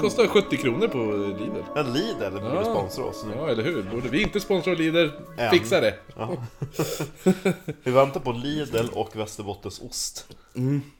kostar 0.00 0.26
70 0.26 0.56
kronor 0.56 0.88
på 0.88 0.98
Lidl. 1.42 1.62
Ja, 1.74 1.82
Lidl 1.82 2.30
borde 2.40 2.54
Ja. 2.54 2.64
sponsra 2.64 3.04
oss 3.04 3.24
nu. 3.24 3.32
Ja, 3.36 3.48
eller 3.48 3.62
hur? 3.64 3.82
Borde 3.82 4.08
vi 4.08 4.22
inte 4.22 4.40
sponsra 4.40 4.74
Lidl? 4.74 5.08
Än. 5.38 5.50
Fixa 5.50 5.80
det! 5.80 5.98
Ja. 6.16 6.36
Vi 7.82 7.90
väntar 7.90 8.20
på 8.20 8.32
Lidl 8.32 8.86
och 8.92 9.16
Västerbottens 9.16 9.80
ost. 9.80 10.26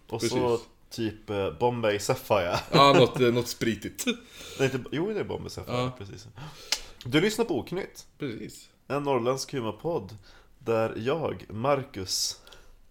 och 0.08 0.22
så 0.22 0.28
precis. 0.48 0.66
typ 0.90 1.30
eh, 1.30 1.50
Bombay 1.50 1.98
Sapphire. 1.98 2.60
Ja, 2.72 2.92
något, 2.92 3.20
eh, 3.20 3.32
något 3.32 3.48
spritigt. 3.48 4.04
Det 4.58 4.64
är 4.64 4.74
inte, 4.76 4.88
jo, 4.92 5.12
det 5.12 5.20
är 5.20 5.24
Bombay 5.24 5.50
Sapphire, 5.50 5.76
Ja. 5.76 5.92
precis. 5.98 6.26
Du 7.04 7.20
lyssnar 7.20 7.44
på 7.44 7.58
Oknytt. 7.58 8.06
Precis. 8.18 8.68
En 8.88 9.02
norrländsk 9.02 9.52
humorpodd 9.52 10.16
där 10.58 10.92
jag, 10.96 11.44
Marcus 11.48 12.40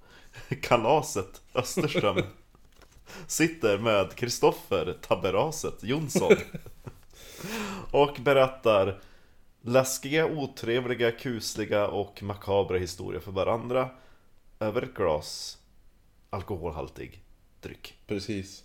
Kalaset 0.61 1.41
Österström 1.55 2.23
sitter 3.27 3.77
med 3.77 4.15
Kristoffer 4.15 4.97
Tabberaset 5.01 5.83
Jonsson 5.83 6.33
och 7.91 8.17
berättar 8.21 8.99
läskiga, 9.61 10.25
otrevliga, 10.25 11.11
kusliga 11.11 11.87
och 11.87 12.23
makabra 12.23 12.77
historier 12.77 13.19
för 13.21 13.31
varandra 13.31 13.89
över 14.59 14.81
ett 14.81 14.93
glas 14.93 15.57
alkoholhaltig 16.29 17.23
dryck. 17.61 17.97
Precis. 18.07 18.63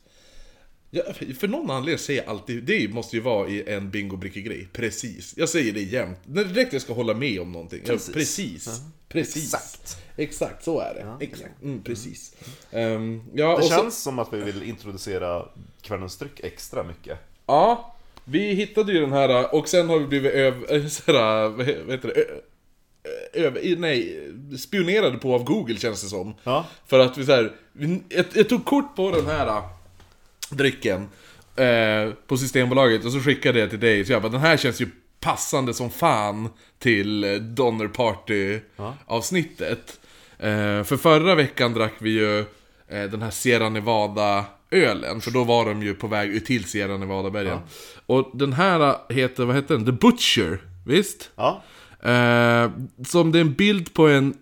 Ja, 0.91 1.03
för- 1.13 1.49
någon 1.49 1.71
anledning 1.71 1.99
säger 1.99 2.23
jag 2.23 2.31
alltid, 2.31 2.65
det 2.65 2.89
måste 2.95 3.17
ju 3.17 3.23
vara 3.23 3.49
i 3.49 3.73
en 3.73 3.91
bingo-bricke-grej. 3.91 4.69
Precis. 4.73 5.35
Jag 5.37 5.49
säger 5.49 5.73
det 5.73 5.83
jämt. 5.83 6.19
När 6.25 6.45
direkt 6.45 6.73
jag 6.73 6.83
ska 6.83 6.93
hålla 6.93 7.15
med 7.15 7.41
om 7.41 7.53
någonting. 7.53 7.81
Precis. 7.85 8.15
Precis. 8.15 8.67
Ja, 8.67 8.73
precis. 9.09 9.35
Precis. 9.35 9.55
Exakt. 9.55 10.02
Exakt, 10.17 10.65
så 10.65 10.81
är 10.81 10.95
det. 10.95 11.01
Ja, 11.01 11.17
Exakt. 11.21 11.63
Mm, 11.63 11.83
precis. 11.83 12.35
Ehm, 12.71 13.23
ja, 13.35 13.47
Det 13.49 13.55
och 13.55 13.65
så, 13.65 13.69
känns 13.71 14.03
som 14.03 14.19
att 14.19 14.33
vi 14.33 14.41
vill 14.41 14.63
introducera 14.63 15.45
kvällens 15.83 16.17
dryck 16.19 16.41
extra 16.41 16.83
mycket. 16.83 17.19
ja, 17.47 17.95
vi 18.25 18.55
hittade 18.55 18.93
ju 18.93 19.01
den 19.01 19.13
här 19.13 19.55
och 19.55 19.69
sen 19.69 19.89
har 19.89 19.99
vi 19.99 20.07
blivit 20.07 20.33
öv, 20.33 20.89
såhär, 20.89 21.49
vad 21.49 21.67
he- 21.67 21.85
vad 21.87 21.95
heter 21.95 22.09
det? 22.15 22.25
Över, 23.33 23.77
nej, 23.77 24.31
spionerade 24.59 25.19
på 25.19 25.35
av 25.35 25.45
Google 25.45 25.77
känns 25.77 26.03
det 26.03 26.09
som. 26.09 26.35
Ja. 26.45 26.67
För 26.87 26.99
att 26.99 27.19
vi 27.19 27.27
så 27.27 27.33
här, 27.33 27.53
jag, 28.09 28.25
jag 28.35 28.49
tog 28.49 28.65
kort 28.65 28.97
på 28.97 29.11
den 29.11 29.27
här 29.27 29.47
äh, 29.47 29.65
drycken 30.51 31.09
eh, 31.57 32.11
på 32.27 32.37
Systembolaget 32.37 33.05
och 33.05 33.13
så 33.13 33.21
skickade 33.21 33.59
jag 33.61 33.71
till 33.71 33.81
dig. 33.81 34.05
Så 34.05 34.13
jag 34.13 34.23
bara, 34.23 34.33
den 34.33 34.41
här 34.41 34.57
känns 34.57 34.81
ju 34.81 34.89
passande 35.21 35.75
som 35.75 35.91
fan 35.91 36.49
till 36.79 37.25
eh, 37.25 37.33
Donner 37.35 37.89
Party 37.89 38.59
avsnittet. 39.07 40.01
Eh, 40.43 40.85
för 40.85 40.97
förra 40.97 41.35
veckan 41.35 41.75
drack 41.75 41.93
vi 41.99 42.11
ju 42.11 42.39
eh, 42.89 43.11
den 43.11 43.23
här 43.23 43.31
Sierra 43.31 43.69
Nevada 43.69 44.45
ölen, 44.71 45.21
för 45.21 45.31
då 45.31 45.45
var 45.45 45.65
de 45.65 45.83
ju 45.83 45.95
på 45.95 46.07
väg 46.07 46.31
ut 46.31 46.45
till 46.47 46.65
Sierra 46.65 46.97
Nevada-bergen. 46.97 47.59
Och 48.07 48.31
den 48.35 48.53
här 48.53 48.97
heter, 49.13 49.45
vad 49.45 49.57
heter 49.57 49.75
den? 49.75 49.85
The 49.85 49.93
Butcher, 49.93 50.59
visst? 50.87 51.31
Ja, 51.37 51.63
Eh, 52.05 52.71
som 53.07 53.33
det 53.33 53.39
är 53.39 53.41
en 53.41 53.53
bild 53.55 53.95
på 53.95 54.09
en 54.09 54.35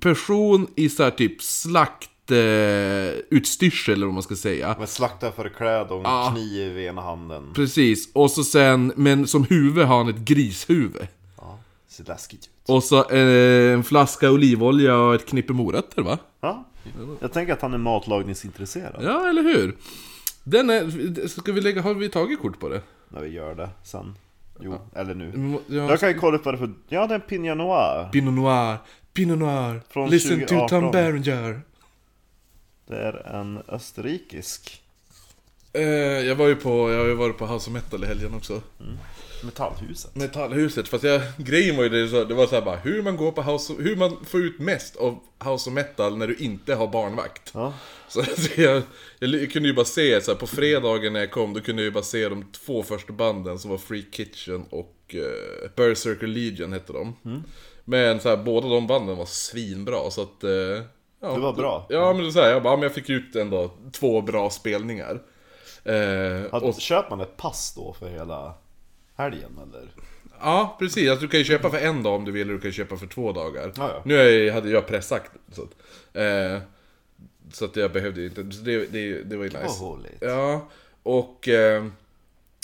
person 0.00 0.66
i 0.76 0.88
så 0.88 1.02
här 1.02 1.10
typ 1.10 1.42
slakt 1.42 2.10
utstyrsel 3.30 3.94
eller 3.94 4.06
vad 4.06 4.14
man 4.14 4.22
ska 4.22 4.36
säga. 4.36 4.76
med 4.78 4.88
slaktaförklädd 4.88 5.86
och 5.90 5.96
en 5.98 6.02
Ja. 6.04 6.30
kniv 6.34 6.78
i 6.78 6.86
ena 6.86 7.02
handen. 7.02 7.50
Precis, 7.54 8.08
och 8.12 8.30
så 8.30 8.44
sen, 8.44 8.92
men 8.96 9.26
som 9.26 9.44
huvud 9.44 9.84
har 9.86 9.96
han 9.98 10.08
ett 10.08 10.18
grishuvud. 10.18 11.06
Ja, 11.98 12.04
ser 12.04 12.12
läskigt 12.12 12.44
ut. 12.44 12.68
Och 12.68 12.84
så 12.84 13.10
eh, 13.10 13.72
en 13.74 13.84
flaska 13.84 14.30
olivolja 14.30 14.96
och 14.98 15.14
ett 15.14 15.26
knippe 15.26 15.52
morötter 15.52 16.02
va? 16.02 16.18
Ja, 16.40 16.64
jag 17.20 17.32
tänker 17.32 17.52
att 17.52 17.62
han 17.62 17.74
är 17.74 17.78
matlagningsintresserad. 17.78 19.04
Ja, 19.04 19.28
eller 19.28 19.42
hur? 19.42 19.76
Den 20.44 20.70
är, 20.70 21.26
ska 21.28 21.52
vi 21.52 21.60
lägga, 21.60 21.82
har 21.82 21.94
vi 21.94 22.08
tagit 22.08 22.40
kort 22.40 22.60
på 22.60 22.68
det? 22.68 22.82
När 23.08 23.20
vi 23.20 23.28
gör 23.28 23.54
det 23.54 23.70
sen. 23.82 24.14
Jo, 24.60 24.78
eller 24.94 25.14
nu. 25.14 25.24
Mm, 25.24 25.52
Ja, 25.52 25.60
Jag 25.90 26.00
kan 26.00 26.08
ju 26.08 26.14
kolla 26.18 26.36
upp 26.36 26.44
vad 26.44 26.54
det 26.54 26.56
är 26.56 26.66
för... 26.66 26.72
Ja, 26.88 27.06
det 27.06 27.14
är 27.14 27.18
en 27.18 27.26
Pinot 27.26 27.56
Noir. 27.56 28.08
Pinot 28.12 28.34
Noir, 28.34 28.76
Pinot 29.12 29.38
Noir, 29.38 29.80
Från 29.88 30.10
listen 30.10 30.40
to 30.40 30.46
2018. 30.46 30.68
Tom 30.82 30.90
Berenger. 30.90 31.60
Det 32.86 32.96
är 32.96 33.26
en 33.26 33.62
österrikisk 33.68 34.80
Eh, 35.76 35.82
jag 36.26 36.36
var 36.36 36.46
ju 36.46 36.56
på, 36.56 36.90
jag 36.92 36.98
har 36.98 37.06
ju 37.06 37.14
varit 37.14 37.38
på 37.38 37.46
House 37.46 37.70
of 37.70 37.74
Metal 37.74 38.04
i 38.04 38.06
helgen 38.06 38.34
också. 38.34 38.62
Metallhuset. 39.44 40.14
Metallhuset, 40.16 40.88
fast 40.88 41.04
jag, 41.04 41.22
grejen 41.36 41.76
var 41.76 41.82
ju 41.82 41.88
det, 41.88 42.08
så, 42.08 42.24
det 42.24 42.34
var 42.34 42.46
så 42.46 42.54
här 42.54 42.62
bara 42.62 42.76
hur 42.76 43.02
man 43.02 43.16
går 43.16 43.32
på 43.32 43.42
House 43.42 43.72
hur 43.78 43.96
man 43.96 44.24
får 44.24 44.40
ut 44.40 44.58
mest 44.58 44.96
av 44.96 45.18
House 45.44 45.70
of 45.70 45.74
Metal 45.74 46.16
när 46.18 46.26
du 46.26 46.34
inte 46.36 46.74
har 46.74 46.86
barnvakt. 46.86 47.50
Ja, 47.54 47.72
Så, 48.08 48.22
så 48.22 48.60
jag, 48.60 48.82
jag 49.18 49.52
kunde 49.52 49.68
ju 49.68 49.74
bara 49.74 49.84
se, 49.84 50.20
så 50.20 50.30
här, 50.30 50.38
på 50.38 50.46
fredagen 50.46 51.12
när 51.12 51.20
jag 51.20 51.30
kom, 51.30 51.54
då 51.54 51.60
kunde 51.60 51.82
jag 51.82 51.86
ju 51.86 51.92
bara 51.92 52.04
se 52.04 52.28
de 52.28 52.44
två 52.52 52.82
första 52.82 53.12
banden 53.12 53.58
som 53.58 53.70
var 53.70 53.78
Free 53.78 54.06
Kitchen 54.12 54.64
och 54.70 55.14
uh, 55.14 55.70
Berserker 55.76 56.26
Legion 56.26 56.72
hette 56.72 56.92
de. 56.92 57.16
Men 57.84 58.20
så 58.20 58.28
här, 58.28 58.36
båda 58.36 58.68
de 58.68 58.86
banden 58.86 59.16
var 59.16 59.26
svinbra 59.26 60.10
så 60.10 60.22
att... 60.22 60.44
eh, 60.44 60.50
ja, 60.50 61.34
Det 61.34 61.40
var 61.40 61.52
bra. 61.52 61.86
Ja 61.88 62.12
men 62.12 62.32
så 62.32 62.40
här, 62.40 62.50
jag 62.50 62.62
bara, 62.62 62.76
men 62.76 62.82
jag 62.82 62.94
fick 62.94 63.10
ut 63.10 63.36
ändå 63.36 63.70
två 63.92 64.20
bra 64.20 64.50
spelningar. 64.50 65.22
Eh, 65.84 66.44
och, 66.54 66.80
Köper 66.80 67.10
man 67.10 67.20
ett 67.20 67.36
pass 67.36 67.72
då 67.76 67.92
för 67.98 68.08
hela 68.08 68.54
helgen 69.16 69.60
eller? 69.62 69.88
Ja, 70.40 70.76
precis. 70.78 71.10
Alltså, 71.10 71.26
du 71.26 71.30
kan 71.30 71.40
ju 71.40 71.44
köpa 71.44 71.70
för 71.70 71.78
en 71.78 72.02
dag 72.02 72.14
om 72.14 72.24
du 72.24 72.32
vill, 72.32 72.48
och 72.50 72.56
du 72.56 72.60
kan 72.60 72.72
köpa 72.72 72.96
för 72.96 73.06
två 73.06 73.32
dagar. 73.32 73.72
Ja, 73.76 73.90
ja. 73.94 74.02
Nu 74.04 74.14
jag, 74.14 74.54
hade 74.54 74.70
jag 74.70 74.86
pressakt, 74.86 75.30
så 75.52 75.62
att, 75.62 75.70
eh, 76.16 76.62
så 77.52 77.64
att 77.64 77.76
jag 77.76 77.92
behövde 77.92 78.20
ju 78.20 78.26
inte, 78.26 78.56
så 78.56 78.62
det, 78.62 78.92
det, 78.92 79.22
det 79.22 79.36
var 79.36 79.44
ju 79.44 79.50
nice. 79.50 79.66
Vad 79.80 79.98
roligt. 79.98 80.18
Ja, 80.20 80.68
och... 81.02 81.48
Eh, 81.48 81.84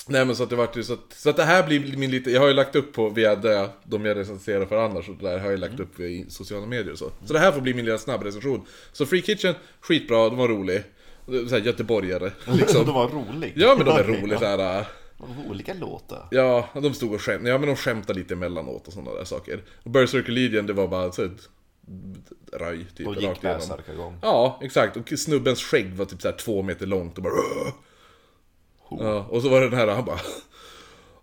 nej 0.06 0.24
men 0.24 0.36
så 0.36 0.42
att 0.42 0.50
det 0.50 0.56
vart 0.56 0.76
ju 0.76 0.82
så 0.82 0.92
att, 0.92 1.12
så 1.12 1.30
att 1.30 1.36
det 1.36 1.44
här 1.44 1.66
blir 1.66 1.96
min 1.96 2.10
lite, 2.10 2.30
jag 2.30 2.40
har 2.40 2.48
ju 2.48 2.54
lagt 2.54 2.76
upp 2.76 2.92
på 2.92 3.08
via 3.08 3.36
det, 3.36 3.70
de 3.84 4.04
jag 4.04 4.16
recenserar 4.16 4.66
för 4.66 4.84
annars 4.84 5.08
och 5.08 5.14
det 5.20 5.30
där 5.30 5.38
har 5.38 5.50
jag 5.50 5.60
lagt 5.60 5.80
upp 5.80 6.00
i 6.00 6.26
sociala 6.28 6.66
medier 6.66 6.92
och 6.92 6.98
så. 6.98 7.10
Så 7.24 7.32
det 7.32 7.38
här 7.38 7.52
får 7.52 7.60
bli 7.60 7.74
min 7.74 7.84
lilla 7.84 7.98
snabb 7.98 8.22
recension. 8.22 8.62
Så 8.92 9.06
Free 9.06 9.22
Kitchen, 9.22 9.54
skitbra, 9.80 10.28
de 10.28 10.38
var 10.38 10.48
rolig. 10.48 10.82
Såhär 11.26 11.60
göteborgare, 11.60 12.32
liksom. 12.52 12.86
de 12.86 12.94
var 12.94 13.08
roliga. 13.08 13.52
Ja 13.54 13.74
men 13.76 13.86
de 13.86 13.96
är 13.96 14.04
roliga 14.20 14.38
såhär. 14.38 14.86
De 15.20 15.50
olika 15.50 15.74
låtar. 15.74 16.28
Ja, 16.30 16.68
de 16.74 16.94
stod 16.94 17.14
och 17.14 17.20
skämtade. 17.20 17.50
Ja, 17.50 17.58
men 17.58 17.68
de 17.68 17.76
skämtade 17.76 18.18
lite 18.18 18.34
emellanåt 18.34 18.86
och 18.86 18.92
sådana 18.92 19.12
där 19.12 19.24
saker. 19.24 19.62
Och 19.82 19.90
Berserker 19.90 20.32
Legion, 20.32 20.66
det 20.66 20.72
var 20.72 20.88
bara 20.88 21.12
så 21.12 21.22
ett 21.24 21.48
raj, 22.60 22.86
typ. 22.96 23.06
Och 23.06 23.14
gick 23.14 23.40
bärsärkagång. 23.42 24.18
Ja, 24.22 24.58
exakt. 24.62 24.96
Och 24.96 25.18
snubbens 25.18 25.62
skägg 25.62 25.94
var 25.94 26.04
typ 26.04 26.22
så 26.22 26.28
här 26.28 26.36
två 26.36 26.62
meter 26.62 26.86
långt 26.86 27.16
och 27.16 27.22
bara... 27.22 27.32
"Åh!" 27.32 27.72
Ja, 29.00 29.26
och 29.30 29.42
så 29.42 29.48
var 29.48 29.60
det 29.60 29.68
den 29.68 29.78
här, 29.78 29.86
han 29.86 30.04
bara... 30.04 30.20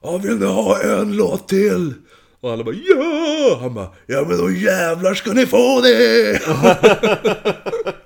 Ja, 0.02 0.18
vill 0.18 0.38
ni 0.38 0.46
ha 0.46 0.82
en 0.84 1.16
låt 1.18 1.48
till? 1.48 1.94
Och 2.40 2.52
alla 2.52 2.64
bara 2.64 2.76
ja! 2.76 3.58
Han 3.62 3.74
bara 3.74 3.90
ja 4.06 4.26
men 4.30 4.38
då 4.38 4.52
jävlar 4.52 5.14
ska 5.14 5.34
ni 5.34 5.46
få 5.46 5.82
det! 5.82 6.42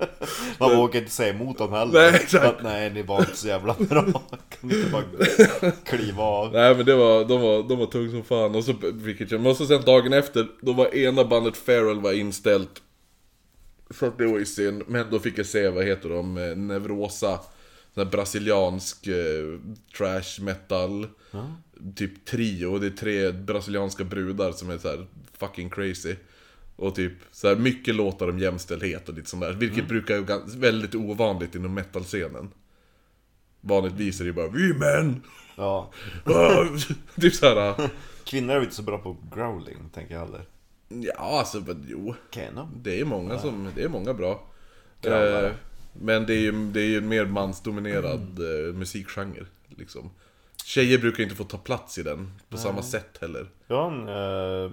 Man 0.68 0.76
vågar 0.76 1.00
inte 1.00 1.12
säga 1.12 1.34
emot 1.34 1.58
dem 1.58 1.72
heller. 1.72 1.92
Nej, 1.92 2.20
exakt. 2.22 2.44
Att, 2.44 2.62
nej, 2.62 2.90
ni 2.90 3.02
var 3.02 3.18
inte 3.18 3.36
så 3.36 3.48
jävla 3.48 3.74
bra. 3.74 4.02
Kan 4.02 4.70
ni 4.70 4.76
inte 4.76 4.90
bara 4.90 5.70
kliva 5.70 6.22
av? 6.22 6.52
Nej 6.52 6.74
men 6.76 6.86
det 6.86 6.94
var, 6.94 7.24
de 7.24 7.40
var, 7.40 7.68
de 7.68 7.78
var 7.78 7.86
tung 7.86 8.10
som 8.10 8.24
fan. 8.24 8.54
Och 8.54 8.64
så 8.64 8.74
fick 9.04 9.32
jag 9.32 9.40
Men 9.40 9.54
så 9.54 9.66
sen 9.66 9.82
dagen 9.82 10.12
efter, 10.12 10.48
då 10.60 10.72
var 10.72 10.94
ena 10.94 11.24
bandet 11.24 11.56
Feral 11.56 12.00
var 12.00 12.12
inställt. 12.12 12.82
Så 13.90 14.06
att 14.06 14.18
det 14.18 14.26
var 14.26 14.38
ju 14.38 14.44
synd. 14.44 14.82
Men 14.86 15.10
då 15.10 15.18
fick 15.18 15.38
jag 15.38 15.46
se, 15.46 15.68
vad 15.68 15.84
heter 15.84 16.08
de, 16.08 16.38
eh, 16.38 16.56
Nevrosa. 16.56 17.40
Sån 17.94 18.04
här 18.04 18.10
brasiliansk 18.10 19.06
eh, 19.06 19.58
trash 19.96 20.40
metal. 20.40 21.06
Typ 21.96 22.24
trio, 22.24 22.78
det 22.78 22.86
är 22.86 22.90
tre 22.90 23.32
brasilianska 23.32 24.04
brudar 24.04 24.52
som 24.52 24.70
är 24.70 24.78
så 24.78 25.04
fucking 25.38 25.70
crazy. 25.70 26.14
Och 26.76 26.94
typ 26.94 27.12
så 27.30 27.48
här 27.48 27.56
mycket 27.56 27.94
låtar 27.94 28.28
om 28.28 28.38
jämställdhet 28.38 29.08
och 29.08 29.14
lite 29.14 29.30
sånt 29.30 29.42
där. 29.42 29.52
Vilket 29.52 29.88
brukar 29.88 30.16
ju 30.16 30.24
gans- 30.24 30.56
väldigt 30.56 30.94
ovanligt 30.94 31.54
inom 31.54 31.74
metal-scenen. 31.74 32.50
Vanligtvis 33.60 34.20
är 34.20 34.24
det 34.24 34.28
ju 34.28 34.34
bara 34.34 34.48
'Vi 34.48 34.74
män!' 34.74 35.22
Ja. 35.56 35.92
typ 37.20 37.34
såhär... 37.34 37.90
Kvinnor 38.24 38.54
är 38.54 38.60
inte 38.60 38.74
så 38.74 38.82
bra 38.82 38.98
på 38.98 39.16
growling, 39.34 39.76
tänker 39.94 40.14
jag 40.14 40.20
heller. 40.20 40.44
Ja, 40.88 41.38
alltså 41.38 41.60
men 41.60 41.86
jo. 41.88 42.14
Kan 42.30 42.54
de? 42.54 42.68
Det 42.82 43.00
är 43.00 43.04
många 43.04 43.38
som, 43.38 43.68
det 43.74 43.82
är 43.82 43.88
många 43.88 44.14
bra. 44.14 44.48
Eh, 45.02 45.52
men 45.92 46.26
det 46.26 46.34
är 46.34 46.40
ju 46.40 46.52
det 46.72 46.80
är 46.80 46.86
ju 46.86 46.98
en 46.98 47.08
mer 47.08 47.24
mansdominerad 47.26 48.38
eh, 48.38 48.74
musikgenre. 48.74 49.46
Liksom. 49.68 50.10
Tjejer 50.64 50.98
brukar 50.98 51.22
inte 51.22 51.34
få 51.34 51.44
ta 51.44 51.58
plats 51.58 51.98
i 51.98 52.02
den 52.02 52.32
på 52.48 52.56
samma 52.56 52.82
sätt 52.82 53.18
heller. 53.20 53.50
Jag 53.66 53.76
har 53.76 53.90
en 53.92 54.08
eh, 54.64 54.70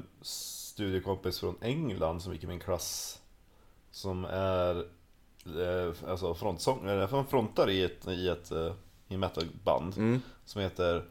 studiekompis 0.79 1.39
från 1.39 1.55
England 1.61 2.21
som 2.21 2.33
gick 2.33 2.43
i 2.43 2.47
min 2.47 2.59
klass. 2.59 3.19
Som 3.91 4.25
är 4.25 4.75
eh, 5.45 5.93
alltså 6.07 6.33
frontsång, 6.33 6.87
eller 6.87 7.07
han 7.07 7.25
frontar 7.25 7.69
i 7.69 7.83
ett, 7.83 8.07
i 8.07 8.29
ett 8.29 8.51
eh, 8.51 8.73
i 9.07 9.17
metalband. 9.17 9.97
Mm. 9.97 10.21
Som 10.45 10.61
heter 10.61 11.03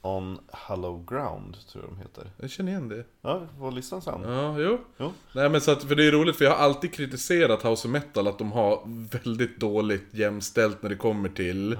On 0.00 0.38
Hollow 0.52 1.04
Ground, 1.06 1.56
tror 1.68 1.84
jag 1.84 1.92
de 1.92 1.98
heter. 1.98 2.30
Jag 2.36 2.50
känner 2.50 2.72
igen 2.72 2.88
det. 2.88 3.04
Ja, 3.22 3.46
får 3.58 3.72
listan 3.72 4.02
sen. 4.02 4.22
Ja, 4.22 4.58
jo. 4.58 4.78
Jo. 4.96 5.12
Nej 5.32 5.48
men 5.48 5.60
så 5.60 5.70
att, 5.70 5.84
för 5.84 5.94
det 5.94 6.06
är 6.06 6.12
roligt 6.12 6.36
för 6.36 6.44
jag 6.44 6.52
har 6.52 6.64
alltid 6.64 6.94
kritiserat 6.94 7.62
House 7.62 7.88
of 7.88 7.92
Metal 7.92 8.28
att 8.28 8.38
de 8.38 8.52
har 8.52 8.82
väldigt 9.10 9.60
dåligt 9.60 10.14
jämställt 10.14 10.82
när 10.82 10.90
det 10.90 10.96
kommer 10.96 11.28
till 11.28 11.78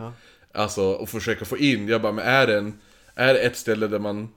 Alltså, 0.52 0.82
och 0.82 1.08
försöka 1.08 1.44
få 1.44 1.58
in, 1.58 1.88
jag 1.88 2.02
bara, 2.02 2.12
men 2.12 2.24
är 2.24 2.46
det, 2.46 2.58
en, 2.58 2.80
är 3.14 3.34
det 3.34 3.40
ett 3.40 3.56
ställe 3.56 3.86
där 3.86 3.98
man 3.98 4.28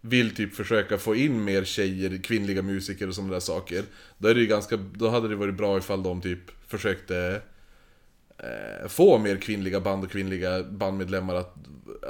vill 0.00 0.34
typ 0.34 0.54
försöka 0.54 0.98
få 0.98 1.14
in 1.14 1.44
mer 1.44 1.64
tjejer, 1.64 2.22
kvinnliga 2.22 2.62
musiker 2.62 3.08
och 3.08 3.14
sådana 3.14 3.32
där 3.32 3.40
saker. 3.40 3.84
Då 4.18 4.28
är 4.28 4.34
det 4.34 4.40
ju 4.40 4.46
ganska, 4.46 4.76
då 4.76 5.08
hade 5.08 5.28
det 5.28 5.36
varit 5.36 5.54
bra 5.56 5.78
ifall 5.78 6.02
de 6.02 6.20
typ 6.20 6.40
försökte 6.68 7.40
eh, 8.38 8.88
få 8.88 9.18
mer 9.18 9.36
kvinnliga 9.36 9.80
band 9.80 10.04
och 10.04 10.10
kvinnliga 10.10 10.62
bandmedlemmar 10.62 11.34
att, 11.34 11.54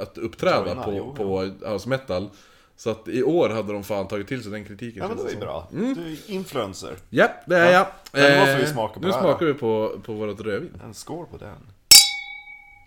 att 0.01 0.17
uppträda 0.17 0.65
Joina, 0.65 0.83
på, 0.83 0.93
jo, 0.93 1.15
på 1.15 1.41
house 1.69 1.89
metal. 1.89 2.29
Så 2.75 2.89
att 2.89 3.07
i 3.07 3.23
år 3.23 3.49
hade 3.49 3.73
de 3.73 3.83
fan 3.83 4.07
tagit 4.07 4.27
till 4.27 4.43
sig 4.43 4.51
den 4.51 4.65
kritiken. 4.65 5.03
Ja 5.03 5.07
men 5.07 5.17
det 5.17 5.23
är 5.23 5.29
som. 5.31 5.39
bra. 5.39 5.67
Du 5.71 5.91
är 5.91 6.31
influencer. 6.31 6.95
Japp, 7.09 7.31
det 7.45 7.57
är 7.57 7.71
jag. 7.73 7.87
Nu 8.13 8.39
måste 8.39 8.51
Eh, 8.53 8.57
vi 8.59 8.65
smaka 8.67 8.93
på 8.93 8.99
Nu 8.99 9.07
det 9.07 9.13
här, 9.13 9.21
smakar 9.21 9.45
vi 9.45 9.53
på, 9.53 9.99
på 10.03 10.13
vårt 10.13 10.41
rödvin. 10.41 10.81
En 10.83 10.93
skål 10.93 11.25
på 11.31 11.37
den. 11.37 11.55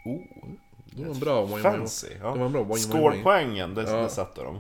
Oh, 0.05 0.49
Det 0.97 1.05
var 1.05 1.15
en 1.15 1.21
bra. 1.21 1.47
fancy. 1.49 2.07
Ja. 2.21 2.33
Det 2.33 2.39
var 2.39 2.47
en 2.47 2.53
bra. 2.53 2.77
Skålpoängen, 2.77 3.75
det, 3.75 3.83
Ja. 3.83 3.97
det 3.97 4.09
sätter 4.09 4.45
de. 4.45 4.59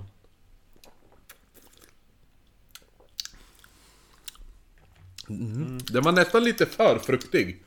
Den 5.92 6.02
var 6.02 6.12
nästan 6.12 6.44
lite 6.44 6.66
för 6.66 6.98
fruktig. 6.98 7.62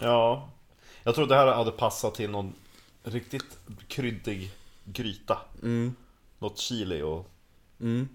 Ja. 0.00 0.50
Jag 1.02 1.14
tror 1.14 1.26
det 1.26 1.34
här 1.34 1.46
hade 1.46 1.70
passat 1.70 2.14
till 2.14 2.30
någon 2.30 2.52
riktigt 3.04 3.58
kryddig 3.88 4.50
gryta. 4.84 5.38
Mm. 5.62 5.94
Något 6.38 6.58
chili 6.58 7.02
och... 7.02 7.30
Mm. 7.80 8.08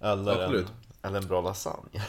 Eller, 0.00 0.42
en, 0.58 0.66
eller 1.02 1.18
en 1.18 1.26
bra 1.26 1.40
lasagne. 1.40 2.02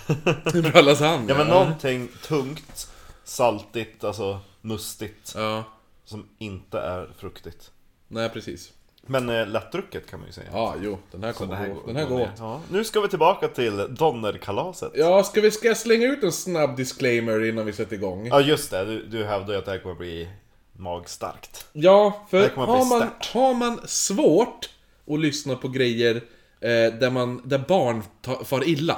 Bra 0.72 0.82
lasagne. 0.82 1.26
Ja 1.30 1.38
men 1.38 1.48
någonting 1.48 2.10
tungt, 2.24 2.92
saltigt, 3.24 4.04
alltså 4.04 4.40
mustigt. 4.62 5.34
Ja, 5.36 5.64
Som 6.06 6.30
inte 6.38 6.80
är 6.80 7.10
fruktigt. 7.18 7.72
nej 8.08 8.30
precis. 8.30 8.74
Men 9.08 9.30
eh, 9.30 9.48
lättdrucket 9.48 10.10
kan 10.10 10.20
man 10.20 10.28
ju 10.28 10.34
säga. 10.34 10.48
Ja, 10.52 10.76
jo, 10.82 10.98
den 11.12 11.24
här 11.24 11.32
Så 11.34 11.38
kommer 11.38 11.52
det 11.54 11.60
här 11.60 11.68
gå. 11.68 11.74
går- 11.74 11.88
Den 11.88 11.96
här 11.96 12.04
går 12.04 12.10
går 12.10 12.18
ner. 12.18 12.26
åt. 12.26 12.40
Ja. 12.40 12.62
Nu 12.72 12.84
ska 12.84 13.02
vi 13.02 13.08
tillbaka 13.08 13.48
till 13.48 13.88
Donnerkalaset. 13.90 14.92
Ja, 14.96 15.24
ska 15.24 15.42
vi 15.42 15.52
ska 15.52 15.68
jag 15.68 15.78
slänga 15.78 16.08
ut 16.08 16.24
en 16.24 16.32
snabb 16.32 16.78
disclaimer 16.78 17.44
innan 17.46 17.66
vi 17.66 17.74
sätter 17.74 17.94
igång? 17.96 18.28
Ja 18.28 18.42
just 18.42 18.72
det, 18.72 18.86
du, 18.86 19.06
du 19.06 19.24
hävdar 19.26 19.54
ju 19.54 19.60
att 19.60 19.66
det 19.66 19.72
här 19.72 19.80
kommer 19.80 19.96
bli 19.96 20.30
magstarkt. 20.78 21.66
Ja, 21.74 22.28
Det 22.32 22.38
för 22.42 22.50
kommer 22.50 22.68
har 22.68 22.86
man, 22.86 23.00
stört. 23.00 23.32
har 23.34 23.54
man 23.54 23.80
svårt 23.88 24.70
att 25.10 25.20
lyssna 25.20 25.56
på 25.56 25.68
grejer 25.68 26.16
eh, 26.60 26.70
där, 27.00 27.10
man, 27.10 27.42
där 27.46 27.60
barn 27.68 28.04
ta, 28.22 28.44
far 28.44 28.68
illa 28.68 28.98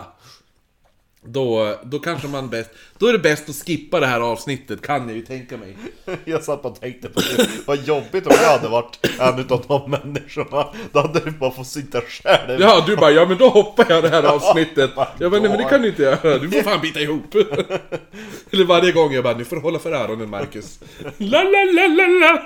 då, 1.26 1.76
då 1.84 2.00
kanske 2.00 2.28
man 2.28 2.50
bäst... 2.50 2.70
Då 2.98 3.08
är 3.08 3.14
det 3.14 3.20
bäst 3.20 3.50
att 3.50 3.56
skippa 3.56 4.00
det 4.00 4.08
här 4.08 4.20
avsnittet, 4.22 4.82
kan 4.82 5.08
jag 5.08 5.18
ju 5.18 5.26
tänka 5.26 5.58
mig. 5.58 5.78
Jag 6.26 6.44
satt 6.44 6.66
och 6.66 6.80
tänkte 6.80 7.10
på 7.10 7.20
det. 7.20 7.48
Vad 7.66 7.84
jobbigt 7.84 8.28
om 8.28 8.34
jag 8.42 8.50
hade 8.50 8.68
varit 8.68 9.00
en 9.20 9.40
utav 9.40 9.66
de 9.68 9.92
människorna. 9.92 10.68
Då 10.92 11.00
hade 11.00 11.20
du 11.20 11.32
bara 11.32 11.52
fått 11.52 11.68
sitta 11.68 12.02
själv. 12.02 12.62
Ja, 12.62 12.84
du 12.88 12.96
bara 12.96 13.12
ja 13.12 13.26
men 13.26 13.38
då 13.38 13.50
hoppar 13.50 13.86
jag 13.90 14.04
det 14.04 14.10
här 14.10 14.24
avsnittet. 14.36 14.92
Ja, 14.96 15.08
Jag 15.20 15.32
bara 15.32 15.42
nej 15.42 15.50
men 15.50 15.58
det 15.60 15.70
kan 15.70 15.82
du 15.82 15.88
inte 15.88 16.04
göra, 16.04 16.38
du 16.38 16.52
får 16.52 16.62
fan 16.62 16.82
bita 16.82 17.00
ihop. 17.00 17.36
Eller 18.52 18.66
varje 18.66 18.92
gång 18.92 19.14
jag 19.14 19.24
bara 19.24 19.38
nu 19.38 19.46
får 19.46 19.56
du 19.56 19.62
hålla 19.62 19.80
för 19.80 19.92
öronen 19.92 20.30
Marcus. 20.30 20.80
La 21.18 21.44
la 21.44 21.64
la 21.64 21.88
la 21.88 22.08
la. 22.08 22.44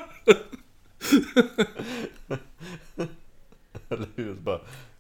Eller 3.90 4.08
hur? 4.16 4.34
Bara, 4.34 4.60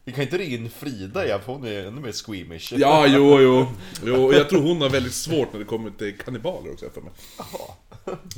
vi 0.10 0.14
kan 0.16 0.24
inte 0.24 0.38
ringa 0.38 0.56
in 0.56 0.70
Frida 0.70 1.26
igen 1.26 1.40
för 1.46 1.54
hon 1.54 1.66
är 1.66 1.88
ännu 1.88 2.02
mer 2.02 2.12
squeamish. 2.12 2.74
Ja, 2.78 3.08
jo, 3.08 3.40
jo. 3.42 3.68
jo. 4.06 4.34
Jag 4.34 4.50
tror 4.50 4.62
hon 4.62 4.82
har 4.82 4.90
väldigt 4.90 5.14
svårt 5.14 5.54
när 5.54 5.60
det 5.60 5.66
kommer 5.66 5.92
till 5.92 6.18
kannibaler 6.18 6.72
också 6.72 6.90
för 6.94 7.02
mig. 7.02 7.12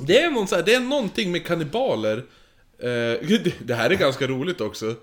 Det 0.07 0.19
är, 0.21 0.31
någon, 0.31 0.47
så 0.47 0.55
här, 0.55 0.63
det 0.63 0.73
är 0.73 0.79
någonting 0.79 1.31
med 1.31 1.45
kannibaler. 1.45 2.17
Eh, 2.79 3.39
det- 3.59 3.73
här 3.73 3.89
är 3.89 3.95
ganska 3.95 4.27
roligt 4.27 4.61
också, 4.61 4.95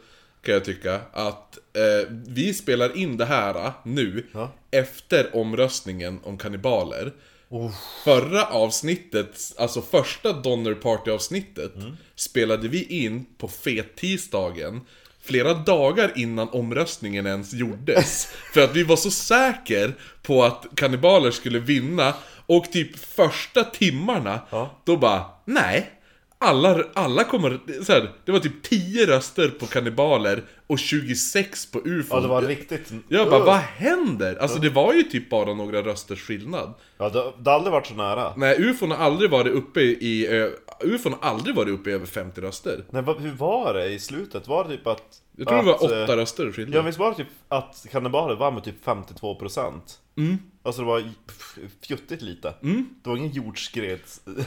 kan 0.43 0.55
jag 0.55 0.65
tycka. 0.65 1.01
Att 1.13 1.59
eh, 1.77 2.09
vi 2.27 2.55
spelar 2.55 2.97
in 2.97 3.17
det 3.17 3.25
här 3.25 3.55
eh, 3.55 3.73
nu, 3.85 4.27
Ja. 4.33 4.53
efter 4.71 5.37
omröstningen 5.37 6.21
om 6.25 6.39
kannibaler. 6.39 7.13
Oh. 7.49 7.71
Förra 8.05 8.45
avsnittet, 8.47 9.55
alltså 9.59 9.83
första 9.83 10.33
Donner 10.33 10.75
Party 10.75 11.11
avsnittet, 11.11 11.73
spelade 12.15 12.69
vi 12.69 12.83
in 13.05 13.27
på 13.39 13.49
fet-tisdagen. 13.49 14.81
Flera 15.29 15.55
dagar 15.55 16.13
innan 16.17 16.49
omröstningen 16.49 17.27
ens 17.27 17.53
gjordes. 17.53 18.29
För 18.55 18.61
att 18.65 18.77
vi 18.77 18.83
var 18.83 18.97
så 18.97 19.11
säker 19.11 19.95
på 20.23 20.45
att 20.45 20.67
kannibaler 20.75 21.31
skulle 21.31 21.59
vinna. 21.59 22.15
Och 22.47 22.73
typ 22.73 22.99
första 22.99 23.65
timmarna, 23.65 24.41
Ja. 24.51 24.81
då 24.85 24.97
bara, 24.97 25.25
nej. 25.45 25.91
Alla, 26.41 26.85
alla 26.95 27.25
kommer, 27.25 27.61
så 27.85 27.93
här, 27.93 28.11
det 28.25 28.33
var 28.33 28.39
typ 28.39 28.63
10 28.63 29.07
röster 29.07 29.49
på 29.49 29.67
kannibaler 29.67 30.43
och 30.67 30.79
26 30.79 31.71
på 31.71 31.79
UFO. 31.85 32.15
Ja, 32.17 32.21
det 32.21 32.29
var 32.29 32.43
riktigt... 32.43 32.93
Jag 33.09 33.29
bara, 33.31 33.37
Ugh. 33.37 33.47
vad 33.47 33.57
händer? 33.59 34.37
Alltså 34.37 34.59
det 34.59 34.71
var 34.71 34.93
ju 34.95 35.03
typ 35.03 35.31
bara 35.31 35.55
några 35.55 35.83
rösters 35.83 36.21
skillnad. 36.23 36.75
Ja, 36.99 37.09
det, 37.09 37.33
det 37.39 37.51
har 37.51 37.57
aldrig 37.57 37.73
varit 37.73 37.87
så 37.87 37.95
nära. 37.95 38.33
Nej, 38.37 38.57
ufon 38.71 38.91
har 38.91 38.99
aldrig 38.99 39.31
varit 39.31 39.53
uppe 39.53 39.81
i... 39.81 40.27
ö, 40.31 40.51
Ufon 40.81 41.15
har 41.21 41.31
aldrig 41.31 41.57
varit 41.57 41.69
uppe 41.75 41.91
i 41.91 41.93
över 41.93 42.07
50 42.07 42.41
röster. 42.41 42.85
Nej, 42.91 43.03
vad, 43.03 43.21
hur 43.21 43.33
var 43.33 43.75
det 43.75 43.87
i 43.89 43.99
slutet? 43.99 44.49
Var 44.49 44.65
det 44.65 44.71
typ 44.77 44.87
att... 44.87 45.03
Jag 45.37 45.49
tror 45.49 45.63
det 45.63 45.75
att, 45.75 45.81
var 45.83 45.99
eh, 45.99 46.05
åtta 46.05 46.17
röster 46.17 46.45
Ja, 46.47 46.53
skillnad. 46.53 46.85
visst 46.85 46.99
var 46.99 47.11
det 47.11 47.17
typ 47.17 47.29
att 47.49 47.87
kannibaler 47.93 48.35
vann 48.37 48.55
med 48.55 48.65
typ 48.65 48.85
52%? 48.87 49.73
Mm. 50.17 50.39
Alltså 50.69 50.83
det 50.83 50.89
var 50.89 51.03
fjuttigt 51.87 52.23
lite. 52.23 52.55
Mm. 52.63 52.89
Det 53.03 53.11
var 53.11 53.17
ingen 53.17 53.33
jordskred 53.33 54.01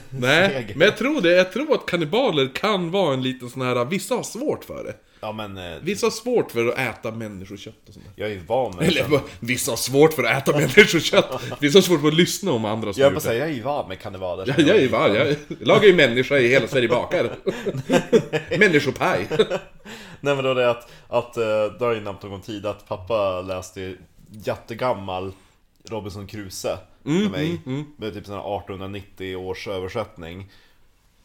Nej, 0.09 0.73
men 0.75 0.85
jag 0.85 0.97
tror 0.97 1.21
det. 1.21 1.31
Jag 1.35 1.51
tror 1.53 1.73
att 1.73 1.85
kannibaler 1.85 2.55
kan 2.55 2.91
vara 2.91 3.13
en 3.13 3.21
liten 3.23 3.49
sån 3.49 3.61
här... 3.61 3.85
Vissa 3.85 4.15
har 4.15 4.23
svårt 4.23 4.63
för 4.65 4.83
det. 4.83 4.95
Ja 5.23 5.31
men, 5.31 5.57
eh, 5.57 5.77
Vissa 5.81 6.05
har 6.05 6.11
svårt 6.11 6.51
för 6.51 6.67
att 6.67 6.77
äta 6.77 7.11
människokött 7.11 7.87
och 7.87 7.93
sånt 7.93 8.05
där. 8.15 8.23
jag 8.23 8.31
är 8.31 8.39
van 8.47 8.75
med 8.75 8.87
Eller 8.87 9.03
det. 9.03 9.09
bara, 9.09 9.21
vissa 9.39 9.71
har 9.71 9.77
svårt 9.77 10.13
för 10.13 10.23
att 10.23 10.37
äta 10.47 10.57
människokött. 10.57 11.41
Vissa 11.59 11.77
har 11.77 11.81
svårt 11.83 12.01
för 12.01 12.07
att 12.07 12.13
lyssna 12.13 12.51
om 12.51 12.65
andra 12.65 12.93
som 12.93 13.01
Jag 13.03 13.13
gjort 13.13 13.21
säga, 13.23 13.33
det. 13.33 13.39
jag 13.39 13.49
är 13.49 13.53
ju 13.53 13.61
van 13.61 13.87
med 13.87 13.99
kannibaler. 13.99 14.45
Ja, 14.57 14.63
jag 14.63 14.77
är 14.77 14.89
van, 14.89 15.15
jag 15.15 15.35
lagar 15.59 15.83
ju 15.83 15.93
människa 15.95 16.37
i 16.37 16.47
hela 16.47 16.67
Sverige 16.67 16.87
bakar. 16.87 17.35
Människopaj. 18.59 19.27
Nej 20.19 20.35
men 20.35 20.37
det 20.37 20.41
var 20.53 20.55
det 20.55 20.69
att, 20.69 20.91
att 21.07 21.37
eh, 21.37 21.43
det 21.43 21.77
har 21.79 21.87
jag 21.87 21.95
ju 21.95 22.01
nämnt 22.01 22.23
någon 22.23 22.41
tid 22.41 22.65
att 22.65 22.87
pappa 22.87 23.41
läste 23.41 23.95
jättegammal 24.45 25.31
Robinson 25.83 26.27
Crusoe 26.27 26.77
med 27.03 27.31
mig. 27.31 27.61
Med 27.97 28.13
typ 28.13 28.25
sån 28.25 28.35
här 28.35 28.57
1890 28.57 29.35
års 29.35 29.67
översättning. 29.67 30.49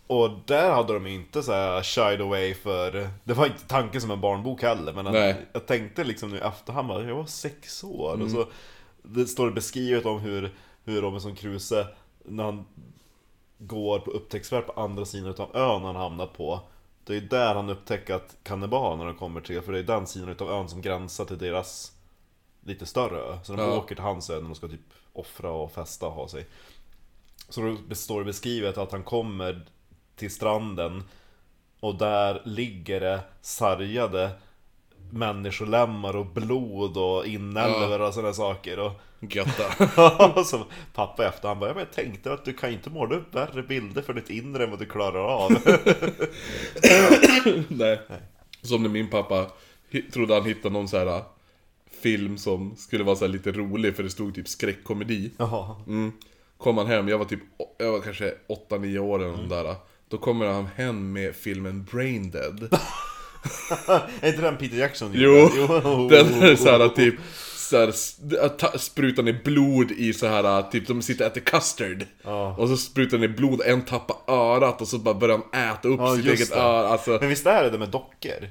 Och 0.07 0.31
där 0.47 0.71
hade 0.71 0.95
de 0.95 1.07
inte 1.07 1.43
så 1.43 1.53
här 1.53 1.83
shied 1.83 2.21
away 2.21 2.55
för... 2.55 3.11
Det 3.25 3.35
var 3.35 3.47
inte 3.47 3.69
tanken 3.69 4.01
som 4.01 4.11
en 4.11 4.21
barnbok 4.21 4.63
heller 4.63 4.93
men 4.93 5.07
att, 5.07 5.37
jag 5.53 5.67
tänkte 5.67 6.05
liksom 6.05 6.31
nu 6.31 6.37
i 6.37 6.41
efterhand 6.41 6.89
bara, 6.89 7.05
jag 7.05 7.17
var 7.17 7.27
sex 7.27 7.85
år 7.85 8.23
och 8.23 8.31
så 8.31 8.47
Det 9.03 9.27
står 9.27 9.51
beskrivet 9.51 10.07
om 10.07 10.21
hur, 10.21 10.55
hur 10.85 11.01
Robinson 11.01 11.35
Crusoe 11.35 11.87
när 12.25 12.45
han 12.45 12.65
går 13.59 13.99
på 13.99 14.11
upptäcktsfärd 14.11 14.67
på 14.67 14.81
andra 14.81 15.05
sidan 15.05 15.31
utav 15.31 15.57
ön 15.57 15.83
han 15.83 15.97
hamnat 15.97 16.33
på 16.33 16.61
Det 17.05 17.17
är 17.17 17.21
där 17.21 17.55
han 17.55 17.71
upptäcker 17.71 18.15
att 18.15 18.37
kannibalerna 18.43 19.15
kommer 19.15 19.41
till, 19.41 19.63
för 19.63 19.73
det 19.73 19.79
är 19.79 19.83
den 19.83 20.07
sidan 20.07 20.29
utav 20.29 20.51
ön 20.51 20.69
som 20.69 20.83
gränsar 20.83 21.25
till 21.25 21.39
deras 21.39 21.93
lite 22.67 22.87
större 22.87 23.19
ö. 23.21 23.39
Så 23.45 23.53
de 23.53 23.63
Ja. 23.63 23.77
åker 23.79 23.95
till 23.95 24.05
hans 24.05 24.31
ö 24.31 24.35
när 24.35 24.43
de 24.43 24.55
ska 24.55 24.69
typ 24.69 24.81
offra 25.13 25.51
och 25.51 25.73
festa 25.73 26.07
och 26.07 26.13
ha 26.13 26.29
sig. 26.29 26.47
Så 27.49 27.77
då 27.89 27.95
står 27.95 28.19
det 28.19 28.25
beskrivet 28.25 28.79
att 28.79 28.93
han 28.93 29.03
kommer 29.03 29.67
till 30.17 30.31
stranden 30.31 31.03
och 31.81 31.95
där 31.95 32.43
ligger 32.45 33.01
det 33.01 33.21
sargade 33.41 34.31
människolemmar 35.11 36.17
och 36.17 36.27
blod 36.27 36.97
och 36.97 37.27
inälvor 37.27 38.01
och 38.01 38.15
sådana 38.15 38.33
saker. 38.33 38.79
Och, 38.79 38.93
Götta. 39.21 40.45
så 40.45 40.65
pappa 40.95 41.23
i 41.25 41.27
efterhand 41.27 41.61
bara, 41.61 41.71
"Ja, 41.71 41.75
men 41.75 41.81
jag 41.85 41.93
tänkte 41.93 42.33
att 42.33 42.45
du 42.45 42.53
kan 42.53 42.71
inte 42.71 42.91
måla 42.91 43.15
upp 43.17 43.35
värre 43.35 43.63
bilder 43.63 44.03
för 44.03 44.15
ditt 44.15 44.31
inre 44.31 44.65
än 44.65 44.71
vad 44.71 44.79
du 44.79 44.87
klarar 44.87 45.19
av. 45.21 45.53
Nej. 47.69 48.01
Som 48.63 48.83
när 48.83 48.89
min 48.89 49.11
pappa 49.11 49.47
trodde 50.13 50.35
han 50.35 50.45
hittade 50.45 50.73
någon 50.73 50.89
så 50.89 50.99
här 50.99 51.23
film 52.07 52.39
som 52.39 52.77
skulle 52.77 53.05
vara 53.05 53.17
så 53.17 53.27
lite 53.27 53.53
rolig 53.53 53.97
för 53.97 54.03
det 54.03 54.11
stod 54.11 54.35
typ 54.35 54.49
skräckkomedi. 54.49 55.31
Jaha. 55.37 55.77
Mm. 55.87 56.13
Kom 56.59 56.79
han 56.79 56.87
hem, 56.87 57.09
jag 57.09 57.19
var 57.19 57.25
typ, 57.25 57.41
jag 57.79 57.93
var 57.93 58.01
kanske 58.01 58.35
8-9 58.71 58.99
år 58.99 59.19
eller 59.25 59.35
Mm. 59.35 59.49
där. 59.49 59.75
Då 60.09 60.19
kommer 60.19 60.47
han 60.47 60.67
hem 60.77 61.13
med 61.13 61.35
filmen 61.35 61.85
Brain 61.93 62.31
Dead. 62.31 62.63
är 64.21 64.29
inte 64.29 64.41
den 64.43 64.57
Peter 64.57 64.77
Jackson 64.77 65.11
Jo, 65.15 65.49
den 66.11 66.43
är 66.43 66.57
så 66.57 66.71
här 66.71 66.89
typ 66.89 67.15
så 67.57 67.77
här, 67.77 68.79
sprutar 68.79 69.23
ner 69.23 69.41
blod 69.45 69.91
i 69.91 70.13
så 70.13 70.27
här 70.27 70.63
typ 70.71 70.87
de 70.87 71.03
sitter 71.03 71.25
och 71.25 71.31
äter 71.31 71.41
custard. 71.41 72.05
Ja. 72.25 72.57
Och 72.59 72.69
så 72.69 72.77
sprutar 72.77 73.19
ner 73.19 73.29
blod, 73.29 73.61
en 73.67 73.83
tappar 73.85 74.17
örat 74.35 74.81
och 74.81 74.89
så 74.89 74.99
bara 74.99 75.15
börjar 75.15 75.41
han 75.53 75.71
äta 75.71 75.89
upp 75.89 76.01
Ja, 76.01 76.17
sitt 76.17 76.27
eget 76.27 76.53
öra. 76.53 76.89
Alltså, 76.89 77.19
Men 77.21 77.29
visst 77.29 77.47
är 77.47 77.65
det 77.65 77.71
det 77.71 77.79
med 77.79 77.89
dockor? 77.89 78.49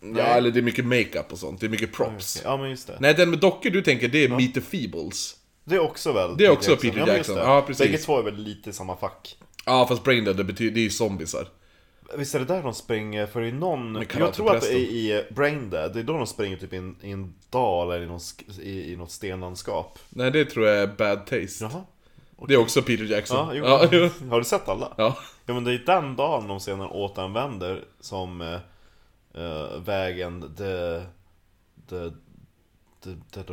Ja, 0.00 0.22
eller 0.22 0.50
det 0.50 0.60
är 0.60 0.62
mycket 0.62 0.84
makeup 0.84 1.32
och 1.32 1.38
sånt, 1.38 1.60
det 1.60 1.66
är 1.66 1.70
mycket 1.70 1.92
props. 1.92 2.42
Ja 2.44 2.56
men 2.56 2.70
just 2.70 2.86
det. 2.86 2.96
Nej, 3.00 3.14
den 3.14 3.30
med 3.30 3.38
dockor 3.38 3.70
du 3.70 3.82
tänker, 3.82 4.08
det 4.08 4.24
är 4.24 4.28
Meet 4.28 4.54
the 4.54 4.60
Feebles. 4.60 5.36
Det 5.64 5.74
är 5.74 5.80
också 5.80 6.12
väl 6.12 6.36
Det 6.36 6.46
är 6.46 6.50
också 6.50 6.76
Peter 6.76 6.88
men 6.98 6.98
just 6.98 7.16
Jackson. 7.16 7.34
det. 7.36 7.42
Ja, 7.42 7.62
precis. 7.66 7.86
Bägge 7.86 7.98
två 7.98 8.18
är 8.18 8.22
väl 8.22 8.36
lite 8.36 8.72
samma 8.72 8.96
fack. 8.96 9.36
Ja, 9.66 9.86
fast 9.86 10.04
Brain 10.04 10.24
Dead, 10.24 10.36
det 10.36 10.44
betyder, 10.44 10.74
det 10.74 10.80
är 10.80 10.82
ju 10.82 10.90
zombisar. 10.90 11.48
Visst 12.16 12.34
är 12.34 12.38
det 12.38 12.44
där 12.44 12.62
de 12.62 12.74
springer? 12.74 13.26
För 13.26 13.42
i 13.42 13.52
någon... 13.52 14.04
Jag 14.18 14.34
tror 14.34 14.56
att 14.56 14.62
det 14.62 14.72
är 14.72 14.76
i 14.78 15.24
Braindead, 15.30 15.94
det 15.94 16.00
är 16.00 16.04
då 16.04 16.12
de 16.12 16.26
springer 16.26 16.56
typ 16.56 16.72
i 16.72 16.76
en, 16.76 16.96
i 17.02 17.10
en 17.10 17.34
dal 17.50 17.90
eller 17.90 18.04
i, 18.04 18.06
någon, 18.06 18.20
i, 18.62 18.92
i 18.92 18.96
något 18.96 19.10
stenlandskap. 19.10 19.98
Nej, 20.08 20.30
det 20.30 20.44
tror 20.44 20.66
jag 20.66 20.76
är 20.82 20.86
Bad 20.86 21.26
Taste. 21.26 21.64
Jaha. 21.64 21.84
Det 22.48 22.54
är 22.54 22.58
också 22.58 22.82
Peter 22.82 23.04
Jackson. 23.04 23.36
Ja, 23.36 23.54
jo. 23.54 23.64
ja, 23.64 24.08
jo. 24.20 24.28
Har 24.30 24.38
du 24.38 24.44
sett 24.44 24.68
alla? 24.68 24.92
ja. 24.96 25.18
Ja 25.46 25.54
men 25.54 25.64
det 25.64 25.72
är 25.72 25.82
den 25.86 26.16
dagen 26.16 26.48
de 26.48 26.60
senare 26.60 26.88
återanvänder 26.88 27.84
som 28.00 28.58
eh, 29.34 29.80
vägen, 29.84 30.54
the, 30.56 31.00
the, 31.88 32.10
the, 33.04 33.10
the, 33.34 33.42
the, 33.42 33.52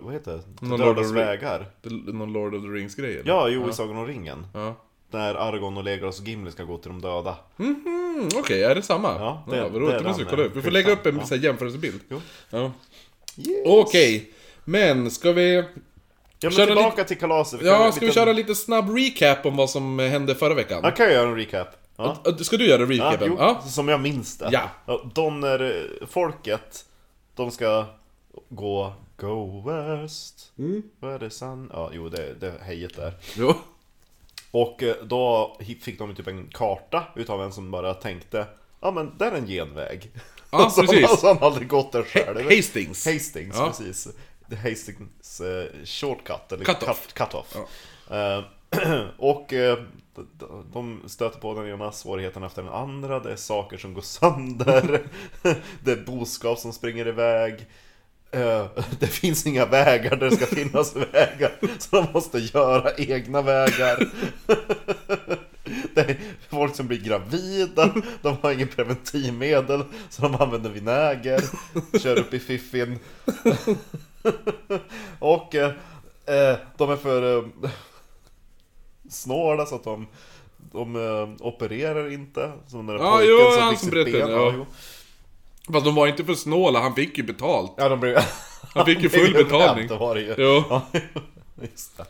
vad 0.00 0.12
heter 0.14 0.32
det? 0.32 0.42
The 0.60 0.66
Någon 0.66 0.80
dödas 0.80 0.96
Lord 0.96 1.06
the- 1.06 1.12
vägar. 1.26 1.70
Det 1.82 1.88
är 1.88 2.12
Någon 2.12 2.32
Lord 2.32 2.54
of 2.54 2.62
the 2.62 2.68
Rings-grej 2.68 3.14
eller? 3.18 3.28
Ja, 3.32 3.48
jo 3.48 3.70
i 3.70 3.72
Sagan 3.72 3.96
om 3.96 4.06
ringen. 4.06 4.46
Ja. 4.54 4.74
När 5.10 5.34
Argon 5.34 5.76
och 5.76 5.84
Legolas 5.84 6.20
och 6.20 6.26
Gimli 6.28 6.50
ska 6.50 6.64
gå 6.64 6.78
till 6.78 6.90
de 6.90 7.00
döda. 7.00 7.36
Mm, 7.58 8.28
Okej, 8.36 8.62
är 8.62 8.74
det 8.74 8.82
samma? 8.82 9.08
Ja, 9.08 9.42
det- 9.50 9.62
vad 9.62 9.72
det 9.72 9.78
roligt, 9.78 9.94
är 9.94 9.98
det 9.98 10.04
måste 10.08 10.24
vi 10.24 10.30
kolla 10.30 10.42
upp. 10.42 10.56
Vi 10.56 10.62
får 10.62 10.70
lägga 10.70 10.92
upp 10.92 11.06
en 11.06 11.20
Ja. 11.30 11.36
jämförelsebild. 11.36 12.00
Jo. 12.08 12.20
Ja. 12.50 12.72
Yes. 13.38 13.62
Okej, 13.66 14.32
men 14.64 15.10
ska 15.10 15.32
vi... 15.32 15.64
Ja 16.40 16.50
men 16.56 16.66
tillbaka 16.66 17.04
till 17.04 17.18
kalaset. 17.18 17.60
Ja, 17.62 17.92
ska 17.92 18.06
vi 18.06 18.12
köra 18.12 18.32
lite 18.32 18.54
snabb 18.54 18.90
recap 18.96 19.46
om 19.46 19.56
vad 19.56 19.70
som 19.70 19.98
hände 19.98 20.34
förra 20.34 20.54
veckan? 20.54 20.80
Jag 20.82 20.96
kan 20.96 21.10
göra 21.12 21.28
en 21.28 21.36
recap. 21.36 21.68
Ja. 21.96 22.16
Ja, 22.24 22.36
Ska 22.38 22.56
du 22.56 22.66
göra 22.66 22.82
Ja, 22.82 22.86
recapen? 22.88 23.28
jo, 23.30 23.36
Ja. 23.38 23.60
som 23.60 23.88
jag 23.88 24.00
minns 24.00 24.38
det. 24.38 24.48
Ja. 24.52 24.70
Donner-folket, 25.14 26.84
de 27.34 27.50
ska 27.50 27.84
gå 28.48 28.92
Go 29.16 29.62
West. 29.66 30.52
Mm. 30.58 30.82
Vad 31.00 31.14
är 31.14 31.18
det 31.18 31.30
sen? 31.30 31.70
Ja, 31.72 31.90
jo 31.92 32.08
det, 32.08 32.34
det 32.40 32.46
är 32.46 32.58
hejet 32.58 32.96
där. 32.96 33.12
Jo. 33.36 33.54
Och 34.50 34.82
eh, 34.82 34.94
då 35.04 35.56
fick 35.80 35.98
de 35.98 36.14
typ 36.14 36.26
en 36.26 36.46
karta 36.48 37.04
utav 37.16 37.42
en 37.42 37.52
som 37.52 37.70
bara 37.70 37.94
tänkte 37.94 38.46
Ja 38.80 38.90
men 38.90 39.18
där 39.18 39.32
är 39.32 39.36
en 39.36 39.46
genväg. 39.46 40.10
Ja, 40.50 40.70
så, 40.74 40.80
precis. 40.80 41.20
Så 41.20 41.26
han 41.26 41.38
aldrig 41.40 41.68
gått 41.68 41.92
där 41.92 42.02
själv. 42.02 42.36
Ha- 42.42 42.56
Hastings. 42.56 43.06
Hastings, 43.06 43.56
Ja. 43.56 43.66
precis. 43.66 44.08
The 44.50 44.56
Hastings 44.56 45.40
eh, 45.40 45.66
shortcut, 45.84 46.52
eller 46.52 46.64
Cut 46.64 46.82
off. 46.82 47.06
cut, 47.06 47.14
cut 47.14 47.34
off. 47.34 47.56
Eh, 48.10 48.42
och 49.18 49.52
eh, 49.52 49.78
de- 50.72 51.02
stöter 51.06 51.40
på 51.40 51.54
den 51.54 51.68
ena 51.68 51.92
svårigheten 51.92 52.42
efter 52.42 52.62
den 52.62 52.72
andra. 52.72 53.20
Det 53.20 53.32
är 53.32 53.36
saker 53.36 53.76
som 53.76 53.94
går 53.94 54.02
sönder. 54.02 55.00
det 55.84 55.92
är 55.92 56.04
boskap 56.06 56.58
som 56.58 56.72
springer 56.72 57.08
iväg. 57.08 57.66
Eh, 58.30 58.66
det 58.98 59.06
finns 59.06 59.46
inga 59.46 59.66
vägar 59.66 60.16
där 60.16 60.30
det 60.30 60.36
ska 60.36 60.46
finnas 60.46 60.96
vägar. 60.96 61.52
Så 61.78 61.96
de 61.96 62.06
måste 62.12 62.38
göra 62.38 62.90
egna 62.96 63.42
vägar. 63.42 64.08
Det 65.94 66.00
är 66.00 66.16
folk 66.48 66.76
som 66.76 66.86
blir 66.86 67.00
gravida, 67.00 67.94
de 68.22 68.36
har 68.42 68.52
ingen 68.52 68.68
preventivmedel 68.68 69.84
så 70.10 70.22
de 70.22 70.34
använder 70.34 70.70
vinäger, 70.70 71.40
kör 71.98 72.18
upp 72.18 72.34
i 72.34 72.38
fiffin. 72.38 72.98
Och 75.18 75.54
eh, 75.54 75.72
eh, 76.26 76.56
de 76.76 76.90
är 76.90 76.96
för 76.96 77.48
snåla 79.10 79.66
så 79.66 79.74
att 79.74 79.84
de, 79.84 80.06
de 80.72 80.96
eh, 80.96 81.46
opererar 81.46 82.12
inte. 82.12 82.52
Som 82.66 82.86
den 82.86 82.96
där 82.96 83.04
Ja, 83.04 83.10
pojken 83.16 83.30
jo, 83.40 83.50
som 83.52 83.62
han 83.62 83.70
fick 83.76 83.80
sitt 83.80 84.12
ben. 84.12 84.30
ja. 84.30 84.52
jo. 84.56 84.66
Fast 85.72 85.84
de 85.84 85.94
var 85.94 86.06
inte 86.06 86.24
för 86.24 86.34
snåla, 86.34 86.80
han 86.80 86.94
fick 86.94 87.18
ju 87.18 87.24
betalt. 87.24 87.72
ja, 87.76 87.88
de 87.88 88.00
blev... 88.00 88.18
Han 88.74 88.86
fick 88.86 89.02
ju 89.02 89.08
full 89.08 89.32
betalning. 89.32 89.88
Var 89.88 90.14
det 90.14 90.20
ju. 90.20 90.34
Jo. 90.38 90.64
Ja, 90.70 90.82
just 91.62 91.96
det. 91.96 92.04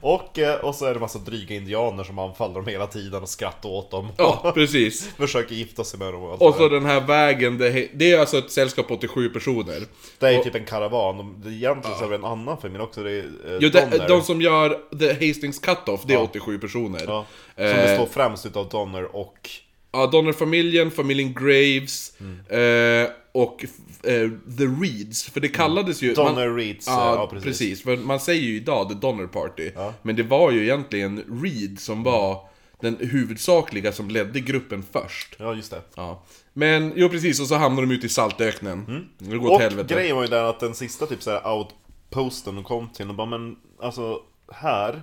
Och, 0.00 0.38
eh, 0.38 0.54
och 0.60 0.74
så 0.74 0.84
är 0.86 0.94
det 0.94 1.00
massa 1.00 1.18
dryga 1.18 1.54
indianer 1.56 2.04
som 2.04 2.18
anfaller 2.18 2.54
dem 2.54 2.66
hela 2.66 2.86
tiden 2.86 3.22
och 3.22 3.28
skrattar 3.28 3.68
åt 3.68 3.90
dem. 3.90 4.08
Ja, 4.16 4.52
precis. 4.54 5.08
Försöker 5.16 5.54
gifta 5.54 5.84
sig 5.84 5.98
med 5.98 6.12
dem 6.12 6.22
och 6.22 6.32
allt 6.32 6.40
Och 6.42 6.52
det 6.52 6.58
så 6.58 6.68
den 6.68 6.84
här 6.84 7.00
vägen, 7.00 7.58
det, 7.58 7.88
det 7.94 8.12
är 8.12 8.18
alltså 8.18 8.38
ett 8.38 8.50
sällskap 8.50 8.88
på 8.88 8.94
87 8.94 9.28
personer. 9.28 9.82
Det 10.18 10.26
är 10.28 10.38
och- 10.38 10.44
typ 10.44 10.54
en 10.54 10.64
karavan. 10.64 11.40
Det 11.44 11.48
är 11.48 11.52
Egentligen 11.52 11.98
så 11.98 12.04
är 12.04 12.08
det 12.08 12.14
en 12.14 12.24
annan 12.24 12.58
familj 12.60 12.82
också. 12.82 13.02
Det 13.02 13.10
är 13.10 13.18
eh, 13.18 13.58
Jo, 13.60 13.68
de, 13.68 13.80
Donner. 13.80 14.08
de 14.08 14.22
som 14.22 14.40
gör 14.42 14.80
The 14.98 15.12
Hastings 15.28 15.60
Cut-Off, 15.60 16.00
det 16.06 16.12
är 16.14 16.18
Ja. 16.18 16.22
87 16.22 16.58
personer. 16.58 17.02
Ja, 17.06 17.24
som 17.56 17.64
Eh, 17.64 17.74
består 17.74 18.06
främst 18.06 18.46
utav 18.46 18.68
Donner 18.68 19.16
och... 19.16 19.50
Ja, 19.92 20.06
Donner-familjen, 20.06 20.90
familjen 20.90 21.34
Graves 21.34 22.12
Mm. 22.20 23.02
eh, 23.04 23.10
och 23.32 23.64
eh, 24.06 24.30
The 24.58 24.64
Reeds. 24.64 25.22
För 25.30 25.40
det 25.40 25.48
kallades 25.48 26.02
ju... 26.02 26.14
Donner 26.14 26.46
man, 26.48 26.56
Reeds, 26.56 26.86
Ja, 26.86 27.14
ja, 27.14 27.26
precis. 27.26 27.44
precis. 27.44 27.82
För 27.82 27.96
man 27.96 28.20
säger 28.20 28.42
ju 28.42 28.56
idag 28.56 28.88
The 28.88 28.94
Donner 28.94 29.26
Party. 29.26 29.70
Ja. 29.74 29.94
Men 30.02 30.16
det 30.16 30.22
var 30.22 30.50
ju 30.50 30.62
egentligen 30.62 31.42
Reed 31.42 31.80
som 31.80 32.02
var 32.02 32.48
den 32.80 32.96
huvudsakliga 33.00 33.92
som 33.92 34.08
ledde 34.10 34.40
gruppen 34.40 34.84
först. 34.92 35.36
Ja, 35.38 35.54
just 35.54 35.70
det. 35.70 35.80
Ja. 35.96 36.22
Men, 36.52 36.92
jo 36.96 37.08
precis, 37.08 37.40
och 37.40 37.46
så 37.46 37.54
hamnar 37.54 37.82
de 37.82 37.90
ute 37.90 38.06
i 38.06 38.08
saltöknen. 38.08 39.08
Det 39.18 39.24
går 39.24 39.34
Mm. 39.38 39.50
Och 39.50 39.60
helvete. 39.60 39.94
grejen 39.94 40.16
var 40.16 40.22
ju 40.22 40.28
den 40.28 40.46
att 40.46 40.60
den 40.60 40.74
sista 40.74 41.06
typ 41.06 41.22
såhär 41.22 41.52
outposten 41.52 42.54
de 42.54 42.64
kom 42.64 42.88
till, 42.88 43.08
och 43.08 43.14
bara 43.14 43.26
men 43.26 43.56
alltså 43.82 44.20
här, 44.52 45.02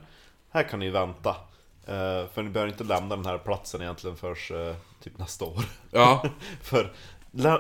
här 0.52 0.64
kan 0.70 0.80
ni 0.80 0.90
vänta. 0.90 1.36
Eh, 1.88 2.28
för 2.34 2.44
ni 2.44 2.50
behöver 2.50 2.72
inte 2.72 2.84
lämna 2.84 3.16
den 3.16 3.26
här 3.26 3.38
platsen 3.38 3.82
egentligen 3.82 4.18
förrän 4.18 4.68
eh, 4.70 4.76
typ 5.04 5.18
nästa 5.18 5.46
år. 5.46 5.64
Ja. 5.92 6.26
för 6.62 6.94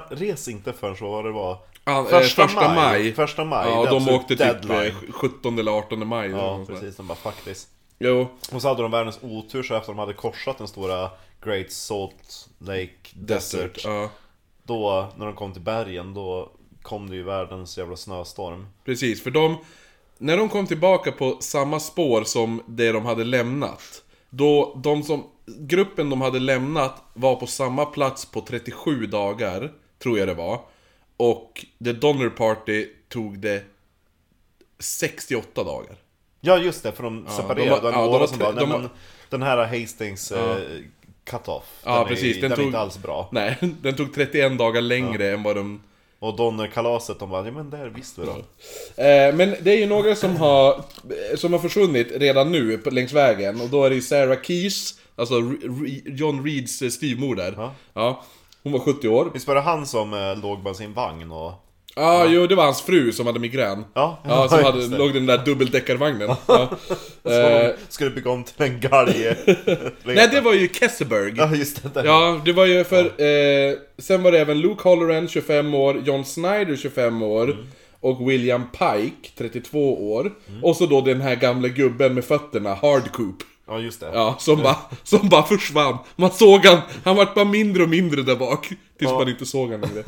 res 0.09 0.47
inte 0.47 0.73
förrän 0.73 0.95
så 0.95 1.11
vad 1.11 1.25
det 1.25 1.31
var. 1.31 1.57
Ja, 1.85 1.99
eh, 1.99 2.05
Första, 2.05 2.43
första 2.47 2.61
maj. 2.61 2.75
maj. 2.75 3.13
Första 3.13 3.45
maj. 3.45 3.69
Ja, 3.69 3.85
de 3.85 4.09
åkte 4.09 4.27
typ 4.27 4.37
deadline. 4.37 4.95
eh, 5.07 5.11
17 5.11 5.59
eller 5.59 5.71
18 5.71 6.07
maj. 6.07 6.29
Ja, 6.29 6.65
precis. 6.67 6.95
De 6.97 7.07
bara 7.07 7.31
this. 7.45 7.67
Jo, 7.99 8.27
Och 8.51 8.61
så 8.61 8.67
hade 8.67 8.81
de 8.81 8.91
världens 8.91 9.19
otur 9.21 9.63
så 9.63 9.75
efter 9.75 9.87
de 9.91 9.99
hade 9.99 10.13
korsat 10.13 10.57
den 10.57 10.67
stora 10.67 11.09
Great 11.43 11.71
Salt 11.71 12.49
Lake 12.59 12.89
Desert. 13.13 13.73
Desert. 13.73 13.85
Ja. 13.85 14.09
Då, 14.63 15.07
när 15.15 15.25
de 15.25 15.35
kom 15.35 15.53
till 15.53 15.61
bergen, 15.61 16.13
då 16.13 16.51
kom 16.81 17.09
det 17.09 17.15
ju 17.15 17.23
världens 17.23 17.77
jävla 17.77 17.95
snöstorm. 17.95 18.67
Precis, 18.85 19.23
för 19.23 19.31
de... 19.31 19.57
När 20.17 20.37
de 20.37 20.49
kom 20.49 20.67
tillbaka 20.67 21.11
på 21.11 21.37
samma 21.39 21.79
spår 21.79 22.23
som 22.23 22.63
det 22.67 22.91
de 22.91 23.05
hade 23.05 23.23
lämnat 23.23 24.03
Då, 24.29 24.73
de 24.83 25.03
som... 25.03 25.23
Gruppen 25.59 26.09
de 26.09 26.21
hade 26.21 26.39
lämnat 26.39 27.03
var 27.13 27.35
på 27.35 27.47
samma 27.47 27.85
plats 27.85 28.25
på 28.25 28.41
37 28.41 29.05
dagar 29.05 29.71
Tror 30.03 30.19
jag 30.19 30.27
det 30.27 30.33
var 30.33 30.61
Och 31.17 31.65
The 31.83 31.93
Donner 31.93 32.29
Party 32.29 32.87
tog 33.09 33.39
det 33.39 33.63
68 34.79 35.63
dagar 35.63 35.95
Ja 36.41 36.57
just 36.57 36.83
det, 36.83 36.91
för 36.91 37.03
de 37.03 37.27
separerade. 37.29 37.63
de 37.63 37.69
var- 37.81 37.91
ja, 37.91 38.01
de 38.01 38.19
var 38.19 38.27
som 38.27 38.37
nej 38.39 38.53
de 38.55 38.69
var- 38.69 38.79
men 38.79 38.89
den 39.29 39.41
här 39.41 39.79
Hastings 39.81 40.31
eh, 40.31 40.57
cut-off, 41.23 41.81
Ja, 41.85 41.97
den, 41.99 42.07
precis, 42.07 42.37
är, 42.37 42.41
den 42.41 42.49
den 42.49 42.55
tog- 42.57 42.63
är 42.63 42.67
inte 42.67 42.79
alls 42.79 42.97
bra. 42.97 43.29
Nej, 43.31 43.57
den 43.81 43.95
tog 43.95 44.13
31 44.13 44.57
dagar 44.57 44.81
längre 44.81 45.29
än 45.31 45.43
vad 45.43 45.55
de... 45.55 45.81
Och 46.23 46.35
Donner-kalaset, 46.35 47.19
de 47.19 47.29
bara, 47.29 47.45
ja 47.45 47.51
men 47.51 47.69
där 47.69 47.87
visste 47.87 48.21
vi 48.21 48.27
då. 48.27 48.33
Eh, 49.03 49.35
men 49.35 49.55
det 49.61 49.71
är 49.73 49.77
ju 49.77 49.85
några 49.85 50.15
som 50.15 50.35
har, 50.35 50.81
som 51.35 51.53
har 51.53 51.59
försvunnit 51.59 52.07
redan 52.15 52.51
nu 52.51 52.77
på- 52.77 52.89
längs 52.89 53.13
vägen 53.13 53.61
och 53.61 53.69
då 53.69 53.83
är 53.83 53.89
det 53.89 53.95
ju 53.95 54.01
Sarah 54.01 54.41
Keys, 54.41 54.99
alltså 55.15 55.33
Re- 55.33 55.61
Re- 55.61 56.01
John 56.15 56.45
Reeds 56.45 56.81
eh, 56.81 56.89
styvmoder. 56.89 57.53
Ja. 57.57 57.73
Ja. 57.93 58.23
Hon 58.63 58.71
var 58.73 58.79
70 58.79 59.07
år. 59.07 59.31
Visst 59.33 59.47
var 59.47 59.55
det 59.55 59.61
han 59.61 59.85
som 59.85 60.13
eh, 60.13 60.41
låg 60.41 60.63
på 60.63 60.73
sin 60.73 60.93
vagn 60.93 61.31
och... 61.31 61.53
Ja, 61.95 62.25
jo 62.25 62.47
det 62.47 62.55
var 62.55 62.63
hans 62.65 62.81
fru 62.81 63.11
som 63.11 63.25
hade 63.27 63.39
migrän. 63.39 63.85
Ja, 63.93 64.19
Ja, 64.27 64.47
som 64.49 64.63
hade, 64.63 64.87
det. 64.87 64.97
låg 64.97 65.09
i 65.09 65.13
den 65.13 65.25
där 65.25 65.37
dubbeldäckarvagnen. 65.45 66.29
Ja. 66.47 66.69
Eh, 67.23 67.67
Som 67.67 67.73
skulle 67.89 68.09
bygga 68.11 68.31
om 68.31 68.43
till 68.43 68.65
en 68.65 68.79
galg. 68.79 69.13
nej, 70.03 70.29
det 70.31 70.41
var 70.41 70.53
ju 70.53 70.67
Kesseberg. 70.67 71.33
Ja, 71.37 71.55
just 71.55 71.83
det. 71.83 71.89
Där. 71.93 72.03
Ja, 72.05 72.41
det 72.45 72.53
var 72.53 72.65
ju 72.65 72.83
för... 72.83 73.03
Eh, 73.05 73.75
sen 73.97 74.23
var 74.23 74.31
det 74.31 74.39
även 74.39 74.59
Luke 74.61 74.81
Holloran, 74.83 75.27
25 75.27 75.73
år, 75.73 76.01
John 76.05 76.25
Snyder, 76.25 76.75
25 76.75 77.21
år. 77.21 77.43
Mm. 77.43 77.65
Och 77.99 78.29
William 78.29 78.63
Pike, 78.71 79.29
32 79.37 80.11
år. 80.13 80.31
Och 80.63 80.75
så 80.75 80.85
då 80.85 81.01
den 81.01 81.21
här 81.21 81.35
gamla 81.35 81.67
gubben 81.67 82.13
med 82.13 82.25
fötterna, 82.25 82.73
Hardcoop. 82.73 83.35
Ja, 83.71 83.79
just 83.79 83.99
det. 83.99 84.09
Ja, 84.13 84.35
som 84.39 84.61
bara, 84.63 84.75
som 85.03 85.29
bara 85.29 85.43
försvann. 85.43 85.97
Man 86.15 86.31
såg 86.31 86.65
han, 86.65 86.79
han 87.03 87.15
vart 87.15 87.35
bara 87.35 87.45
mindre 87.45 87.83
och 87.83 87.89
mindre 87.89 88.21
där 88.21 88.35
bak. 88.35 88.67
Tills 88.67 89.11
Ja. 89.11 89.17
man 89.19 89.29
inte 89.29 89.45
såg 89.45 89.71
han 89.71 89.81
längre. 89.81 89.99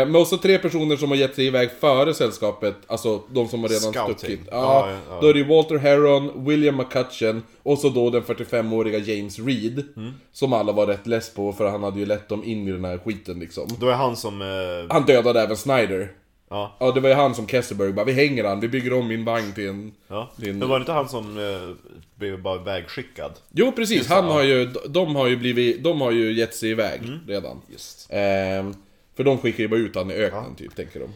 eh, 0.00 0.06
men 0.06 0.16
också 0.16 0.36
tre 0.38 0.58
personer 0.58 0.96
som 0.96 1.08
har 1.08 1.16
gett 1.16 1.34
sig 1.34 1.46
iväg 1.46 1.70
före 1.80 2.14
sällskapet. 2.14 2.74
Alltså 2.86 3.22
de 3.30 3.48
som 3.48 3.60
har 3.62 3.68
redan 3.68 3.92
Scouting. 3.92 4.16
stuckit. 4.18 4.40
Ja, 4.50 4.88
Ja, 4.90 4.96
ja. 5.10 5.18
Då 5.20 5.28
är 5.28 5.34
det 5.34 5.44
Walter 5.44 5.76
Heron, 5.78 6.44
William 6.46 6.76
McCutcheon 6.76 7.42
och 7.62 7.78
så 7.78 7.88
då 7.88 8.10
den 8.10 8.22
45-åriga 8.22 8.98
James 8.98 9.38
Reed. 9.38 9.84
Mm. 9.96 10.12
Som 10.32 10.52
alla 10.52 10.72
var 10.72 10.86
rätt 10.86 11.06
less 11.06 11.34
på 11.34 11.52
för 11.52 11.70
han 11.70 11.82
hade 11.82 11.98
ju 12.00 12.06
lett 12.06 12.28
dem 12.28 12.44
in 12.44 12.68
i 12.68 12.72
den 12.72 12.84
här 12.84 12.98
skiten 12.98 13.38
liksom. 13.40 13.68
Då 13.78 13.88
är 13.88 13.94
han 13.94 14.16
som... 14.16 14.42
Eh, 14.42 14.46
Han 14.94 15.04
dödade 15.06 15.40
även 15.40 15.56
Snyder. 15.56 16.12
Ja. 16.52 16.76
Ja, 16.80 16.92
det 16.92 17.00
var 17.00 17.08
ju 17.08 17.14
han 17.14 17.34
som 17.34 17.46
Kesselberg 17.48 17.92
bara, 17.92 18.04
vi 18.04 18.12
hänger 18.12 18.44
han, 18.44 18.60
vi 18.60 18.68
bygger 18.68 18.92
om 18.92 19.08
min 19.08 19.24
vagn 19.24 19.52
till 19.54 19.68
en... 19.68 19.92
Ja. 20.08 20.30
Din- 20.36 20.58
Men 20.58 20.68
var 20.68 20.78
det 20.78 20.82
inte 20.82 20.92
han 20.92 21.08
som 21.08 21.38
eh, 21.38 21.90
blev 22.14 22.42
bara 22.42 22.58
vägskickad? 22.58 23.32
Jo 23.50 23.72
precis, 23.72 23.96
Just 23.96 24.10
han 24.10 24.24
ja. 24.26 24.32
har 24.32 24.42
ju, 24.42 24.66
de 24.88 25.16
har 25.16 25.26
ju 25.26 25.36
blivit, 25.36 25.84
de 25.84 26.00
har 26.00 26.10
ju 26.10 26.32
gett 26.32 26.54
sig 26.54 26.70
iväg 26.70 27.00
redan. 27.28 27.60
Just. 27.72 28.06
Ehm, 28.10 28.74
för 29.16 29.24
de 29.24 29.38
skickar 29.38 29.58
ju 29.58 29.68
bara 29.68 29.80
ut 29.80 29.94
han 29.96 30.10
i 30.10 30.14
öknen 30.14 30.54
typ, 30.58 30.76
tänker 30.76 31.00
de. 31.00 31.10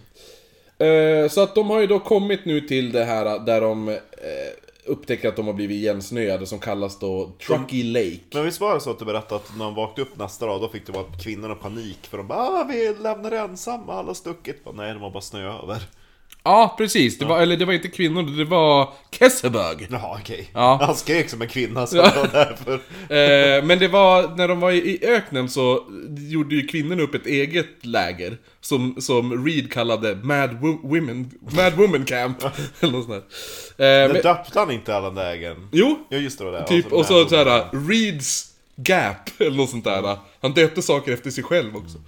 Ehm, 0.84 1.28
så 1.28 1.40
att 1.42 1.54
de 1.54 1.70
har 1.70 1.80
ju 1.80 1.86
då 1.86 1.98
kommit 1.98 2.44
nu 2.44 2.60
till 2.60 2.92
det 2.92 3.04
här 3.04 3.38
där 3.38 3.60
de... 3.60 3.98
upptäcker 4.86 5.28
att 5.28 5.36
de 5.36 5.46
har 5.46 5.54
blivit 5.54 5.76
igensnöade 5.76 6.46
som 6.46 6.58
kallas 6.58 6.98
då 6.98 7.32
Truckee 7.46 7.82
Lake. 7.82 8.20
Men 8.32 8.44
visst 8.44 8.60
var 8.60 8.74
det 8.74 8.80
så 8.80 8.90
att 8.90 8.98
du 8.98 9.04
berättade 9.04 9.36
att 9.36 9.56
när 9.56 9.64
de 9.64 9.74
vaknade 9.74 10.02
upp 10.02 10.18
nästa 10.18 10.46
dag, 10.46 10.60
då 10.60 10.68
fick 10.68 10.86
det 10.86 10.92
vara 10.92 11.04
kvinnorna 11.22 11.54
panik 11.54 12.06
för 12.06 12.18
de 12.18 12.26
bara 12.28 12.38
ah, 12.38 12.64
vi 12.64 12.94
lämnar 12.94 13.32
ensamma, 13.32 13.94
alla 13.94 14.14
stuckit. 14.14 14.64
Bara, 14.64 14.74
Nej, 14.74 14.92
de 14.92 15.02
har 15.02 15.10
bara 15.10 15.20
snö 15.20 15.62
över. 15.62 15.82
Ja, 16.46 16.74
precis. 16.78 17.18
Det 17.18 17.24
var, 17.24 17.40
eller 17.40 17.56
det 17.56 17.64
var 17.64 17.72
inte 17.72 17.88
kvinnor, 17.88 18.22
det 18.38 18.44
var 18.44 18.88
Kesselberg. 19.10 19.86
Jaha, 19.90 20.18
okej. 20.20 20.50
Ja. 20.54 20.78
Han 20.82 20.96
skrek 20.96 21.30
som 21.30 21.42
en 21.42 21.48
kvinna, 21.48 21.86
så 21.86 21.96
det 21.96 22.02
var 22.02 22.28
därför. 22.32 22.74
Eh, 23.08 23.64
men 23.64 23.78
det 23.78 23.88
var, 23.88 24.36
när 24.36 24.48
de 24.48 24.60
var 24.60 24.70
i, 24.70 24.76
i 24.76 25.06
öknen 25.06 25.48
så 25.48 25.84
gjorde 26.30 26.54
ju 26.54 26.66
kvinnorna 26.66 27.02
upp 27.02 27.14
ett 27.14 27.26
eget 27.26 27.66
läger. 27.86 28.36
Som, 28.60 28.96
som 29.00 29.46
Reed 29.46 29.72
kallade 29.72 30.14
Mad, 30.14 30.50
Wo- 30.50 30.80
Women, 30.82 31.30
Mad 31.56 31.72
Woman 31.74 32.04
Camp. 32.04 32.38
eller 32.80 32.92
något 32.92 33.06
sånt 33.06 33.24
där. 33.76 34.02
Eh, 34.04 34.08
Men 34.08 34.12
men, 34.12 34.22
döpte 34.22 34.58
han 34.58 34.70
inte 34.70 34.96
alla 34.96 35.10
vägen? 35.10 35.68
jo, 35.72 35.98
Ja, 36.08 36.18
just 36.18 36.38
det, 36.38 36.44
var 36.44 36.52
det. 36.52 36.66
typ, 36.66 36.92
Alltså, 36.92 37.14
och 37.14 37.22
så 37.22 37.28
såhär. 37.28 37.88
Reeds 37.88 38.52
Gap, 38.76 39.16
eller 39.40 39.56
något 39.56 39.70
sånt 39.70 39.84
där. 39.84 40.16
Han 40.42 40.52
döpte 40.52 40.82
saker 40.82 41.12
efter 41.12 41.30
sig 41.30 41.44
själv 41.44 41.76
också. 41.76 41.98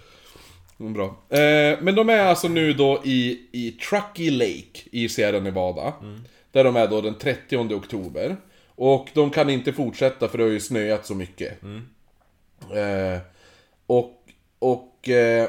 Mm, 0.80 0.92
Bra. 0.92 1.06
Eh, 1.28 1.78
men 1.80 1.94
de 1.94 2.08
är 2.08 2.18
alltså 2.18 2.49
nu 2.49 2.73
då 2.73 3.02
i, 3.04 3.40
i 3.52 3.70
Truckee 3.70 4.30
Lake 4.30 4.80
i 4.92 5.08
Sierra 5.08 5.40
Nevada. 5.40 5.92
Där 6.52 6.64
de 6.64 6.76
är 6.76 6.87
då 6.87 7.00
den 7.00 7.14
30 7.14 7.75
oktober. 7.75 8.37
Och 8.75 9.08
de 9.14 9.30
kan 9.30 9.50
inte 9.50 9.73
fortsätta 9.73 10.28
för 10.28 10.38
det 10.38 10.44
har 10.44 10.50
ju 10.50 10.61
snöat 10.61 11.06
så 11.06 11.14
mycket. 11.14 11.62
Eh, 12.75 13.18
och 13.87 14.14
och 14.58 15.08
eh, 15.08 15.49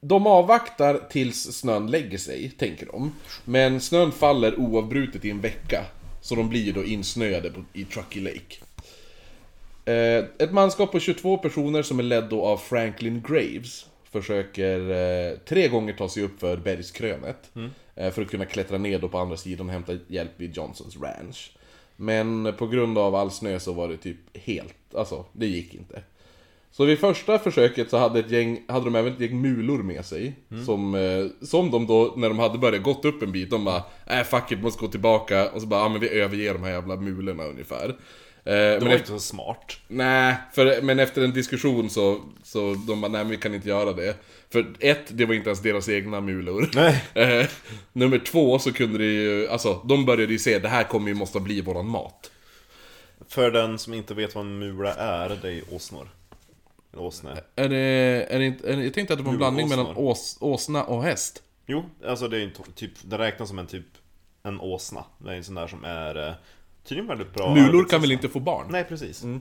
de 0.00 0.26
avvaktar 0.26 1.00
tills 1.10 1.42
snön 1.42 1.90
lägger 1.90 2.18
sig, 2.18 2.50
tänker 2.50 2.86
de. 2.86 3.12
Men 3.44 3.80
snön 3.80 4.12
faller 4.12 4.60
oavbrutet 4.60 5.24
i 5.24 5.30
en 5.30 5.40
vecka. 5.40 5.84
Så 6.20 6.34
de 6.34 6.48
blir 6.48 6.62
ju 6.62 6.72
då 6.72 6.84
insnöade 6.84 7.50
på, 7.50 7.64
i 7.72 7.84
Truckee 7.84 8.20
Lake. 8.20 8.56
Eh, 9.84 10.24
ett 10.38 10.52
manskap 10.52 10.92
på 10.92 11.00
22 11.00 11.38
personer 11.38 11.82
som 11.82 11.98
är 11.98 12.02
ledd 12.02 12.24
då 12.30 12.44
av 12.44 12.56
Franklin 12.56 13.22
Graves 13.28 13.86
försöker 14.20 14.90
eh, 14.90 15.38
tre 15.38 15.68
gånger 15.68 15.92
ta 15.92 16.08
sig 16.08 16.22
upp 16.22 16.40
för 16.40 16.56
bergskrönet. 16.56 17.50
Eh, 17.94 18.10
för 18.10 18.22
att 18.22 18.30
kunna 18.30 18.44
klättra 18.44 18.78
ner 18.78 18.98
då 18.98 19.08
på 19.08 19.18
andra 19.18 19.36
sidan 19.36 19.66
och 19.66 19.72
hämta 19.72 19.92
hjälp 20.08 20.30
vid 20.36 20.56
Johnsons 20.56 20.96
Ranch. 20.96 21.56
Men 21.96 22.54
på 22.58 22.66
grund 22.66 22.98
av 22.98 23.14
all 23.14 23.30
snö 23.30 23.58
så 23.58 23.72
var 23.72 23.88
det 23.88 23.96
typ 23.96 24.36
helt, 24.36 24.94
alltså 24.94 25.24
det 25.32 25.46
gick 25.46 25.74
inte. 25.74 26.02
Så 26.70 26.84
vid 26.84 26.98
första 26.98 27.38
försöket 27.38 27.90
så 27.90 27.96
hade, 27.96 28.18
ett 28.18 28.30
gäng, 28.30 28.64
hade 28.68 28.84
de 28.84 28.94
även 28.94 29.12
ett 29.12 29.20
gäng 29.20 29.40
mulor 29.40 29.82
med 29.82 30.04
sig. 30.04 30.34
Som, 30.64 30.94
eh, 30.94 31.46
som 31.46 31.70
de 31.70 31.86
då, 31.86 32.14
när 32.16 32.28
de 32.28 32.38
hade 32.38 32.58
börjat 32.58 32.82
gått 32.82 33.04
upp 33.04 33.22
en 33.22 33.32
bit, 33.32 33.50
de 33.50 33.64
bara 33.64 33.82
äh 34.06 34.24
fuck 34.24 34.52
it, 34.52 34.62
måste 34.62 34.80
gå 34.80 34.88
tillbaka. 34.88 35.50
Och 35.50 35.60
så 35.60 35.66
bara, 35.66 35.80
ja 35.80 35.88
men 35.88 36.00
vi 36.00 36.08
överger 36.08 36.54
de 36.54 36.62
här 36.62 36.70
jävla 36.70 36.96
mulorna 36.96 37.44
ungefär. 37.44 37.96
Eh, 38.46 38.52
Det 38.52 38.78
men 38.80 38.88
var 38.88 38.94
efter, 38.94 38.96
inte 38.96 39.06
så 39.06 39.18
smart. 39.18 39.76
nej, 39.88 40.36
för, 40.52 40.82
men 40.82 40.98
efter 40.98 41.22
en 41.24 41.32
diskussion 41.32 41.90
så, 41.90 42.20
så 42.42 42.74
de 42.74 43.00
bara, 43.00 43.12
nej 43.12 43.20
men 43.24 43.30
vi 43.30 43.36
kan 43.36 43.54
inte 43.54 43.68
göra 43.68 43.92
det. 43.92 44.16
För 44.50 44.66
ett, 44.80 45.02
det 45.08 45.24
var 45.26 45.34
inte 45.34 45.48
ens 45.50 45.62
deras 45.62 45.88
egna 45.88 46.20
mulor. 46.20 46.70
Nej. 46.74 47.04
Eh, 47.14 47.46
nummer 47.92 48.18
två 48.18 48.58
så 48.58 48.72
kunde 48.72 48.98
det 48.98 49.04
ju, 49.04 49.48
alltså 49.48 49.80
de 49.84 50.04
började 50.06 50.32
ju 50.32 50.38
se, 50.38 50.58
det 50.58 50.68
här 50.68 50.84
kommer 50.84 51.08
ju 51.08 51.14
måste 51.14 51.40
bli 51.40 51.60
våran 51.60 51.86
mat. 51.88 52.30
För 53.28 53.50
den 53.50 53.78
som 53.78 53.94
inte 53.94 54.14
vet 54.14 54.34
vad 54.34 54.44
en 54.44 54.58
mula 54.58 54.94
är, 54.94 55.38
det 55.42 55.52
är 55.52 55.62
åsnor. 55.70 56.08
En 56.92 56.98
åsne. 56.98 57.40
Är 57.56 57.68
det, 57.68 57.76
är 58.30 58.38
det 58.38 58.44
inte, 58.46 58.72
är 58.72 58.76
det, 58.76 58.84
jag 58.84 58.94
tänkte 58.94 59.14
att 59.14 59.18
det 59.18 59.24
var 59.24 59.32
en 59.32 59.38
blandning 59.38 59.68
mellan 59.68 59.96
ås, 59.96 60.36
åsna 60.40 60.84
och 60.84 61.02
häst. 61.02 61.42
Jo, 61.66 61.84
alltså 62.06 62.28
det 62.28 62.36
är 62.38 62.42
inte, 62.42 62.62
typ, 62.74 62.92
det 63.02 63.18
räknas 63.18 63.48
som 63.48 63.58
en 63.58 63.66
typ, 63.66 63.86
en 64.42 64.60
åsna. 64.60 65.04
Det 65.18 65.30
är 65.30 65.34
en 65.34 65.44
sån 65.44 65.54
där 65.54 65.66
som 65.66 65.84
är 65.84 66.28
eh, 66.28 66.34
tydligen 66.86 67.08
väldigt 67.08 67.34
bra 67.34 67.54
Mulor 67.54 67.84
kan 67.84 68.00
väl 68.00 68.12
inte 68.12 68.28
få 68.28 68.40
barn? 68.40 68.66
Nej, 68.70 68.84
precis. 68.84 69.22
Mm. 69.22 69.40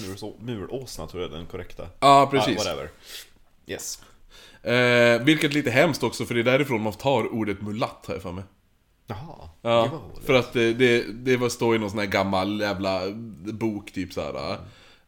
Mulså- 0.00 0.34
Mulåsna 0.44 1.06
tror 1.06 1.22
jag 1.22 1.32
är 1.32 1.36
den 1.36 1.46
korrekta. 1.46 1.86
Ja, 2.00 2.28
precis. 2.30 2.58
Ah, 2.60 2.64
whatever. 2.64 2.90
Yes. 3.66 4.02
Eh, 4.62 5.24
vilket 5.24 5.50
är 5.50 5.54
lite 5.54 5.70
hemskt 5.70 6.02
också, 6.02 6.24
för 6.24 6.34
det 6.34 6.40
är 6.40 6.44
därifrån 6.44 6.82
man 6.82 6.92
tar 6.92 7.32
ordet 7.34 7.60
mulatt 7.62 8.04
här 8.08 8.18
för 8.18 8.32
mig. 8.32 8.44
Jaha. 9.06 9.18
Ja, 9.62 9.70
det 9.84 9.88
var 9.90 10.00
det. 10.20 10.26
för 10.26 10.34
att 10.34 10.52
det, 10.52 10.72
det, 10.74 11.04
det 11.12 11.36
var 11.36 11.48
stå 11.48 11.74
i 11.74 11.78
någon 11.78 11.90
sån 11.90 11.98
här 11.98 12.06
gammal 12.06 12.60
jävla 12.60 13.00
bok 13.52 13.92
typ 13.92 14.12
såhär. 14.12 14.58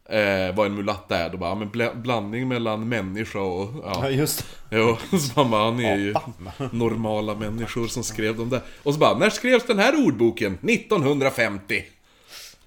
Eh, 0.09 0.55
vad 0.55 0.65
en 0.67 0.75
mulatt 0.75 1.11
är, 1.11 1.29
då 1.29 1.37
bara, 1.37 1.55
men 1.55 1.69
bla- 1.71 2.01
blandning 2.01 2.47
mellan 2.47 2.89
människa 2.89 3.39
och... 3.39 3.69
Ja, 3.83 3.99
Ja, 4.03 4.09
just 4.09 4.45
jo, 4.71 4.97
så 5.19 5.39
man 5.39 5.51
bara, 5.51 5.63
han 5.65 5.79
är 5.79 5.97
ju 5.97 6.13
normala 6.71 7.35
människor 7.35 7.87
som 7.87 8.03
skrev 8.03 8.37
de 8.37 8.49
där. 8.49 8.61
Och 8.83 8.93
så 8.93 8.99
bara, 8.99 9.17
när 9.17 9.29
skrevs 9.29 9.63
den 9.67 9.79
här 9.79 10.05
ordboken? 10.05 10.57
1950! 10.69 11.83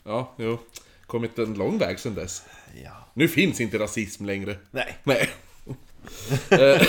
Ja, 0.04 0.34
jo. 0.38 0.58
Kommit 1.06 1.38
en 1.38 1.54
lång 1.54 1.78
väg 1.78 1.98
sedan 1.98 2.14
dess. 2.14 2.42
Ja. 2.84 2.90
Nu 3.14 3.28
finns 3.28 3.60
inte 3.60 3.78
rasism 3.78 4.24
längre. 4.24 4.56
Nej. 4.70 4.96
Nej. 5.04 5.28
Eh, 6.50 6.80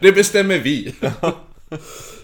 det 0.00 0.12
bestämmer 0.12 0.58
vi. 0.58 0.94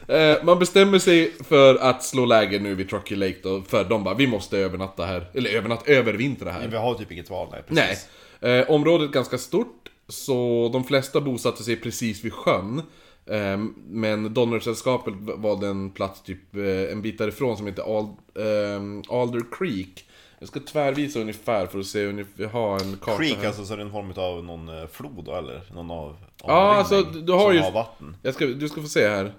Eh, 0.09 0.45
Man 0.45 0.59
bestämmer 0.59 0.99
sig 0.99 1.33
för 1.45 1.75
att 1.75 2.05
slå 2.05 2.25
läger 2.27 2.61
nu 2.61 2.75
vid 2.75 2.91
Truckee 2.91 3.17
Lake 3.17 3.37
då, 3.43 3.63
för 3.63 3.85
de 3.85 4.05
bara, 4.05 4.15
vi 4.15 4.27
måste 4.27 4.59
övernatta 4.59 5.05
här. 5.05 5.27
Eller 5.35 5.51
övernatta, 5.51 5.91
övervintra 5.93 6.51
här. 6.51 6.69
Vi 6.69 6.77
har 6.77 6.95
typ 6.95 7.13
inget 7.13 7.31
val, 7.31 7.49
nej. 7.53 7.63
Nej. 7.69 7.89
Precis. 7.89 8.09
Eh, 8.41 8.71
området 8.71 9.09
är 9.09 9.13
ganska 9.13 9.39
stort, 9.39 9.89
så 10.09 10.71
de 10.73 10.85
flesta 10.85 11.21
bosatte 11.21 11.63
sig 11.63 11.77
precis 11.77 12.25
vid 12.25 12.33
sjön. 12.33 12.83
Eh, 13.27 13.59
men 13.89 14.35
Donnersällskapet 14.35 15.15
valde 15.19 15.67
en 15.67 15.91
plats 15.91 16.23
typ 16.23 16.57
eh, 16.57 16.93
en 16.93 17.03
bit 17.03 17.19
därifrån 17.19 17.57
som 17.57 17.67
heter 17.67 17.99
Ald, 17.99 18.09
eh, 18.35 19.15
Alder 19.21 19.43
Creek. 19.59 20.05
Jag 20.39 20.49
ska 20.49 20.61
tvärvisa 20.61 21.21
ungefär 21.21 21.67
för 21.67 21.79
att 21.79 21.87
se 21.87 22.07
ungefär, 22.07 22.43
jag 22.43 22.49
har 22.49 22.81
en 22.81 22.97
karta 23.03 23.19
Creek, 23.19 23.37
här. 23.41 23.47
alltså 23.47 23.65
så 23.65 23.73
är 23.73 23.77
det 23.77 23.83
en 23.83 23.93
form 23.93 24.13
av 24.17 24.45
någon 24.45 24.69
eh, 24.69 24.87
flod 24.93 25.25
då, 25.25 25.35
eller? 25.35 25.63
Någon 25.75 25.91
av... 25.91 26.17
Ja, 26.45 26.53
avrinning 26.53 26.79
alltså, 26.79 27.03
du 27.21 27.33
har 27.33 27.53
ju- 27.53 27.59
har 27.61 27.73
vatten. 27.73 28.17
Jag 28.23 28.35
ska, 28.35 28.47
du 28.47 28.69
ska 28.69 28.83
få 28.83 28.89
se 28.89 29.09
här. 29.09 29.33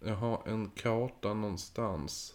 Jag 0.00 0.16
har 0.16 0.42
en 0.46 0.70
karta 0.70 1.34
någonstans. 1.34 2.34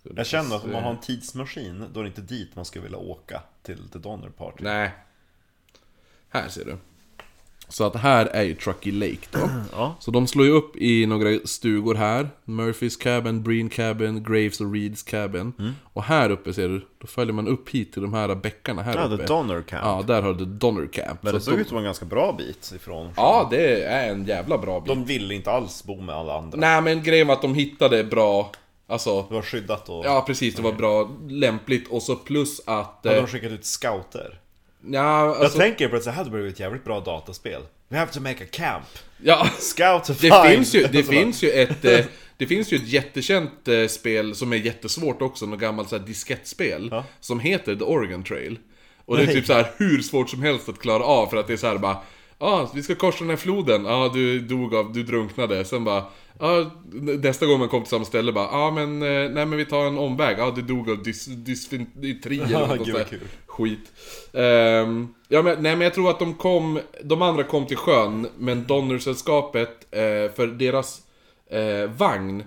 Ska 0.00 0.10
Jag 0.16 0.26
känner 0.26 0.56
att 0.56 0.64
om 0.64 0.72
man 0.72 0.82
har 0.82 0.90
en 0.90 1.00
tidsmaskin, 1.00 1.84
då 1.92 2.00
är 2.00 2.04
det 2.04 2.08
inte 2.08 2.20
dit 2.20 2.56
man 2.56 2.64
skulle 2.64 2.82
vilja 2.82 2.98
åka 2.98 3.42
till 3.62 3.88
The 3.88 3.98
Donner 3.98 4.28
Party. 4.28 4.64
Nej. 4.64 4.94
Här 6.28 6.48
ser 6.48 6.64
du. 6.64 6.78
Så 7.68 7.84
att 7.84 7.96
här 7.96 8.26
är 8.26 8.42
ju 8.42 8.54
Truckee 8.54 8.92
Lake 8.92 9.26
då. 9.30 9.38
Ja. 9.72 9.96
Så 10.00 10.10
de 10.10 10.26
slår 10.26 10.46
ju 10.46 10.52
upp 10.52 10.76
i 10.76 11.06
några 11.06 11.38
stugor 11.44 11.94
här. 11.94 12.28
Murphys 12.44 12.96
Cabin, 12.96 13.42
Breen 13.42 13.68
Cabin, 13.68 14.22
Graves 14.22 14.60
och 14.60 14.72
Reeds 14.72 15.02
Cabin. 15.02 15.52
Mm. 15.58 15.72
Och 15.92 16.02
här 16.02 16.30
uppe 16.30 16.52
ser 16.52 16.68
du, 16.68 16.86
då 16.98 17.06
följer 17.06 17.34
man 17.34 17.48
upp 17.48 17.68
hit 17.70 17.92
till 17.92 18.02
de 18.02 18.14
här 18.14 18.34
bäckarna 18.34 18.82
här 18.82 18.94
Ja, 18.94 19.04
uppe. 19.04 19.16
The 19.16 19.32
Donner 19.32 19.62
Camp. 19.62 19.82
Ja, 19.84 20.04
där 20.06 20.22
har 20.22 20.34
du 20.34 20.44
Donner 20.44 20.86
Camp. 20.86 21.22
Men 21.22 21.34
det 21.34 21.40
såg 21.40 21.54
de, 21.54 21.60
ut 21.60 21.68
som 21.68 21.78
en 21.78 21.84
ganska 21.84 22.04
bra 22.04 22.32
bit 22.38 22.72
ifrån. 22.76 23.10
Ja, 23.16 23.48
det 23.50 23.82
är 23.82 24.10
en 24.10 24.24
jävla 24.24 24.58
bra 24.58 24.80
bit. 24.80 24.88
De 24.88 25.04
ville 25.04 25.34
inte 25.34 25.50
alls 25.50 25.84
bo 25.84 26.00
med 26.00 26.14
alla 26.14 26.38
andra. 26.38 26.58
Nej 26.58 26.82
men 26.82 27.02
grejen 27.02 27.26
var 27.26 27.34
att 27.34 27.42
de 27.42 27.54
hittade 27.54 28.04
bra, 28.04 28.52
alltså 28.86 29.26
Det 29.28 29.34
var 29.34 29.42
skyddat 29.42 29.88
och... 29.88 30.06
Ja 30.06 30.24
precis, 30.26 30.54
det 30.54 30.62
var 30.62 30.72
bra, 30.72 31.10
lämpligt 31.28 31.88
och 31.88 32.02
så 32.02 32.16
plus 32.16 32.60
att... 32.66 33.06
Eh, 33.06 33.12
de 33.12 33.26
skickat 33.26 33.52
ut 33.52 33.64
scouter? 33.64 34.40
Ja, 34.90 35.26
Jag 35.26 35.36
alltså, 35.36 35.58
tänker 35.58 35.88
på 35.88 35.96
att 35.96 36.04
det 36.04 36.10
här 36.10 36.16
hade 36.18 36.30
blivit 36.30 36.54
ett 36.54 36.60
jävligt 36.60 36.84
bra 36.84 37.00
dataspel. 37.00 37.62
We 37.88 37.98
have 37.98 38.12
to 38.12 38.20
make 38.20 38.44
a 38.44 38.46
camp. 38.50 38.84
ja, 39.22 39.48
Scout 39.58 40.04
to 40.04 40.12
det 40.12 40.18
find. 40.18 40.42
finns 40.46 40.74
ju, 40.74 40.82
det 40.82 41.02
Så 41.04 41.12
bara- 41.12 41.20
finns 41.20 41.42
ju 41.42 41.50
ett... 41.50 41.84
Eh, 41.84 42.04
det 42.38 42.46
finns 42.46 42.72
ju 42.72 42.76
ett 42.76 42.88
jättekänt 42.88 43.68
eh, 43.68 43.86
spel 43.86 44.34
som 44.34 44.52
är 44.52 44.56
jättesvårt 44.56 45.22
också, 45.22 45.46
något 45.46 45.60
gammalt 45.60 45.88
så 45.88 45.98
här 45.98 46.06
diskettspel. 46.06 46.88
Ja. 46.92 47.04
Som 47.20 47.40
heter 47.40 47.76
The 47.76 47.84
Oregon 47.84 48.24
Trail. 48.24 48.58
Och 49.04 49.16
det 49.16 49.22
är 49.22 49.26
Nej. 49.26 49.34
typ 49.34 49.46
så 49.46 49.52
här 49.52 49.66
hur 49.76 50.02
svårt 50.02 50.30
som 50.30 50.42
helst 50.42 50.68
att 50.68 50.78
klara 50.78 51.04
av 51.04 51.26
för 51.26 51.36
att 51.36 51.46
det 51.46 51.52
är 51.52 51.56
så 51.56 51.66
här 51.66 51.78
bara... 51.78 51.96
Ja, 52.38 52.46
ah, 52.46 52.70
vi 52.74 52.82
ska 52.82 52.94
korsa 52.94 53.18
den 53.18 53.30
här 53.30 53.36
floden. 53.36 53.84
Ja, 53.84 54.04
ah, 54.04 54.08
du 54.08 54.40
dog 54.40 54.74
av, 54.74 54.92
du 54.92 55.02
drunknade. 55.02 55.64
Sen 55.64 55.84
bara... 55.84 56.04
Ja, 56.38 56.70
nästa 57.22 57.46
gång 57.46 57.58
man 57.58 57.68
kom 57.68 57.82
till 57.82 57.90
samma 57.90 58.04
ställe 58.04 58.32
bara... 58.32 58.44
Ja, 58.44 58.50
ah, 58.58 58.70
men... 58.70 59.02
eh, 59.02 59.30
Nej, 59.30 59.46
men 59.46 59.56
vi 59.56 59.64
tar 59.64 59.86
en 59.86 59.98
omväg. 59.98 60.38
Ja, 60.38 60.44
ah, 60.44 60.50
du 60.50 60.62
dog 60.62 60.90
av 60.90 61.02
dys, 61.02 61.24
dysfintri 61.26 62.40
eller 62.40 62.66
något 62.76 62.88
sånt. 62.88 63.22
Skit. 63.46 63.92
Ehm, 64.32 65.08
ja, 65.28 65.42
men, 65.42 65.62
nej, 65.62 65.76
men 65.76 65.80
jag 65.80 65.94
tror 65.94 66.10
att 66.10 66.18
de 66.18 66.34
kom... 66.34 66.80
De 67.04 67.22
andra 67.22 67.42
kom 67.44 67.66
till 67.66 67.76
sjön, 67.76 68.28
men 68.38 68.66
Donnersällskapet, 68.66 69.86
eh, 69.90 70.32
för 70.34 70.46
deras 70.58 71.00
eh, 71.50 71.90
vagn 71.90 72.44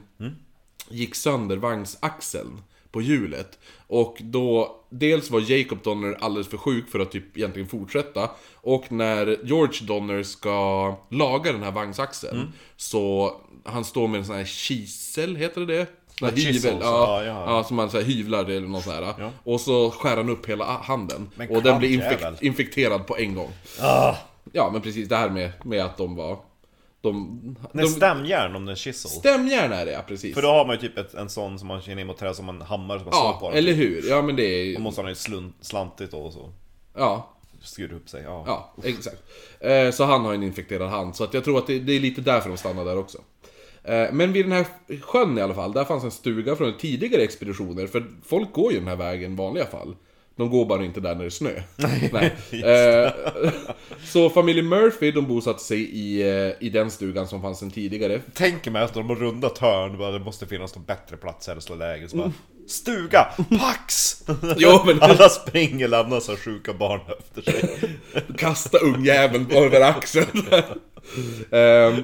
gick 0.89 1.15
sönder, 1.15 1.57
vagnsaxeln 1.57 2.61
på 2.91 3.01
hjulet. 3.01 3.59
Och 3.87 4.17
då, 4.19 4.75
dels 4.89 5.29
var 5.29 5.51
Jacob 5.51 5.83
Donner 5.83 6.17
alldeles 6.19 6.47
för 6.47 6.57
sjuk 6.57 6.89
för 6.89 6.99
att 6.99 7.11
typ 7.11 7.37
egentligen 7.37 7.67
fortsätta. 7.67 8.29
Och 8.55 8.91
när 8.91 9.37
George 9.43 9.85
Donner 9.87 10.23
ska 10.23 10.95
laga 11.09 11.51
den 11.51 11.63
här 11.63 11.71
vagnsaxeln, 11.71 12.53
så 12.77 13.33
han 13.63 13.85
står 13.85 14.07
med 14.07 14.19
en 14.19 14.25
sån 14.25 14.35
här 14.35 14.45
kisel, 14.45 15.35
heter 15.35 15.61
det 15.61 15.77
det? 15.77 15.87
Sån 16.19 16.29
här 16.29 16.35
hyvel, 16.35 16.77
ja, 16.81 17.23
ja, 17.23 17.23
ja, 17.23 17.43
ja. 17.57 17.63
som 17.63 17.75
man 17.75 17.89
så 17.89 17.97
här 17.97 18.03
hyvlar 18.05 18.45
eller 18.45 18.67
något 18.67 18.83
sånt 18.83 18.95
där. 18.95 19.13
Ja. 19.19 19.31
Och 19.43 19.61
så 19.61 19.91
skär 19.91 20.17
han 20.17 20.29
upp 20.29 20.45
hela 20.49 20.65
handen. 20.65 21.29
Men 21.35 21.49
och 21.49 21.63
den 21.63 21.79
blir 21.79 21.97
klank 21.99 22.11
jävel. 22.11 22.33
infek- 22.33 22.43
infekterad 22.43 23.07
på 23.07 23.17
en 23.17 23.35
gång. 23.35 23.51
Ah, 23.81 24.15
Ja, 24.53 24.69
men 24.73 24.81
precis 24.81 25.09
det 25.09 25.15
här 25.15 25.29
med, 25.29 25.51
med 25.65 25.85
att 25.85 25.97
de 25.97 26.15
var... 26.15 26.39
De, 27.01 27.39
Nej, 27.71 27.85
de, 27.85 27.91
stämjärn 27.91 28.55
om 28.55 28.67
är 28.67 28.75
chisel. 28.75 29.11
stämjärn 29.11 29.71
är 29.71 29.85
det 29.85 29.91
ja, 29.91 30.01
precis. 30.07 30.35
För 30.35 30.41
då 30.41 30.47
har 30.47 30.65
man 30.65 30.75
ju 30.75 30.81
typ 30.81 30.97
ett, 30.97 31.13
en 31.13 31.29
sån 31.29 31.59
som 31.59 31.67
man 31.67 31.81
känner 31.81 32.01
in 32.01 32.07
mot 32.07 32.17
träd 32.17 32.35
som 32.35 32.49
en 32.49 32.61
hammare 32.61 32.99
som 32.99 33.05
man 33.05 33.13
slår 33.13 33.33
på 33.33 33.45
ja, 33.45 33.49
den. 33.49 33.57
eller 33.57 33.73
hur? 33.73 34.09
Ja 34.09 34.21
men 34.21 34.35
det 34.35 34.43
är 34.43 34.75
Då 34.75 34.81
måste 34.81 35.01
han 35.01 35.09
ju 35.09 35.15
slun- 35.15 35.53
slantigt 35.61 36.13
och 36.13 36.33
så. 36.33 36.49
Ja, 36.95 37.29
Skruva 37.63 37.95
upp 37.95 38.09
sig. 38.09 38.23
Ja. 38.23 38.43
ja, 38.47 38.73
exakt. 38.83 39.17
Eh, 39.59 39.91
så 39.91 40.03
han 40.03 40.25
har 40.25 40.33
en 40.33 40.43
infekterad 40.43 40.89
hand, 40.89 41.15
så 41.15 41.23
att 41.23 41.33
jag 41.33 41.43
tror 41.43 41.57
att 41.57 41.67
det, 41.67 41.79
det 41.79 41.93
är 41.93 41.99
lite 41.99 42.21
därför 42.21 42.49
de 42.49 42.57
stannar 42.57 42.85
där 42.85 42.97
också. 42.97 43.17
Eh, 43.83 44.07
men 44.11 44.33
vid 44.33 44.45
den 44.45 44.51
här 44.51 44.65
sjön 45.01 45.37
i 45.37 45.41
alla 45.41 45.53
fall, 45.53 45.71
där 45.73 45.83
fanns 45.85 46.03
en 46.03 46.11
stuga 46.11 46.55
från 46.55 46.77
tidigare 46.77 47.21
expeditioner, 47.21 47.87
för 47.87 48.05
folk 48.25 48.53
går 48.53 48.71
ju 48.73 48.79
den 48.79 48.87
här 48.87 48.95
vägen 48.95 49.33
i 49.33 49.35
vanliga 49.35 49.65
fall. 49.65 49.95
De 50.39 50.49
går 50.49 50.65
bara 50.65 50.83
inte 50.85 50.99
där 50.99 51.15
när 51.15 51.21
det 51.21 51.25
är 51.25 51.29
snö. 51.29 51.51
Nej. 52.11 52.35
Eh, 52.63 53.11
så 54.05 54.29
familjen 54.29 54.67
Murphy, 54.69 55.11
de 55.11 55.27
bosatte 55.27 55.63
sig 55.63 55.79
i, 55.81 56.21
eh, 56.21 56.53
i 56.59 56.69
den 56.69 56.91
stugan 56.91 57.27
som 57.27 57.41
fanns 57.41 57.59
sedan 57.59 57.71
tidigare. 57.71 58.21
Tänker 58.33 58.71
mig 58.71 58.83
att 58.83 58.93
de 58.93 59.09
har 59.09 59.15
rundat 59.15 59.57
hörn, 59.57 59.97
bara 59.97 60.11
det 60.11 60.19
måste 60.19 60.47
finnas 60.47 60.75
någon 60.75 60.85
bättre 60.85 61.17
plats 61.17 61.47
här 61.47 61.55
att 61.55 61.63
slå 61.63 61.75
läger. 61.75 62.07
Så 62.07 62.17
bara, 62.17 62.31
Stuga! 62.67 63.27
Pax! 63.59 64.15
Jo, 64.57 64.79
men- 64.85 65.01
Alla 65.01 65.29
springer, 65.29 65.87
lämnar 65.87 66.19
så 66.19 66.35
sjuka 66.35 66.73
barn 66.73 66.99
efter 67.19 67.51
sig. 67.51 67.79
Kasta 68.37 68.77
ungjäveln 68.77 69.51
över 69.51 69.81
axeln. 69.81 70.27
Ehm, 71.51 72.03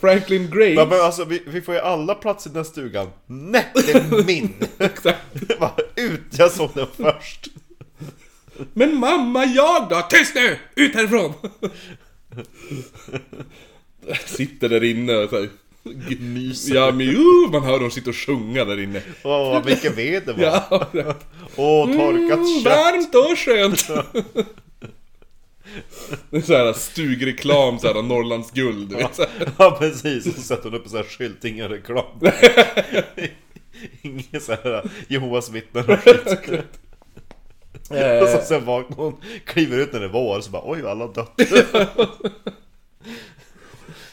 Franklin 0.00 0.50
Graves... 0.50 0.76
Men, 0.76 0.88
men 0.88 1.00
alltså, 1.00 1.24
vi, 1.24 1.42
vi 1.46 1.60
får 1.60 1.74
ju 1.74 1.80
alla 1.80 2.14
plats 2.14 2.46
i 2.46 2.48
den 2.48 2.56
här 2.56 2.64
stugan. 2.64 3.08
Nej, 3.26 3.66
det 3.74 3.92
är 3.92 4.24
min! 4.26 4.54
Exakt. 4.78 5.20
Ut, 5.96 6.20
jag 6.38 6.50
såg 6.50 6.70
den 6.74 6.86
först. 6.96 7.46
Men 8.72 8.96
mamma, 8.96 9.44
jag 9.44 9.88
då? 9.88 10.02
Tyst 10.10 10.34
nu! 10.34 10.58
Ut 10.74 10.94
härifrån! 10.94 11.32
Sitter 14.26 14.68
där 14.68 14.84
inne 14.84 15.16
och 15.16 15.30
så 15.30 15.36
här, 15.40 15.48
Myser. 16.20 16.74
Ja 16.74 16.92
men 16.92 17.08
uh, 17.08 17.50
man 17.52 17.62
hör 17.62 17.80
dem 17.80 17.90
sitta 17.90 18.10
och 18.10 18.16
sjunga 18.16 18.64
där 18.64 18.80
inne. 18.80 19.02
Åh, 19.22 19.64
vilket 19.64 19.98
väder 19.98 20.32
var. 20.32 20.42
Ja, 20.42 21.14
Åh, 21.56 21.86
torkat 21.86 22.38
mm, 22.38 22.62
kött. 22.62 22.64
varmt 22.64 23.14
och 23.14 23.38
skönt. 23.38 23.86
Det 26.30 26.36
är 26.36 26.40
såhär 26.40 26.72
stugreklam, 26.72 27.78
såhär 27.78 28.02
Norrlands 28.02 28.50
guld, 28.50 28.88
du 28.88 28.96
vet. 28.96 29.14
så 29.14 29.22
här. 29.22 29.50
Ja 29.58 29.76
precis, 29.80 30.26
och 30.26 30.32
så 30.32 30.40
sätter 30.40 30.64
hon 30.64 30.74
upp 30.74 30.84
en 30.84 30.90
sån 30.90 30.96
här 30.96 31.04
skylt, 31.06 31.44
ingen 31.44 31.68
reklam 31.68 32.04
Ingen 34.02 34.40
sån 34.40 34.56
här 34.64 34.90
Jehovas 35.08 35.50
vittnen 35.50 35.84
och 35.90 35.98
skit 35.98 36.48
Och 37.88 38.28
så 38.28 38.38
sen 38.44 38.64
vaknar 38.64 38.96
hon, 38.96 39.16
kliver 39.44 39.78
ut 39.78 39.92
när 39.92 40.00
det 40.00 40.06
är 40.06 40.12
vår, 40.12 40.40
så 40.40 40.50
bara 40.50 40.62
oj 40.64 40.86
alla 40.86 41.04
har 41.04 41.12
dött 41.14 41.32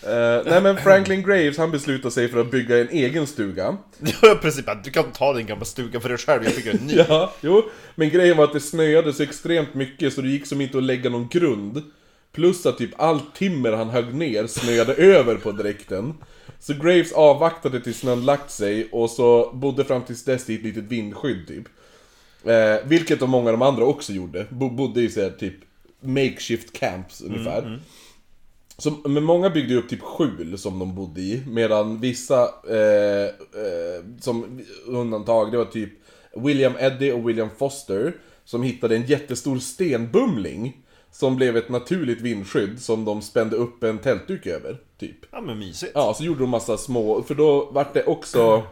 Eh, 0.04 0.42
nej 0.46 0.62
men 0.62 0.78
Franklin 0.78 1.24
Graves, 1.24 1.58
han 1.58 1.72
beslutar 1.72 2.10
sig 2.10 2.28
för 2.28 2.42
att 2.42 2.52
bygga 2.52 2.80
en 2.82 2.90
egen 2.90 3.28
stuga. 3.28 3.78
Ja 4.22 4.40
precis, 4.42 4.66
bara, 4.66 4.76
du 4.76 4.92
kan 4.92 5.12
ta 5.12 5.34
din 5.34 5.46
gamla 5.46 5.66
stuga 5.66 6.00
för 6.00 6.10
dig 6.10 6.18
själv, 6.18 6.44
jag 6.44 6.56
bygger 6.56 6.72
en 6.72 6.88
ny 6.88 6.96
Ja, 7.10 7.34
jo. 7.42 7.64
Men 7.96 8.10
grejen 8.10 8.38
var 8.38 8.44
att 8.44 8.54
det 8.54 8.60
snöade 8.60 9.14
så 9.14 9.24
extremt 9.24 9.74
mycket 9.74 10.14
så 10.14 10.22
det 10.22 10.30
gick 10.30 10.48
som 10.48 10.62
inte 10.62 10.78
att 10.78 10.84
lägga 10.84 11.10
någon 11.10 11.28
grund. 11.28 11.84
Plus 12.32 12.66
att 12.66 12.78
typ 12.78 12.92
allt 12.98 13.36
timmer 13.36 13.72
han 13.72 13.90
högg 13.90 14.14
ner 14.14 14.48
snöade 14.48 14.94
över 14.98 15.36
på 15.36 15.52
dräkten. 15.52 16.14
Så 16.60 16.74
Graves 16.74 17.12
avvaktade 17.12 17.80
tills 17.82 18.00
snön 18.00 18.26
lagt 18.26 18.52
sig 18.52 18.90
och 18.92 19.10
så 19.10 19.52
bodde 19.54 19.86
fram 19.86 20.02
tills 20.02 20.26
dess 20.26 20.50
i 20.50 20.56
ett 20.56 20.64
litet 20.64 20.84
vindskydd 20.84 21.48
typ. 21.48 21.64
Eh, 22.46 22.88
vilket 22.88 23.20
de 23.20 23.30
många 23.30 23.50
av 23.50 23.60
de 23.60 23.62
andra 23.62 23.86
också 23.86 24.14
gjorde. 24.14 24.46
Bo 24.50 24.70
bodde 24.70 25.02
i 25.02 25.10
så 25.10 25.22
här, 25.22 25.30
typ 25.30 25.56
makeshift 26.02 26.74
camps 26.74 27.22
ungefär. 27.22 27.80
Så, 28.78 28.92
men 28.92 29.24
många 29.24 29.50
byggde 29.50 29.76
upp 29.76 29.90
typ 29.90 30.02
skjul 30.02 30.58
som 30.58 30.80
de 30.80 30.96
bodde 30.96 31.22
i, 31.22 31.44
medan 31.48 32.00
vissa, 32.00 32.42
eh, 32.70 33.26
eh, 33.26 34.04
som 34.20 34.62
undantag, 34.86 35.52
det 35.52 35.58
var 35.58 35.66
typ 35.66 35.92
William 36.36 36.74
Eddy 36.80 37.12
och 37.12 37.30
William 37.30 37.50
Foster, 37.58 38.16
som 38.46 38.64
hittade 38.64 38.96
en 38.96 39.06
jättestor 39.06 39.60
stenbumling, 39.60 40.78
som 41.12 41.36
blev 41.36 41.58
ett 41.58 41.70
naturligt 41.70 42.22
vindskydd 42.22 42.82
som 42.82 43.06
de 43.06 43.22
spände 43.22 43.56
upp 43.56 43.84
en 43.84 43.98
tältduk 43.98 44.48
över, 44.48 44.78
typ. 45.00 45.18
Ja 45.32 45.42
men 45.42 45.60
mysigt 45.60 45.92
Ja, 45.96 46.14
så 46.14 46.24
gjorde 46.24 46.40
de 46.40 46.50
massa 46.50 46.78
små, 46.78 47.24
för 47.24 47.36
då 47.36 47.70
vart 47.72 47.94
det 47.94 48.04
också, 48.04 48.64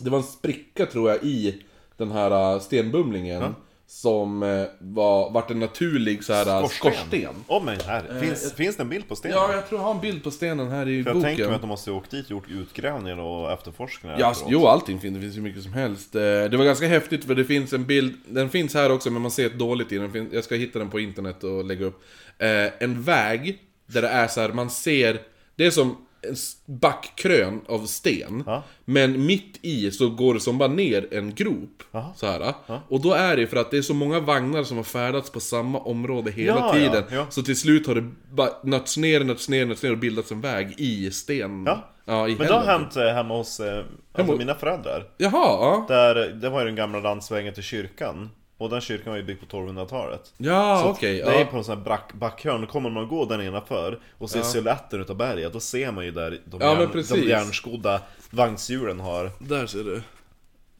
det 0.00 0.10
var 0.10 0.18
en 0.18 0.24
spricka 0.24 0.86
tror 0.86 1.10
jag 1.10 1.24
i 1.24 1.62
den 1.98 2.10
här 2.10 2.54
äh, 2.54 2.60
stenbumlingen, 2.60 3.54
som 3.86 4.42
eh, 4.42 4.64
var, 4.80 5.30
vart 5.30 5.50
en 5.50 5.60
naturlig 5.60 6.24
så 6.24 6.32
här 6.32 6.62
äh, 6.62 6.68
skorsten. 6.68 7.34
Åh 7.46 7.64
men 7.64 7.80
här, 7.86 8.20
finns, 8.20 8.52
finns 8.52 8.76
det 8.76 8.82
en 8.82 8.88
bild 8.88 9.08
på 9.08 9.16
stenen? 9.16 9.36
Ja, 9.36 9.52
jag 9.54 9.68
tror 9.68 9.80
jag 9.80 9.84
har 9.86 9.94
en 9.94 10.00
bild 10.00 10.24
på 10.24 10.30
stenen 10.30 10.68
här 10.68 10.88
i 10.88 11.02
för 11.02 11.10
jag 11.10 11.16
boken. 11.16 11.22
tänker 11.28 11.46
mig 11.46 11.54
att 11.54 11.60
de 11.60 11.66
måste 11.66 11.90
ha 11.90 11.98
åkt 11.98 12.10
dit 12.10 12.24
och 12.24 12.30
gjort 12.30 12.48
utgrävningar 12.50 13.18
och 13.18 13.52
efterforskningar 13.52 14.16
Ja, 14.20 14.30
efteråt. 14.30 14.50
jo 14.52 14.66
allting 14.66 15.00
finns, 15.00 15.14
det 15.14 15.20
finns 15.20 15.36
ju 15.36 15.40
mycket 15.40 15.62
som 15.62 15.72
helst. 15.72 16.14
Eh, 16.14 16.20
Det 16.20 16.56
var 16.56 16.64
ganska 16.64 16.86
häftigt 16.86 17.24
för 17.24 17.34
det 17.34 17.44
finns 17.44 17.72
en 17.72 17.84
bild, 17.86 18.14
den 18.28 18.50
finns 18.50 18.74
här 18.74 18.92
också 18.92 19.10
men 19.10 19.22
man 19.22 19.30
ser 19.30 19.46
ett 19.46 19.58
dåligt 19.58 19.92
i 19.92 19.98
den, 19.98 20.28
jag 20.32 20.44
ska 20.44 20.54
hitta 20.54 20.78
den 20.78 20.90
på 20.90 21.00
internet 21.00 21.44
och 21.44 21.64
lägga 21.64 21.84
upp. 21.86 22.02
Eh, 22.38 22.48
En 22.82 23.02
väg, 23.02 23.58
där 23.86 24.02
det 24.02 24.08
är 24.08 24.26
så 24.26 24.40
här, 24.40 24.48
man 24.48 24.70
ser, 24.70 25.20
det 25.56 25.66
är 25.66 25.70
som 25.70 25.96
en 26.28 26.36
backkrön 26.78 27.60
av 27.68 27.86
sten. 27.86 28.42
Ja. 28.46 28.62
Men 28.84 29.26
mitt 29.26 29.58
i 29.62 29.90
så 29.90 30.08
går 30.08 30.34
det 30.34 30.40
som 30.40 30.58
bara 30.58 30.68
ner 30.68 31.14
en 31.14 31.34
grop. 31.34 31.82
Aha. 31.92 32.12
Så 32.16 32.26
här. 32.26 32.54
Och 32.88 33.00
då 33.00 33.12
är 33.12 33.36
det 33.36 33.46
för 33.46 33.56
att 33.56 33.70
det 33.70 33.78
är 33.78 33.82
så 33.82 33.94
många 33.94 34.20
vagnar 34.20 34.62
som 34.62 34.76
har 34.76 34.84
färdats 34.84 35.30
på 35.30 35.40
samma 35.40 35.78
område 35.78 36.30
hela 36.30 36.58
Ja, 36.58 36.72
tiden. 36.72 37.04
ja, 37.10 37.16
ja. 37.16 37.26
Så 37.30 37.42
till 37.42 37.56
slut 37.56 37.86
har 37.86 37.94
det 37.94 38.10
bara 38.32 38.50
nötts 38.62 38.96
ner, 38.96 39.24
nötts 39.24 39.48
ner, 39.48 39.66
nötts 39.66 39.82
ner 39.82 39.92
och 39.92 39.98
bildats 39.98 40.32
en 40.32 40.40
väg 40.40 40.74
i 40.78 41.10
sten. 41.10 41.68
Ja. 42.06 42.28
i 42.28 42.36
Men 42.38 42.46
det 42.46 42.54
har 42.54 42.64
hänt 42.64 42.96
eh, 42.96 43.04
hemma 43.04 43.36
hos 43.36 43.60
eh, 43.60 43.84
alltså 44.12 44.36
mina 44.36 44.54
föräldrar 44.54 45.04
Jaha, 45.16 45.30
ja. 45.32 45.84
Där, 45.88 46.14
det 46.14 46.50
var 46.50 46.60
ju 46.60 46.66
den 46.66 46.74
gamla 46.76 47.00
landsvägen 47.00 47.54
till 47.54 47.62
kyrkan 47.62 48.30
Och 48.58 48.70
den 48.70 48.80
kyrkan 48.80 49.10
var 49.10 49.16
ju 49.16 49.22
byggd 49.22 49.40
på 49.40 49.56
1200-talet 49.56 50.32
Ja, 50.36 50.80
Så 50.82 50.90
okej. 50.90 51.16
Det 51.16 51.34
är 51.34 51.38
ja. 51.38 51.44
på 51.44 51.56
en 51.56 51.64
sån 51.64 51.78
här 51.78 51.84
back, 51.84 52.12
backhörn, 52.12 52.60
då 52.60 52.66
kommer 52.66 52.90
man 52.90 53.08
gå 53.08 53.24
där 53.24 53.42
innanför 53.42 53.98
Och 54.18 54.30
ser 54.30 54.42
siluetten 54.42 55.00
utav 55.00 55.16
berget, 55.16 55.52
då 55.52 55.60
ser 55.60 55.92
man 55.92 56.04
ju 56.04 56.10
där 56.10 56.40
de, 56.44 56.60
Ja, 56.60 56.80
järn, 56.80 57.04
de 57.08 57.22
järnskodda 57.22 58.00
vagnshjulen 58.30 59.00
har 59.00 59.30
Där 59.38 59.66
ser 59.66 59.84
du. 59.84 60.02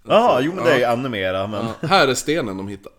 Jaha, 0.09 0.41
jo 0.41 0.53
men 0.55 0.65
det 0.65 0.73
är 0.73 0.79
ju 0.79 0.85
ännu 0.85 1.09
mera 1.09 1.47
men 1.47 1.67
Ja, 1.81 1.89
här 1.89 2.09
är 2.09 2.15
stenen 2.15 2.57
de 2.57 2.69
hittar. 2.69 2.93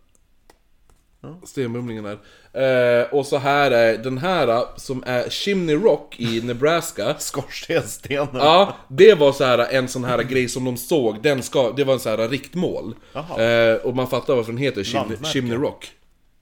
Stenbumlingen 1.44 2.04
där. 2.04 3.02
Eh, 3.02 3.14
och 3.14 3.26
så 3.26 3.38
här 3.38 3.72
är 3.72 3.98
den 3.98 4.18
här 4.18 4.48
eh, 4.48 4.64
som 4.76 5.04
är 5.06 5.30
Chimney 5.30 5.76
Rock 5.76 6.16
i 6.20 6.42
Nebraska. 6.46 7.16
Skorstenstenen 7.20 8.30
Ja, 8.34 8.76
det 8.88 9.14
var 9.16 9.32
så 9.32 9.44
här 9.44 9.58
en 9.58 9.88
sån 9.88 10.04
här 10.04 10.24
grej 10.24 10.50
som 10.50 10.66
de 10.66 10.78
såg, 10.78 11.22
den 11.22 11.44
ska, 11.44 11.72
det 11.72 11.84
var 11.84 11.94
en 11.94 12.00
så 12.00 12.10
här 12.10 12.30
riktmål. 12.30 12.96
Jaha. 13.14 13.44
Eh, 13.44 13.76
och 13.76 13.96
man 13.96 14.08
fattar 14.08 14.36
varför 14.36 14.52
den 14.52 14.62
heter 14.62 14.84
Chimney. 14.84 15.18
Chimney 15.24 15.58
Rock. 15.58 15.92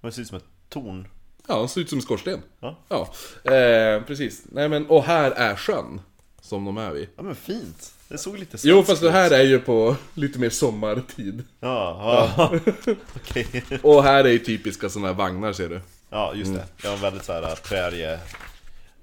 Det 0.01 0.11
ser 0.11 0.21
ut 0.21 0.27
som 0.27 0.37
ett 0.37 0.45
torn 0.69 1.07
Ja, 1.47 1.59
den 1.59 1.67
ser 1.69 1.81
ut 1.81 1.89
som 1.89 1.97
en 1.97 2.01
skorsten. 2.01 2.41
Ja. 2.59 2.77
Ja, 2.89 3.09
eh, 3.53 4.01
precis. 4.03 4.43
Nej 4.51 4.69
men, 4.69 4.85
och 4.87 5.03
här 5.03 5.31
är 5.31 5.55
sjön. 5.55 6.01
Som 6.41 6.65
de 6.65 6.77
är 6.77 6.91
vid. 6.91 7.07
Ja 7.17 7.23
men 7.23 7.35
fint, 7.35 7.93
det 8.07 8.17
såg 8.17 8.37
lite 8.37 8.57
Jo 8.61 8.83
fast 8.83 9.01
det 9.01 9.11
här 9.11 9.31
är 9.31 9.43
ju 9.43 9.59
på 9.59 9.95
lite 10.13 10.39
mer 10.39 10.49
sommartid. 10.49 11.43
Ja, 11.59 12.31
ja. 12.37 12.51
okej 13.15 13.63
Och 13.81 14.03
här 14.03 14.23
är 14.23 14.29
ju 14.29 14.39
typiska 14.39 14.89
såna 14.89 15.07
här 15.07 15.13
vagnar 15.13 15.53
ser 15.53 15.69
du. 15.69 15.81
Ja, 16.09 16.33
just 16.35 16.53
det. 16.53 16.65
Jag 16.83 16.89
har 16.89 16.97
väldigt 16.97 17.23
såhär 17.25 17.55
prärie... 17.55 18.19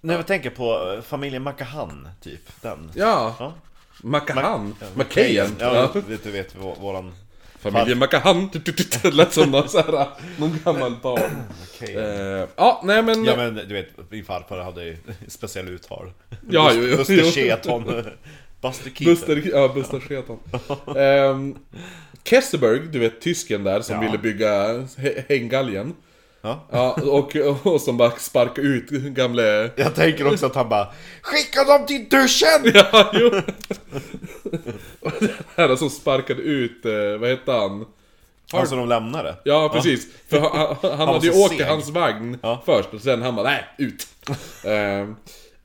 När 0.01 0.15
jag 0.15 0.27
tänker 0.27 0.51
på 0.51 0.93
eh, 0.97 1.03
familjen 1.03 1.43
Makahan, 1.43 2.09
typ. 2.23 2.63
Den. 2.63 2.91
Ja, 2.95 3.37
Ja. 3.39 3.55
Makahan, 4.03 4.75
Macahan. 4.95 5.57
Ja, 5.59 5.91
du 6.25 6.31
vet 6.31 6.57
vå- 6.57 6.81
våran... 6.81 7.15
Familjen 7.59 7.99
Makahan, 7.99 8.51
det 9.03 9.11
lät 9.11 9.33
som 9.33 9.51
någon 9.51 9.69
så 9.69 9.79
här, 9.79 10.09
någon 10.39 10.59
gammal 10.65 10.95
par. 10.97 11.31
Okej. 11.75 11.97
Eh, 11.97 12.49
ja, 12.57 12.81
nej 12.85 13.03
men... 13.03 13.25
Ja 13.25 13.37
men 13.37 13.55
du 13.55 13.75
vet, 13.75 14.11
min 14.11 14.25
farfar 14.25 14.59
hade 14.59 14.85
ju 14.85 14.97
speciella 15.29 15.71
uttal. 15.71 16.13
Ja, 16.51 16.71
jo, 16.75 16.83
jo, 16.83 16.97
Buster. 16.97 18.17
Buster 18.69 18.91
Keaton. 18.91 19.15
Buster, 19.15 19.51
ja, 19.53 19.69
Buster 19.75 20.01
Keaton. 20.09 20.39
um, 21.31 21.59
Kesselberg, 22.25 22.81
du 22.81 22.99
vet 22.99 23.21
tysken 23.21 23.65
där 23.65 23.81
som 23.81 23.95
Ja. 23.95 24.01
ville 24.03 24.19
bygga 24.19 24.79
hä- 24.97 25.25
hänggalgen. 25.29 25.95
Ja. 26.43 26.65
Ja, 26.71 26.93
och, 27.03 27.37
och 27.67 27.81
som 27.81 27.97
bara 27.97 28.11
sparkade 28.11 28.67
ut 28.69 28.91
gamle... 28.91 29.71
Jag 29.77 29.95
tänker 29.95 30.27
också 30.33 30.47
att 30.47 30.55
han 30.55 30.69
bara 30.69 30.89
Skicka 31.23 31.65
dem 31.65 31.87
till 31.87 32.09
duschen! 32.09 32.65
Ja, 32.93 33.11
jo. 33.15 33.31
Och 35.01 35.13
den 35.21 35.29
här 35.57 35.77
som 35.77 35.91
sparkade 35.91 36.43
ut, 36.43 36.85
eh, 36.87 36.93
vad 37.21 37.31
hette 37.31 37.53
han? 37.53 37.87
Alltså 38.53 38.77
de 38.77 38.89
lämnade. 38.89 39.37
Ja, 39.45 39.71
precis. 39.75 40.07
För 40.29 40.41
han, 40.41 40.77
han, 40.83 40.99
han 40.99 41.09
hade 41.09 41.27
ju 41.27 41.33
åkt 41.33 41.61
i 41.61 41.63
hans 41.63 41.91
vagn 41.91 42.39
Ja. 42.43 42.63
först, 42.67 42.95
och 42.95 43.01
sen 43.01 43.23
han 43.23 43.35
bara 43.37 43.51
nej, 43.51 43.65
ut. 43.79 44.07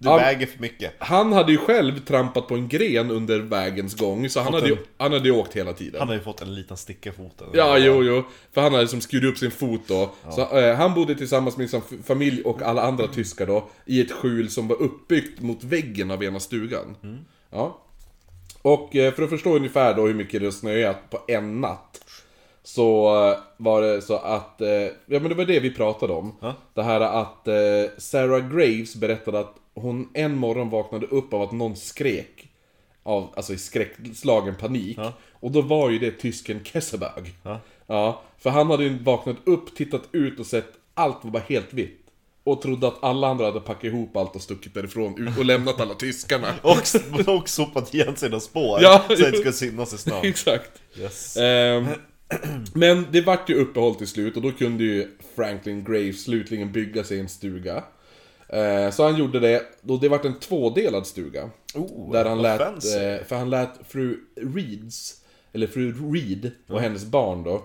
Du 0.02 0.10
Ja. 0.10 0.16
väger 0.18 0.46
för 0.46 0.60
mycket. 0.60 0.94
Han 1.00 1.34
hade 1.34 1.52
ju 1.52 1.58
själv 1.58 2.00
trampat 2.00 2.48
på 2.48 2.56
en 2.56 2.68
gren 2.68 3.12
under 3.12 3.40
vägens 3.40 3.96
gång, 3.98 4.30
så 4.30 4.40
han 4.40 4.54
hade, 4.54 4.68
ju, 4.68 4.78
han 4.98 5.12
hade 5.14 5.26
ju 5.30 5.36
åkt 5.36 5.54
hela 5.56 5.74
tiden. 5.74 6.00
Han 6.00 6.08
har 6.08 6.16
ju 6.16 6.22
fått 6.22 6.42
en 6.42 6.56
liten 6.56 6.78
sticka 6.78 7.10
i 7.10 7.14
foten. 7.14 7.48
Ja, 7.54 7.78
jo, 7.78 8.04
jo. 8.04 8.24
För 8.54 8.62
han 8.62 8.72
hade 8.72 8.84
liksom 8.84 9.02
skurit 9.02 9.32
upp 9.32 9.38
sin 9.38 9.52
fot 9.52 9.82
då. 9.88 10.12
Så, 10.32 10.58
eh, 10.60 10.76
han 10.76 10.94
bodde 10.94 11.16
tillsammans 11.16 11.58
med 11.58 11.70
sin 11.70 11.82
f- 11.92 11.98
familj 12.06 12.42
och 12.44 12.62
alla 12.62 12.82
andra 12.82 13.08
tyskar 13.08 13.46
då, 13.46 13.70
i 13.86 14.02
ett 14.02 14.12
skjul 14.12 14.50
som 14.50 14.68
var 14.68 14.82
uppbyggt 14.82 15.42
mot 15.42 15.64
väggen 15.64 16.12
av 16.12 16.24
ena 16.24 16.40
stugan. 16.40 16.96
Ja. 17.52 17.78
Och 18.62 18.96
eh, 18.96 19.14
för 19.14 19.24
att 19.24 19.30
förstå 19.30 19.56
ungefär 19.56 19.94
då 19.94 20.08
hur 20.08 20.14
mycket 20.14 20.42
det 20.42 20.52
snöat 20.52 21.10
på 21.10 21.20
en 21.28 21.62
natt. 21.62 22.02
Så 22.64 23.16
eh, 23.32 23.38
var 23.58 23.82
det 23.82 24.02
så 24.02 24.16
att, 24.18 24.62
eh, 24.62 24.70
ja 25.06 25.20
men 25.20 25.30
det 25.30 25.36
var 25.36 25.46
det 25.46 25.60
vi 25.60 25.72
pratade 25.72 26.14
om. 26.14 26.36
Ja. 26.42 26.56
Det 26.74 26.84
här 26.84 27.02
att 27.02 27.48
eh, 27.48 27.54
Sarah 27.98 28.50
Graves 28.50 28.96
berättade 28.96 29.40
att 29.40 29.56
hon 29.80 30.10
en 30.14 30.36
morgon 30.36 30.70
vaknade 30.70 31.06
upp 31.06 31.34
av 31.34 31.42
att 31.42 31.52
någon 31.52 31.76
skrek. 31.76 32.46
Av, 33.04 33.34
alltså 33.36 33.54
i 33.54 33.58
skräckslagen 33.58 34.56
panik. 34.56 34.98
Ja. 34.98 35.14
Och 35.32 35.52
då 35.52 35.62
var 35.62 35.90
ju 35.90 36.00
det 36.00 36.12
tysken 36.12 36.64
Kesselberg. 36.64 37.34
Ja. 37.44 37.60
Ja, 37.90 38.22
för 38.38 38.50
han 38.50 38.70
hade 38.70 38.84
ju 38.84 38.98
vaknat 39.04 39.38
upp, 39.44 39.76
tittat 39.76 40.04
ut 40.12 40.40
och 40.40 40.46
sett 40.46 40.68
allt 40.94 41.18
var 41.24 41.32
bara 41.32 41.44
helt 41.48 41.74
vitt. 41.74 42.00
Och 42.44 42.62
trodde 42.62 42.88
att 42.88 43.04
alla 43.04 43.28
andra 43.28 43.46
hade 43.46 43.60
packat 43.60 43.84
ihop 43.84 44.18
allt 44.18 44.36
och 44.36 44.42
stuckit 44.42 44.74
därifrån 44.74 45.28
ut 45.28 45.38
och 45.38 45.46
lämnat 45.46 45.80
alla 45.82 45.94
tyskarna. 45.94 46.48
Och, 46.62 46.78
och 47.28 47.50
sopat 47.50 47.94
igen 47.94 48.16
sina 48.16 48.40
spår. 48.40 48.80
Ja, 48.82 49.04
så 49.08 49.14
att 49.14 49.32
det 49.32 49.38
ska 49.38 49.52
synas 49.52 49.94
i 49.94 49.98
snön. 49.98 50.20
Exakt. 50.24 50.72
Yes. 50.98 51.38
Ehm, 51.38 51.88
men 52.74 53.08
det 53.12 53.22
vart 53.22 53.50
ju 53.50 53.56
uppehåll 53.56 53.96
till 53.96 54.08
slut 54.08 54.36
och 54.36 54.42
då 54.42 54.52
kunde 54.52 54.84
ju 54.84 55.08
Franklin 55.36 55.84
Graves 55.84 56.24
slutligen 56.24 56.72
bygga 56.72 57.04
sig 57.04 57.20
en 57.20 57.30
stuga. 57.30 57.84
Eh, 58.50 58.92
så 58.92 59.04
han 59.04 59.16
gjorde 59.16 59.40
det, 59.40 59.62
och 59.88 60.00
det 60.00 60.10
vart 60.10 60.26
en 60.26 60.40
tvådelad 60.40 61.08
stuga. 61.08 61.50
Oh, 61.76 62.12
där 62.12 62.26
han 62.26 62.42
lät, 62.42 62.62
fancy. 62.62 62.98
eh, 62.98 63.24
för 63.24 63.36
han 63.36 63.50
lät 63.50 63.70
fru 63.88 64.18
Reeds, 64.56 65.16
eller 65.54 65.68
fru 65.68 66.12
Reed 66.14 66.52
och 66.70 66.82
hennes 66.82 67.06
barn 67.06 67.44
då, 67.44 67.64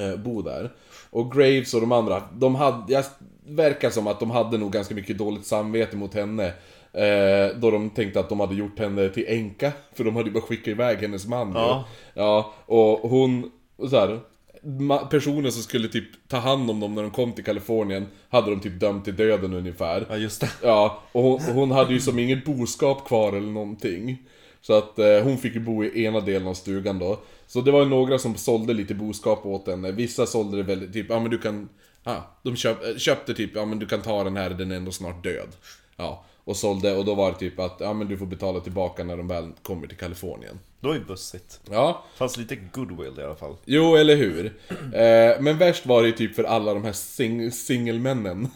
eh, 0.00 0.16
bo 0.16 0.42
där. 0.42 0.72
Och 1.10 1.32
Graves 1.32 1.74
och 1.74 1.80
de 1.80 1.92
andra, 1.92 2.22
de 2.32 2.54
hade, 2.54 2.92
jag 2.92 3.04
verkar 3.46 3.90
som 3.90 4.06
att 4.06 4.20
de 4.20 4.30
hade 4.30 4.58
nog 4.58 4.72
ganska 4.72 4.94
mycket 4.94 5.18
dåligt 5.18 5.46
samvete 5.46 5.96
mot 5.96 6.14
henne. 6.14 6.52
Eh, 6.92 7.56
då 7.56 7.70
de 7.70 7.90
tänkte 7.90 8.20
att 8.20 8.28
de 8.28 8.40
hade 8.40 8.54
gjort 8.54 8.78
henne 8.78 9.08
till 9.08 9.24
änka, 9.28 9.72
för 9.92 10.04
de 10.04 10.16
hade 10.16 10.28
ju 10.28 10.34
bara 10.34 10.42
skickat 10.42 10.68
iväg 10.68 10.98
hennes 10.98 11.26
man. 11.26 11.52
Ja. 11.54 11.84
Ja, 12.14 12.54
och 12.66 13.10
hon, 13.10 13.50
så 13.90 13.96
här, 14.00 14.20
personer 15.10 15.50
som 15.50 15.62
skulle 15.62 15.88
typ 15.88 16.28
ta 16.28 16.36
hand 16.36 16.70
om 16.70 16.80
dem 16.80 16.94
när 16.94 17.02
de 17.02 17.10
kom 17.10 17.32
till 17.32 17.44
Kalifornien, 17.44 18.06
hade 18.28 18.50
de 18.50 18.60
typ 18.60 18.80
dömt 18.80 19.04
till 19.04 19.16
döden 19.16 19.54
ungefär. 19.54 20.06
Ja, 20.10 20.16
just 20.16 20.40
det. 20.40 20.50
Ja, 20.62 21.02
och 21.12 21.22
hon, 21.22 21.40
hon 21.40 21.70
hade 21.70 21.92
ju 21.92 22.00
som 22.00 22.18
inget 22.18 22.44
boskap 22.44 23.06
kvar 23.08 23.32
eller 23.32 23.52
någonting. 23.52 24.18
Så 24.60 24.78
att 24.78 24.98
eh, 24.98 25.20
hon 25.22 25.38
fick 25.38 25.54
ju 25.54 25.60
bo 25.60 25.84
i 25.84 26.04
ena 26.04 26.20
delen 26.20 26.48
av 26.48 26.54
stugan 26.54 26.98
då. 26.98 27.20
Så 27.46 27.60
det 27.60 27.70
var 27.70 27.80
ju 27.80 27.88
några 27.88 28.18
som 28.18 28.34
sålde 28.34 28.74
lite 28.74 28.94
boskap 28.94 29.46
åt 29.46 29.66
henne. 29.66 29.92
Vissa 29.92 30.26
sålde 30.26 30.56
det 30.56 30.62
väldigt, 30.62 30.92
typ, 30.92 31.06
ja 31.08 31.20
men 31.20 31.30
du 31.30 31.38
kan... 31.38 31.68
Ja, 32.04 32.36
de 32.42 32.56
köp, 32.56 32.84
eh, 32.84 32.96
köpte 32.96 33.34
typ, 33.34 33.50
ja 33.54 33.64
men 33.64 33.78
du 33.78 33.86
kan 33.86 34.02
ta 34.02 34.24
den 34.24 34.36
här, 34.36 34.50
den 34.50 34.70
är 34.70 34.76
ändå 34.76 34.92
snart 34.92 35.24
död. 35.24 35.48
Ja, 35.96 36.24
och 36.46 36.56
sålde, 36.56 36.96
och 36.96 37.04
då 37.04 37.14
var 37.14 37.32
det 37.32 37.38
typ 37.38 37.58
att, 37.60 37.76
ja 37.80 37.92
men 37.92 38.08
du 38.08 38.18
får 38.18 38.26
betala 38.26 38.60
tillbaka 38.60 39.04
när 39.04 39.16
de 39.16 39.28
väl 39.28 39.52
kommer 39.62 39.86
till 39.86 39.96
Kalifornien. 39.96 40.58
Det 40.80 40.86
var 40.86 40.94
ju 40.94 41.04
bussigt. 41.04 41.60
Ja, 41.70 42.04
Fanns 42.16 42.36
lite 42.36 42.56
goodwill 42.72 43.12
i 43.18 43.22
alla 43.22 43.34
fall. 43.36 43.56
Jo, 43.64 43.96
eller 43.96 44.16
hur? 44.16 44.46
Eh, 44.94 45.40
men 45.40 45.58
värst 45.58 45.86
var 45.86 46.02
det 46.02 46.08
ju 46.08 46.14
typ 46.14 46.34
för 46.34 46.44
alla 46.44 46.74
de 46.74 46.84
här 46.84 46.92
sing 46.92 47.50
singelmännen. 47.52 48.48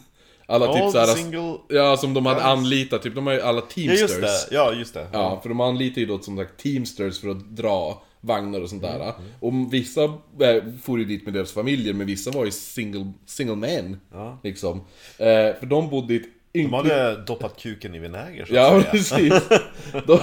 Alla 0.47 0.73
typ 0.75 0.83
All 0.83 0.93
såhär... 0.93 1.07
single... 1.07 1.57
Ja, 1.69 1.97
som 1.97 2.15
de 2.15 2.27
hade 2.27 2.43
anlitat, 2.43 3.03
typ 3.03 3.15
de 3.15 3.27
har 3.27 3.35
ju 3.35 3.41
alla 3.41 3.61
Ja, 3.61 3.67
Teamsters. 3.75 4.01
just 4.01 4.21
det. 4.21 4.55
Ja, 4.55 4.73
just 4.73 4.95
det. 4.95 5.07
Ja, 5.13 5.41
för 5.43 5.49
de 5.49 5.61
anlitar 5.61 6.01
ju 6.01 6.07
då 6.07 6.19
som 6.19 6.37
sagt 6.37 6.63
Teamsters 6.63 7.21
för 7.21 7.29
att 7.29 7.57
dra 7.57 8.03
vagnar 8.21 8.61
och 8.61 8.69
sånt 8.69 8.83
där. 8.83 8.95
Mm, 8.95 9.15
Och 9.41 9.75
vissa 9.75 10.05
eh, 10.05 10.65
for 10.83 10.99
ju 10.99 11.05
dit 11.05 11.25
med 11.25 11.35
deras 11.35 11.53
familjer, 11.53 11.95
men 11.95 12.07
vissa 12.07 12.31
var 12.31 12.45
ju 12.45 12.51
single, 12.51 13.13
single 13.27 13.57
men. 13.57 14.01
Ja. 14.13 14.39
Liksom. 14.43 14.79
Eh, 15.19 15.27
för 15.61 15.67
de 15.67 15.89
bodde 15.91 16.15
i 16.15 16.17
ett 16.17 16.29
De 16.53 16.73
hade 16.73 17.17
doppat 17.17 17.57
kuken 17.61 17.95
i 17.95 17.99
vinäger 17.99 18.45
så 18.47 18.55
Ja, 18.55 18.81
att 18.81 19.03
säga. 19.07 19.41
precis. 19.41 19.61
De, 20.07 20.21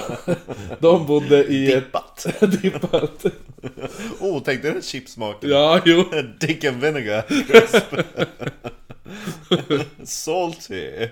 de 0.80 1.06
bodde 1.06 1.44
i 1.46 1.74
ett... 1.74 1.84
Dippat. 1.84 2.26
Dippat. 2.62 3.26
Oh, 4.20 4.42
tänk 4.46 4.62
dig 4.62 4.72
den 4.74 4.82
chipsmaken. 4.82 5.50
Ja, 5.50 5.82
jo. 5.86 6.06
Dick 6.40 6.64
and 6.64 6.82
vinegar. 6.82 7.22
crisp. 7.48 7.94
Salty. 10.04 11.08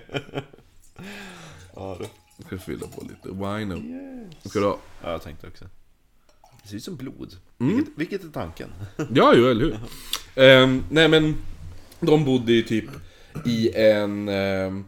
ja, 1.76 1.96
du. 2.00 2.06
Jag 2.38 2.46
ska 2.46 2.58
fylla 2.58 2.86
på 2.86 3.02
lite 3.02 3.28
wine 3.28 3.74
och... 3.74 4.48
Ska 4.50 4.58
du 4.58 4.64
ha? 4.66 4.78
Ja, 5.04 5.10
jag 5.12 5.22
tänkte 5.22 5.46
också. 5.46 5.64
Det 6.62 6.68
ser 6.68 6.76
ut 6.76 6.84
som 6.84 6.96
blod. 6.96 7.36
Mm. 7.60 7.76
Vilket, 7.76 7.92
vilket 7.98 8.24
är 8.24 8.28
tanken? 8.28 8.68
Ja, 9.14 9.32
jo, 9.36 9.46
eller 9.50 9.64
hur? 9.64 9.78
Ehm, 10.44 10.84
nej 10.90 11.08
men, 11.08 11.34
de 12.00 12.24
bodde 12.24 12.52
ju 12.52 12.62
typ 12.62 12.84
i 13.44 13.70
en... 13.76 14.28
ehm, 14.28 14.84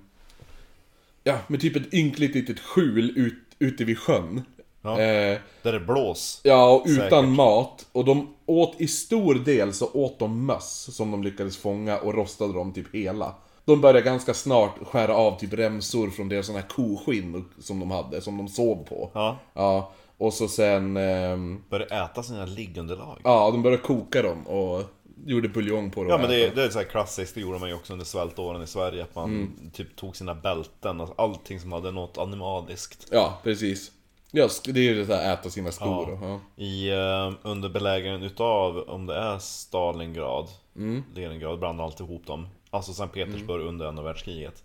ja, 1.28 1.38
med 1.46 1.60
typ 1.60 1.76
ett 1.76 1.94
ynkligt 1.94 2.34
litet 2.34 2.60
skjul 2.60 3.12
ut, 3.18 3.34
ute 3.58 3.84
vid 3.84 3.98
sjön. 3.98 4.42
Ja. 4.82 4.90
Eh, 5.00 5.38
Där 5.62 5.72
det 5.72 5.80
blås. 5.80 6.40
ja, 6.44 6.70
och 6.70 6.82
utan 6.86 7.08
Säkert. 7.24 7.28
mat. 7.36 7.86
Och 7.92 8.04
de 8.04 8.34
åt 8.46 8.74
i 8.80 8.88
stor 8.88 9.34
del 9.34 9.72
så 9.72 9.90
åt 9.92 10.18
de 10.18 10.46
möss 10.46 10.96
som 10.96 11.10
de 11.10 11.22
lyckades 11.22 11.56
fånga 11.56 11.98
och 11.98 12.14
rostade 12.14 12.52
dem 12.52 12.72
typ 12.72 12.94
hela. 12.94 13.34
De 13.64 13.80
började 13.80 14.00
ganska 14.00 14.34
snart 14.34 14.74
skära 14.86 15.14
av 15.16 15.38
typ 15.38 15.52
remsor 15.52 16.10
från 16.10 16.28
deras 16.28 16.46
såna 16.46 16.58
här 16.58 16.68
koskinn 16.68 17.44
som 17.60 17.80
de 17.80 17.90
hade, 17.90 18.20
som 18.20 18.36
de 18.36 18.48
sov 18.48 18.84
på. 18.84 19.10
Ja. 19.14 19.38
Ja, 19.54 19.92
och 20.18 20.32
så 20.34 20.48
sen... 20.48 20.96
ehm, 20.96 21.62
Börjar 21.70 22.04
äta 22.04 22.22
sina 22.22 22.44
liggunderlag. 22.46 23.20
Ja, 23.24 23.50
de 23.50 23.62
började 23.62 23.82
koka 23.82 24.22
dem 24.22 24.46
och 24.46 24.82
gjorde 25.26 25.48
buljong 25.48 25.90
på 25.90 26.00
dem. 26.02 26.10
Ja 26.10 26.18
men 26.18 26.30
det, 26.30 26.54
det 26.54 26.64
är 26.64 26.70
så 26.70 26.78
här 26.78 26.86
klassiskt, 26.86 27.34
det 27.34 27.40
gjorde 27.40 27.58
man 27.58 27.68
ju 27.68 27.74
också 27.74 27.92
under 27.92 28.06
svältåren 28.06 28.62
i 28.62 28.66
Sverige. 28.66 29.02
Att 29.02 29.14
man 29.14 29.24
Mm. 29.30 29.70
typ 29.70 29.96
tog 29.96 30.16
sina 30.16 30.34
bälten, 30.34 31.00
alltså 31.00 31.14
allting 31.18 31.60
som 31.60 31.72
hade 31.72 31.90
något 31.90 32.18
animaliskt. 32.18 33.08
Ja, 33.10 33.40
precis. 33.42 33.92
Ja, 34.30 34.48
det 34.64 34.80
är 34.80 34.84
ju 34.84 34.94
det 34.94 35.04
där 35.04 35.32
äta 35.32 35.50
sina 35.50 35.72
skor. 35.72 36.10
och- 36.12 36.28
Ja. 36.28 36.40
I, 36.64 36.88
eh, 36.90 37.32
under 37.42 37.68
belägringen 37.68 38.22
utav, 38.22 38.78
om 38.78 39.06
det 39.06 39.14
är 39.14 39.38
Stalingrad, 39.38 40.48
Mm. 40.76 41.04
Leningrad, 41.14 41.58
brann 41.60 41.80
alltihop 41.80 42.26
dem. 42.26 42.48
Alltså 42.70 42.92
Sankt 42.92 43.14
Petersburg 43.14 43.66
under 43.66 43.86
andra 43.86 44.02
världskriget. 44.02 44.64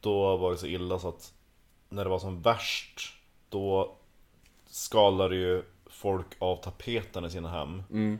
Då 0.00 0.36
var 0.36 0.50
det 0.50 0.56
så 0.56 0.66
illa 0.66 0.98
så 0.98 1.08
att 1.08 1.32
när 1.88 2.04
det 2.04 2.10
var 2.10 2.18
som 2.18 2.42
värst, 2.42 3.00
då 3.48 3.96
skalade 4.70 5.36
ju 5.36 5.62
folk 5.86 6.26
av 6.38 6.56
tapeten 6.56 7.24
i 7.24 7.30
sina 7.30 7.48
hem. 7.48 7.82
Mm. 7.90 8.18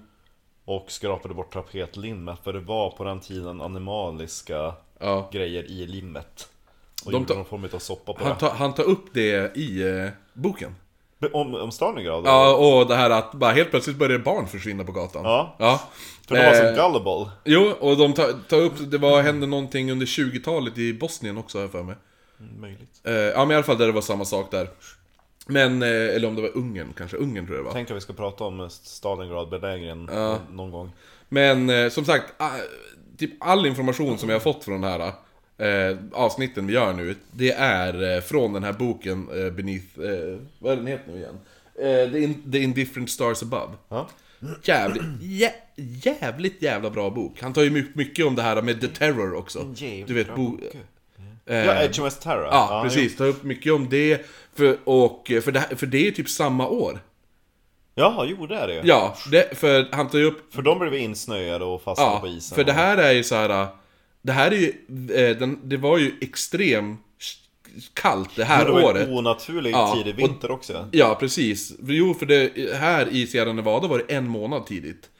Och 0.64 0.85
skrapade 0.92 1.35
bort 1.35 1.53
tapetlimmet, 1.53 2.38
för 2.44 2.53
det 2.53 2.61
var 2.61 2.90
på 2.90 3.05
den 3.05 3.20
tiden 3.20 3.61
animaliska 3.61 4.74
Ja. 4.98 5.29
grejer 5.33 5.64
i 5.70 5.87
limmet. 5.87 6.48
Och 7.05 7.11
De 7.12 7.16
gjorde 7.18 7.29
tar- 7.29 7.35
någon 7.35 7.44
form 7.44 7.68
av 7.74 7.79
soppa 7.79 8.12
på 8.12 8.24
Han, 8.24 8.33
det. 8.35 8.40
tar, 8.40 8.50
han 8.50 8.74
tar 8.74 8.85
upp 8.85 9.05
det 9.12 9.57
i 9.57 9.83
eh, 9.83 10.09
boken. 10.33 10.74
Om, 11.33 11.55
om 11.55 11.70
Stalingrad? 11.70 12.27
Ja, 12.27 12.55
och 12.57 12.87
det 12.88 12.94
här 12.96 13.11
att 13.11 13.33
bara 13.33 13.53
helt 13.53 13.70
plötsligt 13.70 13.96
börjar 13.96 14.18
barn 14.18 14.46
försvinna 14.48 14.85
på 14.85 14.92
gatan. 14.92 15.24
Ja. 15.24 15.57
ja. 15.59 15.81
För 16.29 16.35
de 16.35 16.44
var 16.46 16.55
som 16.55 16.66
Eh, 16.66 16.74
gullible. 16.74 17.31
Jo, 17.44 17.72
och 17.81 17.96
de 17.96 18.12
tar, 18.12 18.33
tar 18.48 18.57
upp, 18.61 18.72
det 18.90 18.98
var, 18.98 19.22
hände 19.22 19.46
någonting 19.46 19.92
under 19.92 20.07
20-talet 20.07 20.79
i 20.79 20.92
Bosnien 20.94 21.38
också 21.38 21.59
har 21.59 21.62
jag 21.62 21.70
för 21.72 21.83
mig. 21.83 21.96
Mm, 22.40 22.61
Möjligt. 22.61 23.00
Eh, 23.05 23.12
ja 23.14 23.38
men 23.44 23.50
i 23.50 23.55
alla 23.55 23.62
fall 23.64 23.79
där 23.79 23.87
det 23.87 23.92
var 23.92 24.00
samma 24.00 24.24
sak 24.24 24.50
där. 24.50 24.68
Men, 25.46 25.83
eh, 25.83 25.88
eller 25.88 26.28
om 26.28 26.35
det 26.37 26.42
var 26.42 26.57
Ungern 26.57 26.92
kanske, 26.96 27.16
Ungern 27.16 27.46
tror 27.46 27.57
jag 27.57 27.64
det 27.64 27.66
var. 27.68 27.72
Tänk 27.74 27.90
att 27.90 27.96
vi 27.96 28.00
ska 28.00 28.12
prata 28.12 28.44
om 28.44 28.68
Stalingrad 28.70 29.48
belägringen 29.48 30.09
Ja. 30.12 30.38
någon 30.52 30.70
gång. 30.70 30.92
Men 31.28 31.70
eh, 31.70 31.88
som 31.88 32.04
sagt, 32.04 32.24
ah, 32.37 32.50
typ 33.18 33.30
all 33.40 33.66
information 33.66 34.18
som 34.18 34.28
jag 34.28 34.37
har 34.37 34.40
fått 34.40 34.64
från 34.64 34.80
den 34.80 34.90
här 34.90 35.12
eh, 35.59 35.96
avsnitten 36.12 36.66
vi 36.66 36.72
gör 36.72 36.92
nu, 36.92 37.14
det 37.33 37.52
är 37.52 38.14
eh, 38.16 38.20
från 38.20 38.52
den 38.52 38.64
här 38.64 38.72
boken 38.72 39.28
eh, 39.46 39.50
Beneath, 39.52 40.00
eh, 40.00 40.38
vad 40.59 40.72
är 40.72 40.76
den 40.76 40.87
heter 40.87 41.12
nu 41.12 41.18
igen? 41.18 41.38
Eh, 41.74 42.12
The, 42.12 42.18
In, 42.22 42.52
The 42.52 42.59
Indifferent 42.59 43.11
Stars 43.11 43.42
Above. 43.42 43.72
Ja. 43.88 44.09
Jävligt, 44.62 45.02
jä, 45.22 45.52
jävligt 45.76 46.62
jävla 46.62 46.90
bra 46.90 47.11
bok. 47.11 47.40
Han 47.42 47.52
tar 47.52 47.62
ju 47.62 47.70
my- 47.70 47.85
mycket 47.92 48.26
om 48.26 48.35
det 48.35 48.42
här 48.42 48.62
med 48.62 48.80
The 48.80 48.88
Terror 48.88 49.35
också. 49.35 49.74
Du 50.07 50.14
vet, 50.14 50.35
bo, 50.37 50.48
bok. 50.50 50.61
eh, 50.74 50.80
Ja, 51.46 51.88
HMS 51.98 52.18
Terror. 52.18 52.44
Ja, 52.44 52.80
precis. 52.85 53.16
Tar 53.16 53.26
upp 53.26 53.42
mycket 53.42 53.72
om 53.72 53.88
det. 53.88 54.26
För, 54.57 54.76
och, 54.85 55.24
för, 55.44 55.52
det, 55.52 55.64
för 55.76 55.87
det 55.87 56.09
är 56.09 56.11
typ 56.11 56.28
samma 56.28 56.68
år. 56.68 57.00
Ja, 57.94 58.26
jo 58.28 58.46
det 58.46 58.57
är 58.57 58.66
det. 58.68 58.80
Ja, 58.85 59.16
det, 59.30 59.59
för 59.59 59.88
han 59.92 60.09
tar 60.11 60.18
ju 60.18 60.24
upp 60.24 60.54
För 60.54 60.62
de 60.62 60.78
blev 60.78 60.94
insnöade 60.94 61.64
och 61.64 61.83
fastnade 61.83 62.11
Ja, 62.11 62.20
på 62.20 62.28
isen. 62.28 62.54
för 62.57 62.64
det 62.64 62.72
här 62.72 62.96
är 62.96 63.12
ju 63.12 63.22
så 63.24 63.35
här. 63.35 63.66
Det 64.22 64.33
här 64.33 64.50
är 64.50 64.57
ju, 64.57 64.68
eh, 65.14 65.37
den, 65.37 65.61
det 65.62 65.76
var 65.76 65.98
ju 65.98 66.12
extremt 66.20 67.00
kallt 67.94 68.30
det 68.37 68.44
här 68.44 68.64
Men 68.64 68.74
det 68.74 68.83
var 68.83 68.90
året. 68.90 69.09
ju 69.09 69.12
onaturlig 69.12 69.70
Ja, 69.72 69.94
tidig 69.96 70.14
och- 70.14 70.20
vinter 70.30 70.50
också. 70.50 70.88
Ja, 70.92 71.16
precis. 71.20 71.72
Jo, 71.83 72.14
för 72.14 72.26
det, 72.26 72.74
här 72.74 73.09
i 73.09 73.26
Sierra 73.26 73.52
Nevada 73.52 73.88
var 73.88 73.98
det 74.07 74.14
en 74.14 74.28
månad 74.28 74.66
tidigt. 74.66 75.11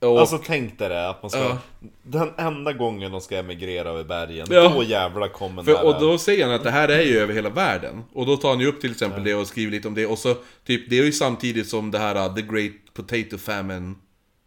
Och, 0.00 0.20
Alltså 0.20 0.38
tänk 0.46 0.78
dig 0.78 0.88
det, 0.88 1.08
att 1.08 1.22
man 1.22 1.30
ska... 1.30 1.40
Ja. 1.40 1.58
Den 2.02 2.30
enda 2.36 2.72
gången 2.72 3.12
de 3.12 3.20
ska 3.20 3.36
emigrera 3.38 3.88
över 3.88 4.04
bergen, 4.04 4.46
Ja. 4.50 4.68
då 4.68 4.82
jävlar 4.82 5.28
kommer 5.28 5.62
den 5.62 5.76
och 5.76 6.00
då 6.00 6.18
säger 6.18 6.46
han 6.46 6.54
att 6.54 6.62
det 6.64 6.70
här 6.70 6.88
är 6.88 7.02
ju 7.02 7.18
över 7.18 7.34
hela 7.34 7.48
världen. 7.50 8.02
Och 8.12 8.26
då 8.26 8.36
tar 8.36 8.48
han 8.48 8.60
ju 8.60 8.66
upp 8.66 8.80
till 8.80 8.90
exempel 8.90 9.24
det 9.24 9.34
och 9.34 9.46
skriver 9.46 9.72
lite 9.72 9.88
om 9.88 9.94
det. 9.94 10.06
Och 10.06 10.18
så, 10.18 10.34
typ, 10.66 10.90
det 10.90 10.98
är 10.98 11.04
ju 11.04 11.12
samtidigt 11.12 11.68
som 11.68 11.90
det 11.90 11.98
här 11.98 12.28
uh, 12.28 12.34
The 12.34 12.42
Great 12.42 12.72
Potato 12.94 13.38
Famine. 13.38 13.94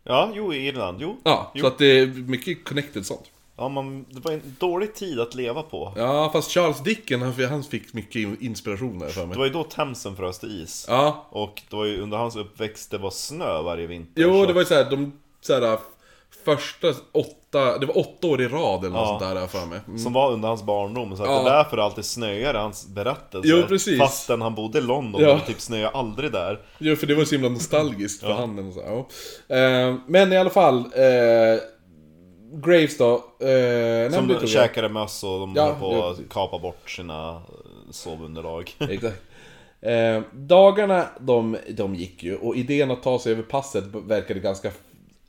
Ja, 0.03 0.31
jo 0.35 0.53
i 0.53 0.67
Irland, 0.67 0.97
jo. 1.01 1.17
Ja, 1.23 1.51
jo. 1.55 1.62
så 1.62 1.67
att 1.67 1.77
det 1.77 1.99
är 1.99 2.05
mycket 2.07 2.63
connected 2.65 3.05
sånt. 3.05 3.31
Ja, 3.57 3.69
man, 3.69 4.05
det 4.09 4.19
var 4.19 4.31
en 4.31 4.55
dålig 4.59 4.95
tid 4.95 5.19
att 5.19 5.35
leva 5.35 5.62
på. 5.63 5.93
Ja, 5.97 6.29
fast 6.33 6.51
Charles 6.51 6.83
Dickens, 6.83 7.23
han, 7.38 7.45
han 7.49 7.63
fick 7.63 7.93
mycket 7.93 8.41
inspiration 8.41 8.99
där 8.99 9.07
för 9.07 9.21
Det 9.21 9.27
mig. 9.27 9.38
var 9.38 9.45
ju 9.45 9.51
då 9.51 9.63
Themsen 9.63 10.15
frös 10.15 10.39
till 10.39 10.63
is. 10.63 10.85
Ja, 10.89 11.27
Och 11.29 11.62
det 11.69 11.75
var 11.75 11.85
ju 11.85 12.01
under 12.01 12.17
hans 12.17 12.35
uppväxt 12.35 12.91
det 12.91 12.97
var 12.97 13.12
snö 13.12 13.62
varje 13.62 13.88
vinter. 13.88 14.21
jo 14.21 14.33
så- 14.33 14.45
det 14.45 14.53
var 14.53 14.62
ju 14.62 14.65
såhär, 14.65 14.89
de 14.91 15.12
såhär, 15.41 15.78
första 16.45 16.88
åtta, 17.12 17.78
det 17.78 17.86
var 17.86 17.97
åtta 17.97 18.28
år 18.28 18.41
i 18.41 18.47
rad 18.47 18.80
eller 18.86 18.95
något 18.95 19.08
Ja. 19.08 19.19
sånt 19.19 19.36
där 19.36 19.47
för 19.47 19.65
mig. 19.65 19.80
Mm. 19.88 19.99
Som 19.99 20.13
var 20.13 20.32
under 20.32 20.47
hans 20.47 20.63
barndom, 20.63 21.17
så 21.17 21.23
att 21.23 21.30
Ja. 21.30 21.43
det 21.43 21.49
är 21.49 21.54
därför 21.56 21.78
det 21.78 21.84
alltid 21.84 22.06
snöar 22.06 22.54
i 22.54 22.58
hans 22.58 22.88
berättelser. 22.88 23.49
Jo, 23.58 23.63
precis. 23.67 23.99
Fastän 23.99 24.41
han 24.41 24.56
bodde 24.56 24.78
i 24.78 24.82
London, 24.82 25.21
Ja. 25.21 25.34
och 25.34 25.45
typ 25.45 25.62
snöade 25.62 25.89
aldrig 25.89 26.32
där. 26.32 26.60
Jo, 26.78 26.95
för 26.95 27.08
det 27.08 27.15
var 27.15 27.23
så 27.23 27.36
himla 27.36 27.49
nostalgiskt 27.49 28.21
för 28.23 28.32
handen 28.32 28.67
och 28.67 28.73
så. 28.73 28.80
Ja. 29.47 29.56
Eh, 29.58 29.95
men 30.08 30.34
i 30.34 30.38
alla 30.38 30.49
fall, 30.49 30.78
eh, 30.78 31.60
Graves 32.54 32.97
då. 32.97 33.13
Eh, 33.39 33.47
nej, 33.49 34.12
Som 34.12 34.30
jag. 34.30 34.49
käkade 34.49 34.89
möss 34.89 35.23
och 35.23 35.39
de 35.39 35.54
Ja, 35.56 35.65
höll 35.65 35.75
på 35.80 35.93
ja, 35.93 36.12
att 36.12 36.30
kapa 36.30 36.60
bort 36.60 36.89
sina 36.89 37.30
eh, 37.36 37.41
sovunderlag. 37.91 38.71
Exakt. 38.89 39.21
Eh, 39.82 40.21
dagarna 40.34 41.06
de, 41.19 41.58
de 41.69 41.95
gick 41.95 42.23
ju 42.23 42.36
och 42.38 42.56
idén 42.56 42.91
att 42.91 43.04
ta 43.04 43.19
sig 43.19 43.32
över 43.32 43.43
passet 43.43 43.84
verkade 43.86 44.39
ganska... 44.39 44.71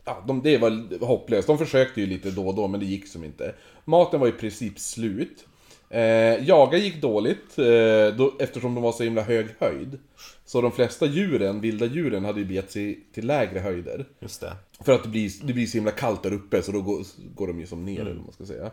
Ja, 0.04 0.24
de, 0.26 0.42
det 0.42 0.58
var 0.58 1.04
hopplöst. 1.06 1.46
De 1.46 1.58
försökte 1.58 2.00
ju 2.00 2.06
lite 2.06 2.30
då 2.30 2.48
och 2.48 2.54
då 2.54 2.68
men 2.68 2.80
det 2.80 2.86
gick 2.86 3.08
som 3.08 3.24
inte. 3.24 3.54
Maten 3.84 4.20
var 4.20 4.28
i 4.28 4.32
princip 4.32 4.78
slut. 4.78 5.46
Eh, 5.90 6.48
jaga 6.48 6.78
gick 6.78 7.02
dåligt 7.02 7.58
eh, 7.58 8.16
då, 8.16 8.32
eftersom 8.38 8.74
de 8.74 8.82
var 8.82 8.92
så 8.92 9.02
himla 9.02 9.22
hög 9.22 9.46
höjd. 9.58 9.98
Så 10.44 10.60
de 10.60 10.72
flesta 10.72 11.06
djuren, 11.06 11.60
vilda 11.60 11.86
djuren, 11.86 12.24
hade 12.24 12.40
ju 12.40 12.46
begett 12.46 12.70
sig 12.70 13.04
till 13.12 13.26
lägre 13.26 13.58
höjder. 13.58 14.08
Just 14.20 14.40
det. 14.40 14.52
För 14.80 14.92
att 14.92 15.02
det 15.02 15.08
blir, 15.08 15.30
det 15.46 15.52
blir 15.52 15.66
så 15.66 15.76
himla 15.76 15.90
kallt 15.90 16.22
där 16.22 16.32
uppe 16.32 16.62
så 16.62 16.72
då 16.72 16.82
går, 16.82 17.02
går 17.34 17.46
de 17.46 17.60
ju 17.60 17.66
som 17.66 17.84
ner 17.84 18.00
eller 18.00 18.14
vad 18.14 18.24
man 18.24 18.32
ska 18.32 18.46
säga. 18.46 18.70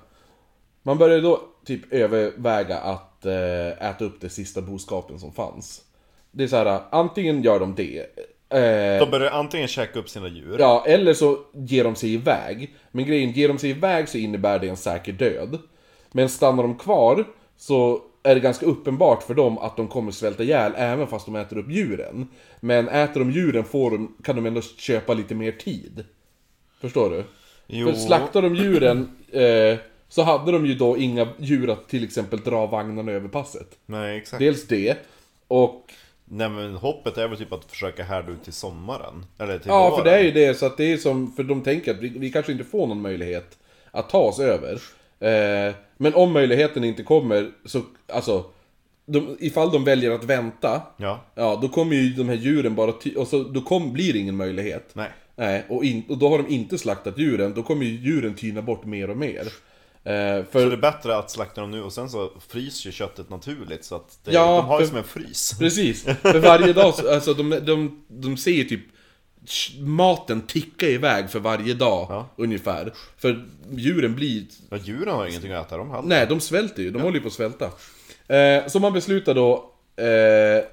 Man 0.84 0.98
började 0.98 1.22
då 1.22 1.42
typ 1.66 1.94
överväga 1.94 2.78
att 2.78 3.26
eh, 3.26 3.90
äta 3.90 4.06
upp 4.06 4.22
det 4.22 4.30
sista 4.30 4.62
boskapen 4.62 5.20
som 5.20 5.32
fanns. 5.32 5.82
Det 6.32 6.44
är 6.44 6.48
så 6.48 6.56
här, 6.56 6.82
antingen 6.92 7.44
gör 7.44 7.60
de 7.60 7.76
det. 7.76 8.06
Eh, 8.50 9.00
De 9.00 9.12
började 9.12 9.32
antingen 9.32 9.68
käka 9.68 10.00
upp 10.00 10.10
sina 10.10 10.28
djur. 10.28 10.56
Ja, 10.60 10.84
eller 10.88 11.14
så 11.14 11.38
ger 11.54 11.84
de 11.84 11.96
sig 11.96 12.14
iväg. 12.14 12.76
Men 12.92 13.06
grejen, 13.06 13.32
ger 13.32 13.48
de 13.48 13.58
sig 13.58 13.70
iväg 13.70 14.10
så 14.10 14.18
innebär 14.18 14.60
det 14.60 14.68
en 14.70 14.78
säker 14.78 15.12
död. 15.12 15.58
Men 16.12 16.30
stannar 16.30 16.64
de 16.64 16.78
kvar 16.78 17.26
så 17.58 18.02
är 18.24 18.36
det 18.36 18.42
ganska 18.42 18.66
uppenbart 18.66 19.24
för 19.24 19.34
dem 19.34 19.58
att 19.58 19.78
de 19.78 19.88
kommer 19.88 20.12
svälta 20.12 20.44
ihjäl 20.44 20.72
även 20.76 21.08
fast 21.08 21.26
de 21.26 21.36
äter 21.36 21.58
upp 21.58 21.72
djuren. 21.72 22.28
Men 22.60 22.90
äter 22.90 23.20
de 23.20 23.32
djuren 23.32 23.64
får 23.64 23.92
de, 23.92 24.16
kan 24.24 24.36
de 24.36 24.46
ändå 24.46 24.62
köpa 24.62 25.14
lite 25.14 25.36
mer 25.36 25.52
tid. 25.52 26.06
Förstår 26.82 27.10
du? 27.10 27.24
Jo. 27.68 27.88
För 27.88 27.94
slaktar 27.94 28.42
de 28.42 28.56
djuren 28.56 29.18
eh, 29.32 29.78
så 30.10 30.22
hade 30.22 30.52
de 30.52 30.66
ju 30.66 30.76
då 30.76 30.98
inga 30.98 31.28
djur 31.38 31.70
att 31.70 31.90
till 31.90 32.04
exempel 32.04 32.40
dra 32.40 32.66
vagnarna 32.66 33.12
över 33.12 33.28
passet. 33.30 33.68
Nej, 33.86 34.18
exakt. 34.18 34.40
Dels 34.40 34.68
det, 34.68 34.98
och 35.48 35.94
Nej 36.30 36.50
men 36.50 36.76
hoppet 36.76 37.18
är 37.18 37.28
väl 37.28 37.38
typ 37.38 37.54
att 37.54 37.66
försöka 37.66 38.04
härda 38.04 38.32
ut 38.32 38.44
till 38.44 38.54
sommaren. 38.54 39.26
Eller 39.40 39.58
till 39.60 39.68
Ja, 39.70 39.90
våren. 39.90 39.98
för 40.04 40.12
det 40.12 40.18
är 40.18 40.24
ju 40.24 40.32
det, 40.32 40.54
så 40.58 40.66
att 40.66 40.78
det 40.78 40.94
är 40.94 40.98
som, 40.98 41.32
för 41.32 41.44
de 41.44 41.62
tänker 41.62 41.92
att 41.94 42.00
vi, 42.02 42.10
vi 42.10 42.32
kanske 42.32 42.52
inte 42.52 42.64
får 42.64 42.88
någon 42.88 43.02
möjlighet 43.02 43.58
att 43.92 44.10
ta 44.10 44.18
oss 44.20 44.40
över. 44.40 44.74
Eh, 45.20 45.76
men 45.98 46.14
om 46.16 46.32
möjligheten 46.32 46.84
inte 46.84 47.04
kommer, 47.04 47.52
så, 47.66 47.82
alltså, 48.14 48.46
de, 49.06 49.38
ifall 49.40 49.72
de 49.72 49.84
väljer 49.84 50.12
att 50.12 50.24
vänta, 50.24 50.82
Ja. 50.98 51.26
ja, 51.36 51.60
då 51.62 51.68
kommer 51.70 51.96
ju 51.96 52.10
de 52.14 52.30
här 52.30 52.36
djuren 52.36 52.76
bara, 52.76 52.92
ty- 52.92 53.16
och 53.16 53.28
så, 53.28 53.44
då 53.44 53.62
kom, 53.62 53.94
blir 53.94 54.14
det 54.14 54.20
ingen 54.20 54.36
möjlighet. 54.36 54.90
Nej. 54.94 55.10
Nej, 55.36 55.66
och, 55.70 55.84
in, 55.86 56.04
och 56.10 56.18
då 56.18 56.30
har 56.30 56.38
de 56.38 56.48
inte 56.54 56.78
slaktat 56.78 57.18
djuren, 57.20 57.54
då 57.56 57.64
kommer 57.64 57.86
ju 57.86 57.92
djuren 57.92 58.34
tyna 58.36 58.62
bort 58.62 58.86
mer 58.86 59.10
och 59.10 59.18
mer. 59.18 59.48
Eh, 60.08 60.44
för, 60.52 60.64
Så 60.64 60.70
det 60.70 60.76
är 60.76 60.78
bättre 60.78 61.18
att 61.18 61.32
slakta 61.32 61.62
dem 61.62 61.72
nu 61.72 61.82
och 61.84 61.94
sen 61.94 62.10
så 62.10 62.32
fryser 62.50 62.86
ju 62.86 62.92
köttet 62.92 63.30
naturligt 63.30 63.86
så 63.86 63.96
att 63.96 64.20
det, 64.24 64.32
Ja, 64.32 64.56
de 64.58 64.66
har 64.66 64.80
ju 64.80 64.86
för- 64.86 64.90
som 64.90 64.98
en 64.98 65.04
frys. 65.04 65.56
Precis, 65.60 66.04
för 66.04 66.40
varje 66.40 66.74
dag, 66.74 66.94
så- 66.94 67.14
alltså 67.14 67.34
de, 67.34 67.50
de, 67.50 68.04
de 68.08 68.38
ser 68.38 68.64
typ 68.64 68.82
sh- 69.46 69.82
Maten 69.82 70.42
tickar 70.42 70.88
iväg 70.88 71.30
för 71.30 71.40
varje 71.40 71.74
dag, 71.74 72.08
Ja. 72.10 72.30
ungefär. 72.36 72.94
För 73.18 73.46
djuren 73.72 74.16
blir... 74.16 74.44
Ja, 74.70 74.78
djuren 74.78 75.16
har 75.16 75.28
ingenting 75.28 75.52
att 75.52 75.66
äta, 75.68 75.78
de 75.78 75.90
heller. 75.92 76.04
Nej, 76.08 76.26
de 76.30 76.40
svälter 76.40 76.84
ju, 76.84 76.92
de 76.92 77.02
håller 77.02 77.16
ju 77.16 77.22
på 77.22 77.28
att 77.28 77.34
svälta. 77.34 77.66
Eh, 78.28 78.68
så 78.68 78.80
man 78.80 78.94
beslutar 78.94 79.34
då, 79.34 79.72
eh, 79.96 80.64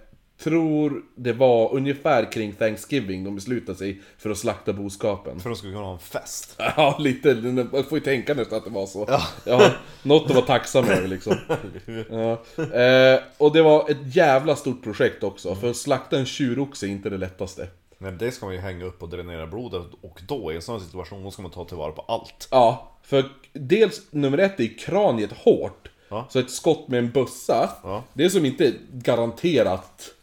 tror 0.45 1.03
det 1.15 1.33
var 1.33 1.75
ungefär 1.75 2.33
kring 2.33 2.53
Thanksgiving 2.53 3.25
de 3.25 3.35
beslutade 3.35 3.79
sig 3.79 4.01
för 4.19 4.31
att 4.31 4.39
slakta 4.39 4.73
boskapen. 4.73 5.41
För 5.41 5.51
de 5.51 5.57
skulle 5.57 5.73
kunna 5.73 5.85
ha 5.85 5.93
en 5.93 5.99
fest. 5.99 6.55
Ja, 6.77 6.97
lite. 7.01 7.35
Man 7.73 7.85
får 7.85 7.99
ju 7.99 8.05
tänka 8.05 8.35
nästan 8.35 8.59
att 8.59 8.65
det 8.65 8.71
var 8.71 8.87
så. 8.87 9.21
Ja. 9.45 9.71
något 10.03 10.27
att 10.31 10.35
vara 10.35 10.47
tacksam 10.47 10.85
över 10.85 11.09
liksom. 11.09 11.37
Ja. 12.11 12.33
Eh, 12.81 13.21
och 13.39 13.53
det 13.53 13.63
var 13.63 13.91
ett 13.91 14.17
jävla 14.17 14.57
stort 14.57 14.83
projekt 14.83 15.23
också, 15.25 15.55
för 15.55 15.71
att 15.71 15.77
slakta 15.77 16.19
en 16.19 16.27
tjuroxe 16.27 16.87
är 16.87 16.91
inte 16.91 17.11
det 17.11 17.19
lättaste. 17.19 17.69
Nej, 17.99 18.13
det 18.13 18.31
ska 18.33 18.47
man 18.47 18.55
ju 18.55 18.61
hänga 18.61 18.85
upp 18.85 19.03
och 19.03 19.09
dränera 19.09 19.47
blodet 19.47 19.83
och 20.01 20.21
då 20.29 20.53
i 20.53 20.57
en 20.57 20.63
sån 20.63 20.81
situation 20.81 21.25
då 21.25 21.31
ska 21.31 21.43
man 21.43 21.51
ta 21.51 21.65
tillvara 21.65 21.93
på 21.93 22.03
allt. 22.09 22.49
Ja, 22.51 22.93
för 23.03 23.25
dels 23.53 24.03
nummer 24.11 24.39
ett 24.39 24.61
är 24.61 24.79
kraniet 24.79 25.33
hårt. 25.33 25.89
Ja. 26.09 26.27
Så 26.31 26.39
ett 26.39 26.51
skott 26.51 26.89
med 26.89 26.99
en 26.99 27.11
bössa, 27.11 27.71
Ja. 27.83 28.05
det 28.13 28.25
är 28.25 28.29
som 28.29 28.45
inte 28.45 28.73
garanterat 28.93 30.14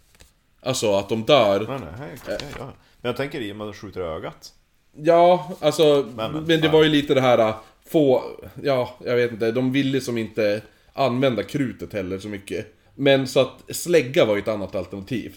Alltså 0.63 0.93
att 0.95 1.10
de 1.10 1.24
dör. 1.24 1.65
Nej, 1.67 1.80
nej, 2.00 2.17
okej, 2.24 2.38
ja. 2.60 2.65
Men 3.02 3.10
jag 3.10 3.17
tänker 3.17 3.39
i 3.41 3.52
och 3.52 3.56
med 3.56 3.67
att 3.67 3.74
du 3.74 3.80
skjuter 3.80 4.02
ögat. 4.02 4.54
Ja, 4.95 5.52
alltså, 5.60 6.06
men, 6.15 6.32
Men- 6.32 6.62
det 6.62 6.69
var 6.69 6.84
ju 6.84 6.89
lite 6.89 7.13
det 7.13 7.21
här 7.21 7.38
äh, 7.38 7.56
få, 7.89 8.24
ja, 8.63 8.89
jag 9.06 9.15
vet 9.15 9.32
inte, 9.32 9.52
de 9.52 9.71
ville 9.71 10.02
som 10.02 10.17
inte 10.17 10.62
använda 10.93 11.43
krutet 11.43 11.93
heller 11.93 12.19
så 12.19 12.28
mycket. 12.28 12.74
Men 12.95 13.28
så 13.28 13.39
att 13.39 13.76
slägga 13.76 14.26
var 14.26 14.36
ju 14.36 14.41
ett 14.41 14.47
annat 14.47 14.76
alternativ. 14.76 15.36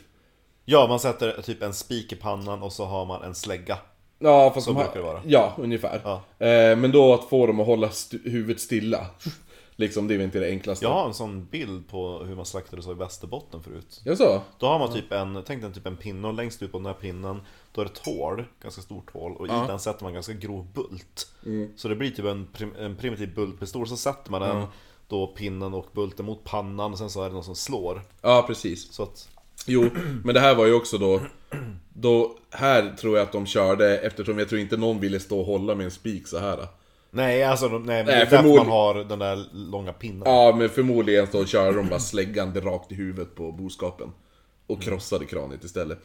Ja, 0.64 0.86
man 0.88 1.00
sätter 1.00 1.42
typ 1.42 1.62
en 1.62 1.74
spik 1.74 2.12
i 2.12 2.16
pannan 2.16 2.62
och 2.62 2.72
så 2.72 2.84
har 2.84 3.04
man 3.06 3.22
en 3.22 3.34
slägga. 3.34 3.78
Ja, 4.18 4.50
fast 4.54 4.64
Så 4.66 4.72
de 4.72 4.78
brukar 4.82 4.94
det 5.00 5.06
vara. 5.06 5.20
Ja, 5.26 5.54
ungefär. 5.58 6.00
Ja. 6.04 6.46
Eh, 6.46 6.76
men 6.76 6.92
då 6.92 7.14
att 7.14 7.28
få 7.28 7.46
dem 7.46 7.60
att 7.60 7.66
hålla 7.66 7.86
st- 7.86 8.18
huvudet 8.24 8.60
stilla. 8.62 9.06
Liksom, 9.76 10.08
det 10.08 10.14
är 10.14 10.18
väl 10.18 10.24
inte 10.24 10.38
det 10.38 10.48
enklaste. 10.48 10.84
Jag 10.84 10.92
har 10.92 11.06
en 11.06 11.14
sån 11.14 11.44
bild 11.44 11.88
på 11.88 12.18
hur 12.18 12.36
man 12.36 12.44
slaktade 12.44 12.82
så 12.82 12.92
i 12.92 12.94
Västerbotten 12.94 13.62
förut. 13.62 14.00
Jag 14.04 14.18
så? 14.18 14.42
Då 14.58 14.66
har 14.66 14.78
man 14.78 14.92
typ 14.92 15.12
en, 15.12 15.42
tänk 15.46 15.62
dig 15.62 15.72
typ 15.72 15.86
en 15.86 15.96
pinne 15.96 16.28
och 16.28 16.34
längst 16.34 16.62
ut 16.62 16.72
på 16.72 16.78
den 16.78 16.86
här 16.86 16.94
pinnen 16.94 17.40
Då 17.72 17.80
är 17.80 17.84
det 17.84 17.90
ett 17.90 18.06
hål, 18.06 18.44
ganska 18.62 18.82
stort 18.82 19.12
hål 19.12 19.36
och 19.36 19.46
i 19.46 19.50
den 19.50 19.78
sätter 19.78 20.04
man 20.04 20.14
ganska 20.14 20.32
grov 20.32 20.66
bult 20.72 21.28
Så 21.76 21.88
det 21.88 21.96
blir 21.96 22.10
typ 22.10 22.24
en, 22.24 22.46
prim, 22.46 22.74
en 22.78 22.96
primitiv 22.96 23.34
bultpistol, 23.34 23.88
så 23.88 23.96
sätter 23.96 24.30
man 24.30 24.40
den 24.40 24.66
Då 25.08 25.26
pinnen 25.26 25.74
och 25.74 25.86
bulten 25.92 26.26
mot 26.26 26.44
pannan 26.44 26.92
och 26.92 26.98
sen 26.98 27.10
så 27.10 27.22
är 27.22 27.28
det 27.28 27.34
någon 27.34 27.44
som 27.44 27.56
slår 27.56 28.02
Ja, 28.20 28.44
precis. 28.46 28.92
Så 28.92 29.02
att, 29.02 29.28
Jo, 29.66 29.90
men 30.24 30.34
det 30.34 30.40
här 30.40 30.54
var 30.54 30.66
ju 30.66 30.74
också 30.74 30.98
då... 30.98 31.20
Då, 31.96 32.36
här 32.50 32.96
tror 32.96 33.16
jag 33.16 33.26
att 33.26 33.32
de 33.32 33.46
körde, 33.46 33.98
eftersom 33.98 34.38
jag 34.38 34.48
tror 34.48 34.60
inte 34.60 34.76
någon 34.76 35.00
ville 35.00 35.20
stå 35.20 35.40
och 35.40 35.46
hålla 35.46 35.74
med 35.74 35.84
en 35.84 35.90
spik 35.90 36.28
så 36.28 36.38
här. 36.38 36.66
Nej 37.14 37.42
alltså, 37.44 37.68
de- 37.68 37.82
nej, 37.82 38.04
Nej, 38.04 38.14
därför 38.18 38.36
förmodligen- 38.36 38.66
man 38.68 38.76
har 38.76 38.94
den 38.94 39.18
där 39.18 39.44
långa 39.52 39.92
pinnen 39.92 40.22
Ja, 40.24 40.54
men 40.58 40.68
förmodligen 40.68 41.26
så 41.32 41.44
körde 41.46 41.76
de 41.76 41.88
bara 41.88 42.00
släggan 42.00 42.54
rakt 42.60 42.92
i 42.92 42.94
huvudet 42.94 43.34
på 43.34 43.52
boskapen. 43.52 44.12
Och 44.66 44.82
krossade 44.82 45.24
kraniet 45.24 45.64
istället. 45.64 45.98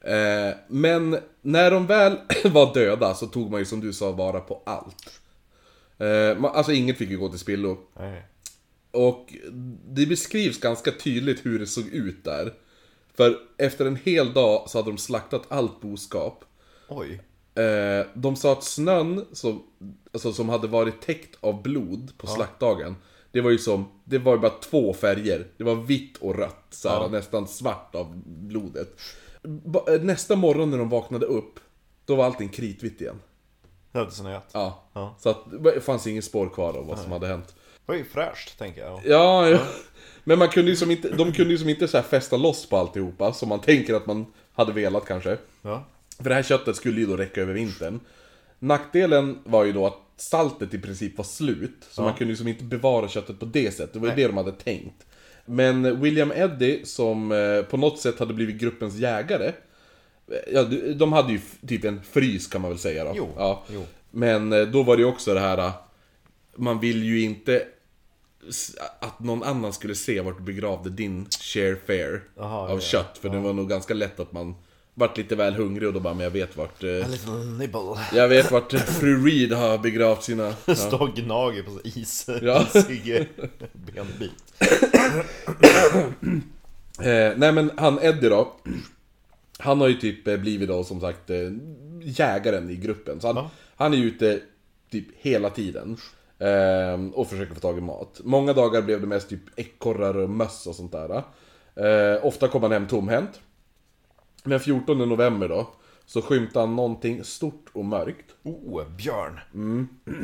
Eh, 0.00 0.56
men 0.68 1.18
när 1.42 1.70
de 1.70 1.86
väl 1.86 2.16
var 2.44 2.74
döda 2.74 3.14
så 3.14 3.26
tog 3.26 3.50
man 3.50 3.60
ju 3.60 3.66
som 3.66 3.80
du 3.80 3.92
sa 3.92 4.12
vara 4.12 4.40
på 4.40 4.62
allt. 4.66 5.20
Eh, 5.98 6.38
man, 6.38 6.50
alltså 6.54 6.72
inget 6.72 6.98
fick 6.98 7.10
ju 7.10 7.18
gå 7.18 7.28
till 7.28 7.38
spillo. 7.38 7.78
Nej. 7.98 8.22
Och 8.90 9.34
det 9.88 10.06
beskrivs 10.06 10.60
ganska 10.60 10.90
tydligt 10.92 11.46
hur 11.46 11.58
det 11.58 11.66
såg 11.66 11.86
ut 11.86 12.24
där. 12.24 12.52
För 13.16 13.36
efter 13.58 13.86
en 13.86 13.96
hel 14.04 14.32
dag 14.32 14.70
så 14.70 14.78
hade 14.78 14.90
de 14.90 14.98
slaktat 14.98 15.42
allt 15.48 15.80
boskap. 15.80 16.44
Oj, 16.88 17.20
Eh, 17.54 18.06
de 18.14 18.36
sa 18.36 18.52
att 18.52 18.64
snön 18.64 19.26
som, 19.32 19.62
alltså, 20.12 20.32
som 20.32 20.48
hade 20.48 20.66
varit 20.68 21.00
täckt 21.00 21.36
av 21.40 21.62
blod 21.62 22.12
på 22.18 22.26
slaktdagen 22.26 22.96
Det 23.32 23.40
var 23.40 23.50
ju 23.50 23.58
som, 23.58 23.88
det 24.04 24.18
var 24.18 24.32
ju 24.32 24.38
bara 24.38 24.50
två 24.62 24.92
färger. 24.94 25.46
Det 25.56 25.64
var 25.64 25.74
vitt 25.74 26.16
och 26.16 26.34
rött, 26.34 26.66
så 26.70 26.88
här, 26.88 26.96
Ja. 27.00 27.08
nästan 27.08 27.48
svart 27.48 27.94
av 27.94 28.22
blodet. 28.26 29.00
Eh, 29.88 30.00
Nästa 30.02 30.36
morgon 30.36 30.70
när 30.70 30.78
de 30.78 30.88
vaknade 30.88 31.26
upp 31.26 31.60
Då 32.04 32.14
var 32.16 32.24
allting 32.24 32.48
kritvitt 32.48 33.00
igen. 33.00 33.20
Det 33.92 33.98
hade 33.98 34.10
snöat 34.10 34.50
Ja, 34.52 34.82
Ja. 34.92 35.16
så 35.18 35.28
att 35.28 35.38
det 35.64 35.80
fanns 35.80 36.06
ingen 36.06 36.22
spår 36.22 36.48
kvar 36.48 36.74
av 36.76 36.86
vad 36.86 36.98
som 36.98 37.12
hade 37.12 37.26
hänt. 37.26 37.46
Det 37.48 37.92
var 37.92 37.94
ju 37.94 38.04
fräscht, 38.04 38.58
tänker 38.58 38.80
jag. 38.80 39.00
Ja, 39.04 39.48
ja. 39.48 39.58
Men 40.24 40.38
man 40.38 40.48
kunde 40.48 40.70
ju 40.70 40.76
som 40.76 40.90
inte, 40.90 41.08
de 41.08 41.32
kunde 41.32 41.52
ju 41.52 41.58
som 41.58 41.68
inte 41.68 41.88
så 41.88 41.96
här 41.96 42.04
fästa 42.04 42.36
loss 42.36 42.68
på 42.68 42.76
alltihopa 42.76 43.32
Som 43.32 43.48
man 43.48 43.60
tänker 43.60 43.94
att 43.94 44.06
man 44.06 44.26
hade 44.52 44.72
velat 44.72 45.04
kanske. 45.06 45.38
Ja, 45.62 45.84
För 46.22 46.28
det 46.28 46.34
här 46.34 46.42
köttet 46.42 46.76
skulle 46.76 47.00
ju 47.00 47.06
då 47.06 47.16
räcka 47.16 47.40
över 47.42 47.54
vintern. 47.54 48.00
Nackdelen 48.58 49.38
var 49.44 49.64
ju 49.64 49.72
då 49.72 49.86
att 49.86 49.98
saltet 50.16 50.74
i 50.74 50.78
princip 50.78 51.16
var 51.18 51.24
slut. 51.24 51.76
Så 51.90 52.02
man 52.02 52.14
kunde 52.14 52.30
liksom 52.30 52.48
inte 52.48 52.64
bevara 52.64 53.08
köttet 53.08 53.38
på 53.40 53.44
det 53.44 53.70
sättet. 53.74 53.92
Det 53.92 53.98
var 53.98 54.08
ju 54.08 54.14
det 54.14 54.26
de 54.26 54.36
hade 54.36 54.52
tänkt. 54.52 55.06
Men 55.46 56.00
William 56.00 56.32
Eddy, 56.36 56.84
som 56.84 57.32
eh, 57.32 57.62
på 57.62 57.76
något 57.76 57.98
sätt 57.98 58.18
hade 58.18 58.34
blivit 58.34 58.56
gruppens 58.60 58.94
jägare. 58.96 59.46
eh, 59.46 60.52
Ja, 60.52 60.62
de- 60.64 60.92
de 60.94 61.12
hade 61.12 61.32
ju 61.32 61.40
typ 61.68 61.84
en 61.84 62.00
frys 62.02 62.46
kan 62.46 62.60
man 62.60 62.70
väl 62.70 62.78
säga 62.78 63.04
då. 63.04 63.12
Jo, 63.16 63.28
Ja. 63.36 63.64
jo. 63.72 63.84
Men 64.10 64.52
eh, 64.52 64.62
då 64.62 64.82
var 64.82 64.96
det 64.96 65.02
ju 65.02 65.08
också 65.08 65.34
det 65.34 65.40
här... 65.40 65.70
Man 66.56 66.80
vill 66.80 67.02
ju 67.02 67.20
inte 67.22 67.62
att 69.00 69.20
någon 69.20 69.42
annan 69.42 69.72
skulle 69.72 69.94
se 69.94 70.20
vart 70.20 70.36
du 70.38 70.42
begravde 70.44 70.90
din 70.90 71.26
share 71.30 71.76
fare 71.86 72.20
Aha, 72.40 72.58
av 72.68 72.70
ja, 72.70 72.80
kött. 72.80 73.18
För 73.18 73.28
det 73.28 73.38
var 73.38 73.52
nog 73.52 73.68
ganska 73.68 73.94
lätt 73.94 74.20
att 74.20 74.32
man 74.32 74.54
vart 74.94 75.18
lite 75.18 75.36
väl 75.36 75.54
hungrig 75.54 75.88
och 75.88 75.94
då 75.94 76.00
bara, 76.00 76.14
men 76.14 76.24
jag 76.24 76.30
vet 76.30 76.56
vart... 76.56 76.82
Eh, 76.84 76.90
A 76.90 77.06
little 77.10 77.32
nibble. 77.58 77.98
jag 78.12 78.28
vet 78.28 78.50
vart 78.50 78.72
fru 78.72 79.26
Reed 79.26 79.52
har 79.52 79.78
begravt 79.78 80.22
sina... 80.22 80.54
Ja. 80.66 80.74
Står 80.74 81.02
och 81.02 81.14
gnager 81.14 81.62
på 81.62 81.80
is, 81.84 82.26
Ja. 82.42 82.66
isig 82.74 83.28
benbit. 83.72 84.32
Eh, 87.00 87.32
nej 87.36 87.52
men 87.52 87.70
han 87.76 87.98
Eddie 88.02 88.28
då. 88.28 88.52
Han 89.58 89.80
har 89.80 89.88
ju 89.88 89.94
typ 89.94 90.28
eh, 90.28 90.36
blivit 90.36 90.68
då 90.68 90.84
som 90.84 91.00
sagt 91.00 91.30
eh, 91.30 91.36
jägaren 92.02 92.70
i 92.70 92.76
gruppen. 92.76 93.20
Så 93.20 93.26
han, 93.26 93.36
Ja. 93.36 93.50
han 93.76 93.94
är 93.94 93.98
ute 93.98 94.40
typ 94.90 95.06
hela 95.18 95.50
tiden. 95.50 95.96
Eh, 96.38 97.04
och 97.14 97.28
försöker 97.30 97.54
få 97.54 97.60
tag 97.60 97.78
i 97.78 97.80
mat. 97.80 98.20
Många 98.24 98.52
dagar 98.52 98.82
blev 98.82 99.00
det 99.00 99.06
mest 99.06 99.28
typ 99.28 99.40
ekorrar 99.56 100.16
och 100.16 100.30
möss 100.30 100.66
och 100.66 100.74
sånt 100.74 100.92
där. 100.92 101.22
Eh, 101.76 102.26
ofta 102.26 102.48
kom 102.48 102.62
han 102.62 102.72
hem 102.72 102.86
tomhänt. 102.86 103.40
Men 104.42 104.60
14 104.60 104.98
november 104.98 105.48
då. 105.48 105.66
Så 106.06 106.22
skymtade 106.22 106.66
han 106.66 106.76
någonting 106.76 107.24
stort 107.24 107.66
och 107.72 107.84
mörkt. 107.84 108.26
Oh, 108.42 108.88
björn. 108.88 109.40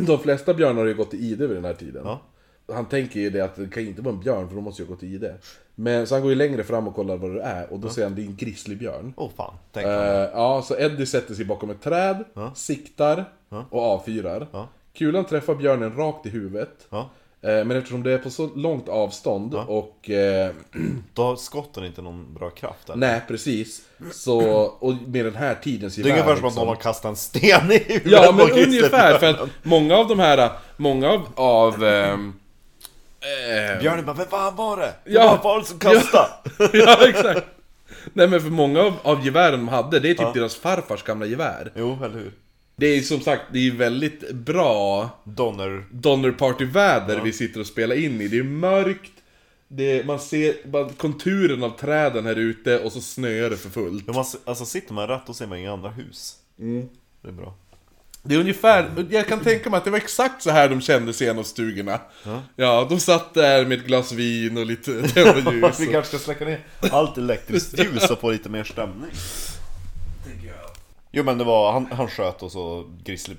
De 0.06 0.18
flesta 0.18 0.54
björnar 0.54 0.80
har 0.80 0.88
ju 0.88 0.94
gått 0.94 1.14
i 1.14 1.16
ide 1.16 1.46
vid 1.46 1.56
den 1.56 1.64
här 1.64 1.74
tiden. 1.74 2.02
Ja. 2.04 2.20
Han 2.72 2.86
tänker 2.86 3.20
ju 3.20 3.30
det 3.30 3.40
att 3.40 3.56
det 3.56 3.70
kan 3.70 3.82
inte 3.82 4.02
vara 4.02 4.14
en 4.14 4.20
björn 4.20 4.48
för 4.48 4.54
de 4.54 4.64
måste 4.64 4.82
ju 4.82 4.88
ha 4.88 4.94
gått 4.94 5.02
i 5.02 5.06
ide. 5.06 5.36
Men 5.74 6.06
så 6.06 6.14
han 6.14 6.22
går 6.22 6.30
ju 6.30 6.36
längre 6.36 6.64
fram 6.64 6.88
och 6.88 6.94
kollar 6.94 7.16
vad 7.16 7.34
det 7.34 7.42
är 7.42 7.72
och 7.72 7.80
då 7.80 7.88
säger 7.88 8.08
han 8.08 8.16
det 8.16 8.22
är 8.22 8.26
en 8.26 8.36
grizzlybjörn. 8.36 9.12
Oh 9.16 9.30
fan, 9.36 9.54
tänk 9.72 9.86
Uh, 9.86 9.92
ja, 9.92 10.62
så 10.62 10.76
Eddie 10.76 11.06
sätter 11.06 11.34
sig 11.34 11.44
bakom 11.44 11.70
ett 11.70 11.82
träd, 11.82 12.24
siktar 12.54 13.24
och 13.70 13.82
avfyrar. 13.82 14.46
Ja. 14.52 14.68
Kulan 14.92 15.24
träffar 15.24 15.54
björnen 15.54 15.96
rakt 15.96 16.26
i 16.26 16.28
huvudet. 16.28 16.86
Ja. 16.90 17.10
Eh, 17.43 17.64
Men 17.64 17.70
eftersom 17.70 18.03
det 18.03 18.12
är 18.12 18.18
på 18.18 18.30
så 18.30 18.51
långt 18.57 18.89
avstånd 18.89 19.55
och... 19.55 20.11
Eh, 20.11 20.51
Då 21.14 21.22
har 21.22 21.36
skotten 21.36 21.84
inte 21.84 22.03
någon 22.03 22.34
bra 22.34 22.51
kraft 22.51 22.89
eller? 22.91 22.97
nej, 22.97 23.20
precis. 23.28 23.80
Så, 24.12 24.41
och 24.62 24.95
med 25.07 25.24
den 25.24 25.34
här 25.36 25.55
tidens 25.55 25.95
Det 25.97 26.03
är 26.03 26.07
gevär, 26.07 26.20
ungefär 26.20 26.34
som 26.36 26.45
att 26.45 26.51
liksom. 26.51 26.61
någon 26.66 26.68
har 26.76 26.82
kastat 26.82 27.09
en 27.11 27.16
sten 27.16 27.72
i 27.72 27.78
huvudet 27.78 28.12
Ja, 28.12 28.32
men 28.32 28.51
ungefär. 28.51 29.12
För 29.12 29.20
Björn. 29.20 29.34
att 29.43 29.49
många 29.62 29.97
av 29.97 30.09
de 30.09 30.18
här, 30.18 30.51
många 30.76 31.09
av... 31.11 31.22
av 31.34 31.84
ehm, 31.84 32.34
eh, 33.20 33.80
Björnen 33.80 34.05
bara, 34.05 34.12
vad 34.16 34.26
fan 34.28 34.57
var 34.57 34.76
det? 34.76 34.93
Det 35.05 35.12
Ja. 35.12 35.26
var 35.30 35.55
folk 35.55 35.66
som 35.66 35.78
kastade! 35.78 36.28
ja, 36.72 37.09
exakt. 37.09 37.47
Nej 38.12 38.28
men 38.28 38.41
för 38.41 38.51
många 38.51 38.80
av, 38.80 38.93
av 39.03 39.24
gevären 39.26 39.59
de 39.59 39.68
hade, 39.68 40.01
det 40.01 40.11
är 40.11 40.14
typ 40.14 40.34
deras 40.34 40.57
farfars 40.57 41.03
gamla 41.03 41.26
gevär. 41.26 41.72
Jo, 41.76 41.99
eller 42.05 42.14
hur? 42.14 42.32
Det 42.81 42.87
är 42.87 43.01
som 43.01 43.20
sagt, 43.20 43.43
det 43.53 43.68
är 43.68 43.72
väldigt 43.72 44.31
bra 44.31 45.11
Donner... 45.24 45.85
Donner 45.91 46.31
Party-väder 46.33 47.20
vi 47.20 47.33
sitter 47.33 47.61
och 47.61 47.66
spelar 47.66 47.97
in 47.97 48.20
i. 48.20 48.29
Det 48.29 48.39
är 48.39 48.43
mörkt, 48.43 49.12
det, 49.68 50.07
man 50.07 50.18
ser 50.20 50.55
bara 50.68 50.89
konturen 50.89 51.62
av 51.62 51.70
träden 51.70 52.26
här 52.26 52.37
ute 52.37 52.79
och 52.79 52.93
så 52.93 53.01
snöar 53.01 53.51
det 53.51 53.57
för 53.57 53.70
fullt. 53.70 54.05
Ja, 54.07 54.12
man, 54.12 54.24
alltså 54.45 54.64
sitter 54.64 54.95
man 54.95 55.09
rätt 55.09 55.22
då 55.26 55.35
ser 55.35 55.47
man 55.47 55.59
inga 55.59 55.72
andra 55.72 55.91
hus. 55.91 56.37
Mm. 56.59 56.89
Det 57.22 57.29
är 57.29 57.33
bra. 57.33 57.55
Det 58.22 58.35
är 58.35 58.39
ungefär, 58.39 59.07
jag 59.11 59.26
kan 59.26 59.41
tänka 59.41 59.70
mig 59.70 59.79
att 59.79 59.85
det 59.85 59.91
var 59.91 59.99
exakt 59.99 60.43
så 60.43 60.51
här 60.51 60.68
de 60.68 60.81
kände 60.81 61.12
sig 61.12 61.26
i 61.26 61.31
en 61.31 61.39
av 61.39 61.43
stugorna. 61.43 62.01
Ja, 62.57 62.87
de 62.91 63.01
satt 63.01 63.35
där 63.35 63.66
med 63.66 63.79
ett 63.79 63.87
glas 63.87 64.12
vin 64.12 64.59
och 64.59 64.66
lite 64.66 65.09
tända 65.14 65.53
ljus. 65.53 65.81
Vi 65.81 65.87
kanske 65.87 66.09
ska 66.09 66.18
släcka 66.18 66.45
ner 66.45 66.61
allt 66.81 67.18
elektriskt 67.18 67.79
ljus 67.79 68.11
och 68.11 68.20
få 68.20 68.31
lite 68.31 68.49
mer 68.49 68.64
stämning. 68.64 69.11
Jo 71.12 71.24
men 71.24 71.38
det 71.38 71.44
var, 71.44 71.72
han, 71.72 71.86
han 71.92 72.09
sköt 72.09 72.42
och 72.42 72.52
så 72.52 72.84
grizzly... 73.04 73.34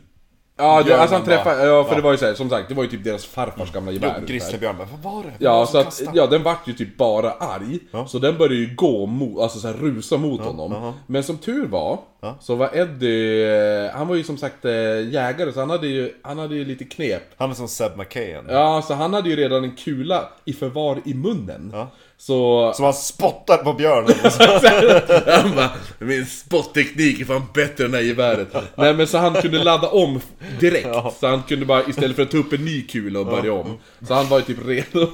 Ja, 0.62 0.84
det, 0.84 0.98
alltså 0.98 1.16
han 1.16 1.26
träffade, 1.26 1.66
ja 1.66 1.84
för 1.84 1.96
det 1.96 2.02
var 2.02 2.12
ju 2.12 2.18
så 2.18 2.26
här, 2.26 2.34
som 2.34 2.50
sagt, 2.50 2.70
det 2.70 2.76
var 2.76 2.84
ju 2.84 2.90
typ 2.90 3.04
deras 3.04 3.26
farfars 3.26 3.72
gamla 3.72 3.92
Jo, 3.92 4.00
gevär. 4.02 4.22
grizzlybjörn 4.28 4.78
bara, 4.78 4.88
vad 5.02 5.14
var 5.14 5.24
det? 5.24 5.32
Ja, 5.40 5.66
så 5.66 5.78
att, 5.78 5.86
kastade?" 5.86 6.12
ja 6.18 6.28
den 6.28 6.44
vart 6.44 6.68
ju 6.68 6.74
typ 6.74 6.98
bara 6.98 7.32
arg. 7.32 7.80
Ja. 7.92 8.08
Så 8.08 8.20
den 8.20 8.38
började 8.38 8.56
ju 8.56 8.76
gå 8.76 9.06
mot, 9.06 9.42
alltså 9.42 9.60
så 9.60 9.68
här, 9.68 9.74
rusa 9.74 10.18
mot 10.18 10.42
honom. 10.42 10.74
aha. 10.74 10.94
Men 11.08 11.24
som 11.24 11.38
tur 11.38 11.68
var, 11.68 12.00
Ja. 12.22 12.36
så 12.42 12.56
var 12.56 12.70
Eddie, 12.78 13.90
han 13.94 14.08
var 14.08 14.16
ju 14.16 14.24
som 14.24 14.38
sagt 14.38 14.66
eh, 14.66 14.72
jägare 15.12 15.54
så 15.54 15.60
han 15.60 15.70
hade 15.70 15.88
ju, 15.88 16.14
han 16.22 16.38
hade 16.40 16.56
ju 16.56 16.66
lite 16.66 16.84
knep. 16.84 17.24
Han 17.38 17.50
är 17.52 17.56
som 17.56 17.68
Seb 17.68 17.98
McKayen. 17.98 18.46
Ja, 18.50 18.82
så 18.88 18.94
han 18.94 19.14
hade 19.14 19.30
ju 19.30 19.36
redan 19.36 19.64
en 19.64 19.76
kula 19.76 20.30
i 20.46 20.54
förvar 20.54 21.02
i 21.06 21.14
munnen. 21.14 21.70
Ja. 21.74 21.88
Så... 22.22 22.72
Som 22.76 22.86
han 22.86 22.94
spottar 22.94 23.58
på 23.58 23.74
björnen. 23.74 24.16
han 25.44 25.56
bara, 25.56 25.70
min 26.00 26.26
spotteknik 26.26 27.22
är 27.22 27.26
fan 27.26 27.44
bättre 27.54 27.86
än 27.86 27.92
det 27.92 27.98
här 27.98 28.06
geväret. 28.06 28.48
Nej 28.76 28.94
men 28.94 29.08
så 29.08 29.18
han 29.18 29.34
kunde 29.34 29.64
ladda 29.64 29.88
om 29.90 30.20
direkt. 30.60 30.88
Ja. 30.94 31.14
Så 31.20 31.28
han 31.28 31.44
kunde 31.44 31.66
bara, 31.66 31.84
istället 31.88 32.16
för 32.16 32.24
att 32.24 32.32
ta 32.32 32.38
upp 32.38 32.54
en 32.54 32.66
ny 32.66 32.82
kula 32.88 33.20
och 33.20 33.26
börja 33.26 33.54
om. 33.54 33.78
Så 34.08 34.14
han 34.14 34.28
var 34.30 34.38
ju 34.40 34.46
typ 34.46 34.66
redo. 34.66 35.08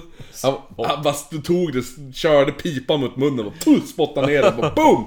Han, 0.43 0.53
han 0.88 1.03
bara 1.03 1.14
tog 1.43 1.74
det, 1.74 1.84
körde 2.16 2.51
pipan 2.51 2.99
mot 2.99 3.16
munnen 3.16 3.45
och 3.45 3.53
puss, 3.66 3.89
spottade 3.89 4.28
ner 4.28 4.41
den 4.41 4.74
boom! 4.76 5.06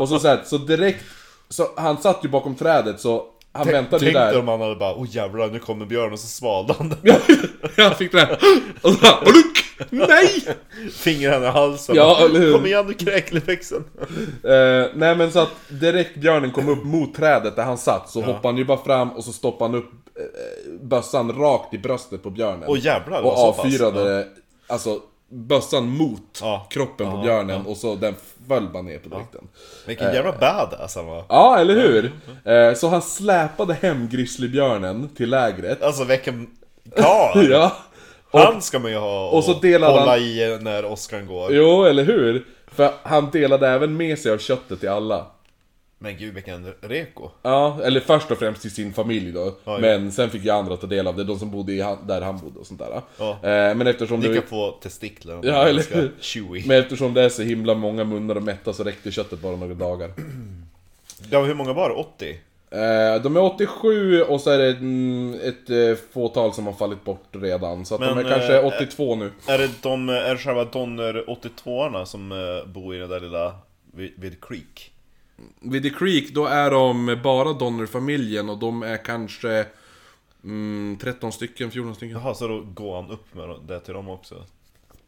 Och 0.00 0.08
så, 0.08 0.18
så, 0.18 0.28
här, 0.28 0.42
så 0.44 0.58
direkt, 0.58 1.04
så 1.48 1.68
han 1.76 1.98
satt 2.02 2.24
ju 2.24 2.28
bakom 2.28 2.54
trädet 2.54 3.00
så 3.00 3.24
han 3.52 3.66
väntade 3.66 4.06
ju 4.06 4.12
Tänk 4.12 4.32
där. 4.32 4.38
om 4.38 4.48
han 4.48 4.60
hade 4.60 4.74
bara, 4.76 4.94
åh 4.94 5.06
jävlar 5.10 5.48
nu 5.48 5.58
kommer 5.58 5.86
björnen 5.86 6.12
och 6.12 6.18
så 6.18 6.26
svalde 6.26 6.74
han 6.78 6.88
den. 6.88 6.98
Ja, 7.02 7.18
jag 7.76 7.96
fick 7.98 8.12
det 8.12 8.20
här. 8.20 8.38
Och 8.82 8.92
så 8.92 8.98
bara, 8.98 9.20
"Oluk! 9.20 9.65
Nej! 9.90 10.28
Fingrar 10.92 11.42
i 11.42 11.46
halsen. 11.46 11.96
Ja, 11.96 12.18
eller 12.24 12.40
hur? 12.40 12.52
Kom 12.52 12.66
igen 12.66 12.86
nu 12.86 12.94
kräkelväxeln. 12.94 13.84
Eh, 14.44 14.86
nej 14.94 15.16
men 15.16 15.32
så 15.32 15.38
att 15.38 15.50
direkt 15.68 16.16
björnen 16.16 16.50
kom 16.50 16.68
upp 16.68 16.84
mot 16.84 17.14
trädet 17.14 17.56
där 17.56 17.62
han 17.64 17.78
satt 17.78 18.10
så 18.10 18.20
hoppade 18.20 18.48
han 18.48 18.56
ju 18.56 18.64
bara 18.64 18.78
fram 18.84 19.10
och 19.10 19.24
så 19.24 19.32
stoppade 19.32 19.70
han 19.70 19.78
upp 19.80 19.90
eh, 20.18 20.72
bössan 20.82 21.32
rakt 21.32 21.74
i 21.74 21.78
bröstet 21.78 22.22
på 22.22 22.30
björnen. 22.30 22.64
Åh 22.66 22.78
jävlar, 22.84 23.22
det 23.22 23.28
och 23.28 23.36
var 23.36 23.36
så 23.36 23.52
pass. 23.52 23.64
avfyrade 23.64 24.26
alltså 24.66 25.00
bössan 25.28 25.88
mot 25.88 26.38
Ja. 26.42 26.66
kroppen 26.70 27.10
på 27.10 27.16
Ja, 27.16 27.22
björnen 27.22 27.66
och 27.66 27.76
så 27.76 27.94
den 27.94 28.14
föll 28.48 28.68
bara 28.68 28.82
ner 28.82 28.98
på 28.98 29.08
direkten. 29.08 29.48
Vilken 29.86 30.14
jävla 30.14 30.32
badass 30.32 30.96
han 30.96 31.06
var. 31.06 31.24
Ja, 31.28 31.58
eller 31.58 31.74
hur? 31.74 32.12
Eh, 32.52 32.74
så 32.74 32.88
han 32.88 33.02
släpade 33.02 33.74
hem 33.74 34.08
grizzlybjörnen 34.08 35.08
till 35.16 35.30
lägret. 35.30 35.82
Alltså 35.82 36.04
vilken 36.04 36.46
karl! 36.96 37.46
Ja. 37.50 37.72
Han 38.32 38.62
ska 38.62 38.78
man 38.78 38.90
ju 38.90 38.96
ha 38.96 39.30
och 39.30 39.44
så 39.44 39.52
delade 39.52 39.92
hålla 39.92 40.10
han- 40.10 40.20
i 40.20 40.58
när 40.60 40.84
Oscar 40.84 41.20
går. 41.20 41.54
Jo, 41.54 41.84
eller 41.84 42.04
hur? 42.04 42.44
För 42.66 42.90
han 43.02 43.30
delade 43.30 43.68
även 43.68 43.96
med 43.96 44.18
sig 44.18 44.32
av 44.32 44.38
köttet 44.38 44.80
till 44.80 44.88
alla. 44.88 45.26
Men 45.98 46.16
gud 46.18 46.34
vilken 46.34 46.72
reko. 46.80 47.30
Ja, 47.42 47.78
eller 47.84 48.00
först 48.00 48.30
och 48.30 48.38
främst 48.38 48.62
till 48.62 48.70
sin 48.74 48.92
familj 48.92 49.32
då. 49.32 49.54
Ja, 49.64 49.78
men 49.78 50.12
sen 50.12 50.30
fick 50.30 50.44
ju 50.44 50.50
andra 50.50 50.76
ta 50.76 50.86
del 50.86 51.06
av 51.06 51.16
det, 51.16 51.24
de 51.24 51.38
som 51.38 51.50
bodde 51.50 51.72
i 51.72 51.80
han, 51.80 51.98
där 52.06 52.20
han 52.20 52.38
bodde 52.38 52.58
och 52.58 52.66
sånt 52.66 52.80
där. 52.80 53.02
Ja. 53.18 53.30
Eh, 53.30 53.74
men 53.74 53.86
eftersom 53.86 54.20
Ni 54.20 54.28
det... 54.28 54.34
kan 54.34 54.42
få 54.42 54.70
testiklar. 54.70 55.40
Ja, 55.42 55.68
eller? 55.68 56.10
Chewy. 56.20 56.62
Men 56.66 56.78
eftersom 56.78 57.14
det 57.14 57.22
är 57.22 57.28
så 57.28 57.42
himla 57.42 57.74
många 57.74 58.04
munnar 58.04 58.36
att 58.36 58.42
mätta 58.42 58.72
så 58.72 58.84
räckte 58.84 59.10
köttet 59.10 59.40
bara 59.40 59.56
några 59.56 59.74
dagar. 59.74 60.10
Ja, 61.30 61.42
hur 61.42 61.54
många 61.54 61.72
var 61.72 61.88
det? 61.88 61.94
80? 61.94 62.38
Eh, 62.70 63.22
de 63.22 63.36
är 63.36 63.40
87 63.40 64.22
och 64.22 64.40
så 64.40 64.50
är 64.50 64.58
det 64.58 64.70
mm, 64.70 65.34
ett 65.34 65.70
eh, 65.70 66.04
fåtal 66.12 66.54
som 66.54 66.66
har 66.66 66.72
fallit 66.72 67.04
bort 67.04 67.28
redan. 67.32 67.86
Så 67.86 67.94
att 67.94 68.00
de 68.00 68.10
är 68.10 68.14
Men, 68.14 68.24
kanske 68.24 68.58
eh, 68.58 68.66
82 68.66 69.14
nu. 69.14 69.32
Är 69.46 69.58
det 69.58 69.70
de, 69.82 70.08
är 70.08 70.34
det 70.34 70.38
själva 70.38 70.64
Donner 70.64 71.24
82orna 71.26 72.04
som 72.04 72.32
eh, 72.32 72.68
bor 72.72 72.94
i 72.94 72.98
den 72.98 73.08
där 73.08 73.20
lilla 73.20 73.54
vid, 73.94 74.12
vid 74.16 74.44
Creek? 74.44 74.92
Vid 75.60 75.82
The 75.82 75.90
Creek, 75.90 76.34
då 76.34 76.46
är 76.46 76.70
de 76.70 77.20
bara 77.22 77.52
Donner-familjen 77.52 78.50
och 78.50 78.58
de 78.58 78.82
är 78.82 79.04
kanske 79.04 79.66
mm, 80.44 80.98
13 81.00 81.32
stycken, 81.32 81.70
14 81.70 81.94
stycken. 81.94 82.16
Jaha, 82.16 82.34
så 82.34 82.48
då 82.48 82.60
går 82.60 83.02
han 83.02 83.10
upp 83.10 83.34
med 83.34 83.56
det 83.68 83.80
till 83.80 83.94
dem 83.94 84.08
också? 84.08 84.44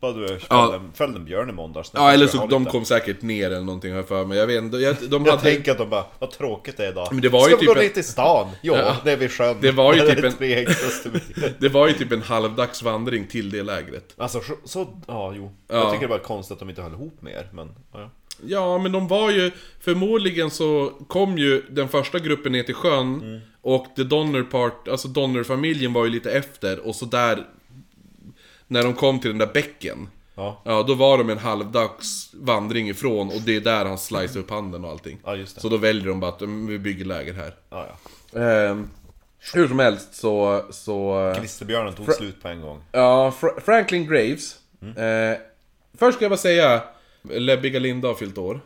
Du 0.00 0.06
följde, 0.12 0.38
Ja. 0.50 0.74
en, 0.74 0.92
följde 0.94 1.18
en 1.18 1.24
björn 1.24 1.50
i 1.50 1.52
måndags? 1.52 1.90
Ja, 1.94 2.12
eller 2.12 2.26
så 2.26 2.46
de 2.46 2.58
lite- 2.62 2.70
kom 2.72 2.84
säkert 2.84 3.22
ner 3.22 3.46
eller 3.46 3.60
någonting 3.60 3.94
jag 3.94 4.08
för 4.08 4.24
mig. 4.24 4.38
Jag 4.38 4.46
vet 4.46 4.62
inte. 4.62 4.76
Jag, 4.76 4.96
de 5.10 5.24
Jag 5.24 5.30
hade... 5.32 5.42
tänker 5.42 5.72
att 5.72 5.78
de 5.78 5.90
bara, 5.90 6.04
vad 6.18 6.30
tråkigt 6.30 6.76
det 6.76 6.86
är 6.86 6.90
idag. 6.90 7.08
Men 7.10 7.20
det 7.20 7.28
var 7.28 7.40
Ska 7.40 7.50
ju 7.50 7.56
vi 7.56 7.60
typ 7.60 7.68
gå 7.68 7.74
en- 7.74 7.80
ner 7.82 7.88
till 7.88 8.04
stan? 8.04 8.46
Ja, 8.62 8.76
Ja. 8.78 8.96
det 9.04 9.12
är 9.12 9.16
vid 9.16 9.30
sjön. 9.32 9.56
Det 9.60 9.70
var 9.72 9.94
ju 9.94 10.00
typ 10.00 10.24
en-. 10.24 11.52
Det 11.58 11.68
var 11.68 11.88
ju 11.88 11.94
typ 11.94 12.12
en 12.12 12.22
halvdags 12.22 12.82
vandring 12.82 13.26
till 13.26 13.50
det 13.50 13.62
lägret. 13.62 14.14
Alltså 14.16 14.40
så, 14.64 14.86
ja 15.06 15.32
jo. 15.36 15.52
Ja. 15.68 15.74
Jag 15.76 15.92
tycker 15.92 16.06
det 16.06 16.10
var 16.12 16.18
konstigt 16.18 16.52
att 16.52 16.58
de 16.58 16.70
inte 16.70 16.82
höll 16.82 16.92
ihop 16.92 17.22
mer, 17.22 17.48
men 17.52 17.68
ja. 17.92 18.00
ja. 18.00 18.10
Ja, 18.46 18.78
men 18.78 18.92
de 18.92 19.08
var 19.08 19.30
ju... 19.30 19.50
Förmodligen 19.80 20.50
så 20.50 20.92
kom 21.08 21.38
ju 21.38 21.62
den 21.70 21.88
första 21.88 22.18
gruppen 22.18 22.52
ner 22.52 22.62
till 22.62 22.74
sjön 22.74 23.20
Mm. 23.22 23.40
och 23.62 23.86
The 23.96 24.02
Donner 24.02 24.42
Part, 24.42 24.88
alltså 24.88 25.08
Donner-familjen 25.08 25.92
var 25.92 26.04
ju 26.04 26.10
lite 26.10 26.30
efter 26.32 26.86
och 26.86 26.94
så 26.94 27.04
där... 27.04 27.44
När 28.68 28.84
de 28.84 28.94
kom 28.94 29.20
till 29.20 29.30
den 29.30 29.38
där 29.38 29.50
bäcken. 29.54 30.08
Ja, 30.34 30.62
Ja, 30.64 30.82
då 30.82 30.94
var 30.94 31.18
de 31.18 31.30
en 31.30 31.38
halvdags 31.38 32.30
vandring 32.34 32.88
ifrån 32.88 33.28
och 33.28 33.40
det 33.46 33.56
är 33.56 33.60
där 33.60 33.84
han 33.84 33.98
sliceade 33.98 34.38
upp 34.38 34.50
handen 34.50 34.84
och 34.84 34.90
allting. 34.90 35.18
ja 35.24 35.36
just 35.36 35.54
det. 35.54 35.60
Så 35.60 35.68
då 35.68 35.76
väljer 35.76 36.06
de 36.06 36.20
bara 36.20 36.30
att 36.30 36.42
"Mm, 36.42 36.66
vi 36.66 36.78
bygger 36.78 37.04
läger 37.04 37.32
här. 37.34 37.54
Ja, 37.70 37.86
ja. 38.32 38.40
Ehm, 38.40 38.90
Hur 39.54 39.68
som 39.68 39.78
helst 39.78 40.14
så... 40.14 40.62
så 40.70 41.32
Klisterbjörnen 41.38 41.94
tog 41.94 42.12
slut 42.12 42.42
på 42.42 42.48
en 42.48 42.60
gång. 42.60 42.82
ja, 42.92 43.32
Fra- 43.40 43.60
Franklin 43.60 44.06
Graves. 44.06 44.56
Eh, 44.96 45.38
först 45.98 46.16
ska 46.16 46.24
jag 46.24 46.30
bara 46.30 46.36
säga, 46.36 46.82
Lebbiga 47.22 47.78
Linda 47.80 48.08
har 48.08 48.14
fyllt 48.14 48.38
år. 48.38 48.60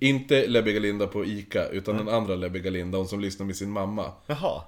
Inte 0.00 0.46
Lebbiga 0.46 0.80
Linda 0.80 1.06
på 1.06 1.24
ICA, 1.24 1.68
utan 1.68 1.96
den 1.96 2.08
andra 2.08 2.34
Lebbiga 2.34 2.70
Linda, 2.70 2.98
hon 2.98 3.08
som 3.08 3.20
lyssnar 3.20 3.46
med 3.46 3.56
sin 3.56 3.70
mamma. 3.70 4.12
Jaha. 4.26 4.62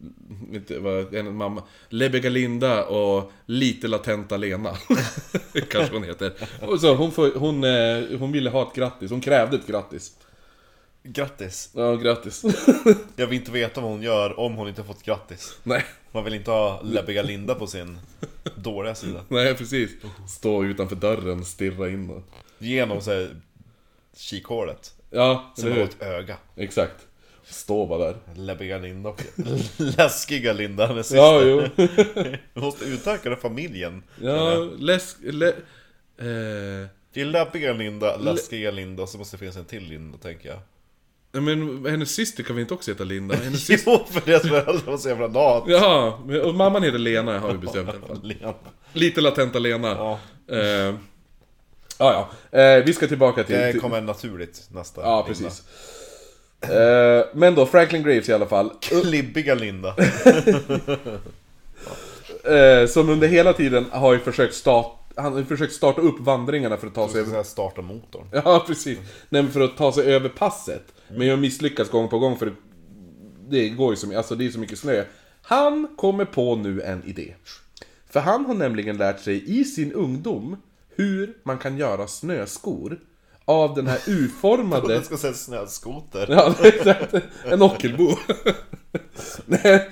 Inte 0.52 0.78
vad 0.78 1.14
hennes 1.14 1.32
mamma. 1.34 1.62
Lebbiga 1.88 2.30
Linda 2.30 2.84
och 2.84 3.32
lite 3.46 3.88
latenta 3.88 4.36
Lena. 4.36 4.76
Kanske 5.70 5.94
hon 5.94 6.04
heter. 6.04 6.32
Och 6.60 6.80
så 6.80 6.94
hon, 6.94 7.12
får, 7.12 7.30
hon, 7.38 7.64
eh, 7.64 8.18
hon 8.18 8.32
ville 8.32 8.50
ha 8.50 8.68
ett 8.68 8.74
grattis, 8.74 9.10
hon 9.10 9.20
krävde 9.20 9.56
ett 9.56 9.66
grattis. 9.66 10.12
Grattis. 11.02 11.70
Ja, 11.74 11.94
grattis. 11.96 12.42
Jag 13.16 13.26
vill 13.26 13.38
inte 13.38 13.50
veta 13.50 13.80
vad 13.80 13.90
hon 13.90 14.02
gör 14.02 14.40
om 14.40 14.54
hon 14.54 14.68
inte 14.68 14.84
fått 14.84 15.02
grattis. 15.02 15.58
Nej, 15.62 15.84
Man 16.12 16.24
vill 16.24 16.34
inte 16.34 16.50
ha 16.50 16.82
Lebbiga 16.82 17.22
Linda 17.22 17.54
på 17.54 17.66
sin 17.66 17.98
dåliga 18.56 18.94
sida. 18.94 19.24
nej 19.28 19.54
precis. 19.54 19.90
Stå 20.28 20.64
utanför 20.64 20.96
dörren, 20.96 21.44
stirra 21.44 21.88
in 21.88 22.10
och... 22.10 22.22
Genom 22.58 23.00
så 23.00 23.10
här, 23.10 23.36
kikhålet. 24.16 24.94
Ja, 25.10 25.52
Som 25.56 25.72
har 25.72 25.78
ett 25.78 26.02
öga. 26.02 26.36
Exakt. 26.56 27.06
Stå 27.50 27.86
bara 27.86 28.04
där. 28.04 28.16
Läbbiga 28.34 28.78
Linda 28.78 29.08
och 29.10 29.22
läskiga 29.76 30.52
Linda, 30.52 30.86
hennes 30.86 31.06
syster. 31.06 31.22
Ja, 31.22 31.42
jo. 31.42 31.62
Vi 32.54 32.60
måste 32.60 32.84
utöka 32.84 33.28
den 33.30 33.38
familjen. 33.38 34.02
Ja, 34.20 34.54
läsk... 34.78 35.16
Lä, 35.22 35.48
eh, 35.48 35.54
Det 37.12 37.20
är 37.20 37.24
läbbiga 37.24 37.72
Linda, 37.72 38.16
läskiga 38.16 38.70
Linda, 38.70 39.02
och 39.02 39.08
så 39.08 39.18
måste 39.18 39.36
det 39.36 39.38
finnas 39.38 39.56
en 39.56 39.64
till 39.64 39.82
Linda, 39.84 40.18
tänker 40.18 40.48
jag. 40.48 40.58
ja, 41.32 41.40
men 41.40 41.86
hennes 41.86 42.14
syster 42.14 42.42
kan 42.42 42.56
vi 42.56 42.62
inte 42.62 42.74
också 42.74 42.90
heta 42.90 43.04
Linda? 43.04 43.34
Hennes 43.36 43.66
syster... 43.66 43.90
Jo, 43.92 44.04
för 44.10 44.26
deras 44.26 44.42
föräldrar 44.42 44.90
var 44.90 44.98
så 44.98 45.08
jävla. 45.08 45.30
Jaha, 45.66 46.18
men- 46.26 46.40
och 46.42 46.54
mamman 46.54 46.82
heter 46.82 46.98
Lena 46.98 47.38
har 47.38 47.52
vi 47.52 47.58
bestämt 47.58 47.88
i 47.88 47.90
alla 47.90 48.06
fall. 48.06 48.20
Lena. 48.22 48.54
Lite 48.92 49.20
latenta 49.20 49.58
Lena. 49.58 49.88
Ja, 49.88 50.20
Eh, 50.52 50.94
ja, 51.98 52.28
ja. 52.52 52.58
Eh, 52.60 52.84
vi 52.84 52.92
ska 52.92 53.06
tillbaka 53.06 53.44
till... 53.44 53.54
det 53.56 53.72
kommer 53.80 54.00
naturligt 54.00 54.68
nästa 54.70 55.00
ja, 55.00 55.24
precis. 55.28 55.62
Eh, 56.60 57.26
men 57.34 57.54
då, 57.54 57.66
Franklin 57.66 58.02
Graves 58.02 58.28
i 58.28 58.32
alla 58.32 58.46
fall. 58.46 58.72
Klibbiga 58.80 59.54
Linda. 59.54 59.96
Eh, 62.44 62.86
som 62.86 63.08
under 63.08 63.28
hela 63.28 63.52
tiden 63.52 63.86
har 63.90 64.12
ju 64.12 64.18
försökt 64.18 64.54
starta... 64.54 64.96
Han 65.16 65.32
har 65.32 65.42
försökt 65.42 65.72
starta 65.72 66.00
upp 66.00 66.20
vandringarna 66.20 66.76
för 66.76 66.86
att 66.86 66.94
ta 66.94 67.08
sig 67.08 67.20
över... 67.20 67.42
starta 67.42 67.82
motorn. 67.82 68.26
Ja, 68.44 68.64
precis. 68.66 68.98
Nej, 69.28 69.46
för 69.48 69.60
att 69.60 69.76
ta 69.76 69.92
sig 69.92 70.14
över 70.14 70.28
passet. 70.28 70.92
Men 71.08 71.26
jag 71.26 71.38
misslyckas 71.38 71.90
gång 71.90 72.08
på 72.08 72.18
gång 72.18 72.36
för 72.36 72.52
det, 73.48 73.68
går 73.68 73.92
ju 73.92 73.96
så, 73.96 74.16
alltså 74.16 74.34
det 74.34 74.46
är 74.46 74.50
så 74.50 74.58
mycket 74.58 74.78
snö. 74.78 75.04
Han 75.42 75.88
kommer 75.96 76.24
på 76.24 76.56
nu 76.56 76.82
en 76.82 77.04
idé. 77.04 77.34
För 78.10 78.20
han 78.20 78.44
har 78.44 78.54
nämligen 78.54 78.96
lärt 78.96 79.20
sig 79.20 79.60
i 79.60 79.64
sin 79.64 79.92
ungdom 79.92 80.56
hur 80.96 81.34
man 81.42 81.58
kan 81.58 81.78
göra 81.78 82.06
snöskor 82.06 82.98
av 83.50 83.74
den 83.74 83.86
här 83.86 83.98
U-formade... 84.06 84.94
Jag 84.94 85.04
ska 85.04 85.16
säga 85.16 85.34
snöskoter. 85.34 86.26
Ja, 86.30 86.54
exakt. 86.62 87.14
En 87.44 87.62
Ockelbo. 87.62 88.16
Nej, 89.46 89.90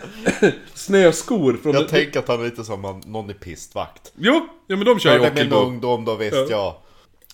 Snöskor 0.74 1.59
från... 1.62 1.74
Jag 1.74 1.88
tänker 1.88 2.18
att 2.18 2.28
han 2.28 2.40
är 2.40 2.44
lite 2.44 2.64
som 2.64 2.84
en- 2.84 3.02
någon 3.12 3.30
i 3.30 3.34
pistvakt. 3.34 4.12
Jo, 4.16 4.46
ja 4.66 4.76
men 4.76 4.84
de 4.84 4.98
kör 4.98 5.11
ju 5.11 5.16
är 5.16 5.20
min 5.20 5.32
Ockelbo. 5.32 5.56
ungdom, 5.56 6.04
då 6.04 6.14
visste 6.14 6.46
jag. 6.50 6.74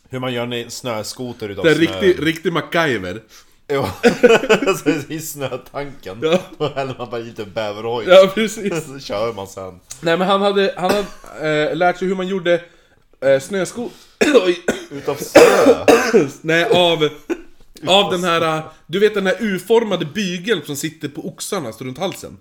Hur 0.08 0.18
man 0.18 0.32
gör 0.32 0.52
en 0.52 0.70
snöskoter 0.70 1.48
utav 1.48 1.64
Det 1.64 1.70
är 1.70 1.74
snö. 1.74 1.84
riktig, 2.00 2.26
riktig 2.26 2.52
MacGyver. 2.52 3.22
Ja, 3.66 3.90
alltså, 4.66 4.88
i 5.12 5.20
snötanken. 5.20 6.18
Ja. 6.22 6.38
Då 6.58 6.68
häller 6.68 6.94
man 6.98 7.10
bara 7.10 7.20
lite 7.20 7.44
bäverhoj. 7.44 8.04
Ja, 8.08 8.30
precis. 8.34 8.86
Så 8.86 8.98
kör 8.98 9.32
man 9.32 9.46
sen. 9.46 9.80
Nej 10.00 10.16
men 10.18 10.28
han 10.28 10.42
hade, 10.42 10.74
han 10.76 10.90
hade 10.90 11.70
eh, 11.70 11.76
lärt 11.76 11.98
sig 11.98 12.08
hur 12.08 12.14
man 12.14 12.28
gjorde 12.28 12.60
eh, 13.24 13.40
snöskor... 13.40 13.90
Oj. 14.44 14.58
Utav 14.90 15.14
snö. 15.14 15.84
Nej, 16.42 16.64
av... 16.64 17.08
Av 17.86 18.10
den 18.10 18.24
här, 18.24 18.62
du 18.86 18.98
vet 18.98 19.14
den 19.14 19.26
här 19.26 19.36
U-formade 19.40 20.04
bygeln 20.04 20.62
som 20.64 20.76
sitter 20.76 21.08
på 21.08 21.28
oxarna, 21.28 21.70
runt 21.70 21.98
halsen? 21.98 22.38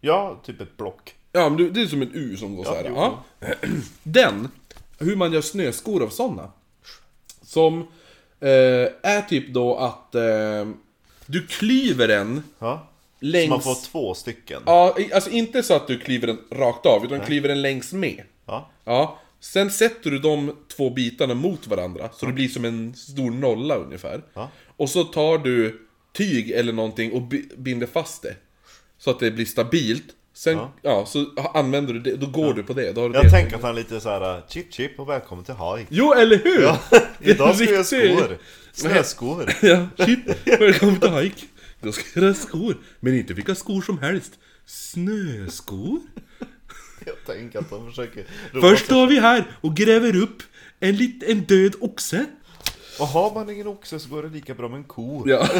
Ja, 0.00 0.40
typ 0.44 0.60
ett 0.60 0.76
block. 0.76 1.14
Ja, 1.32 1.48
men 1.48 1.72
det 1.72 1.82
är 1.82 1.86
som 1.86 2.02
en 2.02 2.10
U 2.14 2.36
som 2.36 2.56
går 2.56 2.64
så 2.64 2.74
här. 2.74 2.84
Ja. 2.84 3.24
Den, 4.02 4.48
hur 4.98 5.16
man 5.16 5.32
gör 5.32 5.40
snöskor 5.40 6.02
av 6.02 6.08
sådana. 6.08 6.50
Som 7.42 7.80
eh, 8.40 8.48
är 9.02 9.28
typ 9.28 9.48
då 9.54 9.76
att 9.76 10.14
eh, 10.14 10.68
du 11.26 11.46
klyver 11.46 12.08
den 12.08 12.42
Ja. 12.58 12.88
längs... 13.20 13.44
Så 13.44 13.50
man 13.50 13.62
får 13.62 13.86
två 13.90 14.14
stycken. 14.14 14.62
Ja, 14.66 14.96
alltså 15.14 15.30
inte 15.30 15.62
så 15.62 15.74
att 15.74 15.86
du 15.86 15.98
klyver 15.98 16.26
den 16.26 16.38
rakt 16.50 16.86
av, 16.86 17.04
utan 17.04 17.18
du 17.18 17.24
klyver 17.24 17.48
den 17.48 17.62
längs 17.62 17.92
med. 17.92 18.22
Ja. 18.46 18.70
Ja, 18.84 19.18
sen 19.40 19.70
sätter 19.70 20.10
du 20.10 20.18
de 20.18 20.56
två 20.76 20.90
bitarna 20.90 21.34
mot 21.34 21.66
varandra, 21.66 22.10
så 22.16 22.26
det 22.26 22.32
blir 22.32 22.48
som 22.48 22.64
en 22.64 22.94
stor 22.94 23.30
nolla 23.30 23.74
ungefär. 23.76 24.22
Ja. 24.34 24.50
Och 24.76 24.90
så 24.90 25.04
tar 25.04 25.38
du 25.38 25.80
tyg 26.12 26.50
eller 26.50 26.72
någonting 26.72 27.12
och 27.12 27.22
bi- 27.22 27.48
binder 27.56 27.86
fast 27.86 28.22
det. 28.22 28.36
Så 28.98 29.10
att 29.10 29.20
det 29.20 29.30
blir 29.30 29.44
stabilt. 29.44 30.04
Sen, 30.34 30.56
ja, 30.56 30.72
Ja. 30.82 31.06
så 31.06 31.26
använder 31.54 31.94
du 31.94 32.00
det, 32.00 32.16
då 32.16 32.26
går 32.26 32.54
du 32.54 32.62
på 32.62 32.72
det. 32.72 32.92
Då 32.92 33.00
har 33.00 33.08
du 33.08 33.14
Jag 33.14 33.24
det. 33.24 33.30
tänker 33.30 33.56
att 33.56 33.62
han 33.62 33.70
är 33.70 33.74
lite 33.74 34.00
så 34.00 34.08
här: 34.08 34.42
chip 34.48 34.72
chip 34.74 35.00
och 35.00 35.08
välkommen 35.08 35.44
till 35.44 35.54
Hawaii. 35.54 35.86
Jo, 35.90 36.12
eller 36.12 36.38
hur? 36.38 36.62
Ja, 36.62 36.80
idag 37.20 37.56
ska 37.56 37.64
jag 37.72 37.86
skor. 37.86 38.38
Snöskor. 38.72 39.50
Ja, 39.62 39.88
shit. 39.98 40.18
Välkommen 40.44 41.00
till 41.00 41.10
hike. 41.10 41.46
Då 41.80 41.92
ska 41.92 42.04
jag 42.14 42.22
göra 42.24 42.34
skor. 42.34 42.76
Men 43.00 43.14
inte 43.14 43.34
vilka 43.34 43.54
skor 43.54 43.82
som 43.82 43.98
helst. 43.98 44.32
Snöskor? 44.66 45.98
Jag 47.06 47.36
tänker 47.36 47.58
att 47.58 47.70
de 47.70 47.86
försöker... 47.90 48.24
Först 48.60 48.84
står 48.84 49.06
vi 49.06 49.20
här 49.20 49.44
och 49.60 49.76
gräver 49.76 50.16
upp 50.16 50.42
en, 50.80 50.96
lit, 50.96 51.22
en 51.22 51.40
död 51.40 51.74
oxe. 51.80 52.26
Och 53.00 53.06
har 53.06 53.34
man 53.34 53.50
ingen 53.50 53.66
oxe 53.66 54.00
så 54.00 54.08
går 54.08 54.22
det 54.22 54.28
lika 54.28 54.54
bra 54.54 54.68
med 54.68 54.76
en 54.76 54.84
ko. 54.84 55.24
Ja. 55.28 55.48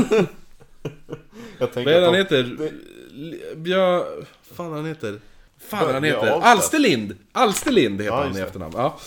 Jag 1.59 1.73
tänker 1.73 1.85
Vad 1.85 1.95
är 1.95 2.01
det 2.01 2.07
han 2.07 2.15
att 2.15 2.21
heter? 2.21 2.71
Björ... 3.57 4.25
fan 4.43 4.73
han 4.73 4.87
heter? 4.87 5.21
Fan 5.59 5.95
han 5.95 6.05
heter? 6.05 6.41
Alsterlind! 6.41 7.17
Alsterlind 7.33 8.01
heter 8.01 8.15
Ja, 8.17 8.23
han 8.23 8.33
i 8.33 8.35
det. 8.41 8.47
efternamn. 8.47 8.73
Ja. 8.77 8.99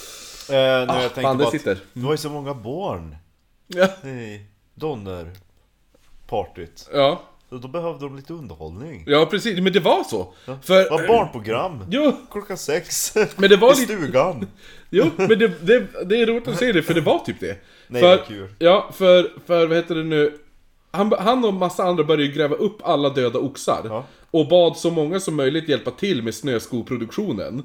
de... 0.48 0.54
Eh, 0.56 0.60
när 0.60 0.90
Ah, 0.90 1.02
jag 1.02 1.12
fan, 1.12 1.38
det 1.38 1.46
att 1.46 1.52
sitter. 1.52 1.78
Det 1.94 2.02
var 2.06 2.12
ju 2.12 2.18
så 2.18 2.30
många 2.30 2.54
barn 2.54 3.16
Ja. 3.68 3.86
i 4.10 4.42
Donner-partyt. 4.76 6.90
Ja. 6.94 7.24
Då 7.60 7.68
behövde 7.68 8.06
de 8.06 8.16
lite 8.16 8.34
underhållning. 8.34 9.04
ja, 9.08 9.26
precis. 9.26 9.60
Men 9.60 9.74
det 9.74 9.80
var 9.80 10.04
så. 10.04 10.34
Det 10.46 10.58
För... 10.62 10.90
var 10.90 11.08
barnprogram. 11.08 11.86
Jo, 11.90 12.14
Klockan 12.32 12.58
sex. 12.58 13.14
Men 13.36 13.50
det 13.50 13.58
var 13.58 13.72
I 13.72 13.76
stugan. 13.76 14.48
jo, 14.90 15.06
men 15.18 15.28
det, 15.28 15.48
det, 15.48 15.88
det 16.06 16.22
är 16.22 16.26
roligt 16.26 16.48
att 16.48 16.60
se 16.60 16.72
det, 16.72 16.84
för 16.84 16.94
det 16.94 17.02
var 17.02 17.20
typ 17.20 17.40
det. 17.40 17.58
Nej, 17.88 18.02
för, 18.02 18.18
vad 18.18 18.26
kul. 18.26 18.50
Ja, 18.60 18.90
för, 18.94 19.32
för 19.46 19.68
vad 19.68 19.78
heter 19.78 19.96
det 19.96 20.04
nu? 20.04 20.38
Han, 20.92 21.14
han 21.20 21.46
och 21.46 21.54
massa 21.54 21.84
andra 21.84 22.04
började 22.04 22.24
ju 22.24 22.32
gräva 22.32 22.56
upp 22.56 22.78
alla 22.84 23.10
döda 23.10 23.40
oxar. 23.40 23.82
Ja. 23.84 24.06
Och 24.32 24.48
bad 24.48 24.78
så 24.78 24.92
många 24.92 25.20
som 25.20 25.36
möjligt 25.36 25.70
hjälpa 25.70 25.92
till 25.92 26.24
med 26.24 26.34
snöskoproduktionen. 26.36 27.64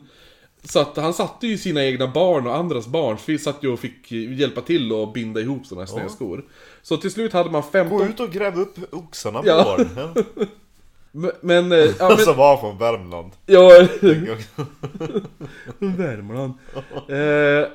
Så 0.64 0.80
att 0.80 0.96
han 0.96 1.14
satte 1.14 1.46
ju 1.46 1.58
sina 1.58 1.84
egna 1.84 2.06
barn 2.06 2.46
och 2.46 2.56
andras 2.56 2.86
barn, 2.86 3.38
satt 3.38 3.64
ju 3.64 3.68
och 3.68 3.80
fick 3.80 4.12
hjälpa 4.12 4.60
till 4.60 4.92
och 4.92 5.12
binda 5.12 5.40
ihop 5.40 5.66
sådana 5.66 5.86
här 5.86 5.92
snöskor. 5.92 6.44
Så 6.86 6.96
till 6.96 7.10
slut 7.10 7.32
hade 7.32 7.50
man 7.50 7.62
15... 7.62 7.98
Gå 7.98 8.04
ut 8.04 8.20
och 8.20 8.30
gräv 8.30 8.60
upp 8.60 8.94
oxarna 8.94 9.42
barn. 9.42 9.88
Ja. 9.96 10.14
Men... 11.12 11.32
men, 11.40 11.72
eh, 11.72 11.78
ja, 11.78 12.08
men 12.08 12.18
Som 12.18 12.36
var 12.36 12.56
från 12.56 12.78
Värmland. 12.78 13.32
ja, 13.46 13.68
Värmland. 15.78 16.54
Eh, 17.08 17.68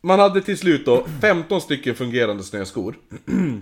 man 0.00 0.18
hade 0.18 0.42
till 0.42 0.58
slut 0.58 0.86
då 0.86 1.06
15 1.20 1.60
stycken 1.60 1.94
fungerande 1.94 2.42
snöskor. 2.42 2.94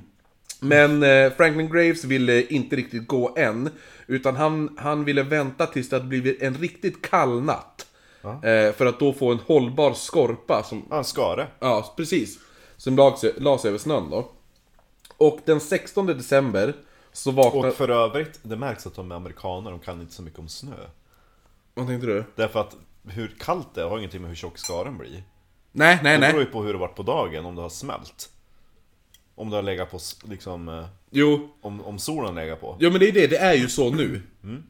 Men 0.60 1.02
eh, 1.02 1.32
Franklin 1.32 1.72
Graves 1.72 2.04
ville 2.04 2.42
inte 2.42 2.76
riktigt 2.76 3.08
gå 3.08 3.34
än. 3.36 3.70
Utan 4.06 4.36
han, 4.36 4.76
han 4.78 5.04
ville 5.04 5.22
vänta 5.22 5.66
tills 5.66 5.88
det 5.88 5.96
hade 5.96 6.08
blivit 6.08 6.42
en 6.42 6.54
riktigt 6.54 7.02
kall 7.02 7.42
natt. 7.42 7.86
Eh, 8.24 8.72
för 8.72 8.86
att 8.86 8.98
då 8.98 9.12
få 9.12 9.32
en 9.32 9.38
hållbar 9.38 9.94
skorpa 9.94 10.62
som... 10.62 10.86
Ja, 10.90 10.98
en 10.98 11.04
skare. 11.04 11.46
Ja, 11.58 11.94
precis. 11.96 12.38
Som 12.76 12.96
lades 12.96 13.24
las 13.38 13.64
över 13.64 13.78
snön 13.78 14.10
då. 14.10 14.32
Och 15.20 15.40
den 15.44 15.60
16 15.60 16.06
december 16.06 16.74
så 17.12 17.30
vaknade... 17.30 17.68
Och 17.68 17.74
för 17.74 17.88
övrigt, 17.88 18.40
det 18.42 18.56
märks 18.56 18.86
att 18.86 18.94
de 18.94 19.12
är 19.12 19.16
amerikaner, 19.16 19.70
de 19.70 19.80
kan 19.80 20.00
inte 20.00 20.12
så 20.14 20.22
mycket 20.22 20.38
om 20.38 20.48
snö. 20.48 20.76
Vad 21.74 21.86
tänkte 21.86 22.06
du? 22.06 22.24
Därför 22.36 22.60
att 22.60 22.76
hur 23.04 23.36
kallt 23.38 23.74
det 23.74 23.82
är 23.82 23.88
har 23.88 23.98
ingenting 23.98 24.20
med 24.20 24.28
hur 24.28 24.36
tjock 24.36 24.58
skaren 24.58 24.98
blir. 24.98 25.22
Nej, 25.72 26.00
nej, 26.02 26.14
Det 26.14 26.20
beror 26.20 26.32
nej. 26.32 26.40
ju 26.40 26.46
på 26.52 26.62
hur 26.62 26.72
det 26.72 26.78
varit 26.78 26.94
på 26.96 27.02
dagen, 27.02 27.44
om 27.44 27.54
det 27.56 27.62
har 27.62 27.68
smält. 27.68 28.30
om 29.34 29.50
det 29.50 29.56
har 29.56 29.62
legat 29.62 29.90
på, 29.90 29.98
liksom, 30.24 30.68
eh, 30.68 30.86
Jo, 31.12 31.48
om, 31.62 31.80
om 31.80 31.98
solen 31.98 32.34
lägger 32.34 32.56
på. 32.56 32.76
Ja 32.80 32.90
men 32.90 33.00
det 33.00 33.08
är 33.08 33.12
det, 33.12 33.26
det 33.26 33.36
är 33.38 33.54
ju 33.54 33.68
så 33.68 33.90
nu. 33.90 34.22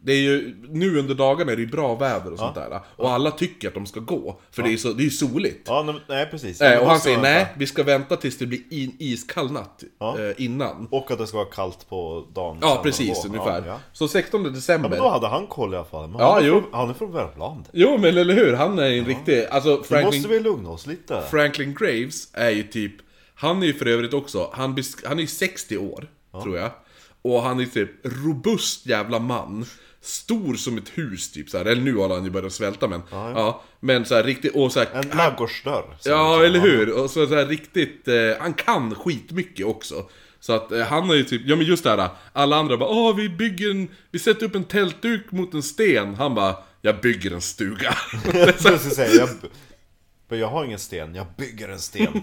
Det 0.03 0.13
är 0.13 0.17
ju, 0.21 0.57
nu 0.69 0.99
under 0.99 1.15
dagarna 1.15 1.53
är 1.53 1.57
det 1.57 1.63
ju 1.63 1.69
bra 1.69 1.95
väder 1.95 2.33
och 2.33 2.39
sånt 2.39 2.55
där. 2.55 2.81
Och 2.97 3.11
alla 3.11 3.31
tycker 3.31 3.69
att 3.69 3.75
de 3.75 3.87
ska 3.87 4.01
gå, 4.01 4.41
för 4.51 4.63
det 4.63 4.69
är 4.69 4.71
ju 4.71 4.79
så, 4.79 4.93
det 4.93 5.03
är 5.03 5.05
ju 5.05 5.11
soligt. 5.11 5.63
Ja, 5.67 5.95
nej, 6.09 6.27
precis. 6.27 6.61
Men 6.61 6.81
och 6.81 6.87
han 6.87 7.01
säger 7.01 7.21
nej, 7.21 7.47
vi 7.57 7.67
ska 7.67 7.83
vänta 7.83 8.17
tills 8.17 8.39
det 8.39 8.47
blir 8.47 8.61
in, 8.71 8.97
iskall 8.99 9.53
natt 9.53 9.83
Ja. 10.01 10.19
eh, 10.21 10.35
innan. 10.45 10.89
Och 10.91 11.11
att 11.11 11.19
det 11.19 11.27
ska 11.27 11.37
vara 11.37 11.49
kallt 11.49 11.89
på 11.89 12.27
dagen. 12.35 12.59
Ja 12.61 12.81
precis, 12.83 13.25
ungefär. 13.25 13.59
Ja, 13.61 13.67
ja. 13.67 13.81
Så 13.93 14.09
16 14.09 14.43
december. 14.43 14.89
ja, 14.89 14.91
men 14.91 14.99
då 14.99 15.09
hade 15.09 15.27
han 15.29 15.47
koll 15.47 15.73
i 15.75 15.77
alla 15.77 15.85
fall. 15.85 16.09
Men 16.09 16.21
Ja, 16.21 16.33
han, 16.35 16.43
är 16.43 16.47
jo. 16.49 16.61
från, 16.61 16.71
han 16.73 16.91
är 16.91 16.95
från 16.95 17.13
Värmland. 17.13 17.65
Jo 17.73 17.99
men 17.99 18.17
eller 18.19 18.35
hur, 18.35 18.53
han 18.53 18.79
är 18.79 18.91
en 18.91 19.05
riktig, 19.05 19.45
alltså 19.51 19.69
Nu 19.77 19.83
Franklin, 19.85 20.07
måste 20.23 20.29
vi 20.35 20.41
lugna 20.41 20.71
oss 20.71 20.87
lite. 20.87 21.23
Franklin 21.31 21.75
Graves 21.75 22.29
är 22.33 22.51
ju 22.51 22.63
typ, 22.63 22.93
han 23.35 23.63
är 23.63 23.67
ju 23.67 23.75
för 23.75 23.87
övrigt 23.87 24.15
också, 24.15 24.51
han, 24.53 24.79
han 25.05 25.17
är 25.19 25.23
ju 25.23 25.27
60 25.27 25.77
år, 25.79 26.09
tror 26.33 26.57
jag. 26.59 26.71
Och 27.23 27.43
han 27.43 27.61
är 27.61 27.65
typ 27.67 27.91
robust 28.25 28.87
jävla 28.87 29.19
man. 29.19 29.67
Stor 30.03 30.55
som 30.55 30.79
ett 30.79 30.89
hus 30.99 31.33
typ 31.33 31.51
så 31.51 31.59
här. 31.59 31.65
eller 31.65 31.83
nu 31.83 31.95
har 31.97 32.09
han 32.09 32.25
ju 32.25 32.31
börjat 32.31 32.53
svälta 32.53 32.89
men. 32.89 33.03
Ja, 33.11 33.63
men 33.81 34.05
så 34.05 34.15
här 34.15 34.23
riktigt, 34.25 34.55
och 34.55 34.73
så 34.73 34.81
här, 34.81 34.89
En 34.93 35.19
ladugårdsdörr. 35.19 35.85
Ja, 36.05 36.37
liksom- 36.37 36.45
eller 36.45 36.61
hur? 36.61 36.93
Och 37.03 37.11
så, 37.11 37.27
så 37.27 37.35
här 37.35 37.47
riktigt, 37.47 38.09
eh, 38.09 38.15
han 38.41 38.55
kan 38.55 38.95
skitmycket 38.95 39.67
också. 39.67 40.09
Så 40.41 40.53
att 40.53 40.73
eh, 40.73 40.81
han 40.87 41.09
har 41.09 41.15
ju 41.15 41.25
typ, 41.25 41.43
ja 41.45 41.57
men 41.57 41.67
just 41.67 41.85
det 41.85 41.91
här, 41.91 42.09
alla 42.33 42.57
andra 42.57 42.77
bara 42.77 42.89
åh 42.91 43.17
vi 43.17 43.29
bygger 43.29 43.71
en, 43.71 43.89
vi 44.11 44.19
sätter 44.19 44.47
upp 44.47 44.55
en 44.55 44.65
tältduk 44.65 45.33
mot 45.33 45.55
en 45.55 45.63
sten. 45.63 46.15
Han 46.15 46.35
bara, 46.35 46.57
jag 46.81 47.01
bygger 47.01 47.31
en 47.31 47.41
stuga. 47.41 47.95
Jag 48.35 48.81
säga, 48.81 49.15
jag, 49.15 49.29
men 50.29 50.39
jag 50.39 50.49
har 50.49 50.65
ingen 50.65 50.79
sten, 50.79 51.15
jag 51.15 51.27
bygger 51.37 51.69
en 51.69 51.79
sten. 51.79 52.23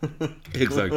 Exakt. 0.54 0.94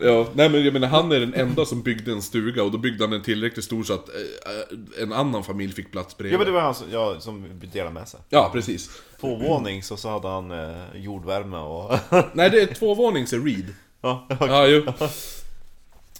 Ja, 0.00 0.26
nej 0.34 0.48
men 0.48 0.64
jag 0.64 0.72
menar 0.72 0.88
han 0.88 1.12
är 1.12 1.20
den 1.20 1.34
enda 1.34 1.64
som 1.64 1.82
byggde 1.82 2.12
en 2.12 2.22
stuga 2.22 2.62
och 2.62 2.70
då 2.70 2.78
byggde 2.78 3.04
han 3.04 3.10
den 3.10 3.22
tillräckligt 3.22 3.64
stor 3.64 3.82
så 3.82 3.94
att 3.94 4.08
eh, 4.08 5.02
en 5.02 5.12
annan 5.12 5.44
familj 5.44 5.72
fick 5.72 5.92
plats 5.92 6.16
bredvid. 6.16 6.34
ja 6.34 6.38
men 6.38 6.46
det 6.46 6.52
var 6.52 6.60
han 6.60 6.74
som, 6.74 6.86
ja, 6.90 7.20
som 7.20 7.46
delade 7.72 7.94
med 7.94 8.08
sig. 8.08 8.20
Ja, 8.28 8.50
precis. 8.52 8.90
Tvåvåning 9.20 9.82
så, 9.82 9.96
så 9.96 10.08
hade 10.08 10.28
han 10.28 10.50
eh, 10.50 10.76
jordvärme 10.94 11.58
och... 11.58 11.98
Nej, 12.32 12.50
det 12.50 12.60
är 12.62 12.66
tvåvånings 12.74 13.32
Reed. 13.32 13.74
ja, 14.00 14.26
Ja, 14.40 14.66
jo. 14.66 14.82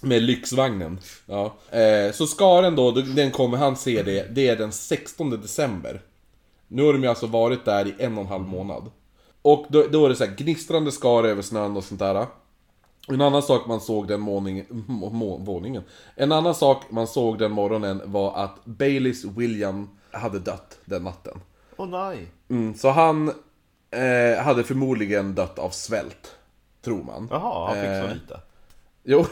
Med 0.01 0.23
lyxvagnen. 0.23 0.99
Ja. 1.25 1.55
Eh, 1.69 2.11
så 2.13 2.27
skaren 2.27 2.75
då, 2.75 2.91
den 2.91 3.31
kommer 3.31 3.57
han 3.57 3.75
se 3.75 4.03
det, 4.03 4.35
det 4.35 4.47
är 4.47 4.55
den 4.55 4.71
16 4.71 5.29
december. 5.29 6.01
Nu 6.67 6.83
har 6.83 6.93
de 6.93 7.03
ju 7.03 7.09
alltså 7.09 7.27
varit 7.27 7.65
där 7.65 7.87
i 7.87 7.93
en 7.99 8.17
och 8.17 8.23
en 8.23 8.29
halv 8.29 8.47
månad. 8.47 8.91
Och 9.41 9.65
då, 9.69 9.87
då 9.91 10.05
är 10.05 10.09
det 10.09 10.15
så 10.15 10.25
här 10.25 10.35
gnistrande 10.35 10.91
skare 10.91 11.29
över 11.29 11.41
snön 11.41 11.77
och 11.77 11.83
sånt 11.83 11.99
där. 11.99 12.25
En 13.07 13.21
annan 13.21 13.41
sak 13.43 13.67
man 13.67 13.79
såg 13.81 14.07
den 14.07 14.21
morgoningen, 14.21 14.65
må, 14.87 15.09
må, 15.09 15.37
våningen. 15.37 15.83
En 16.15 16.31
annan 16.31 16.55
sak 16.55 16.83
man 16.89 17.07
såg 17.07 17.39
den 17.39 17.51
morgonen 17.51 18.01
var 18.05 18.35
att 18.43 18.65
Baileys 18.65 19.25
William 19.25 19.89
hade 20.11 20.39
dött 20.39 20.77
den 20.85 21.03
natten. 21.03 21.41
Åh 21.77 21.87
nej. 21.87 22.27
Mm, 22.49 22.73
så 22.75 22.89
han 22.89 23.27
eh, 23.91 24.43
hade 24.43 24.63
förmodligen 24.63 25.35
dött 25.35 25.59
av 25.59 25.69
svält. 25.69 26.35
Tror 26.81 27.03
man. 27.03 27.27
Jaha, 27.31 27.67
han 27.67 27.75
fick 27.75 27.85
Eh, 27.91 28.01
så 28.09 28.13
lite. 28.13 28.39
Jo. 29.03 29.25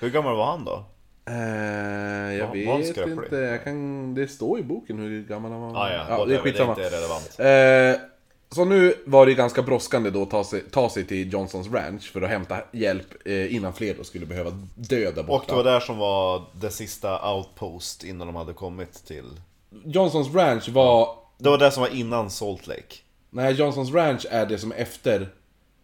Hur 0.00 0.10
gammal 0.10 0.36
var 0.36 0.46
han 0.46 0.64
då? 0.64 0.84
Eh, 1.26 2.34
jag 2.34 2.46
Var- 2.46 2.52
vet 2.78 2.96
inte, 3.08 3.36
jag 3.36 3.64
kan, 3.64 4.14
det 4.14 4.28
står 4.28 4.58
i 4.58 4.62
boken 4.62 4.98
hur 4.98 5.22
gammal 5.24 5.52
han 5.52 5.60
var. 5.60 5.68
Ah, 5.86 5.92
ja, 5.92 6.04
ja, 6.08 6.24
det, 6.24 6.30
det 6.30 6.34
är 6.34 6.38
är 6.38 6.42
skitsamma. 6.42 6.70
inte 6.72 6.82
relevant. 6.82 7.36
Eh, 7.38 8.00
så 8.54 8.64
nu 8.64 8.94
var 9.06 9.26
det 9.26 9.34
ganska 9.34 9.62
brådskande 9.62 10.10
då 10.10 10.22
att 10.22 10.30
ta 10.30 10.44
sig, 10.44 10.60
ta 10.70 10.90
sig 10.90 11.04
till 11.04 11.32
Johnsons 11.32 11.68
Ranch 11.72 12.12
för 12.12 12.22
att 12.22 12.30
hämta 12.30 12.56
hjälp 12.72 13.06
eh, 13.24 13.54
innan 13.54 13.72
fler 13.72 13.94
då 13.98 14.04
skulle 14.04 14.26
behöva 14.26 14.50
dö 14.74 15.10
där 15.10 15.18
Och 15.18 15.24
borta. 15.24 15.46
det 15.46 15.56
var 15.56 15.64
där 15.72 15.80
som 15.80 15.98
var 15.98 16.42
det 16.52 16.70
sista 16.70 17.32
outpost 17.34 18.04
innan 18.04 18.26
de 18.26 18.36
hade 18.36 18.52
kommit 18.52 19.04
till... 19.06 19.24
Johnsons 19.84 20.34
Ranch 20.34 20.68
var... 20.68 21.08
Det 21.38 21.50
var 21.50 21.58
det 21.58 21.70
som 21.70 21.80
var 21.80 21.94
innan 21.94 22.30
Salt 22.30 22.66
Lake. 22.66 22.94
Nej, 23.30 23.52
Johnsons 23.54 23.92
Ranch 23.92 24.26
är 24.30 24.46
det 24.46 24.58
som 24.58 24.72
är 24.72 24.76
efter... 24.76 25.28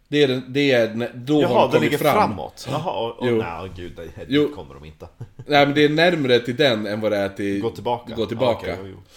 Det 0.08 0.22
är, 0.22 0.28
den- 0.28 0.44
det 0.48 0.72
är 0.72 1.10
då 1.14 1.34
har 1.34 1.42
Jaha, 1.42 1.50
de 1.62 1.66
det 1.66 1.76
kommit 1.76 1.82
ligger 1.82 1.98
fram. 1.98 2.14
framåt. 2.14 2.66
Jaha, 2.70 2.92
och, 3.06 3.18
och, 3.18 3.26
Jo. 3.28 3.36
nej 3.36 3.70
gud, 3.76 4.00
Jo. 4.28 4.48
kommer 4.54 4.74
de 4.74 4.84
inte. 4.84 5.08
Nej 5.46 5.66
men 5.66 5.74
det 5.74 5.84
är 5.84 5.88
närmre 5.88 6.38
till 6.38 6.56
den 6.56 6.86
än 6.86 7.00
vad 7.00 7.12
det 7.12 7.18
är 7.18 7.28
till... 7.28 7.60
Gå 7.60 7.70
tillbaka. 7.70 8.14
Gå 8.14 8.26
tillbaka. 8.26 8.66
Ja, 8.68 8.74
okej, 8.74 8.90
jo, 8.90 8.96
jo. 8.96 9.10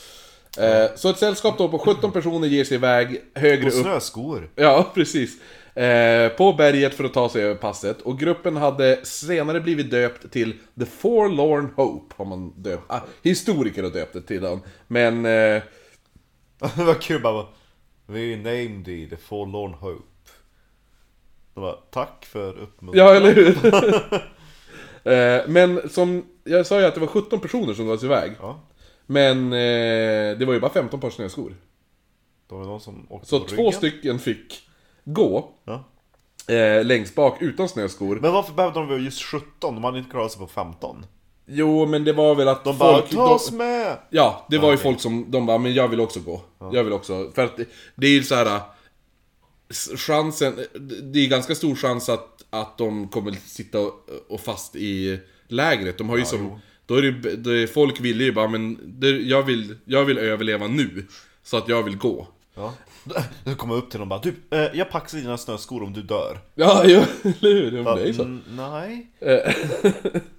Eh, 0.57 0.95
så 0.95 1.09
ett 1.09 1.17
sällskap 1.17 1.57
då 1.57 1.69
på 1.69 1.79
17 1.79 2.11
personer 2.11 2.47
ger 2.47 2.63
sig 2.63 2.75
iväg 2.75 3.21
högre 3.33 3.67
Och 3.67 3.73
upp 3.73 3.81
snöskor. 3.81 4.49
Ja, 4.55 4.91
precis. 4.95 5.37
Eh, 5.75 6.29
på 6.29 6.53
berget 6.53 6.93
för 6.93 7.03
att 7.03 7.13
ta 7.13 7.29
sig 7.29 7.43
över 7.43 7.55
passet. 7.55 8.01
Och 8.01 8.19
gruppen 8.19 8.55
hade 8.55 9.05
senare 9.05 9.61
blivit 9.61 9.91
döpt 9.91 10.31
till 10.31 10.53
The 10.79 10.85
Forlorn 10.85 11.69
Hope. 11.75 12.15
Har 12.17 12.25
man 12.25 12.53
döpt. 12.57 12.83
Ah, 12.87 12.99
historiker 13.23 13.83
har 13.83 13.89
döpt 13.89 14.13
det 14.13 14.21
till 14.21 14.41
den. 14.41 14.59
Men... 14.87 15.25
Eh, 15.25 15.61
det 16.75 16.83
var 16.83 16.93
kul 16.93 17.21
bara. 17.21 17.45
We 18.09 18.35
named 18.35 18.85
thee 18.85 19.09
the 19.09 19.17
forlorn 19.17 19.73
hope. 19.73 20.03
De 21.53 21.61
bara, 21.61 21.73
tack 21.73 22.25
för 22.25 22.57
uppmuntran. 22.57 23.07
ja, 23.07 23.15
eller 23.15 23.33
hur? 23.33 23.55
eh, 25.13 25.47
men 25.47 25.89
som... 25.89 26.25
Jag 26.43 26.65
sa 26.65 26.79
ju 26.79 26.85
att 26.85 26.93
det 26.93 26.99
var 26.99 27.07
17 27.07 27.39
personer 27.39 27.73
som 27.73 27.87
gav 27.87 27.97
sig 27.97 28.05
iväg. 28.05 28.31
Ja, 28.39 28.59
Men 29.11 29.53
eh, 29.53 30.37
det 30.37 30.45
var 30.45 30.53
ju 30.53 30.59
bara 30.59 30.71
15 30.71 30.99
par 30.99 31.09
snöskor. 31.09 31.55
det 32.49 32.55
var 32.55 32.63
någon 32.65 32.81
som 32.81 33.07
åkte 33.09 33.27
Så 33.27 33.39
på 33.39 33.45
två 33.47 33.55
ryggen. 33.55 33.73
stycken 33.73 34.19
fick 34.19 34.67
gå. 35.03 35.51
Ja. 35.65 35.83
Eh, 36.55 36.85
längst 36.85 37.15
bak 37.15 37.41
utan 37.41 37.69
snöskor. 37.69 38.19
Men 38.21 38.33
varför 38.33 38.53
behövde 38.53 38.79
de 38.79 38.87
väl 38.87 39.05
just 39.05 39.21
17? 39.23 39.75
De 39.75 39.83
hade 39.83 39.97
inte 39.99 40.11
klarat 40.11 40.31
sig 40.31 40.39
på 40.41 40.47
15. 40.47 41.05
Jo, 41.45 41.85
men 41.85 42.03
det 42.03 42.13
var 42.13 42.35
väl 42.35 42.47
att 42.47 42.63
De 42.63 42.77
bara, 42.77 42.97
folk... 42.97 43.09
ta 43.09 43.27
de- 43.27 43.33
oss 43.33 43.51
med! 43.51 43.97
Ja, 44.09 44.45
det 44.49 44.57
var 44.57 44.71
ju 44.71 44.77
folk 44.77 44.99
som, 44.99 45.25
de 45.31 45.45
bara, 45.45 45.57
men 45.57 45.73
jag 45.73 45.87
vill 45.87 45.99
också 45.99 46.19
gå. 46.19 46.41
Jag 46.59 46.83
vill 46.83 46.93
också, 46.93 47.31
för 47.35 47.45
att 47.45 47.57
det, 47.57 47.65
det 47.95 48.07
är 48.07 48.11
ju 48.11 48.23
så 48.23 48.35
här. 48.35 48.59
s- 49.69 49.89
Chansen, 49.95 50.55
det 51.13 51.19
är 51.19 51.27
ganska 51.29 51.55
stor 51.55 51.75
chans 51.75 52.09
att, 52.09 52.45
att 52.49 52.77
de 52.77 53.07
kommer 53.07 53.31
sitta 53.31 53.79
och, 53.79 53.93
och 54.29 54.39
fast 54.41 54.75
i 54.75 55.19
lägret. 55.47 55.97
De 55.97 56.09
har 56.09 56.17
ju 56.17 56.25
som. 56.25 56.59
Då 56.89 56.95
är 56.95 57.01
det, 57.01 57.63
är, 57.63 57.67
folk 57.67 57.99
vill 57.99 58.21
ju 58.21 58.31
bara, 58.31 58.47
men 58.47 58.79
det, 58.99 59.09
jag, 59.09 59.43
vill, 59.43 59.75
jag 59.85 60.05
vill 60.05 60.17
överleva 60.17 60.67
nu. 60.67 61.05
Så 61.43 61.57
att 61.57 61.69
jag 61.69 61.83
vill 61.83 61.97
gå. 61.97 62.27
Ja. 62.55 62.73
Du 63.43 63.55
kommer 63.55 63.75
upp 63.75 63.89
till 63.89 63.99
dem 63.99 64.11
och 64.11 64.21
bara, 64.21 64.31
du, 64.49 64.57
eh, 64.57 64.69
jag 64.73 64.89
paxar 64.89 65.17
dina 65.17 65.37
snöskor 65.37 65.83
om 65.83 65.93
du 65.93 66.01
dör. 66.01 66.39
Ja, 66.55 66.83
eller 66.83 67.01
hur? 67.41 67.83
Ja, 67.83 67.95
det 67.95 68.01
är 68.01 68.07
ju 68.07 68.13
så. 68.13 68.37
Nej. 68.49 69.07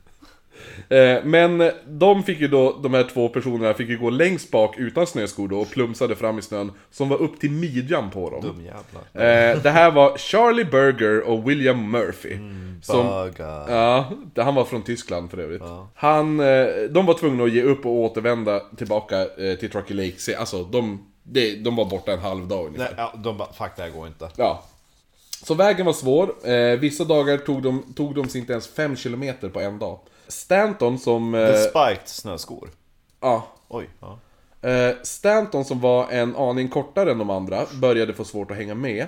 Eh, 0.89 1.25
Men 1.25 1.71
de 1.87 2.23
fick 2.23 2.41
ju 2.41 2.49
då, 2.49 2.79
de 2.83 2.95
här 2.95 3.05
två 3.15 3.29
personerna 3.29 3.75
fick 3.75 3.89
ju 3.89 3.99
gå 3.99 4.11
längst 4.11 4.51
bak 4.51 4.79
utan 4.79 5.07
snöskor 5.07 5.49
då 5.49 5.61
och 5.61 5.71
plumsade 5.71 6.17
fram 6.17 6.39
i 6.39 6.43
snön 6.43 6.73
som 6.91 7.09
var 7.09 7.17
upp 7.23 7.41
till 7.41 7.51
midjan 7.51 8.11
på 8.11 8.31
dem. 8.31 8.41
Dumjävlar. 8.41 9.53
Eh, 9.53 9.63
det 9.63 9.71
här 9.71 9.91
var 9.91 10.17
Charlie 10.19 10.65
Berger 10.65 11.21
och 11.21 11.51
William 11.51 11.91
Murphy. 11.91 12.37
som, 12.83 13.07
Bögar. 13.07 13.71
ja, 13.71 14.11
han 14.37 14.55
var 14.55 14.65
från 14.65 14.83
Tyskland 14.83 15.31
för 15.31 15.39
övrigt. 15.39 15.63
Han, 15.95 16.41
eh, 16.41 16.67
de 16.91 17.07
var 17.07 17.15
tvungna 17.15 17.45
att 17.45 17.53
ge 17.53 17.63
upp 17.63 17.87
och 17.87 17.93
återvända 17.93 18.61
tillbaka 18.77 19.25
till 19.61 19.71
Truckee 19.71 19.95
Lake. 19.95 20.39
Alltså, 20.39 20.63
de, 20.65 21.07
de, 21.23 21.55
de 21.57 21.77
var 21.77 21.85
borta 21.85 22.13
en 22.13 22.19
halv 22.19 22.49
dag 22.49 22.67
ungefär. 22.67 22.95
Nej, 22.97 23.05
ja, 23.15 23.19
de 23.19 23.39
bara, 23.39 23.53
fuck 23.53 23.71
det 23.77 23.83
här 23.83 23.91
går 23.91 24.07
inte. 24.07 24.29
Ja. 24.37 24.65
Så 25.43 25.55
vägen 25.55 25.87
var 25.87 25.93
svår. 25.93 26.49
Eh, 26.51 26.79
vissa 26.79 27.05
dagar 27.05 27.37
tog 27.37 27.63
de, 27.63 27.83
tog 27.97 28.15
de 28.15 28.29
sig 28.29 28.41
inte 28.41 28.53
ens 28.53 28.69
5 28.69 28.97
km 28.97 29.25
på 29.53 29.61
en 29.61 29.79
dag. 29.79 29.99
Stanton 30.31 30.99
som... 30.99 31.35
Eh, 31.35 31.47
The 31.47 31.57
spiked 31.57 32.09
snöskor. 32.09 32.69
ja, 33.21 33.47
Oj. 33.69 33.89
Ja. 34.01 34.19
Eh, 34.69 34.95
Stanton 35.03 35.65
som 35.65 35.81
var 35.81 36.09
en 36.11 36.37
aning 36.37 36.69
kortare 36.69 37.11
än 37.11 37.19
de 37.19 37.31
andra 37.31 37.67
började 37.73 38.15
få 38.15 38.25
svårt 38.25 38.51
att 38.51 38.57
hänga 38.57 38.75
med. 38.75 39.07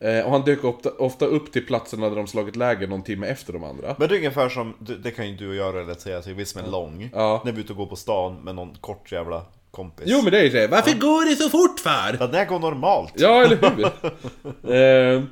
Eh, 0.00 0.24
och 0.24 0.30
han 0.30 0.42
dök 0.42 0.64
ofta, 0.98 1.24
upp 1.24 1.52
till 1.52 1.66
platserna 1.66 2.08
där 2.08 2.16
de 2.16 2.26
slagit 2.26 2.56
läger 2.56 2.88
någon 2.88 3.02
timme 3.02 3.26
efter 3.26 3.52
de 3.52 3.64
andra. 3.64 3.94
Men 3.98 4.08
det 4.08 4.14
är 4.14 4.16
ungefär 4.16 4.48
som, 4.48 4.74
det, 4.78 5.10
kan 5.10 5.28
ju 5.28 5.36
du 5.36 5.48
och 5.48 5.54
jag 5.54 5.74
relatera 5.74 6.22
till, 6.22 6.34
vi 6.34 6.44
som 6.44 6.64
är 6.64 6.70
lång. 6.70 7.10
Ja. 7.12 7.42
När 7.44 7.52
vi 7.52 7.58
är 7.58 7.64
ute 7.64 7.72
och 7.72 7.78
går 7.78 7.86
på 7.86 7.96
stan 7.96 8.34
med 8.34 8.54
någon 8.54 8.74
kort 8.80 9.12
jävla 9.12 9.42
kompis. 9.70 10.04
Jo 10.08 10.22
men 10.22 10.32
det 10.32 10.38
är 10.38 10.42
ju 10.42 10.50
det, 10.50 10.66
varför 10.66 10.98
går 10.98 11.24
det 11.24 11.36
så 11.36 11.48
fort 11.48 11.80
för? 11.80 12.16
Ja, 12.20 12.26
det 12.26 12.44
går 12.44 12.58
normalt. 12.58 13.12
Ja, 13.16 13.44
eller 13.44 13.56
hur? 13.56 15.14
eh, 15.16 15.22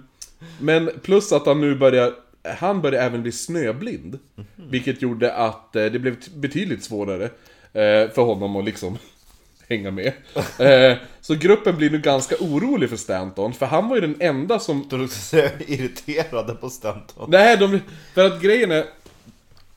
men 0.61 0.91
plus 1.03 1.33
att 1.33 1.47
han 1.47 1.61
nu 1.61 1.75
börjar, 1.75 2.13
han 2.45 2.83
börjar 2.83 3.03
även 3.03 3.23
bli 3.23 3.33
snöblind. 3.33 4.19
Vilket 4.57 5.03
gjorde 5.03 5.35
att 5.35 5.77
eh, 5.77 5.85
det 5.85 5.99
blev 5.99 6.17
betydligt 6.35 6.85
svårare 6.85 7.25
eh, 7.73 8.11
för 8.11 8.23
honom 8.23 8.57
att 8.57 8.65
liksom 8.65 8.99
hänga 9.69 9.91
med. 9.91 10.13
Eh, 10.59 10.97
så 11.21 11.35
gruppen 11.35 11.77
blir 11.77 11.91
nu 11.91 11.99
ganska 11.99 12.35
orolig 12.41 12.91
för 12.91 12.97
Stanton, 12.97 13.53
för 13.53 13.67
han 13.67 13.89
var 13.89 13.97
ju 13.97 14.01
den 14.01 14.17
enda 14.21 14.59
som 14.59 14.87
Då 14.91 14.97
är 14.97 15.71
irriterade 15.71 16.55
på 16.55 16.71
Stanton. 16.71 17.31
Nej, 17.31 17.57
de, 17.57 17.81
för 18.15 18.27
att 18.27 18.43
grejen 18.43 18.71
är... 18.71 18.85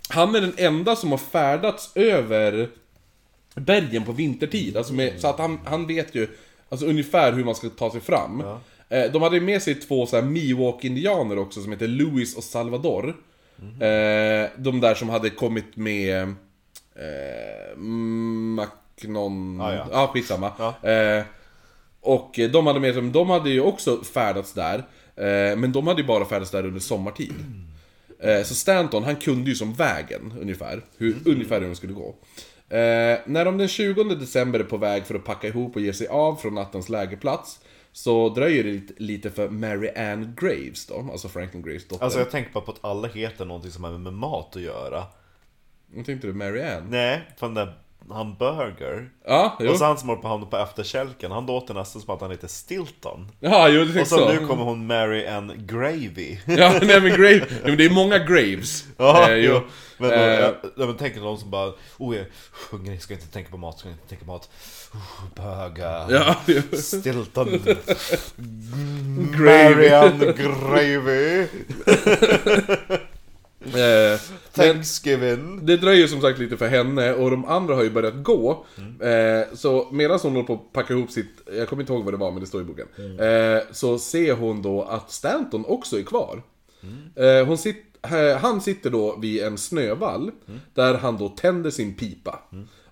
Han 0.09 0.35
är 0.35 0.41
den 0.41 0.53
enda 0.57 0.95
som 0.95 1.11
har 1.11 1.17
färdats 1.17 1.91
över 1.95 2.69
bergen 3.55 4.03
på 4.03 4.11
vintertid. 4.11 4.77
Alltså 4.77 4.93
med, 4.93 5.19
så 5.19 5.27
att 5.27 5.39
han, 5.39 5.59
han 5.65 5.87
vet 5.87 6.15
ju 6.15 6.27
alltså 6.69 6.85
ungefär 6.85 7.33
hur 7.33 7.43
man 7.43 7.55
ska 7.55 7.69
ta 7.69 7.91
sig 7.91 8.01
fram. 8.01 8.41
Eh, 8.41 8.57
De 8.89 9.21
hade 9.21 9.41
med 9.41 9.61
sig 9.61 9.75
två 9.75 10.05
så 10.05 10.15
här 10.15 10.23
Miwok-indianer 10.23 11.37
också 11.39 11.61
som 11.61 11.71
heter 11.71 11.87
Louis 11.87 12.37
och 12.37 12.43
Salvador. 12.43 13.15
Eh, 13.61 14.49
de 14.57 14.81
där 14.81 14.95
som 14.95 15.09
hade 15.09 15.29
kommit 15.29 15.75
med... 15.75 16.21
Eh, 16.95 17.77
Macnon... 17.77 19.61
Ah, 19.61 19.73
ja. 19.73 19.87
ja, 19.91 20.07
skitsamma. 20.13 20.51
Ja. 20.59 20.89
Eh, 20.89 21.23
och 22.01 22.39
de 22.51 22.67
hade 22.67 22.79
med 22.79 22.93
sig, 22.93 23.03
de 23.03 23.29
hade 23.29 23.49
ju 23.49 23.61
också 23.61 24.03
färdats 24.03 24.53
där. 24.53 24.77
Eh, 25.15 25.57
men 25.57 25.71
de 25.71 25.87
hade 25.87 26.01
ju 26.01 26.07
bara 26.07 26.25
färdats 26.25 26.51
där 26.51 26.65
under 26.65 26.79
sommartid. 26.79 27.33
Eh, 28.19 28.43
så 28.43 28.55
Stanton, 28.55 29.03
han 29.03 29.15
kunde 29.15 29.49
ju 29.49 29.55
som 29.55 29.73
vägen 29.73 30.33
ungefär. 30.41 30.81
Hur, 30.97 31.15
Ungefär 31.25 31.61
hur 31.61 31.67
de 31.67 31.75
skulle 31.75 31.93
gå. 31.93 32.15
Eh, 32.69 33.19
när 33.25 33.45
de 33.45 33.57
den 33.57 33.67
20 33.67 34.03
december 34.03 34.59
är 34.59 34.63
på 34.63 34.77
väg 34.77 35.05
för 35.05 35.15
att 35.15 35.23
packa 35.23 35.47
ihop 35.47 35.75
och 35.75 35.81
ge 35.81 35.93
sig 35.93 36.07
av 36.07 36.35
från 36.35 36.55
nattens 36.55 36.89
lägerplats. 36.89 37.59
Så 37.95 38.29
dröjer 38.29 38.63
det 38.63 38.71
lite, 38.71 38.93
lite 38.97 39.31
för 39.31 39.49
Mary 39.49 39.89
Ann 39.95 40.35
Graves 40.37 40.85
då, 40.85 41.09
alltså 41.11 41.29
Franklin 41.29 41.63
Graves 41.63 41.87
dotter. 41.87 42.03
Alltså 42.03 42.19
jag 42.19 42.31
tänker 42.31 42.51
bara 42.51 42.63
på 42.63 42.71
att 42.71 42.85
alla 42.85 43.07
heter 43.07 43.45
någonting 43.45 43.71
som 43.71 43.83
har 43.83 43.91
med 43.91 44.13
mat 44.13 44.55
att 44.55 44.61
göra. 44.61 45.03
Jag 45.95 46.05
tänkte 46.05 46.27
du 46.27 46.33
Mary 46.33 46.61
Ann? 46.61 46.87
Nej, 46.89 47.21
för 47.37 47.45
den 47.47 47.53
där 47.53 47.73
han 48.09 48.35
Burger. 48.35 49.09
Ja, 49.25 49.57
jo. 49.59 49.71
Och 49.71 49.77
så 49.77 49.85
han 49.85 49.97
som 49.97 50.09
håller 50.09 50.21
på 50.21 50.27
att 50.27 50.31
hamna 50.31 50.45
på 50.45 50.57
efterkälken, 50.57 51.31
han 51.31 51.45
låter 51.45 51.73
nästan 51.73 52.01
som 52.01 52.13
att 52.15 52.21
han 52.21 52.31
heter 52.31 52.47
Stilton. 52.47 53.31
Ja, 53.39 53.67
jo, 53.69 53.85
det 53.85 54.01
Och 54.01 54.07
så 54.07 54.17
så. 54.17 54.31
nu 54.33 54.47
kommer 54.47 54.63
hon 54.63 54.87
Mary 54.87 55.25
Ann 55.27 55.51
Gravy. 55.57 56.37
Ja, 56.45 56.79
nej 56.81 57.01
men 57.01 57.09
Grave, 57.11 57.45
ja, 57.49 57.67
men 57.67 57.77
det 57.77 57.85
är 57.85 57.89
många 57.89 58.17
Graves. 58.17 58.85
Ja, 58.97 59.29
Eh, 59.29 59.35
jo. 59.35 59.61
Men, 59.97 60.09
då, 60.09 60.15
Eh, 60.15 60.39
jag, 60.39 60.53
jag 60.75 60.87
men 60.87 60.97
tänker 60.97 61.19
någon 61.19 61.37
som 61.39 61.51
bara 61.51 61.73
Oh 61.97 62.15
jag 62.15 62.25
hungrig, 62.71 63.01
ska 63.01 63.13
inte 63.13 63.27
tänka 63.27 63.49
på 63.51 63.57
mat, 63.57 63.79
ska 63.79 63.89
inte 63.89 64.07
tänka 64.07 64.25
på 64.25 64.31
mat 64.31 64.49
oh, 64.93 65.23
Böga 65.35 66.05
Ja, 66.09 66.35
jo. 66.45 66.61
Stilton 66.77 67.47
Gravy. 69.37 69.89
Marianne 69.89 70.33
Gravy 70.33 71.47
Eh, 73.65 74.19
Thanksgiving 74.55 75.65
det 75.65 75.77
dröjer 75.77 76.07
som 76.07 76.21
sagt 76.21 76.39
lite 76.39 76.57
för 76.57 76.67
henne 76.67 77.13
och 77.13 77.31
de 77.31 77.45
andra 77.45 77.75
har 77.75 77.83
ju 77.83 77.89
börjat 77.89 78.23
gå. 78.23 78.65
Mm. 78.77 79.39
Eh, 79.39 79.45
så 79.53 79.87
medan 79.91 80.19
hon 80.23 80.31
håller 80.31 80.47
på 80.47 80.53
att 80.53 80.73
packa 80.73 80.93
ihop 80.93 81.11
sitt, 81.11 81.31
jag 81.57 81.67
kommer 81.69 81.83
inte 81.83 81.93
ihåg 81.93 82.03
vad 82.03 82.13
det 82.13 82.17
var 82.17 82.31
men 82.31 82.39
det 82.39 82.47
står 82.47 82.61
i 82.61 82.63
boken. 82.63 82.87
Mm. 82.97 83.55
Eh, 83.55 83.63
så 83.71 83.99
ser 83.99 84.33
hon 84.35 84.61
då 84.61 84.83
att 84.83 85.11
Stanton 85.11 85.65
också 85.67 85.99
är 85.99 86.03
kvar. 86.03 86.41
Mm. 86.83 87.39
Eh, 87.39 87.47
hon 87.47 87.57
sit, 87.57 87.83
eh, 88.01 88.37
han 88.37 88.61
sitter 88.61 88.89
då 88.89 89.15
vid 89.15 89.43
en 89.43 89.57
snövall, 89.57 90.31
Mm. 90.47 90.59
där 90.73 90.93
han 90.93 91.17
då 91.17 91.29
tänder 91.29 91.69
sin 91.71 91.93
pipa. 91.95 92.39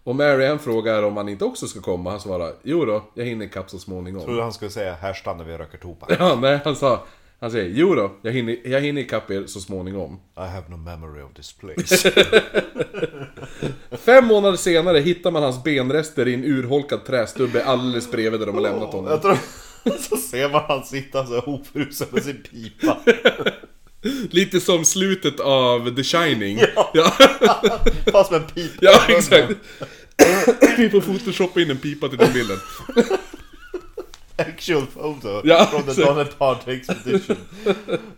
Och 0.06 0.16
Marianne 0.16 0.60
frågar 0.60 1.04
om 1.04 1.18
han 1.18 1.30
inte 1.30 1.46
också 1.46 1.68
ska 1.68 1.82
komma, 1.82 2.10
han 2.10 2.20
svarar 2.20 2.54
Jo 2.64 2.86
då, 2.86 3.04
jag 3.14 3.26
hinner 3.26 3.46
ikapp 3.46 3.70
så 3.70 3.80
småningom. 3.80 4.24
Trodde 4.24 4.44
han 4.44 4.54
skulle 4.54 4.72
säga 4.72 4.94
här 4.94 5.14
stannar 5.14 5.44
vi 5.46 5.54
och 5.54 5.58
röker 5.58 5.78
tobak 5.78 6.12
Ja, 6.20 6.38
nej, 6.42 6.60
han 6.64 6.76
sa 6.76 7.04
Han 7.44 7.52
säger 7.52 7.72
Jo 7.76 7.96
då, 7.96 8.12
jag 8.22 8.32
hinner, 8.32 8.58
jag 8.64 8.82
hinner 8.82 9.02
ikapp 9.02 9.32
er 9.32 9.44
så 9.48 9.60
småningom. 9.60 10.14
I 10.14 10.40
have 10.40 10.64
no 10.70 10.78
memory 10.78 11.22
of 11.22 11.34
this 11.34 11.54
place 11.54 12.12
Fem 14.06 14.26
månader 14.26 14.58
senare 14.58 15.00
hittar 15.00 15.32
man 15.32 15.44
hans 15.44 15.64
benrester 15.64 16.28
i 16.28 16.34
en 16.34 16.44
urholkad 16.44 17.06
trästubbe 17.06 17.66
alldeles 17.66 18.12
bredvid 18.12 18.40
där 18.40 18.46
de 18.48 18.56
har 18.56 18.62
lämnat 18.62 18.94
honom. 18.94 19.12
Jag 19.12 19.22
tror 19.22 19.38
Så 20.10 20.18
ser 20.18 20.50
man 20.50 20.62
han 20.68 20.84
sitta 20.84 21.26
så 21.26 21.40
hopfrusen 21.40 22.08
med 22.12 22.24
sin 22.24 22.44
pipa 22.52 22.98
Lite 24.30 24.60
som 24.60 24.86
slutet 24.86 25.40
av 25.40 25.96
The 25.96 26.04
Shining. 26.04 26.60
Ja, 26.94 27.14
Fast 28.12 28.32
med 28.32 28.42
en 28.42 28.48
pipa 28.48 28.78
ja 28.82 29.02
exakt. 29.08 29.54
Vi 30.78 30.90
får 30.90 31.02
photoshoppa 31.02 31.62
in 31.62 31.70
en 31.70 31.78
pipa 31.78 32.10
till 32.10 32.18
den 32.18 32.34
bilden. 32.34 32.58
Actual 34.38 34.86
photo 34.86 35.42
Ja, 35.48 35.66
from 35.66 35.84
the. 35.96 36.02
Donner 36.02 36.26
Party 36.26 36.72
Expedition 36.72 37.38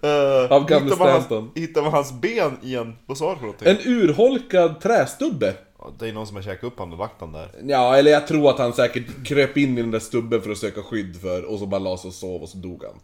uh, 0.03 0.51
Av 0.51 0.65
gamle 0.67 0.85
hittar, 0.85 0.97
man 0.97 1.09
hans, 1.11 1.25
Stanton. 1.25 1.51
hittar 1.55 1.81
man 1.81 1.91
hans 1.91 2.13
ben 2.13 2.57
i 2.61 2.75
en, 2.75 2.95
vad 3.05 3.17
sa 3.17 3.29
du 3.29 3.35
för 3.35 3.45
någonting? 3.45 3.67
En 3.67 3.77
urholkad 3.85 4.81
trästubbe. 4.81 5.53
Ja, 5.79 5.91
Det 5.99 6.07
är 6.09 6.13
någon 6.13 6.27
som 6.27 6.35
har 6.35 6.43
käkat 6.43 6.63
upp 6.63 6.79
honom 6.79 6.93
och 6.93 6.99
lagt 6.99 7.19
honom 7.21 7.33
där 7.41 7.71
Ja, 7.73 7.97
eller 7.97 8.11
jag 8.11 8.27
tror 8.27 8.49
att 8.49 8.59
han 8.59 8.73
säkert 8.73 9.25
kröp 9.25 9.57
in 9.57 9.77
i 9.77 9.81
den 9.81 9.91
där 9.91 9.99
stubben 9.99 10.41
för 10.41 10.51
att 10.51 10.57
söka 10.57 10.81
skydd 10.83 11.21
för, 11.21 11.43
och 11.43 11.59
så 11.59 11.65
bara 11.65 11.79
la 11.79 11.97
sig 11.97 12.07
och 12.07 12.13
sov 12.13 12.41
och 12.41 12.49
så 12.49 12.57
dog 12.57 12.83
han. 12.83 12.99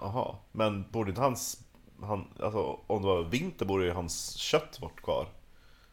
Jaha, 0.00 0.34
men 0.52 0.84
borde 0.90 1.08
inte 1.10 1.20
hans, 1.20 1.58
han, 2.02 2.24
alltså 2.40 2.78
om 2.86 3.02
det 3.02 3.08
var 3.08 3.22
vinter 3.22 3.66
borde 3.66 3.84
ju 3.84 3.90
hans 3.90 4.36
kött 4.36 4.78
varit 4.80 5.02
kvar 5.02 5.26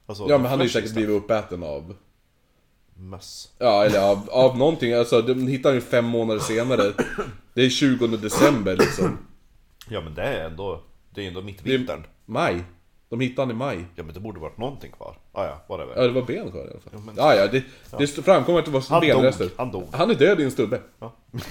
alltså, 0.05 0.25
Ja, 0.29 0.37
men 0.37 0.49
han 0.49 0.59
har 0.59 0.63
ju 0.65 0.69
säkert 0.71 0.93
blivit 0.93 1.23
uppäten 1.23 1.63
av... 1.63 1.95
Möss 2.95 3.49
Ja, 3.59 3.85
eller 3.85 3.99
av, 4.11 4.29
av 4.31 4.57
någonting. 4.57 4.93
Alltså, 4.93 5.21
de 5.21 5.47
hittar 5.47 5.73
ju 5.73 5.81
fem 5.81 6.05
månader 6.05 6.39
senare. 6.39 6.91
Det 7.53 7.61
är 7.65 7.69
20 7.69 8.07
december 8.07 8.77
liksom. 8.77 9.17
Ja 9.89 10.01
men 10.01 10.15
det 10.15 10.21
är 10.21 10.45
ändå, 10.45 10.81
det 11.15 11.23
är 11.23 11.27
ändå 11.27 11.41
mitt 11.41 11.63
Det 11.63 11.73
är 11.73 11.77
vintern 11.77 12.03
maj. 12.25 12.63
De 13.09 13.19
hittade 13.19 13.41
han 13.41 13.51
i 13.51 13.53
maj. 13.59 13.85
Ja 13.95 14.03
men 14.03 14.13
det 14.13 14.19
borde 14.19 14.39
varit 14.39 14.57
någonting 14.57 14.91
kvar 14.91 15.17
Ah, 15.33 15.45
ja, 15.45 15.61
whatever 15.69 15.93
Ja, 15.95 16.01
det 16.01 16.09
var 16.13 16.21
ben 16.21 16.51
kvar 16.51 16.59
i 16.61 16.63
alla 16.71 16.79
fall. 16.79 17.01
men- 17.05 17.15
Ja, 17.17 17.35
ja, 17.35 17.47
det, 17.47 17.63
det 17.97 18.07
framkommer 18.07 18.59
att 18.59 18.65
det 18.65 18.71
var 18.71 18.83
Han 18.89 19.01
benrester. 19.01 19.43
dog, 19.43 19.53
han 19.57 19.71
dog. 19.71 19.87
Han 19.91 20.09
är 20.11 20.15
död 20.15 20.39
i 20.39 20.43
en 20.43 20.51
stubbe. 20.51 20.81
Ja. 20.99 21.13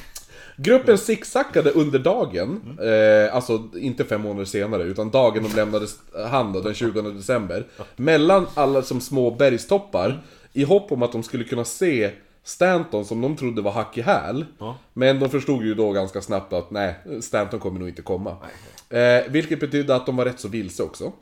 Gruppen 0.56 0.98
zigzackade 0.98 1.70
under 1.70 1.98
dagen, 1.98 2.78
eh, 2.80 3.34
alltså 3.34 3.68
inte 3.74 4.04
fem 4.04 4.20
månader 4.20 4.44
senare, 4.44 4.82
utan 4.82 5.10
dagen 5.10 5.42
de 5.42 5.56
lämnade 5.56 5.86
hand 6.30 6.54
då, 6.54 6.60
den 6.60 6.74
20 6.74 7.02
december. 7.02 7.66
Mellan 7.96 8.46
alla 8.54 8.82
som 8.82 9.00
små 9.00 9.30
bergstoppar, 9.30 10.22
i 10.52 10.64
hopp 10.64 10.92
om 10.92 11.02
att 11.02 11.12
de 11.12 11.22
skulle 11.22 11.44
kunna 11.44 11.64
se 11.64 12.10
Stanton 12.44 13.04
som 13.04 13.20
de 13.20 13.36
trodde 13.36 13.62
var 13.62 13.72
hack 13.72 13.98
i 13.98 14.02
häl. 14.02 14.46
Ja. 14.58 14.78
Men 14.92 15.20
de 15.20 15.30
förstod 15.30 15.64
ju 15.64 15.74
då 15.74 15.92
ganska 15.92 16.22
snabbt 16.22 16.52
att 16.52 16.70
nej, 16.70 16.94
Stanton 17.20 17.60
kommer 17.60 17.78
nog 17.78 17.88
inte 17.88 18.02
komma. 18.02 18.36
Eh, 18.90 19.22
vilket 19.28 19.60
betydde 19.60 19.94
att 19.94 20.06
de 20.06 20.16
var 20.16 20.24
rätt 20.24 20.40
så 20.40 20.48
vilse 20.48 20.82
också. 20.82 21.12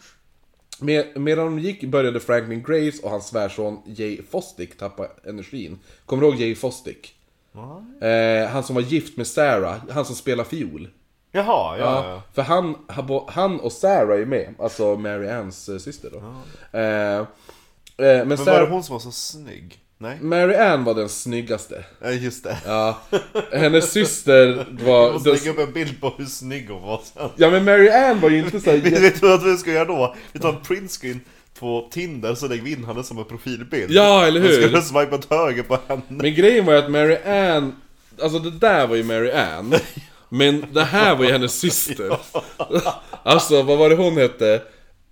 Med, 0.81 1.20
medan 1.20 1.47
de 1.47 1.59
gick 1.59 1.85
började 1.85 2.20
Franklin 2.20 2.62
Grace 2.62 3.03
och 3.03 3.11
hans 3.11 3.26
svärson 3.26 3.83
Jay 3.87 4.20
Fostick 4.31 4.78
tappa 4.78 5.07
energin. 5.24 5.78
Kommer 6.07 6.22
du 6.22 6.28
ihåg 6.28 6.41
Jay 6.41 6.55
Fostick? 6.55 7.14
Eh, 8.01 8.49
han 8.49 8.62
som 8.62 8.74
var 8.74 8.83
gift 8.83 9.16
med 9.16 9.26
Sarah, 9.26 9.76
han 9.91 10.05
som 10.05 10.16
spelar 10.16 10.45
fiol. 10.45 10.89
Jaha, 11.33 11.78
ja, 11.78 12.09
ja. 12.09 12.22
För 12.33 12.43
han, 12.43 12.76
han 13.28 13.61
och 13.61 13.72
Sarah 13.72 14.20
är 14.20 14.24
med, 14.24 14.55
alltså 14.59 14.97
Mary 14.97 15.28
Anns 15.28 15.68
eh, 15.68 15.78
syster 15.78 16.11
då. 16.12 16.18
Eh, 16.78 17.18
eh, 17.18 17.26
men 18.01 18.28
Men 18.28 18.28
var 18.28 18.36
det 18.36 18.44
Sarah, 18.44 18.68
hon 18.68 18.84
som 18.84 18.92
var 18.92 19.01
så 19.01 19.12
snygg? 19.12 19.78
Nej? 19.98 20.18
Mary 20.20 20.55
Ann 20.55 20.84
var 20.84 20.94
den 20.94 21.09
snyggaste. 21.09 21.84
Ja 22.03 22.11
just 22.11 22.44
det 22.44 22.59
Ja, 22.66 22.98
hennes 23.53 23.92
syster 23.92 24.66
var... 24.84 25.05
Jag 25.05 25.12
måste 25.12 25.30
lägga 25.30 25.51
upp 25.51 25.59
en 25.59 25.72
bild 25.72 26.01
på 26.01 26.14
hur 26.18 26.26
snygg 26.26 26.68
hon 26.70 26.82
var 26.82 27.01
sen 27.14 27.28
Ja 27.36 27.51
men 27.51 27.64
Mary 27.64 27.88
Ann 27.88 28.20
var 28.20 28.30
ju 28.30 28.38
inte 28.38 28.61
så 28.61 28.70
här 28.70 28.78
Vet 28.78 29.20
du 29.20 29.28
vad 29.28 29.44
vi 29.44 29.57
ska 29.57 29.70
göra 29.72 29.84
då? 29.84 30.14
Vi 30.32 30.40
tar 30.40 30.48
en 30.48 30.61
printscreen 30.61 31.20
på 31.59 31.88
Tinder 31.92 32.34
så 32.34 32.48
lägger 32.48 32.62
vi 32.62 32.72
in 32.72 32.84
henne 32.84 33.05
som 33.05 33.18
en 33.18 33.24
profilbild 33.24 33.90
Ja, 33.90 34.26
eller 34.26 34.40
Och 34.40 34.46
hur? 34.48 34.68
ska 34.68 34.80
swipa 34.82 35.14
åt 35.16 35.30
höger 35.30 35.62
på 35.62 35.78
henne 35.88 36.03
Men 36.09 36.34
grejen 36.34 36.66
var 36.66 36.72
ju 36.72 36.78
att 36.78 36.90
Mary 36.90 37.16
Ann, 37.26 37.72
alltså 38.22 38.38
det 38.38 38.51
där 38.51 38.86
var 38.86 38.96
ju 38.96 39.03
Mary 39.05 39.30
Ann. 39.30 39.74
Men 40.28 40.64
det 40.72 40.84
här 40.84 41.14
var 41.16 41.24
ju 41.24 41.32
hennes 41.32 41.61
syster. 41.61 42.18
Alltså, 43.22 43.62
vad 43.62 43.78
var 43.78 43.90
det 43.90 43.96
hon 43.96 44.16
hette? 44.16 44.62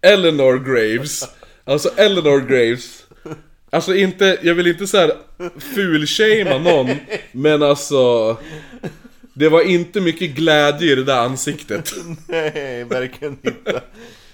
Eleanor 0.02 0.58
Graves. 0.58 1.24
Alltså 1.68 1.88
Eleanor 1.96 2.40
Graves. 2.40 3.04
Alltså 3.70 3.94
inte, 3.94 4.38
jag 4.42 4.54
vill 4.54 4.66
inte 4.66 4.86
såhär 4.86 5.12
fulshamea 5.74 6.58
någon, 6.58 6.88
men 7.32 7.62
alltså... 7.62 8.36
Det 9.32 9.48
var 9.48 9.62
inte 9.62 10.00
mycket 10.00 10.30
glädje 10.30 10.92
i 10.92 10.94
det 10.94 11.04
där 11.04 11.20
ansiktet. 11.20 11.92
Nej, 12.28 12.84
verkligen 12.84 13.38
inte 13.42 13.82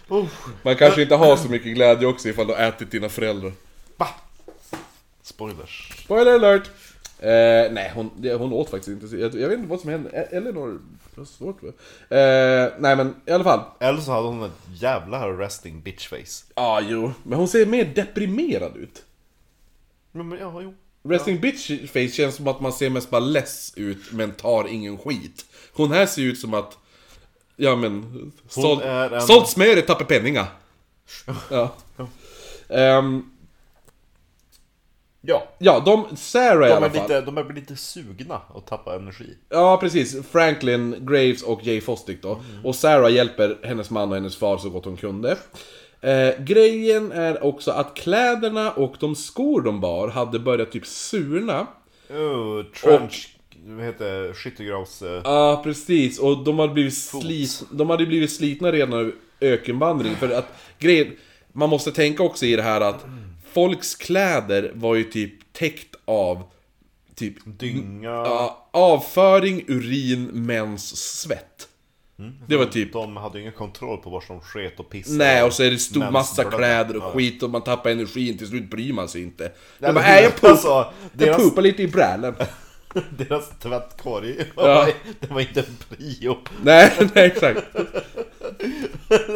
oh. 0.08 0.26
Man 0.62 0.76
kanske 0.76 1.02
inte 1.02 1.14
har 1.14 1.36
så 1.36 1.48
mycket 1.48 1.74
glädje 1.74 2.06
också 2.06 2.28
ifall 2.28 2.46
du 2.46 2.52
har 2.52 2.60
ätit 2.60 2.90
dina 2.90 3.08
föräldrar. 3.08 3.52
Va? 3.96 4.08
Spoilers 5.22 5.90
Spoiler 6.04 6.34
alert! 6.34 6.70
Eh, 7.18 7.72
nej, 7.72 7.92
hon, 7.94 8.10
hon 8.38 8.52
åt 8.52 8.70
faktiskt 8.70 9.02
inte. 9.02 9.16
Jag, 9.16 9.34
jag 9.34 9.48
vet 9.48 9.58
inte 9.58 9.70
vad 9.70 9.80
som 9.80 9.90
hände. 9.90 10.10
E- 10.10 10.36
Eleanor... 10.36 10.78
Det 11.14 11.20
var 11.20 11.24
svårt 11.24 11.60
för. 11.60 11.68
Eh, 11.68 12.72
nej 12.78 12.96
men 12.96 13.14
i 13.26 13.30
alla 13.30 13.44
fall. 13.44 13.60
Eller 13.80 14.00
så 14.00 14.12
hade 14.12 14.26
hon 14.26 14.42
ett 14.42 14.52
jävla 14.74 15.28
resting 15.28 15.80
bitch 15.80 16.08
face 16.08 16.52
Ja, 16.54 16.62
ah, 16.62 16.80
jo. 16.80 17.12
Men 17.22 17.38
hon 17.38 17.48
ser 17.48 17.66
mer 17.66 17.84
deprimerad 17.84 18.76
ut. 18.76 19.02
Men, 20.12 20.28
men 20.28 20.38
ja, 20.38 20.60
jo 20.62 20.74
Resting 21.08 21.40
bitch 21.40 21.70
face 21.92 22.08
känns 22.08 22.34
som 22.34 22.48
att 22.48 22.60
man 22.60 22.72
ser 22.72 22.90
mest 22.90 23.10
bara 23.10 23.20
less 23.20 23.72
ut, 23.76 24.12
men 24.12 24.32
tar 24.32 24.68
ingen 24.68 24.98
skit. 24.98 25.46
Hon 25.72 25.92
här 25.92 26.06
ser 26.06 26.22
ut 26.22 26.38
som 26.38 26.54
att... 26.54 26.78
Ja 27.56 27.76
men... 27.76 28.32
Sålt, 28.48 28.82
en- 28.82 29.20
sålt 29.20 29.48
smöret 29.48 29.86
tappar 29.86 30.04
penningar. 30.04 30.46
Ja. 31.50 31.74
Ehm, 32.68 33.30
Ja 35.26 35.48
ja, 35.58 35.82
de... 35.86 36.16
Sarah 36.16 36.66
i 36.66 36.70
de 36.70 36.76
alla 36.76 36.86
är, 36.86 36.90
fall. 36.90 37.02
lite, 37.02 37.20
de 37.20 37.38
är 37.38 37.52
lite 37.54 37.76
sugna 37.76 38.40
att 38.54 38.66
tappa 38.66 38.94
energi 38.96 39.36
Ja, 39.48 39.76
precis. 39.80 40.26
Franklin, 40.30 40.96
Graves 41.00 41.42
och 41.42 41.66
Jay 41.66 41.80
Fostick 41.80 42.22
då. 42.22 42.40
Och 42.64 42.74
Sarah 42.74 43.12
hjälper 43.12 43.58
hennes 43.62 43.90
man 43.90 44.08
och 44.08 44.14
hennes 44.14 44.36
far 44.36 44.58
så 44.58 44.70
gott 44.70 44.84
hon 44.84 44.96
kunde. 44.96 45.36
Eh, 46.00 46.30
grejen 46.44 47.12
är 47.12 47.44
också 47.44 47.70
att 47.70 47.94
kläderna 47.94 48.70
och 48.70 48.94
de 49.00 49.14
skor 49.14 49.62
de 49.62 49.80
bar 49.80 50.08
hade 50.08 50.38
börjat 50.38 50.72
typ 50.72 50.86
surna. 50.86 51.66
oh, 52.10 52.62
Trench, 52.82 53.36
vad 53.66 53.84
heter 53.84 54.22
det, 54.22 54.34
skyttegravs... 54.34 55.02
eh, 55.02 55.20
Ja, 55.24 55.60
precis. 55.64 56.18
Och 56.18 56.44
de 56.44 56.58
hade 56.58 56.72
blivit, 56.72 56.94
slit, 56.94 57.62
de 57.70 57.90
hade 57.90 58.06
blivit 58.06 58.32
slitna 58.32 58.72
redan 58.72 59.12
ökenvandring. 59.40 60.14
För 60.14 60.30
att 60.30 60.52
grejen, 60.78 61.16
man 61.52 61.68
måste 61.68 61.92
tänka 61.92 62.22
också 62.22 62.46
i 62.46 62.56
det 62.56 62.62
här 62.62 62.80
att 62.80 63.04
folks 63.54 63.94
kläder 63.94 64.72
var 64.74 64.94
ju 64.94 65.04
typ 65.04 65.52
täckt 65.52 65.94
av 66.04 66.42
typ 67.14 67.34
Dynga. 67.44 68.08
ja, 68.10 68.68
avföring, 68.70 69.64
urin, 69.68 70.24
mens, 70.32 70.96
svett. 71.20 71.68
Det 72.48 72.56
var 72.56 72.64
typ 72.66 72.92
De 72.92 73.16
hade 73.16 73.38
ju 73.38 73.40
ingen 73.42 73.52
kontroll 73.54 73.98
på 73.98 74.10
var 74.10 74.24
de 74.28 74.40
sket 74.40 74.80
och 74.80 74.90
pissade. 74.90 75.18
Nej, 75.18 75.42
och 75.42 75.52
så 75.52 75.62
är 75.62 75.70
det 75.70 75.78
stor 75.78 76.10
massa 76.10 76.44
kläder 76.44 76.96
och 76.96 77.02
skit 77.12 77.42
och 77.42 77.50
man 77.50 77.64
tappar 77.64 77.90
energin, 77.90 78.38
till 78.38 78.46
slut 78.46 78.70
bryr 78.70 78.92
man 78.92 79.08
sig 79.08 79.22
inte. 79.22 79.42
Nej, 79.44 79.52
men 79.78 79.94
bara, 79.94 80.18
äh, 80.18 80.22
jag, 80.24 80.40
poop, 80.40 80.50
alltså, 80.50 80.68
jag 80.68 81.28
deras- 81.28 81.36
poopar 81.36 81.62
lite 81.62 81.82
i 81.82 81.88
brälen. 81.88 82.34
Deras 83.18 83.50
tvättkorg, 83.62 84.36
Ja. 84.56 84.88
det 85.20 85.30
var 85.30 85.40
inte 85.40 85.60
en 85.60 85.76
prio. 85.96 86.36
nej, 86.62 86.92
nej, 87.14 87.26
exakt. 87.26 87.60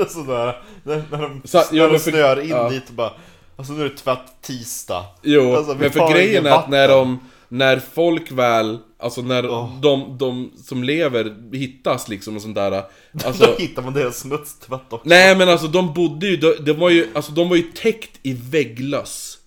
Sådär, 0.08 0.62
när, 0.82 1.18
de, 1.18 1.42
Så- 1.44 1.64
när 1.72 1.92
de 1.92 1.98
snöar 1.98 2.40
in 2.40 2.48
ja. 2.48 2.70
dit 2.70 2.88
och 2.88 2.94
bara 2.94 3.12
Alltså 3.58 3.72
nu 3.72 3.80
är 3.84 3.88
det 3.88 3.96
tvätt 3.96 4.42
tisdag. 4.42 5.04
Jo, 5.22 5.54
Alltså, 5.54 5.74
men 5.74 5.90
för 5.90 6.12
grejen 6.12 6.46
är 6.46 6.50
att 6.50 6.68
när 6.70 6.88
de, 6.88 7.18
när 7.48 7.78
folk 7.94 8.30
väl, 8.32 8.78
alltså 8.98 9.22
när 9.22 9.50
Åh. 9.50 9.80
de, 9.80 10.16
de 10.18 10.52
som 10.64 10.84
lever 10.84 11.36
hittas 11.56 12.08
liksom 12.08 12.36
och 12.36 12.42
sånt 12.42 12.54
där. 12.54 12.70
Då 13.12 13.26
Alltså, 13.28 13.54
hittar 13.58 13.82
man 13.82 13.92
deras 13.94 14.18
smutstvätt 14.18 14.80
också. 14.92 15.08
nej 15.08 15.36
men 15.36 15.48
alltså 15.48 15.66
de 15.66 15.94
bodde 15.94 16.26
ju, 16.26 16.36
de, 16.36 16.54
de 16.60 16.72
var 16.72 16.90
ju, 16.90 17.06
alltså 17.14 17.32
de 17.32 17.48
var 17.48 17.56
ju 17.56 17.62
täckt 17.62 18.10
i 18.22 18.32
vägglöss. 18.32 19.38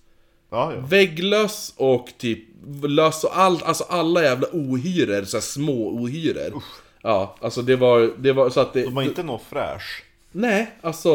Ja, 0.50 0.72
ja. 0.74 0.80
Vägglöss 0.80 1.74
och 1.76 2.08
typ 2.18 2.38
löss 2.82 3.24
och 3.24 3.38
allt, 3.38 3.62
alltså 3.62 3.84
alla 3.88 4.22
jävla 4.22 4.46
ohyror, 4.52 5.24
så 5.24 5.40
små 5.40 5.88
ohyror. 5.88 6.62
Ja, 7.02 7.36
alltså 7.40 7.62
det 7.62 7.76
var, 7.76 8.10
det 8.18 8.32
var 8.32 8.50
så 8.50 8.60
att 8.60 8.72
det... 8.72 8.82
De 8.82 8.94
var 8.94 9.02
inte 9.02 9.22
något 9.22 9.42
fräsch. 9.50 10.02
Nej, 10.32 10.70
alltså 10.80 11.10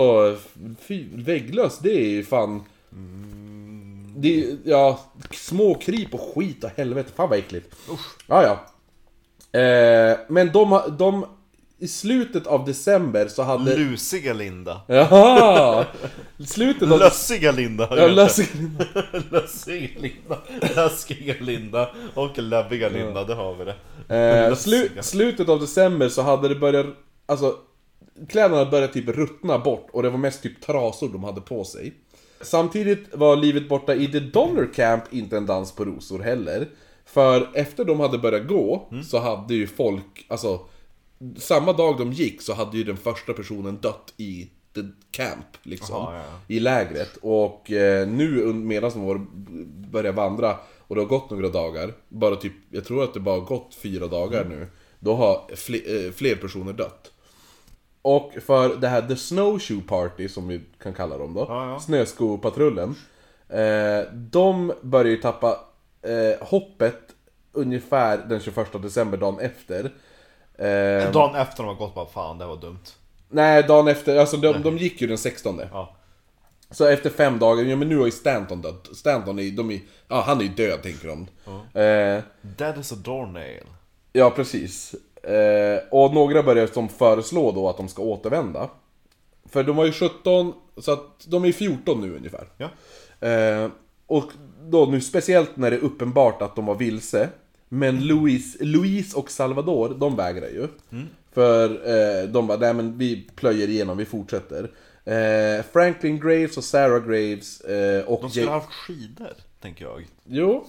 fy, 0.87 1.05
vägglöss 1.15 1.79
det 1.79 1.91
är 1.91 2.09
ju 2.09 2.23
fan... 2.25 2.63
Det 4.15 4.43
är, 4.43 4.57
ja, 4.63 4.99
små 5.31 5.75
kryp 5.75 6.13
och 6.13 6.35
skit 6.35 6.63
och 6.63 6.69
helvete, 6.75 7.11
fan 7.15 7.29
vad 7.29 7.39
äckligt. 7.39 7.75
Ja, 8.27 8.43
ja. 8.43 8.65
Eh, 9.59 10.17
men 10.27 10.51
de, 10.51 10.81
de, 10.97 11.25
i 11.79 11.87
slutet 11.87 12.47
av 12.47 12.65
december 12.65 13.27
så 13.27 13.43
hade... 13.43 13.77
Lusiga 13.77 14.33
Linda. 14.33 14.81
Jaha! 14.87 15.85
Slutet 16.47 16.91
av... 16.91 16.99
Lössiga 16.99 17.51
Linda. 17.51 17.87
Ja, 17.97 18.07
lös... 18.07 18.39
Lössiga 19.31 19.89
Linda. 19.99 20.37
Läskiga 20.75 21.35
Linda. 21.39 21.89
Och 22.13 22.37
läbbiga 22.37 22.89
Linda, 22.89 23.23
det 23.23 23.33
har 23.33 23.55
vi 23.55 23.65
det. 23.65 23.75
Eh, 24.15 24.55
slu, 24.55 24.81
Lössiga. 24.81 25.03
slutet 25.03 25.49
av 25.49 25.59
december 25.59 26.09
så 26.09 26.21
hade 26.21 26.47
det 26.47 26.55
börjat, 26.55 26.85
alltså 27.25 27.55
Kläderna 28.29 28.65
började 28.65 28.93
typ 28.93 29.07
ruttna 29.07 29.59
bort 29.59 29.87
och 29.91 30.03
det 30.03 30.09
var 30.09 30.17
mest 30.17 30.43
typ 30.43 30.61
trasor 30.61 31.09
de 31.09 31.23
hade 31.23 31.41
på 31.41 31.63
sig. 31.63 31.93
Samtidigt 32.41 33.15
var 33.15 33.35
livet 33.35 33.69
borta 33.69 33.95
i 33.95 34.07
The 34.07 34.19
Donner 34.19 34.73
Camp 34.73 35.03
inte 35.11 35.37
en 35.37 35.45
dans 35.45 35.71
på 35.75 35.85
rosor 35.85 36.19
heller. 36.19 36.67
För 37.05 37.49
efter 37.53 37.85
de 37.85 37.99
hade 37.99 38.17
börjat 38.17 38.47
gå 38.47 38.89
så 39.09 39.19
hade 39.19 39.53
ju 39.53 39.67
folk, 39.67 40.25
alltså 40.27 40.59
Samma 41.37 41.73
dag 41.73 41.97
de 41.97 42.13
gick 42.13 42.41
så 42.41 42.53
hade 42.53 42.77
ju 42.77 42.83
den 42.83 42.97
första 42.97 43.33
personen 43.33 43.77
dött 43.81 44.13
i 44.17 44.49
The 44.75 44.81
Camp 45.11 45.45
liksom. 45.63 45.95
Jaha, 45.95 46.15
ja. 46.15 46.39
I 46.55 46.59
lägret. 46.59 47.17
Och 47.21 47.71
eh, 47.71 48.07
nu 48.07 48.53
medan 48.53 48.91
de 48.93 49.05
var, 49.05 49.25
börjar 49.91 50.13
vandra 50.13 50.57
och 50.87 50.95
det 50.95 51.01
har 51.01 51.07
gått 51.07 51.29
några 51.29 51.49
dagar, 51.49 51.93
bara 52.09 52.35
typ, 52.35 52.53
jag 52.71 52.85
tror 52.85 53.03
att 53.03 53.13
det 53.13 53.19
bara 53.19 53.39
har 53.39 53.45
gått 53.45 53.75
fyra 53.75 54.07
dagar 54.07 54.41
Mm. 54.45 54.59
nu, 54.59 54.67
då 54.99 55.13
har 55.15 55.55
fler, 55.55 56.05
eh, 56.05 56.11
fler 56.11 56.35
personer 56.35 56.73
dött. 56.73 57.11
Och 58.07 58.33
för 58.45 58.75
det 58.75 58.87
här 58.87 59.01
The 59.01 59.15
Snowshoe 59.15 59.81
Party, 59.87 60.29
som 60.29 60.47
vi 60.47 60.61
kan 60.83 60.93
kalla 60.93 61.17
dem 61.17 61.33
då, 61.33 61.45
Ja, 61.49 61.69
ja. 61.69 61.79
Snöskopatrullen, 61.79 62.95
eh, 63.49 64.13
de 64.13 64.73
börjar 64.81 65.11
ju 65.11 65.17
tappa 65.17 65.59
eh, 66.01 66.47
hoppet 66.47 66.99
ungefär 67.51 68.17
den 68.17 68.39
21 68.39 68.81
december, 68.81 69.17
dagen 69.17 69.39
efter. 69.39 69.85
Eh, 70.57 71.11
Dagen 71.11 71.35
efter 71.35 71.63
de 71.63 71.67
har 71.67 71.75
gått 71.75 71.95
bara 71.95 72.05
fan 72.05 72.37
det 72.37 72.45
var 72.45 72.57
dumt. 72.57 72.83
nej, 73.29 73.63
dagen 73.63 73.87
efter, 73.87 74.17
alltså 74.17 74.37
de, 74.37 74.61
de 74.63 74.77
gick 74.77 75.01
ju 75.01 75.07
den 75.07 75.17
16. 75.17 75.61
Ja. 75.71 75.95
Så 76.71 76.85
efter 76.85 77.09
fem 77.09 77.39
dagar, 77.39 77.63
ja 77.63 77.75
men 77.75 77.89
nu 77.89 77.97
har 77.97 78.05
ju 78.05 78.11
Stanton 78.11 78.61
dött. 78.61 78.87
Stanton 78.93 79.39
är, 79.39 79.51
de 79.51 79.71
är, 79.71 79.79
ja 80.07 80.21
han 80.27 80.37
är 80.39 80.43
ju 80.43 80.49
död 80.49 80.83
tänker 80.83 81.07
de. 81.07 81.27
Eh, 81.81 82.23
That 82.57 82.77
is 82.77 82.91
a 82.91 82.95
doornail. 82.95 83.63
ja 84.13 84.29
precis. 84.29 84.95
Eh, 85.27 85.79
och 85.91 86.13
några 86.13 86.43
börjar 86.43 86.67
som 86.67 86.89
föreslå 86.89 87.51
då 87.51 87.69
att 87.69 87.77
de 87.77 87.87
ska 87.87 88.01
återvända. 88.01 88.69
För 89.49 89.63
de 89.63 89.75
var 89.75 89.85
ju 89.85 89.91
17, 89.91 90.53
så 90.77 90.91
att 90.91 91.25
de 91.27 91.45
är 91.45 91.51
14 91.51 92.01
nu 92.01 92.15
ungefär. 92.15 92.47
Ja. 92.57 92.69
Eh, 93.27 93.69
och 94.07 94.31
då 94.61 94.85
nu 94.85 95.01
speciellt 95.01 95.57
när 95.57 95.71
det 95.71 95.77
är 95.77 95.83
uppenbart 95.83 96.41
att 96.41 96.55
de 96.55 96.65
var 96.65 96.75
vilse. 96.75 97.29
Men 97.69 98.07
Louis, 98.07 98.57
Louis 98.59 99.13
och 99.13 99.31
Salvador, 99.31 99.89
de 99.89 100.15
vägrar 100.15 100.47
ju. 100.47 100.67
För 101.31 101.69
eh, 101.69 102.29
de 102.29 102.47
bara, 102.47 102.57
nej 102.57 102.73
men 102.73 102.97
vi 102.97 103.27
plöjer 103.35 103.69
igenom, 103.69 103.97
vi 103.97 104.05
fortsätter. 104.05 104.71
Eh, 105.05 105.65
Franklin 105.73 106.19
Graves 106.19 106.57
och 106.57 106.63
Sarah 106.63 107.07
Graves 107.07 107.61
eh, 107.61 108.03
och... 108.05 108.21
De 108.21 108.29
skulle 108.29 108.45
ha 108.45 108.53
haft 108.53 108.73
skidor, 108.73 109.33
tänker 109.61 109.85
jag. 109.85 110.05
Jo, 110.25 110.65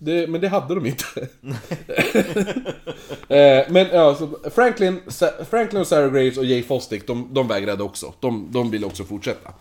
det, 0.00 0.30
men 0.30 0.40
det 0.40 0.48
hade 0.48 0.74
de 0.74 0.86
inte. 0.86 1.04
eh, 3.28 3.66
men 3.68 3.86
ja, 3.92 4.14
så 4.14 4.50
Franklin, 4.50 5.00
Sa- 5.06 5.44
Franklin 5.50 5.80
och 5.80 5.86
Sarah 5.86 6.12
Graves 6.12 6.38
och 6.38 6.44
Jay 6.44 6.62
Fostick, 6.62 7.06
de, 7.06 7.28
de 7.34 7.48
vägrade 7.48 7.82
också. 7.82 8.12
De, 8.20 8.48
de 8.52 8.70
ville 8.70 8.86
också 8.86 9.04
fortsätta. 9.04 9.52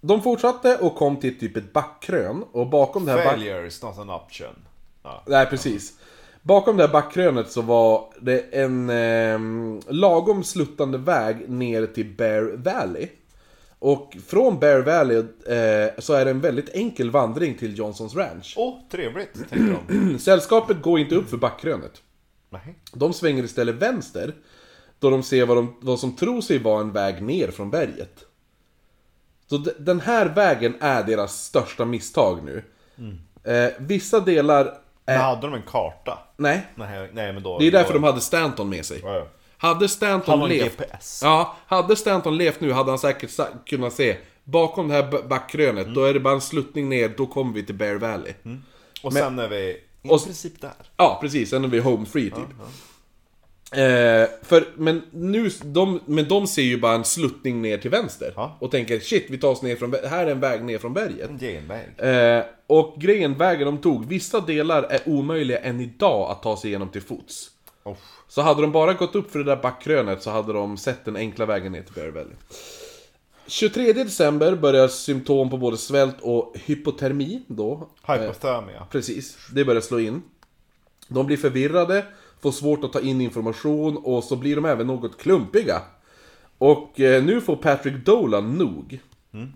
De 0.00 0.22
fortsatte 0.22 0.76
och 0.76 0.96
kom 0.96 1.16
till 1.16 1.38
typ 1.38 1.56
ett 1.56 1.72
backkrön 1.72 2.44
och 2.52 2.66
bakom 2.66 3.04
det 3.04 3.12
här 3.12 3.24
back... 3.24 3.34
Failure 3.34 3.66
is 3.66 3.82
not 3.82 3.98
an 3.98 4.10
option. 4.10 4.54
Ja. 5.02 5.22
Nej, 5.26 5.46
precis. 5.46 5.92
Bakom 6.42 6.76
det 6.76 6.82
här 6.86 6.92
backkrönet 6.92 7.50
så 7.50 7.62
var 7.62 8.04
det 8.20 8.38
en 8.40 8.90
eh, 8.90 9.38
lagom 9.88 10.44
sluttande 10.44 10.98
väg 10.98 11.50
ner 11.50 11.86
till 11.86 12.14
Bear 12.14 12.56
Valley. 12.56 13.08
Och 13.84 14.16
från 14.26 14.58
Bear 14.58 14.80
Valley 14.80 15.16
eh, 15.18 15.90
så 15.98 16.12
är 16.14 16.24
det 16.24 16.30
en 16.30 16.40
väldigt 16.40 16.68
enkel 16.68 17.10
vandring 17.10 17.54
till 17.54 17.78
Johnsons 17.78 18.14
Ranch. 18.16 18.54
Åh, 18.56 18.74
trevligt, 18.90 19.34
tänkte 19.50 19.76
de. 19.88 20.18
Sällskapet 20.18 20.82
går 20.82 20.98
inte 21.00 21.14
upp 21.14 21.30
för 21.30 21.36
backkrönet. 21.36 22.02
Nej. 22.50 22.78
De 22.92 23.12
svänger 23.12 23.42
istället 23.44 23.74
vänster, 23.74 24.34
då 24.98 25.10
de 25.10 25.22
ser 25.22 25.46
vad, 25.46 25.56
de, 25.56 25.76
vad 25.80 25.98
som 26.00 26.16
tror 26.16 26.40
sig 26.40 26.58
vara 26.58 26.80
en 26.80 26.92
väg 26.92 27.22
ner 27.22 27.50
från 27.50 27.70
berget. 27.70 28.24
Så 29.46 29.58
d- 29.58 29.70
den 29.78 30.00
här 30.00 30.26
vägen 30.26 30.74
är 30.80 31.02
deras 31.02 31.44
största 31.44 31.84
misstag 31.84 32.38
nu. 32.44 32.62
Eh, 33.52 33.72
vissa 33.78 34.20
delar... 34.20 34.64
Men 35.04 35.14
Är, 35.14 35.18
hade 35.22 35.40
de 35.40 35.54
en 35.54 35.62
karta? 35.62 36.18
Nej, 36.36 36.66
Nej, 36.74 37.10
nej 37.12 37.32
men 37.32 37.42
då... 37.42 37.58
det 37.58 37.66
är 37.66 37.70
därför 37.70 37.92
då, 37.92 37.98
de 37.98 38.04
hade 38.04 38.20
Stanton 38.20 38.68
med 38.68 38.84
sig. 38.84 39.00
Ja, 39.02 39.14
ja. 39.16 39.26
Hade 39.62 39.88
Stanton 39.88 40.40
Han 40.40 40.48
levt... 40.48 40.78
GPS. 40.78 41.20
Ja, 41.24 41.56
hade 41.66 41.96
Stanton 41.96 42.36
levt 42.36 42.60
nu 42.60 42.72
hade 42.72 42.90
han 42.90 42.98
säkert 42.98 43.30
kunnat 43.66 43.92
se 43.92 44.16
Bakom 44.44 44.88
det 44.88 44.94
här 44.94 45.28
backkrönet, 45.28 45.82
Mm. 45.84 45.94
då 45.94 46.04
är 46.04 46.14
det 46.14 46.20
bara 46.20 46.34
en 46.34 46.40
sluttning 46.40 46.88
ner, 46.88 47.12
då 47.16 47.26
kommer 47.26 47.52
vi 47.52 47.62
till 47.66 47.74
Bear 47.74 47.94
Valley. 47.94 48.32
Och 49.02 49.12
sen 49.12 49.38
är 49.38 49.48
vi 49.48 49.56
i 49.56 50.08
Och- 50.08 50.24
princip 50.24 50.60
där. 50.60 50.70
Ja, 50.96 51.18
precis. 51.20 51.50
Sen 51.50 51.64
är 51.64 51.68
vi 51.68 51.78
home 51.78 52.06
free 52.06 52.30
typ. 52.30 52.38
Eh, 53.72 54.28
för, 54.42 54.66
men 54.76 55.02
nu, 55.10 55.50
de, 55.64 56.00
men 56.06 56.28
de 56.28 56.46
ser 56.46 56.62
ju 56.62 56.80
bara 56.80 56.94
en 56.94 57.04
sluttning 57.04 57.62
ner 57.62 57.78
till 57.78 57.90
vänster. 57.90 58.32
Ja. 58.36 58.56
Och 58.60 58.70
tänker 58.70 59.00
shit, 59.00 59.26
vi 59.30 59.38
tar 59.38 59.48
oss 59.48 59.62
ner 59.62 59.76
från, 59.76 59.94
här 60.10 60.26
är 60.26 60.30
en 60.30 60.40
väg 60.40 60.64
ner 60.64 60.78
från 60.78 60.94
berget. 60.94 61.30
En 61.30 61.38
genväg. 61.38 61.88
Eh, 61.98 62.44
och 62.66 62.94
grejen, 62.98 63.34
vägen 63.38 63.66
de 63.66 63.78
tog, 63.78 64.06
vissa 64.06 64.40
delar 64.40 64.82
är 64.82 65.00
omöjliga 65.06 65.58
än 65.58 65.80
idag 65.80 66.30
att 66.30 66.42
ta 66.42 66.56
sig 66.56 66.70
igenom 66.70 66.88
till 66.88 67.02
fots. 67.02 67.50
Oh. 67.84 67.96
Så 68.28 68.42
hade 68.42 68.60
de 68.60 68.72
bara 68.72 68.92
gått 68.92 69.14
upp 69.14 69.30
för 69.30 69.38
det 69.38 69.44
där 69.44 69.62
backkrönet 69.62 70.22
så 70.22 70.30
hade 70.30 70.52
de 70.52 70.76
sett 70.76 71.04
den 71.04 71.16
enkla 71.16 71.46
vägen 71.46 71.72
ner 71.72 71.82
till 71.82 71.94
Bear 71.94 72.08
Valley. 72.08 72.34
23 73.46 73.92
december 73.92 74.56
börjar 74.56 74.88
symptom 74.88 75.50
på 75.50 75.58
både 75.58 75.76
svält 75.76 76.16
och 76.20 76.54
hypotermi 76.54 77.42
då. 77.46 77.88
Hypothermia. 78.06 78.86
Precis, 78.90 79.36
det 79.54 79.64
börjar 79.64 79.80
slå 79.80 80.00
in. 80.00 80.22
De 81.08 81.26
blir 81.26 81.36
förvirrade, 81.36 82.06
får 82.40 82.52
svårt 82.52 82.84
att 82.84 82.92
ta 82.92 83.00
in 83.00 83.20
information 83.20 83.96
och 83.96 84.24
så 84.24 84.36
blir 84.36 84.56
de 84.56 84.64
även 84.64 84.86
något 84.86 85.18
klumpiga. 85.18 85.82
Och 86.58 87.00
eh, 87.00 87.24
nu 87.24 87.40
får 87.40 87.56
Patrick 87.56 88.06
Dolan 88.06 88.58
nog, 88.58 89.00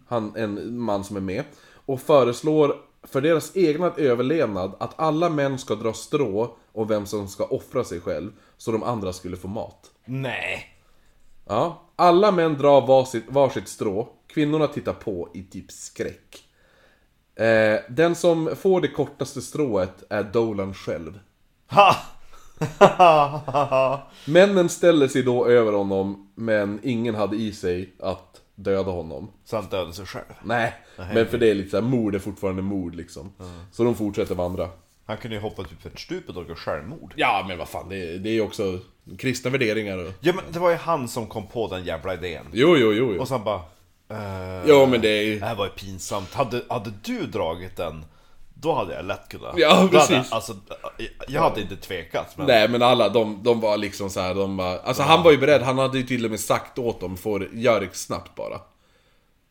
han, 0.07 0.37
en 0.37 0.79
man 0.79 1.05
som 1.05 1.17
är 1.17 1.21
med, 1.21 1.45
och 1.87 2.01
föreslår 2.01 2.77
för 3.09 3.21
deras 3.21 3.57
egna 3.57 3.93
överlevnad 3.97 4.75
att 4.79 5.01
alla 5.01 5.29
män 5.29 5.59
ska 5.59 5.75
dra 5.75 5.93
strå 5.93 6.57
om 6.73 6.89
vem 6.89 7.07
som 7.07 7.29
ska 7.29 7.45
offra 7.45 7.85
sig 7.85 8.01
själv, 8.01 8.33
så 8.57 8.73
de 8.73 8.83
andra 8.83 9.13
skulle 9.13 9.37
få 9.37 9.49
mat. 9.49 9.91
Nej. 10.05 10.77
Ja, 11.49 11.83
alla 11.97 12.31
män 12.31 12.59
drar 12.59 12.87
varsitt, 12.87 13.25
varsitt 13.29 13.69
strå, 13.69 14.09
kvinnorna 14.27 14.67
tittar 14.67 14.93
på 14.93 15.29
i 15.35 15.43
typ 15.43 15.73
skräck. 15.73 16.45
Eh, 17.35 17.81
den 17.89 18.15
som 18.15 18.57
får 18.57 18.81
det 18.81 18.89
kortaste 18.89 19.43
strået 19.43 20.05
är 20.11 20.23
Dolan 20.23 20.75
själv. 20.75 21.19
Ha! 21.67 21.97
Männen 24.25 24.69
ställer 24.69 25.09
sig 25.09 25.23
då 25.23 25.47
över 25.47 25.73
honom, 25.73 26.33
men 26.35 26.81
ingen 26.83 27.15
hade 27.15 27.37
i 27.37 27.53
sig 27.53 27.95
att 28.01 28.41
döda 28.57 28.91
honom. 28.91 29.31
Så 29.45 29.57
han 29.57 29.67
dödade 29.67 29.93
sig 29.93 30.07
själv. 30.07 30.25
Nej, 30.43 30.75
men 30.97 31.27
för 31.27 31.39
det 31.39 31.51
är 31.51 31.55
lite 31.55 31.71
såhär, 31.71 31.83
mord 31.83 32.15
är 32.15 32.19
fortfarande 32.19 32.63
mord 32.63 32.95
liksom. 32.95 33.33
Så 33.73 33.85
de 33.85 33.95
fortsätter 33.95 34.35
vandra. 34.35 34.69
Han 35.07 35.17
kunde 35.17 35.37
ju 35.37 35.43
hoppa 35.43 35.63
typ 35.63 35.83
för 35.83 35.91
ett 35.91 35.99
stup 35.99 36.29
och 36.29 36.35
begå 36.35 36.55
självmord. 36.55 37.13
Ja, 37.17 37.45
men 37.49 37.59
vad 37.59 37.69
fan, 37.69 37.89
det, 37.89 38.19
det 38.19 38.29
är 38.29 38.33
ju 38.33 38.41
också 38.41 38.79
kristna 39.19 39.51
värderingar 39.51 39.99
och... 39.99 40.13
Ja 40.21 40.33
men 40.33 40.45
det 40.51 40.59
var 40.59 40.71
ju 40.71 40.77
han 40.77 41.09
som 41.09 41.27
kom 41.27 41.47
på 41.47 41.69
den 41.69 41.85
jävla 41.85 42.15
idén. 42.15 42.47
Jo, 42.53 42.77
jo, 42.77 42.93
jo, 42.93 43.13
jo. 43.15 43.21
Och 43.21 43.29
sen 43.29 43.45
bara... 43.45 43.61
Eh, 44.09 44.69
Ja, 44.69 44.87
men 44.87 45.01
det 45.01 45.09
är 45.09 45.23
ju... 45.23 45.39
Det 45.39 45.47
här 45.47 45.55
var 45.55 45.65
ju 45.65 45.71
pinsamt. 45.71 46.35
Hade, 46.35 46.63
hade 46.69 46.93
du 47.03 47.27
dragit 47.27 47.77
den, 47.77 48.05
då 48.67 48.75
hade 48.75 48.95
jag 48.95 49.05
lätt 49.05 49.29
kunnat. 49.29 49.55
Ja, 49.57 49.75
hade 49.75 49.89
precis. 49.89 50.11
Jag, 50.11 50.25
alltså, 50.31 50.57
jag 51.29 51.41
hade 51.43 51.61
inte 51.61 51.77
tvekat. 51.77 52.37
Men... 52.37 52.47
Nej 52.47 52.69
men 52.69 52.83
alla, 52.83 53.09
de, 53.09 53.41
de 53.43 53.61
var 53.61 53.77
liksom 53.77 54.11
så 54.11 54.21
här, 54.21 54.35
de 54.35 54.57
bara, 54.57 54.79
Alltså 54.79 55.03
han 55.03 55.23
var 55.23 55.31
ju 55.31 55.39
beredd, 55.39 55.63
han 55.63 55.79
hade 55.79 55.99
ju 55.99 56.05
till 56.07 56.25
och 56.25 56.31
med 56.31 56.41
sagt 56.41 56.79
åt 56.79 57.01
dem, 57.01 57.17
får 57.17 57.49
gör 57.53 57.81
det 57.81 57.97
snabbt 57.97 58.35
bara. 58.35 58.61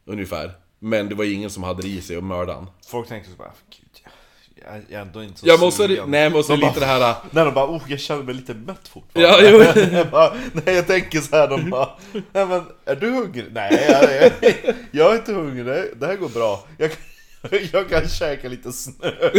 Ungefär. 0.05 0.51
Men 0.79 1.09
det 1.09 1.15
var 1.15 1.25
ingen 1.33 1.49
som 1.49 1.63
hade 1.63 1.81
det 1.81 1.87
i 1.87 2.01
sig 2.01 2.21
mörda 2.21 2.53
han. 2.53 2.69
Folk 2.87 3.07
tänkte 3.07 3.31
så 3.31 3.37
bara, 3.37 3.51
gud, 3.69 3.89
jag, 4.55 4.81
jag 4.89 4.97
är 5.01 5.05
ändå 5.05 5.23
inte 5.23 5.39
så 5.39 5.47
Ja 5.47 5.53
också, 5.53 5.65
det- 5.87 5.87
sugen." 5.95 6.11
nej 6.11 6.29
men 6.29 6.39
också 6.39 6.51
De 6.55 6.61
bara- 6.61 6.67
lite 6.67 6.79
det 6.79 6.85
här... 6.85 7.15
Nej 7.31 7.45
de 7.45 7.53
bara, 7.53 7.65
oh 7.69 7.81
jag 7.87 7.99
känner 7.99 8.23
mig 8.23 8.33
lite 8.35 8.53
mätt 8.53 8.87
fortfarande. 8.87 9.47
Ja, 9.47 9.49
jo. 9.75 9.81
jag 9.97 10.09
bara, 10.09 10.33
nej 10.65 10.75
jag 10.75 10.87
tänker 10.87 11.19
så 11.21 11.35
här, 11.35 11.47
de 11.47 11.69
bara, 11.69 11.89
nej 12.11 12.45
men 12.45 12.63
är 12.85 12.95
du 12.95 13.09
hungrig? 13.11 13.45
Nej 13.51 13.85
jag, 13.89 14.03
jag, 14.21 14.31
jag 14.91 15.11
är 15.13 15.15
inte 15.15 15.33
hungrig, 15.33 15.65
det, 15.65 16.05
här 16.07 16.15
går 16.15 16.29
bra. 16.29 16.63
Jag, 16.77 16.91
jag 17.73 17.89
kan 17.89 18.07
käka 18.09 18.49
lite 18.49 18.71
snö. 18.71 19.11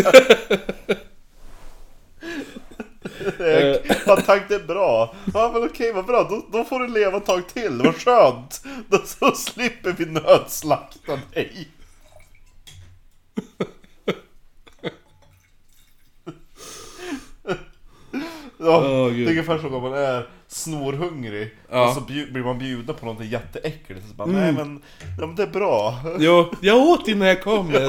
Jag- 3.38 3.78
Han 4.06 4.22
tack 4.22 4.48
det 4.48 4.54
är 4.54 4.66
bra. 4.66 5.14
Ja 5.34 5.50
men 5.54 5.62
okej 5.64 5.92
vad 5.92 6.06
bra, 6.06 6.26
då, 6.30 6.46
då 6.58 6.64
får 6.64 6.80
du 6.80 6.88
leva 6.88 7.16
ett 7.16 7.26
tag 7.26 7.48
till, 7.48 7.80
vad 7.84 7.94
skönt. 7.96 8.64
Då 8.88 8.98
så 8.98 9.30
slipper 9.32 9.92
vi 9.92 10.06
nödslakta 10.06 11.18
dig. 11.34 11.68
Ja, 18.58 18.78
Åh, 18.78 19.12
det 19.12 19.22
är 19.24 19.28
ungefär 19.28 19.58
som 19.58 19.74
om 19.74 19.82
man 19.82 19.94
är 19.94 20.26
snorhungrig 20.48 21.54
Ja. 21.70 21.76
Mm. 21.76 21.88
och 21.88 21.94
så 21.94 22.00
blir 22.00 22.44
man 22.44 22.58
bjuden 22.58 22.94
på 22.94 23.06
någonting 23.06 23.30
jätteäckligt. 23.30 24.08
Så 24.08 24.14
bara, 24.14 24.28
nej 24.28 24.52
men, 24.52 24.82
ja, 25.20 25.26
men 25.26 25.36
det 25.36 25.42
är 25.42 25.46
bra. 25.46 25.94
Jo, 26.18 26.54
jag 26.60 26.78
åt 26.78 27.08
innan 27.08 27.28
jag 27.28 27.42
kom. 27.42 27.72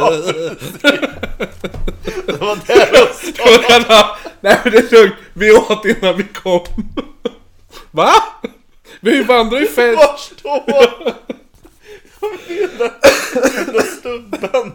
Det 2.26 2.38
var 2.39 2.55
det 2.68 2.89
jag 2.93 3.16
sa. 3.86 4.18
Nej 4.41 4.60
men 4.64 4.72
det 4.74 4.78
är 4.78 4.91
lugnt, 4.91 5.16
vi 5.34 5.51
åt 5.51 5.86
innan 5.86 6.18
vi 6.18 6.24
kom. 6.24 6.64
Va? 7.91 8.14
Vi 8.99 9.24
vandrar 9.24 9.60
ju 9.60 9.68
fem... 9.68 9.95
Var 9.95 10.18
står 10.18 10.64
den 13.66 13.74
där 13.74 13.82
stubben? 13.99 14.74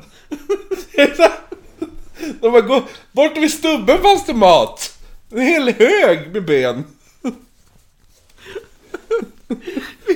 De 2.41 2.53
bara, 2.53 2.61
gå, 2.61 2.83
bort 3.13 3.37
vid 3.37 3.53
stubben 3.53 4.03
fanns 4.03 4.27
det 4.27 4.35
mat! 4.35 4.99
En 5.31 5.41
hel 5.41 5.75
hög 5.75 6.33
med 6.33 6.45
ben. 6.45 6.85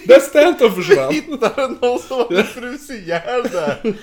Där 0.04 0.20
Stanton 0.20 0.74
försvann. 0.74 1.12
Hittade 1.14 1.68
någon 1.68 1.98
som 1.98 2.18
hade 2.18 2.44
frusit 2.44 2.90
ihjäl 2.90 3.42
där? 3.42 3.94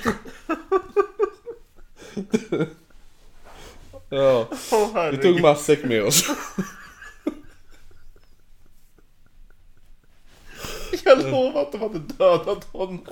Ja, 4.10 4.48
Åh 4.72 5.10
vi 5.12 5.18
tog 5.18 5.42
matsäck 5.42 5.84
med 5.84 6.04
oss. 6.04 6.24
Jag 11.04 11.24
lovar 11.24 11.62
att 11.62 11.72
de 11.72 11.82
hade 11.82 12.00
dödat 12.00 12.68
honom 12.72 13.06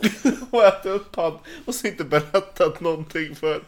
och 0.52 0.64
ätit 0.64 0.86
upp 0.86 1.16
han 1.16 1.38
och 1.66 1.76
så 1.76 1.88
inte 1.88 2.04
berättat 2.04 2.82
någonting 2.82 3.36
för 3.36 3.62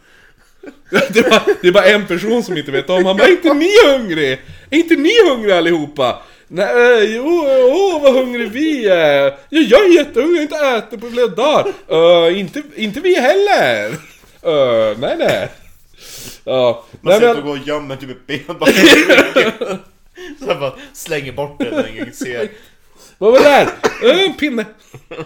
Det 0.90 1.22
var, 1.30 1.42
det 1.62 1.68
är 1.68 1.72
bara 1.72 1.84
en 1.84 2.06
person 2.06 2.42
som 2.42 2.56
inte 2.56 2.70
vet 2.70 2.90
om. 2.90 3.04
Han 3.04 3.16
bara, 3.16 3.28
är 3.28 3.32
inte 3.32 3.54
ni 3.54 3.70
hungrig? 3.86 4.32
Är 4.70 4.78
inte 4.78 4.96
ni 4.96 5.28
hungriga 5.28 5.58
allihopa? 5.58 6.22
Nej, 6.54 7.20
åh 7.20 8.02
vad 8.02 8.14
hungrig 8.14 8.50
vi 8.50 8.86
är. 8.88 9.24
Ja, 9.48 9.60
jag 9.60 9.84
är 9.84 9.94
jättehungrig, 9.96 10.48
jag 10.50 10.58
har 10.58 10.76
inte 10.76 10.86
ätit 10.86 11.00
på 11.00 11.10
flera 11.10 11.26
dagar. 11.26 11.72
Uh, 11.92 12.38
inte, 12.38 12.62
inte 12.76 13.00
vi 13.00 13.20
heller. 13.20 13.90
Uh, 13.90 14.98
nej, 14.98 15.16
nej. 15.18 15.48
Ja, 16.44 16.84
Man 17.00 17.12
nej, 17.12 17.20
men, 17.20 17.30
att 17.30 17.36
du 17.36 17.42
går 17.42 17.50
och 17.50 17.66
gömmer 17.66 17.96
typ 17.96 18.10
ett 18.10 18.26
ben 18.26 18.58
bakom 18.58 18.74
ryggen. 18.74 19.52
Så 20.38 20.46
bara 20.46 20.72
slänger 20.92 21.32
bort 21.32 21.58
det 21.58 21.70
när 21.70 21.88
ingen 21.88 22.12
ser. 22.12 22.48
vad 23.18 23.32
var 23.32 23.38
det 23.38 23.44
där? 23.44 23.66
Uh, 24.04 24.24
en 24.24 24.34
pinne. 24.34 24.62
Uh, 24.62 25.18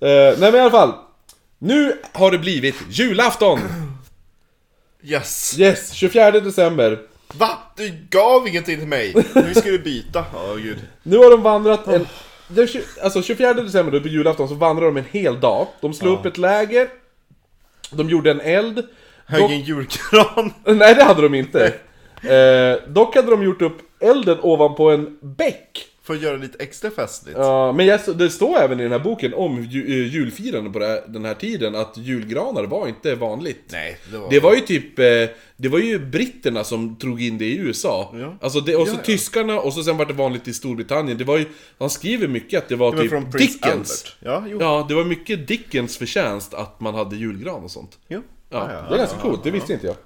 nej 0.00 0.36
men 0.38 0.54
i 0.54 0.58
alla 0.58 0.70
fall. 0.70 0.92
Nu 1.58 1.98
har 2.12 2.30
det 2.30 2.38
blivit 2.38 2.76
julafton. 2.90 3.60
Yes! 5.02 5.58
Yes, 5.58 5.92
24 5.92 6.30
december. 6.30 6.98
Va? 7.38 7.58
Du 7.76 8.06
gav 8.10 8.48
ingenting 8.48 8.78
till 8.78 8.88
mig! 8.88 9.14
Nu 9.34 9.54
ska 9.54 9.70
du 9.70 9.78
byta. 9.78 10.24
Ja, 10.34 10.54
gud. 10.54 10.78
Nu 11.02 11.16
har 11.16 11.30
de 11.30 11.42
vandrat 11.42 11.88
en... 11.88 12.06
Den, 12.48 12.66
tju- 12.66 13.00
alltså 13.02 13.22
24 13.22 13.52
december, 13.54 13.92
då 13.92 14.00
på 14.00 14.08
julafton, 14.08 14.48
så 14.48 14.54
vandrar 14.54 14.86
de 14.86 14.96
en 14.96 15.04
hel 15.10 15.40
dag. 15.40 15.66
De 15.80 15.94
slog 15.94 16.18
upp 16.18 16.26
ett 16.26 16.38
läger. 16.38 16.88
De 17.90 18.08
gjorde 18.10 18.30
en 18.30 18.40
eld. 18.40 18.86
Högg 19.26 19.42
en 19.52 19.60
julgran. 19.60 20.52
nej, 20.78 20.94
det 20.94 21.04
hade 21.04 21.22
de 21.22 21.34
inte. 21.34 21.74
Eh, 22.22 22.88
dock 22.92 23.14
hade 23.14 23.30
de 23.30 23.42
gjort 23.42 23.62
upp 23.62 23.78
elden 24.00 24.38
ovanpå 24.42 24.90
en 24.90 25.18
bäck. 25.22 25.86
För 26.04 26.14
att 26.14 26.22
göra 26.22 26.36
det 26.36 26.42
lite 26.42 26.62
extra 26.62 26.90
festligt. 26.90 27.38
Ja, 27.38 27.72
men 27.72 27.86
jag, 27.86 28.00
det 28.14 28.30
står 28.30 28.58
även 28.58 28.80
i 28.80 28.82
den 28.82 28.92
här 28.92 28.98
boken 28.98 29.34
om 29.34 29.64
ju, 29.64 29.86
eh, 29.86 30.14
julfirande 30.14 30.70
på 30.70 30.78
här, 30.78 31.00
den 31.08 31.24
här 31.24 31.34
tiden, 31.34 31.74
att 31.74 31.96
julgranar 31.96 32.64
var 32.64 32.88
inte 32.88 33.14
vanligt. 33.14 33.62
Nej, 33.72 33.98
det 34.10 34.18
var... 34.18 34.30
Det 34.30 34.40
var 34.40 34.54
ju 34.54 34.60
typ, 34.60 34.98
eh, 34.98 35.04
det 35.56 35.68
var 35.68 35.78
ju 35.78 35.98
britterna 35.98 36.64
som 36.64 36.96
drog 37.00 37.22
in 37.22 37.38
det 37.38 37.44
i 37.44 37.56
USA. 37.56 38.14
Ja. 38.14 38.36
Alltså 38.40 38.60
det, 38.60 38.76
och 38.76 38.88
så 38.88 38.94
Ja, 38.94 38.98
ja. 38.98 39.04
tyskarna, 39.04 39.60
och 39.60 39.72
så 39.72 39.82
sen 39.82 39.96
var 39.96 40.04
det 40.06 40.12
vanligt 40.12 40.48
i 40.48 40.54
Storbritannien. 40.54 41.18
Det 41.18 41.24
var 41.24 41.38
ju, 41.38 41.46
han 41.78 41.90
skriver 41.90 42.28
mycket 42.28 42.62
att 42.62 42.68
det 42.68 42.76
var, 42.76 42.92
Det 42.96 43.08
var 43.08 43.20
typ 43.22 43.38
Dickens. 43.38 44.16
Ja, 44.20 44.44
jo. 44.48 44.58
Ja, 44.60 44.86
det 44.88 44.94
var 44.94 45.04
mycket 45.04 45.48
Dickens 45.48 45.98
förtjänst 45.98 46.54
att 46.54 46.80
man 46.80 46.94
hade 46.94 47.16
julgran 47.16 47.64
och 47.64 47.70
sånt. 47.70 47.98
Jo. 48.08 48.22
Ja, 48.50 48.68
det 48.88 48.94
är 48.94 48.98
ganska 48.98 49.18
coolt, 49.18 49.44
det 49.44 49.50
visste 49.50 49.72
inte 49.72 49.86
jag. 49.86 49.96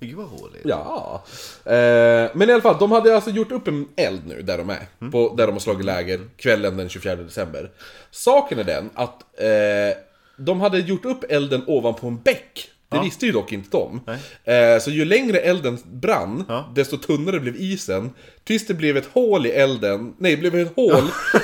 Gud 0.00 0.16
vad 0.16 0.26
håligt. 0.26 0.62
Ja. 0.64 1.24
Eh, 1.64 2.30
men 2.34 2.50
i 2.50 2.52
alla 2.52 2.62
fall, 2.62 2.76
de 2.78 2.92
hade 2.92 3.14
alltså 3.14 3.30
gjort 3.30 3.52
upp 3.52 3.68
en 3.68 3.88
eld 3.96 4.20
nu 4.26 4.42
där 4.42 4.58
de 4.58 4.70
är. 4.70 4.86
Mm. 5.00 5.12
På, 5.12 5.34
där 5.36 5.46
de 5.46 5.52
har 5.52 5.60
slagit 5.60 5.84
läger 5.84 6.20
kvällen 6.36 6.76
den 6.76 6.88
24 6.88 7.16
december. 7.16 7.70
Saken 8.10 8.58
är 8.58 8.64
den 8.64 8.90
att 8.94 9.22
eh, 9.40 9.96
de 10.36 10.60
hade 10.60 10.78
gjort 10.78 11.04
upp 11.04 11.24
elden 11.28 11.62
ovanpå 11.66 12.06
en 12.06 12.20
bäck. 12.22 12.70
Det 12.88 13.00
visste 13.00 13.26
ju 13.26 13.32
dock 13.32 13.52
inte 13.52 13.68
de. 13.70 14.00
Eh, 14.44 14.78
så 14.80 14.90
ju 14.90 15.04
längre 15.04 15.38
elden 15.38 15.78
brann, 15.92 16.44
Ja. 16.48 16.72
desto 16.74 16.96
tunnare 16.96 17.40
blev 17.40 17.56
isen. 17.56 18.10
Tills 18.44 18.66
det 18.66 18.74
blev 18.74 18.96
ett 18.96 19.08
hål 19.12 19.46
i 19.46 19.50
elden, 19.50 20.14
nej, 20.18 20.36
det 20.36 20.50
blev 20.50 20.66
ett 20.66 20.76
hål. 20.76 21.02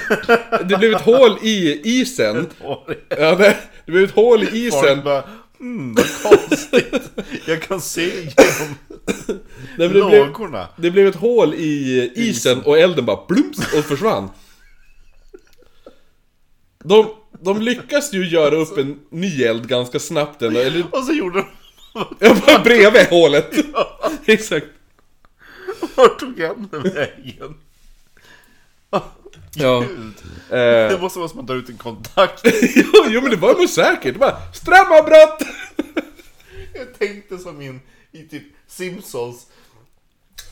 det 0.68 0.78
blev 0.78 0.92
ett 0.94 1.00
hål 1.02 1.38
i 1.42 1.80
isen. 1.84 2.46
Håligt. 2.60 3.04
Ja, 3.08 3.34
det, 3.34 3.56
det 3.86 3.92
blev 3.92 4.04
ett 4.04 4.10
hål 4.14 4.42
i 4.42 4.66
isen. 4.66 5.00
Hmm 5.60 5.94
vad 5.94 6.22
konstigt. 6.22 7.10
Jag 7.46 7.62
kan 7.62 7.80
se 7.80 8.06
genom 8.06 8.74
Nej, 9.26 9.38
men 9.76 9.88
det 9.88 9.88
blev, 9.88 10.26
lågorna. 10.26 10.68
Det 10.76 10.90
blev 10.90 11.06
ett 11.06 11.16
hål 11.16 11.54
i 11.54 12.12
isen 12.14 12.62
och 12.62 12.78
elden 12.78 13.04
bara 13.04 13.16
plumps 13.16 13.58
och 13.58 13.84
försvann. 13.84 14.30
De, 16.84 17.06
de 17.40 17.60
lyckas 17.62 18.12
ju 18.12 18.28
göra 18.28 18.56
upp 18.56 18.78
en 18.78 18.98
ny 19.10 19.42
eld 19.44 19.68
ganska 19.68 19.98
snabbt 19.98 20.42
ändå, 20.42 20.60
eller 20.60 20.84
Och 20.90 21.04
så 21.04 21.12
gjorde 21.12 21.38
de... 21.38 21.46
ja, 22.18 22.36
bara 22.46 22.58
bredvid 22.58 23.06
hålet. 23.06 23.54
Exakt. 24.24 24.66
Vart 25.94 26.18
tog 26.18 26.40
han 26.40 26.68
vägen? 26.82 27.54
Ja. 29.54 29.82
Eh, 29.82 30.58
Det 30.90 30.98
måste 31.00 31.18
vara 31.18 31.28
som 31.28 31.40
att 31.40 31.46
dra 31.46 31.54
ut 31.54 31.68
en 31.68 31.76
kontakt. 31.76 32.40
jo, 32.74 33.04
jo 33.08 33.20
men 33.20 33.30
det 33.30 33.36
var 33.36 33.60
ju 33.60 33.68
säkert. 33.68 34.12
Det 34.14 34.18
bara 34.18 34.52
strömavbrott! 34.52 35.42
Jag 36.74 36.98
tänkte 36.98 37.38
som 37.38 37.60
in 37.60 37.80
i 38.12 38.22
typ 38.22 38.42
Simpsons. 38.66 39.46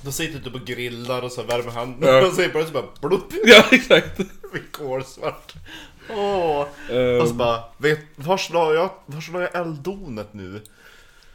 Då 0.05 0.13
sitter 0.13 0.39
du 0.41 0.51
på 0.51 0.65
grillar 0.65 1.23
och 1.23 1.33
så 1.33 1.43
värmer 1.43 1.71
han. 1.73 1.97
Ja. 2.03 2.27
Och 2.27 2.33
så 2.33 2.41
är 2.41 2.45
det 2.45 2.51
plötsligt 2.53 2.73
bara 3.01 3.09
blupp. 3.09 3.33
Ja, 3.45 3.65
exakt. 3.71 4.17
Blir 4.53 4.63
kolsvart. 4.73 5.55
Åh. 6.11 6.67
Ehm. 6.91 7.21
Och 7.21 7.29
så 7.29 7.35
bara, 7.35 7.65
vet, 7.77 7.99
var 8.17 8.37
slår 8.37 8.75
jag, 8.75 8.91
var 9.07 9.21
slår 9.21 9.43
jag 9.43 9.55
elddonet 9.55 10.35
nu? 10.35 10.63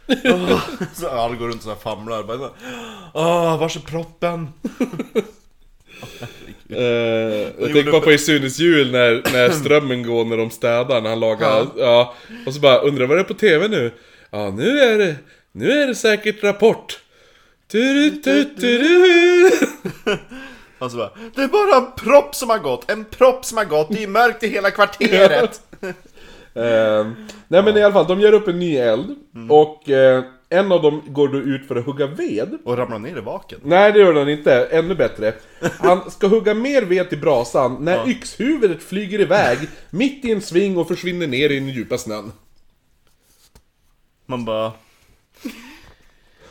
Åh. 0.07 0.59
så 0.93 1.09
alla 1.09 1.35
går 1.35 1.47
runt 1.47 1.55
och 1.55 1.63
så 1.63 1.69
här 1.69 1.75
famlar. 1.75 2.23
Bara, 2.23 2.49
Åh, 3.13 3.59
vars 3.59 3.75
är 3.75 3.79
proppen? 3.81 4.47
Eh, 6.69 6.83
jag 7.59 7.73
tänker 7.73 7.91
bara 7.91 8.01
på 8.01 8.11
i 8.11 8.17
Sunes 8.17 8.59
jul 8.59 8.91
när, 8.91 9.33
när 9.33 9.49
strömmen 9.49 10.03
går 10.03 10.25
när 10.25 10.37
de 10.37 10.49
städar, 10.49 11.01
när 11.01 11.09
han 11.09 11.19
lagar, 11.19 11.67
ja. 11.77 12.15
Och 12.45 12.53
så 12.53 12.59
bara, 12.59 12.77
undrar 12.77 13.05
vad 13.05 13.17
det 13.17 13.21
är 13.21 13.25
på 13.25 13.33
TV 13.33 13.67
nu? 13.67 13.91
Ja, 14.31 14.49
nu 14.49 14.79
är 14.79 14.97
det, 14.97 15.15
nu 15.51 15.71
är 15.71 15.87
det 15.87 15.95
säkert 15.95 16.43
Rapport. 16.43 16.99
Du. 17.71 18.21
Och 20.79 20.91
så 20.91 20.97
bara, 20.97 21.11
det 21.35 21.41
är 21.41 21.47
bara 21.47 21.77
en 21.77 21.91
propp 21.91 22.35
som 22.35 22.49
har 22.49 22.59
gått, 22.59 22.91
en 22.91 23.05
propp 23.05 23.45
som 23.45 23.57
har 23.57 23.65
gått, 23.65 23.87
det 23.89 24.03
är 24.03 24.07
mörkt 24.07 24.43
i 24.43 24.47
hela 24.47 24.71
kvarteret. 24.71 25.61
Eh, 26.55 27.07
nej 27.47 27.63
men 27.63 27.77
i 27.77 27.83
alla 27.83 27.93
fall, 27.93 28.07
de 28.07 28.19
gör 28.19 28.33
upp 28.33 28.47
en 28.47 28.59
ny 28.59 28.77
eld. 28.77 29.15
Och 29.49 29.89
eh, 29.89 30.23
en 30.53 30.71
av 30.71 30.81
dem 30.81 31.01
går 31.07 31.27
då 31.27 31.37
ut 31.37 31.67
för 31.67 31.75
att 31.75 31.85
hugga 31.85 32.07
ved. 32.07 32.57
Och 32.63 32.77
ramlar 32.77 32.99
ner 32.99 33.17
i 33.17 33.21
vaken. 33.21 33.59
Nej 33.63 33.91
det 33.91 33.99
gör 33.99 34.13
han 34.13 34.29
inte, 34.29 34.65
ännu 34.65 34.95
bättre. 34.95 35.33
Han 35.79 36.11
ska 36.11 36.27
hugga 36.27 36.53
mer 36.53 36.81
ved 36.81 37.09
till 37.09 37.19
brasan 37.19 37.77
när 37.79 38.09
yxhuvudet 38.09 38.83
flyger 38.83 39.21
iväg 39.21 39.57
mitt 39.89 40.25
i 40.25 40.31
en 40.31 40.41
sving 40.41 40.77
och 40.77 40.87
försvinner 40.87 41.27
ner 41.27 41.49
i 41.49 41.55
den 41.59 41.69
djupa 41.69 41.97
snön. 41.97 42.31
Man 44.25 44.45
bara, 44.45 44.71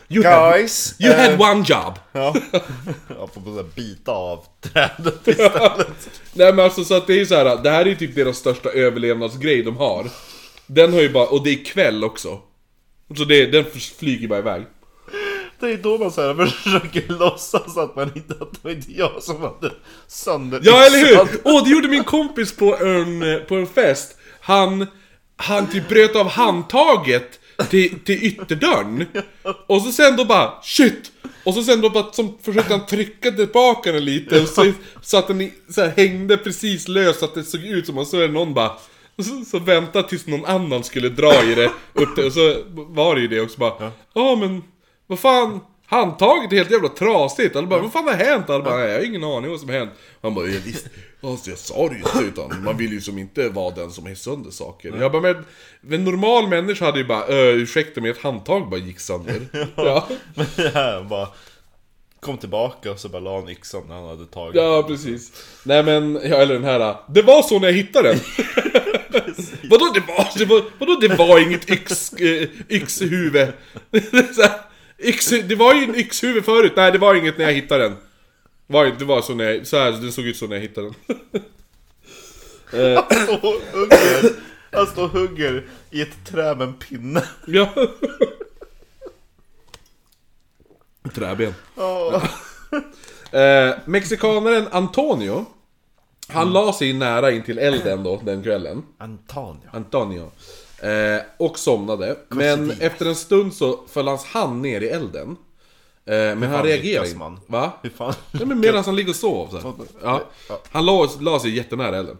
You, 0.08 0.24
had, 0.24 0.52
guys. 0.52 0.94
you 1.00 1.12
eh, 1.12 1.20
had 1.20 1.40
one 1.40 1.64
job. 1.66 1.98
Ja, 2.12 2.34
jag 3.08 3.34
får 3.34 3.40
bara 3.40 3.62
bita 3.62 4.12
av 4.12 4.44
trädet 4.60 5.28
istället. 5.28 6.10
Nej 6.32 6.52
men 6.52 6.64
alltså 6.64 6.84
så 6.84 6.94
att 6.94 7.06
det 7.06 7.20
är 7.20 7.24
så 7.24 7.34
här, 7.34 7.62
det 7.62 7.70
här 7.70 7.80
är 7.80 7.86
ju 7.86 7.96
typ 7.96 8.14
deras 8.14 8.36
största 8.36 8.68
överlevnadsgrej 8.68 9.62
de 9.62 9.76
har. 9.76 10.06
Den 10.66 10.92
har 10.92 11.00
ju 11.00 11.12
bara, 11.12 11.26
och 11.26 11.44
det 11.44 11.50
är 11.50 11.64
kväll 11.64 12.04
också. 12.04 12.40
Så 13.16 13.24
det, 13.24 13.46
den 13.46 13.64
flyger 13.98 14.28
bara 14.28 14.38
iväg. 14.38 14.62
Det 15.60 15.72
är 15.72 15.76
då 15.76 15.98
man 15.98 16.12
så 16.12 16.20
här 16.20 16.46
försöker 16.46 17.08
låtsas 17.18 17.76
att 17.76 17.96
man 17.96 18.10
inte, 18.14 18.34
att 18.40 18.52
det 18.52 18.58
var 18.62 18.70
inte 18.70 18.92
jag 18.92 19.22
som 19.22 19.40
hade 19.40 19.72
sönder 20.06 20.60
Ja 20.62 20.86
eller 20.86 20.98
hur! 20.98 21.40
Åh 21.44 21.64
det 21.64 21.70
gjorde 21.70 21.88
min 21.88 22.04
kompis 22.04 22.56
på 22.56 22.76
en, 22.76 23.40
på 23.48 23.54
en 23.54 23.66
fest. 23.66 24.16
Han, 24.40 24.86
han 25.36 25.70
typ 25.70 25.88
bröt 25.88 26.16
av 26.16 26.28
handtaget 26.28 27.40
till, 27.70 27.98
till 28.04 28.24
ytterdörren. 28.24 29.06
Och 29.66 29.82
så 29.82 29.92
sen 29.92 30.16
då 30.16 30.24
bara 30.24 30.52
shit! 30.62 31.12
Och 31.44 31.54
så 31.54 31.62
sen 31.62 31.80
då 31.80 31.90
bara 31.90 32.12
som 32.12 32.38
försökte 32.42 32.72
han 32.72 32.86
trycka 32.86 33.30
tillbaka 33.30 33.92
den 33.92 34.04
lite 34.04 34.40
och 34.40 34.48
så, 34.48 34.72
så 35.02 35.16
att 35.16 35.28
den 35.28 35.50
så 35.70 35.80
här, 35.80 35.92
hängde 35.96 36.36
precis 36.36 36.88
löst 36.88 37.18
så 37.18 37.24
att 37.24 37.34
det 37.34 37.44
såg 37.44 37.64
ut 37.64 37.86
som 37.86 37.98
att 37.98 38.08
så 38.08 38.20
är 38.20 38.28
någon 38.28 38.54
bara 38.54 38.72
så, 39.18 39.44
så 39.50 39.58
vänta 39.58 40.02
tills 40.02 40.26
någon 40.26 40.44
annan 40.44 40.84
skulle 40.84 41.08
dra 41.08 41.44
i 41.44 41.54
det 41.54 41.70
upp 41.92 42.14
till, 42.14 42.24
och 42.26 42.32
så 42.32 42.56
var 42.74 43.14
det 43.14 43.20
ju 43.20 43.28
det 43.28 43.40
också 43.40 43.58
bara 43.58 43.92
Ja 44.14 44.36
men 44.36 44.62
vad 45.06 45.18
fan 45.18 45.60
Handtaget 45.86 46.52
är 46.52 46.56
helt 46.56 46.70
jävla 46.70 46.88
trasigt. 46.88 47.56
Alla 47.56 47.66
bara, 47.66 47.80
vad 47.82 47.92
fan 47.92 48.04
har 48.04 48.12
hänt? 48.14 48.50
Alla 48.50 48.64
bara, 48.64 48.76
nej 48.76 48.88
jag 48.88 48.98
har 48.98 49.04
ingen 49.04 49.24
aning 49.24 49.50
vad 49.50 49.60
som 49.60 49.68
har 49.68 49.76
hänt. 49.76 49.90
Han 50.22 50.34
bara, 50.34 50.46
jag 50.46 50.60
visste, 50.60 50.88
alltså, 51.22 51.50
jag 51.50 51.58
sa 51.58 51.88
det 51.88 51.94
ju 51.94 51.98
inte 52.00 52.18
utan 52.28 52.64
man 52.64 52.76
vill 52.76 52.92
ju 52.92 53.00
som 53.00 53.18
inte 53.18 53.48
vara 53.48 53.74
den 53.74 53.90
som 53.90 54.06
är 54.06 54.14
sönder 54.14 54.50
saker. 54.50 54.94
Jag 55.00 55.12
bara, 55.12 55.22
men 55.22 55.44
en 55.90 56.04
normal 56.04 56.48
människa 56.48 56.84
hade 56.84 56.98
ju 56.98 57.04
bara, 57.04 57.26
"Ö, 57.26 57.52
ursäkta 57.52 58.00
mig, 58.00 58.10
ett 58.10 58.22
handtag 58.22 58.68
bara 58.70 58.80
gick 58.80 59.00
sönder. 59.00 59.40
ja. 59.76 60.08
Men 60.34 60.46
det 60.56 60.70
här 60.74 61.02
bara 61.02 61.28
kom 62.20 62.38
tillbaka 62.38 62.90
och 62.90 62.98
så 62.98 63.08
bara 63.08 63.20
la 63.22 63.40
han 63.40 63.48
yxan 63.48 63.82
när 63.88 63.94
han 63.94 64.08
hade 64.08 64.26
tagit 64.26 64.54
ja, 64.56 64.82
precis. 64.88 65.32
Nej 65.64 65.82
men, 65.82 66.14
ja, 66.24 66.36
eller 66.36 66.54
den 66.54 66.64
här, 66.64 66.96
det 67.08 67.22
var 67.22 67.42
så 67.42 67.58
när 67.58 67.68
jag 67.68 67.74
hittade 67.74 68.08
den. 68.08 68.20
vadå 69.70 69.92
det 69.94 70.00
var, 70.00 70.38
det 70.38 70.44
var, 70.44 70.64
vadå 70.78 70.94
det 71.00 71.08
var 71.08 71.38
inget 71.38 71.70
yx, 71.70 72.12
eh, 72.12 72.48
yxhuvud? 72.68 73.52
Yx, 75.04 75.26
det 75.28 75.54
var 75.54 75.74
ju 75.74 75.84
en 75.84 75.94
yxhuvud 75.94 76.44
förut, 76.44 76.72
nej 76.76 76.92
det 76.92 76.98
var 76.98 77.14
inget 77.14 77.38
när 77.38 77.44
jag 77.44 77.52
hittade 77.52 77.84
den. 77.84 77.96
Var, 78.66 78.86
det 78.86 79.04
var 79.04 79.22
så 79.22 79.34
när 79.34 79.44
jag, 79.44 79.66
så 79.66 79.76
här, 79.78 79.92
det 79.92 80.12
såg 80.12 80.26
ut 80.26 80.36
så 80.36 80.46
när 80.46 80.56
jag 80.56 80.62
hittade 80.62 80.92
den. 81.06 81.16
Han 82.96 83.26
står 83.26 83.34
och 83.34 83.62
hugger, 83.72 84.30
han 84.72 84.86
står 84.86 85.04
och 85.04 85.10
hugger 85.10 85.64
i 85.90 86.02
ett 86.02 86.24
trä 86.26 86.54
med 86.54 86.68
en 86.68 86.74
pinne. 86.74 87.24
ja. 87.46 87.74
Träben. 91.14 91.54
Ja. 91.76 92.22
Eh, 93.32 93.74
mexikanaren 93.84 94.68
Antonio, 94.70 95.46
han 96.32 96.52
la 96.52 96.72
sig 96.72 96.92
nära 96.92 97.30
in 97.30 97.42
till 97.42 97.58
elden 97.58 98.02
då, 98.02 98.20
den 98.24 98.42
kvällen. 98.42 98.82
Antonio. 98.98 99.68
Antonio. 99.72 100.30
Eh, 100.82 101.22
och 101.36 101.58
somnade. 101.58 102.16
Men 102.28 102.70
efter 102.70 103.06
en 103.06 103.16
stund 103.16 103.54
så 103.54 103.80
föll 103.88 104.08
hans 104.08 104.24
hand 104.24 104.62
ner 104.62 104.80
i 104.80 104.88
elden. 104.88 105.36
Eh, 106.04 106.14
men 106.14 106.42
han 106.42 106.62
reagerade 106.62 106.82
lyckas 106.82 107.06
inte. 107.06 107.18
man? 107.18 107.40
Va? 107.46 107.72
Hur 107.82 107.90
fan? 107.90 108.14
Nej 108.30 108.46
men 108.46 108.60
medan 108.60 108.84
han 108.84 108.96
ligger 108.96 109.10
och 109.10 109.16
sov 109.16 109.48
så 109.50 109.56
här. 109.56 109.72
ja. 110.02 110.22
Han 110.70 110.86
la, 110.86 111.08
la 111.20 111.40
sig 111.40 111.56
jättenära 111.56 111.96
elden. 111.96 112.18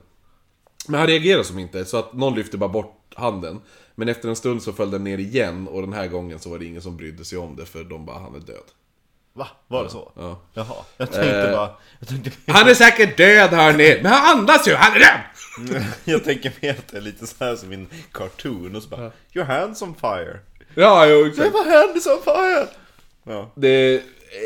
Men 0.88 1.00
han 1.00 1.06
reagerade 1.06 1.44
som 1.44 1.58
inte, 1.58 1.84
så 1.84 1.96
att 1.96 2.12
någon 2.12 2.34
lyfte 2.34 2.58
bara 2.58 2.68
bort 2.68 3.14
handen. 3.14 3.60
Men 3.94 4.08
efter 4.08 4.28
en 4.28 4.36
stund 4.36 4.62
så 4.62 4.72
föll 4.72 4.90
den 4.90 5.04
ner 5.04 5.18
igen 5.18 5.68
och 5.68 5.80
den 5.80 5.92
här 5.92 6.06
gången 6.06 6.38
så 6.38 6.50
var 6.50 6.58
det 6.58 6.64
ingen 6.64 6.82
som 6.82 6.96
brydde 6.96 7.24
sig 7.24 7.38
om 7.38 7.56
det 7.56 7.66
för 7.66 7.84
de 7.84 8.06
bara, 8.06 8.18
han 8.18 8.34
är 8.34 8.40
död. 8.40 8.64
Va? 9.34 9.48
Var 9.68 9.84
det 9.84 9.90
så? 9.90 10.12
Ja. 10.16 10.40
Jaha. 10.54 10.74
Jag 10.96 11.10
tänkte 11.12 11.48
Eh. 11.48 11.52
bara... 11.56 11.70
Jag 11.98 12.08
tänkte, 12.08 12.30
Han 12.46 12.68
är 12.68 12.74
säkert 12.74 13.16
död 13.16 13.50
hörni, 13.50 13.98
men 14.02 14.12
han 14.12 14.38
andas 14.38 14.68
ju, 14.68 14.74
han 14.74 14.92
är 14.96 14.98
död! 14.98 15.82
jag 16.04 16.24
tänker 16.24 16.52
mer 16.60 16.70
att 16.70 16.88
det 16.88 16.96
är 16.96 17.00
lite 17.00 17.26
så 17.26 17.34
här 17.44 17.56
som 17.56 17.72
en 17.72 17.88
cartoon 18.12 18.76
och 18.76 18.82
så 18.82 18.88
bara 18.88 19.10
Your 19.34 19.44
hands 19.46 19.82
on 19.82 19.94
fire. 19.94 20.38
Ja, 20.74 21.06
jo 21.06 21.26
exakt. 21.26 21.52
var 21.54 21.64
hands 21.82 22.06
on 22.06 22.22
fire! 22.24 22.66
Ja. 23.24 23.52
Det 23.54 23.68
är 23.68 24.00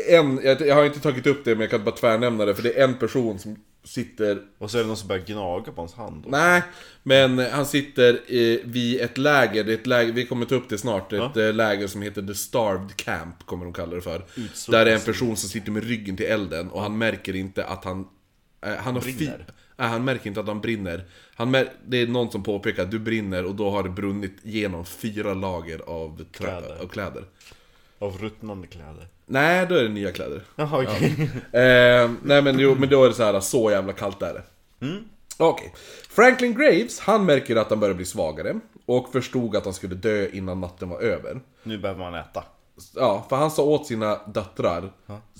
en, 0.09 0.39
jag, 0.43 0.61
jag 0.61 0.75
har 0.75 0.85
inte 0.85 0.99
tagit 0.99 1.27
upp 1.27 1.45
det 1.45 1.51
men 1.51 1.61
jag 1.61 1.69
kan 1.71 1.83
bara 1.83 1.95
tvärnämna 1.95 2.45
det 2.45 2.55
för 2.55 2.63
det 2.63 2.79
är 2.79 2.83
en 2.83 2.93
person 2.99 3.39
som 3.39 3.55
sitter 3.87 4.41
Och 4.57 4.71
så 4.71 4.77
är 4.77 4.81
det 4.81 4.87
någon 4.87 4.97
som 4.97 5.07
börjar 5.07 5.25
gnaga 5.25 5.71
på 5.71 5.81
hans 5.81 5.93
hand. 5.93 6.23
då. 6.23 6.29
Nej, 6.29 6.61
men 7.03 7.39
han 7.39 7.65
sitter 7.65 8.13
eh, 8.13 8.59
vid 8.63 9.01
ett 9.01 9.17
läger, 9.17 9.63
det 9.63 9.71
är 9.73 9.77
ett 9.77 9.87
läger, 9.87 10.13
vi 10.13 10.25
kommer 10.25 10.45
ta 10.45 10.55
upp 10.55 10.69
det 10.69 10.77
snart, 10.77 11.13
ett 11.13 11.37
eh, 11.37 11.53
läger 11.53 11.87
som 11.87 12.01
heter 12.01 12.21
The 12.21 12.35
Starved 12.35 12.95
Camp, 12.95 13.45
kommer 13.45 13.63
de 13.65 13.73
kalla 13.73 13.95
det 13.95 14.01
för. 14.01 14.25
Där 14.71 14.85
är 14.85 14.93
en 14.93 15.01
person 15.01 15.37
som 15.37 15.49
sitter 15.49 15.71
med 15.71 15.83
ryggen 15.83 16.17
till 16.17 16.25
elden 16.25 16.69
och 16.69 16.81
han 16.81 16.97
märker 16.97 17.35
inte 17.35 17.65
att 17.65 17.85
han... 17.85 18.07
Eh, 18.61 18.75
han 18.75 18.93
har 18.95 19.01
Brinner. 19.01 19.45
Nej, 19.79 19.87
han 19.87 20.05
märker 20.05 20.27
inte 20.27 20.39
att 20.39 20.47
han 20.47 20.61
brinner. 20.61 21.05
Han 21.35 21.51
det 21.85 21.97
är 21.97 22.07
någon 22.07 22.31
som 22.31 22.43
påpekar 22.43 22.83
att 22.83 22.91
du 22.91 22.99
brinner 22.99 23.45
och 23.45 23.55
då 23.55 23.69
har 23.69 23.83
det 23.83 23.89
brunnit 23.89 24.37
genom 24.43 24.85
fyra 24.85 25.33
lager 25.33 25.79
av, 25.79 26.17
trä- 26.19 26.37
Kläder. 26.37 26.77
av 26.83 26.87
kläder. 26.87 27.23
Av 27.99 28.17
ruttnande 28.17 28.67
kläder. 28.67 29.07
Nej, 29.29 29.65
då 29.69 29.75
är 29.75 29.83
det 29.83 29.89
nya 29.89 30.11
kläder. 30.11 30.41
Jaha 30.55 30.83
okej. 30.83 31.29
Eh, 31.51 32.11
nej 32.23 32.41
men, 32.41 32.59
jo, 32.59 32.75
men 32.79 32.89
då 32.89 33.03
är 33.03 33.07
det 33.07 33.15
så 33.15 33.23
här, 33.23 33.39
så 33.39 33.71
jävla 33.71 33.93
kallt 33.93 34.21
är 34.21 34.33
det. 34.33 34.43
Okej. 35.37 35.73
Franklin 36.09 36.53
Graves, 36.53 36.99
han 36.99 37.25
märker 37.25 37.55
att 37.55 37.69
han 37.69 37.79
börjar 37.79 37.95
bli 37.95 38.05
svagare. 38.05 38.59
Och 38.85 39.11
förstod 39.11 39.55
att 39.55 39.65
han 39.65 39.73
skulle 39.73 39.95
dö 39.95 40.27
innan 40.33 40.61
natten 40.61 40.89
var 40.89 40.99
över. 40.99 41.39
Nu 41.63 41.77
behöver 41.77 41.99
man 41.99 42.15
äta. 42.15 42.43
Ja, 42.95 43.25
för 43.29 43.35
han 43.35 43.51
sa 43.51 43.63
åt 43.63 43.85
sina 43.87 44.19
döttrar, 44.27 44.91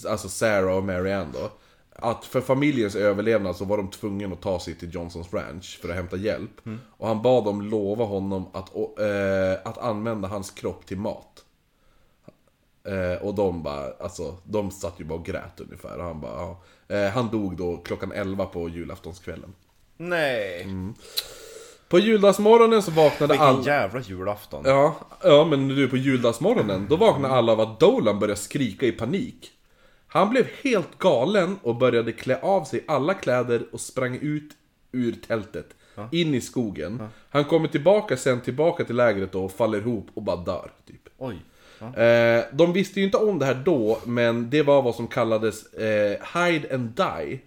alltså 0.07 0.29
Sarah 0.29 0.77
och 0.77 0.83
Marianne 0.83 1.29
då. 1.33 1.51
Att 1.95 2.25
för 2.25 2.41
familjens 2.41 2.95
överlevnad 2.95 3.55
så 3.55 3.65
var 3.65 3.77
de 3.77 3.89
tvungna 3.89 4.33
att 4.33 4.41
ta 4.41 4.59
sig 4.59 4.75
till 4.75 4.93
Johnsons 4.95 5.33
Ranch 5.33 5.79
för 5.81 5.89
att 5.89 5.95
hämta 5.95 6.17
hjälp. 6.17 6.51
Och 6.97 7.07
han 7.07 7.21
bad 7.21 7.45
dem 7.45 7.61
lova 7.61 8.05
honom 8.05 8.47
att, 8.53 8.75
eh, 8.75 9.69
att 9.69 9.77
använda 9.77 10.27
hans 10.27 10.51
kropp 10.51 10.85
till 10.85 10.97
mat. 10.97 11.43
Eh, 12.87 13.21
och 13.21 13.35
de 13.35 13.63
bara, 13.63 13.91
alltså, 13.99 14.37
de 14.43 14.71
satt 14.71 14.99
ju 14.99 15.03
bara 15.03 15.19
och 15.19 15.25
grät 15.25 15.59
ungefär. 15.59 15.97
Och 15.97 16.03
han 16.03 16.21
bara, 16.21 16.31
ja. 16.31 16.61
eh, 16.95 17.11
Han 17.11 17.29
dog 17.29 17.57
då 17.57 17.77
klockan 17.77 18.11
11 18.11 18.45
på 18.45 18.69
julaftonskvällen. 18.69 19.53
Nej. 19.97 20.67
På 21.89 21.99
juldagsmorgonen 21.99 22.83
så 22.83 22.91
vaknade 22.91 23.33
Vilken 23.33 23.47
alla... 23.47 23.63
jävla 23.65 24.01
julafton. 24.01 24.63
Ja, 24.65 24.95
ja, 25.23 25.45
men 25.45 25.67
du 25.67 25.87
på 25.87 25.97
juldagsmorgonen, 25.97 26.87
då 26.89 26.95
vaknade 26.95 27.33
alla 27.33 27.51
av 27.51 27.59
att 27.59 27.79
Dolan 27.79 28.19
började 28.19 28.39
skrika 28.39 28.85
i 28.85 28.91
panik. 28.91 29.51
Han 30.07 30.29
blev 30.29 30.47
helt 30.63 30.97
galen 30.97 31.59
och 31.63 31.75
började 31.75 32.11
klä 32.11 32.39
av 32.41 32.63
sig 32.63 32.83
alla 32.87 33.13
kläder 33.13 33.65
och 33.71 33.79
sprang 33.81 34.15
ut 34.21 34.51
ur 34.91 35.11
tältet. 35.27 35.67
In 36.11 36.35
i 36.35 36.41
skogen. 36.41 37.07
Han 37.29 37.45
kommer 37.45 37.67
tillbaka 37.67 38.17
sen 38.17 38.41
tillbaka 38.41 38.83
till 38.83 38.95
lägret 38.95 39.31
då 39.31 39.43
och 39.43 39.51
faller 39.51 39.77
ihop 39.77 40.07
och 40.13 40.23
bara 40.23 40.35
dör. 40.35 40.71
Typ. 40.87 41.09
Oj. 41.17 41.37
Ja. 41.79 42.01
Eh, 42.01 42.43
de 42.51 42.73
visste 42.73 42.99
ju 42.99 43.05
inte 43.05 43.17
om 43.17 43.39
det 43.39 43.45
här 43.45 43.61
då, 43.65 43.99
men 44.05 44.49
det 44.49 44.61
var 44.63 44.81
vad 44.81 44.95
som 44.95 45.07
kallades 45.07 45.73
eh, 45.73 46.17
hide 46.33 46.75
and 46.75 46.89
die. 46.89 47.39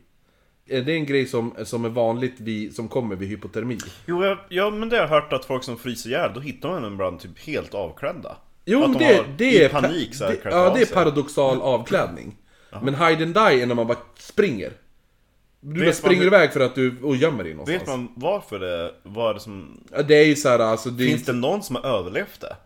Eh, 0.66 0.84
det 0.84 0.92
är 0.92 0.96
en 0.96 1.06
grej 1.06 1.26
som, 1.26 1.54
som 1.64 1.84
är 1.84 1.88
vanligt 1.88 2.40
vid, 2.40 2.74
som 2.74 2.88
kommer 2.88 3.16
vid 3.16 3.28
hypotermi. 3.28 3.78
Jo, 4.06 4.24
jag, 4.24 4.38
ja, 4.48 4.70
men 4.70 4.88
det 4.88 4.96
har 4.96 5.02
jag 5.02 5.08
hört 5.08 5.32
att 5.32 5.44
folk 5.44 5.64
som 5.64 5.78
fryser 5.78 6.10
ihjäl, 6.10 6.30
då 6.34 6.40
hittar 6.40 6.68
man 6.68 6.82
dem 6.82 6.92
ibland 6.92 7.20
typ 7.20 7.38
helt 7.38 7.74
avklädda. 7.74 8.36
Jo, 8.64 8.84
att 8.84 8.92
de 8.92 8.98
det, 8.98 9.14
har 9.16 9.24
det 9.36 9.64
är... 9.64 9.68
panik 9.68 10.14
så 10.14 10.24
här, 10.24 10.30
det, 10.30 10.50
Ja, 10.50 10.72
det 10.74 10.82
är 10.82 10.94
paradoxal 10.94 11.60
avklädning. 11.60 12.36
Men 12.82 12.94
hide 12.94 13.24
and 13.24 13.34
die 13.34 13.62
är 13.62 13.66
när 13.66 13.74
man 13.74 13.86
bara 13.86 13.98
springer. 14.18 14.72
Du 15.60 15.74
bara 15.80 15.84
man 15.84 15.94
springer 15.94 16.20
hur- 16.20 16.26
iväg 16.26 16.52
för 16.52 16.60
att 16.60 16.74
du, 16.74 16.98
och 17.02 17.16
gömmer 17.16 17.44
dig 17.44 17.54
någonstans. 17.54 17.82
Vet 17.82 17.88
man 17.88 18.08
varför 18.16 18.58
det, 18.58 18.92
är 19.30 19.34
det 19.34 19.40
som... 19.40 19.80
Ja, 19.92 20.02
Det 20.02 20.14
är 20.14 20.24
ju 20.24 20.36
såhär, 20.36 20.58
alltså 20.58 20.90
det 20.90 21.04
Finns 21.04 21.24
det 21.24 21.32
någon 21.32 21.62
som 21.62 21.76
har 21.76 21.82
överlevt 21.82 22.40
det? 22.40 22.56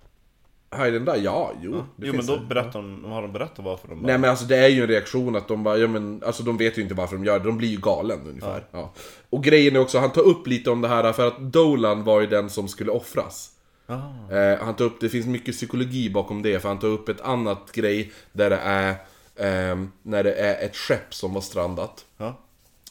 And 0.74 1.06
die, 1.06 1.16
ja, 1.16 1.52
jo. 1.62 1.84
Det 1.96 2.06
Jo 2.06 2.12
men 2.12 2.26
då 2.26 2.36
det. 2.36 2.46
berättar 2.48 2.82
de, 2.82 3.04
har 3.04 3.22
de 3.22 3.32
berättat 3.32 3.64
varför 3.64 3.88
de 3.88 4.02
bara... 4.02 4.06
Nej 4.06 4.18
men 4.18 4.30
alltså 4.30 4.44
det 4.44 4.56
är 4.56 4.68
ju 4.68 4.82
en 4.82 4.88
reaktion 4.88 5.36
att 5.36 5.48
de 5.48 5.62
bara, 5.62 5.76
ja 5.78 5.88
men 5.88 6.22
alltså 6.26 6.42
de 6.42 6.56
vet 6.56 6.78
ju 6.78 6.82
inte 6.82 6.94
varför 6.94 7.16
de 7.16 7.24
gör 7.24 7.38
det, 7.38 7.44
de 7.44 7.58
blir 7.58 7.68
ju 7.68 7.76
galen 7.80 8.20
ungefär. 8.26 8.64
Ja. 8.70 8.92
Och 9.30 9.44
grejen 9.44 9.76
är 9.76 9.80
också, 9.80 9.98
han 9.98 10.12
tar 10.12 10.22
upp 10.22 10.46
lite 10.46 10.70
om 10.70 10.80
det 10.80 10.88
här 10.88 11.12
för 11.12 11.26
att 11.28 11.38
Dolan 11.38 12.04
var 12.04 12.20
ju 12.20 12.26
den 12.26 12.50
som 12.50 12.68
skulle 12.68 12.90
offras. 12.90 13.50
Ah. 13.86 14.34
Eh, 14.34 14.58
han 14.58 14.74
tar 14.74 14.84
upp, 14.84 15.00
det 15.00 15.08
finns 15.08 15.26
mycket 15.26 15.54
psykologi 15.54 16.10
bakom 16.10 16.42
det, 16.42 16.60
för 16.60 16.68
han 16.68 16.78
tar 16.78 16.88
upp 16.88 17.08
ett 17.08 17.20
annat 17.20 17.72
grej 17.72 18.12
där 18.32 18.50
det 18.50 18.58
är 18.62 18.94
Ehm, 19.36 19.92
när 20.02 20.24
det 20.24 20.34
är 20.34 20.66
ett 20.66 20.76
skepp 20.76 21.14
som 21.14 21.34
var 21.34 21.40
strandat. 21.40 22.06
Ja. 22.16 22.40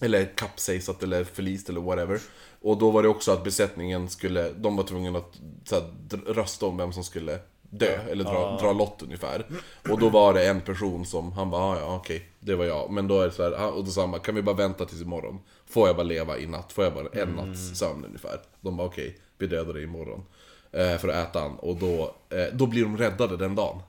Eller 0.01 0.25
kapsejsat 0.25 1.03
eller 1.03 1.23
förlist 1.23 1.69
eller 1.69 1.81
whatever. 1.81 2.19
Och 2.61 2.77
då 2.77 2.91
var 2.91 3.03
det 3.03 3.09
också 3.09 3.31
att 3.31 3.43
besättningen 3.43 4.09
skulle, 4.09 4.49
de 4.49 4.75
var 4.75 4.83
tvungna 4.83 5.19
att 5.19 5.39
så 5.65 5.75
här, 5.75 5.91
rösta 6.33 6.65
om 6.65 6.77
vem 6.77 6.93
som 6.93 7.03
skulle 7.03 7.39
dö, 7.79 7.99
eller 8.11 8.23
dra, 8.23 8.57
dra 8.61 8.73
lott 8.73 9.01
ungefär. 9.03 9.45
Och 9.89 9.99
då 9.99 10.09
var 10.09 10.33
det 10.33 10.47
en 10.47 10.61
person 10.61 11.05
som, 11.05 11.31
han 11.31 11.49
bara, 11.49 11.61
"Ah, 11.63 11.79
ja 11.79 11.95
okej, 11.95 12.29
det 12.39 12.55
var 12.55 12.65
jag. 12.65 12.91
Men 12.91 13.07
då 13.07 13.21
är 13.21 13.25
det 13.25 13.31
så 13.31 13.43
här, 13.43 13.51
ah, 13.51 13.67
och 13.67 13.83
då 13.85 13.91
sa 13.91 14.01
han 14.01 14.11
bara, 14.11 14.21
kan 14.21 14.35
vi 14.35 14.41
bara 14.41 14.55
vänta 14.55 14.85
tills 14.85 15.01
imorgon? 15.01 15.39
Får 15.65 15.87
jag 15.87 15.95
bara 15.95 16.03
leva 16.03 16.37
i 16.37 16.47
natt? 16.47 16.71
Får 16.73 16.83
jag 16.83 16.93
bara 16.93 17.07
en 17.21 17.29
natts 17.29 17.79
sömn 17.79 18.05
ungefär? 18.05 18.39
De 18.61 18.77
bara, 18.77 18.87
okej, 18.87 19.17
vi 19.37 19.47
dödar 19.47 19.73
dig 19.73 19.83
imorgon. 19.83 20.23
Eh, 20.71 20.97
för 20.97 21.07
att 21.07 21.29
äta 21.29 21.39
han. 21.39 21.55
Och 21.55 21.75
då, 21.75 22.15
eh, 22.29 22.45
då 22.53 22.65
blir 22.67 22.83
de 22.83 22.97
räddade 22.97 23.37
den 23.37 23.55
dagen. 23.55 23.79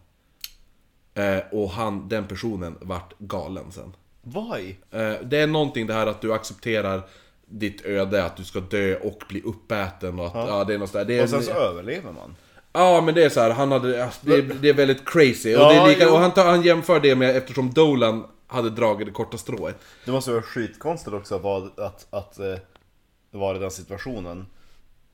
Eh, 1.15 1.39
och 1.53 1.71
han, 1.71 2.09
den 2.09 2.27
personen 2.27 2.79
vart 2.81 3.13
galen 3.19 3.73
sen. 3.73 3.97
Why? 4.23 4.77
Eh, 4.91 5.15
Det 5.25 5.39
är 5.39 5.47
någonting 5.47 5.87
det 5.87 5.95
här 5.95 6.07
att 6.07 6.21
du 6.21 6.33
accepterar 6.35 7.03
ditt 7.47 7.85
öde, 7.85 8.25
att 8.25 8.37
du 8.37 8.45
ska 8.45 8.61
dö 8.61 8.97
och 8.97 9.23
bli 9.29 9.43
uppäten 9.43 10.21
och 10.21 10.27
att, 10.27 10.35
ja, 10.49 10.65
det 10.65 10.75
är 10.75 10.79
något 10.79 10.91
sådär. 10.91 11.05
Det 11.05 11.19
är, 11.19 11.23
Och 11.23 11.29
sen 11.31 11.43
så 11.43 11.51
överlever 11.53 12.13
man. 12.13 12.37
Ja 12.77 13.01
men 13.01 13.15
det 13.15 13.25
är 13.25 13.29
så 13.29 13.41
här, 13.41 13.51
han 13.51 13.73
hade, 13.73 13.97
ja, 13.97 14.11
det, 14.21 14.35
är, 14.35 14.43
det 14.43 14.69
är 14.69 14.75
väldigt 14.75 15.09
crazy. 15.09 15.51
Ja, 15.51 15.67
och, 15.67 15.73
det 15.73 15.79
är 15.79 15.89
lika, 15.89 16.13
och 16.13 16.19
han, 16.19 16.35
tar, 16.35 16.45
han 16.45 16.63
jämför 16.63 17.01
det 17.01 17.15
med 17.15 17.37
eftersom 17.37 17.73
Dolan 17.73 18.27
hade 18.47 18.71
dragit 18.71 19.07
det 19.07 19.13
korta 19.13 19.39
strået. 19.39 19.77
Det 20.05 20.13
måste 20.13 20.31
vara 20.31 20.43
skitkonstigt 20.43 21.15
också 21.15 21.39
vad, 21.39 21.81
att, 21.81 22.07
att 22.11 22.39
eh, 22.39 22.55
vara 23.31 23.57
i 23.57 23.61
den 23.61 23.71
situationen. 23.71 24.47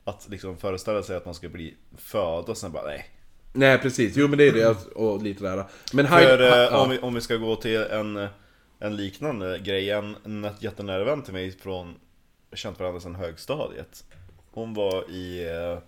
Att 0.03 0.27
liksom 0.29 0.57
föreställa 0.57 1.03
sig 1.03 1.15
att 1.17 1.25
man 1.25 1.33
ska 1.33 1.49
bli 1.49 1.75
född 1.97 2.49
och 2.49 2.57
sen 2.57 2.71
bara 2.71 2.83
nej. 2.83 3.05
Nej 3.53 3.77
precis, 3.77 4.13
jo 4.17 4.27
men 4.27 4.37
det 4.37 4.47
är 4.47 4.53
det 4.53 4.75
och 4.95 5.21
lite 5.21 5.43
där. 5.43 5.65
Men 5.93 6.07
För 6.07 6.19
Hyde, 6.19 6.49
eh, 6.49 6.69
ja, 6.71 6.83
om, 6.83 6.89
vi, 6.89 6.99
om 6.99 7.13
vi 7.13 7.21
ska 7.21 7.35
gå 7.35 7.55
till 7.55 7.81
en, 7.81 8.27
en 8.79 8.95
liknande 8.95 9.59
grej, 9.59 9.89
en, 9.89 10.15
en 10.25 10.47
jättenära 10.59 11.03
vän 11.03 11.21
till 11.21 11.33
mig 11.33 11.51
från, 11.51 11.95
känt 12.53 12.79
varandra 12.79 13.01
sedan 13.01 13.15
högstadiet. 13.15 14.03
Hon 14.51 14.73
var 14.73 15.11
i 15.11 15.49
eh, 15.49 15.79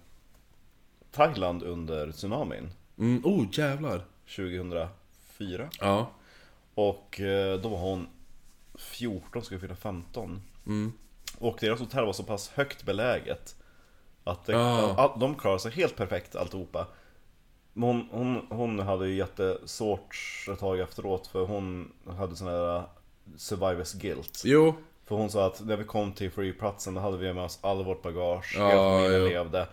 Thailand 1.13 1.63
under 1.63 2.11
tsunamin 2.11 2.69
mm, 2.97 3.21
oh 3.25 3.45
jävlar. 3.51 4.01
2004. 4.35 5.69
Ja. 5.79 6.07
Och 6.75 7.19
eh, 7.21 7.59
då 7.59 7.69
var 7.69 7.77
hon 7.77 8.07
14, 8.75 9.41
skulle 9.43 9.59
fylla 9.59 9.75
15. 9.75 10.41
Mm. 10.65 10.93
Och 11.39 11.57
deras 11.61 11.79
hotell 11.79 12.05
var 12.05 12.13
så 12.13 12.23
pass 12.23 12.49
högt 12.49 12.83
beläget 12.83 13.55
att 14.23 14.45
det, 14.45 14.57
Ah. 14.57 15.17
de 15.19 15.35
klarade 15.35 15.59
sig 15.59 15.71
helt 15.71 15.95
perfekt 15.95 16.35
alltihopa. 16.35 16.87
Men 17.73 17.83
hon, 17.89 18.07
hon, 18.11 18.47
hon 18.49 18.79
hade 18.79 19.07
ju 19.07 19.15
jättesvårt 19.15 20.15
ett 20.51 20.59
tag 20.59 20.79
efteråt 20.79 21.27
för 21.27 21.45
hon 21.45 21.91
hade 22.17 22.35
sån 22.35 22.47
här 22.47 22.77
uh, 22.77 22.83
survivors 23.37 23.93
guilt. 23.93 24.41
Jo. 24.45 24.73
För 25.05 25.15
hon 25.15 25.29
sa 25.29 25.45
att 25.45 25.61
när 25.65 25.77
vi 25.77 25.83
kom 25.83 26.11
till 26.13 26.31
flygplatsen 26.31 26.93
då 26.93 27.01
hade 27.01 27.17
vi 27.17 27.33
med 27.33 27.43
oss 27.43 27.59
all 27.61 27.83
vårt 27.83 28.01
bagage, 28.01 28.55
Ja, 28.57 28.69
hela 28.69 28.81
familjen 29.03 29.29
levde. 29.29 29.67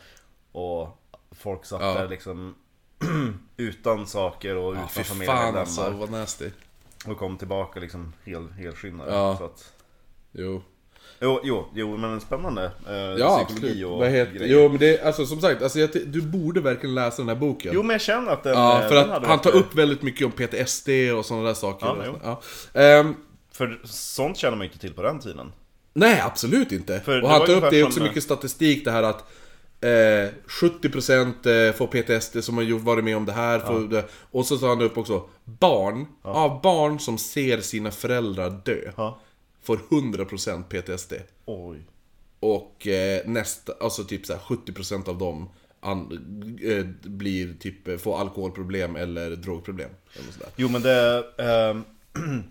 Och 0.52 0.99
folk 1.40 1.64
satt 1.64 1.80
Ja. 1.82 1.94
där 1.94 2.08
liksom 2.08 2.54
utan 3.56 4.06
saker 4.06 4.56
och 4.56 4.72
utan 4.72 4.88
Fy 4.88 5.02
familjen 5.04 5.36
fan 5.36 5.56
alltså, 5.56 5.90
vad 5.90 6.10
nasty. 6.10 6.50
Och 7.06 7.18
kom 7.18 7.36
tillbaka 7.36 7.80
liksom 7.80 8.12
hel, 8.24 8.48
helskinnade. 8.52 9.12
Ja. 9.12 9.36
Så 9.38 9.44
att, 9.44 9.72
Jo. 10.32 10.62
jo, 11.20 11.40
jo, 11.44 11.68
jo, 11.74 11.96
men 11.96 12.20
spännande. 12.20 12.70
Eh, 12.88 12.94
Ja 12.94 13.44
psykologi 13.48 13.84
och 13.84 13.98
Vad 13.98 14.08
heter, 14.08 14.32
grejer. 14.32 14.54
jo 14.62 14.68
men 14.68 14.78
det, 14.78 15.02
alltså 15.02 15.26
som 15.26 15.40
sagt, 15.40 15.62
alltså, 15.62 15.78
jag, 15.78 15.90
du 16.06 16.22
borde 16.22 16.60
verkligen 16.60 16.94
läsa 16.94 17.16
den 17.22 17.28
här 17.28 17.36
boken. 17.36 17.72
Jo 17.74 17.82
men 17.82 17.94
jag 17.94 18.00
känner 18.00 18.32
att 18.32 18.42
den... 18.42 18.52
Ja, 18.58 18.82
eh, 18.82 18.88
för 18.88 18.94
den 18.94 19.10
att 19.10 19.26
han 19.26 19.38
tar 19.40 19.54
upp 19.56 19.74
väldigt 19.74 20.02
mycket 20.02 20.26
om 20.26 20.32
PTSD 20.32 20.88
och 21.18 21.26
sådana 21.26 21.46
där 21.46 21.54
saker. 21.54 21.86
Ja, 21.86 21.96
jo. 22.06 22.14
Ja. 22.22 22.40
Ehm, 22.80 23.14
För 23.52 23.80
sånt 23.84 24.36
känner 24.36 24.56
man 24.56 24.66
ju 24.66 24.68
inte 24.72 24.78
till 24.80 24.94
på 24.94 25.02
den 25.02 25.18
tiden. 25.18 25.52
nej, 25.92 26.20
absolut 26.20 26.72
inte. 26.72 27.00
För 27.00 27.22
och 27.22 27.28
han 27.30 27.46
tar 27.46 27.52
upp 27.56 27.70
det 27.70 27.80
är 27.80 27.84
också 27.84 27.96
som- 27.98 28.06
mycket 28.06 28.22
statistik 28.22 28.84
det 28.84 28.90
här 28.90 29.02
att 29.02 29.24
eh, 29.80 30.30
70% 30.46 31.68
eh, 31.68 31.72
får 31.74 31.86
PTSD 31.86 32.44
som 32.44 32.56
har 32.56 32.78
varit 32.78 33.04
med 33.04 33.16
om 33.16 33.26
det 33.26 33.32
här. 33.32 33.88
Det, 33.88 34.04
och 34.30 34.46
så 34.46 34.58
tar 34.58 34.68
han 34.68 34.82
upp 34.82 34.98
också 34.98 35.28
barn, 35.44 36.06
av 36.22 36.60
barn 36.62 36.98
som 37.00 37.18
ser 37.18 37.60
sina 37.60 37.90
föräldrar 37.90 38.60
dö, 38.64 38.92
Ja. 38.96 39.20
får 39.62 39.76
100% 39.76 40.62
PTSD. 40.62 41.12
Oj. 41.44 41.78
Och 42.40 42.86
eh, 42.86 43.22
nästa, 43.26 43.72
alltså 43.80 44.04
typ 44.04 44.26
så 44.26 44.32
här 44.32 44.40
70% 44.40 45.08
av 45.08 45.18
dem 45.18 45.48
an, 45.80 46.12
eh, 46.62 46.84
blir 47.10 47.54
typ, 47.60 47.88
eh, 47.88 47.96
får 47.96 48.20
alkoholproblem 48.20 48.96
eller 48.96 49.30
drogproblem. 49.30 49.90
Eller 50.14 50.32
sådär. 50.32 50.48
Jo 50.56 50.68
men 50.68 50.82
det... 50.82 51.24
ehm, 51.38 51.84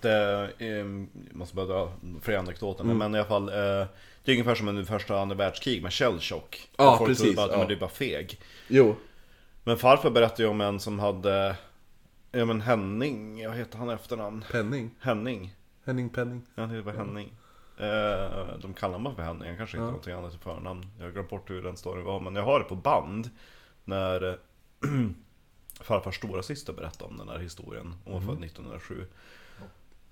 det 0.00 0.50
jag 0.58 1.08
måste 1.32 1.56
bara 1.56 1.66
dra 1.66 1.92
fler 2.22 2.36
anekdoter. 2.36 2.84
Mm. 2.84 2.98
Men 2.98 3.14
i 3.14 3.18
alla 3.18 3.28
fall. 3.28 3.50
Det 4.24 4.30
är 4.30 4.34
ungefär 4.34 4.54
som 4.54 4.68
under 4.68 4.84
första 4.84 5.14
och 5.14 5.20
andra 5.20 5.36
världskrig 5.36 5.82
med 5.82 5.92
shellchock. 5.92 6.70
Ja, 6.76 6.98
folk 6.98 7.08
precis, 7.08 7.22
trodde 7.22 7.36
bara 7.36 7.46
att 7.46 7.52
ja. 7.52 7.58
men 7.58 7.68
du 7.68 7.74
är 7.74 7.80
bara 7.80 7.90
feg. 7.90 8.40
Jo. 8.68 8.96
Men 9.64 9.78
farfar 9.78 10.10
berättade 10.10 10.42
ju 10.42 10.48
om 10.48 10.60
en 10.60 10.80
som 10.80 10.98
hade... 10.98 11.56
Ja 12.32 12.44
men 12.44 12.60
Henning, 12.60 13.46
vad 13.46 13.56
heter 13.56 13.78
han 13.78 13.90
efternamn? 13.90 14.44
Penning. 14.52 14.90
Henning. 15.00 15.54
Henning 15.84 16.08
Penning. 16.08 16.42
Ja, 16.54 16.62
det 16.62 16.82
var 16.82 16.92
Henning. 16.92 17.34
Eh, 17.76 18.58
de 18.58 18.74
kallar 18.74 18.98
mig 18.98 19.14
för 19.14 19.22
Henning, 19.22 19.48
han 19.48 19.56
kanske 19.56 19.76
inte 19.76 19.84
har 19.84 19.90
någonting 19.90 20.14
annat 20.14 20.34
i 20.34 20.38
förnamn. 20.38 20.86
Jag 20.98 21.04
har 21.04 21.12
glömt 21.12 21.30
bort 21.30 21.50
hur 21.50 21.62
den 21.62 21.76
storyn 21.76 22.04
var, 22.04 22.20
men 22.20 22.36
jag 22.36 22.42
har 22.42 22.58
det 22.58 22.64
på 22.64 22.74
band. 22.76 23.30
När 23.84 24.28
eh, 24.28 24.34
farfars 25.80 26.16
stora 26.16 26.42
syster 26.42 26.72
berättade 26.72 27.10
om 27.10 27.18
den 27.18 27.28
här 27.28 27.38
historien. 27.38 27.94
Hon 28.04 28.12
var 28.14 28.20
född 28.20 28.44
1907. 28.44 29.06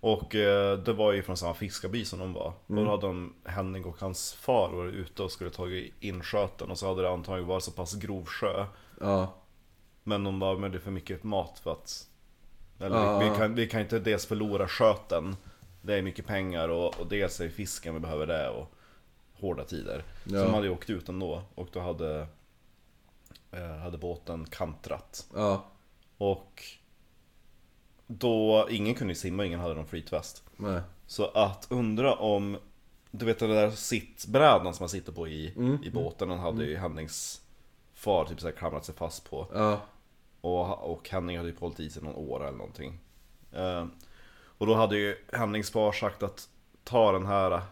Och 0.01 0.35
eh, 0.35 0.79
det 0.79 0.93
var 0.93 1.13
ju 1.13 1.23
från 1.23 1.37
samma 1.37 1.55
fiskarby 1.55 2.05
som 2.05 2.19
de 2.19 2.33
var. 2.33 2.53
Och 2.67 2.75
då 2.75 2.91
hade 2.91 3.07
de, 3.07 3.35
Henning 3.45 3.85
och 3.85 4.01
hans 4.01 4.33
far 4.33 4.69
varit 4.69 4.95
ute 4.95 5.23
och 5.23 5.33
skulle 5.33 5.51
tagit 5.51 5.95
in 6.01 6.23
sköten. 6.23 6.71
Och 6.71 6.79
så 6.79 6.89
hade 6.89 7.03
det 7.03 7.11
antagligen 7.11 7.49
varit 7.49 7.65
så 7.65 7.71
pass 7.71 7.95
grov 7.95 8.25
sjö. 8.27 8.67
Ja. 9.01 9.35
Men 10.05 10.25
de 10.25 10.39
bara, 10.39 10.59
men 10.59 10.71
det 10.71 10.79
är 10.79 10.81
för 10.81 10.91
mycket 10.91 11.25
mat 11.25 11.59
för 11.59 11.73
att... 11.73 12.07
Eller 12.81 12.97
Ja. 12.97 13.19
vi, 13.19 13.31
vi, 13.31 13.37
kan, 13.37 13.55
vi 13.55 13.67
kan 13.69 13.81
inte 13.81 13.99
dels 13.99 14.27
förlora 14.27 14.69
sköten. 14.69 15.37
Det 15.83 15.95
är 15.95 16.03
mycket 16.03 16.27
pengar 16.27 16.69
och, 16.69 17.01
och 17.01 17.07
dels 17.07 17.41
är 17.41 17.49
fisken, 17.49 17.95
vi 17.95 18.01
behöver 18.01 18.27
det 18.27 18.49
och 18.51 18.73
hårda 19.41 19.65
tider. 19.65 20.05
Så 20.27 20.35
Ja. 20.37 20.43
de 20.45 20.55
hade 20.55 20.67
ju 20.67 20.73
åkt 20.73 20.91
ut 20.91 21.09
ändå 21.09 21.43
och 21.55 21.69
då 21.73 21.81
hade, 21.81 22.27
eh, 23.53 23.77
hade 23.83 23.99
båten 23.99 24.47
kantrat. 24.47 25.27
Ja. 25.35 25.65
Och 26.19 26.63
då, 28.09 28.67
ingen 28.71 28.95
kunde 28.95 29.15
simma, 29.15 29.45
ingen 29.45 29.61
hade 29.61 29.75
någon 29.75 29.87
flytväst. 29.87 30.45
Nej. 30.57 30.81
Så 31.07 31.27
att 31.27 31.67
undra 31.71 32.15
om, 32.15 32.57
du 33.11 33.27
vet 33.27 33.39
den 33.39 33.51
där 33.51 33.71
sittbrädan 33.71 34.75
som 34.75 34.83
man 34.83 34.89
sitter 34.89 35.13
på 35.13 35.29
i, 35.29 35.55
i 35.83 35.91
båten, 35.91 36.29
den 36.29 36.39
hade 36.39 36.65
ju 36.65 36.77
Hennings 36.77 37.41
far 37.95 38.25
typ 38.25 38.41
så 38.41 38.47
här 38.47 38.55
klamrat 38.55 38.85
sig 38.85 38.95
fast 38.95 39.31
på. 39.31 39.47
Ja. 39.55 39.81
Och, 40.41 40.93
och 40.93 41.09
Henning 41.09 41.37
hade 41.37 41.49
ju 41.49 41.57
hållit 41.57 41.81
i 41.81 41.91
sig 41.91 42.03
någon 42.03 42.15
år 42.15 42.47
eller 42.47 42.59
någonting. 42.59 42.99
Eh, 43.53 43.87
och 44.59 44.67
då 44.67 44.75
hade 44.75 44.97
ju 44.97 45.17
Hennings 45.33 45.71
far 45.71 45.93
sagt 45.93 46.23
att 46.23 46.49
ta 46.85 47.13
den 47.13 47.27
här, 47.27 47.63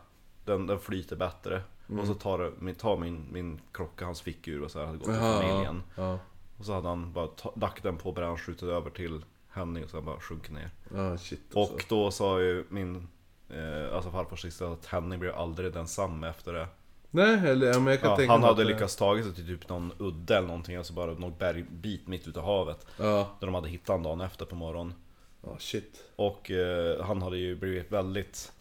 den, 0.44 0.66
den 0.66 0.78
flyter 0.78 1.16
bättre. 1.16 1.62
Och 2.00 2.06
så 2.06 2.14
tar, 2.14 2.38
det, 2.38 2.52
min, 2.58 2.74
ta 2.74 2.96
min, 2.96 3.26
min 3.32 3.60
klocka, 3.72 4.04
hans 4.04 4.22
fickur 4.22 4.62
och 4.62 4.70
så 4.70 4.78
här, 4.78 4.86
hade 4.86 4.98
gått 4.98 5.06
till 5.06 5.14
Jaha, 5.14 5.42
familjen. 5.42 5.82
Ja. 5.96 6.18
Och 6.58 6.64
så 6.64 6.72
hade 6.72 6.88
han 6.88 7.12
bara 7.12 7.26
ta, 7.26 7.52
lagt 7.56 7.82
den 7.82 7.96
på 7.96 8.12
brädan, 8.12 8.38
skjutit 8.38 8.62
över 8.62 8.90
till 8.90 9.24
Henning 9.56 9.84
och 9.84 9.90
sen 9.90 10.04
bara 10.04 10.20
sjunkit 10.20 10.52
ner. 10.52 10.70
Ja, 10.94 11.18
shit 11.18 11.40
alltså. 11.56 11.74
Och 11.74 11.84
då 11.88 12.10
sa 12.10 12.40
ju 12.40 12.64
min, 12.68 13.08
eh, 13.50 13.94
alltså 13.94 14.10
farfars 14.10 14.42
syster 14.42 14.72
att 14.72 14.86
Henning 14.86 15.18
blev 15.20 15.34
aldrig 15.34 15.72
densamme 15.72 16.28
efter 16.28 16.52
det. 16.52 16.68
Nej, 17.10 17.50
eller 17.50 17.66
ja, 17.66 17.78
men 17.80 17.86
jag 17.86 18.00
kan 18.00 18.10
Ja, 18.10 18.16
tänka 18.16 18.32
han 18.32 18.42
hade 18.42 18.62
det- 18.64 18.68
lyckats 18.68 18.96
tagit 18.96 19.24
sig 19.24 19.34
till 19.34 19.46
typ 19.46 19.68
någon 19.68 19.92
udde 19.98 20.36
eller 20.36 20.46
någonting, 20.48 20.76
alltså 20.76 20.92
bara 20.92 21.12
någon 21.14 21.34
bergbit 21.38 22.08
mitt 22.08 22.28
ute 22.28 22.38
i 22.40 22.42
havet. 22.42 22.86
Ja. 22.98 23.36
Där 23.40 23.46
de 23.46 23.54
hade 23.54 23.68
hittat 23.68 23.88
honom 23.88 24.02
dagen 24.02 24.20
efter 24.20 24.44
på 24.44 24.54
morgonen. 24.54 24.94
Ja, 25.42 25.56
shit. 25.58 26.04
Och 26.16 26.50
eh, 26.50 27.04
han 27.04 27.22
hade 27.22 27.38
ju 27.38 27.56
blivit 27.56 27.92
väldigt 27.92 28.52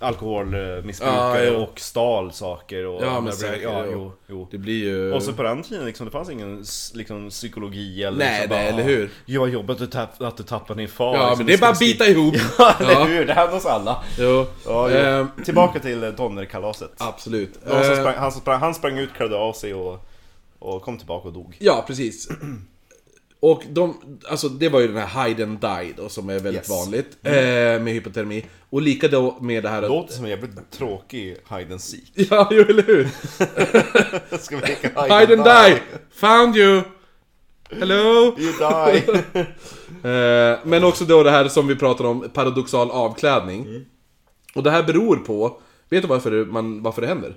alkoholmissbrukare 0.00 1.44
Ja, 1.44 1.56
och 1.56 1.80
stal 1.80 2.32
saker 2.32 2.86
och 2.86 3.02
Ja, 3.04 3.20
men 3.20 3.32
säkert, 3.32 3.62
ja, 3.62 3.84
jo. 3.92 4.12
jo. 4.26 4.48
Det 4.50 4.58
blir 4.58 4.84
ju... 4.84 5.12
Och 5.12 5.22
så 5.22 5.32
på 5.32 5.42
den 5.42 5.62
tiden 5.62 5.86
liksom, 5.86 6.06
det 6.06 6.12
fanns 6.12 6.30
ingen 6.30 6.64
liksom, 6.94 7.30
psykologi 7.30 8.04
eller 8.04 8.18
Nej, 8.18 8.40
liksom, 8.40 8.56
nej, 8.56 8.68
eller 8.68 8.82
"Ah, 8.82 8.86
hur?" 8.86 9.10
Ja, 9.26 9.46
jobbet 9.46 9.80
att, 9.80 9.92
tapp, 9.92 10.22
att 10.22 10.36
du 10.36 10.42
tappar 10.42 10.74
din 10.74 10.88
far 10.88 11.14
Ja, 11.16 11.20
liksom, 11.22 11.38
men 11.38 11.46
det 11.46 11.52
är 11.54 11.58
bara 11.58 11.70
att 11.70 11.78
bita 11.78 12.06
ihop. 12.06 12.34
Ja, 12.58 12.74
eller 12.80 13.04
hur? 13.04 13.26
Det 13.26 13.32
hände 13.34 13.56
oss 13.56 13.66
alla. 13.66 14.04
Jo. 14.18 14.46
Ja. 14.66 14.90
Ehm, 14.90 15.26
Tillbaka 15.44 15.78
till 15.80 16.04
eh, 16.04 16.10
Donnerkalaset. 16.10 16.92
absolut. 16.98 17.52
De 17.64 17.84
som 17.84 17.92
Eh, 17.92 17.98
sprang, 18.00 18.14
han, 18.16 18.32
som 18.32 18.40
sprang, 18.40 18.60
han 18.60 18.74
sprang 18.74 18.98
ut, 18.98 19.12
klädde 19.16 19.36
av 19.36 19.52
sig 19.52 19.74
och, 19.74 20.06
och 20.58 20.82
kom 20.82 20.98
tillbaka 20.98 21.28
och 21.28 21.34
dog. 21.34 21.56
Ja, 21.60 21.84
precis. 21.86 22.28
Och 23.40 23.62
de, 23.70 24.18
alltså 24.28 24.48
det 24.48 24.68
var 24.68 24.80
ju 24.80 24.86
den 24.88 24.96
här 24.96 25.24
hide 25.28 25.42
and 25.44 25.60
die 25.60 25.92
då, 25.96 26.08
som 26.08 26.28
är 26.28 26.32
väldigt 26.34 26.54
Yes. 26.54 26.68
vanligt 26.70 27.16
eh, 27.22 27.32
med 27.82 27.88
hypotermi. 27.88 28.46
Och 28.70 28.82
lika 28.82 29.08
då 29.08 29.36
med 29.40 29.62
det 29.62 29.68
här... 29.68 29.82
Det 29.82 29.88
låter 29.88 30.14
som 30.14 30.24
en 30.24 30.30
jävligt 30.30 30.70
tråkig 30.70 31.36
hide 31.48 31.72
and 31.72 31.80
seek. 31.80 32.12
Ja, 32.30 32.48
jo, 32.50 32.62
eller 32.68 32.82
hur? 32.82 33.08
Ska 34.38 34.56
vi 34.56 34.62
leka 34.66 35.02
Hide 35.02 35.34
and 35.34 35.44
die! 35.44 35.82
Found 36.14 36.56
you! 36.56 36.82
Hello! 37.70 38.36
You 38.38 38.52
die! 38.58 39.02
Eh, 40.04 40.58
men 40.64 40.84
också 40.84 41.04
då 41.04 41.22
det 41.22 41.30
här 41.30 41.48
som 41.48 41.66
vi 41.66 41.76
pratar 41.76 42.04
om, 42.04 42.28
paradoxal 42.34 42.90
avklädning. 42.90 43.84
Och 44.54 44.62
det 44.62 44.70
här 44.70 44.82
beror 44.82 45.16
på, 45.16 45.60
vet 45.88 46.02
du 46.02 46.08
varför 46.08 46.30
det, 46.30 46.44
man, 46.44 46.82
varför 46.82 47.02
det 47.02 47.08
händer? 47.08 47.36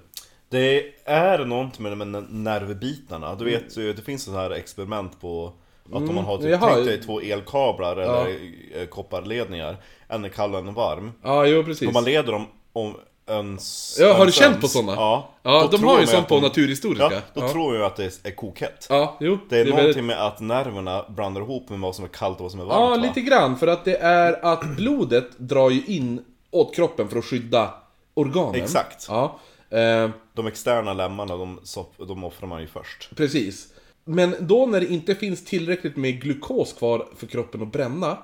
Det 0.49 0.83
är 1.05 1.45
något 1.45 1.79
med 1.79 1.91
de 1.91 2.01
här 2.01 2.25
nervbitarna. 2.29 3.35
Du 3.35 3.45
vet, 3.45 3.75
det 3.75 4.05
finns 4.05 4.23
sådana 4.23 4.41
här 4.41 4.51
experiment 4.51 5.21
på 5.21 5.53
att 5.91 5.93
om 6.09 6.15
man 6.15 6.25
har 6.25 6.37
typ, 6.37 6.49
jaha. 6.49 6.73
tänk 6.73 6.85
dig 6.87 7.01
två 7.01 7.21
elkablar 7.21 7.97
eller 7.97 8.27
eh, 8.75 8.85
kopparledningar 8.85 9.77
En 10.07 10.25
är 10.25 10.29
kall 10.29 10.53
och 10.53 10.59
en 10.59 10.73
varm 10.73 11.11
Ja, 11.23 11.45
jo 11.45 11.63
precis. 11.63 11.87
Om 11.87 11.93
man 11.93 12.03
leder 12.03 12.31
dem 12.31 12.45
om 12.73 12.95
öns 13.27 13.97
Ja, 14.01 14.13
har 14.13 14.25
du 14.25 14.31
känt 14.31 14.53
öns, 14.55 14.61
på 14.61 14.67
sådana? 14.67 14.91
Ja, 14.95 15.29
Ja, 15.43 15.67
de 15.71 15.83
har 15.83 15.99
ju 15.99 16.07
sånt 16.07 16.27
på 16.27 16.35
de- 16.35 16.41
Naturhistoriska. 16.41 17.09
Ja, 17.11 17.19
då 17.33 17.41
Ja. 17.41 17.49
tror 17.49 17.75
jag 17.75 17.85
att 17.85 17.95
det 17.95 18.25
är 18.25 18.31
kokhett 18.35 18.87
Ja, 18.89 19.17
jo. 19.19 19.37
Det 19.49 19.55
är, 19.55 19.59
väldigt- 19.59 19.75
någonting 19.77 20.05
med 20.05 20.25
att 20.25 20.39
nerverna 20.39 21.05
blandar 21.09 21.41
ihop 21.41 21.69
med 21.69 21.79
vad 21.79 21.95
som 21.95 22.05
är 22.05 22.09
kallt 22.09 22.37
och 22.37 22.41
vad 22.43 22.51
som 22.51 22.59
är 22.59 22.65
varmt 22.65 22.81
Ja, 22.81 22.89
va? 22.89 22.95
lite 22.95 23.21
grann. 23.21 23.57
För 23.57 23.67
att 23.67 23.85
det 23.85 23.95
är 23.97 24.45
att 24.45 24.63
blodet 24.77 25.37
drar 25.37 25.69
ju 25.69 25.83
in 25.85 26.25
åt 26.51 26.75
kroppen 26.75 27.09
för 27.09 27.17
att 27.17 27.25
skydda 27.25 27.73
organen. 28.13 28.55
Exakt. 28.55 29.05
Ja, 29.09 29.39
eh, 29.69 30.09
De 30.33 30.47
externa 30.47 30.93
lemmarna, 30.93 31.37
de, 31.37 31.59
de 32.07 32.23
offrar 32.23 32.47
man 32.47 32.61
ju 32.61 32.67
först 32.67 33.09
precis. 33.15 33.67
Men 34.05 34.35
då 34.39 34.65
när 34.65 34.79
det 34.79 34.87
inte 34.87 35.15
finns 35.15 35.45
tillräckligt 35.45 35.95
med 35.95 36.21
glukos 36.21 36.73
kvar 36.73 37.07
för 37.15 37.27
kroppen 37.27 37.61
att 37.61 37.71
bränna, 37.71 38.17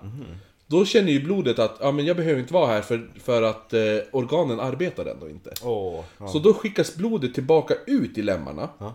då 0.67 0.85
känner 0.85 1.11
ju 1.11 1.23
blodet 1.23 1.59
att 1.59 1.77
ja, 1.81 1.91
men 1.91 2.05
jag 2.05 2.17
behöver 2.17 2.39
inte 2.39 2.53
vara 2.53 2.67
här 2.67 2.81
för, 2.81 3.09
för 3.23 3.41
att 3.41 3.73
eh, 3.73 3.81
organen 4.11 4.59
arbetar 4.59 5.05
ändå 5.05 5.29
inte. 5.29 5.53
Åh, 5.63 6.03
ja. 6.17 6.27
Så 6.27 6.39
då 6.39 6.53
skickas 6.53 6.95
blodet 6.95 7.33
tillbaka 7.33 7.73
ut 7.87 8.17
i 8.17 8.21
lemmarna. 8.21 8.69
Ja. 8.77 8.93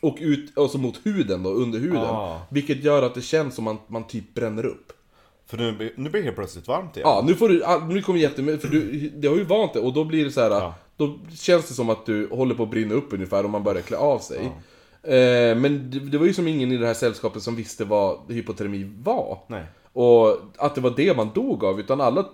Och 0.00 0.16
ut, 0.20 0.58
alltså 0.58 0.78
mot 0.78 1.00
huden 1.06 1.42
då, 1.42 1.50
under 1.50 1.78
huden. 1.78 2.02
Ah. 2.02 2.40
Vilket 2.50 2.84
gör 2.84 3.02
att 3.02 3.14
det 3.14 3.22
känns 3.22 3.54
som 3.54 3.66
att 3.68 3.88
man 3.88 4.06
typ 4.06 4.34
bränner 4.34 4.66
upp. 4.66 4.92
För 5.46 5.56
nu, 5.56 5.92
nu 5.96 6.10
blir 6.10 6.20
det 6.20 6.24
helt 6.24 6.36
plötsligt 6.36 6.68
varmt 6.68 6.96
igen 6.96 7.08
Ja, 7.08 7.24
nu 7.26 7.34
får 7.34 7.48
du, 7.48 7.64
ah, 7.64 7.78
nu 7.78 8.02
kommer 8.02 8.18
jättemycket, 8.18 8.60
för 8.62 8.68
du, 8.68 9.10
det 9.16 9.28
har 9.28 9.36
ju 9.36 9.44
vant 9.44 9.72
dig 9.72 9.82
och 9.82 9.92
då 9.92 10.04
blir 10.04 10.24
det 10.24 10.30
så 10.30 10.40
här. 10.40 10.50
Ja. 10.50 10.74
Då 10.96 11.18
känns 11.34 11.68
det 11.68 11.74
som 11.74 11.90
att 11.90 12.06
du 12.06 12.28
håller 12.28 12.54
på 12.54 12.62
att 12.62 12.70
brinna 12.70 12.94
upp 12.94 13.12
ungefär 13.12 13.44
om 13.44 13.50
man 13.50 13.62
börjar 13.62 13.82
klä 13.82 13.96
av 13.96 14.18
sig. 14.18 14.50
Eh, 15.02 15.56
men 15.56 15.90
det, 15.90 15.98
det 16.00 16.18
var 16.18 16.26
ju 16.26 16.32
som 16.34 16.48
ingen 16.48 16.72
i 16.72 16.76
det 16.76 16.86
här 16.86 16.94
sällskapet 16.94 17.42
som 17.42 17.56
visste 17.56 17.84
vad 17.84 18.18
hypotermi 18.28 18.92
var. 19.02 19.38
Nej. 19.46 19.64
Och 19.92 20.38
att 20.56 20.74
det 20.74 20.80
var 20.80 20.92
det 20.96 21.16
man 21.16 21.30
dog 21.34 21.64
av, 21.64 21.80
utan 21.80 22.00
alla 22.00 22.28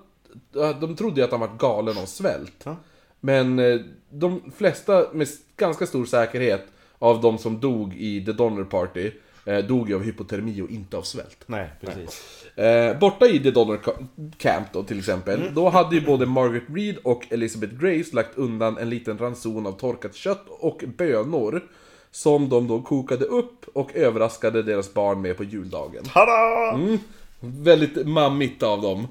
de 0.81 0.97
trodde 0.97 1.21
ju 1.21 1.25
att 1.25 1.31
han 1.31 1.41
var 1.41 1.51
galen 1.59 1.99
av 1.99 2.05
svält. 2.07 2.63
Ja. 2.65 2.77
Men 3.21 3.59
eh, 3.59 3.81
de 4.11 4.43
flesta, 4.57 5.07
med 5.13 5.29
ganska 5.57 5.87
stor 5.87 6.05
säkerhet, 6.05 6.67
av 6.99 7.21
de 7.21 7.39
som 7.39 7.61
dog 7.61 7.95
i 7.95 8.25
The 8.25 8.33
Donner 8.33 8.65
Party, 8.65 9.11
eh, 9.45 9.59
dog 9.59 9.89
ju 9.89 9.95
av 9.95 10.03
hypotermi 10.03 10.63
och 10.63 10.71
inte 10.71 10.97
av 10.97 11.03
svält. 11.03 11.45
Nej, 11.47 11.71
precis 11.81 12.35
Eh, 12.57 12.99
borta 12.99 13.27
i 13.27 13.39
The 13.39 13.51
Donner 13.51 13.77
Ca- 13.77 14.07
Camp 14.39 14.67
då 14.73 14.83
till 14.83 14.99
exempel, 14.99 15.55
då 15.55 15.69
hade 15.69 15.95
ju 15.97 16.01
både 16.07 16.27
Margaret 16.27 16.63
Reed 16.69 16.97
och 17.05 17.27
Elizabeth 17.33 17.75
Grace 17.75 18.17
lagt 18.17 18.39
undan 18.39 18.79
en 18.79 18.91
liten 18.91 19.19
ranson 19.19 19.67
av 19.67 19.73
torkat 19.73 20.15
kött 20.15 20.45
och 20.49 20.85
bönor. 20.97 21.63
Som 22.19 22.49
de 22.49 22.69
då 22.69 22.83
kokade 22.83 23.25
upp 23.25 23.65
och 23.75 23.97
överraskade 23.97 24.63
deras 24.63 24.95
barn 24.95 25.21
med 25.21 25.37
på 25.37 25.45
juldagen. 25.45 26.05
Tada! 26.05 26.71
Mm. 26.75 26.99
Väldigt 27.41 28.07
mammigt 28.07 28.63
av 28.63 28.83
dem. 28.83 29.09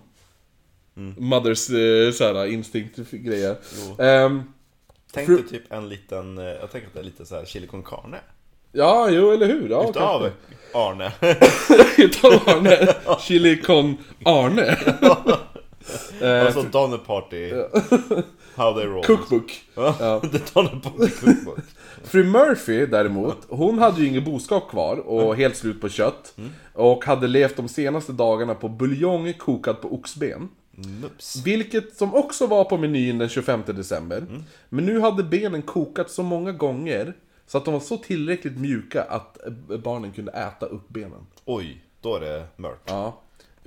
Mothers 1.17 1.69
eh, 1.69 2.11
såhär, 2.11 2.45
instinkt-grejer. 2.45 3.55
Ehm, 3.99 4.43
Tänk 5.11 5.27
dig 5.27 5.47
typ 5.47 5.71
en 5.71 5.89
liten, 5.89 6.37
eh, 6.37 6.43
jag 6.43 6.71
tänker 6.71 6.87
att 6.87 6.93
det 6.93 6.99
är 6.99 7.03
lite 7.03 7.25
så 7.25 7.35
här 7.35 7.45
chili 7.45 7.67
con 7.67 7.83
carne 7.83 8.17
ja, 8.71 9.09
jo 9.09 9.31
eller 9.31 9.47
hur? 9.47 9.69
Ja, 9.69 9.89
Utav 9.89 10.31
Arne 10.73 11.11
kanske. 11.21 11.85
Utav 12.03 12.33
Arne. 12.49 12.95
Chili 13.19 13.61
con 13.61 13.97
Arne. 14.25 14.77
Alltså 16.45 16.61
Donner 16.61 16.97
Party 16.97 17.53
How 18.55 18.73
they 18.73 18.85
roll 18.85 19.03
Cookbook. 19.03 19.61
Ja, 19.75 20.19
The 20.31 20.39
Donner 20.53 20.79
Party 20.83 21.11
Cookbook 21.11 21.59
Fru 22.03 22.23
Murphy 22.23 22.85
däremot, 22.85 23.37
hon 23.49 23.79
hade 23.79 24.01
ju 24.01 24.07
inget 24.07 24.25
boskap 24.25 24.69
kvar 24.69 24.97
och 24.97 25.35
helt 25.35 25.55
slut 25.55 25.81
på 25.81 25.89
kött. 25.89 26.35
Och 26.73 27.05
hade 27.05 27.27
levt 27.27 27.55
de 27.55 27.67
senaste 27.67 28.11
dagarna 28.11 28.55
på 28.55 28.69
buljong 28.69 29.33
kokad 29.33 29.81
på 29.81 29.93
oxben. 29.93 30.49
Nups 31.01 31.45
Vilket 31.45 31.95
som 31.95 32.15
också 32.15 32.47
var 32.47 32.63
på 32.63 32.77
menyn 32.77 33.17
den 33.17 33.29
25 33.29 33.61
december. 33.65 34.25
Men 34.69 34.85
nu 34.85 34.99
hade 34.99 35.23
benen 35.23 35.61
kokat 35.61 36.11
så 36.11 36.23
många 36.23 36.51
gånger 36.51 37.13
så 37.47 37.57
att 37.57 37.65
de 37.65 37.73
var 37.73 37.81
så 37.81 37.97
tillräckligt 37.97 38.57
mjuka 38.57 39.03
att 39.03 39.37
barnen 39.83 40.11
kunde 40.11 40.31
äta 40.31 40.65
upp 40.65 40.89
benen. 40.89 41.27
Oj, 41.45 41.83
då 42.01 42.15
är 42.15 42.19
det 42.19 42.43
mörkt 42.55 42.81
Ja. 42.85 43.21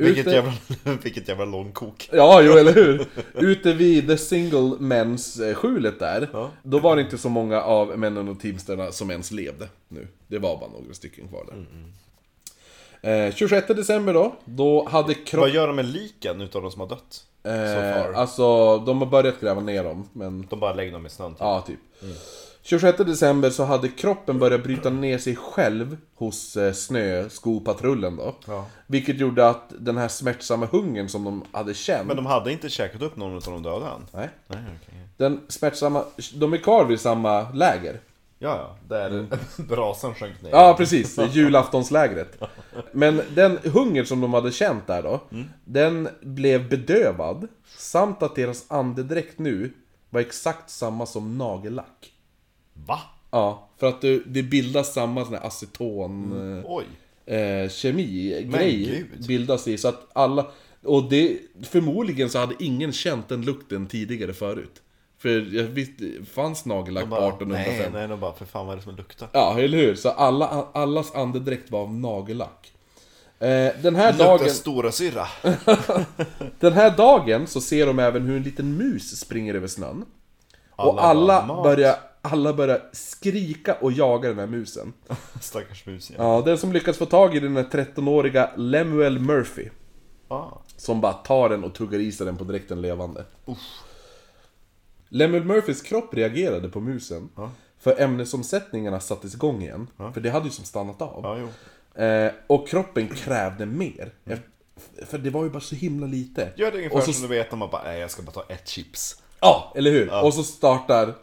Vilket, 0.04 0.26
Ute- 0.26 0.34
jävla, 0.34 0.52
vilket 1.02 1.28
jävla 1.28 1.44
långkok 1.44 2.08
Ja, 2.12 2.42
jo 2.42 2.52
eller 2.52 2.72
hur? 2.74 3.06
Ute 3.34 3.72
vid 3.72 4.08
The 4.08 4.16
Single 4.18 4.58
Men's 4.78 5.48
eh, 5.48 5.54
skjulet 5.54 5.98
där, 5.98 6.28
Ja. 6.32 6.50
då 6.62 6.78
var 6.78 6.96
det 6.96 7.02
inte 7.02 7.18
så 7.18 7.28
många 7.28 7.62
av 7.62 7.98
männen 7.98 8.28
och 8.28 8.40
teamsterna 8.40 8.92
som 8.92 9.10
ens 9.10 9.30
levde 9.30 9.68
nu. 9.88 10.08
Det 10.26 10.38
var 10.38 10.56
bara 10.60 10.70
några 10.70 10.94
stycken 10.94 11.28
kvar 11.28 11.46
där. 11.50 11.66
Eh, 13.02 13.34
26 13.34 13.66
december 13.66 14.14
då, 14.14 14.34
då 14.44 14.88
hade 14.88 15.14
kropp... 15.14 15.40
Vad 15.40 15.50
gör 15.50 15.66
de 15.66 15.76
med 15.76 15.84
liken 15.86 16.40
utav 16.40 16.62
de 16.62 16.70
som 16.70 16.80
har 16.80 16.88
dött? 16.88 17.24
Eh, 17.44 18.18
alltså, 18.18 18.78
de 18.78 18.98
har 18.98 19.06
börjat 19.06 19.40
gräva 19.40 19.60
ner 19.60 19.84
dem, 19.84 20.08
men... 20.12 20.46
De 20.50 20.60
bara 20.60 20.74
lägger 20.74 20.92
dem 20.92 21.06
i 21.06 21.10
snön 21.10 21.30
typ. 21.34 21.40
Ja, 21.40 21.64
typ. 21.66 21.78
26 22.62 22.98
december 22.98 23.50
så 23.50 23.64
hade 23.64 23.88
kroppen 23.88 24.38
börjat 24.38 24.62
bryta 24.62 24.90
ner 24.90 25.18
sig 25.18 25.36
själv 25.36 25.96
hos 26.14 26.56
eh, 26.56 26.72
snöskopatrullen 26.72 28.16
då. 28.16 28.34
Ja. 28.46 28.66
Vilket 28.86 29.18
gjorde 29.18 29.48
att 29.48 29.72
den 29.78 29.96
här 29.96 30.08
smärtsamma 30.08 30.66
hungern 30.66 31.08
som 31.08 31.24
de 31.24 31.44
hade 31.52 31.74
känt... 31.74 32.06
Men 32.06 32.16
de 32.16 32.26
hade 32.26 32.52
inte 32.52 32.68
käkat 32.68 33.02
upp 33.02 33.16
någon 33.16 33.36
av 33.36 33.42
de 33.42 33.62
döda 33.62 33.86
än? 33.94 34.06
Nej. 34.12 34.28
Nej, 34.46 34.58
okej 34.82 34.94
Den 35.16 35.40
smärtsamma... 35.48 36.04
De 36.34 36.52
är 36.52 36.56
kvar 36.56 36.84
vid 36.84 37.00
samma 37.00 37.50
läger. 37.50 38.00
Ja, 38.38 38.56
ja, 38.56 38.96
där 38.96 39.26
brasan 39.56 40.14
sjönk 40.14 40.42
ner 40.42 40.50
Ja, 40.50 40.74
precis. 40.78 41.18
Julaftonslägret. 41.32 42.42
Men 42.92 43.22
den 43.34 43.58
hunger 43.64 44.04
som 44.04 44.20
de 44.20 44.34
hade 44.34 44.52
känt 44.52 44.86
där 44.86 45.02
då, 45.02 45.20
den 45.64 46.08
blev 46.20 46.68
bedövad. 46.68 47.48
Samt 47.76 48.22
att 48.22 48.34
deras 48.34 48.70
andedräkt 48.70 49.38
nu 49.38 49.72
var 50.10 50.20
exakt 50.20 50.70
samma 50.70 51.06
som 51.06 51.38
nagellack. 51.38 52.12
Va? 52.86 53.00
Ja, 53.30 53.68
för 53.78 53.88
att 53.88 54.00
det, 54.00 54.20
det 54.26 54.42
bildas 54.42 54.94
samma 54.94 55.24
sån 55.24 55.34
här 55.34 55.46
aceton... 55.46 56.32
eh, 56.58 56.64
Oj 56.66 56.84
eh, 57.26 57.68
kemi 57.70 58.42
grej 58.52 59.04
bildas 59.28 59.68
i 59.68 59.78
så 59.78 59.88
att 59.88 60.06
alla 60.12 60.46
och 60.84 61.10
det 61.10 61.38
förmodligen 61.62 62.30
så 62.30 62.38
hade 62.38 62.54
ingen 62.58 62.92
känt 62.92 63.28
den 63.28 63.42
lukten 63.42 63.86
tidigare 63.86 64.32
förut. 64.32 64.82
För 65.18 65.28
jag 65.56 65.64
visste, 65.64 66.04
fanns 66.34 66.64
nagellack 66.64 67.04
på 67.04 67.10
Bara, 67.10 67.28
1805? 67.28 67.74
Nej, 67.78 67.90
nej, 67.92 68.08
de 68.08 68.20
bara 68.20 68.32
för 68.32 68.44
fan 68.44 68.66
vad 68.66 68.72
är 68.72 68.76
det 68.76 68.82
som 68.84 68.96
luktar? 68.96 69.28
Ja, 69.32 69.58
eller 69.58 69.78
hur? 69.78 69.94
Så 69.94 70.08
alla, 70.10 70.66
allas 70.72 71.14
andedräkt 71.14 71.70
var 71.70 71.80
av 71.80 71.94
nagellack. 71.94 72.72
Eh, 73.38 73.46
den, 73.82 73.96
här 73.96 74.12
Luktar 74.12 74.38
dagen, 74.38 74.50
stora 74.50 74.92
syra. 74.92 75.26
den 76.60 76.72
här 76.72 76.96
dagen 76.96 77.46
så 77.46 77.60
ser 77.60 77.86
de 77.86 77.98
även 77.98 78.22
hur 78.26 78.36
en 78.36 78.42
liten 78.42 78.76
mus 78.76 79.20
springer 79.20 79.54
över 79.54 79.66
snön. 79.68 80.04
och 80.76 81.04
alla 81.04 81.46
bara, 81.46 81.46
"Mat." 81.46 81.64
börjar, 81.64 81.96
alla 82.22 82.52
börjar 82.52 82.82
skrika 82.92 83.74
och 83.74 83.92
jaga 83.92 84.28
den 84.28 84.38
här 84.38 84.46
musen. 84.46 84.92
Stackars 85.40 85.86
mus 85.86 86.10
ja. 86.10 86.16
Ja, 86.18 86.42
den 86.44 86.58
som 86.58 86.72
lyckas 86.72 86.98
få 86.98 87.06
tag 87.06 87.36
i 87.36 87.40
den 87.40 87.56
är 87.56 87.64
13-åriga 87.64 88.50
Lemuel 88.56 89.18
Murphy. 89.18 89.68
Ah. 90.28 90.46
Som 90.76 91.00
bara 91.00 91.12
tar 91.12 91.48
den 91.48 91.64
och 91.64 91.74
tuggar 91.74 91.98
i 91.98 92.12
sig 92.12 92.26
den 92.26 92.36
på 92.36 92.44
direkten 92.44 92.82
levande. 92.82 93.24
Lemuel 95.08 95.44
Murphys 95.44 95.82
kropp 95.82 96.14
reagerade 96.14 96.68
på 96.68 96.80
musen. 96.80 97.28
För 97.78 98.00
ämnesomsättningarna 98.00 99.00
sattes 99.00 99.34
igång 99.34 99.62
igen. 99.62 99.86
För 100.14 100.20
det 100.20 100.30
hade 100.30 100.44
ju 100.44 100.50
som 100.50 100.64
stannat 100.64 101.02
av. 101.02 101.38
Jo. 101.40 102.02
Eh, 102.02 102.32
och 102.46 102.68
kroppen 102.68 103.08
krävde 103.08 103.66
mer. 103.66 104.12
Eft- 104.24 105.06
För 105.06 105.18
det 105.18 105.30
var 105.30 105.44
ju 105.44 105.50
bara 105.50 105.60
så 105.60 105.74
himla 105.74 106.06
lite. 106.06 106.52
Gör 106.56 106.70
det 106.70 106.76
ungefär 106.76 106.96
och 106.96 107.02
så, 107.02 107.12
som 107.12 107.22
du 107.22 107.28
vet 107.28 107.50
när 107.50 107.58
man 107.58 107.70
bara, 107.70 107.82
nej 107.82 108.00
jag 108.00 108.10
ska 108.10 108.22
bara 108.22 108.32
ta 108.32 108.44
ett 108.48 108.68
chips. 108.68 109.22
Ja, 109.40 109.72
eller 109.76 109.90
hur? 109.90 110.24
Och 110.24 110.34
så 110.34 110.42
startar... 110.42 111.14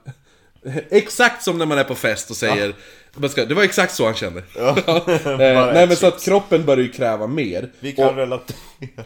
Exakt 0.90 1.44
som 1.44 1.58
när 1.58 1.66
man 1.66 1.78
är 1.78 1.84
på 1.84 1.96
fest 1.96 2.30
och 2.30 2.36
säger... 2.36 2.76
Man 3.16 3.30
ska- 3.30 3.46
Det 3.46 3.54
var 3.54 3.64
exakt 3.64 3.94
så 3.96 4.06
han 4.06 4.14
kände. 4.14 4.40
eh, 4.60 5.74
nej 5.74 5.88
men 5.88 5.96
så 5.96 6.08
att 6.08 6.22
kroppen 6.24 6.66
börjar 6.66 6.84
ju 6.84 6.92
kräva 6.92 7.28
mer. 7.28 7.72
Vi 7.80 7.92
kan 7.92 8.10
och, 8.10 8.16
relatera. 8.16 8.58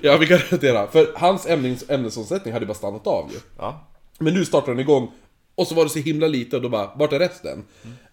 Ja, 0.02 0.18
vi 0.18 0.28
kan 0.28 0.38
relatera. 0.38 0.88
För 0.88 1.08
hans 1.16 1.46
ämnes, 1.48 1.90
ämnesomsättning 1.90 2.54
hade 2.54 2.66
bara 2.66 2.74
stannat 2.74 3.08
av 3.08 3.30
ju. 3.34 3.40
Ja. 3.58 3.88
Men 4.20 4.34
nu 4.34 4.46
startar 4.46 4.72
den 4.72 4.80
igång. 4.80 5.12
Och 5.56 5.68
så 5.68 5.76
var 5.76 5.84
det 5.84 5.90
så 5.90 6.00
himla 6.00 6.28
lite 6.28 6.56
och 6.56 6.62
då 6.62 6.70
bara, 6.70 6.92
vart 6.96 7.14
är 7.14 7.20
resten? 7.20 7.64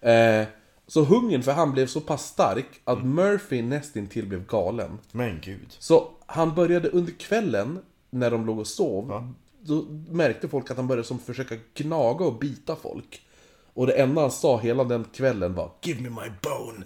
Eh, 0.01 0.43
så 0.87 1.03
hungern 1.03 1.43
för 1.43 1.51
han 1.51 1.71
blev 1.71 1.87
så 1.87 2.01
pass 2.01 2.25
stark 2.27 2.65
att 2.83 3.03
Murphy 3.05 3.61
nästintill 3.61 4.25
blev 4.25 4.45
galen. 4.45 4.97
Men 5.11 5.39
gud. 5.43 5.75
Så 5.79 6.11
han 6.25 6.55
började 6.55 6.89
under 6.89 7.13
kvällen, 7.19 7.79
när 8.09 8.31
de 8.31 8.45
låg 8.45 8.59
och 8.59 8.67
sov, 8.67 9.33
då 9.61 9.85
märkte 10.09 10.47
folk 10.47 10.71
att 10.71 10.77
han 10.77 10.87
började 10.87 11.07
som 11.07 11.19
försöka 11.19 11.55
gnaga 11.73 12.25
och 12.25 12.39
bita 12.39 12.75
folk. 12.75 13.21
Och 13.79 13.87
det 13.87 13.93
enda 13.93 14.21
han 14.21 14.31
sa 14.31 14.59
hela 14.59 14.83
den 14.83 15.03
kvällen 15.13 15.53
var 15.55 15.71
'Give 15.81 16.01
me 16.01 16.09
my 16.09 16.31
bone! 16.41 16.85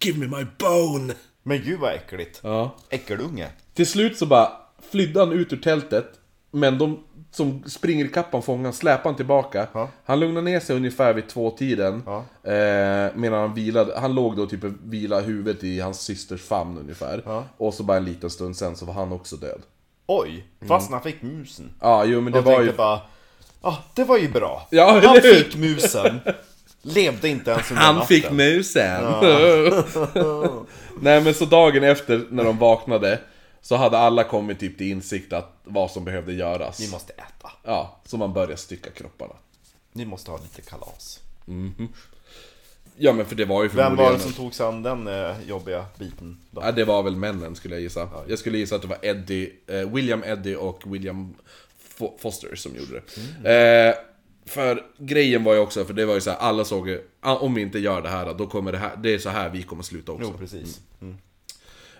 Give 0.00 0.18
me 0.26 0.36
my 0.38 0.46
bone!' 0.58 1.14
Men 1.42 1.62
gud 1.62 1.80
vad 1.80 1.92
äckligt. 1.94 2.40
Ja. 2.44 2.76
Äckelunge. 2.90 3.48
Till 3.74 3.86
slut 3.86 4.18
så 4.18 4.26
bara 4.26 4.48
flydde 4.90 5.20
han 5.20 5.32
ut 5.32 5.52
ur 5.52 5.56
tältet. 5.56 6.06
Men 6.50 6.78
de 6.78 7.04
som 7.30 7.62
springer 7.66 8.04
i 8.04 8.08
kappan 8.08 8.42
fångar 8.42 8.64
han, 8.64 8.72
släpar 8.72 9.04
han 9.04 9.16
tillbaka. 9.16 9.66
Ja. 9.72 9.88
Han 10.04 10.20
lugnar 10.20 10.42
ner 10.42 10.60
sig 10.60 10.76
ungefär 10.76 11.14
vid 11.14 11.28
två 11.28 11.50
tiden 11.50 12.02
Ja. 12.06 12.18
eh, 12.52 13.10
Medan 13.14 13.40
han 13.40 13.54
vilade, 13.54 13.98
han 14.00 14.14
låg 14.14 14.36
då 14.36 14.46
typ 14.46 14.64
och 14.64 14.72
vila 14.84 15.20
huvudet 15.20 15.64
i 15.64 15.80
hans 15.80 16.00
systers 16.00 16.42
famn 16.42 16.78
ungefär. 16.78 17.22
Ja. 17.26 17.44
Och 17.56 17.74
så 17.74 17.82
bara 17.82 17.96
en 17.96 18.04
liten 18.04 18.30
stund 18.30 18.56
sen 18.56 18.76
så 18.76 18.86
var 18.86 18.94
han 18.94 19.12
också 19.12 19.36
död. 19.36 19.62
Oj, 20.06 20.46
fast 20.68 20.90
han 20.90 21.02
fick 21.02 21.22
musen. 21.22 21.70
Ja, 21.80 22.04
jo 22.04 22.20
men 22.20 22.32
det 22.32 22.38
Jag 22.38 22.42
var 22.44 22.62
ju... 22.62 22.72
bara, 22.72 23.00
ja 23.62 23.84
det 23.94 24.04
var 24.04 24.18
ju 24.18 24.28
bra. 24.28 24.68
Ja, 24.70 24.90
han 24.90 24.98
eller 24.98 25.22
hur? 25.22 25.34
fick 25.44 25.56
musen. 25.56 26.20
Levde 26.82 27.28
inte 27.28 27.50
ens 27.50 27.70
under 27.70 27.82
Han 27.82 27.94
natten. 27.94 28.08
fick 28.08 28.30
musen! 28.30 29.04
Nej 31.00 31.20
men 31.20 31.34
så 31.34 31.44
dagen 31.44 31.84
efter 31.84 32.26
när 32.30 32.44
de 32.44 32.58
vaknade 32.58 33.20
Så 33.62 33.76
hade 33.76 33.98
alla 33.98 34.24
kommit 34.24 34.60
typ 34.60 34.78
till 34.78 34.90
insikt 34.90 35.32
att 35.32 35.56
vad 35.64 35.90
som 35.90 36.04
behövde 36.04 36.32
göras. 36.32 36.78
Ni 36.80 36.88
måste 36.90 37.12
äta. 37.12 37.50
Ja, 37.64 38.00
så 38.04 38.16
man 38.16 38.32
började 38.32 38.56
stycka 38.56 38.90
kropparna. 38.90 39.34
Ni 39.92 40.04
måste 40.04 40.30
ha 40.30 40.38
lite 40.38 40.62
kalas. 40.70 41.20
Ja 42.98 43.12
men 43.12 43.26
för 43.26 43.34
det 43.34 43.44
var 43.44 43.62
ju 43.62 43.68
Vem 43.68 43.96
var 43.96 44.12
det 44.12 44.18
som 44.18 44.32
tog 44.32 44.54
sig 44.54 44.66
an 44.66 44.82
den 44.82 45.06
eh, 45.08 45.34
jobbiga 45.48 45.84
biten? 45.98 46.40
Då? 46.50 46.60
Ja, 46.64 46.72
det 46.72 46.84
var 46.84 47.02
väl 47.02 47.16
männen 47.16 47.56
skulle 47.56 47.74
jag 47.74 47.82
gissa. 47.82 48.08
Jag 48.28 48.38
skulle 48.38 48.58
gissa 48.58 48.76
att 48.76 48.82
det 48.82 48.88
var 48.88 48.98
Eddie, 49.02 49.52
eh, 49.66 49.74
William 49.90 50.24
Eddie 50.24 50.56
och 50.56 50.82
William 50.86 51.34
Foster 52.18 52.54
som 52.54 52.72
gjorde 52.76 53.02
det. 53.42 53.88
Eh, 53.88 53.94
för 54.46 54.82
grejen 54.98 55.44
var 55.44 55.54
ju 55.54 55.60
också, 55.60 55.84
för 55.84 55.94
det 55.94 56.06
var 56.06 56.14
ju 56.14 56.20
så 56.20 56.30
här, 56.30 56.38
alla 56.38 56.64
såg 56.64 56.88
ju, 56.88 57.02
ah, 57.20 57.36
om 57.36 57.54
vi 57.54 57.62
inte 57.62 57.78
gör 57.78 58.02
det 58.02 58.08
här 58.08 58.34
då 58.34 58.46
kommer 58.46 58.72
det 58.72 58.78
här, 58.78 58.96
det 58.96 59.14
är 59.14 59.18
så 59.18 59.28
här 59.28 59.50
vi 59.50 59.62
kommer 59.62 59.82
sluta 59.82 60.12
också. 60.12 60.24
Jo, 60.32 60.38
precis. 60.38 60.80
Mm. 61.02 61.16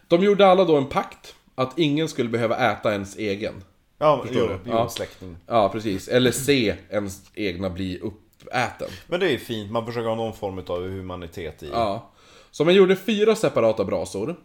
De 0.08 0.22
gjorde 0.24 0.46
alla 0.46 0.64
då 0.64 0.76
en 0.76 0.86
pakt, 0.86 1.34
att 1.54 1.78
ingen 1.78 2.08
skulle 2.08 2.28
behöva 2.28 2.72
äta 2.72 2.92
ens 2.92 3.16
egen. 3.16 3.54
Ja, 3.98 4.22
Förstår 4.26 4.42
jo, 4.42 4.48
du? 4.48 4.58
jo 4.70 4.76
Ja. 4.76 4.88
släkting. 4.88 5.36
Ja, 5.46 5.68
precis. 5.68 6.08
Eller 6.08 6.30
se 6.30 6.74
ens 6.90 7.22
egna 7.34 7.70
bli 7.70 7.98
uppäten. 7.98 8.88
Men 9.06 9.20
det 9.20 9.26
är 9.26 9.30
ju 9.30 9.38
fint, 9.38 9.70
man 9.70 9.86
försöker 9.86 10.08
ha 10.08 10.14
någon 10.16 10.34
form 10.34 10.58
av 10.66 10.82
humanitet 10.82 11.62
i. 11.62 11.68
Ja. 11.72 12.10
Så 12.50 12.64
man 12.64 12.74
gjorde 12.74 12.96
fyra 12.96 13.36
separata 13.36 13.84
brasor. 13.84 14.36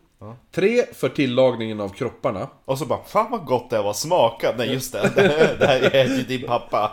Tre 0.52 0.86
för 0.94 1.10
tillagningen 1.10 1.80
av 1.80 1.90
kropparna. 1.90 2.48
Och 2.66 2.78
så 2.78 2.86
bara, 2.86 3.04
fan 3.04 3.32
vad 3.32 3.46
gott 3.46 3.70
det 3.70 3.82
var 3.82 3.94
smakat. 3.94 4.56
Nej 4.58 4.74
just 4.74 4.94
det, 4.94 5.12
det 5.60 5.66
här, 5.66 5.96
är 5.96 6.06
ju 6.06 6.24
din 6.24 6.48
pappa. 6.48 6.92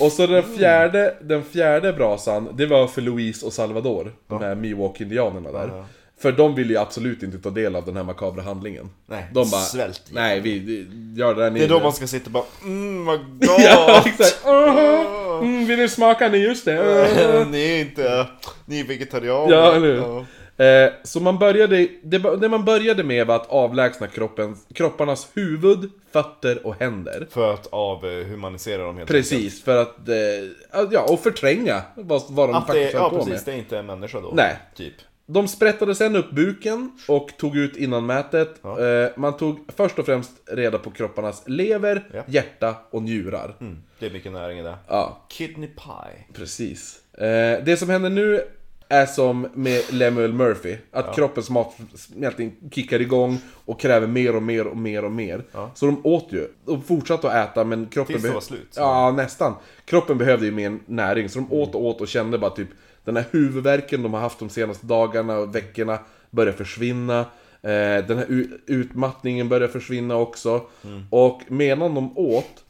Och 0.00 0.12
så 0.12 0.26
den 0.26 0.42
fjärde, 0.42 1.16
den 1.20 1.44
fjärde 1.44 1.92
brasan, 1.92 2.48
det 2.52 2.66
var 2.66 2.86
för 2.86 3.02
Louise 3.02 3.46
och 3.46 3.52
Salvador. 3.52 4.12
De 4.28 4.40
här 4.40 4.54
Miwok-indianerna 4.54 5.52
där. 5.52 5.84
För 6.18 6.32
de 6.32 6.54
ville 6.54 6.72
ju 6.72 6.78
absolut 6.78 7.22
inte 7.22 7.38
ta 7.38 7.50
del 7.50 7.76
av 7.76 7.84
den 7.84 7.96
här 7.96 8.04
makabra 8.04 8.42
handlingen. 8.42 8.90
Nej, 9.06 9.26
de 9.32 9.50
bara, 9.50 9.60
svält. 9.60 10.02
nej 10.10 10.40
vi 10.40 10.58
vi 10.58 10.86
gör 11.16 11.34
det 11.34 11.42
där 11.42 11.50
Det 11.50 11.64
är 11.64 11.68
då 11.68 11.80
man 11.80 11.92
ska 11.92 12.06
sitta 12.06 12.26
och 12.26 12.32
bara, 12.32 12.44
mm 12.64 13.04
vad 13.04 13.18
gott! 13.40 13.58
Ja, 13.58 14.02
exakt! 14.06 14.44
Uh-huh. 14.44 15.38
Mm, 15.40 15.66
vill 15.66 15.78
ni 15.78 15.88
smaka? 15.88 16.28
Nej, 16.28 16.40
just 16.42 16.64
det! 16.64 16.82
Uh-huh. 16.82 17.44
ni 17.50 17.58
är 17.58 17.80
inte, 17.80 18.26
ni 18.64 18.80
är 18.80 18.84
vegetarianer. 18.84 19.54
Ja, 19.54 19.74
eller 19.74 19.94
hur? 19.94 20.26
Ja. 20.56 20.64
Eh, 20.64 20.92
så 21.02 21.20
man 21.20 21.38
började, 21.38 21.88
det, 22.02 22.18
det 22.18 22.48
man 22.48 22.64
började 22.64 23.04
med 23.04 23.26
var 23.26 23.36
att 23.36 23.50
avlägsna 23.50 24.06
kroppen, 24.06 24.56
kropparnas 24.74 25.28
huvud, 25.34 25.90
fötter 26.12 26.66
och 26.66 26.74
händer. 26.80 27.26
För 27.30 27.54
att 27.54 27.66
avhumanisera 27.66 28.82
dem 28.84 28.96
helt 28.96 29.10
enkelt. 29.10 29.30
Precis, 29.30 29.62
för 29.64 29.76
att, 29.82 30.08
eh, 30.08 30.84
ja, 30.90 31.02
och 31.08 31.20
förtränga 31.20 31.82
vad, 31.94 32.22
vad 32.28 32.48
de 32.48 32.54
Att 32.54 32.66
det, 32.66 32.72
faktiskt 32.72 32.92
höll 32.94 33.02
ja 33.02 33.10
på 33.10 33.16
precis, 33.24 33.32
med. 33.32 33.42
det 33.44 33.52
är 33.52 33.58
inte 33.58 33.78
en 33.78 33.86
människa 33.86 34.20
då. 34.20 34.32
Nej. 34.34 34.56
Typ. 34.74 34.94
De 35.28 35.48
sprättade 35.48 35.94
sen 35.94 36.16
upp 36.16 36.30
buken 36.30 36.90
och 37.08 37.28
tog 37.38 37.56
ut 37.56 37.76
innanmätet. 37.76 38.64
Eh, 38.64 39.10
man 39.16 39.36
tog 39.36 39.58
först 39.76 39.98
och 39.98 40.06
främst 40.06 40.30
reda 40.46 40.78
på 40.78 40.90
kropparnas 40.90 41.42
lever, 41.46 42.04
Ja. 42.14 42.22
hjärta 42.26 42.74
och 42.90 43.02
njurar. 43.02 43.54
Mm, 43.60 43.78
det 43.98 44.06
är 44.06 44.10
mycket 44.10 44.32
näring 44.32 44.58
i 44.58 44.62
det. 44.62 44.74
Ja, 44.88 45.26
Kidney 45.28 45.68
pie. 45.68 46.24
precis. 46.34 47.00
Eh, 47.18 47.64
det 47.64 47.76
som 47.78 47.90
händer 47.90 48.10
nu 48.10 48.42
är 48.88 49.06
som 49.06 49.48
med 49.54 49.82
Lemuel 49.90 50.32
Murphy. 50.32 50.76
Att 50.90 51.14
kroppens 51.14 51.50
matsmältning 51.50 52.56
kickar 52.70 53.00
igång 53.00 53.38
och 53.64 53.80
kräver 53.80 54.06
mer 54.06 54.36
och 54.36 54.42
mer 54.42 54.66
och 54.66 54.76
mer 54.76 55.04
och 55.04 55.12
mer. 55.12 55.44
Så 55.74 55.86
de 55.86 56.00
åt 56.06 56.32
ju. 56.32 56.48
De 56.64 56.82
fortsatte 56.82 57.30
att 57.30 57.50
äta 57.50 57.64
men 57.64 57.86
kroppen... 57.86 58.14
Tills 58.14 58.22
det 58.22 58.34
var 58.34 58.40
slut, 58.40 58.68
så. 58.70 58.80
Ja, 58.80 59.12
nästan. 59.12 59.54
Kroppen 59.84 60.18
behövde 60.18 60.46
ju 60.46 60.52
mer 60.52 60.78
näring. 60.86 61.28
Så 61.28 61.38
de 61.38 61.52
åt 61.52 61.74
och 61.74 61.84
åt 61.84 62.00
och 62.00 62.08
kände 62.08 62.38
bara 62.38 62.50
typ 62.50 62.68
den 63.04 63.16
här 63.16 63.24
huvudvärken 63.30 64.02
de 64.02 64.14
har 64.14 64.20
haft 64.20 64.38
de 64.38 64.48
senaste 64.48 64.86
dagarna 64.86 65.38
och 65.38 65.54
veckorna 65.54 65.98
börjar 66.30 66.52
försvinna. 66.52 67.20
Eh, 67.62 68.06
den 68.06 68.18
här 68.18 68.46
utmattningen 68.66 69.48
börjar 69.48 69.68
försvinna 69.68 70.16
också. 70.16 70.66
Mm. 70.84 71.06
Och 71.10 71.42
medan 71.48 71.94
de 71.94 72.18
åt 72.18 72.64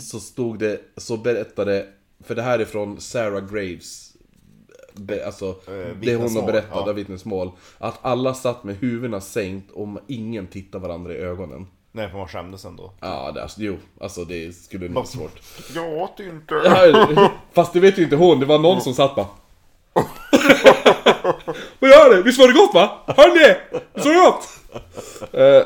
så 0.00 0.20
stod 0.20 0.58
det, 0.58 0.80
så 0.96 1.16
berättade, 1.16 1.86
för 2.24 2.34
det 2.34 2.42
här 2.42 2.58
är 2.58 2.64
från 2.64 3.00
Sarah 3.00 3.52
Graves 3.52 4.09
be, 5.00 5.26
Alltså, 5.26 5.54
det 6.00 6.14
hon 6.14 6.36
har 6.36 6.46
berättat 6.46 6.82
ja. 6.84 6.88
av 6.88 6.94
vittnesmål 6.94 7.50
Att 7.78 7.98
alla 8.02 8.34
satt 8.34 8.64
med 8.64 8.76
huvudena 8.76 9.20
sänkt 9.20 9.70
och 9.70 9.88
ingen 10.06 10.46
tittade 10.46 10.86
varandra 10.86 11.12
i 11.12 11.16
ögonen 11.16 11.66
Nej, 11.92 12.10
för 12.10 12.18
man 12.18 12.28
skämdes 12.28 12.64
ändå. 12.64 12.92
Ja, 13.00 13.32
det, 13.34 13.42
alltså, 13.42 13.60
jo, 13.62 13.76
alltså 14.00 14.24
det 14.24 14.56
skulle 14.56 14.86
nog 14.86 14.94
vara 14.94 15.06
svårt 15.06 15.40
Jag 15.74 15.92
åt 15.92 16.20
inte. 16.20 16.54
Ja, 16.54 17.30
Fast 17.52 17.72
det 17.72 17.80
vet 17.80 17.98
ju 17.98 18.02
inte 18.02 18.16
hon, 18.16 18.40
det 18.40 18.46
var 18.46 18.58
någon 18.58 18.80
som 18.80 18.94
satt 18.94 19.14
bara 19.14 19.26
Vad 21.78 21.90
gör 21.90 22.16
det? 22.16 22.22
Visst 22.22 22.38
var 22.38 22.48
det 22.48 22.54
gott 22.54 22.74
va? 22.74 22.90
Hörni! 23.06 23.56
Visst 23.94 24.06
var 24.06 24.14
det 24.14 24.20
gott? 24.20 24.59
Eh. 25.32 25.62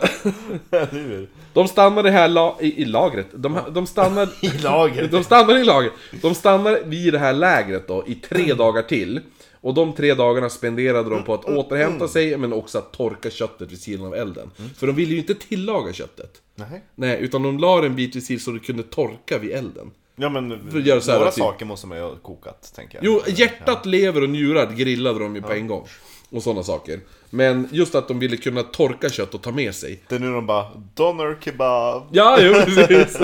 De 1.52 1.68
stannade 1.68 2.10
här 2.10 2.28
la 2.28 2.58
i, 2.60 2.82
i 2.82 2.84
lagret. 2.84 3.26
De, 3.32 3.58
de 3.70 3.86
stannade... 3.86 4.32
I 4.40 4.48
lagret. 4.48 5.10
De 5.10 5.24
stannade 5.24 5.60
i 5.60 5.64
lagret. 5.64 5.92
De 6.22 6.34
stannade 6.34 6.82
vid 6.84 7.12
det 7.12 7.18
här 7.18 7.32
lägret 7.32 7.88
då 7.88 8.04
i 8.06 8.14
tre 8.14 8.54
dagar 8.54 8.82
till. 8.82 9.20
Och 9.60 9.74
de 9.74 9.92
tre 9.92 10.14
dagarna 10.14 10.50
spenderade 10.50 11.10
de 11.10 11.24
på 11.24 11.34
att 11.34 11.44
återhämta 11.44 12.08
sig, 12.08 12.36
men 12.36 12.52
också 12.52 12.78
att 12.78 12.92
torka 12.92 13.30
köttet 13.30 13.72
vid 13.72 13.80
sidan 13.80 14.06
av 14.06 14.14
elden. 14.14 14.50
För 14.76 14.86
de 14.86 14.96
ville 14.96 15.12
ju 15.12 15.18
inte 15.18 15.34
tillaga 15.34 15.92
köttet. 15.92 16.42
Nej. 16.54 16.84
Nej, 16.94 17.18
utan 17.20 17.42
de 17.42 17.58
la 17.58 17.84
en 17.84 17.96
bit 17.96 18.16
vid 18.16 18.24
sidan 18.24 18.40
så 18.40 18.50
det 18.50 18.58
kunde 18.58 18.82
torka 18.82 19.38
vid 19.38 19.50
elden. 19.50 19.90
Ja 20.16 20.28
men, 20.28 20.48
några 20.48 21.00
typ- 21.00 21.34
saker 21.34 21.66
måste 21.66 21.86
man 21.86 21.98
ju 21.98 22.04
ha 22.04 22.14
kokat, 22.14 22.72
tänker 22.76 22.98
jag. 22.98 23.04
Jo, 23.04 23.20
hjärtat, 23.26 23.86
lever 23.86 24.22
och 24.22 24.28
njurar 24.28 24.72
grillade 24.72 25.18
de 25.18 25.36
ju 25.36 25.42
på 25.42 25.52
en 25.52 25.66
gång. 25.66 25.86
Och 26.34 26.42
sådana 26.42 26.62
saker. 26.62 27.00
Men 27.30 27.68
just 27.70 27.94
att 27.94 28.08
de 28.08 28.18
ville 28.18 28.36
kunna 28.36 28.62
torka 28.62 29.08
kött 29.08 29.34
och 29.34 29.42
ta 29.42 29.50
med 29.52 29.74
sig. 29.74 30.02
Det 30.08 30.14
är 30.14 30.18
nu 30.18 30.32
de 30.32 30.46
bara, 30.46 30.66
doner 30.94 31.36
kebab. 31.40 32.02
Ja, 32.12 32.38
jo 32.40 32.52
precis. 32.52 33.18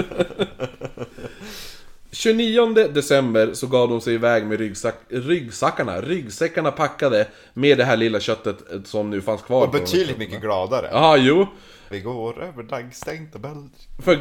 29 2.12 2.74
december 2.74 3.54
så 3.54 3.66
gav 3.66 3.88
de 3.88 4.00
sig 4.00 4.14
iväg 4.14 4.46
med 4.46 4.58
ryggsack, 4.58 4.94
ryggsackarna, 5.08 6.00
ryggsäckarna 6.00 6.70
packade 6.70 7.28
med 7.54 7.78
det 7.78 7.84
här 7.84 7.96
lilla 7.96 8.20
köttet 8.20 8.58
som 8.84 9.10
nu 9.10 9.20
fanns 9.20 9.42
kvar. 9.42 9.66
Och 9.66 9.72
betydligt 9.72 10.18
mycket 10.18 10.40
gladare. 10.40 10.88
Ja, 10.92 11.16
jo. 11.16 11.46
Vi 11.88 12.00
går 12.00 12.42
över 12.42 12.62
daggstänkta 12.62 13.38
Belgien. 13.38 13.70
För 14.02 14.18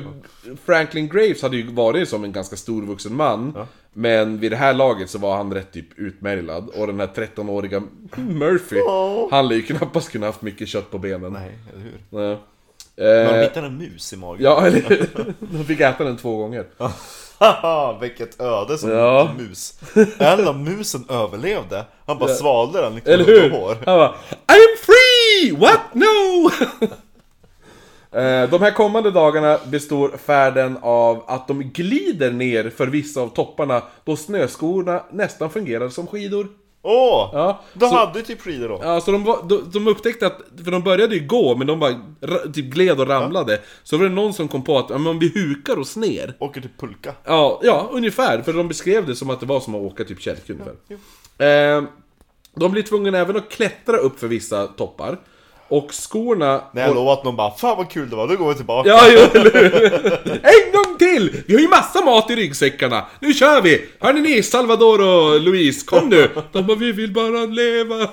Franklin 0.66 1.10
Graves 1.10 1.42
hade 1.42 1.58
ju 1.58 1.72
varit 1.72 2.10
som 2.10 2.24
en 2.24 2.32
ganska 2.32 2.56
stor 2.56 2.82
vuxen 2.82 3.16
man. 3.16 3.68
Men 3.94 4.40
vid 4.40 4.52
det 4.52 4.56
här 4.58 4.74
laget 4.74 5.10
så 5.10 5.18
var 5.20 5.38
han 5.38 5.54
rätt 5.54 5.72
typ 5.72 6.00
utmärglad. 6.00 6.70
Och 6.70 6.88
den 6.88 7.00
här 7.00 7.08
13-åriga 7.08 7.82
Murphy, 8.16 8.80
han 9.32 9.48
lär 9.48 9.56
ju 9.56 9.62
knappast 9.62 10.12
kunna 10.12 10.26
haft 10.26 10.42
mycket 10.42 10.68
kött 10.68 10.92
på 10.92 10.98
benen. 10.98 11.34
Nej, 11.34 11.58
eller 11.74 11.84
hur? 11.84 12.00
Nej. 12.10 12.38
Eh, 12.98 13.42
hittade 13.42 13.68
en 13.68 13.78
mus 13.78 14.14
i 14.14 14.18
magen. 14.18 14.44
ja, 14.44 14.66
eller 14.68 15.08
De 15.58 15.64
fick 15.66 15.80
äta 15.80 16.04
den 16.04 16.18
två 16.18 16.38
gånger. 16.38 16.66
Vilket 18.02 18.42
öde 18.42 18.78
som 18.78 18.90
Ja. 18.92 19.32
mus. 19.38 19.80
Av 20.48 20.60
musen 20.60 21.06
överlevde. 21.10 21.86
Han 22.06 22.20
bara 22.20 22.30
svalde 22.34 22.82
den 22.82 22.96
liksom 22.96 23.14
Eller 23.14 23.26
hur? 23.26 23.50
hår. 23.50 23.78
Han 23.86 23.98
bara 23.98 24.10
I 24.30 24.54
am 24.54 24.78
free! 24.86 25.58
What? 25.58 25.80
No! 25.94 26.50
Eh, 28.12 28.50
De 28.50 28.62
här 28.62 28.72
kommande 28.72 29.12
dagarna 29.12 29.60
består 29.68 30.18
färden 30.26 30.78
av 30.82 31.24
att 31.28 31.48
de 31.48 31.64
glider 31.64 32.32
ner 32.32 32.70
för 32.70 32.88
vissa 32.88 33.22
av 33.22 33.28
topparna 33.28 33.82
då 34.04 34.16
snöskorna 34.16 35.04
nästan 35.12 35.50
fungerar 35.50 35.90
som 35.90 36.08
skidor. 36.08 36.48
Åh! 36.82 37.30
Ja, 37.34 37.62
de 37.74 37.90
så- 37.90 37.96
hade 37.96 38.22
typ 38.22 38.42
skidor 38.42 38.70
då. 38.70 38.80
Ja, 38.84 39.02
så 39.02 39.12
de, 39.12 39.24
de, 39.50 39.70
de 39.74 39.88
upptäckte 39.88 40.28
att, 40.28 40.42
för 40.64 40.72
de 40.72 40.82
började 40.84 41.16
ju 41.16 41.28
gå 41.28 41.56
men 41.56 41.68
de 41.68 41.80
bara 41.80 41.92
ra- 42.22 42.52
typ 42.54 42.66
gled 42.66 43.00
och 43.00 43.08
ramlade. 43.08 43.60
Så 43.84 43.98
var 43.98 44.04
det 44.04 44.10
någon 44.12 44.34
som 44.34 44.48
kom 44.48 44.64
på 44.64 44.78
att 44.78 44.90
ja, 44.90 44.98
men 44.98 45.08
om 45.08 45.20
vi 45.20 45.32
hukar 45.36 45.80
oss 45.80 45.96
ner. 45.98 46.34
Åker 46.40 46.62
till 46.62 46.70
pulka. 46.80 47.14
Ja, 47.26 47.60
ja, 47.64 47.90
ungefär. 47.92 48.42
För 48.42 48.54
de 48.54 48.68
beskrev 48.68 49.06
det 49.06 49.16
som 49.16 49.30
att 49.30 49.40
det 49.40 49.46
var 49.46 49.60
som 49.60 49.76
att 49.76 49.82
åka 49.82 50.04
typ 50.04 50.22
kälke 50.22 50.54
ungefär. 50.54 50.76
jo. 50.88 50.98
Eh, 51.46 51.84
de 52.56 52.72
blir 52.72 52.84
tvungna 52.84 53.18
även 53.18 53.38
att 53.38 53.50
klättra 53.50 53.98
upp 53.98 54.20
för 54.20 54.28
vissa 54.28 54.68
toppar. 54.68 55.18
Och 55.70 55.94
skorna... 55.94 56.62
När 56.72 56.82
jag 56.82 56.96
lovade 56.96 57.14
att 57.14 57.24
någon 57.24 57.36
bara 57.36 57.52
'Fan 57.52 57.78
vad 57.78 57.90
kul 57.90 58.10
det 58.10 58.16
var, 58.16 58.28
då 58.28 58.36
går 58.36 58.50
vi 58.50 58.56
tillbaka' 58.56 58.88
Ja, 58.88 59.02
jo? 59.10 59.20
En 60.42 60.72
gång 60.74 60.98
till! 61.00 61.44
Vi 61.48 61.54
har 61.54 61.62
ju 61.62 61.68
massa 61.68 62.02
mat 62.06 62.30
i 62.30 62.36
ryggsäckarna! 62.36 63.06
Nu 63.20 63.34
kör 63.34 63.62
vi! 63.62 63.86
Hörni 64.00 64.22
ni, 64.22 64.44
Salvador 64.44 65.02
och 65.02 65.42
Louise, 65.42 65.86
kom 65.86 66.10
nu! 66.10 66.30
De 66.52 66.68
bara, 66.68 66.78
vi 66.78 66.92
vill 66.92 67.14
bara 67.14 67.46
leva! 67.46 67.96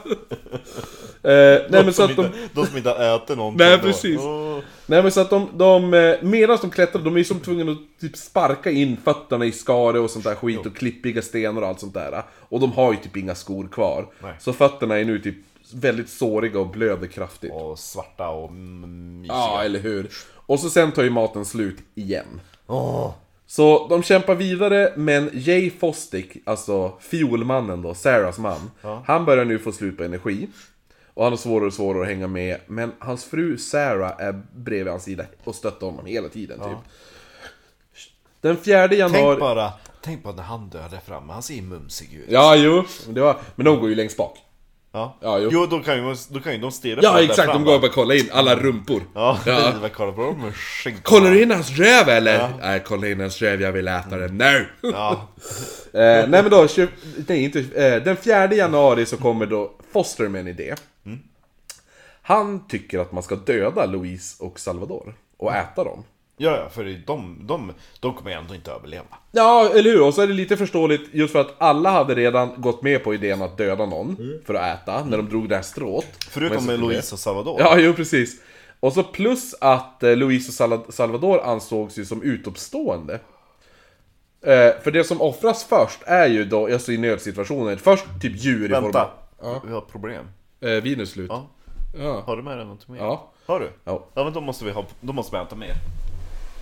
nej 1.68 1.84
men 1.84 1.92
så 1.92 2.02
att 2.02 2.16
de... 2.16 2.26
inte, 2.26 2.38
de 2.52 2.66
som 2.66 2.76
inte 2.76 2.90
har 2.90 3.16
ätit 3.16 3.36
någonting 3.36 3.66
Nej, 3.66 3.78
precis. 3.78 4.20
Åh. 4.20 4.58
Nej 4.86 5.02
men 5.02 5.12
så 5.12 5.20
att 5.20 5.30
de, 5.30 5.48
de 5.54 5.94
eh, 5.94 6.14
medan 6.22 6.58
de 6.60 6.70
klättrar, 6.70 7.02
de 7.02 7.14
är 7.14 7.18
ju 7.18 7.24
som 7.24 7.40
tvungna 7.40 7.72
att 7.72 8.00
typ 8.00 8.16
sparka 8.16 8.70
in 8.70 8.96
fötterna 9.04 9.44
i 9.44 9.52
skare 9.52 9.98
och 9.98 10.10
sånt 10.10 10.24
där 10.24 10.34
skit 10.34 10.66
och 10.66 10.76
klippiga 10.76 11.22
stenar 11.22 11.62
och 11.62 11.68
allt 11.68 11.80
sånt 11.80 11.94
där. 11.94 12.22
Och 12.48 12.60
de 12.60 12.72
har 12.72 12.92
ju 12.92 12.98
typ 12.98 13.16
inga 13.16 13.34
skor 13.34 13.68
kvar. 13.72 14.06
Nej. 14.22 14.32
Så 14.40 14.52
fötterna 14.52 14.98
är 14.98 15.04
nu 15.04 15.18
typ 15.18 15.36
väldigt 15.74 16.10
såriga 16.10 16.60
och 16.60 16.68
blöder 16.68 17.06
kraftigt. 17.06 17.52
Och 17.52 17.78
svarta 17.78 18.28
och 18.28 18.52
mysiga. 18.52 19.34
Ja, 19.34 19.62
eller 19.62 19.80
hur? 19.80 20.10
Och 20.46 20.60
så 20.60 20.70
sen 20.70 20.92
tar 20.92 21.02
ju 21.02 21.10
maten 21.10 21.44
slut 21.44 21.78
igen. 21.94 22.40
Åh. 22.66 23.12
Så 23.46 23.86
de 23.88 24.02
kämpar 24.02 24.34
vidare, 24.34 24.92
men 24.96 25.30
Jay 25.32 25.70
Fostick, 25.70 26.36
alltså 26.44 26.92
fiolmannen 27.00 27.82
då, 27.82 27.94
Sarahs 27.94 28.38
man, 28.38 28.70
han 29.04 29.24
börjar 29.24 29.44
nu 29.44 29.58
få 29.58 29.72
slut 29.72 29.96
på 29.96 30.04
energi. 30.04 30.48
Och 31.14 31.22
han 31.24 31.32
har 31.32 31.36
svårare 31.36 31.66
och 31.66 31.74
svårare 31.74 32.02
att 32.02 32.08
hänga 32.08 32.26
med, 32.26 32.60
men 32.66 32.92
hans 32.98 33.24
fru 33.24 33.58
Sarah 33.58 34.12
är 34.18 34.42
bredvid 34.54 34.90
hans 34.90 35.02
sida 35.02 35.24
och 35.44 35.54
stöttar 35.54 35.86
honom 35.86 36.06
hela 36.06 36.28
tiden 36.28 36.60
typ. 36.60 36.78
Den 38.40 38.56
4 38.56 38.94
januari... 38.94 39.26
Tänk 39.28 39.40
bara, 39.40 39.72
tänk 40.00 40.22
bara 40.22 40.34
när 40.34 40.42
han 40.42 40.68
dör 40.68 40.88
där 40.90 41.00
framme, 41.06 41.32
han 41.32 41.42
ser 41.42 41.54
ju 41.54 41.62
mumsig 41.62 42.14
ut. 42.14 42.26
Ja, 42.28 42.56
jo, 42.56 42.84
men 43.06 43.14
det 43.14 43.20
var... 43.20 43.40
Men 43.54 43.64
de 43.64 43.80
går 43.80 43.88
ju 43.88 43.94
längst 43.94 44.16
bak. 44.16 44.38
Ja, 44.96 45.16
Ja, 45.20 45.38
jo. 45.38 45.48
jo. 45.52 45.66
då 45.66 45.80
kan 45.80 45.96
ju, 45.96 46.14
då 46.30 46.40
kan 46.40 46.52
ju 46.52 46.58
de 46.58 46.72
stirra 46.72 47.00
Ja, 47.02 47.22
exakt, 47.22 47.52
de 47.52 47.64
går 47.64 47.74
och 47.74 47.80
bara 47.80 47.90
kolla 47.90 48.14
in 48.14 48.28
alla 48.32 48.56
rumpor. 48.56 49.02
Ja, 49.14 49.38
Ja. 49.46 49.72
ja. 49.82 49.88
kolla 49.94 50.12
på 50.12 50.22
dem. 50.22 50.52
Kollar 51.02 51.30
du 51.30 51.42
in 51.42 51.50
hans 51.50 51.70
röv 51.70 52.08
eller? 52.08 52.48
Nej, 52.60 52.82
kolla 52.86 53.08
in 53.08 53.20
hans 53.20 53.42
röv, 53.42 53.60
jag 53.62 53.72
vill 53.72 53.88
äta 53.88 54.16
den 54.16 54.38
nu! 54.38 54.66
Ja, 54.80 55.28
Eh, 55.92 56.02
nej 56.02 56.42
men 56.42 56.50
då, 56.50 56.66
nej, 57.28 57.44
inte, 57.44 57.58
eh, 57.58 58.02
den 58.02 58.16
4 58.16 58.54
januari 58.54 59.06
så 59.06 59.16
kommer 59.16 59.46
då 59.46 59.72
Foster 59.92 60.28
med 60.28 60.40
en 60.40 60.48
idé. 60.48 60.74
Han 62.22 62.68
tycker 62.68 62.98
att 62.98 63.12
man 63.12 63.22
ska 63.22 63.34
döda 63.36 63.86
Louise 63.86 64.44
och 64.44 64.60
Salvador 64.60 65.14
och 65.36 65.54
äta 65.54 65.84
dem. 65.84 66.04
Ja, 66.36 66.56
ja 66.56 66.68
för 66.68 67.02
de, 67.06 67.38
de, 67.46 67.72
de 68.00 68.14
kommer 68.14 68.30
ju 68.30 68.36
ändå 68.36 68.54
inte 68.54 68.70
överleva. 68.70 69.04
Ja, 69.32 69.70
eller 69.74 69.90
hur? 69.90 70.02
Och 70.02 70.14
så 70.14 70.22
är 70.22 70.26
det 70.26 70.32
lite 70.32 70.56
förståeligt 70.56 71.14
just 71.14 71.32
för 71.32 71.40
att 71.40 71.54
alla 71.58 71.90
hade 71.90 72.14
redan 72.14 72.60
gått 72.60 72.82
med 72.82 73.04
på 73.04 73.14
idén 73.14 73.42
att 73.42 73.58
döda 73.58 73.86
någon 73.86 74.16
för 74.46 74.54
att 74.54 74.82
äta, 74.82 75.04
när 75.04 75.16
de 75.16 75.28
drog 75.28 75.48
det 75.48 75.56
här 75.56 75.62
strået. 75.62 76.24
Förutom 76.30 76.66
med 76.66 76.80
Louise 76.80 77.14
och 77.14 77.18
Salvador. 77.18 77.56
Ja, 77.60 77.78
jo 77.78 77.92
precis. 77.92 78.40
Och 78.80 78.92
så 78.92 79.02
plus 79.02 79.54
att 79.60 80.02
eh, 80.02 80.16
Louise 80.16 80.48
och 80.48 80.54
Sal- 80.70 80.92
Salvador 80.92 81.40
ansågs 81.44 81.98
ju 81.98 82.04
som 82.04 82.22
utomstående. 82.22 83.14
Eh, 84.46 84.82
för 84.82 84.90
det 84.90 85.04
som 85.04 85.20
offras 85.20 85.64
först 85.64 86.02
är 86.06 86.26
ju 86.26 86.44
då, 86.44 86.72
alltså 86.72 86.92
i 86.92 86.98
nödsituationer, 86.98 87.76
först 87.76 88.04
typ 88.22 88.44
djur 88.44 88.70
i 88.70 88.74
form 88.74 88.82
Vänta, 88.84 89.10
av... 89.40 89.62
vi 89.66 89.72
har 89.72 89.78
ett 89.78 89.88
problem. 89.88 90.24
Eh, 90.60 90.70
vin 90.70 91.00
är 91.00 91.04
slut. 91.04 91.30
Ja. 91.30 91.46
Ja. 91.98 92.22
Har 92.26 92.36
du 92.36 92.42
med 92.42 92.58
dig 92.58 92.66
något 92.66 92.88
mer? 92.88 92.98
Ja. 92.98 93.32
Har 93.46 93.60
du? 93.60 93.70
Ja. 93.84 94.06
Ja 94.14 94.24
men 94.24 94.32
då 94.32 94.40
måste 94.40 94.64
vi 94.64 94.70
ha, 94.70 94.84
då 95.00 95.12
måste 95.12 95.32
vi 95.32 95.38
hämta 95.38 95.56
mer. 95.56 95.74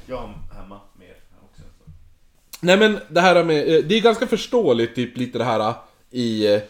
Jag 0.06 0.16
har 0.16 0.34
hemma 0.54 0.80
mer 0.98 1.16
också. 1.50 1.62
Nej 2.60 2.78
men 2.78 2.98
det 3.08 3.20
här 3.20 3.44
med, 3.44 3.74
eh, 3.74 3.84
det 3.84 3.94
är 3.94 4.00
ganska 4.00 4.26
förståeligt 4.26 4.94
typ 4.94 5.16
lite 5.16 5.38
det 5.38 5.44
här 5.44 5.68
eh, 5.68 5.74
i... 6.10 6.54
Eh, 6.54 6.60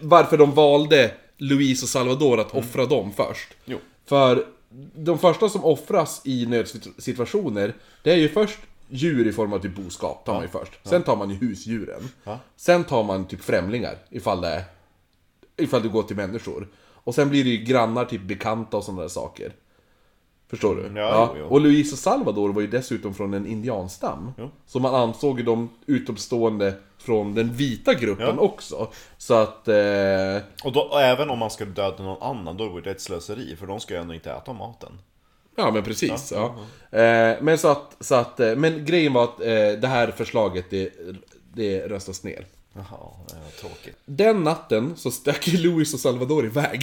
varför 0.00 0.38
de 0.38 0.54
valde 0.54 1.14
Louise 1.36 1.84
och 1.84 1.88
Salvador 1.88 2.40
att 2.40 2.54
offra 2.54 2.86
dem 2.86 3.12
först. 3.12 3.54
Jo. 3.64 3.78
För 4.04 4.46
de 4.94 5.18
första 5.18 5.48
som 5.48 5.64
offras 5.64 6.20
i 6.24 6.46
nödsituationer, 6.46 7.74
det 8.02 8.12
är 8.12 8.16
ju 8.16 8.28
först 8.28 8.58
djur 8.88 9.26
i 9.26 9.32
form 9.32 9.52
av 9.52 9.58
typ 9.58 9.76
boskap, 9.76 10.24
tar 10.24 10.34
man 10.34 10.42
ju 10.42 10.48
först. 10.48 10.72
Sen 10.84 11.02
tar 11.02 11.16
man 11.16 11.30
ju 11.30 11.36
husdjuren. 11.36 12.08
Ja. 12.24 12.38
Sen 12.56 12.84
tar 12.84 13.04
man 13.04 13.24
typ 13.24 13.40
främlingar, 13.40 13.96
ifall 14.10 14.40
det 14.40 14.64
ifall 15.56 15.82
det 15.82 15.88
går 15.88 16.02
till 16.02 16.16
människor. 16.16 16.68
Och 16.78 17.14
sen 17.14 17.30
blir 17.30 17.44
det 17.44 17.50
ju 17.50 17.56
grannar, 17.56 18.04
typ 18.04 18.22
bekanta 18.22 18.76
och 18.76 18.84
sådana 18.84 19.02
där 19.02 19.08
saker. 19.08 19.52
Förstår 20.50 20.74
du? 20.76 21.00
Ja, 21.00 21.30
jo, 21.34 21.40
jo. 21.40 21.46
Och 21.48 21.60
Luis 21.60 21.92
och 21.92 21.98
Salvador 21.98 22.52
var 22.52 22.60
ju 22.60 22.66
dessutom 22.66 23.14
från 23.14 23.34
en 23.34 23.46
indianstam. 23.46 24.32
Jo. 24.38 24.50
Så 24.66 24.80
man 24.80 24.94
ansåg 24.94 25.38
ju 25.38 25.44
dem 25.44 25.70
utomstående 25.86 26.74
från 26.98 27.34
den 27.34 27.52
vita 27.52 27.94
gruppen 27.94 28.26
Ja. 28.36 28.42
också. 28.42 28.88
Så 29.18 29.34
att... 29.34 29.68
Eh, 29.68 30.42
Och 30.64 30.72
då, 30.72 30.80
och 30.80 31.00
även 31.00 31.30
om 31.30 31.38
man 31.38 31.50
skulle 31.50 31.70
döda 31.70 32.02
någon 32.02 32.22
annan, 32.22 32.56
då 32.56 32.68
vore 32.68 32.82
det 32.82 32.90
ett 32.90 33.00
slöseri. 33.00 33.56
För 33.56 33.66
de 33.66 33.80
ska 33.80 33.94
ju 33.94 34.00
ändå 34.00 34.14
inte 34.14 34.30
äta 34.32 34.52
maten. 34.52 34.92
Ja 35.56 35.70
men 35.70 35.82
precis, 35.82 36.32
ja. 36.36 36.54
Eh, 36.98 37.36
men 37.42 37.58
så 37.58 37.68
att, 37.68 37.96
så 38.00 38.14
att, 38.14 38.40
eh, 38.40 38.56
men 38.56 38.84
grejen 38.84 39.12
var 39.12 39.24
att 39.24 39.40
eh, 39.40 39.46
det 39.80 39.86
här 39.88 40.10
förslaget, 40.10 40.70
det, 40.70 40.92
det 41.54 41.88
röstas 41.88 42.24
ner. 42.24 42.46
Jaha, 42.74 42.98
tråkigt. 43.60 43.96
Den 44.04 44.44
natten 44.44 44.92
så 44.96 45.10
stack 45.10 45.48
ju 45.48 45.58
Louis 45.58 45.94
och 45.94 46.00
Salvador 46.00 46.44
iväg. 46.46 46.82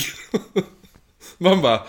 Man 1.38 1.62
bara, 1.62 1.76
mm, 1.78 1.88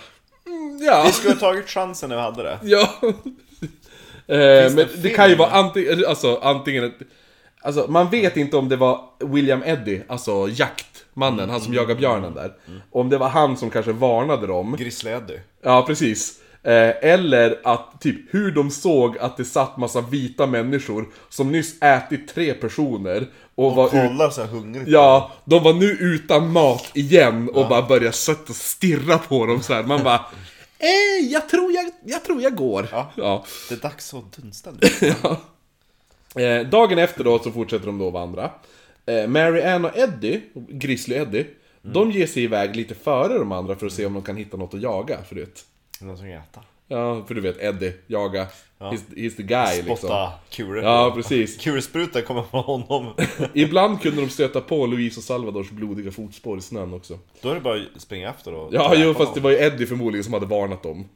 ja. 0.86 1.02
Vi 1.06 1.12
skulle 1.12 1.34
ha 1.34 1.40
tagit 1.40 1.68
chansen 1.68 2.08
när 2.08 2.16
vi 2.16 2.22
hade 2.22 2.42
det. 2.42 2.58
Ja. 2.62 2.88
eh, 3.02 4.70
men 4.70 4.76
det 4.76 5.02
det 5.02 5.08
kan 5.08 5.28
ju 5.30 5.36
vara 5.36 5.50
antingen, 5.50 6.04
alltså 6.08 6.40
antingen 6.42 6.84
ett, 6.84 6.94
Alltså 7.62 7.86
man 7.88 8.10
vet 8.10 8.36
inte 8.36 8.56
om 8.56 8.68
det 8.68 8.76
var 8.76 9.00
William 9.18 9.62
Eddy, 9.64 10.00
alltså 10.08 10.48
jaktmannen, 10.48 11.50
han 11.50 11.60
som 11.60 11.74
jagar 11.74 11.94
björnen 11.94 12.34
där. 12.34 12.52
Om 12.90 13.08
det 13.08 13.18
var 13.18 13.28
han 13.28 13.56
som 13.56 13.70
kanske 13.70 13.92
varnade 13.92 14.46
dem. 14.46 14.76
Grizzly 14.78 15.10
Eddie. 15.10 15.40
Ja, 15.62 15.84
precis. 15.86 16.40
Eh, 16.62 16.94
eller 17.02 17.60
att 17.64 18.00
typ 18.00 18.34
hur 18.34 18.50
de 18.50 18.70
såg 18.70 19.18
att 19.18 19.36
det 19.36 19.44
satt 19.44 19.76
massa 19.76 20.00
vita 20.00 20.46
människor 20.46 21.06
som 21.28 21.52
nyss 21.52 21.82
ätit 21.82 22.34
tre 22.34 22.54
personer 22.54 23.26
och 23.54 23.74
var 23.74 23.84
Och 23.84 23.94
ut, 23.94 24.00
kolla 24.08 24.30
så 24.30 24.40
här 24.40 24.48
hungrigt. 24.48 24.88
Ja, 24.88 25.30
de 25.44 25.62
var 25.62 25.72
nu 25.72 25.86
utan 25.86 26.52
mat 26.52 26.90
igen 26.94 27.48
och 27.48 27.68
bara 27.68 27.82
började 27.82 28.12
sätta 28.12 28.48
och 28.48 28.56
stirra 28.56 29.18
på 29.18 29.46
dem 29.46 29.62
så 29.62 29.74
här. 29.74 29.82
Man 29.82 30.04
bara 30.04 30.20
Eh, 30.78 31.27
jag 31.31 31.48
tror 31.48 31.73
jag, 31.73 31.90
jag 32.05 32.24
tror 32.24 32.43
jag 32.43 32.57
går. 32.57 32.89
Ja. 32.93 33.12
ja. 33.16 33.44
Det 33.69 33.74
är 33.74 33.78
dags 33.78 34.15
att 34.15 34.32
dunsta 34.32 34.70
nu. 34.70 35.12
Eh, 36.36 36.66
dagen 36.66 36.98
efter 36.98 37.24
då 37.24 37.39
så 37.39 37.53
fortsätter 37.53 37.86
de 37.86 37.98
då 37.98 38.11
vandra. 38.11 38.51
Eh, 39.07 39.27
Mary 39.27 39.62
Ann 39.62 39.85
och 39.85 39.97
Eddie, 39.97 40.43
Grizzly 40.55 41.16
Eddie, 41.16 41.47
de 41.82 42.11
ger 42.11 42.27
sig 42.27 42.43
iväg 42.43 42.77
lite 42.77 42.94
före 42.94 43.39
de 43.39 43.53
andra 43.53 43.77
för 43.77 43.86
att 43.86 43.93
se 43.93 44.07
om 44.07 44.15
de 44.15 44.23
kan 44.23 44.36
hitta 44.36 44.57
något 44.57 44.74
att 44.74 44.81
jaga 44.81 45.23
förut. 45.23 45.65
Någon 46.01 46.19
som 46.19 46.27
äta. 46.27 46.61
Ja, 46.88 47.24
för 47.26 47.34
du 47.34 47.40
vet 47.40 47.58
Eddie, 47.62 47.92
jaga. 48.06 48.46
He's, 48.78 49.02
he's 49.16 49.36
the 49.36 49.42
guy 49.42 49.76
liksom. 49.76 49.96
Spotta 49.96 50.32
kulor. 50.50 50.82
Ja, 50.82 51.12
precis. 51.14 51.56
Kulsprutan 51.64 52.22
kommer 52.22 52.42
från 52.42 52.62
honom. 52.62 53.14
Ibland 53.54 54.00
kunde 54.02 54.20
de 54.20 54.28
stöta 54.30 54.60
på 54.60 54.86
Louise 54.86 55.20
och 55.20 55.24
Salvadors 55.24 55.70
blodiga 55.70 56.10
fotspår 56.10 56.58
i 56.58 56.60
snön 56.60 56.94
också. 56.94 57.18
Då 57.42 57.50
är 57.50 57.54
det 57.54 57.60
bara 57.60 57.74
att 57.94 58.00
springa 58.02 58.30
efter 58.30 58.54
och 58.54 58.74
Ja, 58.74 58.92
jo, 58.96 59.14
fast 59.14 59.34
det 59.34 59.40
dem. 59.40 59.44
var 59.44 59.50
ju 59.50 59.56
Eddie 59.56 59.86
förmodligen 59.86 60.24
som 60.24 60.32
hade 60.32 60.46
varnat 60.46 60.82
dem. 60.82 61.08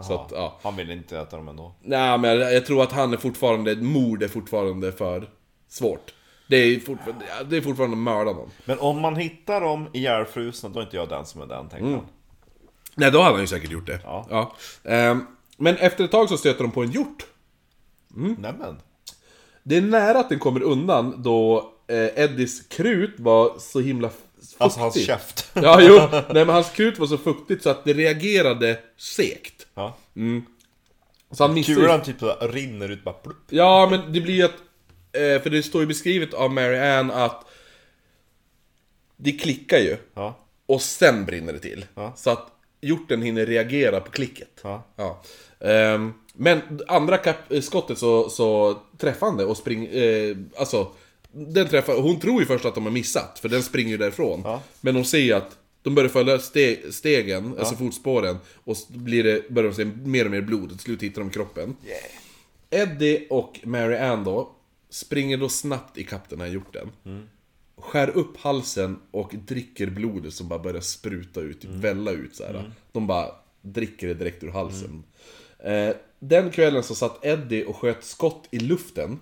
Så 0.00 0.14
att, 0.14 0.32
ja. 0.32 0.58
Han 0.62 0.76
vill 0.76 0.90
inte 0.90 1.18
äta 1.18 1.36
dem 1.36 1.48
ändå. 1.48 1.74
Nej, 1.82 2.18
men 2.18 2.38
jag, 2.40 2.54
jag 2.54 2.66
tror 2.66 2.82
att 2.82 2.92
han 2.92 3.12
är 3.12 3.16
fortfarande, 3.16 3.76
mord 3.76 4.22
är 4.22 4.28
fortfarande 4.28 4.92
för 4.92 5.28
svårt. 5.68 6.14
Det 6.48 6.56
är, 6.56 6.80
fortfarande, 6.80 7.24
det 7.48 7.56
är 7.56 7.60
fortfarande 7.60 7.94
att 7.94 7.98
mörda 8.02 8.32
någon. 8.32 8.50
Men 8.64 8.78
om 8.78 9.00
man 9.00 9.16
hittar 9.16 9.60
dem 9.60 9.88
ihjälfrusna, 9.92 10.68
då 10.68 10.78
är 10.80 10.84
inte 10.84 10.96
jag 10.96 11.08
den 11.08 11.26
som 11.26 11.40
är 11.42 11.46
den, 11.46 11.68
tänker 11.68 11.86
Mm. 11.86 12.00
Nej, 12.94 13.10
då 13.10 13.18
hade 13.20 13.32
han 13.34 13.40
ju 13.40 13.46
säkert 13.46 13.70
gjort 13.70 13.86
det. 13.86 14.00
Ja. 14.04 14.56
Ehm, 14.84 15.26
men 15.56 15.76
efter 15.76 16.04
ett 16.04 16.10
tag 16.10 16.28
så 16.28 16.36
stöter 16.36 16.62
de 16.62 16.70
på 16.72 16.82
en 16.82 16.90
hjort. 16.90 17.26
Mm. 18.16 18.32
Nämen. 18.38 18.76
Det 19.62 19.76
är 19.76 19.80
nära 19.82 20.18
att 20.18 20.28
den 20.28 20.38
kommer 20.38 20.62
undan 20.62 21.22
då 21.22 21.72
eh, 21.88 21.96
Eddies 22.24 22.60
krut 22.68 23.14
var 23.20 23.58
så 23.58 23.80
himla 23.80 24.08
f- 24.08 24.14
fuktigt. 24.36 24.60
Alltså 24.62 24.80
hans 24.80 25.06
käft. 25.06 25.50
Ja, 25.54 25.80
jo. 25.82 25.94
Nej, 26.12 26.24
men 26.44 26.48
hans 26.48 26.70
krut 26.70 26.98
var 26.98 27.06
så 27.06 27.18
fuktigt 27.18 27.62
så 27.62 27.70
att 27.70 27.84
det 27.84 27.92
reagerade 27.92 28.78
segt. 28.96 29.66
Ja. 29.74 29.96
Så 31.30 31.44
han 31.44 31.54
missade 31.54 31.80
Kulan 31.80 32.02
typ 32.02 32.20
så 32.20 32.26
här 32.26 32.48
rinner 32.48 32.88
ut 32.88 33.04
bara 33.04 33.14
plupp. 33.14 33.36
Ja, 33.48 33.88
men 33.90 34.12
det 34.12 34.20
blir 34.20 34.34
ju 34.34 34.42
att... 34.42 34.54
Eh, 35.12 35.42
för 35.42 35.50
det 35.50 35.62
står 35.62 35.80
ju 35.80 35.86
beskrivet 35.86 36.34
av 36.34 36.50
Mary 36.52 36.78
Ann 36.78 37.10
att... 37.10 37.44
Det 39.16 39.32
klickar 39.32 39.78
ju. 39.78 39.96
Ja. 40.14 40.38
Och 40.66 40.82
sen 40.82 41.24
brinner 41.24 41.52
det 41.52 41.58
till. 41.58 41.84
Ja. 41.94 42.12
Så 42.16 42.30
att 42.30 42.46
hjorten 42.86 43.22
hinner 43.22 43.46
reagera 43.46 44.00
på 44.00 44.10
klicket. 44.10 44.60
Ja. 44.62 44.86
Ja. 44.96 45.22
Ehm, 45.60 46.12
men 46.34 46.60
andra 46.88 47.18
eh, 47.50 47.60
skottet 47.60 47.98
så, 47.98 48.30
så 48.30 48.78
träffar 48.98 49.26
han 49.26 49.36
det 49.36 49.44
och 49.44 49.56
springer... 49.56 50.02
Eh, 50.30 50.36
alltså, 50.56 50.92
den 51.32 51.68
träffar... 51.68 51.94
Hon 51.94 52.20
tror 52.20 52.40
ju 52.40 52.46
först 52.46 52.64
att 52.64 52.74
de 52.74 52.84
har 52.84 52.92
missat, 52.92 53.38
för 53.38 53.48
den 53.48 53.62
springer 53.62 53.90
ju 53.90 53.96
därifrån. 53.96 54.40
Ja. 54.44 54.62
Men 54.80 54.94
hon 54.94 55.04
ser 55.04 55.18
ju 55.18 55.32
att 55.32 55.56
de 55.82 55.94
börjar 55.94 56.08
följa 56.08 56.36
ste- 56.36 56.90
stegen, 56.90 57.58
alltså 57.58 57.76
fotspåren, 57.76 58.36
och 58.64 58.76
blir 58.88 59.24
det, 59.24 59.50
börjar 59.50 59.70
de 59.70 59.76
se 59.76 59.84
mer 59.84 60.24
och 60.24 60.30
mer 60.30 60.40
blod, 60.40 60.68
till 60.68 60.78
slut 60.78 61.02
hittar 61.02 61.20
de 61.20 61.30
kroppen. 61.30 61.76
Eddie 62.70 63.26
och 63.30 63.60
Mary 63.62 63.96
Ann 63.96 64.24
då, 64.24 64.50
springer 64.90 65.36
då 65.36 65.48
snabbt 65.48 65.98
ikapp 65.98 66.28
den 66.28 66.40
här 66.40 66.48
hjorten. 66.48 66.90
Skär 67.76 68.10
upp 68.10 68.36
halsen 68.36 68.98
och 69.10 69.34
dricker 69.46 69.86
blodet 69.86 70.34
som 70.34 70.48
bara 70.48 70.58
börjar 70.58 70.80
spruta 70.80 71.40
ut, 71.40 71.60
typ 71.60 71.70
välla 71.70 72.10
ut 72.10 72.36
så 72.36 72.44
här. 72.44 72.72
De 72.92 73.06
bara 73.06 73.26
dricker 73.62 74.08
det 74.08 74.14
direkt 74.14 74.42
ur 74.44 74.50
halsen. 74.50 75.04
Eh, 75.58 75.90
den 76.18 76.50
kvällen 76.50 76.82
så 76.82 76.94
satt 76.94 77.24
Eddie 77.24 77.64
och 77.64 77.76
sköt 77.76 78.04
skott 78.04 78.48
i 78.50 78.58
luften. 78.58 79.18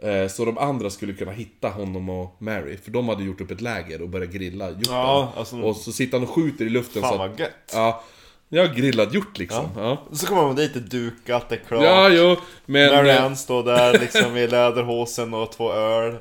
Eh, 0.00 0.28
Så 0.28 0.44
de 0.44 0.58
andra 0.58 0.90
skulle 0.90 1.12
kunna 1.12 1.32
hitta 1.32 1.68
honom 1.68 2.08
och 2.10 2.36
Mary. 2.42 2.76
För 2.76 2.90
de 2.90 3.08
hade 3.08 3.24
gjort 3.24 3.40
upp 3.40 3.50
ett 3.50 3.60
läger 3.60 4.02
och 4.02 4.08
börjat 4.08 4.30
grilla 4.30 4.70
hjorten. 4.70 4.84
Ja, 4.94 5.32
alltså- 5.36 5.60
Och 5.62 5.76
så 5.76 5.92
sitter 5.92 6.18
han 6.18 6.28
och 6.28 6.34
skjuter 6.34 6.64
i 6.64 6.68
luften 6.68 7.02
Fan 7.02 7.12
så 7.12 7.18
vad 7.18 7.30
att, 7.30 7.38
gött! 7.38 7.50
Ja, 7.72 8.04
ja 8.52 8.66
grillad 8.66 9.14
hjort 9.14 9.38
liksom. 9.38 9.68
Ja, 9.76 10.02
Så 10.12 10.26
kommer 10.26 10.42
man 10.42 10.56
dit, 10.56 10.74
det 10.74 10.80
är 10.80 11.00
dukat, 11.00 11.48
det 11.48 11.54
är 11.54 11.60
klart. 11.68 11.82
ja 11.84 12.08
jo, 12.08 12.36
men... 12.66 12.94
Marianne 12.94 13.36
står 13.36 13.64
där 13.64 13.98
liksom 13.98 14.36
i 14.36 14.46
läderhosen 14.46 15.34
och 15.34 15.52
två 15.52 15.72
öl. 15.72 16.16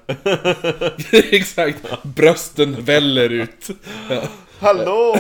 Exakt, 1.31 2.03
brösten 2.03 2.83
väller 2.83 3.29
ut. 3.29 3.67
Ja. 4.09 4.21
Hallå! 4.59 5.15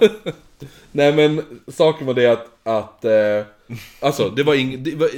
Nej 0.92 1.12
men, 1.12 1.42
saken 1.68 2.06
var 2.06 2.14
det 2.14 2.26
att, 2.26 2.46
att 2.62 3.04
eh, 3.04 3.44
alltså 4.00 4.28
det 4.28 4.42
var 4.42 4.54
ing, 4.54 4.82
det 4.82 4.94
var, 4.94 5.08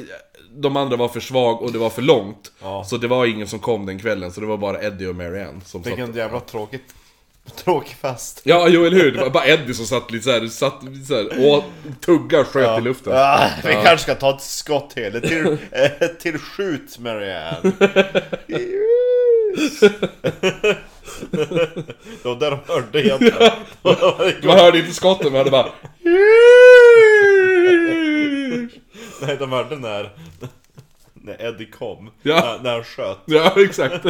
De 0.56 0.76
andra 0.76 0.96
var 0.96 1.08
för 1.08 1.20
svag 1.20 1.62
och 1.62 1.72
det 1.72 1.78
var 1.78 1.90
för 1.90 2.02
långt. 2.02 2.52
Ja. 2.62 2.84
Så 2.84 2.96
det 2.96 3.08
var 3.08 3.26
ingen 3.26 3.46
som 3.48 3.58
kom 3.58 3.86
den 3.86 3.98
kvällen, 3.98 4.32
så 4.32 4.40
det 4.40 4.46
var 4.46 4.56
bara 4.56 4.82
Eddie 4.82 5.06
och 5.06 5.14
Marianne 5.16 5.60
som 5.64 5.82
Vilken 5.82 6.06
satt. 6.06 6.16
jävla 6.16 6.40
tråkigt, 6.40 6.94
tråkig 7.56 7.96
fest. 7.96 8.40
Ja, 8.44 8.68
jo 8.68 8.84
eller 8.84 8.96
hur? 8.96 9.12
Det 9.12 9.20
var 9.20 9.30
bara 9.30 9.46
Eddie 9.46 9.74
som 9.74 9.86
satt 9.86 10.10
lite 10.10 10.24
såhär, 10.24 10.46
satt 10.46 10.80
såhär 11.06 11.54
och 11.54 11.64
tuggar 12.00 12.44
sköt 12.44 12.78
i 12.78 12.82
luften. 12.82 13.12
Ah, 13.16 13.50
vi 13.64 13.72
kanske 13.72 13.98
ska 13.98 14.14
ta 14.14 14.34
ett 14.34 14.42
skott 14.42 14.90
till. 14.90 15.20
Till, 15.20 15.56
eh, 15.72 16.08
till 16.08 16.38
skjut 16.38 16.98
Marianne. 16.98 17.60
det 22.22 22.24
var 22.24 22.36
där 22.36 22.50
de 22.50 22.58
hörde 22.66 23.06
egentligen. 23.06 23.52
Man 24.44 24.58
hörde 24.58 24.78
inte 24.78 24.94
skotten, 24.94 25.32
men 25.32 25.38
hörde 25.38 25.50
bara... 25.50 25.68
Nej, 29.20 29.36
de 29.38 29.52
hörde 29.52 29.76
när, 29.76 30.10
när 31.14 31.42
Eddie 31.46 31.70
kom. 31.70 32.10
Ja. 32.22 32.34
När, 32.34 32.62
när 32.62 32.72
han 32.72 32.84
sköt. 32.84 33.18
Ja, 33.24 33.52
exakt. 33.56 34.04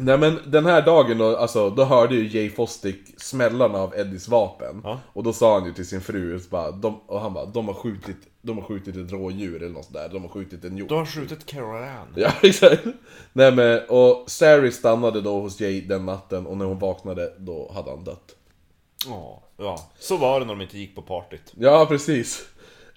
Nej 0.00 0.18
men 0.18 0.38
den 0.46 0.66
här 0.66 0.82
dagen 0.82 1.18
då, 1.18 1.36
alltså, 1.36 1.70
då 1.70 1.84
hörde 1.84 2.14
ju 2.14 2.38
Jay 2.38 2.50
Fostick 2.50 3.20
smällarna 3.20 3.78
av 3.78 3.94
Eddies 3.96 4.28
vapen. 4.28 4.80
Ja. 4.84 5.00
Och 5.12 5.22
då 5.22 5.32
sa 5.32 5.58
han 5.58 5.66
ju 5.66 5.72
till 5.72 5.86
sin 5.86 6.00
fru, 6.00 6.40
bara, 6.50 6.70
de, 6.70 7.00
och 7.06 7.20
han 7.20 7.32
bara, 7.32 7.46
de 7.46 7.68
har 7.68 7.74
skjutit, 7.74 8.16
de 8.42 8.58
har 8.58 8.64
skjutit 8.64 8.96
ett 8.96 9.12
rådjur 9.12 9.62
eller 9.62 9.74
något 9.74 9.92
där, 9.92 10.08
de 10.08 10.22
har 10.22 10.28
skjutit 10.28 10.64
en 10.64 10.76
hjort. 10.76 10.88
De 10.88 10.98
har 10.98 11.06
skjutit 11.06 11.46
Carol 11.46 11.82
Ann. 11.82 12.14
Ja, 12.16 12.32
exakt. 12.42 12.84
Nej 13.32 13.52
men, 13.52 13.80
och 13.88 14.24
Sari 14.26 14.72
stannade 14.72 15.20
då 15.20 15.40
hos 15.40 15.60
Jay 15.60 15.80
den 15.80 16.06
natten 16.06 16.46
och 16.46 16.56
när 16.56 16.64
hon 16.64 16.78
vaknade, 16.78 17.34
då 17.38 17.72
hade 17.74 17.90
han 17.90 18.04
dött. 18.04 18.36
Ja, 19.06 19.42
ja. 19.56 19.90
Så 19.98 20.16
var 20.16 20.40
det 20.40 20.46
när 20.46 20.54
de 20.54 20.62
inte 20.62 20.78
gick 20.78 20.94
på 20.94 21.02
partyt. 21.02 21.52
Ja, 21.56 21.86
precis. 21.88 22.48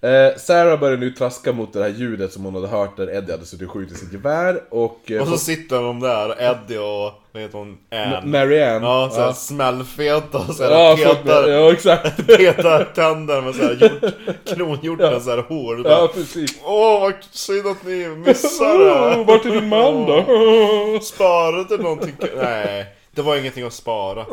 Eh, 0.04 0.38
Sarah 0.38 0.80
började 0.80 1.00
nu 1.02 1.12
traska 1.12 1.54
mot 1.54 1.74
det 1.74 1.82
här 1.84 1.90
ljudet 1.90 2.34
som 2.34 2.44
hon 2.46 2.56
hade 2.56 2.68
hört 2.68 2.98
där 2.98 3.16
Eddie 3.16 3.32
hade 3.32 3.46
suttit 3.46 3.68
och 3.68 3.74
skjutit 3.74 3.98
sitt 3.98 4.14
gevär 4.14 4.62
och... 4.70 5.12
Eh, 5.12 5.22
Och 5.22 5.28
så 5.28 5.38
sitter 5.38 5.82
de 5.82 6.00
där, 6.00 6.42
Eddie 6.42 6.78
och, 6.78 7.12
vad 7.32 7.42
heter 7.44 7.58
hon, 7.58 7.78
Ann. 7.92 8.32
Marianne. 8.32 8.86
Ja, 8.86 9.10
såhär 9.14 9.28
ja. 9.28 9.34
smällfeta 9.34 10.38
och 10.38 10.56
såhär 10.56 10.72
Ja, 10.72 10.96
petar, 10.98 11.48
ja, 11.50 11.72
exakt. 11.74 12.28
petar 12.28 12.84
tänder 12.96 13.42
med 13.42 13.56
såhär 13.56 13.78
hjort, 13.82 14.14
kronhjortens 14.58 15.24
såhär 15.26 15.38
hår. 15.38 15.82
Ja, 15.86 15.90
Ja. 15.92 16.10
precis. 16.14 16.56
Åh, 16.64 17.00
vad 17.02 17.14
synd 17.32 17.68
att 17.68 17.86
ni 17.86 18.08
missade 18.08 18.70
Oh, 18.92 19.18
det! 19.18 19.24
vart 19.28 19.46
är 19.46 19.50
din 19.52 19.70
man 19.70 20.06
då? 20.06 21.00
Sparade 21.02 21.78
någonting? 21.84 22.16
Nej, 22.38 22.86
det 23.16 23.22
var 23.22 23.38
ingenting 23.38 23.64
att 23.66 23.74
spara. 23.74 24.26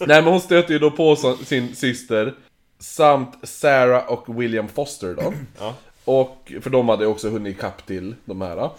Nej 0.00 0.22
men 0.22 0.24
hon 0.24 0.40
stöter 0.40 0.72
ju 0.72 0.78
då 0.78 0.90
på 0.90 1.16
sin 1.44 1.74
syster 1.76 2.32
Samt 2.82 3.48
Sarah 3.48 4.12
och 4.12 4.42
William 4.42 4.68
Foster 4.68 5.14
då 5.14 5.32
Ja. 5.58 5.74
Och, 6.04 6.52
för 6.60 6.70
de 6.70 6.88
hade 6.88 7.06
också 7.06 7.28
hunnit 7.30 7.56
ikapp 7.56 7.86
till 7.86 8.14
de 8.24 8.40
här 8.40 8.70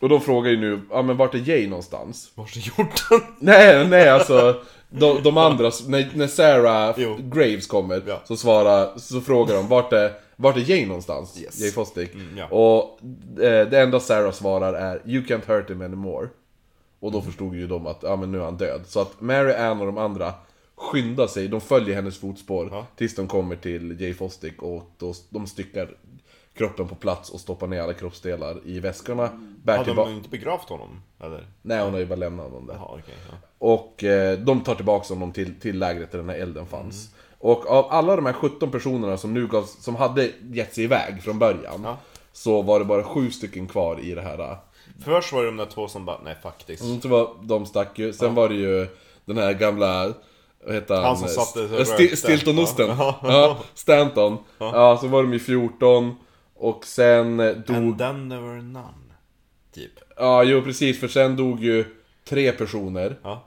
Och 0.00 0.08
de 0.08 0.20
frågar 0.20 0.50
ju 0.50 0.56
nu, 0.60 0.80
ja 0.90 1.02
men 1.02 1.16
vart 1.16 1.34
är 1.34 1.38
Jay 1.38 1.68
någonstans? 1.68 2.30
Vart 2.34 2.56
är 2.56 2.60
hjorten? 2.60 3.20
Nej, 3.38 3.88
nej 3.88 4.08
alltså 4.08 4.62
De, 4.90 5.22
de 5.22 5.36
andra, 5.36 5.70
när, 5.86 6.10
när 6.14 6.26
Sarah 6.26 6.94
Jo. 6.96 7.16
Graves 7.18 7.66
kommer 7.66 8.02
Ja. 8.06 8.20
så 8.24 8.36
svarar, 8.36 8.98
så 8.98 9.20
frågar 9.20 9.54
de 9.54 9.68
vart 9.68 9.92
är, 9.92 10.12
vart 10.36 10.56
är 10.56 10.70
Jay 10.70 10.86
någonstans? 10.86 11.40
Yes. 11.42 11.60
Jay 11.60 11.70
Fostick 11.70 12.10
ja. 12.36 12.46
Och 12.46 13.00
eh, 13.42 13.68
det 13.68 13.80
enda 13.80 14.00
Sarah 14.00 14.32
svarar 14.32 14.74
är 14.74 15.02
You 15.04 15.24
can't 15.24 15.46
hurt 15.46 15.70
him 15.70 15.82
anymore 15.82 16.28
Och 17.00 17.12
då 17.12 17.20
förstod 17.22 17.54
ju 17.54 17.66
de 17.66 17.86
att, 17.86 17.98
ja 18.02 18.16
men 18.16 18.32
nu 18.32 18.38
är 18.40 18.44
han 18.44 18.56
död 18.56 18.80
Så 18.86 19.00
att 19.00 19.20
Mary 19.20 19.52
Ann 19.54 19.80
och 19.80 19.86
de 19.86 19.98
andra 19.98 20.32
skyndar 20.78 21.26
sig, 21.26 21.48
de 21.48 21.60
följer 21.60 21.94
hennes 21.94 22.18
fotspår 22.18 22.68
Ja. 22.72 22.86
Tills 22.96 23.14
de 23.14 23.26
kommer 23.28 23.56
till 23.56 24.00
Jay 24.00 24.14
Fostick 24.14 24.62
och 24.62 24.90
då, 24.98 25.14
de 25.30 25.46
styckar 25.46 25.96
kroppen 26.54 26.88
på 26.88 26.94
plats 26.94 27.30
och 27.30 27.40
stoppar 27.40 27.66
ner 27.66 27.80
alla 27.82 27.92
kroppsdelar 27.92 28.56
i 28.64 28.80
väskorna 28.80 29.28
Bär 29.64 29.72
Hade 29.72 29.84
tillbaka... 29.84 30.10
de 30.10 30.16
inte 30.16 30.28
begravt 30.28 30.68
honom? 30.68 31.02
Eller? 31.20 31.46
Nej 31.62 31.84
hon 31.84 31.92
har 31.92 32.00
ju 32.00 32.06
bara 32.06 32.16
lämnat 32.16 32.46
honom 32.46 32.66
där 32.66 32.74
Jaha, 32.74 32.88
okej. 32.90 33.14
ja. 33.30 33.36
och 33.58 34.04
eh, 34.04 34.38
de 34.38 34.60
tar 34.60 34.74
tillbaka 34.74 35.14
honom 35.14 35.32
till, 35.32 35.60
till 35.60 35.78
lägret 35.78 36.10
där 36.12 36.18
den 36.18 36.28
här 36.28 36.36
elden 36.36 36.66
fanns. 36.66 37.14
Och 37.38 37.66
av 37.70 37.86
alla 37.90 38.16
de 38.16 38.26
här 38.26 38.32
17 38.32 38.70
personerna 38.70 39.16
som 39.16 39.34
nu 39.34 39.46
gav, 39.46 39.62
som 39.64 39.96
hade 39.96 40.30
gett 40.52 40.74
sig 40.74 40.84
iväg 40.84 41.22
från 41.22 41.38
början. 41.38 41.80
Ja. 41.84 41.96
Så 42.32 42.62
var 42.62 42.78
det 42.78 42.84
bara 42.84 43.04
sju 43.04 43.30
stycken 43.30 43.66
kvar 43.66 44.00
i 44.00 44.14
det 44.14 44.22
här. 44.22 44.38
eh, 44.38 44.56
Först 45.04 45.32
var 45.32 45.40
det 45.40 45.46
de 45.48 45.56
där 45.56 45.66
två 45.66 45.88
som 45.88 46.04
bara, 46.04 46.20
nej 46.24 46.36
faktiskt. 46.42 46.82
Mm, 46.84 47.00
Så 47.00 47.08
var, 47.08 47.30
de 47.42 47.66
stack 47.66 47.98
ju. 47.98 48.12
Sen 48.12 48.34
var 48.34 48.48
det 48.48 48.54
ju 48.54 48.86
den 49.24 49.38
här 49.38 49.52
gamla... 49.54 50.14
Vad 50.64 50.74
heter 50.74 50.94
han? 50.94 51.04
Han 51.04 51.16
som 51.16 51.28
satt 51.28 51.56
och 51.56 51.80
St- 51.80 52.16
Stiltonosten. 52.16 52.88
Ja. 52.98 53.58
Stanton. 53.74 54.38
Ja. 54.58 54.98
så 55.00 55.06
var 55.08 55.22
de 55.22 55.32
ju 55.32 55.38
14. 55.38 56.14
Och 56.54 56.86
sen 56.86 57.40
eh, 57.40 57.54
dog... 57.54 57.76
And 57.76 57.98
then 57.98 58.30
there 58.30 58.40
were 58.40 58.62
none. 58.62 59.14
Typ. 59.74 59.92
Ja, 60.16 60.42
jo 60.42 60.62
precis. 60.62 61.00
För 61.00 61.08
sen 61.08 61.36
dog 61.36 61.64
ju 61.64 61.84
tre 62.28 62.52
personer. 62.52 63.16
Ja. 63.22 63.44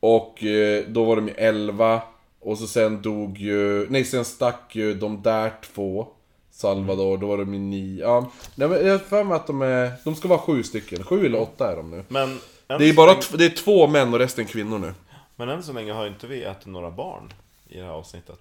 Och 0.00 0.44
eh, 0.44 0.84
då 0.88 1.04
var 1.04 1.16
de 1.16 1.28
ju 1.28 1.34
11 1.34 2.02
Och 2.40 2.58
så 2.58 2.66
sen 2.66 3.02
dog 3.02 3.38
ju, 3.38 3.86
nej 3.90 4.04
sen 4.04 4.24
stack 4.24 4.70
ju 4.76 4.94
de 4.94 5.22
där 5.22 5.52
två 5.74 6.06
Salvador, 6.50 7.18
då 7.18 7.26
var 7.26 7.38
de 7.38 7.54
ju 7.54 7.60
9 7.60 8.02
Ja, 8.02 8.30
nej, 8.54 8.68
men 8.68 8.86
jag 8.86 8.92
har 8.92 8.98
för 8.98 9.24
mig 9.24 9.36
att 9.36 9.46
de 9.46 9.62
är, 9.62 9.92
de 10.04 10.14
ska 10.14 10.28
vara 10.28 10.38
sju 10.38 10.62
stycken, 10.62 11.04
sju 11.04 11.26
eller 11.26 11.40
åtta 11.40 11.72
är 11.72 11.76
de 11.76 11.90
nu 11.90 12.04
Men, 12.08 12.38
Det 12.66 12.88
är 12.88 12.94
bara, 12.94 13.14
det 13.38 13.44
är 13.44 13.50
två 13.50 13.86
män 13.86 14.12
och 14.14 14.18
resten 14.18 14.44
kvinnor 14.44 14.78
nu 14.78 14.94
men 15.38 15.48
än 15.48 15.62
så 15.62 15.72
länge 15.72 15.92
har 15.92 16.06
inte 16.06 16.26
vi 16.26 16.44
ätit 16.44 16.66
några 16.66 16.90
barn 16.90 17.32
i 17.68 17.78
det 17.78 17.84
här 17.84 17.92
avsnittet. 17.92 18.38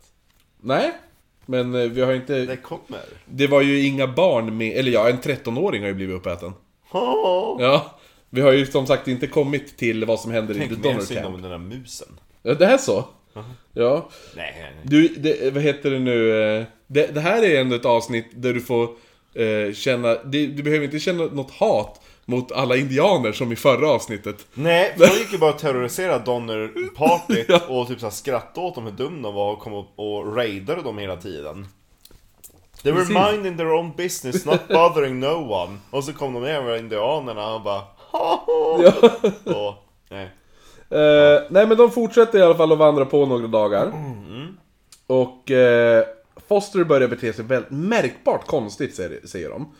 Nej, 0.62 0.92
men 1.46 1.76
eh, 1.76 1.82
vi 1.82 2.02
har 2.02 2.08
Det 2.12 2.16
inte 2.16 2.58
kommer. 2.62 3.02
Det 3.26 3.48
var 3.48 3.62
ju 3.62 3.82
inga 3.88 4.08
barn 4.08 4.58
med, 4.58 4.78
eller 4.78 4.92
ja, 4.92 5.10
en 5.10 5.20
13-åring 5.20 5.82
har 5.82 5.88
ju 5.88 5.94
blivit 5.94 6.16
uppäten 6.16 6.54
Oh. 6.92 7.62
Ja 7.62 8.00
Vi 8.30 8.42
har 8.42 8.52
ju 8.52 8.66
som 8.66 8.88
sagt 8.88 9.08
inte 9.08 9.28
kommit 9.28 9.78
till 9.78 10.06
vad 10.06 10.20
som 10.20 10.32
händer 10.32 10.54
i 10.56 10.58
The 10.60 10.68
Tänk 10.68 10.72
mer 10.84 10.90
Donner 10.90 11.02
synd 11.06 11.20
Camp 11.22 11.36
om 11.36 11.42
den 11.42 11.52
där 11.52 11.58
musen. 11.58 12.08
Ja, 12.44 12.54
det 12.54 12.66
är 12.66 12.78
så? 12.78 13.06
Ja 13.74 14.10
Nej, 14.36 14.56
nej, 14.62 14.72
nej. 14.76 14.84
Du, 14.84 15.08
det, 15.08 15.54
vad 15.54 15.64
heter 15.64 15.92
det 15.92 16.00
nu? 16.00 16.44
eh, 16.60 16.66
Det, 16.88 17.08
det 17.08 17.22
här 17.22 17.44
är 17.44 17.62
ändå 17.62 17.76
ett 17.76 17.86
avsnitt 17.86 18.26
där 18.34 18.54
du 18.54 18.62
får 18.62 18.90
eh, 19.34 19.74
känna, 19.74 20.08
det, 20.24 20.48
du 20.48 20.64
behöver 20.64 20.86
inte 20.86 21.00
känna 21.00 21.24
något 21.24 21.52
hat 21.52 22.02
mot 22.30 22.52
alla 22.52 22.76
indianer 22.76 23.32
som 23.32 23.52
i 23.52 23.56
förra 23.56 23.90
avsnittet. 23.90 24.46
Nej, 24.54 24.94
för 24.98 25.08
de 25.08 25.14
gick 25.14 25.32
ju 25.32 25.38
bara 25.38 25.54
och 25.54 25.60
terrorisera 25.60 26.18
Donner-partyt 26.20 27.50
och 27.70 27.88
typ 27.88 28.00
såhär 28.00 28.12
skrattade 28.12 28.68
åt 28.68 28.76
dem 28.76 28.84
hur 28.84 28.92
dum 28.92 29.22
de 29.22 29.34
var 29.34 29.52
och 29.52 29.60
kom 29.60 29.74
och, 29.74 29.86
och 29.96 30.36
raidade 30.36 30.82
dem 30.82 30.98
hela 30.98 31.16
tiden. 31.18 31.68
They 32.84 32.92
were 32.92 33.06
Precis. 33.06 33.32
minding 33.32 33.58
their 33.58 33.72
own 33.74 33.92
business, 33.98 34.46
not 34.46 34.60
bothering 34.68 35.20
no 35.20 35.52
one. 35.54 35.78
Och 35.90 36.04
så 36.04 36.14
kom 36.14 36.34
de 36.34 36.44
ner 36.44 36.62
med 36.62 36.80
indianerna 36.80 37.56
och 37.56 37.62
bara 37.62 37.82
Ja. 38.12 38.46
och, 39.46 39.74
nej. 40.10 40.32
Eh, 40.90 41.42
nej 41.50 41.68
men 41.68 41.78
de 41.78 41.92
fortsätter 41.92 42.40
i 42.40 42.42
alla 42.42 42.56
fall 42.56 42.72
att 42.72 42.78
vandra 42.78 43.06
på 43.06 43.26
några 43.26 43.48
dagar. 43.48 43.92
Och 45.08 45.52
eh, 45.52 46.04
Foster 46.48 46.84
börjar 46.84 47.08
bete 47.08 47.34
sig 47.34 47.46
väldigt 47.46 47.72
märkbart 47.72 48.46
konstigt 48.48 48.96
säger, 48.96 49.28
säger 49.28 49.50
de. 49.50 49.74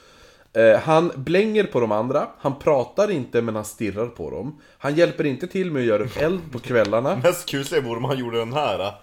Eh, 0.54 0.80
han 0.80 1.12
blänger 1.16 1.64
på 1.64 1.80
de 1.80 1.92
andra, 1.92 2.28
han 2.40 2.60
pratar 2.60 3.12
inte 3.12 3.42
men 3.42 3.56
han 3.56 3.66
stirrar 3.66 4.08
på 4.08 4.30
dem. 4.30 4.62
Han 4.78 4.96
hjälper 4.96 5.24
inte 5.24 5.48
till 5.48 5.72
med 5.72 5.80
att 5.80 5.88
göra 5.88 6.04
upp 6.04 6.18
eld 6.18 6.52
på 6.52 6.60
kvällarna. 6.60 7.16
Mest 7.24 7.50
kusliga 7.50 7.82
vore 7.82 7.98
om 7.98 8.04
han 8.04 8.20
gjorde 8.20 8.38
den 8.38 8.54
här. 8.54 8.94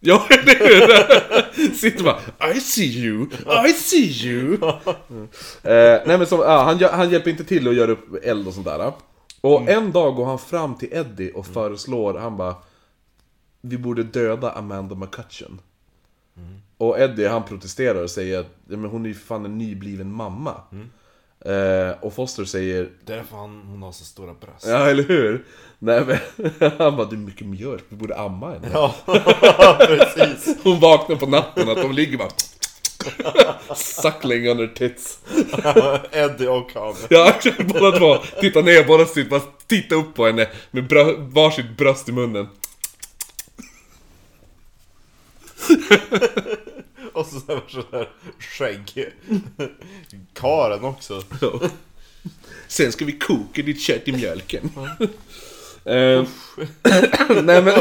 Ja, 0.00 0.26
eller 0.30 0.58
hur? 0.58 1.74
Sitter 1.74 2.04
bara 2.04 2.52
I 2.54 2.60
see 2.60 2.84
you, 2.84 3.26
I 3.68 3.72
see 3.72 4.28
you 4.28 4.54
mm. 4.54 5.22
eh, 5.62 6.00
Nej 6.06 6.18
men 6.18 6.26
som, 6.26 6.40
han, 6.40 6.82
han 6.82 7.10
hjälper 7.10 7.30
inte 7.30 7.44
till 7.44 7.68
att 7.68 7.74
göra 7.74 7.90
upp 7.90 8.24
eld 8.24 8.48
och 8.48 8.54
sånt 8.54 8.66
där 8.66 8.92
Och 9.40 9.68
en 9.68 9.92
dag 9.92 10.14
går 10.14 10.24
han 10.24 10.38
fram 10.38 10.74
till 10.74 10.88
Eddie 10.92 11.32
och 11.32 11.46
föreslår, 11.46 12.14
han 12.14 12.36
bara 12.36 12.54
Vi 13.60 13.78
borde 13.78 14.02
döda 14.02 14.52
Amanda 14.52 14.94
McCutcheon 14.94 15.60
Och 16.78 17.00
Eddie 17.00 17.28
han 17.28 17.44
protesterar 17.44 18.02
och 18.02 18.10
säger 18.10 18.38
att 18.38 18.46
ja, 18.68 18.76
men 18.76 18.90
hon 18.90 19.04
är 19.04 19.08
ju 19.08 19.14
fan 19.14 19.44
en 19.44 19.58
nybliven 19.58 20.12
mamma 20.12 20.54
eh, 21.44 21.90
Och 22.00 22.14
Foster 22.14 22.44
säger 22.44 22.88
Därför 23.04 23.36
han, 23.36 23.62
hon 23.66 23.82
har 23.82 23.92
så 23.92 24.04
stora 24.04 24.34
bröst. 24.34 24.66
Ja, 24.66 24.90
eller 24.90 25.02
hur? 25.02 25.44
Nej 25.78 26.04
men, 26.04 26.18
han 26.78 26.96
bara 26.96 27.06
du 27.06 27.16
är 27.16 27.20
mycket 27.20 27.46
mjölk, 27.46 27.84
vi 27.88 27.96
borde 27.96 28.16
amma 28.16 28.52
henne 28.52 28.68
Ja, 28.72 28.94
precis. 29.78 30.56
Hon 30.62 30.80
vaknar 30.80 31.16
på 31.16 31.26
natten 31.26 31.68
att 31.68 31.82
de 31.82 31.92
ligger 31.92 32.18
bara 32.18 32.30
Suckling 33.74 34.48
under 34.48 34.66
tits. 34.66 35.18
Eddie 36.12 36.48
och 36.48 36.70
han. 36.74 36.94
Ja, 37.10 37.34
båda 37.58 37.98
två. 37.98 38.16
Titta 38.40 38.60
ner, 38.60 38.84
båda 38.86 39.06
sitter 39.06 39.30
bara 39.30 39.42
titta 39.66 39.94
upp 39.94 40.14
på 40.14 40.26
henne 40.26 40.48
med 40.70 40.88
brö 40.88 41.14
varsitt 41.18 41.76
bröst 41.76 42.08
i 42.08 42.12
munnen. 42.12 42.48
Och 47.12 47.26
så 47.26 47.38
där 47.46 47.62
sån 47.68 47.84
där 47.90 48.08
skägg. 48.38 49.12
Karen 50.34 50.84
också. 50.84 51.22
Ja. 51.40 51.60
Sen 52.68 52.92
ska 52.92 53.04
vi 53.04 53.12
koka 53.12 53.62
ditt 53.62 53.80
kött 53.80 54.08
i 54.08 54.12
mjölken. 54.12 54.70
Eh, 55.84 56.24
Nej 57.42 57.62
men, 57.62 57.74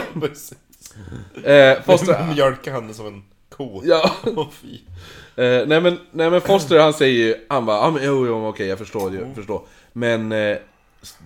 eh, 1.44 1.84
Foster... 1.84 2.34
Mjölka 2.34 2.72
henne 2.74 2.94
som 2.94 3.08
en 3.08 3.24
ko. 3.50 3.82
Ja. 3.86 4.16
Fy. 4.52 4.80
Eh, 5.44 5.68
nej, 5.68 5.82
men, 5.82 6.00
nej 6.12 6.30
men 6.30 6.42
Foster 6.42 6.80
han 6.80 6.94
säger 6.94 7.26
ju, 7.26 7.36
han 7.50 7.66
bara 7.66 7.80
ah, 7.80 7.92
men, 7.92 8.04
jo, 8.04 8.28
jo 8.28 8.48
okej 8.48 8.68
jag 8.68 8.78
förstår, 8.78 9.16
jag 9.16 9.36
förstår. 9.36 9.62
Men 9.94 10.32
eh, 10.32 10.58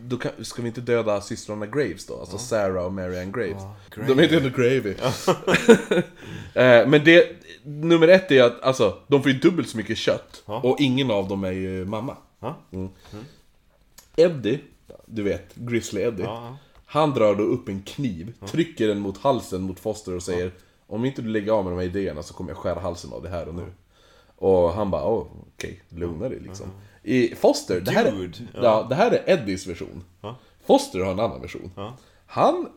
då 0.02 0.18
kan, 0.18 0.32
ska 0.42 0.62
vi 0.62 0.68
inte 0.68 0.82
döda 0.82 1.22
systrarna 1.22 1.66
Graves 1.66 2.06
då? 2.06 2.20
Alltså 2.20 2.38
Sarah 2.38 2.86
och 2.86 2.94
Marianne 2.94 3.32
Graves. 3.32 3.64
De 4.08 4.20
heter 4.20 4.36
ju 4.36 4.38
ändå 4.38 4.58
Gravy. 4.58 4.90
eh, 6.54 6.88
men 6.88 7.04
det, 7.04 7.41
nummer 7.64 8.08
ett 8.08 8.32
är 8.32 8.44
att 8.44 8.62
alltså, 8.62 8.98
de 9.08 9.24
får 9.24 9.32
ju 9.32 9.40
dubbelt 9.40 9.70
så 9.70 9.78
mycket 9.78 9.98
kött. 9.98 10.44
Ja. 10.46 10.62
Och 10.62 10.80
ingen 10.80 11.12
av 11.12 11.28
dem 11.28 11.44
är 11.44 11.52
ju 11.52 11.86
mamma. 11.86 12.18
Ja. 12.40 12.56
Eddie, 14.16 14.60
du 15.06 15.24
vet, 15.24 15.56
Grizzly 15.56 16.02
Eddie. 16.02 16.24
Ja. 16.24 16.58
Han 16.86 17.12
drar 17.12 17.36
då 17.36 17.44
upp 17.44 17.68
en 17.70 17.82
kniv, 17.82 18.34
trycker 18.46 18.88
den 18.88 19.00
mot 19.00 19.18
halsen 19.18 19.62
mot 19.62 19.80
Foster 19.80 20.16
och 20.16 20.24
säger 20.24 20.52
Om 20.88 21.06
inte 21.06 21.22
du 21.22 21.30
lägger 21.30 21.52
av 21.52 21.64
med 21.64 21.74
de 21.74 21.80
här 21.80 21.86
idéerna 21.86 22.24
så 22.24 22.34
kommer 22.34 22.50
jag 22.50 22.58
skära 22.58 22.80
halsen 22.80 23.14
av 23.14 23.24
det 23.24 23.30
här 23.30 23.48
och 23.48 23.56
nu. 23.56 23.66
Och 24.36 24.74
han 24.74 24.92
bara, 24.92 25.04
oh, 25.04 25.28
okej, 25.56 25.82
lugna 25.90 26.30
dig 26.30 26.40
liksom. 26.40 26.68
I 27.04 27.36
Foster, 27.36 27.80
det 27.80 27.92
här, 27.92 28.06
är, 28.06 28.32
ja. 28.54 28.86
det 28.90 28.96
här 28.96 29.12
är 29.12 29.30
Eddies 29.30 29.68
version. 29.68 30.04
Foster 30.66 31.00
har 31.00 31.12
en 31.12 31.20
annan 31.20 31.42
version. 31.42 31.72
Han, 32.26 32.70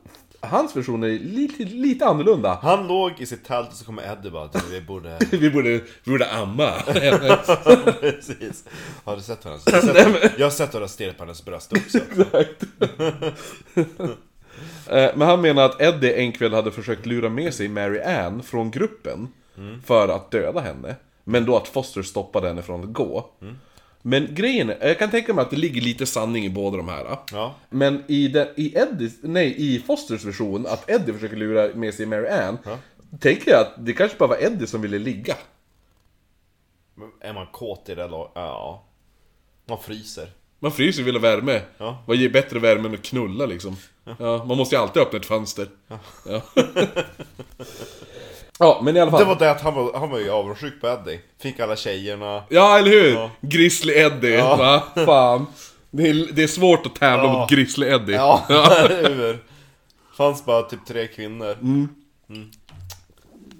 hans 0.45 0.77
version 0.77 1.03
är 1.03 1.09
lite, 1.09 1.65
lite 1.65 2.07
annorlunda. 2.07 2.59
Han 2.63 2.87
låg 2.87 3.13
i 3.19 3.27
sitt 3.27 3.45
tält 3.45 3.69
och 3.69 3.75
så 3.75 3.85
kommer 3.85 4.13
Eddie 4.13 4.31
bara 4.31 4.49
vi 4.71 4.81
borde... 4.81 5.19
Vi 5.31 5.51
borde, 5.51 5.69
vi 5.71 5.83
borde 6.11 6.31
amma. 6.31 6.71
Precis. 8.01 8.65
Har 9.05 9.17
du 9.17 9.23
sett 9.23 9.45
henne? 9.45 9.59
Jag 9.67 9.73
har 9.73 9.81
sett, 9.81 10.35
jag 10.39 10.47
har 10.47 10.51
sett 10.51 10.75
hur 10.75 10.81
du 10.81 10.89
stirrat 10.89 11.17
på 11.17 11.25
hennes 11.25 11.45
bröst 11.45 11.73
också. 11.73 11.99
Exakt. 12.35 12.63
Eh, 14.91 15.11
Men 15.17 15.21
han 15.29 15.41
menar 15.41 15.65
att 15.65 15.81
Eddie 15.83 16.13
en 16.15 16.33
kväll 16.33 16.55
hade 16.55 16.71
försökt 16.71 17.07
lura 17.07 17.29
med 17.29 17.55
sig 17.55 17.69
Mary 17.69 18.01
Ann 18.01 18.43
från 18.43 18.71
gruppen 18.71 19.29
för 19.87 20.09
att 20.09 20.31
döda 20.31 20.61
henne. 20.61 20.97
Men 21.25 21.45
då 21.45 21.57
att 21.57 21.69
Foster 21.69 22.03
stoppade 22.03 22.49
henne 22.49 22.63
från 22.63 22.81
att 22.85 22.93
gå. 22.93 23.31
Men 24.07 24.35
grejen 24.35 24.71
är, 24.71 24.89
jag 24.89 24.99
kan 24.99 25.11
tänka 25.11 25.35
mig 25.35 25.43
att 25.43 25.51
det 25.51 25.57
ligger 25.57 25.81
lite 25.81 26.07
sanning 26.07 26.45
i 26.45 26.51
båda 26.51 26.77
de 26.77 26.89
här. 26.89 27.19
Ja. 27.33 27.55
Men 27.71 28.03
i, 28.07 28.29
den, 28.29 28.49
i, 28.57 28.79
Eddies, 28.79 29.13
nej, 29.23 29.55
i 29.59 29.79
Fosters 29.79 30.25
version, 30.25 30.67
att 30.67 30.91
Eddie 30.91 31.13
försöker 31.13 31.37
lura 31.37 31.75
med 31.75 31.95
sig 31.95 32.07
Mary 32.07 32.29
Ann 32.29 32.59
Tänker 33.21 33.51
jag 33.51 33.61
att 33.61 33.73
det 33.79 33.93
kanske 33.93 34.19
bara 34.19 34.29
var 34.29 34.43
Eddie 34.43 34.67
som 34.67 34.83
ville 34.83 34.99
ligga. 34.99 35.37
Men 36.95 37.11
är 37.21 37.33
man 37.33 37.47
kåt 37.47 37.89
i 37.89 37.95
det 37.95 38.09
lag? 38.09 38.31
Ja. 38.35 38.85
Man 39.67 39.79
fryser. 39.79 40.31
Man 40.59 40.73
fryser 40.73 41.03
och 41.03 41.09
vill 41.09 41.15
ha 41.15 41.23
värme. 41.23 41.61
Ja. 41.79 42.05
Vad 42.07 42.17
ger 42.17 42.29
bättre 42.29 42.59
värme 42.59 42.89
än 42.89 42.95
att 42.95 43.03
knulla 43.03 43.47
liksom? 43.47 43.77
Ja. 44.19 44.45
man 44.45 44.57
måste 44.57 44.75
ju 44.75 44.83
alltid 44.83 45.03
öppna 45.03 45.19
ett 45.19 45.27
fönster. 45.27 45.69
Ja. 48.59 48.67
Ja, 48.67 48.81
men 48.83 48.97
i 48.97 49.01
alla 49.01 49.11
fall. 49.11 49.21
Det 49.21 49.27
var 49.27 49.37
det 49.39 49.51
att 49.51 49.61
han 49.61 49.75
var, 49.75 49.99
han 49.99 50.11
var 50.11 50.19
ju 50.19 50.31
avundsjuk 50.31 50.81
på 50.81 50.87
Eddie. 50.87 51.21
Fick 51.43 51.61
alla 51.61 51.77
tjejerna. 51.77 52.43
Ja, 52.49 52.79
eller 52.79 52.91
hur? 52.91 53.15
Ja. 53.15 53.31
Grizzly 53.41 53.93
Eddie, 53.95 54.35
Ja. 54.35 54.57
va? 54.57 54.83
Fan. 55.07 55.47
Det 55.91 56.09
är, 56.09 56.29
det 56.33 56.43
är 56.43 56.47
svårt 56.47 56.87
att 56.87 56.95
tävla 56.95 57.25
Ja. 57.25 57.33
mot 57.33 57.51
Grizzly 57.51 57.87
Eddie. 57.87 58.13
Ja, 58.13 58.45
eller 58.49 59.15
hur? 59.15 59.45
Fanns 60.17 60.45
bara 60.45 60.63
typ 60.63 60.87
tre 60.87 61.07
kvinnor. 61.07 61.53
Mm. 61.61 61.89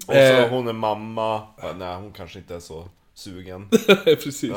Och 0.07 0.13
så 0.13 0.19
Eh. 0.19 0.49
hon 0.49 0.67
är 0.67 0.73
mamma. 0.73 1.41
Ja, 1.61 1.73
nej, 1.77 1.95
hon 1.95 2.11
kanske 2.11 2.39
inte 2.39 2.55
är 2.55 2.59
så 2.59 2.85
sugen. 3.13 3.69
Precis. 4.05 4.51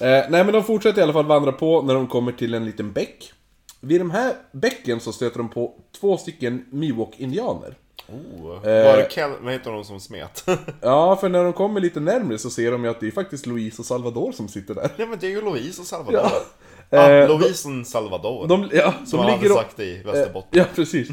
Eh, 0.00 0.24
nej 0.30 0.44
men 0.44 0.52
de 0.52 0.64
fortsätter 0.64 1.00
i 1.00 1.02
alla 1.02 1.12
fall 1.12 1.26
vandra 1.26 1.52
på 1.52 1.82
när 1.82 1.94
de 1.94 2.06
kommer 2.06 2.32
till 2.32 2.54
en 2.54 2.64
liten 2.64 2.92
bäck. 2.92 3.32
Vid 3.80 4.00
de 4.00 4.10
här 4.10 4.34
bäcken 4.52 5.00
så 5.00 5.12
stöter 5.12 5.38
de 5.38 5.48
på 5.48 5.74
två 6.00 6.16
stycken 6.18 6.66
Miwok-indianer. 6.70 7.74
Oh. 8.12 8.68
Eh. 8.68 8.84
Var 8.86 8.96
det 8.96 9.08
Kel... 9.10 9.30
Vad 9.40 9.52
heter 9.52 9.72
de 9.72 9.84
som 9.84 10.00
smet? 10.00 10.44
Ja, 10.80 11.16
för 11.16 11.28
när 11.28 11.44
de 11.44 11.52
kommer 11.52 11.80
lite 11.80 12.00
närmre 12.00 12.38
så 12.38 12.50
ser 12.50 12.72
de 12.72 12.84
ju 12.84 12.90
att 12.90 13.00
det 13.00 13.06
är 13.06 13.10
faktiskt 13.10 13.46
Louise 13.46 13.82
och 13.82 13.86
Salvador 13.86 14.32
som 14.32 14.48
sitter 14.48 14.74
där. 14.74 14.90
ja 14.96 15.06
men 15.06 15.18
det 15.18 15.26
är 15.26 15.30
ju 15.30 15.40
Louise 15.40 15.80
och 15.80 15.86
Salvador. 15.86 16.20
Ja. 16.90 17.10
Eh, 17.10 17.28
Louise 17.28 17.68
och 17.68 17.86
Salvador. 17.86 18.46
De, 18.48 18.68
ja, 18.72 18.94
som 19.06 19.18
de 19.20 19.26
han 19.26 19.26
ligger 19.26 19.54
hade 19.54 19.60
och, 19.60 19.66
sagt 19.66 19.80
i 19.80 20.02
Västerbotten. 20.04 20.58
Ja, 20.58 20.64
precis. 20.74 21.08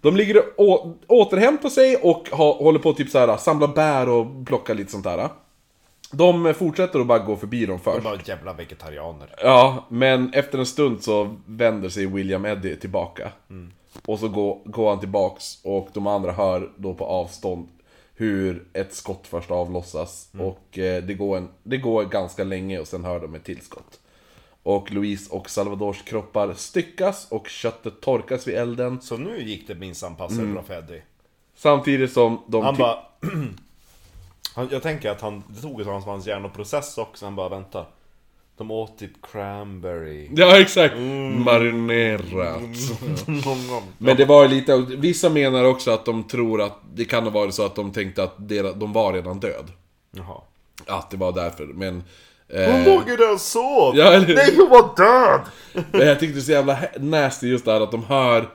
De 0.00 0.16
ligger 0.16 0.42
och 0.60 0.96
återhämtar 1.06 1.68
sig 1.68 1.96
och 1.96 2.28
ha, 2.32 2.52
håller 2.54 2.78
på 2.78 2.90
att 2.90 2.96
typ 2.96 3.10
så 3.10 3.18
här, 3.18 3.36
samla 3.36 3.68
bär 3.68 4.08
och 4.08 4.26
plocka 4.46 4.74
lite 4.74 4.90
sånt 4.90 5.04
där. 5.04 5.28
De 6.12 6.54
fortsätter 6.54 7.00
att 7.00 7.06
bara 7.06 7.18
gå 7.18 7.36
förbi 7.36 7.66
dem 7.66 7.80
De 7.84 7.92
först. 7.92 8.04
var 8.04 8.20
jävla 8.24 8.52
vegetarianer. 8.52 9.34
Ja, 9.42 9.86
men 9.88 10.32
efter 10.34 10.58
en 10.58 10.66
stund 10.66 11.02
så 11.02 11.36
vänder 11.46 11.88
sig 11.88 12.06
William 12.06 12.44
Eddie 12.44 12.76
tillbaka. 12.76 13.32
Och 14.06 14.18
så 14.18 14.28
går, 14.28 14.60
går 14.64 14.90
han 14.90 15.00
tillbaks 15.00 15.58
och 15.64 15.88
de 15.92 16.06
andra 16.06 16.32
hör 16.32 16.72
då 16.76 16.94
på 16.94 17.04
avstånd 17.04 17.68
hur 18.14 18.66
ett 18.72 18.94
skott 18.94 19.26
först 19.26 19.50
avlossas. 19.50 20.30
Och 20.38 20.78
eh, 20.78 21.02
det, 21.02 21.14
går 21.14 21.36
en, 21.36 21.48
det 21.62 21.76
går 21.76 22.04
ganska 22.04 22.44
länge 22.44 22.78
och 22.78 22.88
sen 22.88 23.04
hör 23.04 23.20
de 23.20 23.34
ett 23.34 23.44
tillskott. 23.44 24.00
Och 24.62 24.92
Louise 24.92 25.34
och 25.34 25.50
Salvadors 25.50 26.02
kroppar 26.02 26.54
styckas 26.54 27.26
och 27.30 27.48
köttet 27.48 28.00
torkas 28.00 28.48
vid 28.48 28.54
elden. 28.54 29.00
Så 29.00 29.16
nu 29.16 29.42
gick 29.42 29.68
det 29.68 29.74
minsann 29.74 30.16
passade 30.16 30.46
bra 30.46 30.62
för 30.62 30.78
Eddie. 30.78 31.02
Samtidigt 31.54 32.12
som 32.12 32.42
de... 32.46 32.64
Han 32.64 32.76
bara... 32.76 32.98
jag 34.70 34.82
tänker 34.82 35.10
att 35.10 35.20
han, 35.20 35.42
det 35.48 35.60
tog 35.60 35.80
ett 35.80 35.86
tag 35.86 36.04
för 36.04 36.10
hans 36.10 36.26
hjärnoprocess 36.26 36.98
också, 36.98 37.24
han 37.24 37.36
bara 37.36 37.48
vänta. 37.48 37.86
De 38.58 38.70
åt 38.70 38.98
typ 38.98 39.10
cranberry. 39.32 40.28
Ja, 40.36 40.60
exakt! 40.60 40.94
Marinerat. 41.44 42.60
Men 43.98 44.16
det 44.16 44.24
var 44.24 44.42
ju 44.42 44.48
lite, 44.48 44.76
vissa 44.76 45.30
menar 45.30 45.64
också 45.64 45.90
att 45.90 46.04
de 46.04 46.24
tror 46.24 46.62
att 46.62 46.78
det 46.94 47.04
kan 47.04 47.24
ha 47.24 47.30
varit 47.30 47.54
så 47.54 47.66
att 47.66 47.74
de 47.74 47.92
tänkte 47.92 48.22
att 48.22 48.34
de 48.74 48.92
var 48.92 49.12
redan 49.12 49.40
död. 49.40 49.72
Jaha. 50.10 50.40
Att 50.86 51.10
det 51.10 51.16
var 51.16 51.32
därför, 51.32 51.66
men... 51.66 52.04
Hon 52.48 52.60
Eh, 52.60 52.84
låg 52.84 53.08
ju 53.08 53.16
där 53.16 53.32
och 53.32 53.40
sov! 53.40 53.96
Ja, 53.96 54.12
eller? 54.12 54.34
Nej, 54.34 54.56
hon 54.56 54.68
var 54.70 54.96
död! 54.96 55.40
men 55.92 56.06
jag 56.06 56.20
tyckte 56.20 56.34
det 56.34 56.34
var 56.34 56.44
så 56.44 56.52
jävla 56.52 56.78
nasty 56.98 57.48
just 57.48 57.64
där 57.64 57.80
att 57.80 57.90
de 57.90 58.04
hör... 58.04 58.48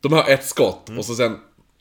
De 0.00 0.12
hör 0.12 0.30
ett 0.30 0.44
skott 0.44 0.90
och 0.98 1.04
så 1.04 1.14
sen 1.14 1.38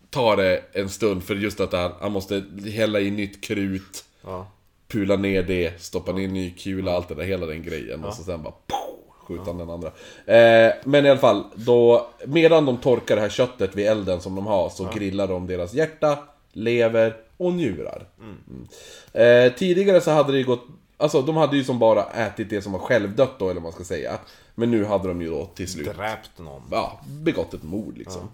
tar 0.10 0.38
det 0.38 0.62
en 0.74 0.90
stund 0.90 1.24
för 1.24 1.36
just 1.36 1.60
att 1.60 1.72
det 1.72 1.78
här, 1.78 1.92
han 2.02 2.12
måste 2.12 2.44
hälla 2.76 3.00
i 3.00 3.12
nytt 3.12 3.44
krut, 3.44 4.06
Ja. 4.24 4.48
Pula 4.96 5.16
ner 5.16 5.44
det, 5.44 5.82
stoppa 5.82 6.12
ner 6.12 6.28
ny 6.28 6.52
kula, 6.52 6.92
allt 6.92 7.08
det 7.08 7.16
där, 7.16 7.24
hela 7.24 7.46
den 7.46 7.64
grejen. 7.64 8.04
Och 8.04 8.14
så 8.14 8.24
sen 8.24 8.44
bara 8.44 8.54
pow, 8.68 9.14
skjuta 9.28 9.54
den 9.54 9.70
andra. 9.70 9.88
Eh, 10.26 10.74
men 10.84 11.06
i 11.06 11.10
alla 11.10 11.20
fall, 11.20 11.44
då, 11.56 12.08
medan 12.26 12.66
de 12.66 12.78
torkar 12.78 13.16
det 13.16 13.22
här 13.22 13.30
köttet 13.30 13.76
vid 13.76 13.88
elden 13.88 14.22
som 14.22 14.36
de 14.36 14.46
har 14.46 14.70
så 14.70 14.90
grillar 14.94 15.28
de 15.28 15.48
deras 15.48 15.74
hjärta, 15.74 16.20
lever 16.52 17.16
och 17.38 17.54
njurar. 17.54 18.08
Mm. 18.20 18.68
Eh, 19.14 19.54
tidigare 19.54 20.02
så 20.02 20.12
hade 20.12 20.32
det 20.32 20.38
ju 20.38 20.44
gått, 20.44 20.64
alltså 20.98 21.22
de 21.22 21.38
hade 21.38 21.58
ju 21.58 21.64
som 21.64 21.80
bara 21.80 22.04
ätit 22.04 22.50
det 22.50 22.62
som 22.62 22.72
var 22.72 22.80
självdött 22.80 23.40
då, 23.40 23.46
eller 23.46 23.62
vad 23.62 23.64
man 23.64 23.72
ska 23.72 23.84
säga. 23.84 24.20
Men 24.56 24.72
nu 24.72 24.86
hade 24.86 25.08
de 25.08 25.22
ju 25.22 25.30
då 25.30 25.46
till 25.46 25.68
slut, 25.68 25.96
Dräpt 25.96 26.40
någon. 26.40 26.62
ja, 26.72 27.02
begått 27.08 27.54
ett 27.54 27.64
mord 27.64 27.98
liksom. 27.98 28.30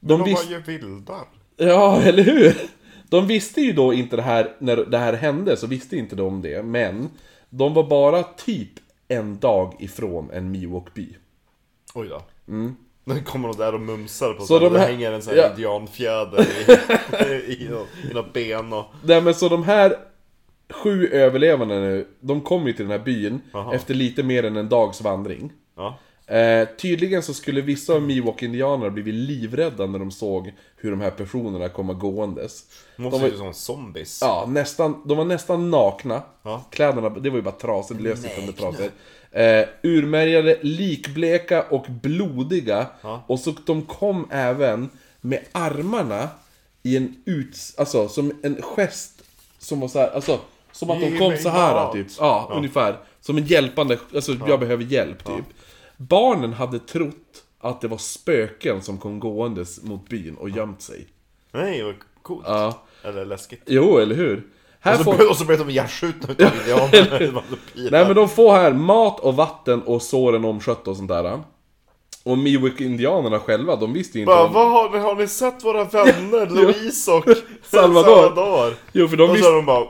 De, 0.00 0.24
De 0.24 0.34
var 0.34 0.42
ju 0.42 0.62
vildar. 0.62 1.24
Ja, 1.56 2.02
eller 2.02 2.22
hur? 2.22 2.56
De 3.08 3.26
visste 3.26 3.60
ju 3.60 3.72
då 3.72 3.92
inte 3.92 4.16
det 4.16 4.22
här, 4.22 4.52
när 4.58 4.76
det 4.76 4.98
här 4.98 5.12
hände 5.12 5.56
så 5.56 5.66
visste 5.66 5.96
inte 5.96 6.16
de 6.16 6.42
det, 6.42 6.62
men 6.62 7.08
de 7.50 7.74
var 7.74 7.82
bara 7.84 8.22
typ 8.22 8.70
en 9.08 9.38
dag 9.38 9.74
ifrån 9.78 10.30
en 10.32 10.54
Miwok-by. 10.56 11.14
Oj 11.94 12.08
då. 12.08 12.22
Nu 13.04 13.20
kommer 13.24 13.48
de 13.48 13.56
där 13.56 13.74
och 13.74 13.80
mumsar 13.80 14.26
på 14.26 14.32
Mm. 14.32 14.40
Så 14.40 14.46
så 14.46 14.58
de 14.58 14.72
det 14.72 14.78
här- 14.78 14.86
hänger 14.88 15.12
en 15.12 15.22
sån 15.22 15.34
här 15.34 15.40
ja. 15.42 15.50
indianfjäder 15.50 16.40
i, 16.42 16.72
i, 17.32 17.52
i, 17.52 17.64
i 17.64 18.14
några 18.14 18.28
ben 18.32 18.72
och... 18.72 18.84
Nej 19.04 19.20
men 19.22 19.34
så 19.34 19.48
de 19.48 19.62
här 19.64 19.96
sju 20.70 21.06
överlevande 21.08 21.80
nu, 21.80 22.06
de 22.20 22.40
kom 22.40 22.66
ju 22.66 22.72
till 22.72 22.84
den 22.88 22.98
här 22.98 23.04
byn 23.04 23.40
Aha. 23.52 23.74
efter 23.74 23.94
lite 23.94 24.22
mer 24.22 24.42
än 24.44 24.56
en 24.56 24.68
dags 24.68 25.00
vandring. 25.00 25.52
Ja. 25.76 25.98
Eh, 26.26 26.68
tydligen 26.78 27.22
så 27.22 27.34
skulle 27.34 27.60
vissa 27.60 27.92
av 27.92 28.02
Miwok-indianerna 28.02 28.90
blivit 28.90 29.14
livrädda 29.14 29.86
när 29.86 29.98
de 29.98 30.10
såg 30.10 30.52
hur 30.76 30.90
de 30.90 31.00
här 31.00 31.10
personerna 31.10 31.68
komma 31.68 31.92
gåendes. 31.92 32.64
De 32.96 33.02
måste 33.02 33.18
De 33.18 33.22
var- 33.22 33.28
ju 33.28 33.36
som 33.36 33.54
zombies. 33.54 34.18
Ja, 34.22 34.46
nästan, 34.48 35.02
de 35.04 35.16
var 35.16 35.24
nästan 35.24 35.70
nakna. 35.70 36.22
Ja. 36.42 36.64
Kläderna, 36.70 37.08
det 37.08 37.30
var 37.30 37.36
ju 37.36 37.42
bara 37.42 37.54
trasor, 37.54 37.94
lössittande 37.94 38.52
trasor. 38.52 38.90
Eh, 39.30 39.64
urmärgade, 39.82 40.58
likbleka 40.62 41.62
och 41.62 41.86
blodiga. 42.02 42.86
Ja. 43.02 43.24
Och 43.26 43.40
så 43.40 43.54
de 43.66 43.82
kom 43.82 44.28
även 44.30 44.90
med 45.20 45.40
armarna 45.52 46.28
i 46.82 46.96
en 46.96 47.16
ut, 47.24 47.56
alltså 47.78 48.08
som 48.08 48.32
en 48.42 48.62
gest 48.62 49.22
Som 49.58 49.80
var 49.80 49.88
så 49.88 49.98
här, 49.98 50.08
alltså, 50.08 50.40
som 50.72 50.90
att 50.90 51.00
de 51.00 51.18
kom 51.18 51.36
så 51.36 51.48
här 51.48 51.92
typ. 51.92 52.06
Ja, 52.18 52.50
ungefär. 52.54 52.98
Som 53.20 53.36
en 53.38 53.46
hjälpande, 53.46 53.98
alltså 54.14 54.32
jag 54.48 54.60
behöver 54.60 54.84
hjälp 54.84 55.24
typ. 55.24 55.44
Barnen 55.96 56.52
hade 56.52 56.78
trott 56.78 57.44
att 57.60 57.80
det 57.80 57.88
var 57.88 57.98
spöken 57.98 58.82
som 58.82 58.98
kom 58.98 59.20
gåendes 59.20 59.82
mot 59.82 60.08
byn 60.08 60.34
och 60.36 60.50
gömt 60.50 60.82
sig. 60.82 61.06
Nej, 61.52 61.82
vad 61.82 61.94
coolt. 62.22 62.44
Ja. 62.48 62.82
Eller 63.04 63.24
läskigt. 63.24 63.62
Jo, 63.66 63.98
eller 63.98 64.14
hur? 64.14 64.46
Här 64.80 64.98
Och 64.98 65.04
får... 65.04 65.18
så, 65.18 65.30
och 65.30 65.36
så 65.36 65.44
blev 65.44 65.58
de 65.58 65.70
ihjärtskjutna 65.70 66.32
utav 66.32 66.50
indianer. 66.60 67.32
Nej 67.90 68.06
men 68.06 68.14
de 68.16 68.28
får 68.28 68.52
här 68.52 68.72
mat 68.72 69.20
och 69.20 69.36
vatten 69.36 69.82
och 69.82 70.02
såren 70.02 70.44
omskötta 70.44 70.90
och 70.90 70.96
sånt 70.96 71.08
där. 71.08 71.42
Och 72.24 72.38
Miwok-indianerna 72.38 73.38
själva, 73.40 73.76
de 73.76 73.92
visste 73.92 74.18
ju 74.18 74.22
inte 74.22 74.26
Bara, 74.34 74.46
om... 74.46 74.52
vad 74.52 74.70
har, 74.70 74.90
ni- 74.90 74.98
har 74.98 75.14
ni 75.14 75.28
sett 75.28 75.64
våra 75.64 75.84
vänner 75.84 76.46
Louise 76.50 77.12
och 77.12 77.24
Salvador. 77.62 78.22
Salvador? 78.22 78.74
Jo, 78.92 79.08
för 79.08 79.16
de 79.16 79.22
Och 79.22 79.28
så 79.28 79.34
visste... 79.34 79.50
de 79.50 79.66
bara... 79.66 79.86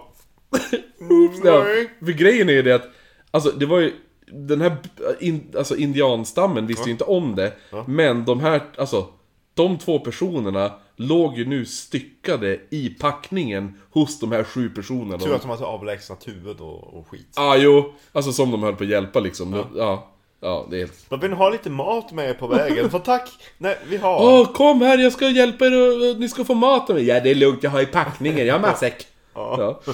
Ja, 1.44 1.62
Nej. 1.64 1.90
för 2.04 2.12
grejen 2.12 2.48
är 2.48 2.52
ju 2.52 2.62
det 2.62 2.74
att, 2.74 2.88
alltså 3.30 3.50
det 3.50 3.66
var 3.66 3.78
ju, 3.80 3.92
den 4.26 4.60
här 4.60 4.76
in, 5.20 5.54
alltså 5.56 5.76
indianstammen 5.76 6.66
visste 6.66 6.84
ju 6.84 6.92
inte 6.92 7.04
om 7.04 7.34
det, 7.34 7.52
men 7.86 8.24
de 8.24 8.40
här, 8.40 8.62
alltså, 8.78 9.06
de 9.54 9.78
två 9.78 9.98
personerna 9.98 10.72
låg 10.96 11.38
ju 11.38 11.44
nu 11.44 11.64
styckade 11.64 12.58
i 12.70 12.88
packningen 12.88 13.80
hos 13.90 14.20
de 14.20 14.32
här 14.32 14.44
sju 14.44 14.70
personerna. 14.70 15.18
Tur 15.18 15.34
att 15.34 15.42
de 15.42 15.50
har 15.50 15.56
så 15.56 15.64
avlägsnat 15.64 16.28
huvud 16.28 16.60
och, 16.60 16.94
och 16.94 17.08
skit. 17.08 17.32
Ja, 17.36 17.42
ah, 17.42 17.56
jo, 17.56 17.94
alltså 18.12 18.32
som 18.32 18.50
de 18.50 18.62
höll 18.62 18.76
på 18.76 18.84
att 18.84 18.90
hjälpa 18.90 19.20
liksom. 19.20 19.52
Ja, 19.52 19.66
ja, 19.76 20.08
ja 20.40 20.66
det 20.70 20.76
är 20.76 20.78
helt... 20.78 21.10
De 21.10 21.20
vill 21.20 21.32
ha 21.32 21.50
lite 21.50 21.70
mat 21.70 22.12
med 22.12 22.30
er 22.30 22.34
på 22.34 22.46
vägen, 22.46 22.90
för 22.90 22.98
tack! 22.98 23.30
Nej, 23.58 23.78
vi 23.88 23.96
har. 23.96 24.22
Åh, 24.22 24.52
kom 24.52 24.80
här, 24.80 24.98
jag 24.98 25.12
ska 25.12 25.28
hjälpa 25.28 25.66
er 25.66 25.76
och 25.76 26.10
och 26.10 26.20
ni 26.20 26.28
ska 26.28 26.44
få 26.44 26.54
mat 26.54 26.90
av 26.90 26.96
mig. 26.96 27.04
Ja, 27.04 27.20
det 27.20 27.30
är 27.30 27.34
lugnt, 27.34 27.62
jag 27.62 27.70
har 27.70 27.80
i 27.80 27.86
packningen, 27.86 28.46
jag 28.46 28.54
har 28.54 28.60
matsäck. 28.60 29.06
Ja. 29.34 29.80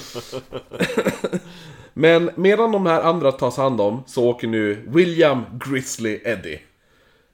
Men 1.93 2.29
medan 2.35 2.71
de 2.71 2.85
här 2.85 3.01
andra 3.01 3.31
tas 3.31 3.57
hand 3.57 3.81
om, 3.81 4.03
så 4.07 4.25
åker 4.29 4.47
nu 4.47 4.83
William 4.87 5.43
Grizzly 5.65 6.19
Eddie. 6.23 6.59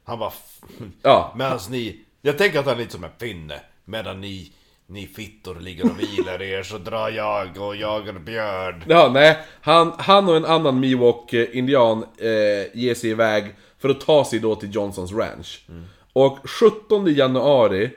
Han 0.04 0.20
f- 0.28 0.70
Ja, 1.02 1.34
Medan 1.38 1.60
ni... 1.70 2.00
Jag 2.22 2.38
tänker 2.38 2.60
att 2.60 2.66
han 2.66 2.76
är 2.76 2.80
lite 2.80 2.92
som 2.92 3.04
en 3.04 3.10
finne. 3.20 3.60
Medan 3.86 4.22
ni... 4.22 4.52
Ni 4.92 5.08
fittor 5.08 5.56
ligger 5.60 5.84
och 5.86 6.00
vilar 6.00 6.42
er 6.42 6.64
så 6.64 6.78
drar 6.78 7.10
jag 7.10 7.58
och 7.58 7.76
jagar 7.76 8.14
björn. 8.14 8.84
ja 8.88 9.10
nej. 9.14 9.38
Han, 9.62 9.94
han 9.98 10.30
och 10.30 10.36
en 10.38 10.46
annan 10.46 10.80
Miwok-indian 10.80 12.04
eh, 12.18 12.78
ger 12.80 12.96
sig 12.96 13.10
iväg 13.10 13.54
för 13.80 13.90
att 13.90 14.02
ta 14.02 14.26
sig 14.26 14.40
då 14.40 14.56
till 14.56 14.76
Johnsons 14.76 15.12
Ranch. 15.12 15.66
Och 16.14 16.38
17 16.50 17.14
januari 17.14 17.90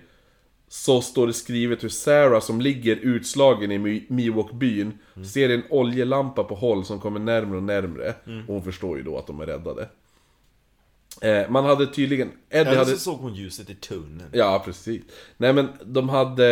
så 0.72 1.02
står 1.02 1.26
det 1.26 1.32
skrivet 1.32 1.84
hur 1.84 1.88
Sarah 1.88 2.40
som 2.40 2.60
ligger 2.60 2.96
utslagen 2.96 3.72
i 3.72 3.78
Mi- 3.78 4.06
Miwok-byn 4.08 4.92
ser 5.32 5.48
en 5.48 5.62
oljelampa 5.70 6.44
på 6.44 6.54
håll 6.54 6.84
som 6.84 7.00
kommer 7.00 7.20
närmre 7.20 7.56
och 7.56 7.62
närmre. 7.62 8.14
Och 8.48 8.54
hon 8.54 8.62
förstår 8.62 8.96
ju 8.96 9.02
då 9.02 9.18
att 9.18 9.26
de 9.26 9.40
är 9.40 9.46
räddade. 9.46 9.88
Eh, 11.20 11.50
man 11.50 11.64
hade 11.64 11.86
tydligen... 11.86 12.28
Eddie 12.50 12.60
Eller 12.68 12.76
hade... 12.76 12.90
så 12.90 12.98
såg 12.98 13.18
hon 13.20 13.34
ljuset 13.34 13.70
i 13.70 13.74
tunneln. 13.74 14.30
Ja, 14.32 14.62
precis. 14.64 15.02
Nej 15.36 15.52
men 15.52 15.68
de 15.84 16.08
hade... 16.08 16.44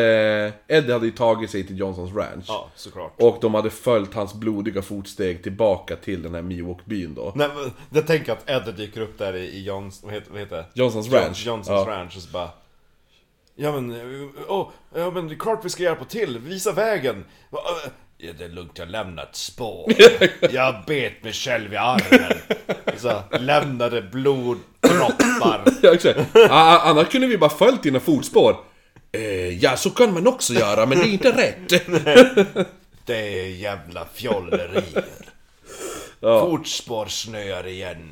Eddie 0.68 0.92
hade 0.92 1.06
ju 1.06 1.12
tagit 1.12 1.50
sig 1.50 1.66
till 1.66 1.78
Johnsons 1.78 2.14
Ranch. 2.14 2.44
Ja, 2.48 2.70
såklart. 2.76 3.12
Och 3.16 3.38
de 3.40 3.54
hade 3.54 3.70
följt 3.70 4.14
hans 4.14 4.34
blodiga 4.34 4.82
fotsteg 4.82 5.42
tillbaka 5.42 5.96
till 5.96 6.22
den 6.22 6.34
här 6.34 6.42
Miwok-byn 6.42 7.14
då. 7.14 7.32
Nej, 7.36 7.48
men 7.56 7.70
jag 7.90 8.06
tänker 8.06 8.32
att 8.32 8.50
Eddie 8.50 8.72
dyker 8.72 9.00
upp 9.00 9.18
där 9.18 9.36
i, 9.36 9.44
i 9.44 9.64
Johns... 9.64 10.02
Vad 10.02 10.12
heter, 10.12 10.30
vad 10.30 10.40
heter 10.40 10.56
det? 10.56 10.66
Johnsons 10.74 11.06
John- 11.06 11.14
Ranch. 11.14 11.46
Johnsons 11.46 11.86
Ja. 11.86 11.92
Ranch 11.92 12.16
och 12.16 12.22
så 12.22 12.30
bara... 12.30 12.50
Ja 13.62 13.72
men, 13.80 14.00
åh, 14.48 14.68
ja 14.94 15.10
men 15.10 15.28
det 15.28 15.34
är 15.34 15.38
klart 15.38 15.64
vi 15.64 15.68
ska 15.70 15.82
hjälpa 15.82 16.04
till, 16.04 16.38
visa 16.38 16.72
vägen! 16.72 17.24
Eh, 17.52 17.90
Ja, 18.22 18.32
det 18.38 18.44
är 18.44 18.48
lugnt, 18.48 18.78
jag 18.78 18.88
lämnar 18.90 19.22
ett 19.22 19.36
spår. 19.36 19.92
Jag 20.50 20.74
bet 20.86 21.22
mig 21.24 21.32
själv 21.32 21.72
i 21.72 21.76
armen. 21.76 22.32
Så, 22.96 23.22
lämnade 23.38 24.02
bloddroppar. 24.02 25.64
Ja, 25.82 25.94
exakt. 25.94 26.18
Annars 26.50 27.08
kunde 27.08 27.26
vi 27.26 27.38
bara 27.38 27.50
följt 27.50 27.82
dina 27.82 28.00
fotspår. 28.00 28.56
Eh, 29.12 29.48
ja, 29.62 29.76
så 29.76 29.90
kan 29.90 30.12
man 30.14 30.26
också 30.26 30.52
göra, 30.52 30.86
men 30.86 30.98
det 30.98 31.04
är 31.04 31.12
inte 31.12 31.32
rätt. 31.32 31.86
Det 33.06 33.40
är 33.40 33.46
jävla 33.48 34.06
fjollerier. 34.14 35.04
Ja. 36.20 36.40
Fotspår 36.40 37.06
snöar 37.06 37.66
igen, 37.66 38.10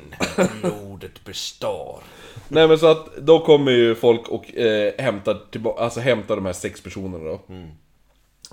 blodet 0.61 1.23
består. 1.25 1.99
Nej 2.47 2.67
men 2.67 2.79
så 2.79 2.87
att 2.87 3.15
då 3.17 3.39
kommer 3.45 3.71
ju 3.71 3.95
folk 3.95 4.27
och 4.27 4.55
eh, 4.55 4.93
hämtar, 4.97 5.37
tillba- 5.51 5.77
alltså, 5.79 5.99
hämtar 5.99 6.35
de 6.35 6.45
här 6.45 6.53
sex 6.53 6.81
personerna 6.81 7.23
då. 7.23 7.41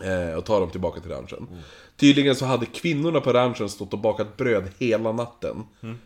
Eh, 0.04 0.34
och 0.38 0.44
tar 0.44 0.60
dem 0.60 0.70
tillbaka 0.70 1.00
till 1.00 1.10
ranchen. 1.10 1.48
Tydligen 1.96 2.36
så 2.36 2.44
hade 2.44 2.66
kvinnorna 2.66 3.20
på 3.20 3.32
ranchen 3.32 3.68
stått 3.68 3.92
och 3.92 3.98
bakat 3.98 4.36
bröd 4.36 4.64
hela 4.78 5.12
natten. 5.12 5.64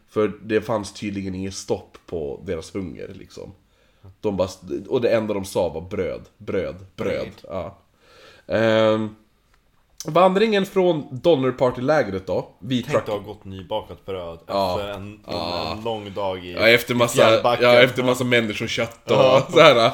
För 0.09 0.33
det 0.43 0.61
fanns 0.61 0.93
tydligen 0.93 1.35
inget 1.35 1.55
stopp 1.55 1.99
på 2.07 2.41
deras 2.47 2.75
hunger 2.75 3.09
liksom. 3.15 3.53
De 4.21 4.37
bara, 4.37 4.49
och 4.89 5.01
det 5.01 5.11
enda 5.11 5.35
de 5.35 5.45
sa 5.45 5.69
var 5.69 5.81
bröd, 5.81 6.23
bröd, 6.39 6.77
bröd. 6.97 7.29
Ja. 7.49 7.79
Ehm, 8.47 9.15
vandringen 10.05 10.67
från 10.67 11.07
Donner 11.21 11.51
Party-lägret 11.53 12.27
då, 12.27 12.49
vid 12.61 12.85
Tänk 12.85 12.93
truck... 12.97 13.03
att 13.03 13.09
ha 13.09 13.33
gått 13.33 13.45
nybakat 13.45 14.07
bröd 14.07 14.39
Ja. 14.47 14.79
efter 14.81 14.93
en, 14.95 15.21
en 15.77 15.85
lång 15.85 16.13
dag 16.15 16.45
i 16.45 16.53
Ja, 16.53 16.69
efter 16.69 16.95
massa, 16.95 17.57
ja, 17.61 17.75
efter 17.83 18.03
massa 18.03 18.25
människokött 18.25 19.11
och 19.11 19.53
så 19.53 19.61
här. 19.61 19.93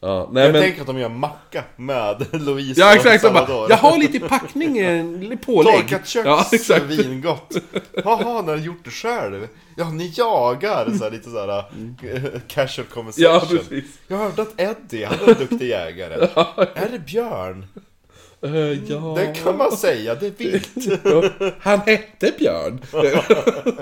Ja, 0.00 0.28
nej 0.32 0.44
Jag 0.44 0.52
men... 0.52 0.62
tänker 0.62 0.80
att 0.80 0.86
de 0.86 0.98
gör 0.98 1.08
macka 1.08 1.64
med 1.76 2.26
Louise 2.32 2.80
Ja 2.80 2.94
exakt, 2.94 3.24
och 3.24 3.32
bara, 3.32 3.46
Salvador. 3.46 3.70
jag 3.70 3.76
har 3.76 3.98
lite 3.98 4.16
i 4.16 4.20
packningen, 4.20 5.20
lite 5.20 5.46
pålägg. 5.46 5.74
Torkat 5.74 6.06
kött, 6.08 6.26
Ja 6.26 6.46
exakt. 6.52 6.94
svingott. 6.94 7.56
Jaha, 8.04 8.42
när 8.42 8.52
har 8.52 8.56
gjort 8.56 8.84
det 8.84 8.90
själv? 8.90 9.48
Ja, 9.76 9.90
ni 9.90 10.12
jagar! 10.16 10.90
Så 10.98 11.04
här, 11.04 11.10
lite 11.10 11.30
såhär 11.30 11.58
uh, 11.58 12.40
casual 12.48 12.86
conversation. 12.86 13.24
Ja 13.34 13.40
precis. 13.48 13.84
Jag 14.08 14.16
hörde 14.16 14.42
att 14.42 14.60
Eddie, 14.60 15.04
han 15.04 15.18
är 15.24 15.28
en 15.28 15.38
duktig 15.38 15.68
jägare. 15.68 16.14
Är 16.74 16.88
det 16.92 16.98
björn? 16.98 17.66
Eh, 18.42 18.90
ja. 18.90 19.14
Det 19.16 19.34
kan 19.42 19.56
man 19.56 19.72
säga, 19.72 20.14
det 20.14 20.26
är 20.26 20.30
vilt. 20.30 21.54
Han 21.60 21.80
hette 21.80 22.32
Björn. 22.38 22.80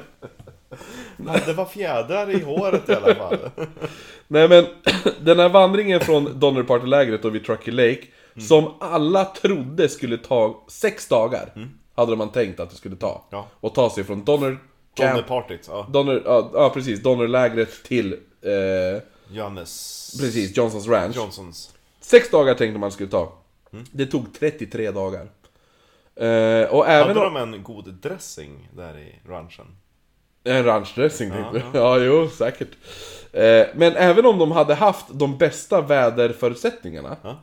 Men 1.17 1.41
det 1.47 1.53
var 1.53 1.65
fjädrar 1.65 2.31
i 2.31 2.43
håret 2.43 2.89
i 2.89 2.95
alla 2.95 3.15
fall. 3.15 3.39
nej 4.29 4.49
men, 4.49 4.67
den 5.21 5.39
här 5.39 5.49
vandringen 5.49 6.01
från 6.01 6.41
Donner 6.41 6.63
Party-lägret 6.63 7.25
och 7.25 7.35
vid 7.35 7.45
Truckee 7.45 7.71
Lake, 7.71 8.03
som 8.49 8.75
alla 8.81 9.25
trodde 9.25 9.89
skulle 9.89 10.19
ta 10.19 10.65
sex 10.69 11.09
dagar. 11.09 11.53
Hade 11.95 12.17
man 12.17 12.29
tänkt 12.29 12.61
att 12.61 12.71
det 12.71 12.77
skulle 12.77 12.97
ta. 12.97 13.25
Ja. 13.31 13.47
Och 13.61 13.75
ta 13.75 13.91
sig 13.91 14.05
från 14.05 14.25
Donner... 14.25 14.59
Donner 14.97 15.13
Camp, 15.13 15.27
partyt, 15.27 15.67
ja. 15.69 15.87
Donner, 15.93 16.23
ja, 16.25 16.51
ja 16.55 16.71
precis, 16.71 17.03
Donner-lägret 17.03 17.83
till... 17.85 18.13
Eh, 18.43 19.03
Johannes 19.31 20.13
precis, 20.21 20.57
Johnsons 20.57 20.89
Ranch. 20.89 21.17
Johnsons. 21.17 21.75
Sex 22.01 22.31
dagar 22.31 22.55
tänkte 22.55 22.79
man 22.79 22.93
skulle 22.93 23.11
ta. 23.11 23.33
Det 23.93 24.07
tog 24.07 24.35
33 24.39 24.91
dagar. 24.91 25.29
Eh, 26.17 26.69
och 26.75 26.89
även 26.89 27.17
Hade 27.17 27.21
de 27.21 27.37
en 27.37 27.63
god 27.63 27.95
dressing 27.95 28.69
där 28.77 28.99
i 28.99 29.15
ranchen? 29.29 29.67
En 30.45 30.65
ranchdressing 30.65 31.31
tänkte 31.31 31.63
jag. 31.73 31.83
Ja, 31.83 31.99
jo, 31.99 32.29
säkert. 32.29 32.69
Eh, 33.33 33.67
men 33.75 33.97
även 33.97 34.27
om 34.27 34.39
de 34.39 34.53
hade 34.53 34.75
haft 34.75 35.07
de 35.11 35.39
bästa 35.39 35.81
väderförutsättningarna 35.81 37.17
Ja. 37.23 37.37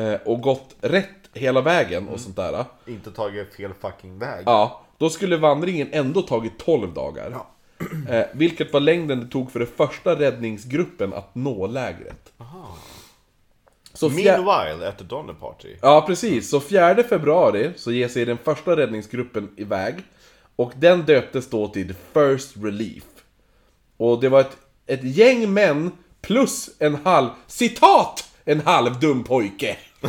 eh, 0.00 0.20
och 0.24 0.40
gått 0.40 0.76
rätt 0.80 1.08
hela 1.34 1.60
vägen 1.60 2.08
och 2.08 2.20
sånt 2.20 2.36
där. 2.36 2.64
Inte 2.86 3.10
tagit 3.10 3.54
fel 3.54 3.72
fucking 3.80 4.18
väg. 4.18 4.42
Ja, 4.46 4.80
då 4.98 5.10
skulle 5.10 5.36
vandringen 5.36 5.88
ändå 5.92 6.22
tagit 6.22 6.58
12 6.58 6.94
dagar. 6.94 7.36
Eh, 8.08 8.24
vilket 8.32 8.72
var 8.72 8.80
längden 8.80 9.20
det 9.20 9.26
tog 9.26 9.52
för 9.52 9.58
den 9.58 9.68
första 9.76 10.14
räddningsgruppen 10.18 11.12
att 11.12 11.34
nå 11.34 11.66
lägret. 11.66 12.32
Så 14.00 14.10
fjär- 14.10 14.42
Meanwhile, 14.42 14.88
at 14.88 14.98
the 14.98 15.04
Donner 15.04 15.34
party. 15.34 15.68
Ja, 15.82 16.04
precis. 16.06 16.50
Så 16.50 16.60
4 16.60 17.02
februari 17.02 17.70
så 17.76 17.92
ger 17.92 18.08
sig 18.08 18.24
den 18.24 18.38
första 18.44 18.76
räddningsgruppen 18.76 19.48
iväg. 19.56 19.94
Och 20.56 20.72
den 20.76 21.02
döptes 21.02 21.50
då 21.50 21.68
till 21.68 21.94
First 22.14 22.52
Relief. 22.62 23.04
Och 23.96 24.20
det 24.20 24.28
var 24.28 24.40
ett, 24.40 24.56
ett 24.86 25.04
gäng 25.04 25.52
män 25.54 25.90
plus 26.22 26.70
en 26.78 26.94
halv, 27.04 27.28
citat! 27.46 28.24
En 28.44 28.60
halv 28.60 29.00
dum 29.00 29.24
pojke. 29.24 29.76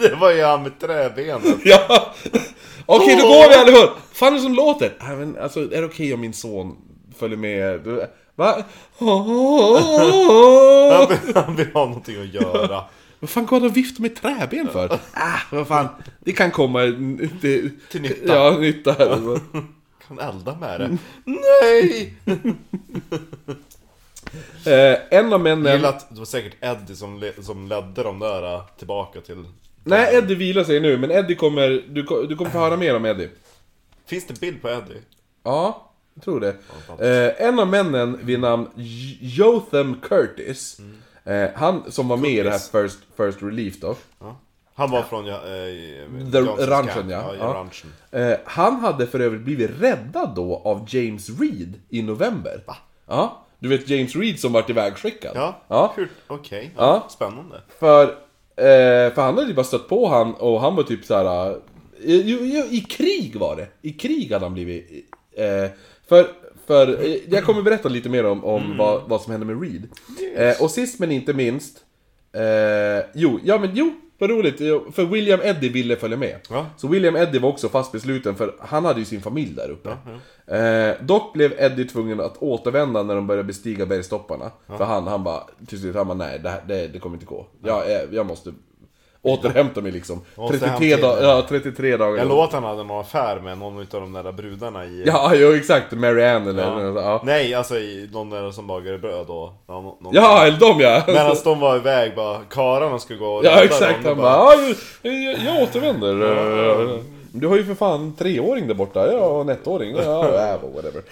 Det 0.00 0.14
var 0.20 0.30
ju 0.30 0.42
han 0.42 0.62
med 0.62 0.80
träbenet. 0.80 1.56
ja! 1.64 2.14
Okej, 2.86 3.16
då 3.16 3.22
går 3.28 3.48
vi 3.48 3.54
allihop! 3.54 3.90
Fan 4.12 4.28
är 4.32 4.36
det 4.36 4.42
som 4.42 4.54
låter? 4.54 4.92
Ja, 5.00 5.16
men, 5.16 5.38
alltså, 5.38 5.60
är 5.60 5.80
det 5.80 5.84
okej 5.86 6.14
om 6.14 6.20
min 6.20 6.32
son 6.32 6.76
följer 7.18 7.36
med? 7.38 7.86
Va? 8.34 8.64
Han 8.98 9.26
vill, 11.08 11.18
han 11.34 11.56
vill 11.56 11.70
ha 11.74 11.84
någonting 11.86 12.20
att 12.22 12.34
göra. 12.34 12.84
Vad 13.20 13.30
fan 13.30 13.46
går 13.46 13.60
det 13.60 13.66
och 13.66 13.76
vifta 13.76 14.02
med 14.02 14.16
träben 14.16 14.68
för? 14.72 14.98
Ah, 15.12 15.38
vad 15.52 15.68
fan. 15.68 15.88
Det 16.20 16.32
kan 16.32 16.50
komma 16.50 16.80
till, 17.40 17.70
Till 17.90 18.00
nytta. 18.02 18.34
Ja, 18.34 18.58
nytta 18.60 18.92
här. 18.92 19.40
Kan 20.08 20.18
elda 20.18 20.56
med 20.56 20.80
det. 20.80 20.98
Nej! 21.24 22.14
Eh, 24.66 24.98
en 25.18 25.24
av 25.26 25.30
Jag 25.32 25.40
männen... 25.40 25.72
gillar 25.76 25.88
att 25.88 26.10
det 26.10 26.18
var 26.18 26.24
säkert 26.24 26.56
Eddie 26.60 26.96
som, 26.96 27.18
le, 27.18 27.32
som 27.42 27.68
ledde 27.68 28.02
de 28.02 28.18
där 28.18 28.54
äh, 28.54 28.62
tillbaka 28.78 29.20
till 29.20 29.44
Nej, 29.84 30.16
Eddie 30.16 30.34
vilar 30.34 30.64
sig 30.64 30.80
nu, 30.80 30.98
men 30.98 31.10
Eddie 31.10 31.34
kommer... 31.34 31.68
Du, 31.88 32.02
du 32.28 32.36
kommer 32.36 32.50
få 32.50 32.58
höra 32.58 32.76
mer 32.76 32.96
om 32.96 33.04
Eddie. 33.06 33.28
Finns 34.06 34.26
det 34.26 34.40
bild 34.40 34.62
på 34.62 34.68
Eddie? 34.68 34.98
Ja, 35.44 35.90
jag 36.14 36.24
tror 36.24 36.40
det. 36.40 36.56
Eh, 37.38 37.46
en 37.48 37.58
av 37.58 37.68
männen 37.68 38.18
vid 38.22 38.40
namn 38.40 38.68
J- 38.76 39.18
Jotham 39.20 39.96
Curtis, 40.00 40.80
eh, 41.24 41.48
han 41.54 41.92
som 41.92 42.08
var 42.08 42.16
med 42.16 42.30
i 42.30 42.42
det 42.42 42.50
här 42.50 42.58
First, 42.58 42.98
first 43.16 43.42
Relief 43.42 43.80
då. 43.80 43.94
Ja. 44.20 44.36
Han 44.74 44.90
var 44.90 45.02
från 45.02 45.28
eh, 45.28 45.34
The 46.32 46.66
ranchen, 46.66 47.10
ja. 47.10 47.34
ja, 47.38 47.66
Ja. 48.12 48.18
Eh, 48.18 48.38
han 48.44 48.74
hade 48.80 49.06
för 49.06 49.20
övrigt 49.20 49.42
blivit 49.42 49.70
räddad 49.80 50.32
då 50.36 50.62
av 50.64 50.86
James 50.88 51.40
Reed 51.40 51.80
i 51.88 52.02
november. 52.02 52.62
Va? 52.66 52.76
Ja, 53.08 53.42
du 53.58 53.68
vet 53.68 53.88
James 53.88 54.16
Reed 54.16 54.40
som 54.40 54.52
vart 54.52 54.70
ivägskickad? 54.70 55.32
Ja, 55.34 55.60
ja. 55.68 55.94
Okej. 56.26 56.70
Ja. 56.76 56.82
Ja. 57.02 57.08
Spännande. 57.10 57.60
För, 57.78 58.02
eh, 58.56 59.14
för 59.14 59.22
han 59.22 59.34
hade 59.34 59.46
ju 59.48 59.54
bara 59.54 59.64
stött 59.64 59.88
på 59.88 60.08
han 60.08 60.34
och 60.34 60.60
han 60.60 60.76
var 60.76 60.82
typ 60.82 61.04
så 61.04 61.14
här. 61.14 61.50
eh, 61.50 61.56
I, 62.10 62.14
i, 62.32 62.76
I 62.76 62.80
krig 62.80 63.36
var 63.36 63.56
det. 63.56 63.68
I 63.82 63.92
krig 63.92 64.32
hade 64.32 64.44
han 64.44 64.54
blivit. 64.54 65.10
Eh, 65.36 65.70
för, 66.08 66.26
för 66.70 67.04
eh, 67.04 67.16
jag 67.28 67.44
kommer 67.44 67.62
berätta 67.62 67.88
lite 67.88 68.08
mer 68.08 68.26
om, 68.26 68.44
om 68.44 68.76
vad, 68.78 69.02
vad 69.08 69.20
som 69.22 69.30
hände 69.32 69.46
med 69.46 69.62
Reed. 69.62 69.88
Eh, 70.36 70.62
och 70.62 70.70
sist 70.70 70.98
men 70.98 71.12
inte 71.12 71.32
minst. 71.34 71.76
Eh, 72.32 73.04
jo, 73.14 73.40
ja 73.44 73.58
men 73.58 73.70
jo, 73.74 73.92
vad 74.18 74.30
roligt. 74.30 74.56
Jo, 74.58 74.84
För 74.92 75.04
William 75.04 75.40
Eddie 75.42 75.68
ville 75.68 75.96
följa 75.96 76.16
med. 76.16 76.36
Ja. 76.50 76.66
Så 76.76 76.88
William 76.88 77.16
Eddie 77.16 77.38
var 77.38 77.48
också 77.48 77.68
fast 77.68 77.92
besluten 77.92 78.34
för 78.34 78.54
han 78.60 78.84
hade 78.84 78.98
ju 79.00 79.04
sin 79.04 79.20
familj 79.20 79.54
där 79.54 79.70
uppe. 79.70 79.90
Eh, 80.56 80.94
dock 81.06 81.32
blev 81.32 81.52
Eddie 81.58 81.84
tvungen 81.84 82.20
att 82.20 82.36
återvända 82.42 83.02
när 83.02 83.14
de 83.14 83.26
började 83.26 83.46
bestiga 83.46 83.86
bergstopparna. 83.86 84.50
För 84.66 84.84
han, 84.84 85.06
han 85.06 85.24
bara, 85.24 85.42
till 85.66 85.80
slut 85.80 85.94
han 85.96 86.06
bara 86.06 86.14
nej, 86.18 86.38
det, 86.38 86.48
här, 86.50 86.62
det, 86.68 86.86
det 86.88 86.98
kommer 86.98 87.16
inte 87.16 87.26
gå. 87.26 87.46
Jag, 87.64 87.90
är- 87.90 88.08
jag 88.12 88.26
måste 88.26 88.52
återhämta 89.22 89.80
mig 89.80 89.92
liksom. 89.92 90.20
Måste 90.36 90.58
33, 90.58 90.90
hem 90.90 91.00
da, 91.00 91.16
till- 91.16 91.24
ja, 91.24 91.46
33 91.48 91.96
dagar. 91.96 92.18
Jag 92.18 92.28
att 92.44 92.52
han 92.52 92.64
hade 92.64 92.84
någon 92.84 93.00
affär 93.00 93.40
med 93.40 93.58
någon 93.58 93.78
av 93.80 93.86
de 93.90 94.12
där 94.12 94.32
brudarna 94.32 94.84
i... 94.84 95.02
Ja, 95.06 95.32
jo 95.34 95.54
exakt. 95.54 95.92
Mary 95.92 96.24
Ann 96.24 96.48
eller... 96.48 96.62
Ja. 96.62 96.80
Ja, 96.82 96.92
ja. 97.02 97.20
Nej, 97.24 97.54
alltså 97.54 97.76
i 97.78 98.08
någon 98.12 98.30
där 98.30 98.50
som 98.50 98.66
bagade 98.66 98.98
bröd 98.98 99.30
nå- 99.82 99.98
någon- 100.00 100.14
ja 100.14 100.46
eller 100.46 100.58
de 100.58 100.80
ja! 100.80 101.02
Medan 101.06 101.36
de 101.44 101.60
var 101.60 101.76
iväg 101.76 102.14
bara, 102.16 102.38
karlarna 102.50 102.98
skulle 102.98 103.18
gå 103.18 103.26
och 103.26 103.44
Ja 103.44 103.62
exakt, 103.64 104.04
dem, 104.04 104.04
han 104.04 104.16
då 104.16 104.22
bara 104.22 104.32
ja, 104.32 104.54
jag, 105.02 105.12
jag, 105.22 105.38
jag 105.46 105.62
återvänder. 105.62 107.00
Du 107.32 107.46
har 107.46 107.56
ju 107.56 107.64
för 107.64 107.74
fan 107.74 108.14
treåring 108.18 108.66
där 108.68 108.74
borta, 108.74 109.12
ja 109.12 109.18
och 109.18 109.40
en 109.40 109.48
ettåring, 109.48 109.96
ja 109.96 110.28
ja, 110.34 110.58
whatever. 110.74 111.02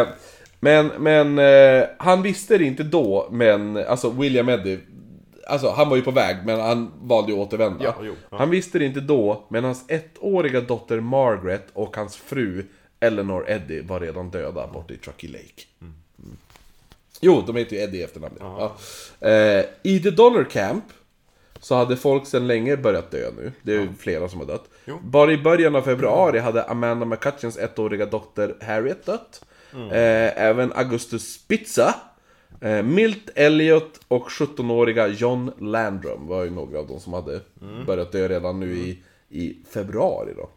Eh, 0.00 0.06
men, 0.60 0.86
men 0.98 1.38
eh, 1.38 1.84
han 1.98 2.22
visste 2.22 2.58
det 2.58 2.64
inte 2.64 2.82
då, 2.82 3.28
men 3.30 3.84
alltså 3.88 4.10
William 4.10 4.48
Eddie 4.48 4.78
Alltså 5.46 5.70
han 5.70 5.88
var 5.88 5.96
ju 5.96 6.02
på 6.02 6.10
väg, 6.10 6.36
men 6.44 6.60
han 6.60 6.92
valde 7.00 7.32
ju 7.32 7.38
att 7.38 7.46
återvända. 7.46 7.84
Ja, 7.84 7.94
jo, 8.02 8.14
ja. 8.30 8.38
Han 8.38 8.50
visste 8.50 8.78
det 8.78 8.84
inte 8.84 9.00
då, 9.00 9.46
men 9.48 9.64
hans 9.64 9.84
ettåriga 9.88 10.60
dotter 10.60 11.00
Margaret 11.00 11.66
och 11.72 11.96
hans 11.96 12.16
fru 12.16 12.64
Eleanor 13.00 13.50
Eddie 13.50 13.82
var 13.82 14.00
redan 14.00 14.30
döda 14.30 14.66
borta 14.66 14.94
i 14.94 14.96
Truckee 14.96 15.28
Lake. 15.28 15.62
Mm. 15.80 15.94
Jo, 17.20 17.42
de 17.46 17.56
heter 17.56 17.76
ju 17.76 17.82
Eddie 17.82 17.98
i 17.98 18.02
efternamn. 18.02 18.34
Ja. 18.40 18.76
Eh, 19.28 19.64
I 19.82 20.00
The 20.02 20.10
Donner 20.10 20.44
Camp 20.44 20.84
så 21.60 21.74
hade 21.74 21.96
folk 21.96 22.26
sedan 22.26 22.46
länge 22.46 22.76
börjat 22.76 23.10
dö 23.10 23.30
nu. 23.36 23.52
Det 23.62 23.72
är 23.72 23.80
ju 23.80 23.88
flera 23.98 24.28
som 24.28 24.40
har 24.40 24.46
dött. 24.46 24.64
Jo. 24.84 24.98
Bara 25.02 25.32
i 25.32 25.38
början 25.38 25.76
av 25.76 25.82
februari 25.82 26.38
hade 26.38 26.64
Amanda 26.64 27.06
McCutcheons 27.06 27.58
ettåriga 27.58 28.06
dotter 28.06 28.54
Harriet 28.60 29.06
dött. 29.06 29.44
Eh, 29.72 30.42
även 30.42 30.72
Augustus 30.72 31.32
Spitza. 31.34 31.94
Eh, 32.60 32.82
Milt 32.82 33.30
Elliot 33.34 34.00
och 34.08 34.28
17-åriga 34.28 35.06
John 35.08 35.52
Landrum 35.60 36.26
var 36.26 36.44
ju 36.44 36.50
några 36.50 36.78
av 36.78 36.86
de 36.86 37.00
som 37.00 37.12
hade 37.12 37.40
börjat 37.86 38.12
dö 38.12 38.28
redan 38.28 38.60
nu 38.60 38.76
i, 38.76 38.98
i 39.28 39.56
februari 39.70 40.32
då. 40.36 40.48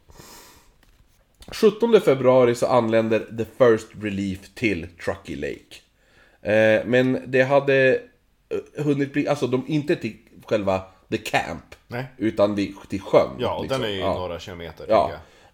17 1.51 2.01
februari 2.01 2.55
så 2.55 2.65
anländer 2.65 3.19
The 3.19 3.45
First 3.57 3.87
Relief 4.01 4.39
till 4.55 4.87
Truckee 5.05 5.35
Lake. 5.35 5.75
Eh, 6.53 6.85
men 6.85 7.23
det 7.27 7.41
hade 7.41 8.01
eh, 8.49 8.83
hunnit 8.83 9.13
bli, 9.13 9.27
alltså 9.27 9.47
de 9.47 9.63
inte 9.67 9.95
till 9.95 10.17
själva 10.45 10.81
The 11.09 11.17
Camp. 11.17 11.75
Nej. 11.87 12.05
Utan 12.17 12.55
till 12.89 13.01
sjön. 13.01 13.29
Ja, 13.39 13.55
och 13.55 13.63
liksom. 13.63 13.81
den 13.81 13.89
är 13.89 13.93
ju 13.93 13.99
Ja. 13.99 14.13
några 14.13 14.39
kilometer. 14.39 14.85
Ja. 14.89 15.11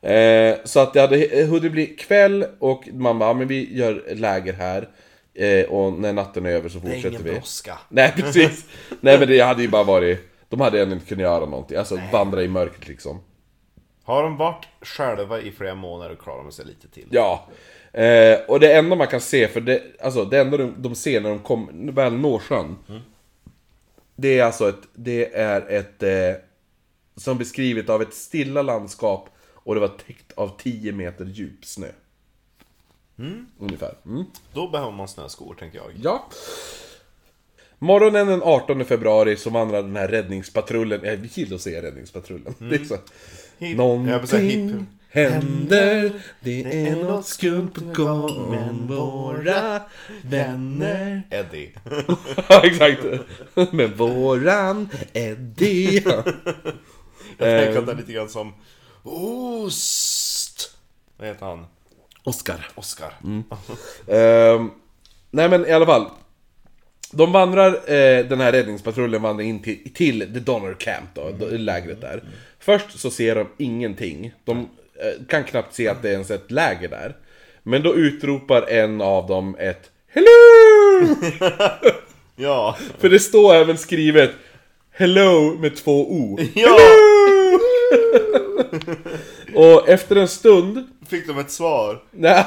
Eh, 0.10 0.58
så 0.66 0.80
att 0.80 0.94
det 0.94 1.02
hade 1.02 1.46
hunnit 1.46 1.72
bli 1.72 1.86
kväll 1.86 2.46
och 2.60 2.90
man 2.94 3.20
bara, 3.20 3.34
men 3.34 3.48
vi 3.48 3.78
gör 3.78 4.16
läger 4.16 4.54
här. 4.54 4.90
Eh, 5.36 5.66
och 5.66 5.94
när 5.94 6.14
natten 6.14 6.46
är 6.46 6.50
över 6.50 6.70
så 6.70 6.80
Det 6.80 6.88
är 6.88 6.92
fortsätter 6.92 7.10
ingen 7.10 7.24
vi. 7.24 7.32
brådska. 7.32 7.78
Nej 7.90 8.14
precis. 8.16 8.66
Nej 9.02 9.20
men 9.20 9.28
det 9.28 9.40
hade 9.40 9.62
ju 9.62 9.68
bara 9.68 9.84
varit, 9.84 10.20
de 10.50 10.62
hade 10.62 10.82
ännu 10.82 10.94
inte 10.94 11.06
kunnat 11.06 11.22
göra 11.22 11.46
någonting. 11.46 11.78
Alltså 11.78 12.00
vandra 12.12 12.44
i 12.44 12.48
mörkret 12.48 12.88
liksom. 12.88 13.22
Har 14.04 14.24
de 14.24 14.38
varit 14.38 14.68
själva 14.82 15.42
i 15.42 15.52
flera 15.52 15.76
månader 15.76 16.12
och 16.12 16.22
klarar 16.22 16.44
de 16.44 16.52
sig 16.52 16.66
lite 16.66 16.88
till? 16.88 17.08
Ja. 17.12 17.48
Eh, 17.94 18.40
och 18.48 18.60
det 18.60 18.74
enda 18.74 18.96
man 18.96 19.08
kan 19.08 19.22
se, 19.22 19.48
för 19.48 19.62
det, 19.62 19.84
alltså 20.02 20.26
det 20.26 20.40
enda 20.40 20.58
de, 20.58 20.74
de 20.78 20.96
ser 20.96 21.22
när 21.22 21.30
de 21.30 21.40
kom, 21.40 21.90
väl 21.96 22.14
når 22.14 22.40
sjön. 22.40 22.76
Det 24.16 24.40
är 24.40 24.44
alltså 24.44 24.70
ett, 24.70 24.82
det 24.94 25.34
är 25.36 25.70
ett, 25.70 26.04
eh, 26.04 26.42
som 27.16 27.38
beskrivet 27.38 27.90
av 27.90 28.02
ett 28.02 28.14
stilla 28.14 28.62
landskap 28.62 29.30
och 29.54 29.76
det 29.76 29.82
var 29.82 29.88
täckt 30.08 30.32
av 30.36 30.52
10 30.58 30.92
meter 30.92 31.26
djup 31.26 31.66
snö. 31.66 31.88
Ungefär. 33.60 33.94
Mm. 34.06 34.24
Då 34.54 34.68
behöver 34.70 34.92
man 34.92 35.08
snöskor, 35.08 35.56
tänker 35.56 35.78
jag. 35.78 35.92
Ja. 36.02 36.30
Morgonen 37.80 38.28
den 38.28 38.42
18 38.44 38.86
februari 38.86 39.36
så 39.36 39.50
vandrar 39.50 39.82
den 39.84 39.96
här 39.96 40.08
räddningspatrullen, 40.08 41.00
jag 41.04 41.26
gillar 41.26 41.56
att 41.56 41.62
säga 41.62 41.82
räddningspatrullen. 41.82 42.54
Det 42.70 42.76
är 42.76 42.86
så. 42.86 42.98
Hip. 43.58 43.78
Någonting 43.78 44.86
händer, 45.10 46.12
det 46.42 46.88
är 46.88 46.96
något 46.96 47.26
skumt 47.26 47.70
på 47.74 48.04
gång 48.04 48.52
Men 48.52 48.88
våra 48.88 49.82
vänner 50.24 51.22
Eddie. 51.32 51.72
Ja 52.50 52.62
exakt, 52.66 53.04
men 53.72 53.96
våran 53.96 54.90
Eddie 55.14 56.04
Jag 56.06 57.54
Eh. 57.54 57.64
tänker 57.64 57.80
att 57.80 57.86
det 57.86 57.92
är 57.92 57.96
lite 57.96 58.14
grann 58.14 58.30
som 58.30 58.54
Ost! 59.04 60.76
Vad 61.18 61.28
heter 61.28 61.46
han? 61.46 61.66
Oscar. 62.26 62.68
Oscar. 62.76 63.14
Ehm, 64.08 64.70
Nej 65.32 65.50
men 65.50 65.66
i 65.66 65.72
alla 65.72 65.86
fall. 65.86 66.06
De 67.12 67.32
vandrar, 67.32 67.74
eh, 67.74 68.26
den 68.26 68.40
här 68.40 68.52
räddningspatrullen 68.52 69.22
vandrar 69.22 69.46
in 69.46 69.62
till, 69.62 69.94
till 69.94 70.20
The 70.20 70.40
Donner 70.40 70.74
Camp 70.74 71.10
då, 71.14 71.32
då, 71.40 71.46
lägret 71.46 72.02
där. 72.02 72.24
Först 72.60 73.00
så 73.00 73.12
ser 73.12 73.36
de 73.36 73.48
ingenting. 73.58 74.34
De 74.44 74.58
eh, 74.60 75.26
kan 75.28 75.44
knappt 75.44 75.76
se 75.76 75.88
att 75.88 76.02
det 76.02 76.10
är 76.10 76.14
ens 76.14 76.32
ett 76.32 76.52
läger 76.52 76.90
där. 76.90 77.16
Men 77.64 77.84
då 77.84 77.96
utropar 77.96 78.62
en 78.62 79.02
av 79.02 79.28
dem 79.28 79.56
ett 79.60 79.92
Hello! 80.08 81.16
Ja. 82.36 82.78
För 82.98 83.10
det 83.10 83.20
står 83.20 83.56
även 83.56 83.78
skrivet 83.78 84.32
Hello 84.92 85.58
med 85.60 85.76
två 85.76 86.12
O. 86.12 86.40
Ja! 86.54 86.78
Och 89.56 89.90
efter 89.90 90.16
en 90.16 90.28
stund 90.28 90.88
Fick 91.08 91.28
de 91.28 91.40
ett 91.40 91.52
svar? 91.52 92.04
Nej. 92.12 92.46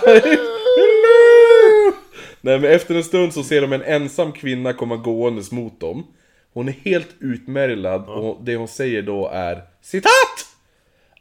Nej 2.40 2.60
men 2.60 2.70
efter 2.70 2.94
en 2.94 3.04
stund 3.04 3.34
så 3.34 3.42
ser 3.42 3.60
de 3.60 3.72
en 3.72 3.82
ensam 3.82 4.32
kvinna 4.32 4.72
komma 4.72 4.96
gåendes 4.96 5.52
mot 5.52 5.80
dem. 5.80 6.06
Hon 6.52 6.68
är 6.68 6.72
helt 6.72 7.08
utmärglad 7.18 8.08
och 8.08 8.38
det 8.44 8.56
hon 8.56 8.68
säger 8.68 9.02
då 9.02 9.28
är 9.32 9.62
Citat! 9.82 10.12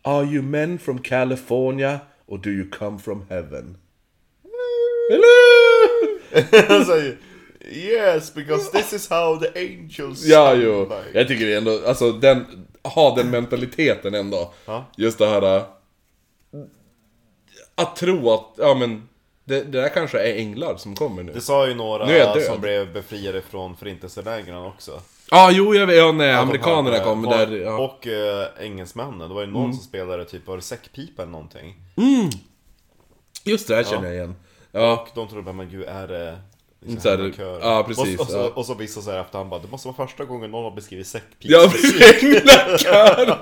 Are 0.02 0.26
you 0.26 0.42
men 0.42 0.80
from 0.80 1.00
California 1.00 2.00
or 2.28 2.38
do 2.38 2.50
you 2.50 2.70
come 2.70 3.00
from 3.00 3.26
heaven? 3.30 3.78
Hello! 5.10 5.28
Yes, 7.72 8.34
because 8.34 8.72
this 8.72 8.94
is 8.94 9.10
how 9.10 9.40
the 9.40 9.60
angels 9.60 10.26
Ja 10.26 10.56
jo, 10.56 10.82
like." 10.82 11.20
jag 11.20 11.28
tycker 11.28 11.46
det 11.46 11.58
ändå, 11.58 11.80
alltså 11.88 12.12
den, 12.12 12.46
ha 12.84 13.16
den 13.16 13.30
mentaliteten 13.30 14.14
ändå. 14.14 14.54
Ja. 14.66 14.86
Just 14.98 15.18
det 15.18 15.28
här... 15.28 15.64
äh, 17.78 17.84
Att 17.84 17.96
tro 17.96 18.32
att, 18.34 18.54
ja 18.58 18.74
men, 18.74 19.10
det, 19.46 19.64
det 19.64 19.82
där 19.82 19.90
kanske 19.90 20.20
är 20.20 20.38
änglar 20.38 20.78
som 20.78 20.96
kommer 20.96 21.24
nu. 21.24 21.34
Det 21.34 21.42
sa 21.42 21.68
ju 21.68 21.76
några 21.76 22.42
som 22.42 22.62
blev 22.62 22.94
befriade 22.94 23.42
från 23.42 23.76
förintelselägren 23.76 24.58
också. 24.66 25.02
Ja, 25.32 25.50
jo 25.52 25.76
jag 25.76 25.88
vet, 25.88 25.98
ja, 25.98 26.12
när 26.12 26.28
de 26.34 26.40
amerikanerna 26.40 27.00
kom 27.00 27.22
var- 27.24 27.38
där, 27.38 27.58
ja. 27.58 27.70
Mm. 27.70 27.80
Och 27.80 28.08
eh, 28.08 28.48
engelsmännen, 28.60 29.30
det 29.30 29.36
var 29.36 29.42
ju 29.42 29.48
någon 29.48 29.74
som 29.74 29.84
spelade 29.84 30.26
typ, 30.26 30.48
var 30.48 30.56
det 30.56 30.62
säckpipa 30.62 31.22
eller 31.22 31.32
någonting? 31.32 31.76
Just 33.44 33.68
det, 33.68 33.76
här 33.76 33.84
känner 33.84 34.06
jag 34.08 34.16
igen. 34.16 34.36
Ja, 34.72 34.94
Och 35.02 35.08
de 35.16 35.28
trodde 35.28 35.44
bara, 35.44 35.54
men 35.56 35.70
gud 35.70 35.84
är 35.88 36.08
det... 36.08 36.38
liksom 36.80 37.02
Så 37.02 37.10
här, 37.10 37.32
kör? 37.38 37.60
ja, 37.62 37.84
precis, 37.88 38.16
Och, 38.20 38.22
och, 38.26 38.32
så, 38.32 38.38
ja. 38.38 38.52
och 38.56 38.66
så 38.66 38.74
vissa 38.74 39.02
säger 39.02 39.22
efterhand 39.22 39.50
bara, 39.50 39.60
det 39.62 39.72
måste 39.72 39.88
vara 39.88 40.08
första 40.08 40.26
gången 40.26 40.52
någon 40.52 40.64
har 40.64 40.72
beskrivit 40.72 41.08
säckpipa. 41.08 41.54
ja 41.54 41.68
precis, 41.72 42.24
änglakör! 42.24 43.38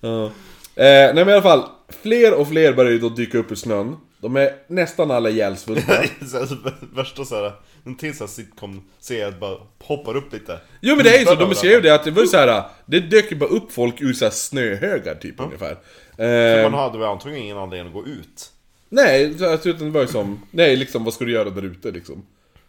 ja. 0.00 0.30
Eh, 0.78 1.14
nej 1.14 1.14
men 1.14 1.28
i 1.28 1.32
alla 1.32 1.42
fall, 1.42 1.62
fler 2.02 2.34
och 2.34 2.48
fler 2.48 2.72
börjar 2.72 2.92
ju 2.92 2.98
då 2.98 3.08
dyka 3.08 3.38
upp 3.38 3.52
ur 3.52 3.56
snön. 3.56 3.96
De 4.20 4.36
är 4.36 4.50
nästan 4.66 5.10
alla 5.10 5.30
ihjälsvultna. 5.30 5.94
Så 6.26 6.56
Värsta 6.94 7.24
såhär, 7.24 7.52
en 7.84 7.96
till 7.96 8.16
såhär 8.16 8.28
sitcom 8.28 8.84
ser 9.00 9.30
bara 9.30 9.56
hoppar 9.84 10.16
upp 10.16 10.32
lite 10.32 10.60
Jo 10.80 10.96
men 10.96 11.04
det 11.04 11.16
är 11.16 11.18
ju 11.18 11.26
så, 11.26 11.34
de 11.34 11.42
över 11.42 11.54
skrev 11.54 11.82
det 11.82 11.94
att 11.94 12.04
det 12.04 12.10
var 12.10 12.24
så 12.24 12.36
här. 12.36 12.62
Det 12.86 13.00
dök 13.00 13.30
ju 13.30 13.36
bara 13.36 13.50
upp 13.50 13.72
folk 13.72 14.00
ur 14.00 14.12
så 14.12 14.24
här 14.24 14.32
snöhögar 14.32 15.14
typ 15.14 15.40
ungefär. 15.40 15.76
varandra. 16.16 16.64
Eh, 16.64 16.70
Man 16.70 16.80
hade 16.80 16.98
väl 16.98 17.08
antagligen 17.08 17.44
ingen 17.44 17.58
anledning 17.58 17.86
att 17.88 18.04
gå 18.04 18.06
ut 18.06 18.52
nej, 18.88 19.38
så 19.38 19.68
utan 19.68 19.86
det 19.86 19.90
var 19.90 20.00
ju 20.00 20.06
som, 20.06 20.46
nej 20.50 20.76
liksom 20.76 21.04
vad 21.04 21.14
ska 21.14 21.24
du 21.24 21.32
göra 21.32 21.50
där 21.50 21.64
ute 21.64 21.90
liksom? 21.90 22.26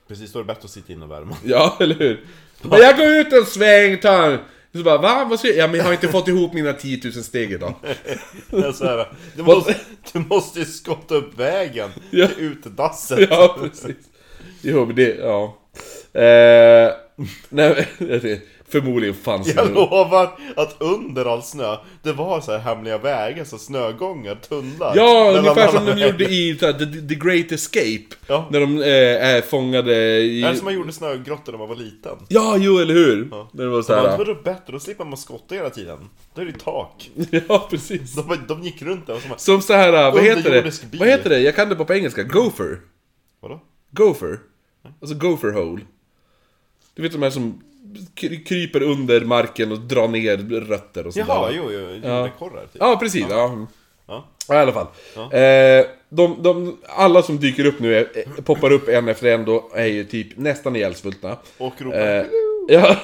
Precis, 0.07 0.31
då 0.33 0.39
är 0.39 0.43
det 0.43 0.47
bättre 0.47 0.65
att 0.65 0.71
sitta 0.71 0.93
inne 0.93 1.05
och 1.05 1.11
värma 1.11 1.35
Ja, 1.43 1.77
eller 1.79 1.95
hur? 1.95 2.25
Men 2.61 2.79
jag 2.79 2.97
går 2.97 3.07
ut 3.07 3.33
en 3.33 3.45
sväng, 3.45 3.97
tar 3.97 4.29
en... 4.31 4.39
Så 4.75 4.83
bara, 4.83 4.97
va? 4.97 5.25
Vad 5.29 5.39
ska 5.39 5.47
jag? 5.47 5.57
Ja 5.57 5.67
men 5.67 5.75
jag 5.75 5.83
har 5.85 5.93
inte 5.93 6.07
fått 6.07 6.27
ihop 6.27 6.53
mina 6.53 6.73
10 6.73 7.01
000 7.03 7.13
steg 7.13 7.51
idag. 7.51 7.73
Det 8.49 8.57
är 8.57 8.71
så 8.71 8.85
här, 8.85 9.07
du, 9.35 9.43
måste, 9.43 9.75
du 10.13 10.19
måste 10.19 10.59
ju 10.59 10.65
skotta 10.65 11.15
upp 11.15 11.39
vägen 11.39 11.89
Ja. 12.09 12.27
till 12.27 12.43
utedasset 12.43 13.27
Ja, 13.29 13.57
precis. 13.61 13.95
Jo, 14.61 14.85
men 14.85 14.95
det, 14.95 15.15
ja. 15.15 15.57
Eh, 16.21 16.91
nej, 17.49 17.87
förmodligen 18.71 19.15
fanns 19.15 19.47
det 19.47 19.53
Jag 19.53 19.73
lovar 19.73 20.29
att 20.55 20.75
under 20.79 21.25
all 21.25 21.43
snö, 21.43 21.77
det 22.03 22.13
var 22.13 22.41
så 22.41 22.51
här 22.51 22.59
hemliga 22.59 22.97
vägar, 22.97 23.43
så 23.43 23.57
snögångar, 23.57 24.35
tunnlar 24.35 24.93
Ja, 24.95 25.33
ungefär 25.37 25.67
som 25.67 25.85
de 25.85 25.97
gjorde 25.97 26.25
i 26.25 26.57
så 26.59 26.65
här, 26.65 26.73
the, 26.73 26.85
the 27.07 27.15
Great 27.15 27.51
Escape. 27.51 28.15
Ja. 28.27 28.47
När 28.51 28.59
de 28.59 28.77
eh, 28.77 29.27
är 29.27 29.41
fångade 29.41 29.95
i... 30.17 30.43
Är 30.43 30.51
det 30.51 30.55
som 30.55 30.65
man 30.65 30.73
gjorde 30.73 30.91
snögrottor 30.93 31.51
när 31.51 31.59
man 31.59 31.69
var 31.69 31.75
liten? 31.75 32.17
Ja, 32.27 32.57
jo, 32.57 32.77
eller 32.77 32.93
hur? 32.93 33.25
När 33.51 33.63
det 33.63 33.69
var 33.69 33.81
så 33.81 33.95
här, 33.95 34.17
det 34.17 34.17
var 34.17 34.43
bättre, 34.43 34.73
då 34.73 34.79
slipper 34.79 35.05
man 35.05 35.17
skotta 35.17 35.55
hela 35.55 35.69
tiden 35.69 36.09
Då 36.33 36.41
är 36.41 36.45
det 36.45 36.59
tak 36.59 37.09
Ja, 37.47 37.67
precis. 37.69 38.13
De, 38.15 38.37
de 38.47 38.63
gick 38.63 38.81
runt 38.81 39.07
där 39.07 39.15
och 39.15 39.21
så 39.21 39.27
bara, 39.27 39.37
Som 39.37 39.61
så 39.61 39.73
här, 39.73 40.11
vad 40.11 40.23
heter 40.23 40.51
det? 40.51 40.91
Bil. 40.91 40.99
Vad 40.99 41.09
heter 41.09 41.29
det? 41.29 41.39
Jag 41.39 41.55
kan 41.55 41.69
det 41.69 41.75
bara 41.75 41.85
på 41.85 41.93
engelska. 41.93 42.23
Gopher. 42.23 42.79
vadå? 43.39 43.59
Gopher. 43.91 44.39
Alltså 45.01 45.15
gopher 45.15 45.51
hole. 45.51 45.81
Du 46.93 47.01
vet 47.01 47.11
de 47.11 47.21
här 47.21 47.29
som 47.29 47.61
kryper 48.45 48.81
under 48.81 49.21
marken 49.21 49.71
och 49.71 49.79
drar 49.79 50.07
ner 50.07 50.37
rötter 50.37 51.07
och 51.07 51.13
sådär. 51.13 51.25
Jaha, 51.27 51.51
jo, 51.51 51.63
jo, 51.71 51.79
jordekorrar 51.79 52.61
typ 52.61 52.77
Ja, 52.79 52.97
precis. 52.99 53.25
Ja. 53.29 53.67
Ja. 54.07 54.25
Ja, 54.47 54.55
i 54.55 54.57
alla 54.57 54.71
fall. 54.71 54.87
Eh, 55.15 55.85
de, 56.09 56.43
de, 56.43 56.77
alla 56.87 57.21
som 57.21 57.39
dyker 57.39 57.65
upp 57.65 57.79
nu, 57.79 57.95
är, 57.95 58.07
eh, 58.13 58.43
poppar 58.43 58.71
upp 58.71 58.87
en 58.87 59.07
efter 59.07 59.27
en 59.27 59.45
då, 59.45 59.71
är 59.75 59.85
ju 59.85 60.03
typ 60.03 60.37
nästan 60.37 60.75
ihjälsvultna. 60.75 61.37
Och 61.57 61.81
ropar 61.81 62.17
Eh, 62.17 62.25
ja, 62.67 62.97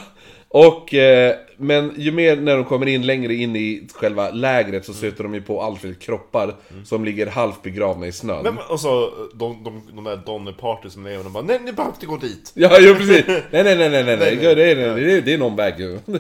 och, 0.48 0.94
eh, 0.94 1.36
men 1.58 1.94
ju 1.98 2.12
mer 2.12 2.36
när 2.36 2.56
de 2.56 2.66
kommer 2.66 2.86
in 2.86 3.06
längre 3.06 3.34
in 3.34 3.56
i 3.56 3.88
själva 3.94 4.30
lägret 4.30 4.86
så 4.86 4.94
stöter 4.94 5.24
de 5.24 5.34
ju 5.34 5.42
på 5.42 5.62
allt 5.62 5.82
fler 5.82 5.94
kroppar 5.94 6.56
som 6.86 7.06
ligger 7.06 7.28
halvt 7.28 7.62
begravna 7.64 8.08
i 8.08 8.12
snön. 8.12 8.44
Men, 8.44 8.58
och 8.70 8.80
så 8.80 9.10
de, 9.34 9.64
de, 9.64 9.82
de 9.96 10.04
där 10.04 10.18
Donny 10.26 10.54
Party 10.54 10.90
som 10.90 11.04
lever, 11.04 11.24
de 11.24 11.34
bara 11.34 11.44
Nej, 11.44 11.60
ni 11.64 11.72
behöver 11.72 11.96
inte 11.96 12.06
gå 12.06 12.18
dit! 12.18 12.52
Ja, 12.56 12.78
jo 12.80 12.96
precis. 12.96 13.24
Nej, 13.28 13.44
nej, 13.52 13.64
nej, 13.64 13.78
nej, 13.78 13.90
nej, 13.90 14.04
nej. 14.04 14.18
Nej, 14.18 14.56
Det, 14.56 14.72
är, 14.72 14.76
nej. 14.76 15.04
det, 15.04 15.18
är, 15.18 15.22
det 15.22 15.34
är 15.34 15.38
någon 15.38 15.56
väg 15.56 15.80
ju. 15.80 16.00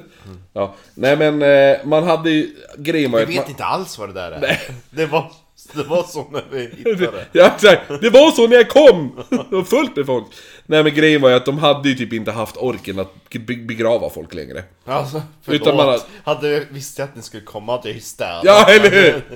Ja, 0.54 0.76
nej 0.94 1.18
men 1.18 1.42
eh, 1.42 1.86
man 1.86 2.04
hade 2.04 2.30
ju, 2.30 2.50
grejen 2.78 3.12
var 3.12 3.22
att 3.22 3.30
vet 3.30 3.36
man, 3.36 3.50
inte 3.50 3.64
alls 3.66 4.00
vad 4.00 4.10
det 4.10 4.14
där 4.14 4.32
är 4.32 4.60
Det 4.90 5.06
var, 5.06 5.32
det 5.74 5.84
var 5.84 6.04
så 6.04 6.28
när 6.32 6.44
vi 6.52 6.60
hittade 6.78 7.26
Ja 7.32 7.52
exakt, 7.56 7.82
det 8.02 8.10
var 8.10 8.32
så 8.32 8.48
när 8.48 8.56
jag 8.56 8.70
kom! 8.70 9.24
Det 9.30 9.56
var 9.56 9.64
fullt 9.64 9.96
med 9.96 10.06
folk. 10.06 10.26
Nej 10.66 10.84
men 10.84 10.96
grejen 10.96 11.22
var 11.22 11.30
ju 11.30 11.36
att 11.36 11.46
de 11.46 11.58
hade 11.58 11.90
ju 11.90 11.96
typ 11.96 12.14
inte 12.14 12.32
haft 12.32 12.58
orken 12.58 13.00
att 13.00 13.14
be- 13.30 13.56
begrava 13.56 14.10
folk 14.10 14.34
längre. 14.34 14.64
Alltså, 14.86 15.22
förlåt. 15.44 15.62
Utan 15.62 15.76
man 15.76 15.86
har- 15.86 16.00
Hade 16.24 16.50
jag 16.50 16.64
visst 16.70 17.00
att 17.00 17.16
ni 17.16 17.22
skulle 17.22 17.44
komma 17.44 17.72
hade 17.76 17.88
jag 17.88 17.96
ju 17.96 18.02
städat 18.02 18.42
Ja, 18.46 18.66
eller 18.70 18.92
hur? 18.92 19.24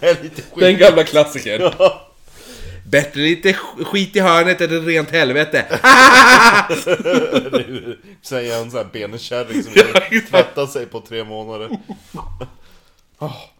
Det 0.00 0.06
är 0.06 0.22
lite 0.22 0.42
skit 0.42 0.44
Den 0.60 0.78
gamla 0.78 1.04
klassikern. 1.04 1.72
Bättre 2.86 3.20
lite 3.20 3.48
sk- 3.52 3.84
skit 3.84 4.16
i 4.16 4.20
hörnet 4.20 4.60
än 4.60 4.76
ett 4.78 4.86
rent 4.86 5.10
helvete. 5.10 5.64
Säger 8.22 8.62
en 8.62 8.70
sån 8.70 8.78
här 8.78 8.86
benkärring 8.92 9.62
som 9.62 9.72
Ja, 9.74 9.82
vill 9.84 9.96
exakt. 10.18 10.30
tvätta 10.30 10.66
sig 10.66 10.86
på 10.86 11.00
tre 11.00 11.24
månader 11.24 11.68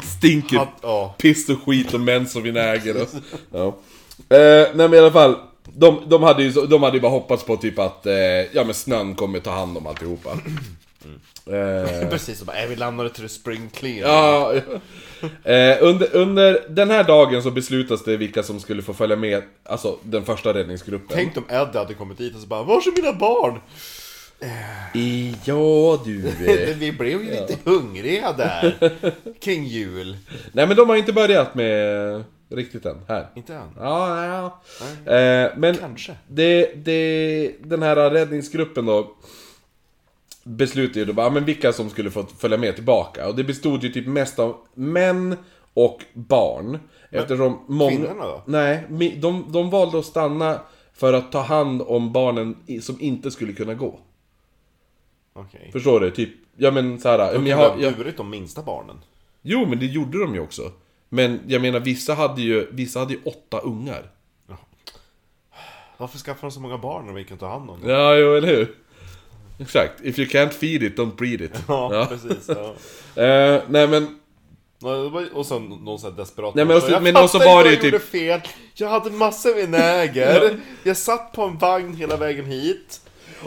Stinker 0.03 0.59
Att, 0.59 0.69
ja. 0.83 1.15
piss 1.19 1.49
och 1.49 1.63
skit 1.67 1.95
och 1.95 2.01
mens 2.01 2.37
och 2.37 2.47
vinäger 2.47 3.03
och... 3.03 3.09
Ja. 3.53 3.67
Eh, 4.37 4.69
nej 4.75 4.89
men 4.89 4.95
i 4.95 4.99
alla 4.99 5.13
fall. 5.13 5.37
De, 5.73 6.03
de, 6.07 6.23
hade 6.23 6.43
ju, 6.43 6.51
de 6.51 6.83
hade 6.83 6.97
ju 6.97 7.01
bara 7.01 7.13
hoppats 7.13 7.45
på 7.45 7.57
typ 7.57 7.79
att, 7.79 8.07
eh, 8.07 8.15
ja 8.53 8.65
men 8.65 8.75
snön 8.75 9.15
kommer 9.15 9.41
ta 9.41 9.51
hand 9.51 9.77
om 9.77 9.87
alltihopa. 9.87 10.31
Eh, 11.47 12.09
Precis, 12.09 12.39
så 12.39 12.45
bara, 12.45 12.63
äh, 12.63 12.69
vi 12.69 12.77
lämnade 12.77 13.11
till 13.11 13.29
spring 13.29 13.71
clean 13.75 13.99
Ja, 13.99 14.55
ja. 14.55 14.61
Eh, 15.53 15.79
under, 15.81 16.17
under 16.17 16.65
den 16.69 16.91
här 16.91 17.05
dagen 17.05 17.43
så 17.43 17.51
beslutas 17.51 18.05
det 18.05 18.17
vilka 18.17 18.43
som 18.43 18.61
skulle 18.61 18.83
få 18.83 18.95
följa 18.95 19.17
med, 19.17 19.43
alltså 19.65 19.99
den 20.03 20.25
första 20.25 20.55
räddningsgruppen. 20.55 21.09
Tänk 21.17 21.37
om 21.37 21.45
Eddie 21.49 21.79
hade 21.79 21.95
kommit 21.95 22.19
dit 22.19 22.35
och 22.35 22.41
så 22.41 22.47
bara, 22.47 22.63
var 22.63 22.77
är 22.77 23.03
mina 23.03 23.13
barn? 23.13 23.61
Ja 25.45 26.03
du. 26.05 26.29
eh. 26.47 26.77
Vi 26.77 26.93
blev 26.93 27.23
ju 27.23 27.31
lite 27.31 27.57
hungriga 27.65 28.33
där 28.33 28.93
Kring 29.41 29.65
jul 29.65 30.17
Nej 30.53 30.67
men 30.67 30.77
de 30.77 30.89
har 30.89 30.97
inte 30.97 31.13
börjat 31.13 31.55
med 31.55 32.25
riktigt 32.49 32.87
än, 32.87 32.97
här. 33.09 33.27
Inte 33.35 33.55
än 33.55 33.69
Ja, 33.77 34.25
ja. 34.25 35.15
Eh, 35.15 35.51
men 35.57 35.77
Kanske. 35.77 36.15
det, 36.29 36.85
det, 36.85 37.55
den 37.65 37.83
här 37.83 38.11
räddningsgruppen 38.11 38.87
då 38.87 39.17
beslutade 40.45 40.99
ju 40.99 41.05
då 41.05 41.13
bara, 41.13 41.31
men 41.31 41.45
vilka 41.45 41.73
som 41.73 41.91
skulle 41.91 42.11
få 42.11 42.27
följa 42.39 42.59
med 42.59 42.75
tillbaka. 42.75 43.29
Och 43.29 43.37
det 43.37 43.45
bestod 43.45 43.83
ju 43.83 43.89
typ 43.89 44.07
mest 44.07 44.39
av 44.39 44.57
män 44.75 45.37
och 45.75 46.05
barn. 46.13 46.79
Eftersom 47.11 47.59
många... 47.67 47.91
kvinnorna 47.91 48.25
då? 48.25 48.43
Nej, 48.47 48.85
de, 49.17 49.53
de 49.53 49.71
valde 49.71 49.99
att 49.99 50.05
stanna 50.05 50.61
för 50.95 51.13
att 51.13 51.33
ta 51.33 51.41
hand 51.41 51.83
om 51.83 52.13
barnen 52.13 52.57
som 52.83 53.01
inte 53.01 53.31
skulle 53.31 53.53
kunna 53.53 53.75
gå. 53.75 53.99
Okej 55.33 55.71
Förstår 55.73 56.01
du? 56.01 56.11
Typ, 56.11 56.31
ja 56.57 56.71
men 56.71 57.01
såhär... 57.01 57.33
De 57.35 57.47
jag, 57.47 57.57
ha 57.57 57.69
har- 57.69 57.81
jag, 57.81 57.97
burit 57.97 58.17
de 58.17 58.31
minsta 58.31 58.63
barnen 58.63 58.97
jo 59.43 59.67
men 59.67 59.79
det 59.79 59.87
gjorde 59.87 60.19
de 60.21 60.35
ju 60.35 60.41
också. 60.41 60.73
Men 61.09 61.41
jag 61.47 61.63
menar 61.63 61.81
vissa 61.81 62.15
hade 62.15 62.43
ju, 62.43 62.69
vissa 62.73 62.99
hade 62.99 63.13
ju 63.13 63.21
åtta 63.25 63.59
ungar. 63.59 64.11
Varför 65.97 66.19
skaffar 66.19 66.41
de 66.49 66.51
så 66.53 66.61
många 66.61 66.79
barn 66.79 67.09
om 67.09 67.15
vi 67.15 67.25
kan 67.25 67.39
ta 67.39 67.49
hand 67.49 67.71
om 67.71 67.81
dem? 67.81 67.91
Ja, 67.91 68.15
jo, 68.17 68.35
eller 68.35 68.49
hur? 68.49 68.75
Exakt. 69.59 70.01
If 70.05 70.19
you 70.19 70.29
can't 70.29 70.51
feed 70.51 70.83
it, 70.83 70.99
don't 70.99 71.17
breed 71.17 71.41
it. 71.41 71.53
Ja, 71.69 72.07
precis 72.09 72.49
ja. 72.49 72.75
Eh, 73.23 73.63
nej 73.69 73.89
men, 73.89 74.19
Och 75.35 75.47
så 75.47 75.59
någon 75.59 75.99
sån 75.99 76.11
här 76.11 76.17
desperat 76.19 76.55
Nej, 76.55 76.65
men 76.65 76.77
också- 76.77 76.91
Jag 76.91 77.03
men 77.03 77.17
också 77.17 77.39
var 77.39 77.65
det 77.65 77.71
jag 77.75 77.85
gjorde 77.85 77.99
typ- 77.99 78.09
fel 78.11 78.41
Jag 78.75 78.89
hade 78.89 79.11
massor 79.11 79.55
vinäger 79.55 80.57
Jag 80.85 80.97
satt 80.97 81.33
på 81.33 81.43
en 81.43 81.59
vagn 81.59 81.95
hela 81.95 82.17
vägen 82.17 82.45
hit 82.47 83.01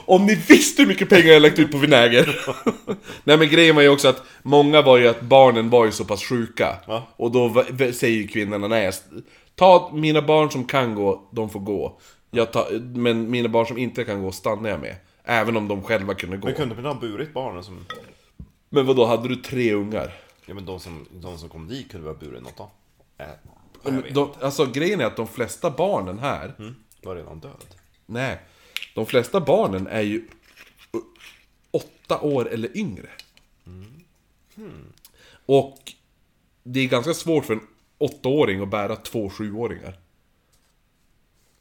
om 0.06 0.26
ni 0.26 0.36
visste 0.36 0.82
hur 0.82 0.88
mycket 0.88 1.10
pengar 1.10 1.28
jag 1.34 1.42
lagt 1.42 1.60
ut 1.60 1.72
på 1.72 1.78
vinäger! 1.78 2.40
nej 3.24 3.38
men 3.38 3.50
grejen 3.50 3.76
var 3.76 3.82
ju 3.82 3.90
också 3.90 4.08
att 4.08 4.24
många 4.44 4.82
var 4.82 4.98
ju 4.98 5.08
att 5.08 5.22
barnen 5.22 5.70
var 5.70 5.86
ju 5.86 5.92
så 5.92 6.06
pass 6.06 6.24
sjuka. 6.24 6.76
Ja. 6.88 7.08
Och 7.16 7.32
då 7.32 7.48
v- 7.72 7.94
säger 7.94 8.18
ju 8.18 8.28
kvinnorna, 8.28 8.68
nej, 8.68 8.92
ta 9.56 9.92
mina 9.94 10.22
barn 10.22 10.52
som 10.52 10.66
kan 10.66 10.96
gå, 10.96 11.28
de 11.32 11.50
får 11.50 11.60
gå. 11.60 12.00
Jag 12.32 12.52
tar, 12.52 12.80
men 12.96 13.32
mina 13.32 13.50
barn 13.50 13.66
som 13.68 13.78
inte 13.78 14.04
kan 14.04 14.22
gå 14.24 14.32
stannar 14.32 14.70
jag 14.70 14.80
med. 14.80 14.96
Även 15.24 15.58
om 15.58 15.68
de 15.68 15.84
själva 15.84 16.14
kunde 16.14 16.38
gå. 16.38 16.48
Men 16.48 16.56
kunde 16.56 16.76
man 16.76 16.86
ha 16.86 16.94
burit 16.94 17.34
barnen 17.34 17.64
som... 17.64 17.86
Men 18.70 18.86
vad 18.86 18.96
då 18.96 19.06
hade 19.06 19.28
du 19.28 19.36
tre 19.36 19.74
ungar? 19.74 20.14
Ja 20.46 20.54
men 20.54 20.66
de 20.66 20.80
som, 20.80 21.06
de 21.12 21.38
som 21.38 21.50
kom 21.50 21.68
dit 21.68 21.92
kunde 21.92 22.08
väl 22.08 22.16
ha 22.16 22.20
burit 22.22 22.44
något 22.44 22.58
då? 22.58 22.70
Äh, 23.18 23.26
jag 23.84 23.92
vet. 23.92 24.14
De, 24.14 24.30
alltså 24.42 24.66
grejen 24.66 25.02
är 25.02 25.06
att 25.06 25.16
de 25.16 25.28
flesta 25.28 25.70
barnen 25.70 26.20
här, 26.20 26.54
Var 27.04 27.16
redan 27.16 27.40
död 27.40 27.52
nej. 28.06 28.40
De 28.94 29.06
flesta 29.06 29.40
barnen 29.40 29.88
är 29.88 30.02
ju 30.02 30.28
åtta 31.72 32.20
år 32.20 32.50
eller 32.54 32.78
yngre. 32.78 33.10
Och 35.46 35.80
det 36.64 36.80
är 36.80 36.88
ganska 36.88 37.14
svårt 37.14 37.46
för 37.46 37.54
en 37.54 37.68
åttaåring 37.98 38.62
att 38.62 38.68
bära 38.70 38.96
två 38.96 39.30
sjuåringar. 39.30 39.94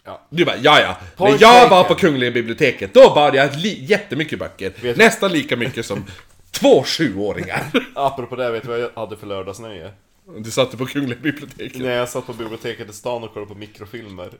Ja. 0.04 0.20
Du 0.30 0.44
bara, 0.44 0.56
ja 0.56 0.80
ja. 0.80 0.96
När 1.24 1.36
jag 1.40 1.70
var 1.70 1.84
på 1.84 1.94
Kungliga 1.94 2.30
biblioteket, 2.30 2.94
då 2.94 3.14
bar 3.14 3.32
jag 3.32 3.56
li- 3.56 3.84
jättemycket 3.84 4.38
böcker. 4.38 4.72
Vet- 4.82 4.96
Nästan 4.96 5.32
lika 5.32 5.56
mycket 5.56 5.86
som 5.86 6.04
två 6.50 6.82
sjuåringar. 6.84 7.70
Apropå 7.94 8.36
det, 8.36 8.50
vet 8.50 8.62
du 8.62 8.68
vad 8.68 8.80
jag 8.80 8.90
hade 8.94 9.16
för 9.16 9.26
lördagsnöje? 9.26 9.92
Du 10.38 10.50
satte 10.50 10.76
på 10.76 10.86
Kungliga 10.86 11.18
biblioteket. 11.20 11.82
När 11.82 11.90
jag 11.96 12.09
satt 12.09 12.26
på 12.26 12.32
biblioteket 12.32 12.90
i 12.90 12.92
stan 12.92 13.22
och 13.24 13.32
kollade 13.34 13.52
på 13.52 13.59
mikrofilmer 13.59 14.30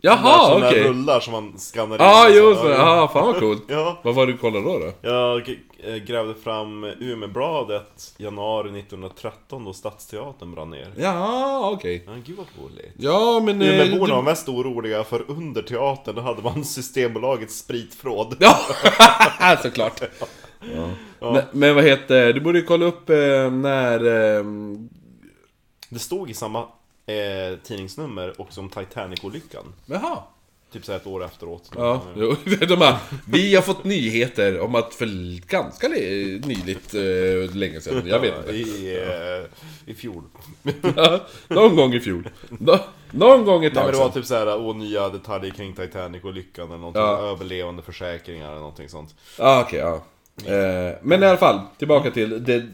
Jaha, 0.00 0.56
okej. 0.56 0.82
rullar 0.88 1.20
som 1.20 1.32
man 1.32 1.58
skannar 1.58 1.94
in 1.96 2.00
Ja, 2.02 2.28
och 2.28 2.34
jo, 2.34 2.54
så. 2.54 2.68
ja, 2.68 3.10
fan 3.12 3.26
vad 3.26 3.38
coolt. 3.38 3.62
Ja. 3.68 3.98
Vad 4.02 4.14
var 4.14 4.26
det 4.26 4.32
du 4.32 4.38
kollade 4.38 4.64
då? 4.64 4.78
då? 4.78 4.92
Jag 5.08 5.48
eh, 5.84 5.94
grävde 5.96 6.34
fram 6.34 6.84
Umebladet 6.84 8.14
januari 8.18 8.68
1913 8.80 9.64
då 9.64 9.72
Stadsteatern 9.72 10.54
brann 10.54 10.70
ner 10.70 10.92
Ja, 10.96 11.70
okej. 11.74 12.04
Ja, 12.06 12.12
gud 12.26 12.36
vad 12.36 12.46
roligt 12.64 12.92
Ja, 12.98 13.40
men... 13.44 13.62
eh, 13.62 13.68
Umeborna 13.68 14.14
var 14.14 14.22
du- 14.22 14.28
mest 14.30 14.48
oroliga 14.48 15.04
för 15.04 15.24
under 15.30 15.62
teatern 15.62 16.14
då 16.14 16.20
hade 16.22 16.42
man 16.42 16.64
Systembolagets 16.64 17.58
spritförråd 17.58 18.36
Ja, 18.40 18.56
såklart. 19.62 20.00
Ja. 21.20 21.32
Men, 21.32 21.42
men 21.52 21.74
vad 21.74 21.84
heter, 21.84 22.32
du 22.32 22.40
borde 22.40 22.58
ju 22.58 22.64
kolla 22.64 22.86
upp 22.86 23.10
eh, 23.10 23.50
när... 23.50 24.04
Eh, 24.38 24.44
Det 25.90 25.98
stod 25.98 26.30
i 26.30 26.34
samma 26.34 26.64
eh, 27.08 27.58
tidningsnummer 27.62 28.40
också 28.40 28.60
om 28.60 28.68
Titanic-olyckan. 28.70 29.64
Jaha. 29.86 30.18
Typ 30.72 30.84
så 30.84 30.92
här 30.92 30.98
ett 30.98 31.06
år 31.06 31.24
efteråt. 31.24 31.70
Ja, 31.76 32.02
jo, 32.16 32.36
de 32.68 32.76
bara, 32.76 32.98
vi 33.26 33.54
har 33.54 33.62
fått 33.62 33.84
nyheter 33.84 34.60
om 34.60 34.74
att 34.74 34.94
för 34.94 35.06
ganska 35.48 35.88
li- 35.88 36.40
nyligt, 36.44 36.94
eh, 36.94 37.56
länge 37.56 37.80
sedan, 37.80 38.02
jag 38.06 38.20
vet 38.20 38.34
inte. 38.38 38.52
I, 38.52 38.96
eh, 38.96 39.90
I 39.90 39.94
fjol. 39.94 40.22
Ja, 40.96 41.20
någon 41.48 41.76
gång 41.76 41.94
i 41.94 42.00
fjol. 42.00 42.28
Nå, 42.48 42.78
någon 43.10 43.44
gång 43.44 43.64
ett 43.64 43.74
Nej 43.74 43.84
men 43.84 43.92
tag 43.92 43.92
det 43.94 43.98
var 43.98 44.04
sedan. 44.04 44.12
typ 44.22 44.26
såhär, 44.26 44.56
åh 44.58 44.76
nya 44.76 45.08
detaljer 45.08 45.50
kring 45.50 45.72
Titanic-olyckan 45.74 46.66
eller 46.66 46.78
någonting. 46.78 47.02
Ja. 47.02 47.18
Överlevande 47.18 47.82
försäkringar 47.82 48.46
eller 48.50 48.60
någonting 48.60 48.88
sånt. 48.88 49.14
Ah, 49.38 49.60
okej, 49.60 49.78
ja. 49.78 49.94
Eh, 50.54 50.96
men 51.02 51.22
i 51.22 51.26
alla 51.26 51.36
fall, 51.38 51.60
tillbaka 51.78 52.10
till 52.10 52.44
det... 52.44 52.66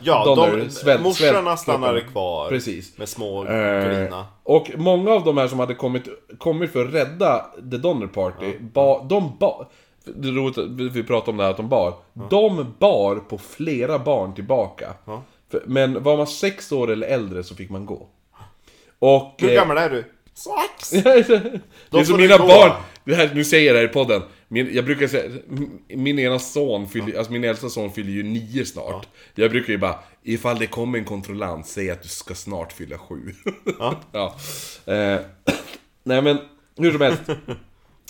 Ja, 0.00 0.24
Donner, 0.24 0.56
de, 0.56 0.70
svält- 0.70 1.02
morsorna 1.02 1.42
svält- 1.42 1.60
stannade 1.60 2.00
kvar. 2.00 2.48
Precis. 2.48 2.98
Med 2.98 3.08
små 3.08 3.44
Eh, 3.44 3.88
grina. 3.88 4.26
och 4.42 4.70
många 4.76 5.10
av 5.10 5.24
de 5.24 5.36
här 5.38 5.48
som 5.48 5.58
hade 5.58 5.74
kommit, 5.74 6.02
kommit 6.38 6.72
för 6.72 6.84
att 6.86 6.94
rädda 6.94 7.46
The 7.70 7.76
Donner 7.76 8.06
Party, 8.06 8.58
ba, 8.60 9.02
de 9.02 9.36
bar... 9.40 9.68
Det 10.04 10.28
är 10.28 10.32
roligt 10.32 10.58
att 10.58 10.70
vi 10.96 11.02
pratar 11.02 11.32
om 11.32 11.38
det 11.38 11.44
här 11.44 11.50
att 11.50 11.56
de 11.56 11.68
bar. 11.68 11.94
De 12.30 12.74
bar 12.78 13.16
på 13.16 13.38
flera 13.38 13.98
barn 13.98 14.34
tillbaka. 14.34 14.92
Ja. 15.04 15.22
För, 15.50 15.62
men 15.66 16.02
var 16.02 16.16
man 16.16 16.26
sex 16.26 16.72
år 16.72 16.90
eller 16.90 17.06
äldre 17.06 17.42
så 17.44 17.54
fick 17.54 17.70
man 17.70 17.86
gå. 17.86 18.06
Och... 18.98 19.34
Hur 19.38 19.48
eh, 19.50 19.54
gammal 19.54 19.78
är 19.78 19.90
du? 19.90 20.04
Sex! 20.34 20.90
det 21.90 21.98
är 21.98 22.04
som 22.04 22.16
mina 22.16 22.36
gå. 22.36 22.46
barn, 22.46 22.70
det 23.04 23.14
här, 23.14 23.30
nu 23.34 23.44
säger 23.44 23.66
jag 23.66 23.74
det 23.76 23.80
här 23.80 23.86
i 23.88 23.92
podden. 23.92 24.22
Min, 24.48 24.74
jag 24.74 24.84
brukar 24.84 25.06
säga, 25.06 25.32
min 25.88 26.18
ena 26.18 26.38
son, 26.38 26.88
fyller, 26.88 27.18
alltså 27.18 27.32
min 27.32 27.44
äldsta 27.44 27.68
son 27.68 27.92
fyller 27.92 28.10
ju 28.10 28.22
nio 28.22 28.66
snart. 28.66 29.08
Jag 29.34 29.50
brukar 29.50 29.72
ju 29.72 29.78
bara, 29.78 29.98
ifall 30.22 30.58
det 30.58 30.66
kommer 30.66 30.98
en 30.98 31.04
kontrollant, 31.04 31.66
säg 31.66 31.90
att 31.90 32.02
du 32.02 32.08
ska 32.08 32.34
snart 32.34 32.72
fylla 32.72 32.98
sju. 32.98 33.34
Ja. 33.78 34.00
ja. 34.12 34.36
Eh, 34.94 35.20
nej 36.02 36.22
men, 36.22 36.38
hur 36.76 36.92
som 36.92 37.00
helst. 37.00 37.22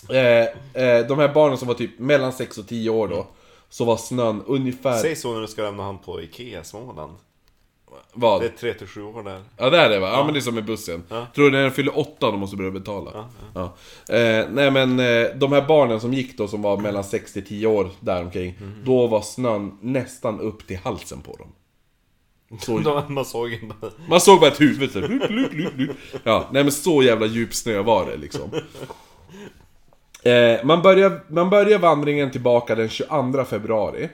Eh, 0.09 0.83
eh, 0.83 1.07
de 1.07 1.19
här 1.19 1.35
barnen 1.35 1.59
som 1.59 1.69
var 1.69 1.75
typ 1.75 1.99
mellan 1.99 2.33
6 2.33 2.59
och 2.59 2.69
10 2.69 2.91
år 2.91 3.09
då, 3.09 3.27
så 3.69 3.85
var 3.85 3.97
snön 3.97 4.43
ungefär... 4.47 4.99
Säg 4.99 5.17
så 5.17 5.35
när 5.35 5.41
du 5.41 5.47
ska 5.47 5.63
lämna 5.63 5.83
han 5.83 5.99
på 5.99 6.23
Ikea 6.23 6.65
Småland. 6.65 7.17
Vad? 8.17 8.41
Det 8.41 8.63
är 8.63 8.75
3-7 8.75 9.03
år 9.03 9.23
där. 9.23 9.43
Ja 9.57 9.71
det 9.71 9.79
är 9.79 9.91
det 9.91 9.99
va? 9.99 10.09
Ja, 10.09 10.25
men 10.25 10.35
det 10.35 10.39
är 10.39 10.43
som 10.43 10.55
med 10.55 10.65
bussen. 10.65 11.03
Tror 11.35 11.45
du 11.45 11.51
när 11.51 11.63
den 11.63 11.73
fyller 11.73 11.99
åtta 11.99 12.31
de 12.31 12.41
måste 12.41 12.57
börja 12.57 12.71
betala? 12.71 13.29
Ja. 13.55 13.65
Eh, 14.17 14.47
nej 14.51 14.71
men 14.71 15.01
eh, 15.01 15.27
de 15.35 15.53
här 15.53 15.67
barnen 15.69 16.01
som 16.01 16.15
gick 16.15 16.39
då 16.39 16.49
som 16.49 16.63
var 16.63 16.77
mellan 16.77 17.05
6 17.05 17.33
till 17.33 17.47
10 17.47 17.67
år 17.67 17.91
däromkring. 18.01 18.59
Då 18.85 19.07
var 19.07 19.21
snön 19.21 19.79
nästan 19.81 20.41
upp 20.41 20.67
till 20.67 20.79
halsen 20.79 21.21
på 21.21 21.37
dem. 21.37 21.53
Så, 22.61 23.05
Man 23.09 23.25
såg 23.25 23.59
bara... 23.81 23.91
man 24.09 24.21
såg 24.21 24.41
bara 24.41 24.51
ett 24.51 24.61
huvud 24.61 24.91
så 24.91 25.01
lup. 25.01 25.97
Ja, 26.25 26.49
nej 26.53 26.63
men 26.63 26.73
så 26.73 27.03
jävla 27.03 27.27
djup 27.27 27.55
snö 27.55 27.83
var 27.83 28.07
det 28.07 28.17
liksom. 28.17 28.51
Eh, 30.27 30.65
man, 30.65 30.83
börjar, 30.83 31.21
man 31.29 31.51
börjar 31.51 31.79
vandringen 31.79 32.31
tillbaka 32.31 32.75
den 32.75 32.89
22 32.89 33.45
februari. 33.45 34.09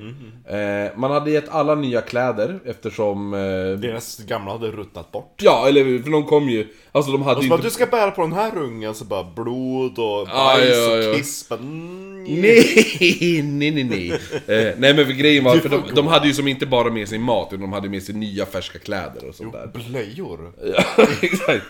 Eh, 0.49 0.99
man 0.99 1.11
hade 1.11 1.31
gett 1.31 1.49
alla 1.49 1.75
nya 1.75 2.01
kläder 2.01 2.59
eftersom... 2.65 3.35
Eh, 3.35 3.41
Deras 3.81 4.19
gamla 4.19 4.53
hade 4.53 4.71
ruttnat 4.71 5.13
bort. 5.13 5.35
ja, 5.43 5.69
eller? 5.69 6.03
För 6.03 6.11
de 6.11 6.25
kom 6.25 6.49
ju... 6.49 6.67
Alltså 6.93 7.13
de 7.13 7.23
hade 7.23 7.37
Och 7.37 7.43
så 7.43 7.45
ju 7.45 7.49
bara, 7.51 7.55
inte... 7.57 7.67
du 7.67 7.71
ska 7.71 7.87
bära 7.87 8.11
på 8.11 8.23
den 8.23 8.33
här 8.33 8.59
ungen, 8.59 8.95
så 8.95 9.05
bara 9.05 9.25
blod 9.25 9.99
och 9.99 10.27
bajs 10.27 10.69
ja, 10.71 10.97
ja. 10.97 11.09
och 11.11 11.17
kiss. 11.17 11.51
Mm, 11.51 12.25
Nej, 12.25 13.43
nej, 13.45 13.71
nej, 13.71 13.85
nej. 13.85 14.11
Eh, 14.47 14.75
nej 14.79 14.95
men 14.95 15.07
för 15.07 15.13
grejen 15.13 15.45
var, 15.45 15.57
för 15.57 15.69
de, 15.69 15.83
de 15.95 16.07
hade 16.07 16.27
ju 16.27 16.35
som 16.35 16.49
inte 16.49 16.67
bara 16.67 16.91
med 16.91 17.09
sig 17.09 17.19
mat, 17.19 17.49
utan 17.51 17.61
de 17.61 17.73
hade 17.73 17.89
med 17.89 18.03
sig 18.03 18.15
nya 18.15 18.47
färska 18.47 18.79
kläder 18.79 19.29
och 19.29 19.35
sånt 19.35 19.53
där. 19.53 19.71
Blöjor. 19.89 20.53
Ja, 20.77 21.07
exakt. 21.23 21.65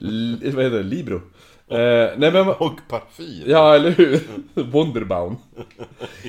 L- 0.00 0.52
vad 0.54 0.64
heter 0.64 0.76
det? 0.76 0.82
Libro? 0.82 1.20
Eh, 1.70 2.18
nej 2.18 2.32
men, 2.32 2.48
Och 2.58 2.78
parfym. 2.88 3.42
ja 3.46 3.74
eller 3.74 3.90
hur? 3.90 4.20
Wonderbaum. 4.54 5.36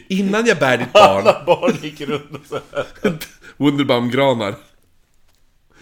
Innan 0.09 0.45
jag 0.45 0.57
bär 0.57 0.77
ditt 0.77 0.93
barn, 0.93 1.27
Alla 1.27 1.43
barn 1.45 1.77
gick 1.81 2.01
runt 2.01 2.31
och 2.31 2.45
så 2.49 2.59
här. 2.71 3.13
Wunderbaum-granar. 3.57 4.55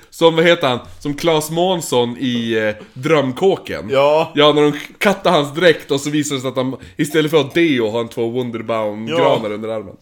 Som, 0.09 0.35
vad 0.35 0.45
heter 0.45 0.67
han? 0.67 0.79
Som 0.99 1.13
Claes 1.13 1.49
Månsson 1.51 2.17
i 2.19 2.53
eh, 2.53 2.85
Drömkåken. 2.93 3.89
Ja. 3.89 4.31
Ja, 4.35 4.53
när 4.53 4.61
de 4.61 4.73
kattade 4.97 5.35
hans 5.35 5.53
dräkt 5.53 5.91
och 5.91 5.99
så 6.01 6.09
visade 6.09 6.37
det 6.37 6.41
sig 6.41 6.49
att 6.49 6.55
han 6.55 6.77
istället 6.97 7.31
för 7.31 7.37
att 7.39 7.45
ha 7.45 7.53
deo 7.53 7.89
har 7.89 7.97
han 7.97 8.07
två 8.09 8.29
Wunderbaum-granar 8.29 9.51
under 9.51 9.69
armen. 9.69 9.95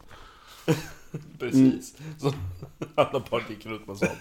Precis. 1.40 1.96
Så 2.18 2.32
alla 2.96 3.24
barn 3.30 3.42
gick 3.50 3.66
runt 3.66 3.88
med 3.88 3.98
sånt. 3.98 4.12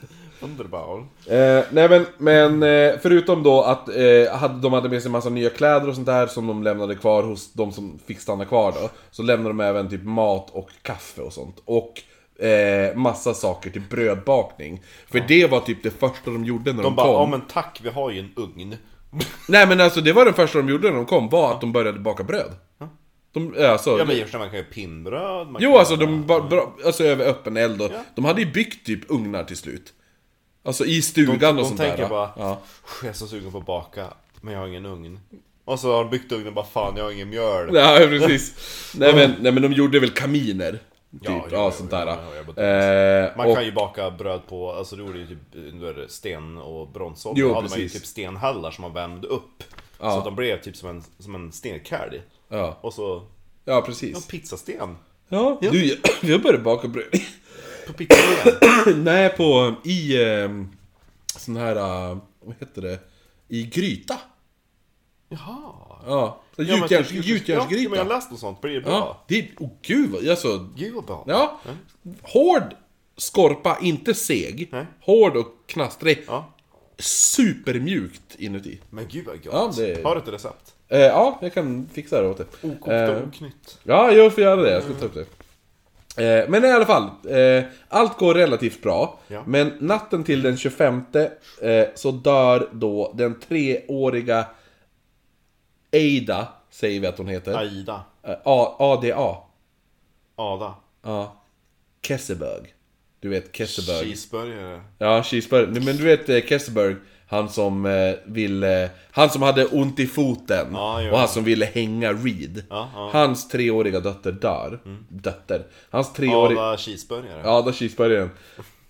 Underbar. 0.41 0.99
Eh, 1.27 1.65
nej 1.71 1.89
men, 1.89 2.07
men 2.19 2.63
eh, 2.63 2.99
förutom 3.03 3.43
då 3.43 3.63
att 3.63 3.89
eh, 3.89 4.37
hade, 4.39 4.61
de 4.61 4.73
hade 4.73 4.89
med 4.89 5.03
sig 5.03 5.11
massa 5.11 5.31
nya 5.31 5.51
kläder 5.51 5.89
och 5.89 5.95
sånt 5.95 6.07
där 6.07 6.27
som 6.27 6.47
de 6.47 6.63
lämnade 6.63 6.95
kvar 6.95 7.23
hos 7.23 7.53
de 7.53 7.73
som 7.73 7.99
fick 8.07 8.21
stanna 8.21 8.45
kvar 8.45 8.73
då. 8.73 8.91
Så 9.11 9.23
lämnade 9.23 9.51
de 9.51 9.61
även 9.61 9.89
typ 9.91 10.05
mat 10.05 10.51
och 10.51 10.71
kaffe 10.83 11.23
och 11.23 11.33
sånt. 11.33 11.63
Och 11.65 12.03
eh, 12.45 12.97
massa 12.97 13.35
saker 13.35 13.71
till 13.71 13.83
brödbakning. 13.91 14.83
För 15.07 15.25
det 15.29 15.51
var 15.51 15.61
typ 15.61 15.83
det 15.83 15.91
första 15.91 16.31
de 16.31 16.45
gjorde 16.45 16.73
när 16.73 16.83
de, 16.83 16.83
De 16.83 16.95
bara, 16.97 17.07
ja 17.07 17.19
kom. 17.19 17.31
men 17.31 17.41
tack, 17.41 17.81
vi 17.83 17.89
har 17.91 18.11
ju 18.11 18.19
en 18.19 18.31
ugn. 18.37 18.77
Nej 19.49 19.67
men 19.67 19.81
alltså 19.81 20.01
det 20.01 20.13
var 20.13 20.25
det 20.25 20.33
första 20.33 20.59
de 20.59 20.69
gjorde 20.69 20.89
när 20.91 20.97
de 20.97 21.07
kom, 21.07 21.29
var 21.29 21.53
att 21.53 21.61
de 21.61 21.73
började 21.73 21.99
baka 21.99 22.25
bröd. 22.25 22.53
De, 23.33 23.55
alltså, 23.65 23.99
Ja 23.99 24.05
men 24.05 24.17
just 24.17 24.33
det, 24.33 24.39
man 24.39 24.51
kan 24.51 24.59
ju 24.59 24.65
pinnbröd. 24.65 25.47
Man 25.49 25.63
Jo 25.63 25.71
kan 25.71 25.79
alltså 25.79 25.97
de 25.97 26.27
bara, 26.27 26.41
bra, 26.43 26.77
alltså 26.87 27.05
över 27.05 27.25
öppen 27.27 27.57
eld 27.57 27.83
och, 27.83 27.93
Ja. 27.93 28.05
De 28.17 28.25
hade 28.25 28.41
ju 28.43 28.53
byggt 28.53 28.87
typ 28.87 29.11
ugnar 29.11 29.45
till 29.45 29.57
slut. 29.57 29.93
Alltså 30.63 30.85
i 30.85 31.03
stugan 31.03 31.39
de, 31.39 31.47
och 31.49 31.55
de 31.57 31.65
sånt 31.65 31.81
tänker 31.81 32.03
där. 32.03 32.09
bara, 32.09 32.31
Ja. 32.37 32.61
jag 33.03 33.09
är 33.09 33.13
så 33.15 33.27
sugen 33.27 33.53
på 33.53 33.59
att 33.59 33.67
baka, 33.67 34.07
men 34.41 34.55
jag 34.55 34.61
har 34.61 34.69
ingen 34.69 34.87
ugn. 34.87 35.21
Och 35.65 35.79
så 35.81 35.93
har 35.93 36.05
de 36.05 36.11
byggt 36.11 36.33
ugnen 36.33 36.55
bara, 36.55 36.65
fan 36.65 36.97
jag 36.97 37.05
har 37.05 37.11
ingen 37.11 37.29
mjöl. 37.29 37.75
Ja, 37.75 37.97
precis. 37.99 38.55
nej, 38.99 39.15
men, 39.15 39.35
nej 39.41 39.53
men 39.53 39.63
de 39.63 39.73
gjorde 39.73 40.01
väl 40.01 40.11
kaminer. 40.11 40.73
Typ, 40.73 40.81
Ja, 41.23 41.47
ja, 41.51 41.65
jo, 41.65 41.71
sånt 41.79 41.91
där. 41.91 42.07
eh, 43.27 43.37
Man 43.37 43.47
och, 43.47 43.55
kan 43.55 43.65
ju 43.65 43.73
baka 43.73 44.11
bröd 44.11 44.41
på, 44.49 44.73
alltså 44.73 44.97
det 44.97 45.03
gjorde 45.03 45.19
ju 45.19 45.27
typ 45.27 45.39
under 45.55 46.07
sten 46.09 46.59
och 46.59 46.89
bronsålder. 46.89 47.43
Då 47.43 47.49
hade 47.55 47.69
man 47.69 47.79
ju 47.79 47.85
precis. 47.85 48.01
typ 48.01 48.07
stenhallar 48.09 48.71
som 48.71 48.83
man 48.83 48.93
värmde 48.95 49.29
upp. 49.29 49.65
Ja. 50.01 50.11
Så 50.13 50.19
att 50.19 50.25
de 50.25 50.37
blev 50.37 50.61
typ 50.63 50.77
som 50.77 50.89
en, 50.89 51.03
som 51.19 51.35
en 51.35 51.53
stenkärl. 51.53 52.21
Ja, 52.51 52.79
Och 52.81 52.95
så, 52.95 53.23
ja, 53.65 53.73
ja 53.75 53.83
precis. 53.83 54.27
pizzasten. 54.27 54.97
Ja, 55.29 55.59
du, 55.61 55.85
jag, 55.87 55.99
jag 56.21 56.43
började 56.43 56.63
baka 56.65 56.89
bröd. 56.89 57.11
På 57.87 57.93
pizzasten. 57.93 58.55
nej, 59.05 59.29
på, 59.37 59.75
i 59.85 60.23
eh, 60.25 60.49
sån 61.37 61.57
här, 61.57 61.77
eh, 61.77 62.19
vad 62.45 62.57
heter 62.61 62.83
det? 62.83 62.99
I 63.49 63.63
gryta. 63.63 64.19
Jaha. 65.29 65.73
Ja, 66.07 66.41
så 66.57 66.63
Ja, 66.63 66.77
men 66.77 66.89
typ- 66.89 67.13
gjutjärnsgryta. 67.13 67.53
Ja, 67.53 67.89
men 67.89 67.99
jag 67.99 68.05
har 68.05 68.15
läst 68.15 68.31
något 68.31 68.41
sånt, 68.41 68.61
blir 68.61 68.75
det 68.75 68.81
bra? 68.81 68.91
Ja, 68.93 69.25
det 69.29 69.39
är, 69.39 69.49
oh 69.59 69.71
gud 69.83 70.11
vad, 70.11 70.29
alltså, 70.29 70.69
Gud 70.77 70.95
vad 70.95 71.05
bra. 71.05 71.25
ja. 71.29 71.61
Hård 72.23 72.75
skorpa, 73.17 73.79
inte 73.83 74.15
seg. 74.15 74.69
Nej. 74.73 74.87
Hård 75.01 75.37
och 75.37 75.47
knastrig. 75.67 76.25
Ja. 76.27 76.53
Supermjukt 76.99 78.35
inuti. 78.39 78.81
Men 78.91 79.09
gud 79.09 79.27
vad 79.27 79.35
gott. 79.45 79.53
Ja, 79.53 79.73
det- 79.77 80.05
Har 80.05 80.15
du 80.15 80.21
ett 80.21 80.29
recept? 80.29 80.75
Eh, 80.91 81.01
ja, 81.01 81.39
jag 81.43 81.55
kan 81.55 81.89
fixa 81.93 82.23
det 82.23 82.29
åt 82.29 82.37
dig. 82.37 82.47
Okokta 82.63 83.17
Eh, 83.17 83.23
oknytt. 83.29 83.79
Ja, 83.83 84.11
jag 84.13 84.35
får 84.35 84.43
göra 84.43 84.63
det. 84.63 84.71
Jag 84.73 84.83
ska 84.83 84.93
ta 84.93 85.05
upp 85.05 85.15
det. 85.15 85.27
Eh, 86.41 86.49
men 86.49 86.65
i 86.65 86.69
alla 86.71 86.87
fall, 86.87 87.09
eh, 87.29 87.65
allt 87.89 88.19
går 88.19 88.35
relativt 88.35 88.83
bra. 88.83 89.19
Ja. 89.29 89.43
Men 89.47 89.73
natten 89.81 90.25
till 90.25 90.43
den 90.43 90.57
25 90.57 91.03
eh, 91.63 91.85
så 91.95 92.11
dör 92.11 92.69
då 92.73 93.13
den 93.17 93.41
treåriga 93.41 94.47
Ada, 95.93 96.49
säger 96.71 97.01
vi 97.01 97.07
att 97.07 97.19
hon 97.19 97.29
heter. 97.29 97.55
Aida. 97.59 98.05
Eh, 98.23 98.35
A- 98.45 98.77
ADA. 98.79 99.37
Ada. 100.37 100.75
Ja. 101.03 101.43
Kesseberg. 102.03 102.75
Du 103.21 103.29
vet 103.29 103.57
Kesseberg. 103.57 104.05
Cheeseburgare. 104.07 104.81
Ja, 104.99 105.23
cheeseburger. 105.23 105.81
Men 105.81 105.97
du 105.97 106.05
vet 106.05 106.29
eh, 106.29 106.41
Kesseberg, 106.41 106.97
han 107.31 107.49
som 107.49 107.87
eh, 107.87 108.15
ville... 108.25 108.91
Han 109.11 109.31
som 109.31 109.43
hade 109.43 109.67
ont 109.67 110.01
i 110.01 110.07
foten. 110.07 110.67
Jo. 110.73 111.11
och 111.13 111.19
han 111.19 111.29
som 111.29 111.45
ville 111.45 111.65
hänga 111.67 112.13
Reed. 112.13 112.63
Ja, 112.71 112.89
ja. 112.95 113.11
Hans 113.13 113.49
treåriga 113.49 114.01
dotter 114.01 114.33
dör. 114.33 114.79
Dotter. 115.09 115.63
Hans 115.91 116.13
treåriga... 116.13 116.61
Ada 116.61 116.77
cheeseburgare. 116.77 117.41
Ja, 117.45 117.63
då 117.63 117.73
cheeseburgaren. 117.73 118.31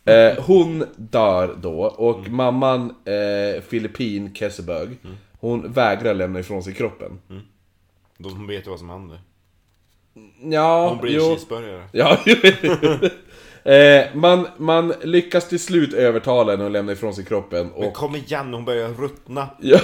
Eh, 0.04 0.44
hon 0.44 0.84
dör 0.96 1.56
då 1.62 1.80
och 1.82 2.18
Mm. 2.18 2.36
mamman 2.36 2.94
eh, 3.04 3.62
Filippin 3.62 4.34
Kesseberg, 4.34 4.88
hon 5.40 5.72
vägrar 5.72 6.14
lämna 6.14 6.40
ifrån 6.40 6.62
sig 6.62 6.74
kroppen. 6.74 7.18
De 8.18 8.46
vet 8.46 8.66
ju 8.66 8.70
vad 8.70 8.78
som 8.78 8.90
händer. 8.90 9.20
Ja, 10.42 10.88
Hon 10.88 10.98
blir 11.00 11.14
jo. 11.16 11.22
cheeseburgare. 11.22 11.82
Ja, 11.92 12.18
eh, 13.64 14.14
man, 14.14 14.46
man 14.56 14.94
lyckas 15.02 15.48
till 15.48 15.60
slut 15.60 15.92
övertala 15.94 16.52
henne 16.52 16.66
att 16.66 16.72
lämna 16.72 16.92
ifrån 16.92 17.14
sig 17.14 17.24
kroppen 17.24 17.66
Men 17.76 17.88
och... 17.88 17.94
kom 17.94 18.16
igen, 18.16 18.54
hon 18.54 18.64
börjar 18.64 18.88
ruttna. 18.88 19.48
Ja, 19.58 19.80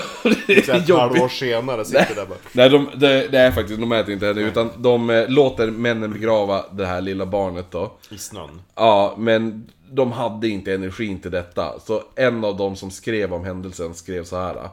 det 0.46 0.52
är 0.52 0.58
ett 0.58 0.88
halvår 0.88 1.18
jobbigt. 1.18 1.32
senare 1.32 1.84
sitter 1.84 2.14
där 2.14 2.26
bara. 2.26 2.38
Nej, 2.52 2.70
de, 2.70 2.88
det, 2.94 3.28
det 3.28 3.38
är 3.38 3.50
faktiskt, 3.52 3.80
de 3.80 3.92
äter 3.92 4.14
inte 4.14 4.26
henne 4.26 4.40
utan 4.40 4.70
de 4.78 5.10
eh, 5.10 5.28
låter 5.28 5.70
männen 5.70 6.12
begrava 6.12 6.64
det 6.72 6.86
här 6.86 7.00
lilla 7.00 7.26
barnet 7.26 7.66
då. 7.70 7.92
I 8.10 8.18
snön. 8.18 8.62
Ja, 8.74 9.14
men 9.18 9.66
de 9.90 10.12
hade 10.12 10.48
inte 10.48 10.74
energin 10.74 11.20
till 11.20 11.30
detta. 11.30 11.80
Så 11.80 12.02
en 12.14 12.44
av 12.44 12.56
dem 12.56 12.76
som 12.76 12.90
skrev 12.90 13.34
om 13.34 13.44
händelsen 13.44 13.94
skrev 13.94 14.24
så 14.24 14.36
här. 14.36 14.68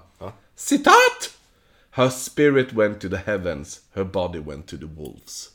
Citat! 0.55 1.30
Her 1.91 2.09
spirit 2.09 2.73
went 2.73 3.01
to 3.01 3.09
the 3.09 3.31
heavens, 3.31 3.81
her 3.93 4.03
body 4.03 4.39
went 4.39 4.67
to 4.67 4.77
the 4.77 4.85
wolves. 4.85 5.49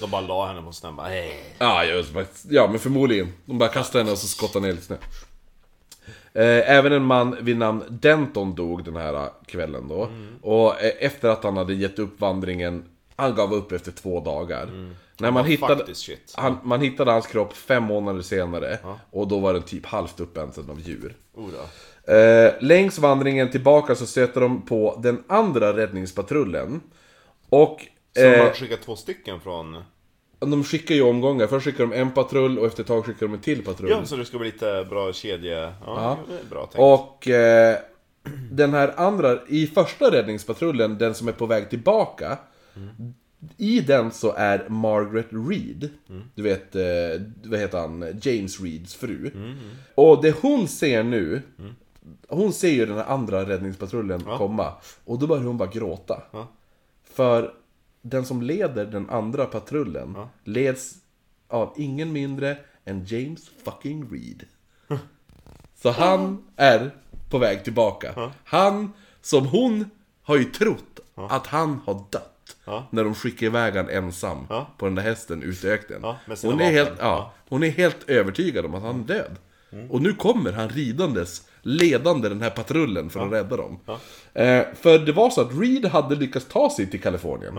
De 0.00 0.10
bara 0.10 0.20
la 0.20 0.46
henne 0.46 0.62
på 0.62 0.72
snön 0.72 0.96
bara 0.96 1.08
hej. 1.08 1.54
Ja, 1.58 1.84
just, 1.84 2.12
ja, 2.48 2.66
men 2.70 2.78
förmodligen. 2.78 3.32
De 3.44 3.58
bara 3.58 3.68
kastade 3.68 4.02
henne 4.04 4.12
och 4.12 4.18
så 4.18 4.26
skottade 4.28 4.66
ner 4.66 4.72
lite 4.72 4.84
snö. 4.86 4.96
Eh, 6.32 6.70
Även 6.76 6.92
en 6.92 7.04
man 7.04 7.36
vid 7.40 7.56
namn 7.56 7.84
Denton 7.88 8.54
dog 8.54 8.84
den 8.84 8.96
här 8.96 9.28
kvällen 9.46 9.88
då. 9.88 10.08
Och 10.42 10.82
eh, 10.82 10.92
efter 11.00 11.28
att 11.28 11.44
han 11.44 11.56
hade 11.56 11.74
gett 11.74 11.98
upp 11.98 12.20
vandringen, 12.20 12.84
han 13.16 13.34
gav 13.34 13.54
upp 13.54 13.72
efter 13.72 13.92
två 13.92 14.20
dagar. 14.20 14.94
När 15.18 15.30
man 15.30 15.44
hittade, 15.44 15.76
Faktiskt 15.76 16.00
shit. 16.00 16.34
han, 16.36 16.58
man 16.64 16.80
hittade 16.80 17.10
hans 17.12 17.26
kropp 17.26 17.52
fem 17.56 17.82
månader 17.84 18.22
senare. 18.22 18.78
Och 19.10 19.28
då 19.28 19.38
var 19.38 19.52
den 19.52 19.62
typ 19.62 19.86
halvt 19.86 20.20
uppäten 20.20 20.70
av 20.70 20.80
djur. 20.80 21.14
Oh. 21.34 22.14
Eh, 22.14 22.52
längs 22.60 22.98
vandringen 22.98 23.50
tillbaka 23.50 23.94
så 23.94 24.06
stöter 24.06 24.40
de 24.40 24.62
på 24.62 25.00
den 25.02 25.24
andra 25.28 25.76
räddningspatrullen. 25.76 26.80
Och 27.48 27.86
Så 28.16 28.22
eh, 28.22 28.44
man 28.44 28.52
skickar 28.54 28.76
två 28.76 28.96
stycken 28.96 29.40
från... 29.40 29.82
de 30.38 30.64
skickar 30.64 30.94
ju 30.94 31.02
omgångar. 31.02 31.46
Först 31.46 31.64
skickar 31.64 31.86
de 31.86 31.92
en 31.92 32.10
patrull 32.10 32.58
och 32.58 32.66
efter 32.66 32.82
ett 32.82 32.86
tag 32.86 33.04
skickar 33.04 33.26
de 33.26 33.34
en 33.34 33.40
till 33.40 33.64
patrull. 33.64 33.90
Ja, 33.90 34.04
så 34.04 34.16
det 34.16 34.24
ska 34.24 34.38
bli 34.38 34.50
lite 34.52 34.86
bra 34.90 35.12
kedje... 35.12 35.58
Ja, 35.60 35.72
Ja. 35.86 36.18
bra 36.50 36.66
tänkt. 36.66 36.78
Och 36.78 37.28
eh, 37.28 37.76
den 38.50 38.74
här 38.74 38.94
andra, 38.96 39.38
i 39.48 39.66
första 39.66 40.10
räddningspatrullen, 40.12 40.98
den 40.98 41.14
som 41.14 41.28
är 41.28 41.32
på 41.32 41.46
väg 41.46 41.70
tillbaka. 41.70 42.38
I 43.56 43.80
den 43.80 44.10
så 44.10 44.32
är 44.36 44.68
Margaret 44.68 45.26
Reed, 45.30 45.88
du 46.34 46.42
vet, 46.42 46.76
eh, 46.76 46.82
vad 47.44 47.60
heter 47.60 47.78
han, 47.78 48.18
James 48.22 48.60
Reeds 48.60 48.94
fru. 48.94 49.30
Och 49.94 50.22
det 50.22 50.36
hon 50.40 50.68
ser 50.68 51.02
nu, 51.02 51.42
hon 52.28 52.52
ser 52.52 52.68
ju 52.70 52.86
den 52.86 52.96
här 52.96 53.04
andra 53.04 53.48
räddningspatrullen 53.48 54.20
komma. 54.38 54.72
Och 55.04 55.18
då 55.18 55.26
börjar 55.26 55.44
hon 55.44 55.58
bara 55.58 55.68
gråta. 55.68 56.22
Ja. 56.32 56.48
För 57.14 57.54
den 58.02 58.26
som 58.26 58.42
leder 58.42 58.86
den 58.86 59.10
andra 59.10 59.46
patrullen 59.46 60.16
leds 60.44 60.94
av 61.48 61.74
ingen 61.76 62.12
mindre 62.12 62.56
än 62.84 63.04
James 63.06 63.50
fucking 63.64 64.10
Reed. 64.12 64.44
Så 65.82 65.90
han 65.90 66.42
är 66.56 66.90
på 67.30 67.38
väg 67.38 67.64
tillbaka. 67.64 68.32
Han, 68.44 68.92
som 69.20 69.46
hon 69.46 69.90
har 70.22 70.36
ju 70.36 70.44
trott 70.44 71.00
att 71.14 71.46
han 71.46 71.80
har 71.86 71.94
dött. 72.10 72.56
Ja. 72.64 72.86
När 72.90 73.04
de 73.04 73.14
skickar 73.14 73.46
iväg 73.46 73.76
han 73.76 73.88
ensam 73.88 74.46
Ja. 74.48 74.66
på 74.78 74.84
den 74.86 74.94
där 74.94 75.02
hästen 75.02 75.42
ut 75.42 75.64
i 75.64 75.68
öknen. 75.68 76.00
Ja, 76.02 76.16
hon, 76.42 76.60
är 76.60 76.70
helt, 76.72 76.92
ja, 76.98 77.32
hon 77.48 77.62
är 77.62 77.70
helt 77.70 78.08
övertygad 78.10 78.64
om 78.64 78.74
att 78.74 78.82
han 78.82 79.00
är 79.00 79.04
död. 79.04 79.36
Och 79.90 80.02
nu 80.02 80.12
kommer 80.12 80.52
han 80.52 80.68
ridandes, 80.68 81.48
ledande 81.62 82.28
den 82.28 82.42
här 82.42 82.50
patrullen 82.50 83.10
för 83.10 83.20
att 83.26 83.32
rädda 83.32 83.56
dem. 83.56 83.78
Eh, 84.34 84.62
för 84.74 84.98
det 84.98 85.12
var 85.12 85.30
så 85.30 85.40
att 85.40 85.54
Reed 85.60 85.84
hade 85.86 86.14
lyckats 86.16 86.46
ta 86.48 86.70
sig 86.70 86.90
till 86.90 87.00
Kalifornien. 87.02 87.54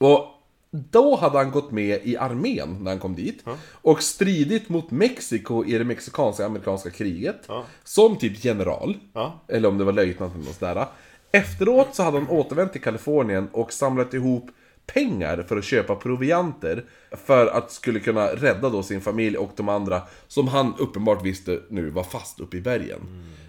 Ja. 0.00 0.06
Och 0.06 0.36
då 0.70 1.16
hade 1.16 1.38
han 1.38 1.50
gått 1.50 1.70
med 1.70 2.00
i 2.04 2.16
armén 2.16 2.76
när 2.80 2.90
han 2.90 3.00
kom 3.00 3.14
dit. 3.14 3.44
Och 3.72 4.02
stridit 4.02 4.68
mot 4.68 4.90
Mexiko 4.90 5.64
i 5.64 5.78
det 5.78 5.84
mexikanska-amerikanska 5.84 6.90
kriget. 6.90 7.44
Ja. 7.48 7.64
Som 7.84 8.16
typ 8.18 8.44
general. 8.44 8.96
Ja. 9.12 9.40
Eller 9.48 9.68
om 9.68 9.78
det 9.78 9.84
var 9.84 9.92
löjtnant 9.92 10.34
eller 10.34 10.44
något 10.44 10.54
sådär. 10.54 10.86
Efteråt 11.32 11.88
så 11.92 12.02
hade 12.02 12.18
han 12.18 12.28
återvänt 12.28 12.72
till 12.72 12.80
Kalifornien 12.80 13.48
och 13.52 13.72
samlat 13.72 14.14
ihop 14.14 14.50
pengar 14.86 15.44
för 15.48 15.56
att 15.56 15.64
köpa 15.64 15.96
provianter. 15.96 16.84
För 17.26 17.46
att 17.46 17.72
skulle 17.72 18.00
kunna 18.00 18.26
rädda 18.26 18.68
då 18.68 18.82
sin 18.82 19.00
familj 19.00 19.36
och 19.36 19.50
de 19.56 19.68
andra 19.68 20.02
som 20.28 20.48
han 20.48 20.74
uppenbart 20.78 21.24
visste 21.24 21.60
nu 21.68 21.90
var 21.90 22.02
fast 22.02 22.40
uppe 22.40 22.56
i 22.56 22.60
bergen. 22.60 23.00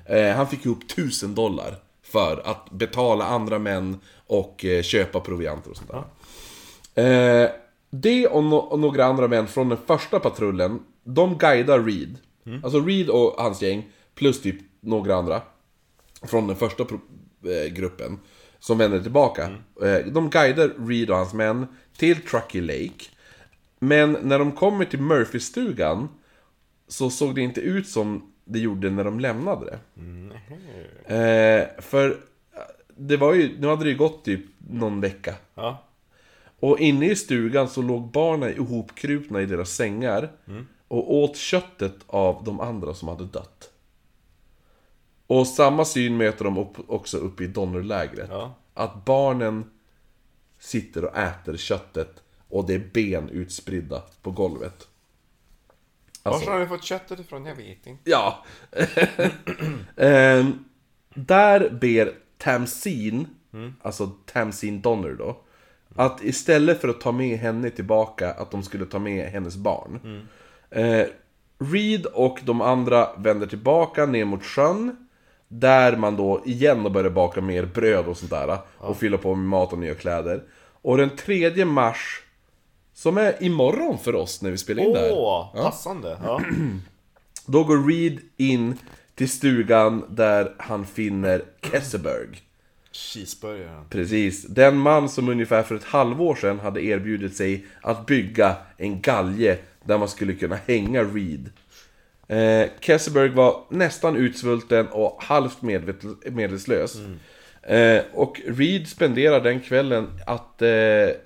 Eh, 0.05 0.35
han 0.35 0.47
fick 0.47 0.65
ihop 0.65 0.89
tusen 0.95 1.35
dollar 1.35 1.75
för 2.03 2.41
att 2.45 2.71
betala 2.71 3.25
andra 3.25 3.59
män 3.59 3.99
och 4.27 4.65
eh, 4.65 4.81
köpa 4.81 5.19
provianter 5.19 5.69
och 5.71 5.77
sånt 5.77 5.89
där. 5.89 6.03
Eh, 6.95 7.49
det 7.89 8.27
och, 8.27 8.43
no 8.43 8.55
och 8.55 8.79
några 8.79 9.05
andra 9.05 9.27
män 9.27 9.47
från 9.47 9.69
den 9.69 9.77
första 9.85 10.19
patrullen, 10.19 10.79
de 11.03 11.37
guidar 11.37 11.79
Reed. 11.79 12.17
Alltså 12.63 12.79
Reed 12.79 13.09
och 13.09 13.35
hans 13.37 13.61
gäng, 13.61 13.89
plus 14.15 14.41
typ 14.41 14.55
några 14.79 15.15
andra. 15.15 15.41
Från 16.21 16.47
den 16.47 16.55
första 16.55 16.83
eh, 16.83 17.73
gruppen. 17.73 18.19
Som 18.59 18.77
vänder 18.77 18.99
tillbaka. 18.99 19.49
Eh, 19.83 20.05
de 20.11 20.29
guidar 20.29 20.87
Reed 20.87 21.09
och 21.09 21.17
hans 21.17 21.33
män 21.33 21.67
till 21.97 22.21
Truckee 22.21 22.61
Lake. 22.61 23.05
Men 23.79 24.17
när 24.21 24.39
de 24.39 24.51
kommer 24.51 24.85
till 24.85 24.99
Murphy-stugan 24.99 26.07
så 26.87 27.09
såg 27.09 27.35
det 27.35 27.41
inte 27.41 27.61
ut 27.61 27.87
som 27.87 28.31
det 28.45 28.59
gjorde 28.59 28.89
när 28.89 29.03
de 29.03 29.19
lämnade 29.19 29.65
det. 29.65 29.79
Eh, 31.15 31.81
för 31.81 32.09
eh, 32.09 32.15
det 32.95 33.17
var 33.17 33.33
ju, 33.33 33.59
nu 33.59 33.67
hade 33.67 33.83
det 33.83 33.89
ju 33.89 33.97
gått 33.97 34.25
typ 34.25 34.41
någon 34.69 35.01
vecka. 35.01 35.35
Ja. 35.55 35.87
Och 36.61 36.79
inne 36.79 37.05
i 37.05 37.15
stugan 37.15 37.69
så 37.69 37.81
låg 37.81 38.11
barnen 38.11 38.49
ihopkrupna 38.49 39.41
i 39.41 39.45
deras 39.45 39.69
sängar 39.69 40.31
och 40.87 41.15
åt 41.15 41.37
köttet 41.37 41.95
av 42.07 42.43
de 42.43 42.59
andra 42.59 42.93
som 42.93 43.07
hade 43.07 43.25
dött. 43.25 43.69
Och 45.27 45.47
samma 45.47 45.85
syn 45.85 46.17
möter 46.17 46.45
de 46.45 46.57
upp, 46.57 46.89
också 46.89 47.17
uppe 47.17 47.43
i 47.43 47.47
Donnerlägret. 47.47 48.29
Ja. 48.29 48.53
Att 48.73 49.05
barnen 49.05 49.71
sitter 50.59 51.05
och 51.05 51.17
äter 51.17 51.57
köttet 51.57 52.23
och 52.49 52.67
det 52.67 52.73
är 52.73 52.89
ben 52.93 53.29
utspridda 53.29 54.01
på 54.21 54.31
golvet. 54.31 54.87
Alltså, 56.23 56.45
Var 56.45 56.53
har 56.53 56.59
ni 56.59 56.67
fått 56.67 56.83
köttet 56.83 57.19
ifrån? 57.19 57.45
Jag 57.45 57.55
vet 57.55 57.87
inte. 57.87 58.09
Ja. 58.09 58.45
Ehm, 59.95 60.65
där 61.13 61.69
ber 61.69 62.13
Tamsin, 62.37 63.27
alltså 63.81 64.07
Tamsin 64.25 64.81
Donner 64.81 65.13
då, 65.13 65.41
att 65.95 66.23
istället 66.23 66.81
för 66.81 66.87
att 66.87 67.01
ta 67.01 67.11
med 67.11 67.37
henne 67.39 67.69
tillbaka, 67.69 68.31
att 68.31 68.51
de 68.51 68.63
skulle 68.63 68.85
ta 68.85 68.99
med 68.99 69.31
hennes 69.31 69.55
barn. 69.55 70.27
Eh, 70.69 71.05
Reed 71.59 72.05
och 72.05 72.39
de 72.43 72.61
andra 72.61 73.09
vänder 73.17 73.47
tillbaka 73.47 74.05
ner 74.05 74.25
mot 74.25 74.43
sjön. 74.43 75.07
Där 75.47 75.97
man 75.97 76.15
då 76.15 76.41
igen 76.45 76.93
börjar 76.93 77.09
baka 77.09 77.41
mer 77.41 77.65
bröd 77.65 78.05
och 78.05 78.17
sånt 78.17 78.31
där. 78.31 78.57
Och 78.77 78.97
fylla 78.97 79.17
på 79.17 79.35
med 79.35 79.45
mat 79.45 79.73
och 79.73 79.79
nya 79.79 79.93
kläder. 79.95 80.43
Och 80.81 80.97
den 80.97 81.09
3 81.15 81.65
mars, 81.65 82.21
som 82.93 83.17
är 83.17 83.43
imorgon 83.43 83.97
för 83.97 84.15
oss 84.15 84.41
när 84.41 84.51
vi 84.51 84.57
spelar 84.57 84.83
in 84.83 84.93
det 84.93 84.99
här. 84.99 85.11
Åh, 85.13 85.53
passande. 85.53 86.17
Ja. 86.23 86.41
Då 87.45 87.63
går 87.63 87.87
Reed 87.87 88.19
in 88.37 88.77
till 89.15 89.29
stugan 89.29 90.05
där 90.09 90.55
han 90.57 90.85
finner 90.85 91.43
Kesseberg. 91.71 92.41
Cheeseburgaren. 92.91 93.85
Precis, 93.89 94.43
den 94.43 94.77
man 94.77 95.09
som 95.09 95.29
ungefär 95.29 95.63
för 95.63 95.75
ett 95.75 95.83
halvår 95.83 96.35
sedan 96.35 96.59
hade 96.59 96.81
erbjudit 96.83 97.35
sig 97.37 97.65
att 97.81 98.05
bygga 98.05 98.55
en 98.77 99.01
galge 99.01 99.57
där 99.83 99.97
man 99.97 100.07
skulle 100.07 100.33
kunna 100.33 100.55
hänga 100.67 101.03
Reed. 101.03 101.49
Eh, 102.27 102.69
Kesseberg 102.79 103.29
var 103.29 103.63
nästan 103.69 104.15
utsvulten 104.15 104.87
och 104.87 105.23
halvt 105.23 105.61
medvet- 105.61 106.31
medvetslös. 106.31 106.97
Eh, 107.63 108.01
och 108.13 108.41
Reed 108.47 108.87
spenderar 108.87 109.41
den 109.41 109.59
kvällen 109.59 110.07
att 110.25 110.61
eh, 110.61 110.69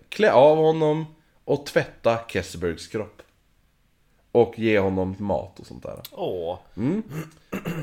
klä 0.09 0.31
av 0.31 0.57
honom 0.57 1.05
och 1.45 1.65
tvätta 1.65 2.17
Kessebergs 2.27 2.87
kropp. 2.87 3.21
Och 4.31 4.59
ge 4.59 4.79
honom 4.79 5.15
mat 5.19 5.59
och 5.59 5.65
sånt 5.65 5.83
där. 5.83 5.99
Åh. 6.11 6.57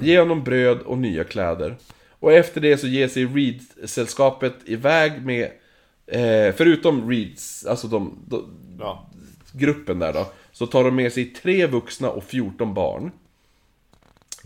Ge 0.00 0.18
honom 0.18 0.44
bröd 0.44 0.80
och 0.80 0.98
nya 0.98 1.24
kläder. 1.24 1.76
Och 2.22 2.32
efter 2.32 2.60
det 2.60 2.78
så 2.78 2.86
ger 2.86 3.08
sig 3.08 3.24
Reed-sällskapet 3.26 4.52
iväg 4.64 5.24
med... 5.26 5.50
Eh, 6.06 6.54
förutom 6.54 7.10
Reeds, 7.10 7.66
alltså 7.66 7.86
de, 7.88 8.18
de, 8.28 8.44
Ja. 8.80 9.10
gruppen 9.52 9.98
där 9.98 10.12
då. 10.12 10.26
Så 10.52 10.66
tar 10.66 10.84
de 10.84 10.96
med 10.96 11.12
sig 11.12 11.24
tre 11.24 11.66
vuxna 11.66 12.10
och 12.10 12.24
14 12.24 12.74
barn. 12.74 13.10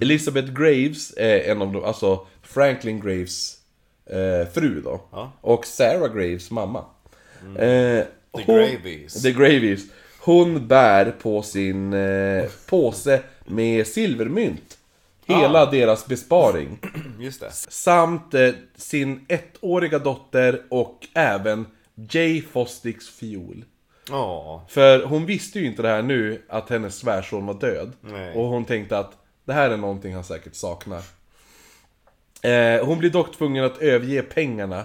Elizabeth 0.01 0.53
Graves 0.53 1.15
är 1.17 1.39
en 1.51 1.63
av 1.63 1.73
dem, 1.73 1.85
alltså 1.85 2.27
Franklin 2.43 3.01
Graves 3.01 3.57
eh, 4.07 4.49
fru 4.55 4.81
då. 4.81 5.01
Ja. 5.13 5.33
Och 5.41 5.67
Sarah 5.67 6.15
Graves 6.15 6.51
mamma. 6.51 6.85
Eh, 7.59 7.59
The 7.59 8.07
hon- 8.33 8.47
Gravies. 8.47 9.23
The 9.23 9.33
Gravies. 9.33 9.85
Hon 10.21 10.67
bär 10.69 11.11
på 11.11 11.43
sin 11.43 11.93
eh, 11.93 12.45
påse 12.69 13.23
med 13.47 13.87
silvermynt. 13.87 14.76
Hela 15.27 15.63
Ah. 15.63 15.71
deras 15.71 16.07
besparing. 16.07 16.79
Just 17.21 17.41
det. 17.41 17.51
Samt 17.53 18.35
eh, 18.35 18.51
sin 18.77 19.27
ettåriga 19.29 19.99
dotter 19.99 20.63
och 20.71 21.07
även 21.15 21.67
Jay 22.11 22.43
Fosticks 22.43 23.09
fiol. 23.09 23.65
Åh. 24.11 24.61
För 24.69 25.05
hon 25.05 25.27
visste 25.27 25.59
ju 25.59 25.67
inte 25.67 25.83
det 25.83 25.89
här 25.89 26.03
nu, 26.03 26.43
att 26.49 26.71
hennes 26.71 26.97
svärson 26.99 27.47
var 27.47 27.55
död. 27.55 27.93
Nej. 28.01 28.35
Och 28.35 28.45
hon 28.45 28.65
tänkte 28.65 28.99
att 28.99 29.13
det 29.45 29.53
här 29.53 29.71
är 29.71 29.77
någonting 29.77 30.15
han 30.15 30.25
säkert 30.25 30.55
saknar. 30.55 31.03
Eh, 32.43 32.85
hon 32.87 32.99
blir 32.99 33.11
dock 33.11 33.37
tvungen 33.37 33.65
att 33.65 33.79
överge 33.79 34.23
pengarna 34.23 34.85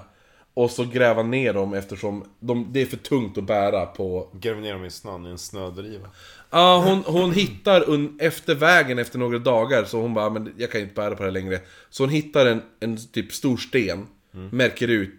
Och 0.53 0.71
så 0.71 0.85
gräva 0.85 1.23
ner 1.23 1.53
dem 1.53 1.73
eftersom 1.73 2.23
de, 2.39 2.67
det 2.71 2.81
är 2.81 2.85
för 2.85 2.97
tungt 2.97 3.37
att 3.37 3.43
bära 3.43 3.85
på... 3.85 4.29
Gräv 4.33 4.57
ner 4.57 4.73
dem 4.73 4.85
i 4.85 4.89
snön 4.89 5.25
i 5.25 5.29
en 5.29 5.37
snödriva. 5.37 6.07
Ja, 6.49 6.83
hon, 6.85 7.03
hon 7.21 7.31
hittar 7.31 7.89
un, 7.89 8.17
efter 8.21 8.55
vägen 8.55 8.99
efter 8.99 9.19
några 9.19 9.39
dagar, 9.39 9.83
så 9.83 10.01
hon 10.01 10.13
bara 10.13 10.29
men 10.29 10.53
jag 10.57 10.71
kan 10.71 10.81
inte 10.81 10.93
bära 10.93 11.15
på 11.15 11.23
det 11.23 11.23
här 11.23 11.31
längre. 11.31 11.59
Så 11.89 12.03
hon 12.03 12.09
hittar 12.09 12.45
en, 12.45 12.61
en 12.79 13.07
typ 13.11 13.33
stor 13.33 13.57
sten, 13.57 14.07
märker 14.31 14.87
ut 14.87 15.13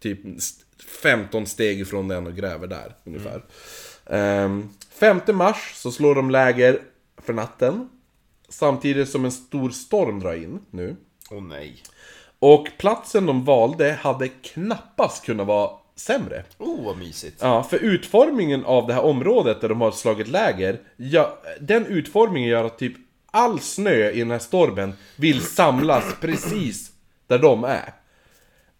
typ 0.00 0.20
15 1.02 1.46
steg 1.46 1.80
ifrån 1.80 2.08
den 2.08 2.26
och 2.26 2.36
gräver 2.36 2.66
där 2.66 2.94
ungefär. 3.04 3.44
Ehm, 4.06 4.68
5 4.90 5.20
mars 5.32 5.72
så 5.74 5.92
slår 5.92 6.14
de 6.14 6.30
läger 6.30 6.78
för 7.16 7.32
natten. 7.32 7.88
Samtidigt 8.48 9.08
som 9.08 9.24
en 9.24 9.32
stor 9.32 9.70
storm 9.70 10.20
drar 10.20 10.34
in 10.34 10.60
nu. 10.70 10.96
Åh 11.30 11.42
nej. 11.42 11.82
Och 12.40 12.68
platsen 12.78 13.26
de 13.26 13.44
valde 13.44 13.92
hade 13.92 14.28
knappast 14.28 15.24
kunnat 15.24 15.46
vara 15.46 15.70
sämre. 15.96 16.44
Oh 16.58 16.84
vad 16.84 16.98
mysigt. 16.98 17.36
Ja, 17.40 17.62
för 17.62 17.78
utformningen 17.78 18.64
av 18.64 18.86
det 18.86 18.94
här 18.94 19.04
området 19.04 19.60
där 19.60 19.68
de 19.68 19.80
har 19.80 19.90
slagit 19.90 20.28
läger, 20.28 20.80
ja, 20.96 21.38
den 21.60 21.86
utformningen 21.86 22.50
gör 22.50 22.64
att 22.64 22.78
typ 22.78 22.94
all 23.30 23.60
snö 23.60 24.10
i 24.10 24.18
den 24.18 24.30
här 24.30 24.38
stormen 24.38 24.92
vill 25.16 25.40
samlas 25.40 26.04
precis 26.20 26.90
där 27.26 27.38
de 27.38 27.64
är. 27.64 27.92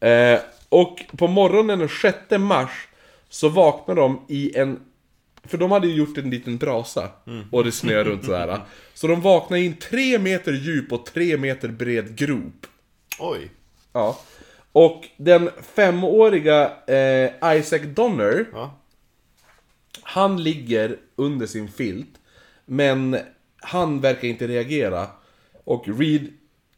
Eh, 0.01 0.41
och 0.69 1.05
på 1.17 1.29
morgonen 1.29 1.79
den 1.79 1.89
6 1.89 2.17
mars 2.39 2.89
så 3.29 3.49
vaknar 3.49 3.95
de 3.95 4.21
i 4.29 4.59
en... 4.59 4.81
För 5.45 5.59
de 5.59 5.71
hade 5.71 5.87
ju 5.87 5.95
gjort 5.95 6.19
en 6.19 6.31
liten 6.31 6.59
brasa 6.59 7.09
och 7.51 7.65
det 7.65 7.73
snöar 7.73 8.05
runt 8.05 8.25
sådär. 8.25 8.61
Så 8.95 9.07
de 9.07 9.21
vaknar 9.21 9.59
i 9.59 9.67
en 9.67 9.77
tre 9.77 10.19
meter 10.19 10.53
djup 10.53 10.93
och 10.93 11.07
tre 11.07 11.37
meter 11.37 11.69
bred 11.69 12.17
grop. 12.17 12.67
Oj. 13.21 13.51
Ja. 13.93 14.19
Och 14.73 15.09
den 15.17 15.51
femåriga 15.75 16.73
eh, 16.87 17.57
Isaac 17.59 17.81
Donner, 17.95 18.47
Ja. 18.53 18.75
han 20.03 20.43
ligger 20.43 20.97
under 21.17 21.47
sin 21.47 21.69
filt. 21.69 22.09
Men 22.67 23.19
han 23.57 24.01
verkar 24.01 24.29
inte 24.29 24.47
reagera. 24.49 25.07
Och 25.65 25.85
Reed 25.99 26.33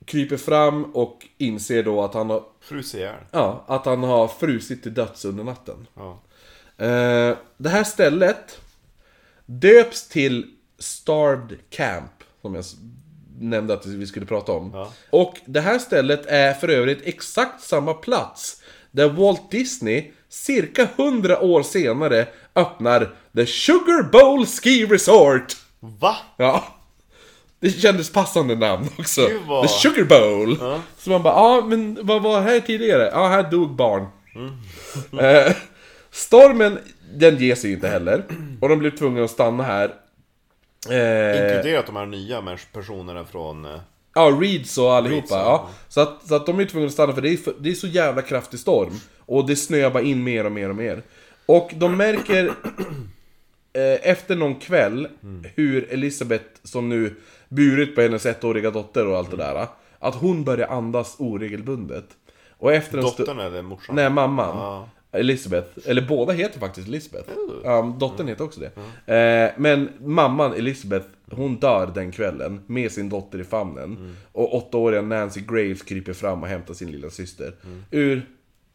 kryper 0.04 0.36
fram 0.36 0.84
och 0.84 1.26
inser 1.38 1.82
då 1.82 2.02
att 2.02 2.14
han 2.14 2.30
har, 2.30 2.44
Frus 2.60 2.94
ihjäl. 2.94 3.14
ja, 3.30 3.64
att 3.68 3.86
han 3.86 4.02
har 4.02 4.28
frusit 4.28 4.82
till 4.82 4.94
döds 4.94 5.24
under 5.24 5.44
natten. 5.44 5.86
Ja. 5.94 6.18
Eh, 6.86 7.36
det 7.56 7.68
här 7.68 7.84
stället 7.84 8.60
döps 9.46 10.08
till 10.08 10.50
Starved 10.78 11.58
Camp, 11.70 12.12
som 12.42 12.54
jag 12.54 12.64
nämnde 13.42 13.74
att 13.74 13.86
vi 13.86 14.06
skulle 14.06 14.26
prata 14.26 14.52
om. 14.52 14.70
Ja. 14.74 14.92
Och 15.10 15.34
det 15.46 15.60
här 15.60 15.78
stället 15.78 16.26
är 16.26 16.52
för 16.54 16.68
övrigt 16.68 17.00
exakt 17.04 17.62
samma 17.62 17.94
plats 17.94 18.62
där 18.90 19.08
Walt 19.08 19.50
Disney 19.50 20.10
cirka 20.28 20.88
100 20.96 21.40
år 21.40 21.62
senare 21.62 22.26
öppnar 22.54 23.10
The 23.36 23.46
Sugar 23.46 24.02
Bowl 24.12 24.46
Ski 24.46 24.86
Resort. 24.86 25.52
Va? 25.80 26.16
Ja. 26.36 26.64
Det 27.60 27.70
kändes 27.70 28.12
passande 28.12 28.54
namn 28.56 28.88
också. 28.98 29.28
Vad- 29.48 29.62
The 29.62 29.68
Sugar 29.68 30.04
Bowl. 30.04 30.56
Så 30.98 31.10
man 31.10 31.22
bara, 31.22 31.34
ja 31.34 31.64
men 31.66 31.98
vad 32.02 32.22
var 32.22 32.40
här 32.40 32.60
tidigare? 32.60 33.10
Ja, 33.12 33.28
här 33.28 33.50
dog 33.50 33.70
barn. 33.76 34.06
Eh, 35.20 35.52
stormen, 36.10 36.78
den 37.14 37.36
ger 37.36 37.54
sig 37.54 37.72
inte 37.72 37.88
heller. 37.88 38.24
Och 38.60 38.68
de 38.68 38.78
blev 38.78 38.96
tvungna 38.96 39.24
att 39.24 39.30
stanna 39.30 39.62
här. 39.62 39.94
Eh, 40.90 41.42
Inkluderat 41.42 41.86
de 41.86 41.96
här 41.96 42.06
nya 42.06 42.42
personerna 42.72 43.24
från... 43.24 43.64
eh, 43.64 43.80
Ja, 44.14 44.38
Reeds 44.40 44.78
och 44.78 44.92
allihopa. 44.94 45.16
Reeds, 45.16 45.30
ja. 45.30 45.38
ja. 45.38 45.70
Så, 45.88 46.00
att, 46.00 46.26
så 46.28 46.34
att 46.34 46.46
de 46.46 46.60
är 46.60 46.64
tvungna 46.64 46.86
att 46.86 46.92
stanna 46.92 47.12
för 47.12 47.22
det 47.22 47.28
är, 47.28 47.36
för 47.36 47.54
det 47.60 47.70
är 47.70 47.74
så 47.74 47.86
jävla 47.86 48.22
kraftig 48.22 48.60
storm. 48.60 48.92
Och 49.18 49.46
det 49.46 49.56
snöar 49.56 49.90
bara 49.90 50.02
in 50.02 50.24
mer 50.24 50.44
och 50.46 50.52
mer 50.52 50.68
och 50.68 50.76
mer. 50.76 51.02
Och 51.46 51.70
de 51.74 51.96
märker 51.96 52.46
eh, 53.72 54.10
efter 54.10 54.36
någon 54.36 54.54
kväll 54.54 55.08
hur 55.54 55.92
Elisabeth, 55.92 56.44
som 56.62 56.88
nu 56.88 57.14
burit 57.48 57.94
på 57.94 58.00
hennes 58.00 58.26
ettåriga 58.26 58.70
dotter 58.70 59.06
och 59.06 59.16
allt 59.18 59.30
det 59.30 59.36
där. 59.36 59.66
Att 59.98 60.14
hon 60.14 60.44
börjar 60.44 60.68
andas 60.68 61.16
oregelbundet. 61.18 62.04
Och 62.58 62.72
efter 62.72 62.98
en. 62.98 63.04
Dottern 63.04 63.40
eller 63.40 63.62
morsan? 63.62 63.96
Nej, 63.96 64.10
mamman. 64.10 64.56
Ja. 64.56 64.88
Elisabeth. 65.12 65.68
Eller 65.84 66.02
båda 66.02 66.32
heter 66.32 66.60
faktiskt 66.60 66.88
Elisabeth. 66.88 67.30
Ja, 67.64 67.96
dottern 68.00 68.28
heter 68.28 68.44
också 68.44 68.60
det. 68.60 68.72
Eh, 69.14 69.52
men 69.58 69.88
mamman 70.00 70.52
Elisabeth, 70.52 71.06
hon 71.30 71.56
dör 71.56 71.86
den 71.94 72.12
kvällen 72.12 72.60
med 72.66 72.92
sin 72.92 73.08
dotter 73.08 73.40
i 73.40 73.44
famnen. 73.44 74.16
Och 74.32 74.56
åttaåriga 74.56 75.02
Nancy 75.02 75.40
Graves 75.40 75.82
kryper 75.82 76.12
fram 76.12 76.42
och 76.42 76.48
hämtar 76.48 76.74
sin 76.74 76.90
lilla 76.90 77.10
syster. 77.10 77.54
Ur, 77.90 78.26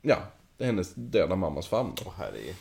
ja, 0.02 0.18
hennes 0.60 0.94
döda 0.94 1.36
mammas 1.36 1.68
famn. 1.68 1.92
då. 2.06 2.14
Herre. 2.18 2.54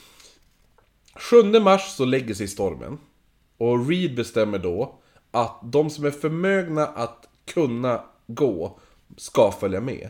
7 1.14 1.60
mars 1.60 1.82
så 1.96 2.04
lägger 2.04 2.34
sig 2.34 2.48
stormen. 2.48 2.98
Och 3.58 3.88
Reed 3.88 4.14
bestämmer 4.16 4.58
då 4.58 4.94
att 5.30 5.60
de 5.62 5.90
som 5.90 6.04
är 6.04 6.10
förmögna 6.10 6.86
att 6.86 7.28
kunna 7.44 8.00
gå 8.26 8.78
ska 9.16 9.52
följa 9.52 9.80
med. 9.80 10.08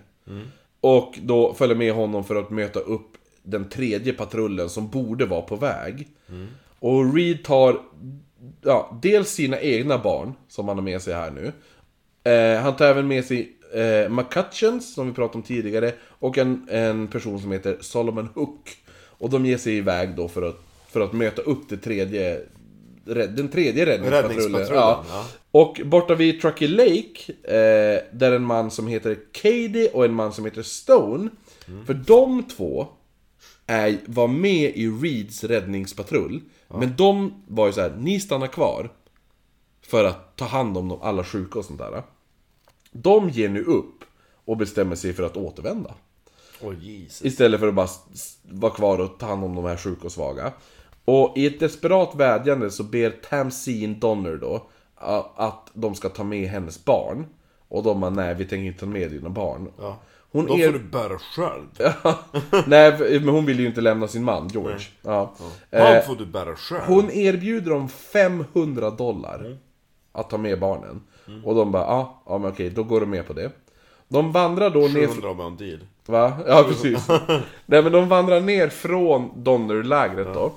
Och 0.81 1.19
då 1.23 1.55
följa 1.55 1.77
med 1.77 1.93
honom 1.93 2.25
för 2.25 2.37
att 2.37 2.51
möta 2.51 2.81
upp 2.81 3.17
den 3.47 3.69
tredje 3.69 4.13
patrullen 4.13 4.69
som 4.69 4.89
borde 4.89 5.27
vara 5.27 5.43
på 5.43 5.57
väg. 5.57 6.09
Och 6.79 7.15
Reed 7.15 7.45
tar 7.45 7.81
ja, 8.63 8.99
dels 9.03 9.29
sina 9.31 9.61
egna 9.61 9.99
barn, 9.99 10.33
som 10.49 10.69
han 10.69 10.77
har 10.77 10.85
med 10.85 11.03
sig 11.03 11.15
här 11.15 11.31
nu. 11.31 11.53
Eh, 12.31 12.61
han 12.63 12.77
tar 12.77 12.87
även 12.87 13.09
med 13.09 13.25
sig 13.25 13.53
eh, 13.75 14.09
McCutcheons, 14.11 14.95
som 14.95 15.07
vi 15.07 15.13
pratade 15.13 15.37
om 15.39 15.43
tidigare, 15.43 15.93
och 16.09 16.39
en, 16.39 16.67
en 16.71 17.09
person 17.09 17.41
som 17.41 17.53
heter 17.53 17.77
Solomon 17.81 18.29
Hook. 18.35 18.77
Och 19.19 19.31
de 19.31 19.47
ger 19.47 19.59
sig 19.59 19.77
iväg 19.77 20.17
då 20.17 20.29
för 20.29 20.43
att, 20.49 20.61
för 20.89 21.01
att 21.01 21.13
möta 21.13 21.43
upp 21.43 21.69
det 21.69 21.77
tredje, 21.77 22.41
den 23.05 23.49
tredje 23.49 23.87
räddningspatrullen. 23.87 24.13
Räddningspatrullen, 24.13 24.75
Ja. 24.77 25.05
ja. 25.11 25.25
Och 25.51 25.81
borta 25.85 26.15
vid 26.15 26.41
Truckee 26.41 26.69
Lake, 26.69 27.33
eh, 27.43 28.01
där 28.13 28.33
en 28.33 28.43
man 28.43 28.71
som 28.71 28.87
heter 28.87 29.17
Cady 29.33 29.89
och 29.93 30.05
en 30.05 30.15
man 30.15 30.33
som 30.33 30.45
heter 30.45 30.63
Stone. 30.63 31.31
För 31.87 31.95
de 31.95 32.43
två 32.43 32.87
är, 33.67 33.99
var 34.07 34.29
med 34.29 34.77
i 34.77 34.89
Reeds 34.89 35.45
räddningspatrull. 35.45 36.41
Men 36.69 36.97
de 36.97 37.43
var 37.49 37.67
ju 37.67 37.73
så 37.73 37.81
här: 37.81 37.97
ni 37.99 38.21
stannar 38.21 38.47
kvar. 38.47 38.93
För 39.83 40.05
att 40.05 40.37
ta 40.37 40.45
hand 40.45 40.77
om 40.79 40.89
de, 40.89 41.03
alla 41.03 41.25
sjuka 41.25 41.59
och 41.59 41.65
sånt 41.65 41.79
där. 41.79 42.03
De 42.93 43.29
ger 43.29 43.49
nu 43.49 43.65
upp 43.65 44.05
och 44.45 44.57
bestämmer 44.57 44.97
sig 44.97 45.13
för 45.13 45.23
att 45.23 45.37
återvända. 45.37 45.95
Jesus. 46.81 47.25
Istället 47.25 47.61
för 47.61 47.69
att 47.69 47.75
bara 47.75 47.89
vara 48.43 48.73
kvar 48.73 48.99
och 48.99 49.19
ta 49.19 49.27
hand 49.27 49.45
om 49.45 49.55
de 49.55 49.65
här 49.65 49.77
sjuka 49.77 50.05
och 50.05 50.13
svaga. 50.13 50.53
Och 51.05 51.33
i 51.37 51.47
ett 51.47 51.61
desperat 51.61 52.15
vädjande 52.15 52.71
så 52.71 52.83
ber 52.83 53.11
Tamsine 53.11 53.95
Donner 53.95 54.37
då 54.37 54.69
att 55.37 55.71
de 55.73 55.95
ska 55.95 56.09
ta 56.09 56.25
med 56.25 56.49
hennes 56.49 56.85
barn. 56.85 57.27
Och 57.69 57.83
de 57.83 58.01
bara, 58.01 58.11
nej 58.11 58.35
vi 58.35 58.45
tänker 58.45 58.67
inte 58.67 58.81
ta 58.81 58.87
med 58.87 59.11
dina 59.11 59.31
barn. 59.31 59.73
Ja. 59.79 59.99
Hon 60.37 60.47
Då 60.47 60.59
er... 60.59 60.67
får 60.73 60.79
du 60.79 60.85
bära 60.85 61.19
själv. 61.19 61.67
nej, 62.67 63.21
men 63.21 63.29
hon 63.29 63.47
vill 63.47 63.61
ju 63.61 63.67
inte 63.67 63.81
lämna 63.81 64.09
sin 64.09 64.25
man, 64.25 64.49
George. 64.49 64.79
Ja. 65.03 65.33
Han 65.73 65.81
Eh, 65.81 66.03
får 66.03 66.17
du 66.17 66.27
bära 66.27 66.57
själv. 66.57 66.81
hon 66.87 67.11
erbjuder 67.11 67.71
dem 67.71 67.89
500 67.89 68.91
dollar 68.91 69.57
att 70.13 70.31
ta 70.31 70.39
med 70.39 70.61
barnen. 70.61 71.03
Och 71.45 71.55
de 71.55 71.73
bara, 71.73 71.83
ja, 71.83 72.23
ja 72.27 72.39
men 72.39 72.51
okej, 72.51 72.71
då 72.71 72.83
går 72.83 73.01
de 73.01 73.11
med 73.11 73.27
på 73.27 73.33
det. 73.33 73.51
De 74.09 74.33
vandrar 74.33 74.71
då 74.71 74.81
ner... 74.81 75.07
700 75.07 75.35
med 75.35 75.47
en 75.47 75.57
deal. 75.57 75.79
Va? 76.07 76.33
Ja, 76.47 76.65
precis. 76.69 77.09
Nej 77.67 77.83
men 77.83 77.93
de 77.93 78.09
vandrar 78.09 78.41
ner 78.41 78.69
från 78.69 79.43
Donner-lägret 79.43 80.35
då. 80.35 80.53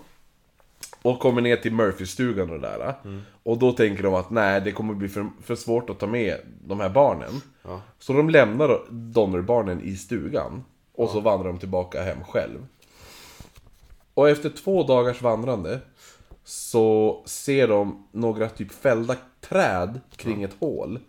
Och 1.01 1.19
kommer 1.19 1.41
ner 1.41 1.56
till 1.56 1.72
Murphy-stugan 1.72 2.49
och 2.49 2.60
det 2.60 2.68
där. 2.68 2.95
Och 3.43 3.57
då 3.57 3.72
tänker 3.72 4.03
de 4.03 4.14
att 4.14 4.30
nej, 4.30 4.61
det 4.61 4.72
kommer 4.72 4.93
bli 4.93 5.07
för, 5.10 5.30
för 5.43 5.56
svårt 5.56 5.89
att 5.89 5.99
ta 5.99 6.07
med 6.07 6.38
de 6.68 6.80
här 6.80 6.89
barnen. 6.89 7.41
Ja. 7.69 7.81
Så 7.99 8.13
de 8.13 8.29
lämnar 8.29 8.81
Donner-barnen 8.89 9.81
i 9.81 9.95
stugan. 9.95 10.63
Och 10.93 11.09
så 11.09 11.19
vandrar 11.19 11.47
de 11.47 11.59
tillbaka 11.59 12.03
hem 12.03 12.23
själv. 12.23 12.65
Och 14.13 14.29
efter 14.29 14.49
två 14.49 14.83
dagars 14.83 15.21
vandrande 15.21 15.79
så 16.43 17.21
ser 17.25 17.67
de 17.67 18.07
några 18.11 18.49
typ 18.49 18.71
fällda 18.71 19.15
träd 19.41 19.99
kring 20.15 20.43
ett 20.43 20.55
hål. 20.59 20.99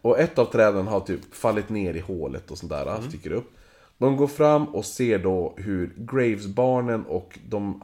Och 0.00 0.18
ett 0.18 0.38
av 0.38 0.44
träden 0.44 0.86
har 0.86 1.00
typ 1.00 1.34
fallit 1.34 1.68
ner 1.68 1.94
i 1.94 2.00
hålet 2.00 2.50
och 2.50 2.58
sånt 2.58 2.72
där, 2.72 3.00
sticker 3.08 3.32
upp. 3.32 3.50
De 3.98 4.16
går 4.16 4.26
fram 4.26 4.74
och 4.74 4.84
ser 4.84 5.18
då 5.18 5.54
hur 5.56 5.94
Graves-barnen 5.96 7.04
och 7.04 7.38
de 7.48 7.82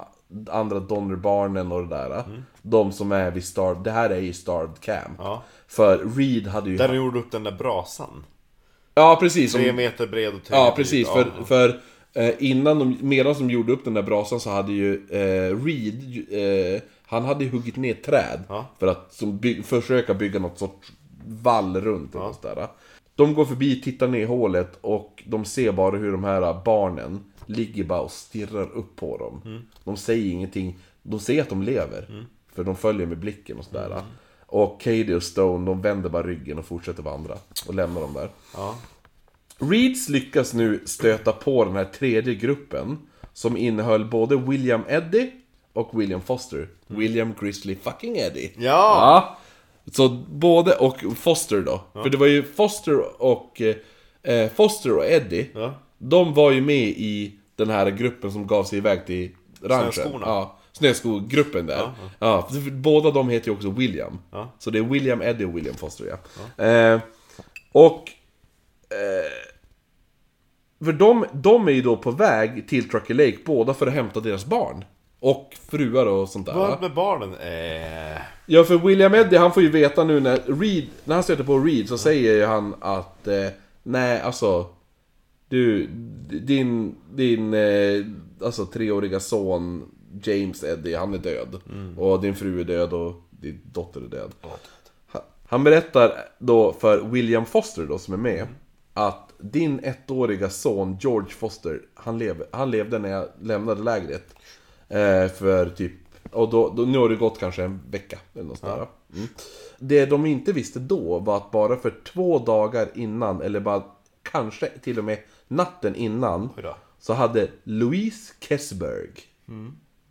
andra 0.51 0.81
Donner-barnen 0.81 1.73
och 1.73 1.83
det 1.83 1.89
där. 1.89 2.25
De 2.63 2.93
som 2.93 3.13
är 3.13 3.31
vid 3.31 3.45
Starved, 3.45 3.83
det 3.85 3.91
här 3.91 4.11
är 4.11 4.21
i 4.21 4.33
Starved 4.33 4.81
Camp. 4.81 5.19
Ja. 5.19 5.43
För 5.69 5.99
Reed 6.17 6.47
hade 6.47 6.71
ju... 6.71 6.77
Där 6.77 6.89
de 6.89 6.97
gjorde 6.97 7.19
upp 7.19 7.31
den 7.31 7.45
där 7.45 7.53
brasan. 7.53 8.25
Ja, 8.95 9.17
precis. 9.21 9.53
Tre 9.53 9.73
meter 9.73 10.07
bred 10.07 10.35
och 10.35 10.45
tre 10.45 10.57
Ja, 10.57 10.73
precis. 10.77 11.09
djup. 11.09 11.09
För, 11.09 11.45
för 11.45 11.81
eh, 12.13 12.35
innan 12.39 12.79
de, 12.79 12.97
medan 13.01 13.35
de 13.39 13.51
gjorde 13.51 13.73
upp 13.73 13.85
den 13.85 13.95
där 13.95 14.03
brasan 14.03 14.41
så 14.41 14.51
hade 14.51 14.73
ju 14.73 14.95
eh, 15.11 15.65
Reed, 15.65 16.03
ju- 16.03 16.27
eh, 16.75 16.81
han 17.07 17.25
hade 17.25 17.45
ju 17.45 17.51
huggit 17.51 17.77
ner 17.77 17.95
träd 17.95 18.41
Ja. 18.49 18.67
för 18.79 18.87
att 18.87 19.13
som 19.13 19.39
by, 19.39 19.63
försöka 19.63 20.15
bygga 20.15 20.39
något 20.41 20.59
sorts 20.59 20.93
vall 21.27 21.81
runt 21.81 22.11
ja. 22.15 22.35
där. 22.43 22.67
De 23.15 23.35
går 23.35 23.45
förbi, 23.45 23.81
tittar 23.81 24.09
ner 24.09 24.21
i 24.21 24.25
hålet 24.25 24.79
och 24.81 25.23
de 25.27 25.45
ser 25.45 25.73
bara 25.73 25.97
hur 25.97 26.13
de 26.13 26.25
här 26.25 26.61
barnen 26.65 27.21
ligger 27.51 27.85
bara 27.85 28.01
och 28.01 28.11
stirrar 28.11 28.73
upp 28.73 28.97
på 28.97 29.17
dem. 29.17 29.43
Mm. 29.45 29.63
De 29.85 29.97
säger 29.97 30.33
ingenting. 30.33 30.79
De 31.03 31.21
ser 31.21 31.43
att 31.43 31.49
de 31.49 31.63
lever. 31.63 32.27
För 32.55 32.65
de 32.65 32.77
följer 32.77 33.07
med 33.07 33.19
blicken 33.19 33.59
och 33.59 33.65
sådär. 33.65 33.87
Mm. 33.87 34.05
Och 34.47 34.81
Katie 34.81 35.15
och 35.15 35.23
Stone, 35.23 35.67
de 35.67 35.83
vänder 35.83 36.09
bara 36.09 36.23
ryggen 36.23 36.59
och 36.59 36.65
fortsätter 36.65 37.03
vandra. 37.03 37.35
Och 37.67 37.75
lämnar 37.75 38.01
dem 38.01 38.15
där. 38.15 38.29
Ja. 38.55 38.79
Reeds 39.61 40.09
lyckas 40.09 40.55
nu 40.55 40.81
stöta 40.85 41.33
på 41.33 41.65
den 41.65 41.77
här 41.77 41.85
tredje 41.85 42.35
gruppen 42.35 42.99
Som 43.33 43.57
innehöll 43.57 44.05
både 44.05 44.37
William 44.37 44.83
Eddie 44.89 45.31
och 45.73 46.01
William 46.01 46.21
Foster 46.21 46.69
William 46.87 47.35
Grizzly 47.41 47.77
fucking 47.77 48.17
Eddie 48.17 48.51
Mm. 48.55 48.67
Ja. 48.67 49.39
Så 49.93 50.09
både, 50.31 50.75
och 50.75 50.97
Foster 51.17 51.61
då 51.61 51.81
För 51.93 52.11
det 52.11 52.17
var 52.17 52.27
ju 52.27 52.43
Foster 52.43 53.23
och 53.23 53.63
eh, 54.23 54.49
Foster 54.49 54.97
och 54.97 55.07
Eddie 55.07 55.47
Ja. 55.55 55.75
De 55.99 56.35
var 56.35 56.51
ju 56.51 56.61
med 56.61 56.89
i 56.89 57.33
den 57.61 57.71
här 57.71 57.91
gruppen 57.91 58.33
som 58.33 58.47
gav 58.47 58.65
sig 58.65 58.79
iväg 58.79 59.07
till 59.07 59.31
ranchen 59.63 59.93
Snöskorna. 59.93 60.27
Ja, 60.27 60.59
snöskogruppen 60.73 61.67
där 61.67 61.91
Ja, 62.19 62.49
för 62.53 62.71
båda 62.71 63.11
de 63.11 63.29
heter 63.29 63.49
ju 63.49 63.55
också 63.55 63.71
William 63.71 64.19
Ja. 64.31 64.53
Så 64.59 64.71
det 64.71 64.79
är 64.79 64.83
William 64.83 65.23
Eddie 65.23 65.45
och 65.45 65.57
William 65.57 65.75
Foster 65.75 66.05
ja, 66.57 66.65
Eh, 66.65 67.01
Och 67.73 68.05
för 70.85 70.93
de, 70.93 71.25
de 71.33 71.69
är 71.69 71.73
ju 71.73 71.83
då 71.83 71.97
på 71.97 72.11
väg 72.11 72.69
till 72.69 72.89
Truckee 72.89 73.15
Lake, 73.15 73.39
båda 73.45 73.75
för 73.75 73.87
att 73.87 73.93
hämta 73.93 74.21
deras 74.21 74.45
barn. 74.47 74.85
Och 75.21 75.57
fruar 75.71 76.07
och 76.07 76.29
sånt 76.29 76.47
där. 76.47 76.55
Vad 76.55 76.81
med 76.81 76.95
barnen? 76.95 77.35
Eh... 77.35 78.23
Ja, 78.47 78.65
för 78.65 78.79
William 78.79 79.15
Eddie, 79.15 79.37
han 79.37 79.53
får 79.53 79.63
ju 79.63 79.69
veta 79.71 80.05
nu 80.05 80.21
när 80.21 80.37
Reed, 80.61 80.87
när 81.05 81.15
han 81.15 81.25
stöter 81.25 81.45
på 81.45 81.59
Reed 81.59 81.89
så 81.89 81.99
säger 81.99 82.35
ju 82.35 82.45
han 82.45 82.75
att 82.81 83.27
eh, 83.29 83.47
Nej, 83.83 84.21
alltså 84.21 84.67
Du, 85.51 85.87
din, 86.41 86.95
din 87.15 87.55
eh, 87.55 88.05
alltså 88.43 88.67
treåriga 88.67 89.21
son 89.21 89.91
James 90.23 90.65
Eddie, 90.65 90.95
han 90.95 91.15
är 91.15 91.19
död. 91.19 91.61
Och 91.97 92.21
din 92.21 92.35
fru 92.37 92.61
är 92.61 92.65
död 92.65 92.93
och 92.93 93.15
din 93.31 93.61
dotter 93.73 94.01
är 94.01 94.09
död. 94.09 94.31
Ha- 95.13 95.25
Han 95.47 95.65
berättar 95.65 96.13
då 96.39 96.73
för 96.73 97.03
William 97.03 97.47
Foster 97.47 97.87
då, 97.87 97.99
som 97.99 98.15
är 98.15 98.19
med, 98.19 98.47
att 98.95 99.33
din 99.39 99.81
ettåriga 99.85 100.51
son 100.51 100.97
George 101.01 101.31
Foster, 101.31 101.81
han, 101.95 102.19
lev, 102.19 102.45
han 102.51 102.71
levde 102.71 102.99
när 102.99 103.09
jag 103.09 103.29
lämnade 103.43 103.83
lägret. 103.83 104.35
Eh, 104.89 105.29
för 105.29 105.69
typ, 105.77 105.93
och 106.33 106.51
då, 106.51 106.69
då, 106.77 106.83
nu 106.83 106.99
har 106.99 107.09
det 107.09 107.17
gått 107.17 107.39
kanske 107.39 107.65
en 107.65 107.81
vecka 107.91 108.19
eller 108.35 108.45
något 108.45 108.59
sådär. 108.59 108.87
Mm. 109.17 109.29
Det 109.79 110.07
de 110.07 110.27
inte 110.27 110.53
visste 110.53 110.79
då 110.79 111.19
var 111.19 111.37
att 111.37 111.51
bara 111.51 111.77
för 111.77 111.95
två 112.05 112.39
dagar 112.39 112.89
innan, 112.95 113.43
eller 113.43 113.61
bara 113.61 113.83
kanske 114.23 114.67
till 114.67 114.99
och 114.99 115.05
med 115.05 115.19
natten 115.51 115.95
innan, 115.95 116.51
så 116.99 117.15
hade 117.15 117.51
Louise 117.65 118.35
Kessberg, 118.41 119.11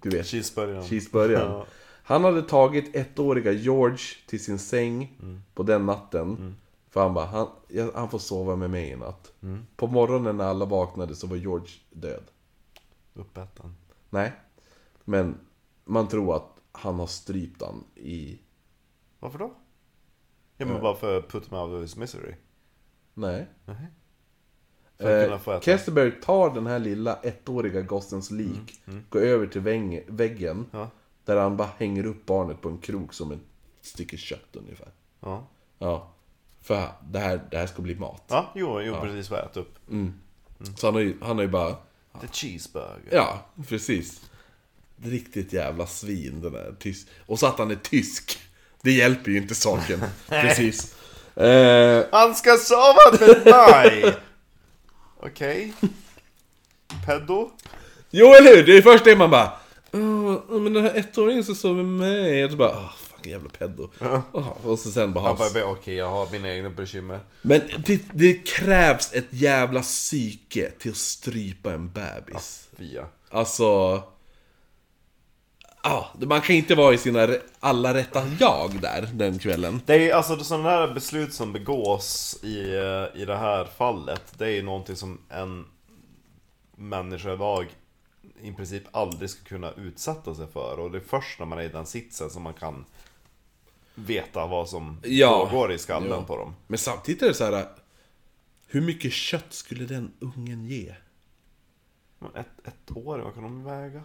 du 0.01 0.09
vet, 0.09 0.25
Cheeseburgaren. 0.25 0.83
cheeseburgaren. 0.83 1.51
Ja. 1.51 1.65
Han 2.03 2.23
hade 2.23 2.41
tagit 2.41 2.95
ettåriga 2.95 3.51
George 3.51 4.03
till 4.27 4.43
sin 4.43 4.59
säng 4.59 5.17
på 5.53 5.63
den 5.63 5.85
natten. 5.85 6.55
För 6.89 7.01
han 7.01 7.13
bara, 7.13 7.25
han, 7.25 7.47
han 7.95 8.09
får 8.09 8.19
sova 8.19 8.55
med 8.55 8.69
mig 8.69 8.89
i 8.89 8.95
natt. 8.95 9.33
På 9.75 9.87
morgonen 9.87 10.37
när 10.37 10.45
alla 10.45 10.65
vaknade 10.65 11.15
så 11.15 11.27
var 11.27 11.37
George 11.37 11.69
död. 11.89 12.23
Uppäten. 13.13 13.75
Nej. 14.09 14.33
Men 15.05 15.37
man 15.85 16.07
tror 16.07 16.35
att 16.35 16.59
han 16.71 16.99
har 16.99 17.07
strypt 17.07 17.61
han 17.61 17.83
i... 17.95 18.39
Varför 19.19 19.39
då? 19.39 19.53
Ja 20.57 20.65
men 20.65 20.81
bara 20.81 20.95
för 20.95 21.21
put 21.21 21.51
him 21.51 21.57
out 21.57 21.73
of 21.73 21.81
his 21.81 21.95
misery. 21.95 22.33
Nej. 23.13 23.47
Kunna 23.65 23.77
Eh. 24.99 25.59
Kesselberg 25.61 26.11
tar 26.21 26.53
den 26.55 26.67
här 26.67 26.79
lilla 26.79 27.15
ettåriga 27.23 27.81
gossens 27.81 28.31
lik, 28.31 28.81
går 29.09 29.21
över 29.21 29.47
till 29.47 29.61
väng, 29.61 30.01
väggen. 30.07 30.65
Ja. 30.71 30.89
Där 31.25 31.37
han 31.37 31.57
bara 31.57 31.69
hänger 31.77 32.05
upp 32.05 32.25
barnet 32.25 32.61
på 32.61 32.69
en 32.69 32.77
krok 32.77 33.13
som 33.13 33.31
ett 33.31 33.39
stycke 33.81 34.17
kött 34.17 34.49
ungefär. 34.55 34.87
Ja. 35.19 35.47
Ja. 35.79 36.13
För 36.61 36.87
det 37.09 37.19
här, 37.19 37.41
det 37.51 37.57
här 37.57 37.67
ska 37.67 37.81
bli 37.81 37.95
mat. 37.95 38.23
Ja, 38.27 38.51
jo, 38.55 38.81
jo 38.81 38.95
precis 39.01 39.29
vad 39.29 39.39
jag 39.39 39.45
ätit 39.45 39.57
upp. 39.57 39.75
Så 40.77 40.87
han 40.87 40.93
har 40.93 41.01
ju, 41.01 41.17
han 41.21 41.35
har 41.35 41.43
ju 41.43 41.49
bara... 41.49 41.75
The 42.21 42.27
cheeseburger. 42.31 43.09
Ja, 43.11 43.45
precis. 43.67 44.29
Riktigt 45.03 45.53
jävla 45.53 45.87
svin 45.87 46.41
den 46.41 46.51
där 46.53 46.75
tysk. 46.79 47.07
Och 47.25 47.39
så 47.39 47.47
att 47.47 47.57
han 47.59 47.71
är 47.71 47.75
tysk. 47.75 48.39
Det 48.81 48.91
hjälper 48.91 49.31
ju 49.31 49.37
inte 49.37 49.55
saken. 49.55 49.99
precis. 50.27 50.95
Eh, 51.35 52.05
Han 52.11 52.35
ska 52.35 52.57
sova 52.57 52.95
med 53.19 53.45
mig! 53.45 54.15
Okej. 55.19 55.73
Pedo? 57.05 57.51
jo, 58.11 58.27
eller 58.27 58.55
hur? 58.55 58.65
Det 58.65 58.77
är 58.77 58.81
först 58.81 59.03
det 59.05 59.15
man 59.15 59.29
bara... 59.29 59.51
"Åh, 59.91 60.59
men 60.61 60.73
den 60.73 60.83
här 60.83 60.95
ettåringen 60.95 61.43
som 61.43 61.55
sover 61.55 61.83
med 61.83 62.09
mig. 62.09 62.45
Och 62.45 62.51
så 62.51 62.57
bara... 62.57 62.69
Åh, 62.69 62.91
fucking 62.97 63.31
jävla 63.31 63.49
pedo. 63.49 63.89
Åh, 64.31 64.47
och 64.63 64.79
så 64.79 64.91
sen 64.91 65.13
bara... 65.13 65.27
Han 65.27 65.37
bara, 65.53 65.65
okej 65.65 65.95
jag 65.95 66.09
har 66.09 66.27
mina 66.31 66.49
egna 66.53 66.69
bekymmer. 66.69 67.19
Men 67.41 67.61
det, 67.85 68.01
det 68.13 68.33
krävs 68.33 69.13
ett 69.13 69.27
jävla 69.29 69.81
psyke 69.81 70.71
till 70.79 70.91
att 70.91 70.97
strypa 70.97 71.73
en 71.73 71.91
bebis. 71.91 72.67
Via. 72.77 73.05
Alltså... 73.29 74.03
Ja, 75.83 76.09
man 76.19 76.41
kan 76.41 76.55
inte 76.55 76.75
vara 76.75 76.93
i 76.93 76.97
sina 76.97 77.27
alla 77.59 77.93
rätta 77.93 78.23
jag 78.39 78.81
där 78.81 79.09
den 79.13 79.39
kvällen. 79.39 79.81
Det 79.85 80.09
är 80.11 80.15
alltså 80.15 80.43
sådana 80.43 80.69
här 80.69 80.93
beslut 80.93 81.33
som 81.33 81.53
begås 81.53 82.39
i, 82.43 82.59
eh, 82.75 83.21
i 83.21 83.25
det 83.25 83.37
här 83.37 83.65
fallet 83.65 84.33
Det 84.37 84.45
är 84.45 84.49
ju 84.51 84.63
någonting 84.63 84.95
som 84.95 85.17
en 85.29 85.65
människa 86.75 87.33
idag 87.33 87.67
i 88.41 88.51
princip 88.51 88.83
aldrig 88.91 89.29
ska 89.29 89.43
kunna 89.43 89.71
utsätta 89.71 90.35
sig 90.35 90.47
för 90.47 90.79
Och 90.79 90.91
det 90.91 90.97
är 90.97 91.01
först 91.07 91.39
när 91.39 91.45
man 91.45 91.59
är 91.59 91.63
i 91.63 91.69
den 91.69 91.85
sitsen 91.85 92.29
som 92.29 92.43
man 92.43 92.53
kan 92.53 92.85
veta 93.95 94.45
vad 94.47 94.69
som 94.69 94.97
Ja. 95.03 95.45
pågår 95.49 95.71
i 95.71 95.77
skallen 95.77 96.09
Ja. 96.09 96.23
på 96.23 96.37
dem 96.37 96.55
Men 96.67 96.77
samtidigt 96.77 97.21
är 97.21 97.27
det 97.27 97.33
så 97.33 97.43
här. 97.51 97.65
Hur 98.67 98.81
mycket 98.81 99.13
kött 99.13 99.53
skulle 99.53 99.85
den 99.85 100.11
ungen 100.19 100.65
ge? 100.65 100.95
Ett, 102.35 102.67
ett 102.67 102.97
år, 102.97 103.19
vad 103.19 103.33
kan 103.33 103.43
de 103.43 103.63
väga? 103.63 104.01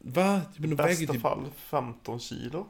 Va? 0.00 0.40
Men 0.56 0.70
de 0.70 0.72
I 0.72 0.74
väger 0.74 0.88
bästa 0.98 1.12
typ... 1.12 1.22
fall 1.22 1.44
15 1.56 2.20
kilo 2.20 2.66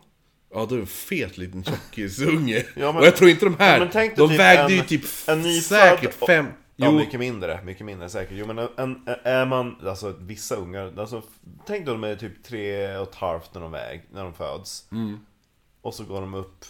Ja, 0.54 0.66
då 0.68 0.74
är 0.74 0.76
det 0.78 0.82
en 0.82 0.86
fet 0.86 1.38
liten 1.38 1.64
tjockisunge. 1.64 2.64
Ja, 2.76 2.92
men- 2.92 2.96
Och 3.00 3.06
jag 3.06 3.16
tror 3.16 3.30
inte 3.30 3.44
de 3.46 3.56
här... 3.58 3.72
Ja, 3.72 3.78
men 3.78 3.90
tänk 3.92 4.16
dig 4.16 4.26
de 4.26 4.28
typ 4.30 4.40
vägde 4.40 4.62
en- 4.62 4.78
ju 4.78 4.82
typ 4.84 5.04
en 5.26 5.42
nyfödd 5.42 5.62
säkert 5.78 6.22
och- 6.22 6.26
fem... 6.26 6.46
Ja, 6.76 6.86
Jo, 6.90 6.98
mycket 6.98 7.20
mindre, 7.20 7.60
mycket 7.64 7.86
mindre 7.86 8.08
säkert. 8.08 8.36
Jo 8.38 8.46
men 8.46 8.58
en, 8.58 8.68
en, 8.76 9.00
är 9.24 9.46
man, 9.46 9.76
alltså 9.86 10.16
vissa 10.20 10.56
ungar, 10.56 10.92
alltså 10.98 11.22
tänk 11.66 11.86
då 11.86 11.92
de 11.92 12.04
är 12.04 12.16
typ 12.16 12.42
tre 12.44 12.96
och 12.96 13.08
ett 13.08 13.14
halvt 13.14 13.54
när 13.54 13.60
de, 13.60 13.72
väg, 13.72 14.02
när 14.12 14.24
de 14.24 14.34
föds. 14.34 14.86
Mm. 14.92 15.18
Och 15.80 15.94
så 15.94 16.04
går 16.04 16.20
de 16.20 16.34
upp, 16.34 16.64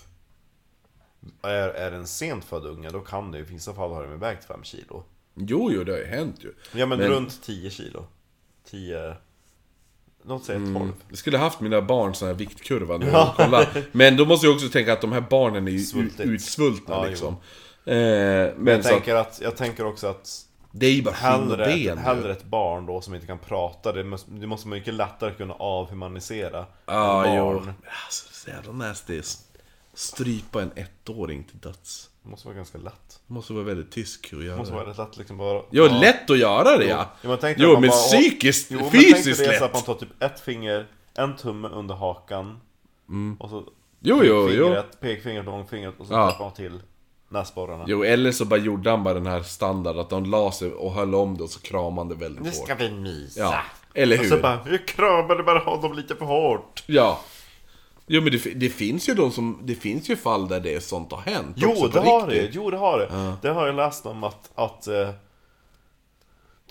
är, 1.43 1.69
är 1.69 1.91
det 1.91 1.97
en 1.97 2.07
sent 2.07 2.45
född 2.45 2.67
unge, 2.67 2.91
då 2.91 3.01
kan 3.01 3.31
det 3.33 3.39
i 3.39 3.43
vissa 3.43 3.75
fall 3.75 3.93
har 3.93 4.03
de 4.07 4.19
vägt 4.19 4.45
5 4.45 4.65
kilo. 4.65 5.05
jo, 5.35 5.71
jo, 5.73 5.85
det 5.85 5.93
har 5.93 5.99
ju 5.99 6.07
hänt 6.07 6.45
ju. 6.45 6.53
Ja 6.73 6.87
men, 6.87 6.99
Men- 6.99 7.09
runt 7.09 7.43
10 7.43 7.71
kilo. 7.71 8.07
10, 8.71 9.17
låt 10.27 10.45
säga 10.45 10.59
12. 10.59 10.93
Jag 11.09 11.19
skulle 11.19 11.39
haft 11.39 11.61
mina 11.61 11.83
barn 11.83 12.15
sån 12.15 12.29
här 12.29 12.35
viktkurva 12.35 12.97
nu 12.99 13.11
och 13.17 13.29
kolla. 13.37 13.67
Men 13.93 14.17
då 14.17 14.25
måste 14.25 14.47
jag 14.47 14.55
också 14.55 14.69
tänka 14.69 14.93
att 14.93 15.01
de 15.01 15.13
här 15.13 15.25
barnen 15.31 15.69
är 15.69 15.73
ju 15.73 15.79
Svultigt. 15.79 16.21
ut, 16.21 16.27
utsvultna 16.27 16.95
Ja, 16.95 17.07
liksom. 17.07 17.37
Eh, 17.85 17.95
men 17.95 18.67
Jag 18.67 18.83
tänker, 18.83 19.15
att, 19.15 19.41
jag 19.43 19.57
tänker 19.57 19.87
också 19.87 20.07
att 20.07 20.47
det 20.73 20.87
är 20.87 20.91
ju 20.93 21.03
bara 21.03 21.15
hellre, 21.15 21.65
ben 21.67 21.99
hellre 21.99 22.33
ett 22.33 22.45
barn 22.45 22.87
då 22.87 23.01
som 23.01 23.15
inte 23.15 23.27
kan 23.27 23.39
prata, 23.39 23.93
det 23.93 24.05
måste, 24.05 24.31
det 24.31 24.47
måste 24.47 24.69
mycket 24.69 24.95
lättare 24.95 25.35
kunna 25.35 25.55
avhumanisera 25.55 26.67
Ja, 26.87 27.27
ett 27.27 27.35
jo. 27.37 27.45
barn. 27.45 27.73
Alltså, 28.07 28.29
så 28.33 28.51
jävla 28.51 28.73
nasty. 28.73 29.23
Strypa 29.95 30.63
en 30.63 30.71
ettåring 30.77 31.45
till 31.45 31.59
döds. 31.59 32.09
Det 32.23 32.31
måste 32.31 32.47
vara 32.49 32.57
ganska 32.57 32.79
lätt. 32.79 33.21
Det 33.27 33.35
måste 33.35 33.53
vara 33.53 33.65
väldigt 33.65 33.91
tysk 33.93 34.31
att 34.33 34.39
Det 34.39 34.45
göra 34.45 34.57
måste 34.57 34.75
det. 34.75 34.79
vara 34.81 34.91
rätt 34.91 34.99
lätt 34.99 35.17
liksom 35.17 35.37
bara... 35.39 35.63
Jo, 35.71 35.89
lätt 36.01 36.31
att 36.31 36.39
göra 36.39 36.77
det 36.79 36.85
ja! 36.85 37.11
Jo, 37.23 37.29
men, 37.31 37.39
tänk 37.39 37.57
dig 37.59 37.67
Jo, 37.67 37.71
att 37.71 37.75
man 37.75 37.81
men 37.81 37.91
bara- 37.91 37.97
psykiskt, 37.99 38.71
Jo, 38.71 38.79
men 38.81 38.91
fysiskt 38.91 39.25
tänk 39.25 39.39
dig 39.39 39.47
det 39.49 39.59
så 39.59 39.65
att 39.65 39.73
man 39.73 39.79
lätt! 39.79 39.87
tar 39.87 39.95
typ 39.95 40.23
ett 40.23 40.41
finger, 40.41 40.87
en 41.15 41.37
tumme 41.37 41.69
under 41.69 41.95
hakan 41.95 42.61
Och 43.39 43.51
så 43.51 43.57
Mm. 43.57 43.69
Jo, 44.01 44.21
jo, 44.25 44.49
jo. 44.51 44.65
fingret, 44.67 45.01
pekfingret 45.01 45.47
och 45.47 45.53
långfingret 45.53 45.95
och 45.99 46.07
så 46.07 46.13
Ja. 46.13 46.37
man 46.41 46.53
till 46.53 46.81
näsborrarna 47.29 47.85
Jo, 47.87 48.05
eller 48.05 48.33
så 48.33 48.45
bara 48.45 48.61
gjorde 48.61 48.91
han 48.91 49.05
bara 49.05 49.15
den 49.15 49.27
här 49.27 49.43
standard 49.43 49.97
att 49.97 50.11
de 50.11 50.25
la 50.25 50.53
sig 50.53 50.73
och 50.73 50.93
höll 50.93 51.15
om 51.15 51.37
det 51.37 51.43
och 51.45 51.51
så 51.51 51.61
kramade 51.61 52.15
väldigt 52.15 52.43
Nu 52.43 52.49
hårt. 52.51 52.65
ska 52.65 52.75
vi 52.75 52.91
mysa! 52.91 53.41
Ja, 53.41 53.55
eller 53.95 54.19
Och 54.21 54.25
så 54.27 54.35
hur? 54.35 54.43
bara, 54.43 54.59
jag 54.71 54.87
kramade 54.87 55.43
bara 55.43 55.59
honom 55.59 55.93
lite 55.93 56.17
för 56.17 56.25
hårt 56.25 56.83
Ja. 56.87 57.21
Jo 58.07 58.21
men 58.23 58.33
det, 58.33 58.39
det 58.55 58.69
finns 58.69 59.09
ju 59.09 59.15
de 59.15 59.31
som, 59.33 59.59
det 59.63 59.75
finns 59.75 60.09
ju 60.11 60.17
fall 60.17 60.49
där 60.49 60.61
det 60.61 60.75
är 60.75 60.81
sånt 60.81 61.13
har 61.13 61.21
hänt 61.21 61.57
Jo, 61.57 61.71
också 61.71 61.89
det 61.89 62.01
har 62.01 62.27
det, 62.27 62.35
riktigt. 62.35 62.55
jo 62.55 62.71
det 62.71 62.77
har 62.77 62.99
det 62.99 63.37
Det 63.43 63.49
har 63.55 63.67
jag 63.67 63.77
läst 63.77 64.07
om 64.07 64.25
att, 64.25 64.51
att 64.55 64.87
eh, 64.87 65.11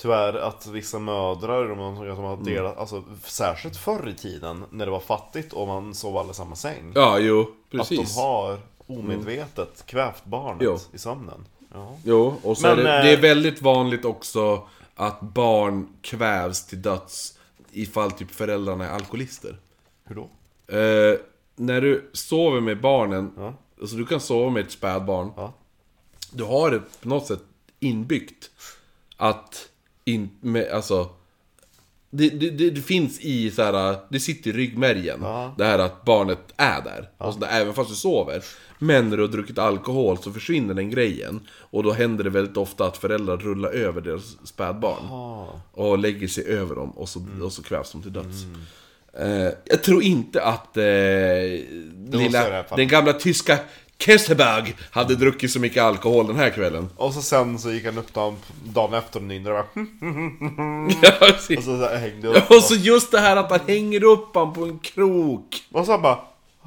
Tyvärr 0.01 0.33
att 0.33 0.67
vissa 0.67 0.99
mödrar, 0.99 1.67
de, 1.69 1.79
har 1.79 2.43
delat, 2.43 2.77
alltså 2.77 3.03
särskilt 3.23 3.77
förr 3.77 4.09
i 4.09 4.13
tiden 4.13 4.63
När 4.69 4.85
det 4.85 4.91
var 4.91 4.99
fattigt 4.99 5.53
och 5.53 5.67
man 5.67 5.93
sov 5.95 6.17
alla 6.17 6.31
i 6.31 6.33
samma 6.33 6.55
säng 6.55 6.91
Ja, 6.95 7.19
jo, 7.19 7.41
Att 7.41 7.47
precis. 7.71 8.15
de 8.15 8.21
har 8.21 8.59
omedvetet 8.87 9.85
kvävt 9.85 10.25
barnet 10.25 10.61
Jo. 10.61 10.77
i 10.93 10.97
sömnen 10.97 11.45
ja. 11.73 11.97
Jo, 12.05 12.35
och 12.43 12.57
så 12.57 12.67
Men, 12.67 12.79
är 12.79 12.83
det, 12.83 12.97
eh, 12.97 13.03
det 13.03 13.11
är 13.11 13.21
väldigt 13.21 13.61
vanligt 13.61 14.05
också 14.05 14.67
att 14.95 15.21
barn 15.21 15.87
kvävs 16.01 16.65
till 16.67 16.81
döds 16.81 17.37
ifall 17.71 18.11
typ 18.11 18.31
föräldrarna 18.31 18.85
är 18.87 18.89
alkoholister. 18.93 19.57
Hur 20.03 20.15
då? 20.15 20.29
Eh, 20.71 21.19
när 21.55 21.81
du 21.81 22.09
sover 22.13 22.61
med 22.61 22.81
barnen, 22.81 23.31
Ja. 23.37 23.53
alltså 23.81 23.95
du 23.95 24.05
kan 24.05 24.19
sova 24.19 24.49
med 24.49 24.65
ett 24.65 24.71
spädbarn. 24.71 25.31
Ja. 25.35 25.53
Du 26.31 26.43
har 26.43 26.71
det 26.71 26.81
på 27.01 27.09
något 27.09 27.27
sätt 27.27 27.43
inbyggt. 27.79 28.49
Att, 29.17 29.69
in, 30.05 30.29
med, 30.41 30.71
alltså... 30.71 31.09
Det, 32.13 32.29
det, 32.29 32.69
det, 32.69 32.81
finns 32.81 33.19
i 33.19 33.51
så 33.51 33.63
här, 33.63 33.97
det 34.09 34.19
sitter 34.19 34.49
i 34.49 34.53
ryggmärgen. 34.53 35.19
Ja. 35.21 35.55
Det 35.57 35.65
här 35.65 35.79
att 35.79 36.05
barnet 36.05 36.39
är 36.57 36.81
där. 36.81 37.09
Och 37.17 37.33
så 37.33 37.39
där, 37.39 37.47
även 37.47 37.73
fast 37.73 37.89
du 37.89 37.95
sover. 37.95 38.43
Men 38.79 39.09
när 39.09 39.17
du 39.17 39.23
har 39.23 39.27
druckit 39.29 39.57
alkohol 39.57 40.17
så 40.17 40.31
försvinner 40.31 40.73
den 40.73 40.89
grejen. 40.89 41.47
Och 41.51 41.83
då 41.83 41.91
händer 41.91 42.23
det 42.23 42.29
väldigt 42.29 42.57
ofta 42.57 42.85
att 42.85 42.97
föräldrar 42.97 43.37
rullar 43.37 43.69
över 43.69 44.01
deras 44.01 44.47
spädbarn. 44.47 45.03
Och 45.71 45.97
lägger 45.97 46.27
sig 46.27 46.45
över 46.45 46.75
dem 46.75 46.91
och 46.91 47.09
så, 47.09 47.25
och 47.43 47.53
så 47.53 47.63
kvävs 47.63 47.91
de 47.91 48.01
till 48.01 48.13
döds. 48.13 48.45
Eh, 49.19 49.49
jag 49.65 49.83
tror 49.83 50.03
inte 50.03 50.43
att 50.43 50.77
eh, 50.77 50.83
lilla, 52.11 52.63
den 52.75 52.87
gamla 52.87 53.13
tyska 53.13 53.57
Kesseberg 53.97 54.75
hade 54.91 55.15
druckit 55.15 55.51
så 55.51 55.59
mycket 55.59 55.83
alkohol 55.83 56.27
den 56.27 56.35
här 56.35 56.49
kvällen. 56.49 56.89
Och 56.97 57.13
så 57.13 57.21
sen 57.21 57.59
så 57.59 57.71
gick 57.71 57.85
han 57.85 57.97
upp 57.97 58.13
dagen, 58.13 58.35
dagen 58.63 58.93
efter 58.93 59.19
och 59.19 59.25
nynnade 59.25 59.55
bara. 59.55 59.85
Ja, 61.01 61.11
precis. 61.19 61.57
Och 61.57 61.63
så 61.63 61.79
så 61.79 61.87
hängde 61.87 62.27
upp 62.27 62.51
Och 62.51 62.63
så 62.63 62.75
just 62.75 63.11
det 63.11 63.19
här 63.19 63.35
att 63.37 63.51
han 63.51 63.59
hänger 63.67 64.03
upp 64.03 64.35
han 64.35 64.53
på 64.53 64.63
en 64.63 64.79
krok. 64.79 65.63
och 65.71 65.85
så 65.85 65.91
han 65.91 66.01
bara 66.01 66.19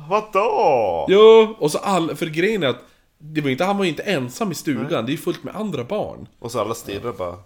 Vadå? 0.09 1.07
Jo, 1.09 1.57
och 1.59 1.71
så 1.71 1.79
all, 1.79 2.17
för 2.17 2.27
grejen 2.27 2.63
är 2.63 2.67
att 2.67 2.83
det 3.19 3.41
var 3.41 3.51
inte, 3.51 3.65
han 3.65 3.77
var 3.79 3.85
ju 3.85 3.91
inte 3.91 4.03
ensam 4.03 4.53
i 4.53 4.55
stugan, 4.55 5.07
det 5.07 5.11
är 5.11 5.15
ju 5.15 5.19
fullt 5.19 5.45
med 5.45 5.57
andra 5.57 5.85
barn. 5.85 6.29
Och 6.39 6.53
så 6.53 6.61
alla 6.61 6.75
stirrar 6.75 7.13
bara 7.13 7.37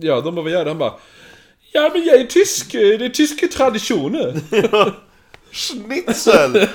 Ja, 0.00 0.20
de 0.20 0.34
bara, 0.34 0.42
vad 0.42 0.52
gör 0.52 0.64
du? 0.64 0.70
Han 0.70 0.78
bara 0.78 0.94
Ja 1.74 1.90
men 1.92 2.04
jag 2.04 2.20
är 2.20 2.24
tysk, 2.24 2.72
det 2.72 3.04
är 3.04 3.08
tyska 3.08 3.46
traditioner. 3.48 4.40
Schnitzel! 5.52 6.68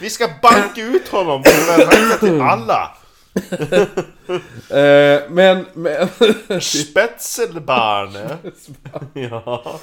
Vi 0.00 0.10
ska 0.10 0.28
banka 0.42 0.82
ut 0.82 1.08
honom 1.08 1.42
räcka 1.42 2.16
till 2.20 2.40
alla! 2.40 2.96
eh, 4.70 5.30
men, 5.30 5.66
men 5.74 6.08
Spetzelbarne! 6.60 8.36
ja. 9.12 9.80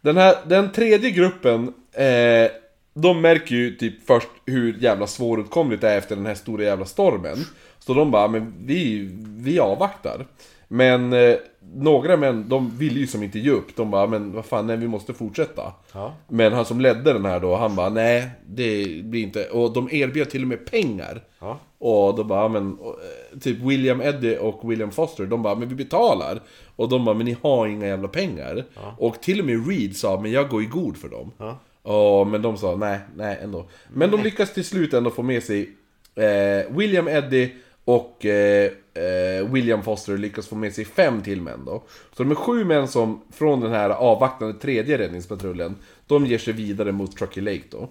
den 0.00 0.16
här, 0.16 0.36
den 0.46 0.72
tredje 0.72 1.10
gruppen, 1.10 1.72
eh, 1.92 2.50
de 2.94 3.20
märker 3.20 3.54
ju 3.54 3.76
typ 3.76 4.06
först 4.06 4.28
hur 4.46 4.78
jävla 4.80 5.06
svåråtkomligt 5.06 5.80
det 5.80 5.90
är 5.90 5.98
efter 5.98 6.16
den 6.16 6.26
här 6.26 6.34
stora 6.34 6.64
jävla 6.64 6.84
stormen. 6.84 7.44
Så 7.78 7.94
de 7.94 8.10
bara, 8.10 8.28
men 8.28 8.54
vi, 8.66 9.10
vi 9.38 9.58
avvaktar. 9.58 10.26
Men 10.68 11.12
eh, 11.12 11.36
några 11.76 12.16
män, 12.16 12.48
de 12.48 12.78
ville 12.78 13.00
ju 13.00 13.06
som 13.06 13.22
inte 13.22 13.38
ge 13.38 13.50
upp. 13.50 13.76
De 13.76 13.90
bara, 13.90 14.06
men 14.06 14.32
vad 14.32 14.44
fan, 14.44 14.66
nej 14.66 14.76
vi 14.76 14.88
måste 14.88 15.14
fortsätta. 15.14 15.72
Ja. 15.92 16.14
Men 16.28 16.52
han 16.52 16.64
som 16.64 16.80
ledde 16.80 17.12
den 17.12 17.24
här 17.24 17.40
då, 17.40 17.56
han 17.56 17.76
bara, 17.76 17.88
nej 17.88 18.30
det 18.46 19.02
blir 19.04 19.22
inte... 19.22 19.44
Och 19.44 19.72
de 19.72 19.88
erbjöd 19.92 20.30
till 20.30 20.42
och 20.42 20.48
med 20.48 20.66
pengar. 20.66 21.24
Ja. 21.38 21.58
Och 21.78 22.16
då 22.16 22.24
bara, 22.24 22.48
men... 22.48 22.74
och, 22.78 22.88
eh, 22.88 23.38
Typ 23.38 23.58
William 23.58 24.00
Eddie 24.00 24.38
och 24.38 24.70
William 24.70 24.90
Foster, 24.90 25.26
de 25.26 25.42
bara, 25.42 25.54
men 25.54 25.68
vi 25.68 25.74
betalar. 25.74 26.40
Och 26.76 26.88
de 26.88 27.04
bara, 27.04 27.14
men 27.14 27.26
ni 27.26 27.36
har 27.42 27.66
inga 27.66 27.86
jävla 27.86 28.08
pengar. 28.08 28.64
Och 28.98 29.20
till 29.20 29.40
och 29.40 29.46
med 29.46 29.68
Reed 29.68 29.96
sa, 29.96 30.20
men 30.20 30.32
jag 30.32 30.48
går 30.48 30.62
i 30.62 30.66
god 30.66 30.96
för 30.96 31.08
dem. 31.08 31.32
Ja. 31.38 31.58
Och, 31.92 32.26
men 32.26 32.42
de 32.42 32.56
sa, 32.56 32.76
nej, 32.76 32.98
nej 33.16 33.38
ändå. 33.42 33.66
Men 33.92 34.10
de 34.10 34.22
lyckas 34.22 34.54
till 34.54 34.64
slut 34.64 34.94
ändå 34.94 35.10
få 35.10 35.22
med 35.22 35.42
sig 35.42 35.70
eh, 36.14 36.76
William 36.76 37.08
Eddie 37.08 37.54
och 37.84 38.26
eh, 38.26 38.70
eh, 38.96 39.50
William 39.52 39.82
Foster 39.82 40.18
lyckas 40.18 40.48
få 40.48 40.54
med 40.54 40.74
sig 40.74 40.84
fem 40.84 41.22
till 41.22 41.40
män 41.40 41.64
då. 41.64 41.82
Så 42.16 42.22
de 42.22 42.30
är 42.30 42.34
sju 42.34 42.64
män 42.64 42.88
som, 42.88 43.22
från 43.32 43.60
den 43.60 43.70
här 43.70 43.90
avvaktande 43.90 44.54
tredje 44.54 44.98
räddningspatrullen, 44.98 45.76
de 46.06 46.26
ger 46.26 46.38
sig 46.38 46.52
vidare 46.52 46.92
mot 46.92 47.16
Truckee 47.16 47.40
Lake 47.40 47.64
då. 47.70 47.88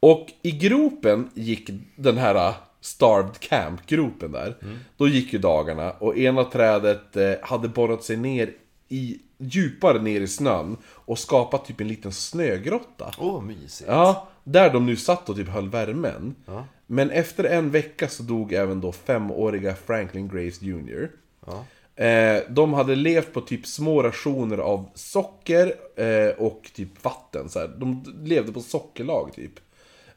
Och 0.00 0.26
i 0.42 0.50
gropen 0.50 1.30
gick 1.34 1.70
den 1.96 2.18
här 2.18 2.34
uh, 2.48 2.54
Starved 2.80 3.40
Camp-gropen 3.40 4.32
där. 4.32 4.56
Då 4.96 5.08
gick 5.08 5.32
ju 5.32 5.38
dagarna 5.38 5.90
och 5.90 6.18
ena 6.18 6.44
trädet 6.44 7.16
eh, 7.16 7.32
hade 7.42 7.68
borrat 7.68 8.04
sig 8.04 8.16
ner 8.16 8.52
i 8.88 9.18
djupare 9.38 10.02
ner 10.02 10.20
i 10.20 10.28
snön 10.28 10.76
och 10.84 11.18
skapat 11.18 11.64
typ 11.64 11.80
en 11.80 11.88
liten 11.88 12.12
snögrotta. 12.12 13.14
Åh, 13.18 13.42
mysigt. 13.42 13.90
Ja, 13.90 14.28
där 14.44 14.72
de 14.72 14.86
nu 14.86 14.96
satt 14.96 15.28
och 15.28 15.36
typ 15.36 15.48
höll 15.48 15.68
värmen. 15.68 16.34
Ja. 16.46 16.66
Men 16.86 17.10
efter 17.10 17.44
en 17.44 17.70
vecka 17.70 18.08
så 18.08 18.22
dog 18.22 18.52
även 18.52 18.80
då 18.80 18.92
femåriga 18.92 19.74
Franklin 19.74 20.28
Grace 20.28 20.64
Jr. 20.64 21.10
Ja. 21.46 21.64
Eh, 22.04 22.42
de 22.48 22.72
hade 22.72 22.94
levt 22.94 23.32
på 23.32 23.40
typ 23.40 23.66
små 23.66 24.02
rationer 24.02 24.58
av 24.58 24.90
socker 24.94 25.74
eh, 25.96 26.28
och 26.38 26.70
typ 26.74 27.04
vatten. 27.04 27.48
Så 27.48 27.58
här. 27.58 27.68
De 27.68 28.04
levde 28.24 28.52
på 28.52 28.60
sockerlag 28.60 29.32
typ. 29.34 29.52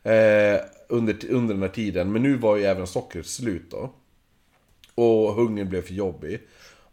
Eh, 0.03 0.59
under, 0.87 1.31
under 1.31 1.53
den 1.53 1.61
här 1.61 1.69
tiden. 1.69 2.11
Men 2.11 2.23
nu 2.23 2.37
var 2.37 2.57
ju 2.57 2.63
även 2.63 2.87
sockret 2.87 3.25
slut 3.25 3.71
då. 3.71 3.89
Och 4.95 5.33
hungern 5.33 5.69
blev 5.69 5.81
för 5.81 5.93
jobbig. 5.93 6.41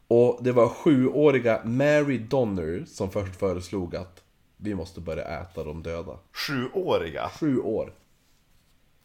Och 0.09 0.39
det 0.43 0.53
var 0.53 0.69
sjuåriga 0.69 1.61
Mary 1.65 2.19
Donner 2.19 2.85
som 2.87 3.11
först 3.11 3.37
föreslog 3.37 3.97
att 3.97 4.20
vi 4.63 4.75
måste 4.75 5.01
börja 5.01 5.25
äta 5.25 5.65
de 5.65 5.83
döda. 5.83 6.19
Sjuåriga? 6.33 7.31
Sju 7.41 7.59
år. 7.59 7.93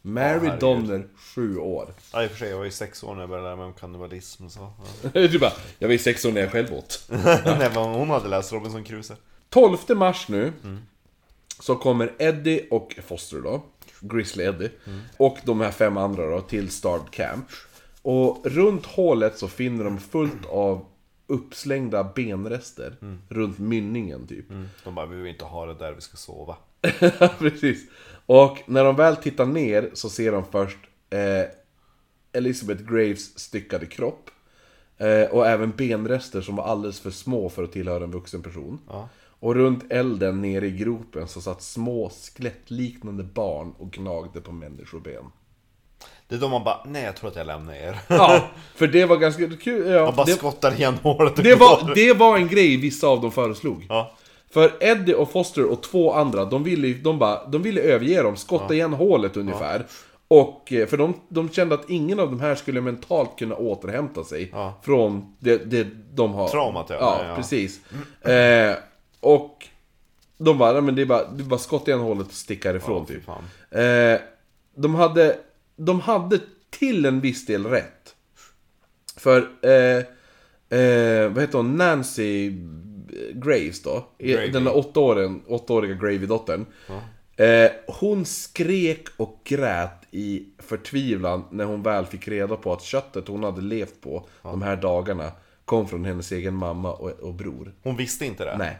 Mary 0.02 0.26
herregud. 0.26 0.60
Donner, 0.60 1.06
sju 1.16 1.58
år. 1.58 1.94
Ja, 2.12 2.22
i 2.22 2.26
och 2.26 2.30
för 2.30 2.38
sig, 2.38 2.50
jag 2.50 2.58
var 2.58 2.64
ju 2.64 2.70
sex 2.70 3.02
år 3.04 3.14
när 3.14 3.20
jag 3.20 3.28
började 3.28 3.48
lära 3.48 3.56
mig 3.56 3.66
om 3.66 3.72
kannibalism 3.72 4.48
så. 4.48 4.72
Ja. 5.12 5.28
du 5.28 5.38
bara, 5.38 5.52
jag 5.78 5.88
var 5.88 5.92
ju 5.92 5.98
sex 5.98 6.24
år 6.24 6.32
när 6.32 6.40
jag 6.40 6.52
själv 6.52 6.72
åt. 6.74 7.06
Nej, 7.08 7.70
men 7.74 7.84
hon 7.84 8.10
hade 8.10 8.28
läst 8.28 8.52
Robinson 8.52 8.84
Crusoe. 8.84 9.16
12 9.48 9.76
mars 9.88 10.28
nu 10.28 10.52
Så 11.60 11.76
kommer 11.76 12.12
Eddie 12.18 12.68
och 12.70 12.98
Foster 13.06 13.40
då 13.40 13.62
Grizzly 14.00 14.44
Eddie 14.44 14.70
Och 15.16 15.38
de 15.44 15.60
här 15.60 15.70
fem 15.70 15.96
andra 15.96 16.30
då 16.30 16.40
till 16.40 16.70
Starved 16.70 17.10
Camp 17.10 17.44
Och 18.02 18.46
runt 18.46 18.86
hålet 18.86 19.38
så 19.38 19.48
finner 19.48 19.84
de 19.84 19.98
fullt 19.98 20.46
av 20.46 20.84
uppslängda 21.26 22.04
benrester 22.14 22.96
Runt 23.28 23.58
mynningen 23.58 24.26
typ 24.26 24.46
De 24.84 24.94
bara, 24.94 25.06
vi 25.06 25.16
vill 25.16 25.26
inte 25.26 25.44
ha 25.44 25.66
det 25.66 25.74
där 25.74 25.92
vi 25.92 26.00
ska 26.00 26.16
sova. 26.16 26.56
Precis 27.38 27.90
Och 28.26 28.58
när 28.66 28.84
de 28.84 28.96
väl 28.96 29.16
tittar 29.16 29.46
ner 29.46 29.90
så 29.94 30.10
ser 30.10 30.32
de 30.32 30.44
först 30.44 30.78
eh, 31.10 31.44
Elizabeth 32.32 32.82
Graves 32.82 33.38
styckade 33.38 33.86
kropp 33.86 34.30
eh, 34.96 35.24
Och 35.30 35.46
även 35.46 35.70
benrester 35.70 36.40
som 36.40 36.56
var 36.56 36.64
alldeles 36.64 37.00
för 37.00 37.10
små 37.10 37.48
för 37.48 37.64
att 37.64 37.72
tillhöra 37.72 38.04
en 38.04 38.10
vuxen 38.10 38.42
person 38.42 38.78
Ja. 38.88 39.08
Och 39.38 39.54
runt 39.54 39.92
elden 39.92 40.42
nere 40.42 40.66
i 40.66 40.70
gropen 40.70 41.28
så 41.28 41.40
satt 41.40 41.62
små 41.62 42.10
skelettliknande 42.10 43.24
barn 43.24 43.74
och 43.78 43.90
gnagde 43.92 44.40
på 44.40 44.52
människoben. 44.52 45.24
Det 46.28 46.34
är 46.34 46.38
då 46.38 46.48
man 46.48 46.64
bara, 46.64 46.80
nej 46.84 47.04
jag 47.04 47.16
tror 47.16 47.30
att 47.30 47.36
jag 47.36 47.46
lämnar 47.46 47.74
er. 47.74 47.98
Ja, 48.08 48.40
för 48.74 48.86
det 48.86 49.04
var 49.04 49.16
ganska 49.16 49.48
kul. 49.62 49.90
Ja, 49.92 50.04
Man 50.04 50.16
bara 50.16 50.26
det, 50.26 50.32
skottar 50.32 50.72
igen 50.74 50.94
hålet 51.02 51.38
och 51.38 51.44
det, 51.44 51.50
går. 51.50 51.58
var, 51.58 51.94
det 51.94 52.12
var 52.12 52.36
en 52.36 52.48
grej 52.48 52.76
vissa 52.76 53.06
av 53.06 53.20
dem 53.20 53.32
föreslog. 53.32 53.86
Ja. 53.88 54.12
För 54.50 54.72
Eddie 54.80 55.14
och 55.14 55.30
Foster 55.32 55.64
och 55.64 55.82
två 55.82 56.12
andra, 56.12 56.44
de 56.44 56.64
ville, 56.64 56.88
de 56.94 57.18
bara, 57.18 57.46
de 57.46 57.62
ville 57.62 57.80
överge 57.80 58.22
dem, 58.22 58.36
skotta 58.36 58.74
igen 58.74 58.92
hålet 58.92 59.36
ungefär. 59.36 59.86
Och, 60.28 60.72
eh, 60.72 60.86
för 60.86 60.96
de, 60.96 61.14
de 61.28 61.50
kände 61.50 61.74
att 61.74 61.90
ingen 61.90 62.20
av 62.20 62.26
de 62.30 62.40
här 62.40 62.54
skulle 62.54 62.80
mentalt 62.80 63.38
kunna 63.38 63.54
återhämta 63.54 64.24
sig 64.24 64.50
Ja. 64.52 64.80
från 64.82 65.36
det, 65.38 65.56
det 65.70 65.86
de 66.14 66.34
har... 66.34 66.48
Traumat, 66.48 66.86
ja. 66.88 66.96
Ja, 67.00 67.20
Ja. 67.28 67.36
precis. 67.36 67.80
Eh, 68.22 68.74
och 69.20 69.66
de 70.38 70.58
bara, 70.58 70.72
"Nej, 70.72 70.82
men 70.82 70.94
det 70.94 71.02
är 71.02 71.06
bara, 71.06 71.24
det 71.30 71.42
är 71.42 71.44
bara 71.46 71.58
skotta 71.58 71.90
igen 71.90 72.00
hålet 72.02 72.26
och 72.26 72.32
sticka 72.32 72.74
ifrån 72.76 73.06
typ. 73.06 73.28
Eh, 73.28 74.20
de, 74.76 74.94
hade, 74.94 75.36
de 75.76 76.00
hade 76.00 76.40
till 76.70 77.06
en 77.06 77.20
viss 77.20 77.46
del 77.46 77.66
rätt. 77.66 78.14
För, 79.16 79.38
eh, 79.62 80.04
eh, 80.78 81.28
vad 81.28 81.40
heter 81.40 81.58
hon, 81.58 81.76
Nancy 81.76 82.50
Graves 83.32 83.82
då? 83.82 84.08
Gravy. 84.18 84.50
Den 84.50 84.64
där 84.64 84.76
åttaåriga, 84.76 85.34
åttaåriga 85.46 85.94
Gravy-dottern. 85.94 86.66
Eh, 87.36 87.70
hon 87.86 88.24
skrek 88.24 89.06
och 89.16 89.40
grät 89.44 90.02
i 90.10 90.46
förtvivlan 90.58 91.44
när 91.50 91.64
hon 91.64 91.82
väl 91.82 92.06
fick 92.06 92.28
reda 92.28 92.56
på 92.56 92.72
att 92.72 92.82
köttet 92.82 93.28
hon 93.28 93.44
hade 93.44 93.60
levt 93.60 94.00
på 94.00 94.28
de 94.42 94.62
här 94.62 94.76
dagarna 94.76 95.32
kom 95.64 95.88
från 95.88 96.04
hennes 96.04 96.32
egen 96.32 96.54
mamma 96.54 96.92
och, 96.92 97.10
och 97.10 97.34
bror. 97.34 97.74
Hon 97.82 97.96
visste 97.96 98.26
inte 98.26 98.44
det. 98.44 98.56
Nej. 98.58 98.76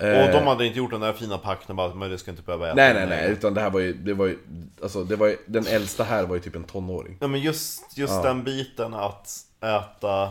Och 0.00 0.32
de 0.32 0.46
hade 0.46 0.66
inte 0.66 0.78
gjort 0.78 0.90
den 0.90 1.00
där 1.00 1.12
fina 1.12 1.38
pakten 1.38 1.76
bara, 1.76 1.94
men 1.94 2.10
du 2.10 2.18
ska 2.18 2.30
inte 2.30 2.42
behöva 2.42 2.66
äta 2.66 2.74
Nej, 2.74 2.94
nej, 2.94 3.06
nej, 3.06 3.30
utan 3.30 3.54
det 3.54 3.60
här 3.60 3.70
var 3.70 3.80
ju, 3.80 3.92
det 3.92 4.14
var 4.14 4.26
ju, 4.26 4.38
alltså 4.82 5.04
det 5.04 5.16
var 5.16 5.26
ju, 5.26 5.36
den 5.46 5.66
äldsta 5.66 6.04
här 6.04 6.26
var 6.26 6.34
ju 6.34 6.40
typ 6.40 6.56
en 6.56 6.64
tonåring. 6.64 7.16
Ja 7.20 7.26
men 7.26 7.40
just, 7.40 7.98
just 7.98 8.22
den 8.22 8.44
biten 8.44 8.94
att 8.94 9.38
äta 9.60 10.30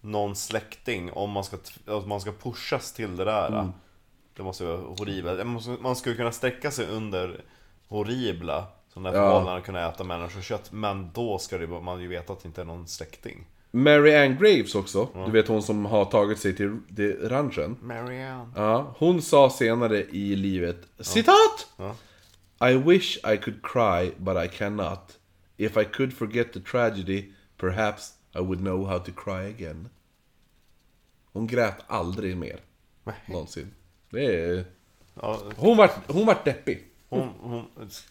någon 0.00 0.36
släkting 0.36 1.12
om 1.12 1.30
man 1.30 1.44
ska, 1.44 1.56
att 1.86 2.06
man 2.06 2.20
ska 2.20 2.32
pushas 2.32 2.92
till 2.92 3.16
det 3.16 3.24
där. 3.24 3.48
Mm. 3.48 3.72
Det 4.36 4.42
måste 4.42 4.64
vara 4.64 4.76
horribelt. 4.76 5.46
Man 5.80 5.96
skulle 5.96 6.16
kunna 6.16 6.32
sträcka 6.32 6.70
sig 6.70 6.86
under 6.86 7.40
horribla 7.88 8.66
sådana 8.94 9.10
där 9.12 9.18
Ja. 9.18 9.24
förhållanden 9.24 9.56
att 9.56 9.64
kunna 9.64 9.88
äta 9.88 10.04
människokött. 10.04 10.72
Men 10.72 11.10
då 11.14 11.38
ska 11.38 11.58
det, 11.58 11.66
man 11.66 12.00
ju 12.00 12.08
veta 12.08 12.32
att 12.32 12.42
det 12.42 12.46
inte 12.46 12.60
är 12.60 12.64
någon 12.64 12.88
släkting. 12.88 13.46
Mary 13.76 14.14
Ann 14.14 14.36
Graves 14.36 14.74
också, 14.74 15.08
du 15.26 15.32
vet 15.32 15.48
hon 15.48 15.62
som 15.62 15.84
har 15.84 16.04
tagit 16.04 16.38
sig 16.38 16.56
till, 16.56 16.78
till 16.96 17.28
ranchen. 17.28 17.76
Marianne. 17.80 18.50
Ja, 18.54 18.94
hon 18.98 19.22
sa 19.22 19.50
senare 19.50 20.02
i 20.02 20.36
livet, 20.36 20.76
citat! 21.00 21.66
I 22.70 22.74
wish 22.74 23.16
I 23.16 23.36
could 23.36 23.62
cry, 23.62 24.12
but 24.16 24.44
I 24.44 24.48
cannot. 24.58 25.18
If 25.56 25.76
I 25.76 25.84
could 25.84 26.12
forget 26.12 26.52
the 26.52 26.60
tragedy, 26.60 27.32
perhaps 27.56 28.12
I 28.34 28.38
would 28.38 28.58
know 28.58 28.86
how 28.86 28.98
to 28.98 29.12
cry 29.16 29.50
again. 29.54 29.88
Hon 31.32 31.46
grät 31.46 31.76
aldrig 31.86 32.36
mer. 32.36 32.60
Nej. 33.04 33.14
Någonsin. 33.26 33.74
Det 34.10 34.24
är... 34.24 34.64
Ja, 35.14 35.40
Hon 35.56 35.76
vart, 35.76 36.10
hon 36.10 36.26
vart 36.26 36.44
deppig. 36.44 36.84
hon, 37.08 37.28
hon, 37.40 37.64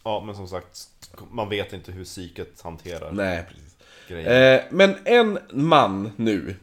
ja, 0.04 0.22
men 0.26 0.36
som 0.36 0.48
sagt, 0.48 0.90
man 1.30 1.48
vet 1.48 1.72
inte 1.72 1.92
hur 1.92 2.04
psyket 2.04 2.60
hanterar 2.62 3.12
Nej, 3.12 3.44
precis. 3.48 3.75
Eh, 4.10 4.62
men 4.70 4.94
en 5.04 5.38
man 5.52 6.10
nu. 6.16 6.56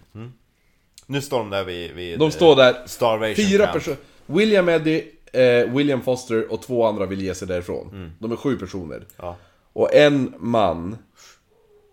Nu 1.06 1.22
står 1.22 1.38
de 1.40 1.50
där 1.50 1.64
vid... 1.64 1.92
vid 1.94 2.20
De 2.20 2.32
står 2.32 2.56
där, 2.56 2.76
Starvation 2.86 3.36
fyra 3.36 3.68
personer. 3.68 3.98
William 4.26 4.70
Eddie, 4.70 5.04
eh, 5.34 5.74
William 5.74 6.02
Foster 6.02 6.52
och 6.52 6.62
två 6.62 6.86
andra 6.86 7.06
vill 7.06 7.22
ge 7.22 7.36
sig 7.36 7.48
därifrån. 7.48 8.14
De 8.20 8.32
är 8.32 8.36
sju 8.36 8.56
personer. 8.58 8.96
Mm. 8.96 9.08
Ja. 9.18 9.36
Och 9.74 9.94
en 9.94 10.34
man, 10.40 10.98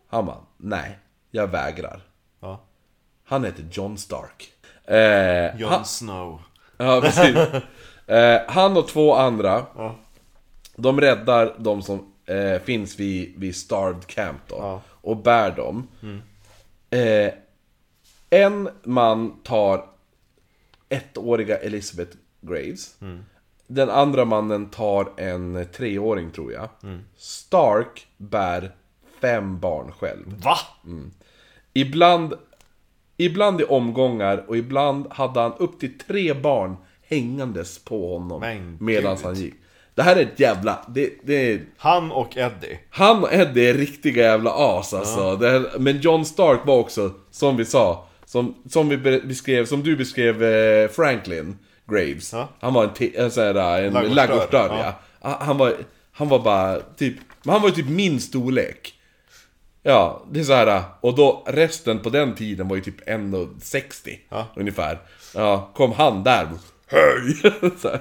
han 0.09 0.27
bara, 0.27 0.41
nej, 0.57 0.99
jag 1.31 1.47
vägrar. 1.47 2.01
Ja. 2.41 2.65
Han 3.25 3.45
heter 3.45 3.65
John 3.73 3.99
Stark. 3.99 4.53
Eh, 4.85 5.61
Jon 5.61 5.85
Snow. 5.85 6.43
ja, 6.77 7.01
precis. 7.01 7.37
eh, 8.07 8.41
han 8.49 8.77
och 8.77 8.89
två 8.89 9.15
andra, 9.15 9.67
Ja. 9.77 9.97
de 10.77 11.01
räddar 11.01 11.55
de 11.59 11.83
som 11.83 12.13
eh, 12.27 12.59
finns 12.63 12.99
vid, 13.01 13.35
vid 13.41 13.57
Starved 13.57 14.07
Camp 14.07 14.41
då. 14.49 14.57
Ja. 14.59 14.83
Mm. 15.03 15.11
Och 15.11 15.17
bär 15.23 15.51
dem. 15.51 15.89
Eh, 16.91 17.33
en 18.31 18.69
man 18.85 19.43
tar 19.43 19.87
ettåriga 20.89 21.57
Elizabeth 21.57 22.17
Graves. 22.41 23.01
Mm. 23.01 23.25
Den 23.67 23.91
andra 23.91 24.25
mannen 24.25 24.71
tar 24.71 25.13
en 25.17 25.67
treåring 25.73 26.31
tror 26.31 26.53
jag. 26.53 26.69
Mm. 26.83 27.01
Stark 27.17 28.07
bär 28.17 28.73
fem 29.21 29.61
barn 29.61 29.93
själv. 29.93 30.43
Va? 30.43 30.57
Ibland, 31.73 32.35
ibland 33.17 33.61
i 33.61 33.65
omgångar 33.65 34.45
och 34.49 34.57
ibland 34.57 35.07
hade 35.11 35.41
han 35.41 35.53
upp 35.59 35.81
till 35.81 35.99
tre 35.99 36.35
barn 36.35 36.77
hängandes 37.03 37.85
på 37.85 38.19
honom 38.19 38.77
medan 38.81 39.17
han 39.23 39.35
gick. 39.35 39.55
Det 39.95 40.03
här 40.03 40.17
är 40.17 40.23
ett 40.23 40.41
jävla... 40.41 40.79
Det, 40.89 41.11
det 41.25 41.53
är, 41.53 41.61
Han 41.77 42.13
och 42.13 42.37
Eddie. 42.37 42.79
han 42.91 43.23
och 43.25 43.33
Eddie 43.33 43.71
är 43.71 43.75
riktiga 43.75 44.23
jävla 44.25 44.51
as 44.79 44.95
alltså. 44.95 45.37
Det 45.37 45.51
här, 45.51 45.79
men 45.79 46.01
John 46.01 46.25
Stark 46.25 46.61
var 46.67 46.79
också, 46.79 47.11
som 47.31 47.57
vi 47.57 47.65
sa, 47.65 48.07
som, 48.25 48.55
som 48.69 48.89
vi 48.89 48.97
be- 48.97 49.21
beskrev, 49.21 49.67
som 49.67 49.83
du 49.83 49.97
beskrev 49.97 50.43
eh, 50.45 50.89
Franklin 50.89 51.59
Graves. 51.91 52.33
Ja. 52.33 52.49
Han 52.61 52.75
var 52.75 52.85
en, 52.85 52.91
en, 53.15 53.31
sån 53.31 53.43
här, 53.45 53.83
en 53.83 53.93
Ladugårdsdörr, 53.93 54.15
ladugårdsdörr, 54.15 54.69
ja. 54.69 54.95
ja. 55.23 55.29
Han- 55.31 55.47
Han 55.47 55.59
var, 55.59 55.75
han 56.13 56.29
var 56.29 56.39
bara 56.39 56.81
typ, 56.97 57.15
men 57.43 57.53
han 57.53 57.63
var 57.63 57.69
ju 57.69 57.75
typ 57.75 57.89
min 57.89 58.21
storlek. 58.21 58.95
Ja, 59.83 60.23
det 60.31 60.41
är 60.41 60.45
så 60.45 60.53
här 60.55 60.83
och 61.01 61.15
då 61.17 61.45
resten 61.47 61.99
på 61.99 62.11
den 62.11 62.35
tiden 62.35 62.69
var 62.69 62.77
ju 62.77 62.83
typ 62.83 63.09
1,60 63.09 64.19
Ja. 64.29 64.47
ungefär. 64.57 64.99
Ja, 65.35 65.71
kom 65.75 65.93
han 65.93 66.23
där, 66.25 66.49
hej! 66.87 67.53
så 67.83 67.89
här. 67.89 68.01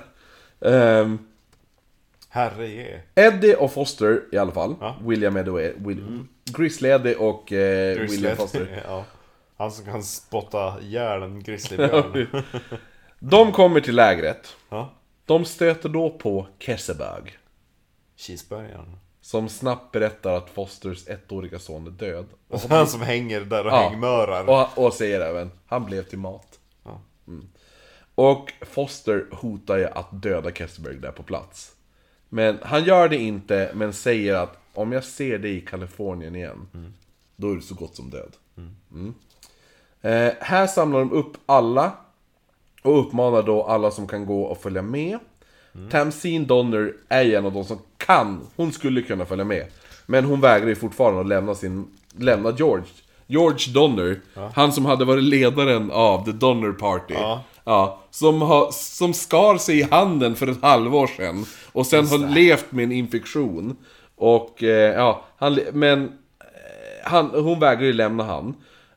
Herre. 2.29 3.01
Eddie 3.15 3.55
och 3.55 3.71
Foster 3.73 4.21
i 4.31 4.37
alla 4.37 4.51
fall. 4.51 4.75
Ja. 4.81 4.95
William 5.03 5.37
Eddie 5.37 5.73
Will, 5.77 6.23
Grizzly 6.45 6.89
Eddie 6.89 7.15
och 7.15 7.51
eh, 7.53 7.99
William 7.99 8.35
Foster. 8.37 8.83
ja. 8.87 9.05
Han 9.57 9.71
som 9.71 9.85
kan 9.85 10.03
spotta 10.03 10.81
ihjäl 10.81 11.21
en 11.23 11.43
grizzlybjörn. 11.43 12.27
De 13.19 13.51
kommer 13.51 13.81
till 13.81 13.95
lägret. 13.95 14.55
ja. 14.69 14.93
De 15.25 15.45
stöter 15.45 15.89
då 15.89 16.09
på 16.09 16.47
Kesebag. 16.59 17.37
Cheeseburgaren. 18.15 18.97
Som 19.21 19.49
snabbt 19.49 19.91
berättar 19.91 20.33
att 20.33 20.49
Fosters 20.49 21.07
ettåriga 21.07 21.59
son 21.59 21.87
är 21.87 21.91
död. 21.91 22.25
Och, 22.47 22.61
Han 22.69 22.87
som 22.87 23.01
hänger 23.01 23.41
där 23.41 23.65
och 23.65 23.71
Ja. 23.71 23.89
hängmörar. 23.89 24.49
och, 24.49 24.85
och 24.85 24.93
säger 24.93 25.21
även, 25.21 25.51
han 25.67 25.85
blev 25.85 26.03
till 26.03 26.19
mat. 26.19 26.59
Ja. 26.83 27.01
Mm. 27.27 27.49
Och 28.15 28.53
Foster 28.61 29.25
hotar 29.31 29.77
ju 29.77 29.85
att 29.85 30.07
döda 30.23 30.51
Kesselberg 30.51 30.95
där 30.95 31.11
på 31.11 31.23
plats. 31.23 31.71
Men 32.29 32.57
han 32.61 32.83
gör 32.83 33.09
det 33.09 33.17
inte, 33.17 33.71
men 33.75 33.93
säger 33.93 34.35
att 34.35 34.57
om 34.73 34.91
jag 34.91 35.03
ser 35.03 35.39
dig 35.39 35.57
i 35.57 35.61
Kalifornien 35.61 36.35
igen, 36.35 36.67
då 37.35 37.51
är 37.51 37.55
du 37.55 37.61
så 37.61 37.75
gott 37.75 37.95
som 37.95 38.09
död. 38.09 38.35
Mm. 38.91 39.13
Eh, 40.01 40.33
här 40.39 40.67
samlar 40.67 40.99
de 40.99 41.11
upp 41.11 41.37
alla 41.45 41.91
och 42.81 42.99
uppmanar 42.99 43.43
då 43.43 43.63
alla 43.63 43.91
som 43.91 44.07
kan 44.07 44.25
gå 44.25 44.43
och 44.43 44.57
följa 44.57 44.81
med. 44.81 45.19
Tamsin 45.91 46.47
Donner 46.47 46.93
är 47.09 47.25
en 47.25 47.45
av 47.45 47.53
de 47.53 47.65
som 47.65 47.77
kan, 47.97 48.47
hon 48.55 48.71
skulle 48.71 49.01
kunna 49.01 49.25
följa 49.25 49.45
med. 49.45 49.67
Men 50.05 50.25
hon 50.25 50.41
vägrar 50.41 50.67
ju 50.67 50.75
fortfarande 50.75 51.21
att 51.21 51.27
lämna 51.27 51.55
sin, 51.55 51.87
lämna 52.17 52.51
George. 52.51 52.85
George 53.27 53.73
Donner, 53.73 54.19
han 54.53 54.73
som 54.73 54.85
hade 54.85 55.05
varit 55.05 55.23
ledaren 55.23 55.91
av 55.91 56.25
The 56.25 56.31
Donner 56.31 56.71
Party. 56.71 57.13
Ja. 57.13 57.43
Ja, 57.69 57.99
som, 58.09 58.41
har, 58.41 58.71
som 58.71 59.13
skar 59.13 59.57
sig 59.57 59.79
i 59.79 59.83
handen 59.83 60.35
för 60.35 60.47
ett 60.47 60.61
halvår 60.61 61.07
sedan. 61.07 61.45
Och 61.71 61.85
sen 61.87 62.07
har 62.07 62.17
levt 62.35 62.71
med 62.71 62.83
en 62.83 62.91
infektion. 62.91 63.75
Och 64.15 64.63
eh, 64.63 64.93
ja, 64.93 65.25
han, 65.37 65.59
men 65.73 66.03
eh, 66.03 67.09
han, 67.09 67.29
hon 67.29 67.59
vägrar 67.59 67.85
ju 67.85 67.93
lämna 67.93 68.23
han. 68.23 68.55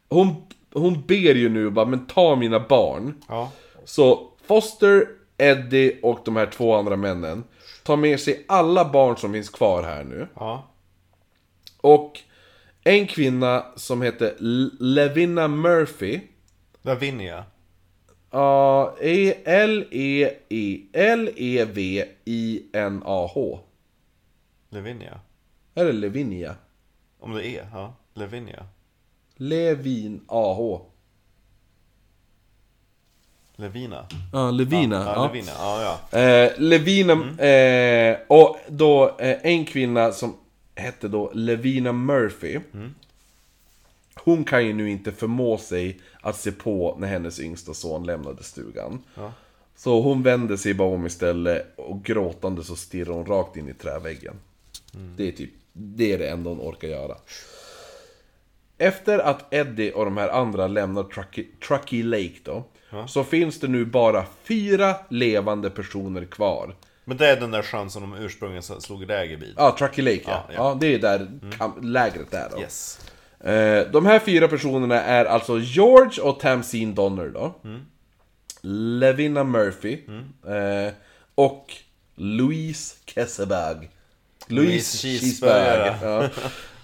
Hon, 0.09 0.35
hon 0.73 1.03
ber 1.07 1.35
ju 1.35 1.49
nu 1.49 1.71
bara, 1.71 1.87
men 1.87 2.07
ta 2.07 2.37
mina 2.37 2.61
barn. 2.61 3.15
Ja. 3.29 3.51
Så 3.85 4.29
Foster, 4.47 5.07
Eddie 5.39 5.99
och 6.03 6.19
de 6.25 6.37
här 6.37 6.47
två 6.47 6.75
andra 6.75 6.97
männen 6.97 7.45
tar 7.83 7.97
med 7.97 8.21
sig 8.21 8.45
alla 8.49 8.85
barn 8.85 9.17
som 9.17 9.33
finns 9.33 9.51
kvar 9.51 9.83
här 9.83 10.05
nu. 10.05 10.29
Ja. 10.35 10.69
Och 11.81 12.21
en 12.85 13.07
kvinna 13.07 13.65
som 13.77 14.03
heter 14.03 14.35
L- 14.41 14.77
Levina 14.81 15.49
Murphy. 15.49 16.21
Lavinia. 16.83 17.45
E- 19.01 19.35
L-E-V-I-N-A-H. 22.25 23.61
Lavinia. 24.69 25.21
Är 25.75 25.85
det 25.85 25.93
Levinia? 25.93 26.55
Om 27.21 27.35
det 27.35 27.47
är, 27.49 27.67
ja. 27.73 27.95
Lavinia. 28.15 28.67
Levin 29.37 30.21
A-H. 30.27 30.87
Levina. 33.57 34.07
Ja, 34.33 34.51
Levina. 34.51 34.97
Ja, 34.97 35.15
Ja, 35.15 35.27
Levina. 35.27 35.53
Ja, 35.59 35.99
ja. 36.13 36.19
Eh, 36.19 36.53
Levina, 36.59 37.13
eh, 37.47 38.17
och 38.29 38.57
då 38.69 39.17
eh, 39.19 39.37
en 39.43 39.65
kvinna 39.65 40.13
som 40.13 40.37
hette 40.75 41.09
då 41.09 41.31
Levina 41.35 41.93
Murphy. 41.93 42.61
Hon 44.15 44.45
kan 44.45 44.67
ju 44.67 44.73
nu 44.73 44.91
inte 44.91 45.13
förmå 45.13 45.59
sig 45.59 46.01
att 46.21 46.37
se 46.37 46.53
på 46.53 46.97
när 46.99 47.09
hennes 47.09 47.41
yngsta 47.41 47.75
son 47.75 48.07
lämnade 48.07 48.43
stugan. 48.43 49.03
Ja. 49.15 49.33
Så 49.77 50.01
hon 50.01 50.23
vänder 50.23 50.57
sig 50.57 50.75
bara 50.75 50.89
om 50.95 51.07
istället 51.07 51.73
och 51.77 52.03
gråtande 52.05 52.65
så 52.65 52.77
stirrar 52.77 53.13
hon 53.15 53.27
rakt 53.27 53.57
in 53.57 53.69
i 53.69 53.75
träväggen. 53.75 54.35
Det 55.17 55.29
är 55.29 55.33
typ, 55.33 55.51
det 55.73 56.13
är 56.13 56.19
det 56.19 56.29
enda 56.29 56.51
hon 56.51 56.61
orkar 56.61 56.89
göra. 56.89 57.17
Efter 58.79 59.19
att 59.19 59.55
Eddie 59.55 59.93
och 59.93 60.05
de 60.05 60.17
här 60.17 60.29
andra 60.29 60.67
lämnar 60.67 61.03
Truckee, 61.03 61.47
Truckee 61.69 62.03
Lake 62.03 62.39
då, 62.43 62.65
så 63.09 63.25
finns 63.25 63.61
det 63.61 63.69
nu 63.69 63.85
bara 63.85 64.25
fyra 64.45 64.95
levande 65.11 65.71
personer 65.71 66.25
kvar. 66.25 66.77
Men 67.05 67.17
det 67.17 67.27
är 67.27 67.41
den 67.41 67.51
där 67.51 67.63
sjön 67.63 67.91
som 67.91 68.03
de 68.03 68.15
ursprungligen 68.15 68.63
slog 68.63 69.07
läger 69.07 69.37
vid. 69.37 69.55
Ja, 69.57 69.77
Truckee 69.79 70.03
Lake 70.03 70.21
ja. 70.25 70.31
Ja, 70.31 70.45
Ja, 70.49 70.55
ja. 70.55 70.77
det 70.81 70.95
är 70.95 70.99
där 70.99 71.31
kam- 71.59 71.83
lägret 71.83 72.35
är 72.35 72.51
då. 72.51 72.61
Yes. 72.61 73.01
Eh, 73.45 73.91
de 73.93 74.07
här 74.07 74.19
fyra 74.19 74.49
personerna 74.49 75.03
är 75.03 75.25
alltså 75.25 75.59
George 75.59 76.23
och 76.23 76.41
Tamsin 76.41 76.95
Donner 76.95 77.29
då. 77.29 77.55
Levina 78.61 79.45
Murphy. 79.45 79.99
Eh, 80.47 80.93
och 81.35 81.73
Louise 82.15 82.97
Kesselberg. 83.05 83.89
Louise 84.47 84.99
Cheeseburger. 84.99 85.97
Ja. 86.03 86.29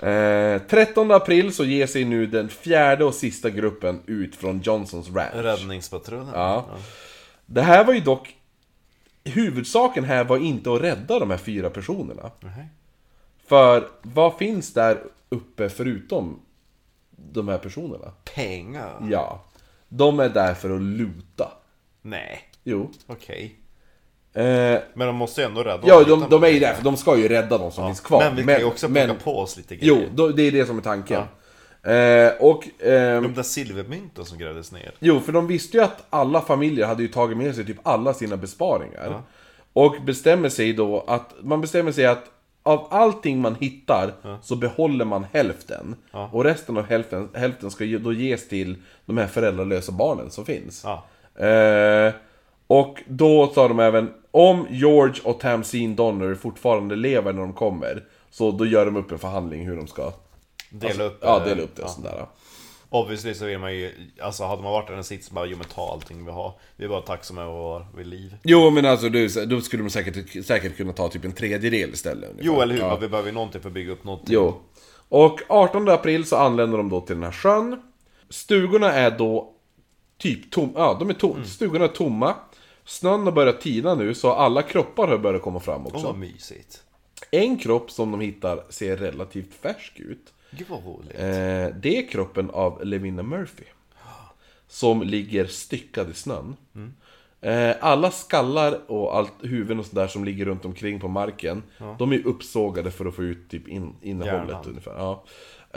Eh, 0.09 0.63
13 0.69 1.11
april 1.11 1.53
så 1.55 1.65
ger 1.65 1.87
sig 1.87 2.05
nu 2.05 2.27
den 2.27 2.49
fjärde 2.49 3.05
och 3.05 3.15
sista 3.15 3.51
gruppen 3.51 4.01
ut 4.07 4.37
från 4.37 4.61
Johnsons 4.61 5.11
Ranch. 5.11 5.35
Räddningspatrullen. 5.35 6.29
Ja. 6.35 6.67
Det 7.47 7.63
här 7.63 7.85
var 7.85 7.95
ju 7.95 8.01
dock... 8.01 8.35
Huvudsaken 9.25 10.05
här 10.05 10.25
var 10.25 10.37
inte 10.37 10.73
att 10.73 10.81
rädda 10.81 11.19
de 11.19 11.31
här 11.31 11.39
fyra 11.39 11.71
personerna. 11.71 12.31
Nej. 12.41 12.67
För 13.47 13.89
vad 14.03 14.37
finns 14.39 14.73
där 14.73 14.99
uppe 15.29 15.69
förutom 15.69 16.41
de 17.33 17.49
här 17.49 17.59
personerna? 17.59 18.13
Pengar? 18.35 19.07
Ja. 19.11 19.45
De 19.89 20.21
är 20.21 20.29
där 20.29 20.55
för 20.55 20.71
att 20.71 20.81
luta. 20.83 21.53
Nej. 22.03 22.41
Jo. 22.65 22.91
Okej. 23.07 23.57
Eh, 24.33 24.43
Men 24.95 25.07
de 25.07 25.17
måste 25.17 25.41
ju 25.41 25.47
ändå 25.47 25.63
rädda 25.63 25.83
ja, 25.87 26.01
oss 26.01 26.07
de, 26.07 26.19
utan 26.19 26.31
de 26.31 26.45
är 26.45 26.49
ju 26.49 26.59
där 26.59 26.75
för 26.75 26.85
de 26.85 26.97
ska 26.97 27.17
ju 27.19 27.29
rädda 27.29 27.59
de 27.59 27.73
som 27.73 27.87
finns 27.87 28.01
kvar. 28.01 28.21
Men 28.21 28.37
vi 28.37 28.45
kan 28.45 28.59
ju 28.59 28.65
också 28.65 28.89
plocka 28.89 29.15
på 29.15 29.39
oss 29.39 29.57
lite 29.57 29.77
Jo, 29.81 29.95
grejer. 29.95 30.11
då, 30.15 30.29
det 30.29 30.43
är 30.43 30.53
det 30.53 30.67
som 30.67 30.79
är 30.79 30.83
tanken. 30.83 31.23
Eh, 31.83 32.33
och... 32.41 32.69
ehm, 32.83 33.23
De 33.23 33.35
där 33.35 33.43
silvermynten 33.43 34.25
som 34.25 34.39
grävdes 34.39 34.73
ner. 34.73 34.95
Jo, 34.99 35.21
för 35.21 35.33
de 35.33 35.47
visste 35.47 35.77
ju 35.77 35.83
att 35.83 36.05
alla 36.11 36.41
familjer 36.41 36.87
hade 36.87 37.03
ju 37.03 37.09
tagit 37.09 37.37
med 37.39 37.55
sig 37.55 37.67
typ 37.67 37.77
alla 37.83 38.15
sina 38.15 38.37
besparingar. 38.37 39.23
Och 39.73 39.97
bestämmer 40.07 40.49
sig 40.49 40.73
då 40.73 41.05
att, 41.07 41.35
man 41.43 41.61
bestämmer 41.61 41.93
sig 41.93 42.07
att 42.07 42.25
av 42.69 42.87
allting 42.91 43.41
man 43.41 43.55
hittar 43.55 44.13
så 44.43 44.57
behåller 44.57 45.05
man 45.05 45.27
hälften. 45.33 45.97
Och 46.33 46.45
resten 46.45 46.77
av 46.77 46.85
hälften, 46.87 47.29
hälften 47.35 47.71
ska 47.71 47.85
då 47.85 48.13
ges 48.13 48.49
till 48.49 48.77
de 49.07 49.19
här 49.19 49.27
föräldralösa 49.27 49.93
barnen 49.93 50.31
som 50.31 50.45
finns. 50.45 50.85
Ja. 50.85 51.05
Eh, 51.47 52.13
och 52.67 53.03
då 53.07 53.53
sa 53.55 53.69
de 53.69 53.81
även, 53.81 54.11
om 54.31 54.67
George 54.71 55.23
och 55.25 55.41
Tamsin 55.41 55.97
Donner 55.97 56.35
fortfarande 56.35 56.97
lever 56.97 57.33
när 57.33 57.41
de 57.41 57.53
kommer, 57.53 58.05
så 58.31 58.51
då 58.51 58.67
gör 58.67 58.85
de 58.85 58.97
upp 58.97 59.13
en 59.13 59.19
förhandling 59.19 59.67
hur 59.67 59.77
de 59.77 59.87
ska 59.87 60.13
Dela 60.71 61.05
upp 61.05 61.19
Ja, 61.23 61.39
dela 61.39 61.63
upp 61.63 61.77
det 61.77 61.83
och 61.83 61.89
ja. 61.89 61.93
sådär. 61.93 62.27
Obviously 62.91 63.35
så 63.35 63.45
vill 63.45 63.59
man 63.59 63.75
ju, 63.75 63.93
alltså 64.21 64.45
hade 64.45 64.63
man 64.63 64.73
varit 64.73 64.91
i 64.91 64.93
den 64.93 65.05
sitsen 65.05 65.35
bara, 65.35 65.47
jo 65.47 65.57
men 65.57 65.67
ta 65.67 65.93
allting 65.93 66.25
vi 66.25 66.31
har. 66.31 66.53
Vi 66.77 66.85
är 66.85 66.89
bara 66.89 67.01
tacksamma 67.01 67.43
över 67.43 67.53
att 67.53 67.59
vara 67.59 67.87
vid 67.97 68.07
liv. 68.07 68.37
Jo 68.45 68.71
men 68.71 68.85
alltså 68.87 69.09
du, 69.09 69.29
då 69.47 69.61
skulle 69.61 69.83
de 69.83 69.91
säkert, 69.91 70.47
säkert 70.47 70.77
kunna 70.77 70.93
ta 70.93 71.09
typ 71.09 71.25
en 71.25 71.33
tredjedel 71.33 71.91
istället 71.91 72.31
ungefär. 72.31 72.47
Jo 72.47 72.61
eller 72.61 72.75
hur, 72.75 72.81
Ja. 72.83 72.97
vi 72.97 73.09
behöver 73.09 73.29
ju 73.29 73.35
någonting 73.35 73.61
för 73.61 73.69
att 73.69 73.75
bygga 73.75 73.93
upp 73.93 74.05
någonting. 74.05 74.35
Jo. 74.35 74.61
Och 75.09 75.41
18 75.49 75.89
april 75.89 76.25
så 76.25 76.37
anländer 76.37 76.79
de 76.79 76.89
då 76.89 77.01
till 77.01 77.15
den 77.17 77.25
här 77.25 77.33
sjön. 77.33 77.83
Stugorna 78.31 78.93
är 78.93 79.11
då 79.11 79.53
typ 80.19 80.51
tom, 80.51 80.73
ja 80.77 80.97
de 81.01 81.11
är 81.11 81.15
tom, 81.15 81.37
Mm. 81.37 81.45
stugorna 81.47 81.85
är 81.85 81.89
tomma. 81.89 82.35
Snön 82.85 83.23
har 83.25 83.33
börjat 83.33 83.61
tina 83.61 83.95
nu 83.95 84.15
så 84.15 84.33
alla 84.33 84.63
kroppar 84.63 85.09
har 85.09 85.19
börjat 85.19 85.43
komma 85.43 85.61
fram 85.61 85.81
Åh 85.87 85.95
också. 85.95 86.07
vad 86.07 86.19
mysigt. 86.19 86.83
En 87.31 87.59
kropp 87.59 87.91
som 87.91 88.11
de 88.11 88.21
hittar 88.21 88.65
ser 88.69 88.97
relativt 88.97 89.55
färsk 89.55 89.93
ut. 90.01 90.33
Gud 90.51 90.67
vad 90.69 90.85
roligt. 90.85 91.15
Eh, 91.15 91.77
det 91.81 91.99
är 91.99 92.09
kroppen 92.09 92.51
av 92.51 92.85
Levina 92.85 93.23
Murphy. 93.23 93.65
Som 94.67 95.03
ligger 95.03 95.47
styckad 95.47 96.11
i 96.11 96.15
snön. 96.15 96.57
Eh, 97.41 97.77
alla 97.81 98.11
skallar 98.11 98.91
och 98.91 99.17
allt 99.17 99.33
huvuden 99.43 99.79
och 99.79 99.87
sådär 99.87 100.07
som 100.07 100.25
ligger 100.25 100.45
runt 100.45 100.65
omkring 100.65 101.01
på 101.01 101.09
marken. 101.09 101.63
De 101.99 102.13
är 102.13 102.27
uppsågade 102.27 102.91
för 102.91 103.07
att 103.07 103.15
få 103.15 103.23
ut 103.23 103.51
typ 103.51 103.69
in, 103.69 103.95
innehållet 104.03 104.49
Hjärnan. 104.49 104.65
ungefär. 104.67 104.95
Ja. 104.97 105.25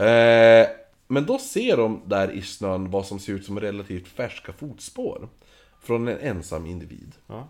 Eh, 0.06 0.68
men 1.08 1.26
då 1.26 1.38
ser 1.38 1.78
de 1.78 2.02
där 2.06 2.32
i 2.32 2.42
snön 2.42 2.92
vad 2.92 3.06
som 3.06 3.20
ser 3.20 3.34
ut 3.34 3.46
som 3.46 3.60
relativt 3.60 4.08
färska 4.08 4.54
fotspår. 4.54 5.30
Från 5.82 6.08
en 6.08 6.18
ensam 6.20 6.66
individ. 6.66 7.12
Ja. 7.28 7.48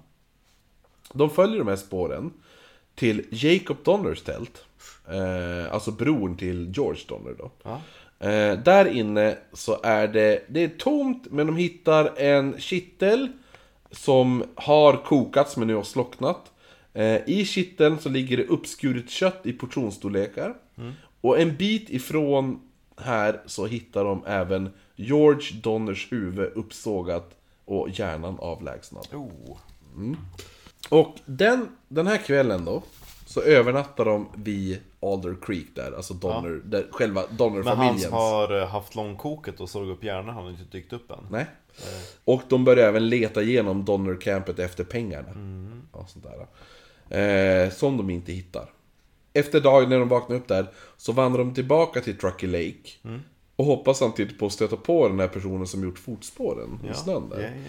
De 1.14 1.30
följer 1.30 1.60
de 1.60 1.68
här 1.68 1.76
spåren 1.76 2.34
till 2.96 3.26
Jacob 3.30 3.78
Donners 3.84 4.22
tält. 4.22 4.66
Eh, 5.12 5.74
alltså 5.74 5.92
bron 5.92 6.38
till 6.38 6.72
George 6.76 7.02
Donner 7.08 7.36
då. 7.38 7.52
Ja. 7.64 7.82
Eh, 8.28 8.60
där 8.60 8.86
inne 8.86 9.38
så 9.54 9.80
är 9.84 10.08
det, 10.08 10.44
det 10.48 10.64
är 10.64 10.68
tomt, 10.68 11.28
men 11.32 11.48
de 11.48 11.58
hittar 11.58 12.20
en 12.20 12.60
kittel 12.60 13.28
som 13.92 14.44
har 14.56 14.98
kokats 14.98 15.58
men 15.58 15.68
nu 15.68 15.76
har 15.76 15.84
slocknat. 15.84 16.52
Eh, 16.94 17.30
I 17.30 17.46
kitteln 17.46 18.00
så 18.00 18.10
ligger 18.10 18.38
det 18.38 18.44
uppskuret 18.44 19.10
kött 19.10 19.40
i 19.44 19.54
portionsstorlekar. 19.54 20.54
Och 21.22 21.40
en 21.40 21.56
bit 21.56 21.90
ifrån 21.90 22.62
här 22.98 23.42
så 23.46 23.66
hittar 23.66 24.04
de 24.04 24.26
även 24.26 24.70
George 24.96 25.60
Donners 25.62 26.12
huvud 26.12 26.52
uppsågat 26.56 27.38
och 27.66 27.90
hjärnan 27.90 28.40
avlägsnad. 28.40 29.08
Oh. 29.14 29.58
Och 30.90 31.16
den, 31.26 31.68
den 31.88 32.08
här 32.08 32.18
kvällen 32.18 32.66
då, 32.66 32.84
så 33.26 33.42
övernattar 33.42 34.06
de 34.06 34.28
vid 34.36 34.80
Alder 35.02 35.36
Creek 35.42 35.68
där, 35.76 35.92
alltså 35.92 36.14
Donner, 36.14 36.62
där, 36.66 36.88
själva 36.92 37.22
Men 37.22 37.30
han 37.30 37.38
Donner-familjens. 37.38 38.12
har 38.12 38.62
eh, 38.62 38.68
haft 38.68 38.96
långkoket 38.96 39.60
och 39.60 39.70
såg 39.70 39.90
upp 39.90 40.04
hjärnan, 40.04 40.36
han 40.36 40.44
har 40.44 40.52
inte 40.52 40.64
dykt 40.64 40.94
upp 40.94 41.12
än. 41.12 41.28
Nej. 41.32 41.46
Och 42.26 42.42
de 42.50 42.66
börjar 42.66 42.88
även 42.88 43.10
leta 43.10 43.42
igenom 43.42 43.86
Donner-campet 43.86 44.60
efter 44.60 44.84
pengarna. 44.84 45.28
Ja, 45.94 46.06
sånt 46.08 46.26
där. 46.26 46.48
Eh, 47.64 47.70
som 47.70 47.98
de 47.98 48.10
inte 48.10 48.32
hittar. 48.32 48.70
Efter 49.34 49.60
dagen 49.60 49.90
när 49.90 50.00
de 50.00 50.10
vaknar 50.10 50.36
upp 50.36 50.48
där, 50.48 50.68
så 50.98 51.12
vandrar 51.12 51.44
de 51.44 51.54
tillbaka 51.54 52.02
till 52.02 52.18
Truckee 52.18 52.48
Lake. 52.48 53.20
Och 53.56 53.66
hoppas 53.66 53.98
samtidigt 53.98 54.40
på 54.40 54.46
att 54.46 54.54
stöta 54.54 54.78
på 54.78 55.08
den 55.08 55.20
här 55.20 55.28
personen 55.28 55.68
som 55.68 55.84
gjort 55.84 56.00
fotspåren 56.00 56.80
i 56.92 56.94
snön 56.94 57.30
där. 57.30 57.40
Ja, 57.40 57.48
ja, 57.48 57.62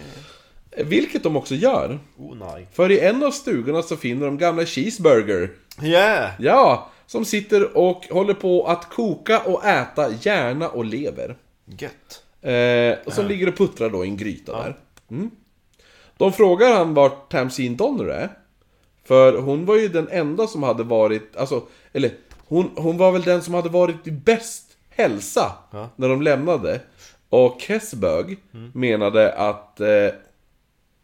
ja. 0.77 0.83
Vilket 0.83 1.23
de 1.23 1.35
också 1.35 1.55
gör. 1.55 1.99
Oh 2.17 2.35
nej. 2.35 2.67
För 2.71 2.91
i 2.91 2.99
en 2.99 3.23
av 3.23 3.31
stugorna 3.31 3.81
så 3.81 3.95
finner 3.95 4.25
de 4.25 4.37
gamla 4.37 4.65
Cheeseburger. 4.65 5.51
Yeah! 5.81 6.31
Ja, 6.39 6.89
som 7.05 7.25
sitter 7.25 7.77
och 7.77 8.07
håller 8.09 8.33
på 8.33 8.67
att 8.67 8.89
koka 8.89 9.39
och 9.39 9.65
äta 9.65 10.11
hjärna 10.21 10.69
och 10.69 10.85
lever. 10.85 11.35
Gött. 11.65 12.23
Eh, 12.41 13.05
och 13.05 13.13
som 13.13 13.27
ligger 13.27 13.47
och 13.47 13.57
puttrar 13.57 13.89
då 13.89 14.05
i 14.05 14.07
en 14.07 14.17
gryta 14.17 14.51
där. 14.63 14.77
Mm. 15.11 15.31
De 16.17 16.33
frågar 16.33 16.73
han 16.75 16.93
vart 16.93 17.31
Tamsin 17.31 17.75
Donner 17.77 18.05
är. 18.05 18.29
För 19.03 19.37
hon 19.37 19.65
var 19.65 19.75
ju 19.75 19.87
den 19.87 20.07
enda 20.11 20.47
som 20.47 20.63
hade 20.63 20.83
varit, 20.83 21.35
alltså, 21.35 21.63
eller 21.93 22.11
hon, 22.47 22.71
hon 22.75 22.97
var 22.97 23.11
väl 23.11 23.21
den 23.21 23.41
som 23.41 23.53
hade 23.53 23.69
varit 23.69 24.07
i 24.07 24.11
bäst 24.11 24.77
hälsa 24.89 25.51
Ja. 25.71 25.89
när 25.95 26.09
de 26.09 26.21
lämnade. 26.21 26.81
Och 27.29 27.61
Kessbög 27.61 28.37
menade 28.73 29.33
att 29.33 29.79
eh, 29.79 29.87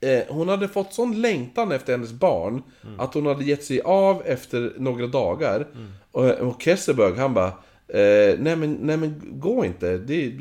eh, 0.01 0.19
hon 0.29 0.49
hade 0.49 0.67
fått 0.67 0.93
sån 0.93 1.21
längtan 1.21 1.71
efter 1.71 1.93
hennes 1.93 2.11
barn 2.11 2.63
att 2.97 3.13
hon 3.13 3.25
hade 3.25 3.43
gett 3.45 3.63
sig 3.63 3.81
av 3.81 4.21
efter 4.25 4.73
några 4.77 5.07
dagar. 5.07 5.67
Och, 6.11 6.25
och 6.31 6.61
Kesselberg 6.61 7.17
han 7.17 7.33
bara 7.33 7.47
eh, 7.87 8.35
nej, 8.39 8.55
men, 8.55 8.73
nej 8.81 8.97
men 8.97 9.21
gå 9.31 9.65
inte, 9.65 9.97
det, 9.97 10.33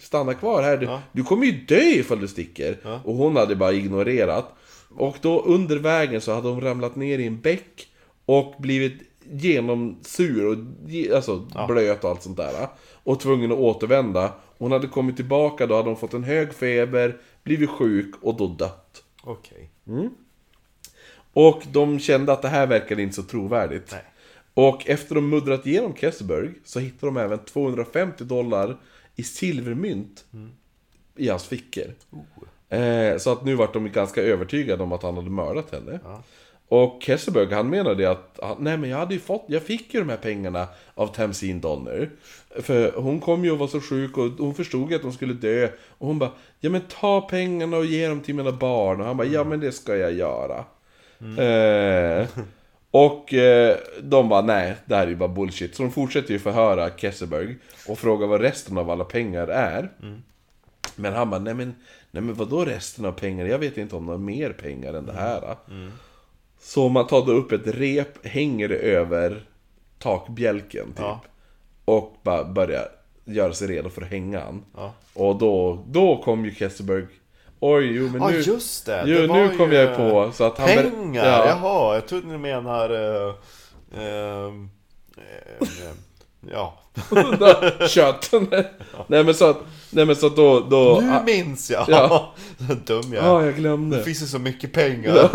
stanna 0.00 0.34
kvar 0.34 0.62
här. 0.62 0.76
Du, 0.76 0.86
Ja. 0.86 1.02
du 1.12 1.24
kommer 1.24 1.46
ju 1.46 1.52
dö 1.52 1.80
ifall 1.80 2.20
du 2.20 2.28
sticker. 2.28 2.76
Ja. 2.82 3.00
Och 3.04 3.14
hon 3.14 3.36
hade 3.36 3.56
bara 3.56 3.72
ignorerat. 3.72 4.52
Och 4.96 5.16
då 5.20 5.42
under 5.42 5.76
vägen 5.78 6.20
så 6.20 6.32
hade 6.34 6.48
hon 6.48 6.60
ramlat 6.60 6.96
ner 6.96 7.18
i 7.18 7.26
en 7.26 7.40
bäck 7.40 7.88
och 8.26 8.54
blivit 8.58 8.94
genomsur 9.30 10.46
och 10.46 10.56
alltså 11.16 11.46
blöt 11.68 12.04
och 12.04 12.10
allt 12.10 12.22
sånt 12.22 12.36
där. 12.36 12.52
Och 13.04 13.20
tvungen 13.20 13.52
att 13.52 13.58
återvända. 13.58 14.32
Hon 14.58 14.72
hade 14.72 14.86
kommit 14.86 15.16
tillbaka, 15.16 15.66
då 15.66 15.76
hade 15.76 15.88
hon 15.88 15.96
fått 15.96 16.14
en 16.14 16.24
hög 16.24 16.54
feber, 16.54 17.16
blivit 17.44 17.70
sjuk 17.70 18.14
och 18.22 18.36
då 18.36 18.46
dött. 18.46 18.84
Okej. 19.22 19.70
Och 21.32 21.62
de 21.72 21.98
kände 21.98 22.32
att 22.32 22.42
det 22.42 22.48
här 22.48 22.66
verkade 22.66 23.02
inte 23.02 23.14
så 23.14 23.22
trovärdigt. 23.22 23.92
Nej. 23.92 24.04
Och 24.54 24.88
efter 24.88 25.14
de 25.14 25.28
muddrat 25.28 25.66
igenom 25.66 25.94
Kesselberg 25.94 26.54
så 26.64 26.78
hittade 26.80 27.06
de 27.06 27.16
även 27.16 27.38
250 27.38 28.24
dollar 28.24 28.76
i 29.16 29.22
silvermynt 29.22 30.24
i 31.16 31.28
hans 31.28 31.46
fickor. 31.46 31.94
Eh, 32.68 33.18
så 33.18 33.32
att 33.32 33.44
nu 33.44 33.54
vart 33.54 33.72
de 33.72 33.92
ganska 33.92 34.22
övertygade 34.22 34.82
om 34.82 34.92
att 34.92 35.02
han 35.02 35.16
hade 35.16 35.30
mördat 35.30 35.70
henne. 35.70 36.00
Ja. 36.04 36.22
Och 36.68 36.98
Kesselberg 37.02 37.52
han 37.54 37.70
menade 37.70 38.10
att, 38.10 38.38
han- 38.42 38.56
nej 38.60 38.76
men 38.76 38.90
jag 38.90 38.98
hade 38.98 39.14
ju 39.14 39.20
fått, 39.20 39.44
jag 39.48 39.62
fick 39.62 39.94
ju 39.94 40.00
de 40.00 40.08
här 40.08 40.16
pengarna 40.16 40.66
av 40.94 41.06
Tamsin 41.06 41.60
Donner. 41.60 42.10
För 42.62 42.92
hon 42.96 43.20
kom 43.20 43.44
ju 43.44 43.50
och 43.50 43.58
var 43.58 43.66
så 43.68 43.80
sjuk 43.80 44.18
och 44.18 44.24
hon 44.38 44.54
förstod 44.54 44.90
ju 44.90 44.96
att 44.96 45.02
hon 45.02 45.12
skulle 45.12 45.34
dö. 45.34 45.68
Och 45.98 46.06
hon 46.06 46.18
bara, 46.18 46.30
ja 46.60 46.70
men 46.70 46.80
ta 47.00 47.20
pengarna 47.20 47.76
och 47.76 47.84
ge 47.84 48.08
dem 48.08 48.20
till 48.20 48.34
mina 48.34 48.52
barn. 48.52 49.00
Och 49.00 49.06
han 49.06 49.16
bara, 49.16 49.26
ja 49.26 49.44
men 49.44 49.60
det 49.60 49.72
ska 49.72 49.96
jag 49.96 50.12
göra. 50.12 50.64
Eh, 51.38 52.26
och 52.90 53.34
eh, 53.34 53.76
de 54.02 54.28
bara, 54.28 54.42
nej 54.42 54.74
det 54.84 54.94
här 54.96 55.02
är 55.06 55.10
ju 55.10 55.16
bara 55.16 55.28
bullshit. 55.28 55.74
Så 55.76 55.82
de 55.82 55.92
fortsätter 55.92 56.32
ju 56.32 56.38
förhöra 56.38 56.90
Kesselberg 56.96 57.56
och 57.88 57.98
fråga 57.98 58.26
vad 58.26 58.40
resten 58.40 58.78
av 58.78 58.90
alla 58.90 59.04
pengar 59.04 59.48
är. 59.48 59.90
Men 60.96 61.12
han 61.14 61.30
bara, 61.30 61.40
nej 61.40 61.54
men, 61.54 61.74
nej 62.10 62.22
men 62.22 62.34
vadå 62.34 62.64
resten 62.64 63.04
av 63.04 63.12
pengar? 63.12 63.46
Jag 63.46 63.58
vet 63.58 63.78
inte 63.78 63.96
om 63.96 64.06
de 64.06 64.10
har 64.10 64.18
mer 64.18 64.50
pengar 64.52 64.94
än 64.94 65.06
det 65.06 65.12
här. 65.12 65.56
Så 66.60 66.88
man 66.88 67.06
tar 67.06 67.26
då 67.26 67.32
upp 67.32 67.52
ett 67.52 67.66
rep, 67.66 68.26
hänger 68.26 68.68
det 68.68 68.76
över 68.76 69.44
takbjälken 69.98 70.86
typ. 70.86 70.98
Ja. 70.98 71.20
Och 71.84 72.16
bara 72.22 72.44
börjar 72.44 72.88
göra 73.24 73.52
sig 73.52 73.68
redo 73.68 73.90
för 73.90 74.02
att 74.02 74.08
hänga 74.08 74.40
han. 74.40 74.64
Ja. 74.76 74.92
Och 75.14 75.36
då, 75.36 75.84
då 75.86 76.22
kom 76.22 76.44
ju 76.44 76.54
Kesselberg 76.54 77.06
Oj, 77.60 77.96
jo 77.96 78.08
men 78.08 78.22
Ja 78.22 78.28
nu... 78.28 78.40
just 78.40 78.86
det! 78.86 79.02
Jo, 79.06 79.18
det 79.18 79.32
nu 79.32 79.56
kom 79.56 79.72
jag 79.72 79.96
på 79.96 80.32
så 80.34 80.44
att 80.44 80.58
han... 80.58 80.68
Pengar! 80.68 81.24
Ja. 81.26 81.46
Jaha, 81.48 81.94
jag 81.94 82.06
trodde 82.06 82.26
ni 82.26 82.38
menar... 82.38 82.92
Uh, 82.92 83.34
ehm, 83.96 84.70
eh, 85.16 85.66
ja. 86.50 86.78
Kött! 87.88 88.30
nej 89.06 89.24
men 89.24 89.34
så 89.34 89.50
att, 89.50 89.58
nej 89.90 90.06
men 90.06 90.16
så 90.16 90.26
att 90.26 90.36
då... 90.36 90.60
då 90.60 91.00
Nu 91.00 91.20
minns 91.26 91.70
jag! 91.70 91.84
Ja. 91.88 92.34
Dum 92.86 93.12
jag 93.12 93.24
Ja, 93.24 93.44
jag 93.44 93.56
glömde. 93.56 93.96
Det 93.96 94.04
finns 94.04 94.22
ju 94.22 94.26
så 94.26 94.38
mycket 94.38 94.72
pengar. 94.72 95.30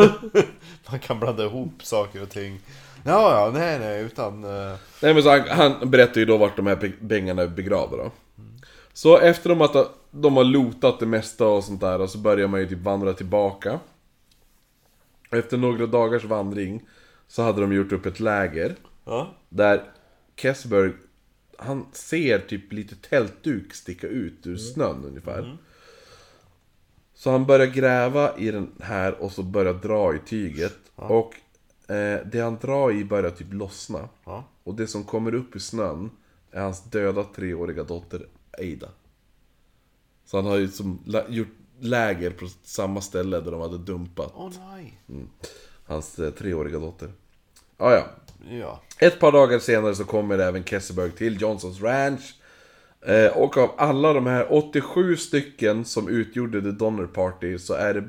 Man 0.92 1.00
kan 1.00 1.20
blanda 1.20 1.44
ihop 1.46 1.84
saker 1.86 2.22
och 2.24 2.30
ting. 2.30 2.60
Ja, 3.06 3.32
ja, 3.46 3.52
nej, 3.60 3.80
nej, 3.80 4.04
utan... 4.04 4.44
eh, 4.44 4.76
Nej 5.02 5.14
men 5.14 5.24
så 5.24 5.30
han, 5.30 5.42
han 5.50 5.90
berättar 5.90 6.20
ju 6.20 6.26
då 6.26 6.38
vart 6.38 6.56
de 6.56 6.68
här 6.68 6.76
pe- 6.76 7.08
pengarna 7.10 7.42
är 7.42 7.48
begravda 7.48 7.98
då. 7.98 8.12
Så 8.94 9.18
efter 9.18 9.50
de 9.50 9.62
att 9.62 9.76
de 10.12 10.38
har 10.38 10.44
lotat 10.44 11.00
det 11.00 11.06
mesta 11.06 11.48
och 11.48 11.64
sånt 11.64 11.82
där, 11.82 12.02
och 12.02 12.10
så 12.10 12.18
börjar 12.18 12.48
man 12.48 12.60
ju 12.60 12.68
typ 12.68 12.80
vandra 12.82 13.14
tillbaka. 13.14 13.80
Efter 15.32 15.58
några 15.58 15.86
dagars 15.86 16.24
vandring 16.24 16.82
så 17.28 17.42
hade 17.44 17.62
de 17.62 17.74
gjort 17.74 17.92
upp 17.92 18.06
ett 18.06 18.20
läger. 18.20 18.76
ja. 19.06 19.34
Där 19.50 19.84
Kessberg 20.38 20.92
han 21.58 21.86
ser 21.94 22.40
typ 22.40 22.74
lite 22.74 22.96
tältduk 22.96 23.74
sticka 23.74 24.08
ut 24.08 24.48
ur 24.48 24.58
snön 24.58 25.04
ungefär. 25.06 25.58
Så 27.24 27.32
han 27.32 27.46
börjar 27.46 27.68
gräva 27.68 28.38
i 28.38 28.52
den 28.52 28.72
här 28.82 29.22
och 29.24 29.32
så 29.32 29.44
börjar 29.44 29.74
dra 29.74 30.16
i 30.16 30.20
tyget. 30.20 30.76
Och 30.96 31.34
eh, 31.94 32.20
det 32.26 32.40
han 32.40 32.58
drar 32.62 32.92
i 32.92 33.06
börjar 33.06 33.32
typ 33.32 33.54
lossna. 33.54 34.10
Ja. 34.26 34.44
Och 34.64 34.76
det 34.76 34.88
som 34.88 35.04
kommer 35.04 35.34
upp 35.36 35.56
ur 35.56 35.60
snön 35.60 36.10
är 36.52 36.62
hans 36.62 36.84
döda 36.84 37.24
treåriga 37.24 37.84
dotter 37.84 38.28
Ada. 38.58 38.88
Så 40.26 40.38
han 40.38 40.46
har 40.46 40.58
ju 40.58 40.68
som 40.68 41.00
lä- 41.06 41.26
gjort 41.30 41.48
läger 41.80 42.30
på 42.32 42.48
samma 42.64 43.02
ställe 43.02 43.40
där 43.40 43.52
de 43.52 43.62
hade 43.62 43.78
dumpat 43.78 44.32
Åh 44.36 44.50
nej. 44.60 45.00
hans 45.86 46.20
eh, 46.20 46.32
treåriga 46.32 46.80
dotter. 46.80 47.12
Ah, 47.78 47.92
ja. 47.94 48.06
Ja. 48.50 48.82
Ett 49.00 49.20
par 49.20 49.32
dagar 49.32 49.60
senare 49.60 49.96
så 49.96 50.04
kommer 50.06 50.38
även 50.40 50.64
Kesselberg 50.64 51.12
till 51.12 51.42
Johnsons 51.42 51.82
Ranch. 51.82 52.36
Eh, 53.06 53.38
och 53.38 53.58
av 53.58 53.72
alla 53.78 54.14
de 54.14 54.26
här 54.28 54.48
87 54.50 55.18
stycken 55.18 55.86
som 55.86 56.08
utgjorde 56.10 56.62
The 56.62 56.72
Donner 56.72 57.06
Party 57.06 57.58
så 57.60 57.74
är 57.74 57.94
det... 57.94 58.04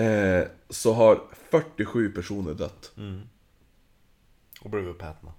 Eh, 0.00 0.46
så 0.70 0.92
har 0.92 1.20
47 1.50 2.10
personer 2.10 2.54
dött. 2.54 2.92
Och 4.60 4.70
blev 4.70 4.88
uppätna. 4.88 5.32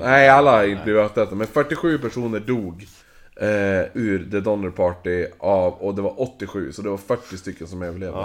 Nej, 0.00 0.28
alla 0.28 0.50
har 0.50 0.64
inte 0.64 0.84
blivit 0.84 1.10
uppätna, 1.10 1.36
men 1.36 1.46
47 1.46 1.98
personer 1.98 2.40
dog 2.40 2.86
eh, 3.36 3.80
ur 3.94 4.30
The 4.30 4.40
Donner 4.40 4.70
Party 4.70 5.26
av, 5.38 5.72
och 5.72 5.94
det 5.94 6.02
var 6.02 6.20
87, 6.20 6.72
så 6.72 6.82
det 6.82 6.88
var 6.88 6.96
40 6.96 7.36
stycken 7.36 7.66
som 7.66 7.82
överlevde. 7.82 8.18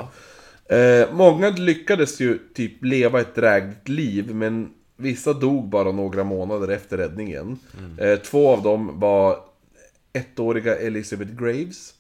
Eh, 0.70 1.14
många 1.14 1.50
lyckades 1.50 2.20
ju 2.20 2.40
typ 2.54 2.84
leva 2.84 3.22
ett 3.22 3.36
drägligt 3.36 3.90
liv, 3.90 4.36
men 4.36 4.74
vissa 4.96 5.34
dog 5.34 5.70
bara 5.70 5.92
några 5.92 6.24
månader 6.24 6.68
efter 6.68 6.98
räddningen. 6.98 7.60
Eh, 7.98 8.20
två 8.20 8.50
av 8.50 8.64
dem 8.64 9.00
var 9.00 9.40
ettåriga 10.18 10.76
Elizabeth 10.76 11.32
Graves, 11.32 11.94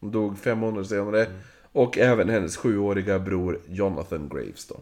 hon 0.00 0.10
dog 0.10 0.38
fem 0.38 0.58
månader 0.58 0.84
senare. 0.84 1.26
Och 1.72 1.98
även 1.98 2.28
hennes 2.28 2.56
sjuåriga 2.56 3.18
bror 3.18 3.60
Jonathan 3.68 4.28
Graves 4.28 4.66
då. 4.66 4.80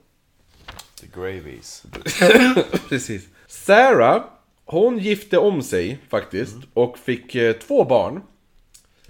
The 1.00 1.06
Gravies. 1.20 1.84
Precis. 2.88 3.28
Sarah, 3.46 4.24
hon 4.64 4.98
gifte 4.98 5.38
om 5.38 5.62
sig 5.62 5.98
faktiskt 6.08 6.56
och 6.74 6.98
fick 6.98 7.34
eh, 7.34 7.52
två 7.52 7.84
barn. 7.84 8.20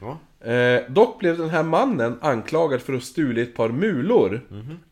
Ja. 0.00 0.18
Eh, 0.50 0.82
dock 0.88 1.18
blev 1.18 1.38
den 1.38 1.50
här 1.50 1.62
mannen 1.62 2.18
anklagad 2.20 2.82
för 2.82 2.92
att 2.92 3.00
ha 3.00 3.06
stulit 3.06 3.48
ett 3.48 3.54
par 3.54 3.68
mulor. 3.68 4.40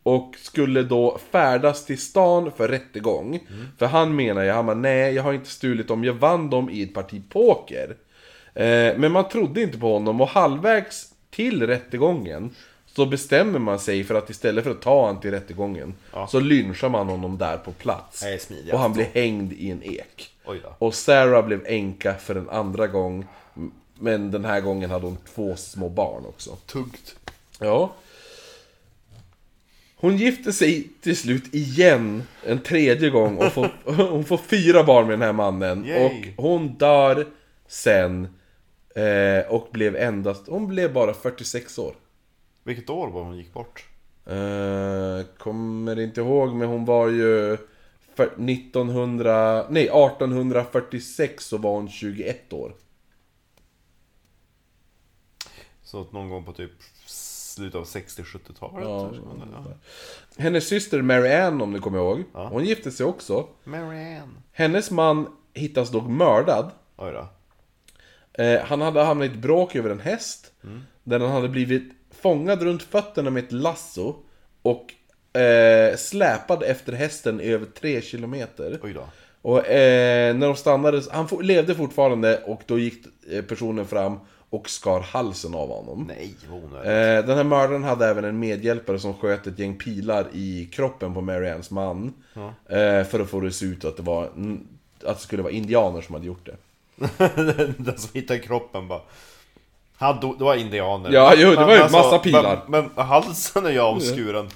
Och 0.03 0.35
skulle 0.37 0.83
då 0.83 1.19
färdas 1.31 1.85
till 1.85 2.01
stan 2.01 2.51
för 2.57 2.67
rättegång. 2.67 3.39
För 3.77 3.85
han 3.85 4.15
menar 4.15 4.43
ju, 4.43 4.51
han 4.51 4.65
bara, 4.65 4.75
nej 4.75 5.13
jag 5.13 5.23
har 5.23 5.33
inte 5.33 5.49
stulit 5.49 5.87
dem, 5.87 6.03
jag 6.03 6.13
vann 6.13 6.49
dem 6.49 6.69
i 6.69 6.83
ett 6.83 6.93
parti 6.93 7.21
poker. 7.29 7.95
Eh, 8.55 8.97
men 8.97 9.11
man 9.11 9.29
trodde 9.29 9.61
inte 9.61 9.77
på 9.77 9.93
honom 9.93 10.21
och 10.21 10.27
halvvägs 10.27 11.13
till 11.29 11.67
rättegången 11.67 12.55
så 12.85 13.05
bestämmer 13.05 13.59
man 13.59 13.79
sig 13.79 14.03
för 14.03 14.15
att 14.15 14.29
istället 14.29 14.63
för 14.63 14.71
att 14.71 14.81
ta 14.81 15.05
han 15.05 15.19
till 15.19 15.31
rättegången 15.31 15.93
så 16.29 16.39
lynchar 16.39 16.89
man 16.89 17.09
honom 17.09 17.37
där 17.37 17.57
på 17.57 17.71
plats. 17.71 18.25
Och 18.71 18.79
han 18.79 18.93
blir 18.93 19.07
hängd 19.13 19.53
i 19.53 19.71
en 19.71 19.83
ek. 19.83 20.29
Och 20.77 20.95
Sarah 20.95 21.45
blev 21.45 21.63
änka 21.65 22.15
för 22.15 22.35
en 22.35 22.49
andra 22.49 22.87
gång. 22.87 23.25
Men 23.99 24.31
den 24.31 24.45
här 24.45 24.61
gången 24.61 24.89
hade 24.89 25.05
hon 25.05 25.17
två 25.35 25.55
små 25.55 25.89
barn 25.89 26.25
också. 26.25 26.55
Tungt. 26.65 27.15
Ja. 27.59 27.93
Hon 29.95 30.17
gifte 30.17 30.53
sig 30.53 30.87
till 31.01 31.17
slut 31.17 31.53
igen 31.53 32.23
en 32.45 32.59
tredje 32.59 33.09
gång 33.09 33.37
och 33.37 33.51
får, 33.51 33.71
hon 34.11 34.25
får 34.25 34.37
fyra 34.37 34.83
barn 34.83 35.07
med 35.07 35.13
den 35.13 35.21
här 35.21 35.33
mannen. 35.33 35.85
Yay. 35.85 36.33
Och 36.35 36.43
hon 36.43 36.67
dör 36.67 37.27
sen. 37.67 38.27
Eh, 38.95 39.51
och 39.53 39.67
blev 39.71 39.95
endast, 39.95 40.47
hon 40.47 40.67
blev 40.67 40.93
bara 40.93 41.13
46 41.13 41.79
år. 41.79 41.95
Vilket 42.63 42.89
år 42.89 43.07
var 43.07 43.23
hon 43.23 43.37
gick 43.37 43.53
bort? 43.53 43.85
Eh, 44.25 45.25
kommer 45.37 45.99
inte 45.99 46.21
ihåg, 46.21 46.55
men 46.55 46.67
hon 46.67 46.85
var 46.85 47.07
ju... 47.07 47.57
För 48.15 48.25
1900... 48.25 49.65
Nej, 49.69 49.83
1846 49.83 51.45
så 51.45 51.57
var 51.57 51.71
hon 51.71 51.89
21 51.89 52.53
år. 52.53 52.75
Så 55.83 56.01
att 56.01 56.11
någon 56.11 56.29
gång 56.29 56.45
på 56.45 56.53
typ 56.53 56.71
slutet 57.05 57.75
av 57.75 57.83
60-70-talet? 57.83 58.85
Ja, 58.87 59.11
ja. 59.53 59.73
Hennes 60.37 60.67
syster 60.67 61.01
Mary 61.01 61.33
Ann, 61.33 61.61
om 61.61 61.71
ni 61.71 61.79
kommer 61.79 61.97
ihåg, 61.97 62.23
hon 62.33 62.65
gifte 62.65 62.91
sig 62.91 63.05
också. 63.05 63.47
Marianne. 63.63 64.41
Hennes 64.51 64.91
man 64.91 65.27
hittas 65.53 65.91
dock 65.91 66.07
mördad. 66.07 66.71
Oj 66.95 67.11
då. 67.11 67.27
Eh, 68.33 68.61
han 68.61 68.81
hade 68.81 69.03
hamnat 69.03 69.29
i 69.29 69.31
ett 69.31 69.37
bråk 69.37 69.75
över 69.75 69.89
en 69.89 69.99
häst. 69.99 70.51
Där 71.03 71.19
han 71.19 71.31
hade 71.31 71.49
blivit 71.49 71.91
fångad 72.11 72.61
runt 72.61 72.83
fötterna 72.83 73.29
med 73.29 73.43
ett 73.43 73.51
lasso. 73.51 74.15
Och 74.61 74.93
eh, 75.39 75.95
släpad 75.95 76.63
efter 76.63 76.93
hästen 76.93 77.41
i 77.41 77.47
över 77.47 77.65
3 77.65 78.01
kilometer. 78.01 78.79
Oj 78.83 78.93
då. 78.93 79.05
Och 79.41 79.67
eh, 79.67 80.35
när 80.35 80.47
de 80.47 80.55
stannade, 80.55 81.01
han 81.11 81.27
for, 81.27 81.43
levde 81.43 81.75
fortfarande 81.75 82.37
och 82.37 82.61
då 82.65 82.79
gick 82.79 83.05
eh, 83.31 83.41
personen 83.41 83.85
fram 83.87 84.19
och 84.49 84.69
skar 84.69 84.99
halsen 84.99 85.55
av 85.55 85.69
honom. 85.69 86.05
Nej, 86.07 86.35
vad. 86.49 86.81
Eh, 86.85 87.25
den 87.25 87.37
här 87.37 87.43
mördaren 87.43 87.83
hade 87.83 88.07
även 88.07 88.23
en 88.23 88.39
medhjälpare 88.39 88.99
som 88.99 89.13
sköt 89.13 89.47
ett 89.47 89.59
gäng 89.59 89.77
pilar 89.77 90.27
i 90.33 90.69
kroppen 90.71 91.13
på 91.13 91.21
Mariannes 91.21 91.71
man. 91.71 92.13
Eh, 92.67 93.03
för 93.03 93.19
att 93.19 93.29
få 93.29 93.39
det 93.39 93.47
att 93.47 93.55
se 93.55 93.65
ut 93.65 93.85
att 93.85 93.97
det 93.97 94.03
var 94.03 94.25
mm, 94.25 94.67
att 95.05 95.17
det 95.17 95.23
skulle 95.23 95.43
vara 95.43 95.53
indianer 95.53 96.01
som 96.01 96.15
hade 96.15 96.27
gjort 96.27 96.45
det. 96.45 96.55
Den 97.77 97.97
som 97.97 98.09
hittade 98.13 98.39
kroppen 98.39 98.87
bara 98.87 99.01
Han 99.97 100.19
dog, 100.19 100.37
det 100.37 100.43
var 100.43 100.55
indianer 100.55 101.11
Ja, 101.11 101.33
jo, 101.37 101.49
det 101.49 101.55
var 101.55 101.75
ju 101.75 101.81
alltså, 101.81 101.97
massa 101.97 102.19
pilar. 102.19 102.63
Men, 102.67 102.89
men 102.95 103.05
halsen 103.05 103.65
är 103.65 103.71
ju 103.71 103.79
avskuren 103.79 104.49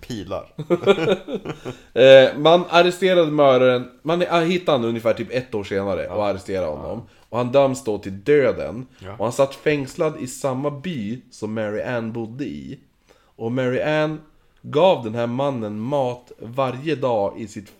Pilar 0.00 0.52
Eh, 1.92 2.38
man 2.38 2.64
arresterade 2.68 3.30
mördaren, 3.30 3.90
man 4.02 4.20
hittade 4.20 4.78
han 4.78 4.84
ungefär 4.84 5.14
typ 5.14 5.28
ett 5.30 5.54
år 5.54 5.64
senare 5.64 6.08
och 6.08 6.26
arresterade 6.26 6.66
honom. 6.66 7.02
Och 7.28 7.38
han 7.38 7.52
döms 7.52 7.84
då 7.84 7.98
till 7.98 8.24
döden. 8.24 8.86
Ja. 8.98 9.12
Och 9.12 9.24
han 9.24 9.32
satt 9.32 9.54
fängslad 9.54 10.20
i 10.20 10.26
samma 10.26 10.70
by 10.70 11.20
som 11.30 11.54
Mary 11.54 11.82
Ann 11.82 12.12
bodde 12.12 12.44
i. 12.44 12.80
Och 13.36 13.52
Mary 13.52 13.80
Ann 13.80 14.20
gav 14.62 15.04
den 15.04 15.14
här 15.14 15.26
mannen 15.26 15.80
mat 15.80 16.32
varje 16.38 16.96
dag 16.96 17.40
i, 17.40 17.46
sitt, 17.46 17.72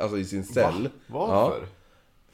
alltså 0.00 0.18
i 0.18 0.24
sin 0.24 0.44
cell. 0.44 0.88
Varför? 1.06 1.66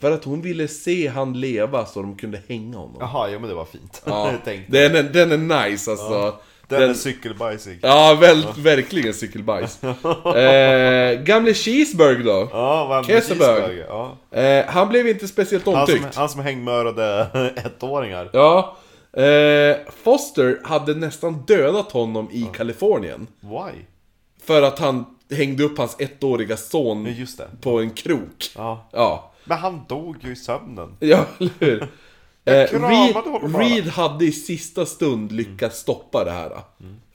Ja, 0.03 0.09
för 0.09 0.15
att 0.15 0.25
hon 0.25 0.43
ville 0.43 0.69
se 0.69 1.09
han 1.09 1.41
leva 1.41 1.87
så 1.87 2.03
de 2.03 2.17
kunde 2.17 2.41
hänga 2.49 2.77
honom. 2.77 2.97
Jaha, 3.01 3.31
ja 3.31 3.39
men 3.39 3.49
det 3.49 3.55
var 3.55 3.65
fint 3.65 4.03
Ja, 4.05 4.33
den, 4.67 4.97
är, 4.97 5.03
den 5.03 5.33
är 5.33 5.71
nice 5.71 5.91
alltså. 5.91 6.35
Den 6.69 6.91
är 6.91 6.95
cykelbajsig 6.95 7.79
Ja, 7.83 8.19
väl, 8.21 8.47
verkligen 8.57 9.15
cykelbajs. 9.15 9.85
eh, 10.37 11.21
gamle 11.23 11.55
Cheeseburg 11.55 12.25
då? 12.25 12.49
Ja, 12.53 13.03
cheeseburger, 13.07 13.87
ja. 13.89 14.17
Eh, 14.39 14.65
han 14.67 14.89
blev 14.89 15.09
inte 15.09 15.29
speciellt 15.29 15.67
han, 15.67 15.87
som, 15.87 15.95
omtyckt. 15.97 16.17
han 16.17 16.29
som 16.29 16.41
hängmördade 16.41 17.27
ettåringar 17.65 18.31
Ja. 18.33 18.77
Eh, 19.23 19.77
Foster 20.03 20.61
hade 20.65 20.95
nästan 20.95 21.43
dödat 21.47 21.93
honom 21.93 22.29
i 22.33 22.49
Kalifornien. 22.53 23.27
Why? 23.41 23.83
För 24.45 24.63
att 24.63 24.79
han 24.79 25.05
hängde 25.31 25.65
upp 25.65 25.79
hans 25.79 25.97
ettåriga 25.99 26.51
Ja, 26.51 26.57
son 26.57 27.15
på 27.61 27.81
en 27.81 27.91
krok. 27.91 28.51
Ja 28.57 28.89
Ja, 28.93 29.32
Men 29.45 29.59
han 29.59 29.81
dog 29.89 30.17
ju 30.21 30.33
i 30.33 30.37
sömnen 30.37 30.97
ja 31.01 31.25
eller 31.39 31.51
hur? 31.59 31.83
Eh, 32.45 32.67
kramade 32.71 32.95
Reed, 32.95 33.15
honom 33.15 33.53
bara. 33.53 33.63
Reed 33.63 33.87
hade 33.87 34.25
i 34.25 34.33
sista 34.33 34.87
stund 34.87 35.33
lyckats 35.33 35.79
stoppa 35.79 36.25
det 36.25 36.31
här. 36.31 36.51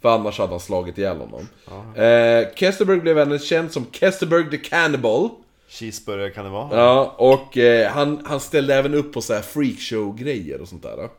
För 0.01 0.09
annars 0.09 0.39
hade 0.39 0.49
han 0.51 0.59
slagit 0.59 0.97
ihjäl 0.97 1.17
honom. 1.17 1.47
Eh, 1.95 2.55
Kesterberg 2.55 2.99
blev 2.99 3.19
även 3.19 3.39
känd 3.39 3.71
som 3.71 3.85
Kesterberg 3.91 4.49
the 4.49 4.57
Cannibal. 4.57 5.29
Cheeseburgare 5.69 6.29
kan 6.29 6.45
det 6.45 6.51
vara 6.51 6.77
Ja, 6.77 7.15
och 7.17 7.57
eh, 7.57 7.91
han, 7.91 8.21
han 8.25 8.39
ställde 8.39 8.75
även 8.75 8.93
upp 8.93 9.13
på 9.13 9.21
så 9.21 9.33
här 9.33 9.41
freakshow-grejer 9.41 10.61
och 10.61 10.67
sånt 10.67 10.83
där. 10.83 11.09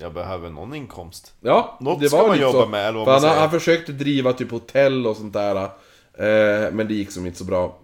Jag 0.00 0.12
behöver 0.14 0.50
någon 0.50 0.74
inkomst 0.74 1.32
Ja, 1.40 1.76
Något 1.80 2.00
det 2.00 2.08
ska 2.08 2.16
var 2.18 2.26
man 2.26 2.36
lite 2.36 2.42
jobba 2.46 2.62
så. 2.62 2.68
med, 2.68 2.88
eller 2.88 2.98
vad 2.98 3.04
För 3.06 3.12
man 3.12 3.22
han, 3.22 3.30
säger. 3.30 3.40
han 3.40 3.50
försökte 3.50 3.92
driva 3.92 4.32
typ 4.32 4.50
hotell 4.50 5.06
och 5.06 5.16
sånt 5.16 5.32
där. 5.32 5.56
Eh, 5.56 6.72
men 6.72 6.88
det 6.88 6.94
gick 6.94 7.10
som 7.10 7.26
inte 7.26 7.38
så 7.38 7.44
bra. 7.44 7.76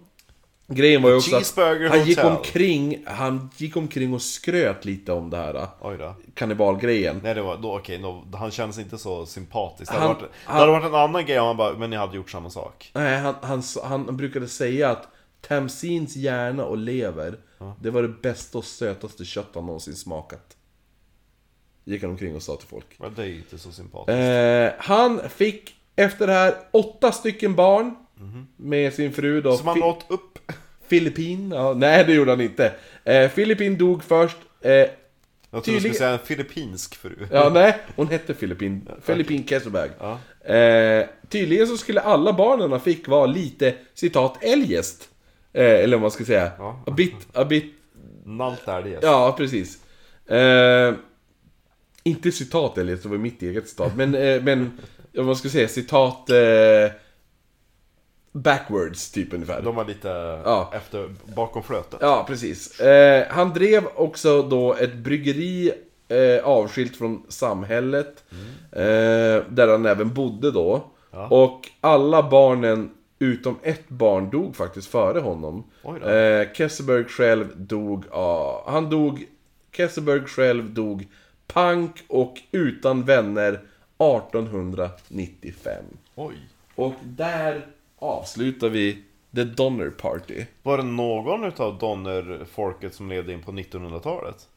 Grejen 0.67 1.01
var 1.01 1.09
ju 1.09 1.15
också 1.15 1.35
att 1.35 1.55
han 1.89 2.05
gick, 2.05 2.23
omkring, 2.23 3.03
han 3.07 3.49
gick 3.57 3.77
omkring 3.77 4.13
och 4.13 4.21
skröt 4.21 4.85
lite 4.85 5.11
om 5.11 5.29
det 5.29 5.37
här. 5.37 5.67
Oj 5.81 5.97
då 5.97 6.15
Kannibalgrejen. 6.33 7.19
Nej 7.23 7.33
det 7.35 7.41
var, 7.41 7.57
då, 7.57 7.77
okej, 7.77 7.97
då, 7.97 8.23
han 8.37 8.51
känns 8.51 8.79
inte 8.79 8.97
så 8.97 9.25
sympatisk 9.25 9.91
Det 9.91 9.97
Han- 9.97 10.07
hade, 10.07 10.19
varit, 10.19 10.31
det 10.31 10.37
han- 10.45 10.59
hade 10.59 10.71
varit 10.71 10.85
en 10.85 10.95
annan 10.95 11.25
grej 11.25 11.39
om 11.39 11.47
han 11.47 11.57
bara, 11.57 11.73
men 11.73 11.89
ni 11.89 11.95
hade 11.95 12.15
gjort 12.15 12.29
samma 12.29 12.49
sak 12.49 12.91
Nej, 12.93 13.17
han, 13.19 13.35
han, 13.41 13.63
han 13.83 14.17
brukade 14.17 14.47
säga 14.47 14.89
att 14.91 15.07
Tamsins 15.41 16.15
hjärna 16.15 16.65
och 16.65 16.77
lever, 16.77 17.37
det 17.81 17.89
var 17.91 18.01
det 18.01 18.07
bästa 18.21 18.57
och 18.57 18.65
sötaste 18.65 19.25
kött 19.25 19.49
han 19.53 19.65
någonsin 19.65 19.95
smakat. 19.95 20.57
Gick 21.83 22.01
han 22.01 22.11
omkring 22.11 22.35
och 22.35 22.43
sa 22.43 22.55
till 22.55 22.67
folk. 22.67 22.85
Men 22.99 23.13
det 23.13 23.21
är 23.21 23.25
ju 23.25 23.37
inte 23.37 23.57
så 23.57 23.71
sympatiskt 23.71 24.19
Eh, 24.19 24.69
han 24.79 25.29
fick 25.29 25.75
efter 25.95 26.27
det 26.27 26.33
här 26.33 26.55
åtta 26.71 27.11
stycken 27.11 27.55
barn 27.55 27.95
med 28.57 28.93
sin 28.93 29.13
fru 29.13 29.41
då. 29.41 29.57
Som 29.57 29.67
han 29.67 29.83
åt 29.83 30.05
upp 30.09 30.39
Filippin? 30.87 31.51
Ja, 31.51 31.73
nej, 31.73 32.03
det 32.05 32.13
gjorde 32.13 32.31
han 32.31 32.41
inte. 32.41 32.71
Eh, 33.03 33.29
Filippin 33.29 33.77
dog 33.77 34.03
först 34.03 34.37
Eh, 34.61 34.71
Jag 34.71 34.87
trodde 35.51 35.71
du 35.71 35.79
skulle 35.79 35.93
säga 35.93 36.09
en 36.09 36.19
filippinsk 36.19 36.95
fru. 36.95 37.27
ja, 37.31 37.49
nej, 37.53 37.77
hon 37.95 38.07
hette 38.07 38.33
Filippin, 38.33 38.87
Filippin 39.01 39.47
Kesselberg. 39.47 39.89
Ja. 39.99 40.19
Eh, 40.53 41.05
tydligen 41.29 41.67
så 41.67 41.77
skulle 41.77 42.01
alla 42.01 42.33
barnen 42.33 42.71
han 42.71 42.81
fick 42.81 43.07
vara 43.07 43.25
lite, 43.25 43.73
citat, 43.93 44.43
eljest. 44.43 45.09
Eh, 45.53 45.63
eller 45.65 45.97
vad 45.97 46.01
man 46.01 46.11
ska 46.11 46.25
säga. 46.25 46.51
Ja. 46.57 46.83
A 46.87 46.91
bit, 46.91 47.15
a 47.33 47.45
bit 47.45 47.73
Nalt 48.25 48.65
det. 48.65 48.99
Ja, 49.01 49.35
precis. 49.37 49.79
Eh, 50.29 50.93
inte 52.03 52.31
citat 52.31 52.77
eller 52.77 52.95
det 52.95 53.05
var 53.05 53.17
mitt 53.17 53.41
eget 53.41 53.69
citat, 53.69 53.95
men, 53.95 54.15
eh, 54.15 54.41
men 54.43 54.79
vad 55.13 55.25
man 55.25 55.35
ska 55.35 55.49
säga, 55.49 55.67
citat 55.67 56.29
eh, 56.29 56.91
backwards 58.35 59.11
typ 59.11 59.33
ungefär. 59.33 59.61
De 59.61 59.75
var 59.75 59.85
lite 59.85 60.07
Ja. 60.45 60.71
efter, 60.75 61.09
bakom 61.35 61.63
flötet. 61.63 61.99
Ja, 62.01 62.25
precis. 62.27 62.79
Eh, 62.79 63.27
han 63.29 63.53
drev 63.53 63.83
också 63.95 64.41
då 64.41 64.73
ett 64.73 64.93
bryggeri 64.95 65.71
eh, 66.07 66.43
avskilt 66.47 66.95
från 66.97 67.23
samhället. 67.29 68.23
Eh, 68.71 68.81
där 69.49 69.67
han 69.67 69.85
även 69.85 70.13
bodde 70.13 70.51
då. 70.51 70.83
Ja. 71.11 71.27
Och 71.27 71.69
alla 71.81 72.29
barnen 72.29 72.89
utom 73.19 73.55
ett 73.63 73.89
barn 73.89 74.29
dog 74.29 74.55
faktiskt 74.55 74.87
före 74.87 75.19
honom. 75.19 75.63
Eh, 75.85 76.53
Kesselberg 76.53 77.03
själv 77.03 77.47
dog 77.55 78.03
av... 78.11 78.69
Han 78.69 78.89
dog... 78.89 79.25
Kesselberg 79.77 80.25
själv 80.25 80.73
dog 80.73 81.07
pank 81.47 82.03
och 82.07 82.33
utan 82.51 83.03
vänner 83.03 83.59
1895. 83.97 85.83
Oj. 86.15 86.35
Och 86.75 86.93
där 87.03 87.65
avslutar 88.05 88.69
vi 88.69 89.03
The 89.35 89.43
Donner 89.43 89.89
Party. 89.89 90.45
Var 90.63 90.77
det 90.77 90.83
någon 90.83 91.43
utav 91.43 91.77
Donner-folket 91.77 92.95
som 92.95 93.09
levde 93.09 93.33
in 93.33 93.41
på 93.41 93.51
1900-talet? 93.51 94.47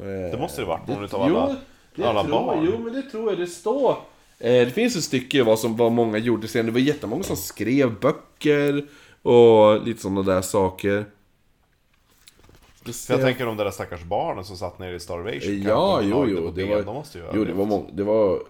Det 0.00 0.40
måste 0.40 0.60
det 0.60 0.66
varit 0.66 0.88
någon 0.88 1.04
utav 1.04 1.22
alla, 1.22 1.56
det 1.94 2.04
alla 2.04 2.22
tror, 2.22 2.32
barn. 2.32 2.68
Jo, 2.72 2.78
men 2.78 2.92
det 2.92 3.02
tror 3.02 3.30
jag. 3.30 3.38
Det 3.38 3.46
står... 3.46 3.90
Eh, 4.38 4.50
det 4.52 4.70
finns 4.70 4.96
ett 4.96 5.04
stycke 5.04 5.42
vad, 5.42 5.58
som, 5.58 5.76
vad 5.76 5.92
många 5.92 6.18
gjorde 6.18 6.48
sen. 6.48 6.66
Det 6.66 6.72
var 6.72 6.80
jättemånga 6.80 7.22
som 7.22 7.36
skrev 7.36 8.00
böcker 8.00 8.86
och 9.22 9.86
lite 9.86 10.02
sådana 10.02 10.22
där 10.22 10.42
saker. 10.42 11.04
För 12.84 13.14
jag 13.14 13.20
tänker 13.20 13.46
de 13.46 13.56
där 13.56 13.70
stackars 13.70 14.02
barnen 14.02 14.44
som 14.44 14.56
satt 14.56 14.78
nere 14.78 14.94
i 14.94 15.00
Starvation 15.00 15.62
Ja, 15.62 16.00
jo, 16.02 16.26
jo. 16.28 16.50
Det 16.50 16.64
var, 16.64 16.82
de 16.82 16.94
måste 16.94 17.18
ju 17.18 17.24
jo, 17.34 17.44
det 17.44 17.52
var, 17.52 17.66
mång, 17.66 17.90
det 17.92 18.02
var 18.02 18.42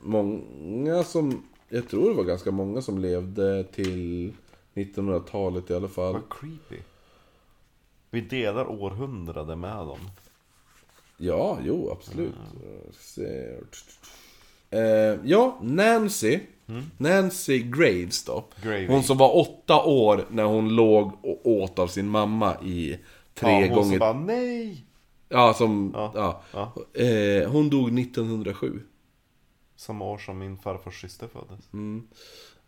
många 0.00 1.04
som... 1.04 1.42
Jag 1.74 1.88
tror 1.88 2.10
det 2.10 2.16
var 2.16 2.24
ganska 2.24 2.50
många 2.50 2.82
som 2.82 2.98
levde 2.98 3.64
till 3.64 4.32
1900-talet 4.74 5.70
i 5.70 5.74
alla 5.74 5.88
fall. 5.88 6.12
Vad 6.12 6.22
creepy. 6.40 6.82
Vi 8.10 8.20
delar 8.20 8.66
århundrade 8.66 9.56
med 9.56 9.76
dem. 9.76 9.98
Ja, 11.16 11.58
jo, 11.64 11.90
absolut. 11.90 12.34
Se. 13.00 13.54
Eh, 14.70 15.18
ja, 15.24 15.58
Nancy. 15.62 16.40
Nancy 16.96 17.58
Graves 17.58 18.24
då. 18.24 18.44
Gravy. 18.62 18.86
Hon 18.86 19.02
som 19.02 19.18
var 19.18 19.36
åtta 19.36 19.84
år 19.84 20.26
när 20.30 20.44
hon 20.44 20.76
låg 20.76 21.12
och 21.22 21.46
åt 21.46 21.78
av 21.78 21.86
sin 21.86 22.08
mamma 22.08 22.56
i 22.62 22.98
tre 23.34 23.50
ja, 23.50 23.60
hon 23.60 23.68
gånger... 23.68 23.90
som 23.90 23.98
bara 23.98 24.12
nej! 24.12 24.84
Ja, 25.28 25.54
som... 25.54 25.90
Ja, 25.94 26.12
Ja. 26.14 26.42
ja. 26.52 27.00
Eh, 27.02 27.50
hon 27.50 27.70
dog 27.70 27.98
1907. 27.98 28.80
Samma 29.86 30.04
år 30.04 30.18
som 30.18 30.38
min 30.38 30.58
farfars 30.58 31.00
syster 31.00 31.28
föddes. 31.28 31.72
Mm. 31.72 32.08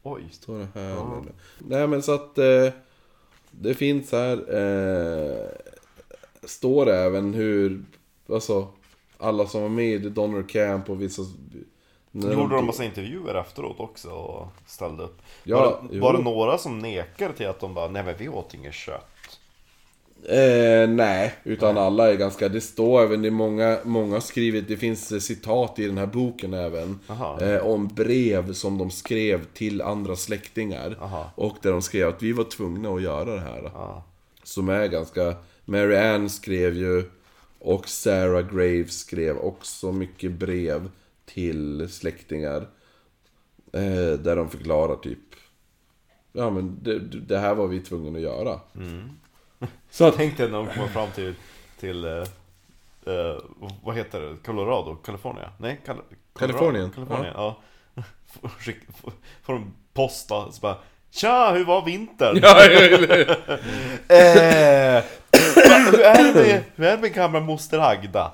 Oj. 0.03 0.29
Står 0.31 0.59
det 0.59 0.67
här? 0.73 0.91
eller? 0.91 1.31
Nej 1.57 1.87
men 1.87 2.03
så 2.03 2.13
att... 2.13 2.37
Eh, 2.37 2.67
det 3.51 3.73
finns 3.73 4.11
här... 4.11 4.37
Eh, 4.55 5.49
står 6.43 6.85
det 6.85 6.97
även 6.97 7.33
hur... 7.33 7.85
Alltså... 8.29 8.67
Alla 9.17 9.47
som 9.47 9.61
var 9.61 9.69
med 9.69 10.05
i 10.05 10.09
Donner 10.09 10.43
Camp 10.43 10.89
och 10.89 11.01
vissa... 11.01 11.21
Gjorde 12.11 12.55
de 12.55 12.65
massa 12.65 12.83
intervjuer 12.83 13.35
efteråt 13.35 13.79
också 13.79 14.09
och 14.09 14.47
ställde 14.65 15.03
upp? 15.03 15.21
Ja, 15.43 15.59
var, 15.59 15.87
det, 15.91 15.99
var 15.99 16.13
det 16.13 16.23
några 16.23 16.57
som 16.57 16.79
nekar 16.79 17.33
till 17.33 17.47
att 17.47 17.59
de 17.59 17.73
bara, 17.73 17.87
nej 17.87 18.03
men 18.03 18.15
vi 18.17 18.29
åt 18.29 18.53
inget 18.53 18.73
kött? 18.73 19.10
Eh, 20.23 20.89
nej, 20.89 21.33
utan 21.43 21.77
alla 21.77 22.11
är 22.11 22.15
ganska... 22.15 22.49
Det 22.49 22.61
står 22.61 23.03
även, 23.03 23.21
det 23.21 23.27
är 23.27 23.31
många, 23.31 23.77
många 23.83 24.13
har 24.13 24.21
skrivit, 24.21 24.67
det 24.67 24.77
finns 24.77 25.25
citat 25.25 25.79
i 25.79 25.87
den 25.87 25.97
här 25.97 26.05
boken 26.05 26.53
även. 26.53 26.99
Aha. 27.07 27.41
Eh, 27.41 27.67
om 27.67 27.87
brev 27.87 28.53
som 28.53 28.77
de 28.77 28.91
skrev 28.91 29.45
till 29.45 29.81
andra 29.81 30.15
släktingar. 30.15 30.97
Aha. 31.01 31.31
Och 31.35 31.57
där 31.61 31.71
de 31.71 31.81
skrev 31.81 32.07
att 32.07 32.23
vi 32.23 32.31
var 32.31 32.43
tvungna 32.43 32.89
att 32.89 33.01
göra 33.01 33.33
det 33.33 33.39
här. 33.39 33.71
Ja. 33.73 34.03
Som 34.43 34.69
är 34.69 34.87
ganska... 34.87 35.35
Mary 35.65 35.95
Ann 35.95 36.29
skrev 36.29 36.75
ju, 36.75 37.03
och 37.59 37.87
Sarah 37.87 38.41
Graves 38.53 38.99
skrev 38.99 39.37
också 39.37 39.91
mycket 39.91 40.31
brev 40.31 40.89
till 41.25 41.89
släktingar. 41.89 42.67
Eh, 43.73 44.19
där 44.19 44.35
de 44.35 44.49
förklarar 44.49 44.95
typ... 44.95 45.19
Ja 46.33 46.49
men 46.49 46.79
det, 46.83 46.99
det 46.99 47.37
här 47.37 47.55
var 47.55 47.67
vi 47.67 47.79
tvungna 47.79 48.17
att 48.17 48.23
göra. 48.23 48.59
Så 49.91 50.11
Tänk 50.11 50.37
dig 50.37 50.47
när 50.49 50.57
de 50.57 50.67
kommer 50.67 50.87
fram 50.87 51.11
till, 51.11 51.33
till 51.79 52.05
eh, 52.05 52.11
eh, 53.05 53.37
vad 53.83 53.95
heter 53.95 54.19
det? 54.21 54.35
Colorado? 54.45 54.95
California? 54.95 55.49
Nej, 55.57 55.79
Cal? 55.85 55.97
Kalifornien, 56.39 56.91
Kalifornien, 56.91 57.33
ja. 57.35 57.59
Skick- 58.59 58.87
får- 59.01 59.53
de 59.53 59.73
posta 59.93 60.51
så 60.51 60.61
bara 60.61 60.77
Tja, 61.11 61.51
hur 61.51 61.65
var 61.65 61.85
vintern? 61.85 62.39
ja, 62.41 62.63
Eh, 64.07 65.03
hur, 65.91 65.99
är 66.01 66.23
det 66.23 66.33
med, 66.33 66.63
hur 66.75 66.85
är 66.85 66.95
det 66.95 67.01
med 67.01 67.13
gamla 67.13 67.39
moster 67.39 67.79
Agda? 67.79 68.31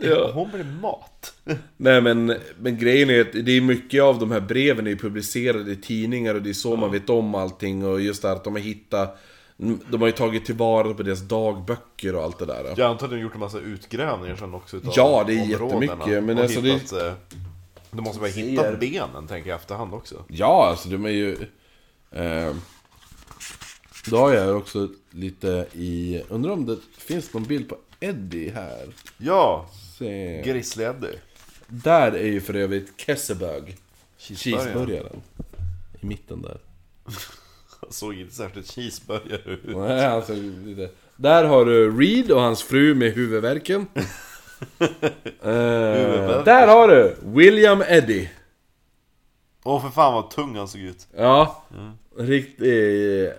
Ja. 0.00 0.30
Hon 0.34 0.50
blir 0.50 0.64
mat. 0.64 1.34
Nej 1.76 2.00
men, 2.00 2.34
men 2.58 2.78
grejen 2.78 3.10
är 3.10 3.20
att 3.20 3.32
det 3.32 3.52
är 3.52 3.60
mycket 3.60 4.02
av 4.02 4.18
de 4.18 4.30
här 4.32 4.40
breven 4.40 4.86
är 4.86 4.94
publicerade 4.96 5.72
i 5.72 5.76
tidningar 5.76 6.34
och 6.34 6.42
det 6.42 6.50
är 6.50 6.54
så 6.54 6.76
man 6.76 6.90
vet 6.92 7.10
om 7.10 7.34
allting 7.34 7.86
och 7.86 8.00
just 8.00 8.22
det 8.22 8.28
här 8.28 8.36
att 8.36 8.44
de 8.44 8.52
har 8.52 8.60
hittat 8.60 9.18
De 9.60 10.00
har 10.00 10.06
ju 10.06 10.12
tagit 10.12 10.44
tillvara 10.46 10.94
på 10.94 11.02
deras 11.02 11.20
dagböcker 11.20 12.14
och 12.14 12.22
allt 12.22 12.38
det 12.38 12.46
där. 12.46 12.64
Jag 12.64 12.80
antar 12.80 13.06
att 13.06 13.10
de 13.10 13.16
har 13.16 13.22
gjort 13.22 13.34
en 13.34 13.40
massa 13.40 13.58
utgrävningar 13.58 14.36
sen 14.36 14.54
också 14.54 14.76
utav 14.76 14.92
Ja, 14.96 15.24
det 15.26 15.32
är 15.32 15.44
jättemycket, 15.46 16.24
men 16.24 16.38
alltså 16.38 16.60
det- 16.60 16.72
hittat, 16.72 16.92
eh, 17.02 17.12
De 17.90 18.00
måste 18.04 18.20
väl 18.22 18.30
hittat 18.32 18.80
benen, 18.80 19.26
tänker 19.28 19.50
jag, 19.50 19.56
efterhand 19.56 19.94
också. 19.94 20.24
Ja, 20.28 20.66
alltså 20.70 20.88
de 20.88 21.04
är 21.04 21.08
ju... 21.10 21.36
Eh, 22.10 22.54
då 24.10 24.16
har 24.18 24.32
jag 24.32 24.56
också 24.56 24.88
lite 25.10 25.66
i... 25.72 26.22
Undrar 26.28 26.52
om 26.52 26.66
det 26.66 26.76
finns 26.98 27.32
någon 27.34 27.44
bild 27.44 27.68
på 27.68 27.76
Eddie 28.00 28.50
här? 28.50 28.86
Ja, 29.18 29.66
Se. 29.98 30.42
Grizzly 30.42 30.84
Eddie. 30.84 31.18
Där 31.66 32.12
är 32.12 32.26
ju 32.26 32.40
för 32.40 32.54
övrigt. 32.54 32.92
Cheeseburgaren. 33.00 33.72
Cheeseburgaren. 34.18 35.22
I 36.00 36.06
mitten 36.06 36.42
där. 36.42 36.58
Såg 37.90 38.14
inte 38.14 38.34
särskilt 38.34 38.70
cheeseburgare 38.70 39.40
ut. 39.52 39.60
Nej, 39.64 40.06
alltså. 40.06 40.32
Där 41.16 41.44
har 41.44 41.64
du 41.64 41.98
Reed 42.00 42.30
och 42.30 42.40
hans 42.40 42.62
fru 42.62 42.94
med 42.94 43.12
huvudvärken. 43.12 43.86
eh, 45.42 45.50
Huvudvärk. 45.50 46.44
där 46.44 46.66
har 46.68 46.88
du 46.88 47.16
William 47.22 47.82
Eddie. 47.88 48.30
Åh 49.64 49.82
för 49.82 49.88
fan 49.90 50.14
vad 50.14 50.30
tung 50.30 50.56
han 50.56 50.68
såg 50.68 50.80
ut. 50.80 51.06
Ja, 51.16 51.64
riktig 52.18 52.72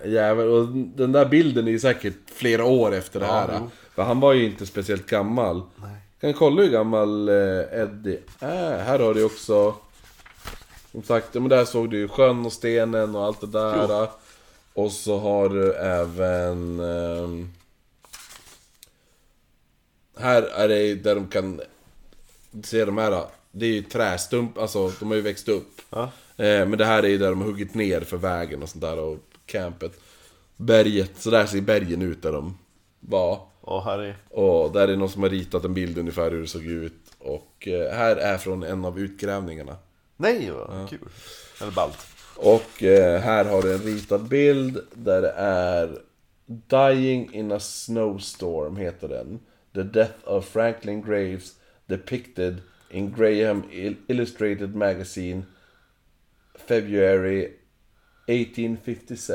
jävel. 0.04 0.48
Och 0.48 0.66
den 0.72 1.12
där 1.12 1.26
bilden 1.26 1.68
är 1.68 1.78
säkert 1.78 2.14
flera 2.34 2.64
år 2.64 2.94
efter 2.94 3.20
det 3.20 3.26
Ja, 3.26 3.32
här. 3.32 3.56
jo. 3.60 3.70
För 3.94 4.02
han 4.02 4.20
var 4.20 4.32
ju 4.32 4.44
inte 4.44 4.66
speciellt 4.66 5.06
gammal. 5.06 5.62
Nej. 5.76 5.90
Kan 6.20 6.32
kolla 6.34 6.62
hur 6.62 6.70
gammal 6.70 7.28
eh, 7.28 7.34
Eddie 7.80 8.18
är. 8.40 8.78
Här 8.78 8.98
har 8.98 9.14
du 9.14 9.24
också... 9.24 9.74
Som 10.92 11.02
sagt, 11.02 11.34
men 11.34 11.48
där 11.48 11.64
såg 11.64 11.90
du 11.90 11.98
ju 11.98 12.08
sjön 12.08 12.46
och 12.46 12.52
stenen 12.52 13.16
och 13.16 13.24
allt 13.24 13.40
det 13.40 13.46
där. 13.46 14.08
Och 14.74 14.92
så 14.92 15.18
har 15.18 15.48
du 15.48 15.72
även... 15.74 16.80
ehm, 16.80 17.52
här 20.16 20.42
är 20.42 20.68
det 20.68 20.94
där 20.94 21.14
de 21.14 21.28
kan 21.28 21.60
se 22.64 22.84
de 22.84 22.98
här. 22.98 23.24
Det 23.52 23.66
är 23.66 23.70
ju 23.70 23.82
trästump, 23.82 24.58
alltså 24.58 24.92
de 24.98 25.08
har 25.08 25.14
ju 25.14 25.20
växt 25.22 25.48
upp. 25.48 25.80
Ja. 25.90 26.02
Eh, 26.36 26.66
men 26.66 26.78
det 26.78 26.84
här 26.84 27.02
är 27.02 27.08
ju 27.08 27.18
där 27.18 27.30
de 27.30 27.40
har 27.40 27.46
huggit 27.46 27.74
ner 27.74 28.00
för 28.00 28.16
vägen 28.16 28.62
och 28.62 28.68
sånt 28.68 28.82
där 28.82 28.98
och 28.98 29.18
campet. 29.46 29.92
Berget, 30.56 31.10
så 31.16 31.30
där 31.30 31.46
ser 31.46 31.60
bergen 31.60 32.02
ut 32.02 32.22
där 32.22 32.32
de 32.32 32.58
var. 33.00 33.40
Och 33.60 33.84
här 33.84 33.98
är... 33.98 34.16
Och 34.28 34.72
där 34.72 34.88
är 34.88 34.96
någon 34.96 35.10
som 35.10 35.22
har 35.22 35.30
ritat 35.30 35.64
en 35.64 35.74
bild 35.74 35.98
ungefär 35.98 36.30
hur 36.30 36.40
det 36.40 36.48
såg 36.48 36.64
ut. 36.64 37.12
Och 37.18 37.68
eh, 37.68 37.94
här 37.94 38.16
är 38.16 38.38
från 38.38 38.62
en 38.62 38.84
av 38.84 38.98
utgrävningarna. 38.98 39.76
Nej, 40.16 40.50
vad 40.50 40.90
kul. 40.90 41.08
Eller 41.60 41.72
ballt. 41.72 42.06
Och 42.42 42.82
eh, 42.82 43.20
här 43.20 43.44
har 43.44 43.62
du 43.62 43.74
en 43.74 43.82
ritad 43.82 44.28
bild 44.28 44.78
där 44.94 45.22
det 45.22 45.32
är 45.36 45.98
Dying 46.46 47.34
in 47.34 47.52
a 47.52 47.60
snowstorm 47.60 48.76
heter 48.76 49.08
den. 49.08 49.40
The 49.74 49.82
death 49.82 50.14
of 50.24 50.48
Franklin 50.48 51.02
Graves 51.02 51.54
depicted 51.86 52.56
in 52.90 53.12
Graham 53.12 53.62
Il- 53.72 53.96
Illustrated 54.08 54.74
Magazine 54.74 55.42
February 56.68 57.48
1857. 58.26 59.34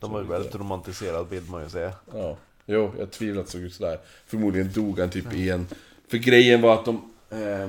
De 0.00 0.10
har 0.10 0.20
ju 0.20 0.26
väldigt 0.26 0.54
romantiserad 0.54 1.26
bild 1.28 1.50
man 1.50 1.62
ju 1.62 1.68
säga. 1.70 1.92
Ja, 2.14 2.36
jo, 2.66 2.92
jag 2.98 3.10
tvivlar 3.10 3.40
att 3.40 3.46
det 3.46 3.52
såg 3.52 3.60
ut 3.60 3.74
sådär. 3.74 3.98
Förmodligen 4.26 4.72
dog 4.72 4.98
han 4.98 5.10
typ 5.10 5.32
i 5.34 5.50
en... 5.50 5.66
För 6.08 6.18
grejen 6.18 6.60
var 6.60 6.74
att 6.74 6.84
de... 6.84 7.12
Eh, 7.30 7.68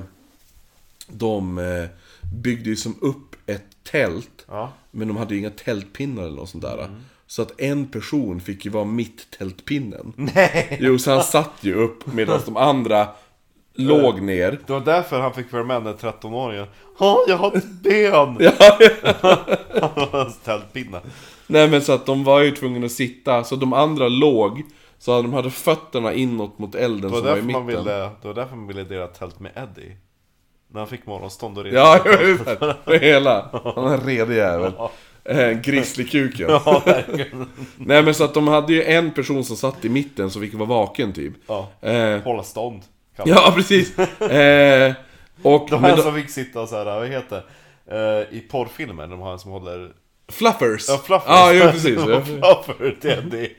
de 1.08 1.58
eh, 1.58 1.84
byggde 2.34 2.70
ju 2.70 2.76
som 2.76 2.98
upp 3.02 3.33
ett 3.46 3.66
tält. 3.90 4.46
Ja. 4.48 4.72
Men 4.90 5.08
de 5.08 5.16
hade 5.16 5.34
ju 5.34 5.40
inga 5.40 5.50
tältpinnar 5.50 6.22
eller 6.22 6.36
något 6.36 6.48
sånt 6.48 6.64
där. 6.64 6.88
Så 7.26 7.42
att 7.42 7.60
en 7.60 7.86
person 7.86 8.40
fick 8.40 8.64
ju 8.64 8.70
vara 8.70 8.84
mitt 8.84 9.30
tältpinnen. 9.38 10.12
Nej! 10.34 10.78
Jo, 10.80 10.98
så 10.98 11.10
han 11.10 11.22
satt 11.22 11.52
ju 11.60 11.74
upp 11.74 12.06
medan 12.12 12.40
de 12.44 12.56
andra 12.56 13.08
låg 13.74 14.22
ner. 14.22 14.58
Det 14.66 14.72
var 14.72 14.80
därför 14.80 15.20
han 15.20 15.34
fick 15.34 15.50
följa 15.50 15.66
med 15.66 15.76
den 15.76 15.84
där 15.84 16.12
13-åringen. 16.12 16.66
Ja, 16.98 17.24
jag 17.28 17.36
har 17.36 17.56
ett 17.56 17.70
ben! 17.82 18.36
Ja, 19.74 20.30
Tältpinne. 20.44 21.00
Nej 21.46 21.70
men 21.70 21.82
så 21.82 21.92
att 21.92 22.06
de 22.06 22.24
var 22.24 22.40
ju 22.40 22.50
tvungna 22.50 22.86
att 22.86 22.92
sitta, 22.92 23.44
så 23.44 23.56
de 23.56 23.72
andra 23.72 24.08
låg. 24.08 24.62
Så 24.98 25.22
de 25.22 25.32
hade 25.32 25.50
fötterna 25.50 26.12
inåt 26.12 26.58
mot 26.58 26.74
elden 26.74 27.10
som 27.10 27.10
var 27.10 27.18
i 27.18 27.22
därför 27.22 27.42
mitten. 27.42 27.60
man 27.62 27.66
ville, 27.66 27.98
det 28.22 28.28
var 28.28 28.34
därför 28.34 28.56
man 28.56 28.66
ville 28.66 28.84
dela 28.84 29.06
tält 29.06 29.40
med 29.40 29.52
Eddie. 29.56 29.96
När 30.74 30.80
han 30.80 30.88
fick 30.88 31.06
morgonstånd 31.06 31.58
och 31.58 31.64
resa. 31.64 31.76
Ja, 31.76 32.00
ungefär. 32.22 32.76
Med 32.84 33.00
hela. 33.00 33.50
Han 33.74 33.86
är 33.86 33.94
en 33.94 34.00
redig 34.00 34.36
jävel. 34.36 34.72
Eh, 35.24 35.50
Grizzlykuken. 35.50 36.46
Ja. 36.50 36.82
Nej 37.76 38.02
men 38.02 38.14
så 38.14 38.24
att 38.24 38.34
de 38.34 38.48
hade 38.48 38.72
ju 38.72 38.82
en 38.84 39.10
person 39.10 39.44
som 39.44 39.56
satt 39.56 39.84
i 39.84 39.88
mitten 39.88 40.30
som 40.30 40.42
fick 40.42 40.54
vara 40.54 40.68
vaken 40.68 41.12
typ. 41.12 41.32
Ja. 41.46 41.68
Eh, 41.80 42.18
Hålla 42.20 42.42
stånd. 42.42 42.82
ja 43.24 43.52
precis. 43.56 43.98
Eh, 44.20 44.92
och 45.42 45.66
De 45.70 45.84
här 45.84 45.96
då, 45.96 46.02
som 46.02 46.14
fick 46.14 46.30
sitta 46.30 46.66
så 46.66 46.76
här, 46.76 46.84
vad 46.84 47.08
heter 47.08 47.42
det? 47.86 48.26
Eh, 48.30 48.38
I 48.38 48.40
porrfilmer, 48.40 49.06
de 49.06 49.22
en 49.22 49.38
som 49.38 49.50
håller... 49.50 49.90
Fluffers. 50.28 50.88
Ja, 50.88 50.96
fluffers. 51.04 51.28
Ja, 51.28 51.52
jo 51.52 51.62
precis. 51.70 51.98
Ja. 52.40 52.64
Fluffer 52.64 52.96
Eddie. 53.06 53.50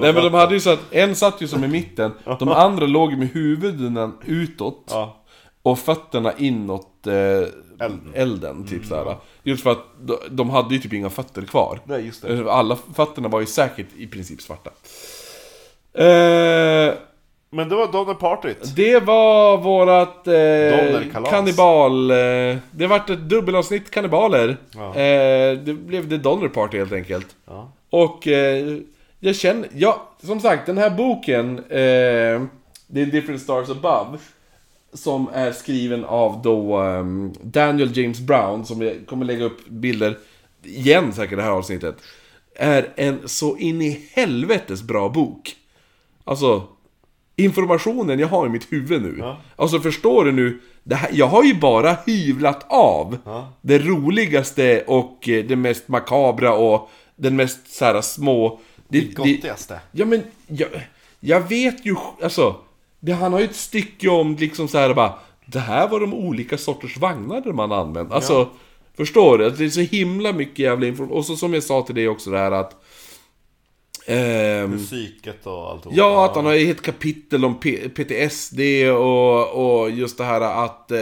Nej 0.00 0.12
men 0.12 0.14
de 0.14 0.34
hade 0.34 0.54
ju 0.54 0.60
så 0.60 0.70
att 0.70 0.80
en 0.94 1.14
satt 1.14 1.42
ju 1.42 1.48
som 1.48 1.64
i 1.64 1.68
mitten. 1.68 2.12
De 2.38 2.48
andra 2.48 2.86
låg 2.86 3.18
med 3.18 3.28
huvuden 3.28 4.12
utåt. 4.26 4.84
Ja. 4.90 5.21
Och 5.62 5.78
fötterna 5.78 6.32
inåt 6.38 7.06
eh, 7.06 7.14
Elden. 7.86 8.12
elden. 8.14 8.66
typ 8.66 8.84
såhär. 8.86 9.16
Just 9.42 9.62
för 9.62 9.70
att 9.70 9.84
de, 10.00 10.16
de 10.30 10.50
hade 10.50 10.74
ju 10.74 10.80
typ 10.80 10.92
inga 10.92 11.10
fötter 11.10 11.42
kvar. 11.42 11.78
Nej, 11.84 12.06
just 12.06 12.22
det. 12.22 12.52
Alla 12.52 12.78
fötterna 12.94 13.28
var 13.28 13.40
ju 13.40 13.46
säkert 13.46 13.86
i 13.96 14.06
princip 14.06 14.42
svarta. 14.42 14.70
Eh, 15.94 16.94
Men 17.50 17.68
det 17.68 17.74
var 17.76 17.92
Donner 17.92 18.14
Partyt. 18.14 18.76
det 18.76 18.98
var 19.00 19.56
vårat 19.58 20.28
eh, 20.28 21.24
kannibal... 21.30 22.10
Eh, 22.10 22.56
det 22.70 22.86
vart 22.86 23.10
ett 23.10 23.28
dubbelavsnitt 23.28 23.90
kannibaler. 23.90 24.56
Ja. 24.74 24.88
Eh, 24.88 25.58
det 25.58 25.74
blev 25.74 26.08
The 26.08 26.16
Donner 26.16 26.48
Party 26.48 26.78
helt 26.78 26.92
enkelt. 26.92 27.26
Ja. 27.46 27.72
Och 27.90 28.28
eh, 28.28 28.76
jag 29.20 29.36
känner, 29.36 29.68
ja, 29.74 30.08
som 30.22 30.40
sagt 30.40 30.66
den 30.66 30.78
här 30.78 30.90
boken, 30.90 31.58
eh, 31.58 32.42
The 32.94 33.04
Different 33.04 33.40
Stars 33.42 33.70
Above, 33.70 34.18
som 34.92 35.28
är 35.32 35.52
skriven 35.52 36.04
av 36.04 36.42
då 36.42 36.76
ehm, 36.76 37.32
Daniel 37.42 37.98
James 37.98 38.20
Brown, 38.20 38.64
som 38.66 38.82
jag 38.82 39.06
kommer 39.06 39.24
lägga 39.24 39.44
upp 39.44 39.68
bilder 39.68 40.18
igen 40.64 41.12
säkert 41.12 41.36
det 41.38 41.42
här 41.44 41.50
avsnittet, 41.50 41.96
är 42.54 42.92
en 42.96 43.28
så 43.28 43.56
in 43.56 43.82
i 43.82 44.08
helvetes 44.12 44.82
bra 44.82 45.08
bok. 45.08 45.56
Alltså, 46.24 46.62
informationen 47.36 48.18
jag 48.18 48.28
har 48.28 48.46
i 48.46 48.48
mitt 48.48 48.72
huvud 48.72 49.02
nu. 49.02 49.16
Ja. 49.18 49.36
Alltså 49.56 49.80
förstår 49.80 50.24
du 50.24 50.32
nu? 50.32 50.60
Det 50.84 50.94
här, 50.94 51.10
jag 51.12 51.26
har 51.26 51.44
ju 51.44 51.54
bara 51.54 51.96
hyvlat 52.06 52.66
av 52.68 53.18
Ja. 53.24 53.52
det 53.60 53.78
roligaste 53.78 54.84
och 54.86 55.28
eh, 55.28 55.44
det 55.44 55.56
mest 55.56 55.88
makabra 55.88 56.54
och 56.54 56.90
den 57.16 57.36
mest 57.36 57.74
så 57.74 57.84
här 57.84 58.00
små... 58.00 58.60
Det, 58.88 59.00
Det 59.00 59.14
gottigaste. 59.14 59.80
Ja 59.92 60.04
men, 60.06 60.22
jag, 60.46 60.68
jag 61.20 61.48
vet 61.48 61.86
ju, 61.86 61.96
alltså. 62.22 62.56
Det, 63.04 63.12
han 63.12 63.32
har 63.32 63.40
ju 63.40 63.44
ett 63.44 63.56
stycke 63.56 64.08
om 64.08 64.36
liksom 64.36 64.68
så 64.68 64.78
här 64.78 64.94
bara. 64.94 65.14
Det 65.46 65.58
här 65.58 65.88
var 65.88 66.00
de 66.00 66.14
olika 66.14 66.58
sorters 66.58 66.96
vagnar 66.96 67.52
man 67.52 67.72
använt. 67.72 68.12
Alltså, 68.12 68.48
förstår 68.96 69.38
du? 69.38 69.50
Det 69.50 69.64
är 69.64 69.68
så 69.68 69.80
himla 69.80 70.32
mycket 70.32 70.58
jävla 70.58 70.86
information. 70.86 71.16
Och 71.18 71.24
så 71.24 71.36
som 71.36 71.54
jag 71.54 71.62
sa 71.62 71.82
till 71.82 71.94
dig 71.94 72.08
också 72.08 72.30
det 72.30 72.38
här 72.38 72.52
att... 72.52 72.76
ehm, 74.06 74.78
Psyket 74.86 75.46
och 75.46 75.70
allt. 75.70 75.86
Ja, 75.90 76.24
att 76.24 76.36
han 76.36 76.46
har 76.46 76.54
ett 76.54 76.82
kapitel 76.82 77.44
om 77.44 77.54
P- 77.60 77.88
PTSD 77.88 78.60
och, 78.96 79.80
och 79.80 79.90
just 79.90 80.18
det 80.18 80.24
här 80.24 80.40
att... 80.64 80.90
Eh, 80.90 80.98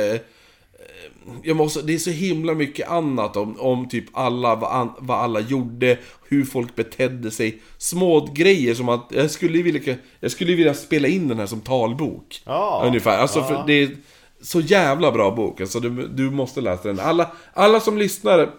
jag 1.43 1.57
måste, 1.57 1.83
det 1.83 1.95
är 1.95 1.99
så 1.99 2.11
himla 2.11 2.55
mycket 2.55 2.89
annat 2.89 3.37
om, 3.37 3.61
om 3.61 3.89
typ 3.89 4.05
alla, 4.13 4.55
vad, 4.55 4.73
an, 4.73 4.93
vad 4.99 5.19
alla 5.19 5.41
gjorde, 5.41 5.99
hur 6.29 6.45
folk 6.45 6.77
betedde 6.77 7.31
sig. 7.31 7.59
Små 7.79 8.29
grejer 8.35 8.75
som 8.75 8.89
att 8.89 9.07
jag 9.11 9.31
skulle 9.31 9.63
vilja, 9.63 9.97
jag 10.21 10.31
skulle 10.31 10.55
vilja 10.55 10.75
spela 10.75 11.09
in 11.09 11.29
den 11.29 11.39
här 11.39 11.47
som 11.47 11.61
talbok. 11.61 12.43
Ja. 12.45 12.83
Ungefär. 12.87 13.19
Alltså 13.19 13.43
för 13.43 13.65
det 13.67 13.73
är 13.73 13.97
så 14.43 14.61
jävla 14.61 15.13
bra 15.13 15.31
bok. 15.31 15.61
Alltså 15.61 15.81
du, 15.81 16.09
du 16.09 16.31
måste 16.31 16.61
läsa 16.61 16.89
den. 16.89 17.01
Alla, 17.01 17.31
alla 17.53 17.81
som 17.81 17.99
lyssnar 17.99 18.51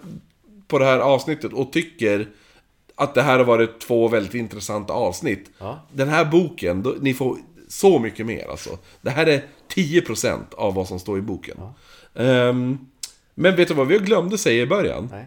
på 0.68 0.80
det 0.80 0.86
här 0.86 1.00
avsnittet 1.00 1.54
och 1.54 1.74
tycker 1.74 2.28
att 2.96 3.14
det 3.14 3.22
här 3.22 3.38
har 3.38 3.46
varit 3.46 3.80
två 3.80 4.08
väldigt 4.08 4.34
intressanta 4.34 4.94
avsnitt. 4.94 5.50
Ja. 5.58 5.80
Den 5.92 6.10
här 6.10 6.26
boken, 6.26 6.84
då, 6.84 6.96
ni 7.02 7.14
får 7.14 7.38
så 7.68 8.00
mycket 8.00 8.26
mer 8.26 8.50
alltså. 8.50 8.78
Det 9.02 9.10
här 9.10 9.26
är 9.26 9.46
10% 9.76 10.40
av 10.58 10.74
vad 10.74 10.88
som 10.88 11.00
står 11.00 11.18
i 11.18 11.22
boken. 11.22 11.58
Ehm, 12.16 12.78
men 13.36 13.56
vet 13.56 13.68
du 13.68 13.74
vad 13.74 13.88
vi 13.88 13.98
glömde 13.98 14.38
säga 14.38 14.64
i 14.64 14.68
början? 14.68 15.08
Nej. 15.12 15.26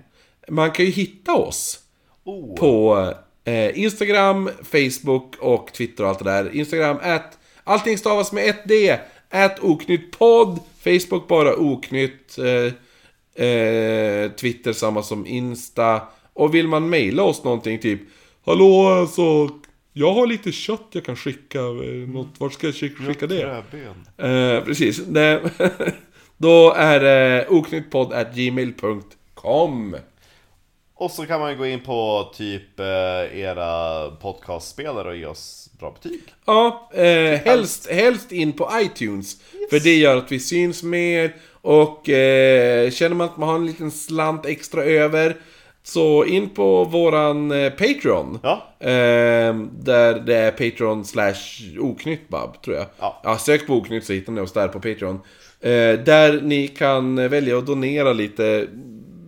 Man 0.48 0.70
kan 0.70 0.84
ju 0.84 0.90
hitta 0.90 1.34
oss 1.34 1.80
Oh. 2.26 2.56
på 2.56 3.08
eh, 3.44 3.78
Instagram, 3.78 4.50
Facebook 4.62 5.36
och 5.40 5.72
Twitter 5.72 6.04
och 6.04 6.10
allt 6.10 6.18
det 6.18 6.24
där. 6.24 6.54
Instagram, 6.56 6.96
at, 7.02 7.38
allting 7.64 7.98
stavas 7.98 8.32
med 8.32 8.48
ett 8.48 8.68
D. 8.68 8.98
At 9.30 9.60
oknytt 9.60 10.18
podd. 10.18 10.58
Facebook 10.84 11.28
bara 11.28 11.56
oknytt. 11.56 12.38
Eh, 12.38 13.44
eh, 13.46 14.30
Twitter 14.30 14.72
samma 14.72 15.02
som 15.02 15.26
Insta. 15.26 16.02
Och 16.32 16.54
vill 16.54 16.68
man 16.68 16.88
mejla 16.90 17.22
oss 17.22 17.44
någonting 17.44 17.78
typ 17.78 18.00
Hallå 18.46 18.86
alltså, 18.88 19.48
jag 19.92 20.12
har 20.12 20.26
lite 20.26 20.52
kött 20.52 20.88
jag 20.90 21.04
kan 21.04 21.16
skicka. 21.16 21.58
eh, 21.58 22.08
Något, 22.08 22.28
vart 22.38 22.52
ska 22.52 22.66
jag 22.66 22.74
skicka, 22.74 23.26
det? 23.26 23.42
Eh, 24.28 24.64
precis. 24.64 24.96
Det, 25.06 25.50
då 26.36 26.72
är 26.72 27.00
det 27.00 27.46
oknyttpodd.gmail.com 27.48 29.96
Och 30.94 31.10
så 31.10 31.26
kan 31.26 31.40
man 31.40 31.50
ju 31.50 31.56
gå 31.56 31.66
in 31.66 31.80
på 31.80 32.30
typ 32.34 32.80
eh, 32.80 33.38
era 33.40 34.10
podcastspelare 34.10 35.08
och 35.08 35.16
ge 35.16 35.26
oss 35.26 35.70
bra 35.78 35.94
betyg. 36.02 36.20
Ja, 36.44 36.90
eh, 36.94 37.40
helst, 37.40 37.90
helst 37.90 38.32
in 38.32 38.52
på 38.52 38.70
iTunes. 38.74 39.36
För 39.70 39.80
det 39.80 39.94
gör 39.94 40.16
att 40.16 40.32
vi 40.32 40.40
syns 40.40 40.82
mer. 40.82 41.34
Och 41.52 42.08
eh, 42.08 42.90
känner 42.90 43.16
man 43.16 43.28
att 43.28 43.36
man 43.36 43.48
har 43.48 43.56
en 43.56 43.66
liten 43.66 43.90
slant 43.90 44.46
extra 44.46 44.84
över. 44.84 45.36
Så 45.82 46.24
in 46.24 46.50
på 46.50 46.84
våran 46.84 47.52
eh, 47.52 47.70
Patreon. 47.70 48.38
Ja. 48.42 48.62
Eh, 48.80 49.54
där 49.72 50.20
det 50.20 50.36
är 50.36 50.50
Patreon 50.50 51.04
slash 51.04 51.34
oknyttbab, 51.78 52.62
tror 52.62 52.76
jag. 52.76 52.86
Ja. 53.22 53.38
sök 53.38 53.66
på 53.66 53.74
oknytt 53.74 54.04
så 54.04 54.12
hittar 54.12 54.32
ni 54.32 54.40
oss 54.40 54.52
där 54.52 54.68
på 54.68 54.80
Patreon. 54.80 55.20
Eh, 55.64 55.98
där 55.98 56.40
ni 56.42 56.68
kan 56.68 57.28
välja 57.28 57.58
att 57.58 57.66
donera 57.66 58.12
lite 58.12 58.66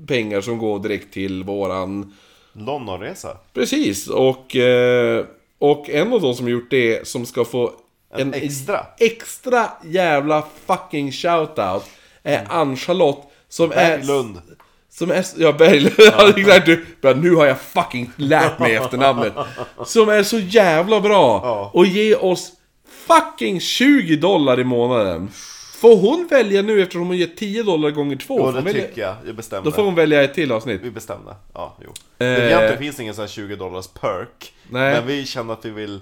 pengar 0.06 0.40
som 0.40 0.58
går 0.58 0.78
direkt 0.78 1.12
till 1.14 1.44
våran 1.44 2.14
Londonresa. 2.52 3.36
Precis, 3.54 4.08
och, 4.08 4.56
eh, 4.56 5.24
och 5.58 5.90
en 5.90 6.12
av 6.12 6.20
de 6.20 6.34
som 6.34 6.48
gjort 6.48 6.70
det 6.70 7.08
som 7.08 7.26
ska 7.26 7.44
få 7.44 7.72
En 8.16 8.34
extra. 8.34 8.86
extra 8.98 9.66
jävla 9.84 10.44
fucking 10.66 11.12
shoutout 11.12 11.84
är 12.22 12.46
Ann-Charlotte 12.50 13.22
som 13.48 13.70
är... 13.72 13.74
Berglund. 13.98 14.42
Som 14.90 15.10
är, 15.10 15.24
ja 15.36 15.52
Berglund, 15.52 15.94
ja. 15.98 16.32
exakt 16.36 16.66
du, 16.66 16.86
bara, 17.02 17.14
nu 17.14 17.34
har 17.34 17.46
jag 17.46 17.60
fucking 17.60 18.10
lärt 18.16 18.58
mig 18.58 18.74
efternamnet. 18.74 19.32
Som 19.86 20.08
är 20.08 20.22
så 20.22 20.38
jävla 20.38 21.00
bra 21.00 21.40
Ja. 21.44 21.70
och 21.74 21.86
ge 21.86 22.14
oss 22.14 22.52
fucking 23.06 23.60
20 23.60 24.16
dollar 24.16 24.60
i 24.60 24.64
månaden. 24.64 25.28
Får 25.80 25.96
hon 25.96 26.26
välja 26.30 26.62
nu 26.62 26.82
eftersom 26.82 27.06
hon 27.06 27.16
ger 27.16 27.26
10 27.36 27.62
dollar 27.62 27.90
gånger 27.90 28.16
två? 28.16 28.38
Jo, 28.38 28.44
Får 28.44 28.52
det 28.52 28.58
hon 28.58 28.64
välja- 28.64 28.86
tycker 28.88 29.00
jag. 29.02 29.16
Jag 29.26 29.34
bestämde. 29.36 29.70
Då 29.70 29.74
får 29.74 29.82
hon 29.82 29.94
välja 29.94 30.22
ett 30.22 30.34
till 30.34 30.52
avsnitt. 30.52 30.80
Vi 30.82 30.90
bestämde. 30.90 31.34
Ja, 31.54 31.76
jo. 31.84 31.88
Eh. 31.88 31.94
Det 32.18 32.46
egentligen 32.46 32.78
finns 32.78 33.00
ingen 33.00 33.14
sån 33.14 33.22
här 33.22 33.28
20 33.28 33.56
dollars 33.56 33.86
perk. 33.88 34.52
Nej. 34.70 34.94
Men 34.94 35.06
vi 35.06 35.26
känner 35.26 35.52
att 35.52 35.64
vi 35.64 35.70
vill 35.70 36.00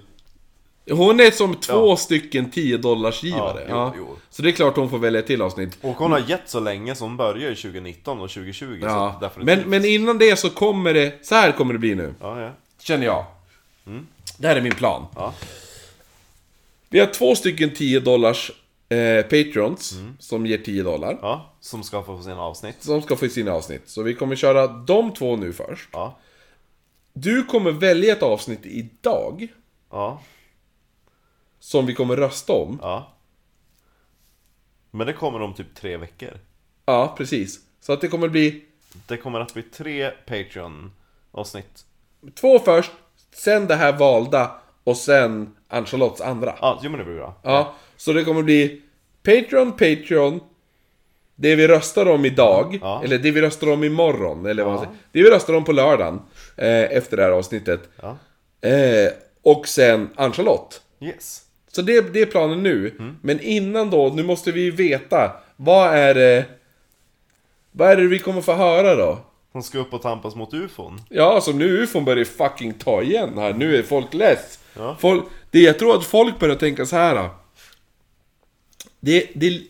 Hon 0.91 1.19
är 1.19 1.31
som 1.31 1.55
två 1.55 1.89
Ja. 1.89 1.97
stycken 1.97 2.51
10 2.51 2.77
dollars 2.77 3.23
givare. 3.23 3.65
Ja, 3.69 3.93
jo, 3.97 4.05
jo. 4.09 4.17
Så 4.29 4.41
det 4.41 4.49
är 4.49 4.51
klart 4.51 4.75
hon 4.75 4.89
får 4.89 4.97
välja 4.97 5.19
ett 5.19 5.27
till 5.27 5.41
avsnitt. 5.41 5.77
Och 5.81 5.95
hon 5.95 6.11
har 6.11 6.19
gett 6.27 6.41
så 6.49 6.59
länge 6.59 6.95
som 6.95 7.17
börjar 7.17 7.51
i 7.51 7.55
2019 7.55 8.21
och 8.21 8.29
2020 8.29 8.79
Ja. 8.81 9.19
så. 9.35 9.39
Men, 9.43 9.59
men 9.59 9.85
innan 9.85 10.17
det 10.17 10.35
så 10.35 10.49
kommer 10.49 10.93
det, 10.93 11.25
så 11.25 11.35
här 11.35 11.51
kommer 11.51 11.73
det 11.73 11.79
bli 11.79 11.95
nu. 11.95 12.13
Ja, 12.21 12.41
ja. 12.41 12.49
Känner 12.81 13.05
jag. 13.05 13.25
Det 14.37 14.47
här 14.47 14.55
är 14.55 14.61
min 14.61 14.75
plan. 14.75 15.05
Ja. 15.15 15.33
Vi 16.89 16.99
har 16.99 17.07
två 17.07 17.35
stycken 17.35 17.73
10 17.73 17.99
dollars 17.99 18.51
eh, 18.95 19.23
patrons 19.23 19.93
som 20.19 20.45
ger 20.45 20.57
10 20.57 20.83
dollar. 20.83 21.19
ja, 21.21 21.53
som 21.59 21.83
ska 21.83 22.03
få 22.03 22.21
sina 22.21 22.41
avsnitt. 22.41 22.83
Som 22.83 23.01
ska 23.01 23.15
få 23.15 23.29
sina 23.29 23.51
avsnitt. 23.53 23.81
Så 23.89 24.03
vi 24.03 24.13
kommer 24.13 24.35
köra 24.35 24.67
de 24.67 25.13
två 25.13 25.35
nu 25.35 25.53
först. 25.53 25.89
Ja. 25.93 26.17
Du 27.13 27.43
kommer 27.43 27.71
välja 27.71 28.13
ett 28.13 28.23
avsnitt 28.23 28.59
idag. 28.65 29.47
Ja. 29.91 30.21
Som 31.59 31.85
vi 31.85 31.93
kommer 31.93 32.15
rösta 32.15 32.53
om. 32.53 32.79
Ja. 32.81 33.11
Men 34.91 35.07
det 35.07 35.13
kommer 35.13 35.41
om 35.41 35.53
typ 35.53 35.75
tre 35.75 35.97
veckor. 35.97 36.39
Ja, 36.85 37.13
precis. 37.17 37.59
Så 37.81 37.93
att 37.93 38.01
det 38.01 38.07
kommer 38.07 38.27
bli 38.27 38.65
Det 39.07 39.17
kommer 39.17 39.39
att 39.39 39.53
bli 39.53 39.63
tre 39.63 40.11
Patreon-avsnitt. 40.11 41.85
två 42.35 42.59
först, 42.59 42.91
sen 43.31 43.67
det 43.67 43.75
här 43.75 43.97
valda 43.97 44.51
och 44.83 44.97
sen 44.97 45.55
Ann-Charlottes 45.69 46.21
andra. 46.21 46.55
Ja, 46.61 46.79
jo 46.83 46.89
men 46.89 46.99
det 46.99 47.05
blir 47.05 47.15
bra. 47.15 47.35
Ja, 47.43 47.73
så 47.97 48.13
det 48.13 48.23
kommer 48.23 48.43
bli 48.43 48.81
Patreon, 49.25 49.71
Patreon 49.71 50.39
Det 51.35 51.55
vi 51.55 51.67
röstar 51.67 52.05
om 52.05 52.25
idag, 52.25 52.79
Ja. 52.81 53.01
eller 53.03 53.17
det 53.17 53.31
vi 53.31 53.41
röstar 53.41 53.71
om 53.71 53.83
imorgon, 53.83 54.45
eller 54.45 54.63
vad 54.63 54.73
man 54.73 54.81
säger. 54.83 54.95
Det 55.11 55.23
vi 55.23 55.29
röstar 55.29 55.53
om 55.53 55.63
på 55.63 55.71
lördagen, 55.71 56.21
eh, 56.57 56.67
efter 56.97 57.17
det 57.17 57.23
här 57.23 57.31
avsnittet. 57.31 57.89
Ja. 58.01 58.17
Eh, 58.69 59.11
och 59.41 59.67
sen 59.67 60.09
Ann-Charlotte. 60.15 60.81
Yes. 61.01 61.41
Så 61.71 61.81
det, 61.81 62.13
det 62.13 62.21
är 62.21 62.25
planen 62.25 62.63
nu. 62.63 62.95
Mm. 62.99 63.17
Men 63.21 63.39
innan 63.39 63.89
då, 63.89 64.11
nu 64.15 64.23
måste 64.23 64.51
vi 64.51 64.71
veta, 64.71 65.31
vad 65.55 65.93
är 65.93 66.13
det... 66.13 66.45
Vad 67.71 67.89
är 67.91 67.95
det 67.95 68.07
vi 68.07 68.19
kommer 68.19 68.41
få 68.41 68.53
höra 68.53 68.95
då? 68.95 69.19
Hon 69.51 69.63
ska 69.63 69.77
upp 69.79 69.93
och 69.93 70.01
tampas 70.01 70.35
mot 70.35 70.53
ufon. 70.53 71.01
Ja, 71.09 71.33
alltså 71.35 71.51
nu 71.51 71.65
ufon 71.83 72.05
börjar 72.05 72.25
fucking 72.25 72.73
ta 72.73 73.01
igen 73.01 73.37
här. 73.37 73.53
Nu 73.53 73.77
är 73.77 73.83
folk 73.83 74.13
less. 74.13 74.59
Ja. 74.77 74.97
Folk, 74.99 75.23
det, 75.51 75.59
jag 75.59 75.79
tror 75.79 75.95
att 75.95 76.05
folk 76.05 76.39
börjar 76.39 76.55
tänka 76.55 76.85
så 76.85 76.95
här. 76.95 77.29
Det, 79.05 79.31
det, 79.35 79.61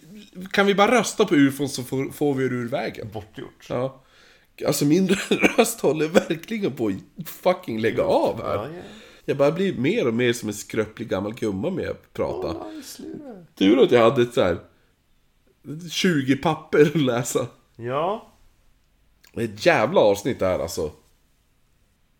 kan 0.51 0.65
vi 0.65 0.75
bara 0.75 0.99
rösta 0.99 1.25
på 1.25 1.35
ufon 1.35 1.69
så 1.69 1.83
får, 1.83 2.11
får 2.11 2.33
vi 2.33 2.49
det 2.49 2.55
ur 2.55 2.67
vägen. 2.67 3.09
Bortgjort. 3.13 3.65
Ja. 3.69 4.03
Alltså 4.67 4.85
min 4.85 5.07
röst 5.29 5.81
håller 5.81 6.07
verkligen 6.07 6.71
på 6.71 6.87
att 6.87 7.29
fucking 7.29 7.79
lägga 7.79 8.03
av 8.03 8.43
här. 8.43 8.55
Ja, 8.55 8.67
ja. 8.75 8.81
Jag 9.25 9.37
bara 9.37 9.51
blir 9.51 9.77
mer 9.77 10.07
och 10.07 10.13
mer 10.13 10.33
som 10.33 10.49
en 10.49 10.55
skröplig 10.55 11.09
gammal 11.09 11.33
gumma 11.33 11.69
med 11.69 11.89
att 11.89 12.13
prata. 12.13 12.65
Tur 13.55 13.83
att 13.83 13.91
jag 13.91 14.09
hade 14.09 14.21
ett 14.21 14.33
så 14.33 14.41
här 14.41 14.59
20 15.91 16.35
papper 16.35 16.81
att 16.81 17.01
läsa. 17.01 17.47
Ja, 17.75 18.31
Det 19.33 19.41
är 19.41 19.45
ett 19.45 19.65
jävla 19.65 19.99
avsnitt 20.01 20.39
det 20.39 20.45
här 20.45 20.59
alltså. 20.59 20.91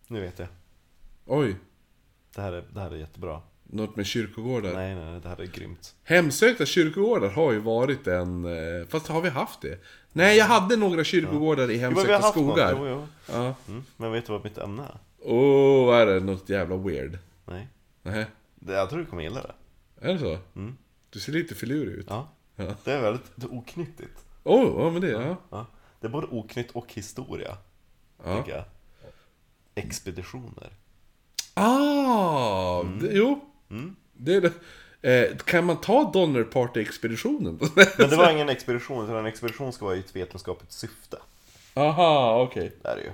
nu 0.08 0.22
vet 0.22 0.40
jag. 0.40 0.48
Oj. 1.26 1.56
Det 2.36 2.42
här 2.42 2.54
är, 2.54 2.66
det 2.74 2.80
här 2.80 2.92
är 2.92 2.96
jättebra. 2.96 3.42
Något 3.68 3.96
med 3.96 4.06
kyrkogårdar. 4.06 4.74
Nej, 4.74 4.96
nej, 4.96 5.20
det 5.22 5.30
här 5.30 5.42
är 5.42 5.46
grymt. 5.46 5.96
Hemsökta 6.04 6.66
kyrkogårdar 6.66 7.30
har 7.30 7.52
ju 7.52 7.60
varit 7.60 8.08
en... 8.08 8.46
eh, 8.46 8.88
Fast 8.88 9.08
har 9.08 9.22
vi 9.22 9.30
haft 9.30 9.62
det? 9.62 9.80
Nej, 10.12 10.38
jag 10.38 10.46
hade 10.46 10.76
några 10.76 11.04
kyrkogårdar 11.04 11.72
i 11.72 11.74
Jo, 11.82 11.82
men 11.82 11.94
vi 11.94 11.96
har 12.00 12.08
hemsökta 12.08 12.18
haft 12.28 12.32
skogar. 12.32 12.76
Jo, 12.78 12.88
jo. 12.88 13.08
Ja. 13.32 13.56
Mm. 13.68 13.84
Men 13.98 14.12
vet 14.12 14.26
du 14.26 14.32
vad 14.32 14.44
mitt 14.44 14.58
ämne 14.58 14.84
är? 14.84 14.98
Åh, 15.22 15.90
oh, 15.90 15.96
är 15.96 16.06
det 16.06 16.20
något 16.20 16.50
jävla 16.50 16.76
weird? 16.78 17.18
Nej. 17.46 17.68
Nej, 18.02 18.26
Det, 18.56 18.74
jag 18.74 18.90
tror 18.90 19.00
du 19.00 19.06
kommer 19.06 19.24
gilla 19.24 19.42
det. 19.42 19.54
är 20.10 20.14
det 20.14 20.20
så? 20.20 20.38
Du 21.10 21.20
ser 21.20 21.32
lite 21.32 21.56
filurig 21.56 21.94
ut. 21.96 22.06
Ja. 22.10 22.30
Ja. 22.56 22.76
Det 22.84 22.92
är 22.92 23.02
väldigt 23.02 23.32
det 23.36 23.46
är 23.46 23.54
oknyttigt. 23.54 24.26
Åh, 24.44 24.64
oh, 24.66 24.84
ja 24.86 24.90
men 24.92 25.02
det, 25.02 25.10
ja. 25.10 25.38
Ja. 25.50 25.66
Det 26.00 26.08
är 26.08 26.12
både 26.12 26.28
oknytt 26.28 26.72
och 26.72 26.94
historia, 26.94 27.58
ja. 28.24 28.38
tycker 28.38 28.56
jag. 28.58 28.66
Expeditioner. 29.76 30.70
Ah, 31.54 32.84
det, 32.84 33.08
jo. 33.12 33.40
Mm. 33.78 33.96
Det 34.14 34.40
det. 34.40 34.52
Eh, 35.02 35.38
kan 35.38 35.66
man 35.66 35.82
ta 35.82 36.12
Donner 36.12 36.44
Party-expeditionen? 36.44 37.60
Men 37.98 38.10
det 38.10 38.16
var 38.16 38.32
ingen 38.32 38.50
expedition, 38.50 39.06
utan 39.06 39.16
en 39.16 39.26
expedition 39.26 39.74
ska 39.74 39.86
vara 39.86 39.96
i 39.96 40.00
ett 40.00 40.16
vetenskapligt 40.16 40.72
syfte. 40.72 41.18
Aha, 41.74 42.42
okej. 42.42 42.72
Det 42.82 42.90
är 42.90 42.96
det 42.96 43.02
ju. 43.02 43.12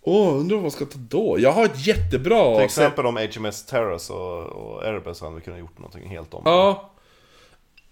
Åh, 0.00 0.40
undrar 0.40 0.56
vad 0.56 0.62
man 0.62 0.70
ska 0.70 0.84
ta 0.84 0.98
då? 0.98 1.36
Jag 1.38 1.52
har 1.52 1.64
ett 1.64 1.86
jättebra... 1.86 2.56
Till 2.56 2.64
exempel 2.64 3.06
om 3.06 3.16
HMS 3.16 3.66
Terrace 3.66 4.12
och, 4.12 4.42
och 4.42 4.84
Erebus 4.84 5.20
hade 5.20 5.34
vi 5.34 5.40
kunnat 5.40 5.60
gjort 5.60 5.78
någonting 5.78 6.08
helt 6.08 6.34
om. 6.34 6.42
Ja, 6.44 6.90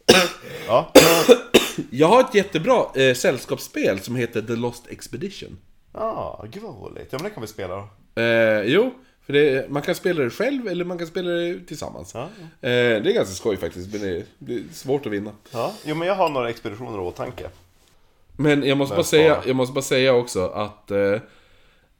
Ja. 0.67 0.93
jag 1.91 2.09
har 2.09 2.21
ett 2.21 2.35
jättebra 2.35 2.87
eh, 2.95 3.15
sällskapsspel 3.15 4.01
som 4.01 4.17
heter 4.17 4.43
The 4.43 4.57
Lost 4.57 4.87
Expedition. 4.91 5.59
Ja, 5.93 6.45
gud 6.53 6.63
vad 6.63 6.75
roligt. 6.75 7.09
Ja 7.11 7.19
men 7.19 7.25
det 7.25 7.31
kan 7.31 7.41
vi 7.41 7.47
spela 7.47 7.75
då. 7.75 8.23
Eh, 8.23 8.63
jo, 8.63 8.95
för 9.27 9.33
det, 9.33 9.71
man 9.71 9.83
kan 9.83 9.95
spela 9.95 10.23
det 10.25 10.31
själv 10.31 10.69
eller 10.69 10.85
man 10.85 10.99
kan 10.99 11.07
spela 11.07 11.31
det 11.31 11.61
tillsammans. 11.67 12.15
Ja, 12.15 12.23
Eh, 12.41 12.49
det 13.03 13.11
är 13.11 13.13
ganska 13.15 13.35
skoj 13.35 13.57
faktiskt, 13.57 13.93
men 13.93 14.01
det 14.01 14.09
är, 14.17 14.25
det 14.39 14.55
är 14.55 14.63
svårt 14.73 15.07
att 15.07 15.13
vinna. 15.13 15.31
ja. 15.53 15.75
Jo 15.85 15.95
men 15.95 16.09
jag 16.09 16.15
har 16.15 16.29
några 16.29 16.51
expeditioner 16.51 16.99
i 16.99 17.01
åtanke. 17.01 17.49
Men 18.37 18.63
jag 18.65 18.79
måste, 18.79 18.95
bara 18.97 19.05
säga, 19.05 19.43
jag 19.47 19.57
måste 19.57 19.73
bara 19.73 19.83
säga 19.83 20.15
också 20.15 20.47
att 20.49 20.91
eh, 20.91 21.21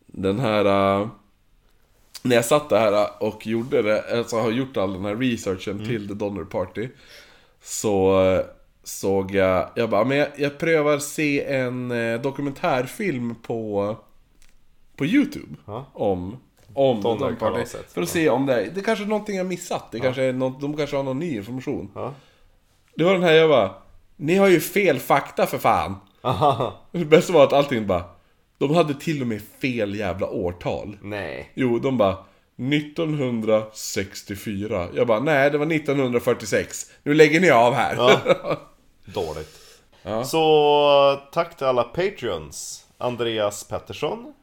den 0.07 0.41
här... 0.41 0.65
eh, 1.01 1.09
när 2.23 2.37
jag 2.37 2.45
satt 2.45 2.69
där 2.69 3.09
och 3.23 3.47
gjorde 3.47 3.83
det, 3.83 4.19
alltså 4.19 4.37
har 4.37 4.51
gjort 4.51 4.77
all 4.77 4.93
den 4.93 5.05
här 5.05 5.17
researchen 5.17 5.75
Mm. 5.77 5.89
till 5.89 6.09
The 6.09 6.15
Donner 6.15 6.45
Party 6.45 6.89
Så 7.63 8.25
eh, 8.31 8.45
såg 8.85 9.31
jag, 9.35 9.69
jag 9.75 9.91
bara, 9.91 10.05
men 10.05 10.17
jag, 10.19 10.29
jag 10.37 10.59
prövar 10.59 10.99
se 10.99 11.45
en 11.45 11.91
eh, 11.91 12.21
dokumentärfilm 12.21 13.35
på, 13.35 13.97
på 14.97 15.07
YouTube 15.07 15.55
Ja. 15.67 15.87
Om, 15.93 16.37
om 16.75 17.01
Donnerkalaset. 17.01 17.93
För 17.93 18.03
att 18.03 18.09
se 18.09 18.29
om 18.29 18.47
det 18.47 18.55
är, 18.55 18.71
det 18.75 18.81
kanske 18.81 19.05
är 19.05 19.09
någonting 19.09 19.37
jag 19.37 19.47
missat, 19.47 19.93
det 19.93 20.01
kanske 20.01 20.23
är 20.23 20.33
något, 20.33 20.61
de 20.61 20.77
kanske 20.77 20.97
har 20.97 21.03
någon 21.03 21.19
ny 21.19 21.37
information 21.37 21.91
Ja. 21.95 22.15
Det 22.95 23.05
var 23.05 23.13
den 23.13 23.23
här 23.23 23.33
jag 23.33 23.51
bara, 23.51 23.75
ni 24.17 24.37
har 24.37 24.49
ju 24.49 24.61
fel 24.61 24.99
fakta 24.99 25.47
för 25.47 25.59
fan 25.59 25.97
Aha. 26.23 26.81
det 26.93 27.05
bästa 27.05 27.33
var 27.33 27.45
att 27.45 27.53
allting 27.53 27.87
bara... 27.87 28.05
De 28.59 28.75
hade 28.75 28.95
till 28.95 29.21
och 29.21 29.27
med 29.27 29.43
fel 29.61 29.95
jävla 29.95 30.27
årtal. 30.27 30.97
Nej. 31.03 31.53
Jo, 31.55 31.79
de 31.79 31.99
bara... 31.99 32.17
1964. 32.57 34.89
Jag 34.95 35.07
bara, 35.07 35.21
nej 35.21 35.51
det 35.51 35.59
var 35.59 35.73
1946. 35.73 36.91
Nu 37.03 37.15
lägger 37.15 37.41
ni 37.41 37.51
av 37.51 37.75
här. 37.75 37.97
Ja. 37.97 38.21
Dåligt. 39.05 39.59
Ja. 40.03 40.25
Så 40.25 41.21
tack 41.33 41.57
till 41.57 41.67
alla 41.67 41.83
Patreons. 41.83 42.87
Andreas 42.99 43.65
Pettersson. 43.65 44.35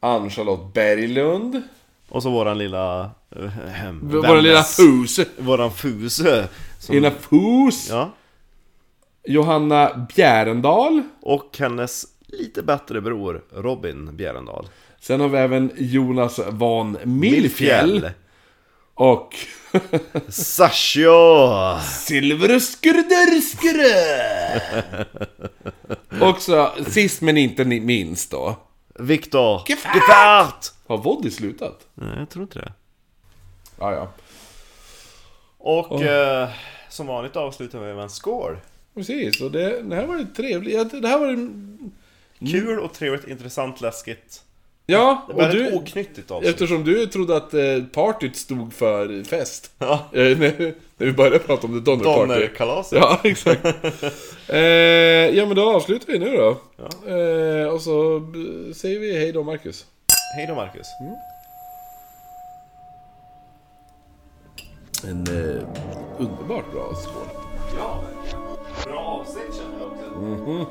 Ann-Charlotte 0.00 0.74
Berglund. 0.74 1.62
Och 2.08 2.22
så 2.22 2.30
våran 2.30 2.58
lilla... 2.58 3.10
Äh, 3.36 3.92
Vår 4.02 4.42
lilla 4.42 4.62
fus. 4.62 5.20
Våran 5.38 5.72
Fuse. 5.72 6.48
Som, 6.78 6.94
Lilla 6.94 7.10
fus. 7.10 7.86
Ja. 7.90 8.10
Johanna 9.24 10.06
Bjärendal. 10.14 11.02
Och 11.22 11.56
hennes 11.58 12.04
lite 12.26 12.62
bättre 12.62 13.00
bror 13.00 13.44
Robin 13.54 14.16
Bjärendal. 14.16 14.68
Sen 15.00 15.20
har 15.20 15.28
vi 15.28 15.38
även 15.38 15.70
Jonas 15.76 16.40
von 16.48 16.98
Milfjäll. 17.04 18.10
Och... 18.94 19.34
Sashio! 20.28 21.78
Silverskurderskure! 21.80 24.60
Också 26.20 26.72
sist 26.86 27.20
men 27.20 27.36
inte 27.36 27.64
minst 27.64 28.30
då. 28.30 28.56
Viktor 28.98 29.62
Gefärt! 29.66 29.94
Gefärt! 29.94 30.72
Har 30.86 30.98
Voddy 30.98 31.30
slutat? 31.30 31.86
Nej, 31.94 32.18
jag 32.18 32.30
tror 32.30 32.42
inte 32.42 32.58
det. 32.58 32.72
Ja, 33.78 33.92
ja. 33.92 34.08
Och 35.58 36.02
eh, 36.02 36.48
som 36.88 37.06
vanligt 37.06 37.36
avslutar 37.36 37.80
vi 37.80 37.94
med 37.94 38.02
en 38.02 38.10
score. 38.10 38.56
Precis, 38.94 39.40
och 39.40 39.50
det, 39.50 39.82
det 39.82 39.96
här 39.96 40.06
var 40.06 40.18
ju 40.18 40.24
trevligt. 40.24 41.02
Det 41.02 41.08
här 41.08 41.18
var 41.18 41.26
ju... 41.26 41.50
Kul 42.38 42.78
och 42.78 42.92
trevligt, 42.92 43.28
intressant, 43.28 43.80
läskigt. 43.80 44.42
Ja, 44.90 45.26
och 45.28 45.40
Väldigt 45.40 45.70
du... 45.70 45.76
oknyttigt 45.76 46.30
avsnitt. 46.30 46.50
Eftersom 46.50 46.84
du 46.84 47.06
trodde 47.06 47.36
att 47.36 47.54
eh, 47.54 47.60
partyt 47.92 48.36
stod 48.36 48.72
för 48.74 49.24
fest. 49.24 49.70
Ja. 49.78 49.92
Eh, 50.12 50.20
när, 50.20 50.74
när 50.96 51.06
vi 51.06 51.12
började 51.12 51.38
prata 51.38 51.66
om 51.66 51.74
det 51.74 51.80
Donner 51.80 52.04
Party. 52.04 52.20
Donnerkalaset. 52.20 52.98
Ja, 52.98 53.20
exakt. 53.24 53.64
eh, 54.48 54.58
ja, 55.36 55.46
men 55.46 55.56
då 55.56 55.70
avslutar 55.74 56.12
vi 56.12 56.18
nu 56.18 56.36
då. 56.36 56.56
Ja. 56.76 57.12
Eh, 57.16 57.66
och 57.68 57.80
så 57.80 58.16
eh, 58.16 58.74
säger 58.74 58.98
vi 59.00 59.18
hej 59.18 59.32
då, 59.32 59.42
Marcus. 59.42 59.86
Hej 60.36 60.46
då 60.46 60.54
Marcus. 60.54 60.86
En 65.04 65.26
eh, 65.26 65.62
underbart 66.18 66.72
bra 66.72 66.94
skål. 66.94 67.22
Ja, 67.78 68.04
Bra 68.84 68.98
avsnitt 69.00 69.56
känner 69.56 69.78
jag 69.80 69.92
också. 69.92 70.20
Mhm. 70.20 70.64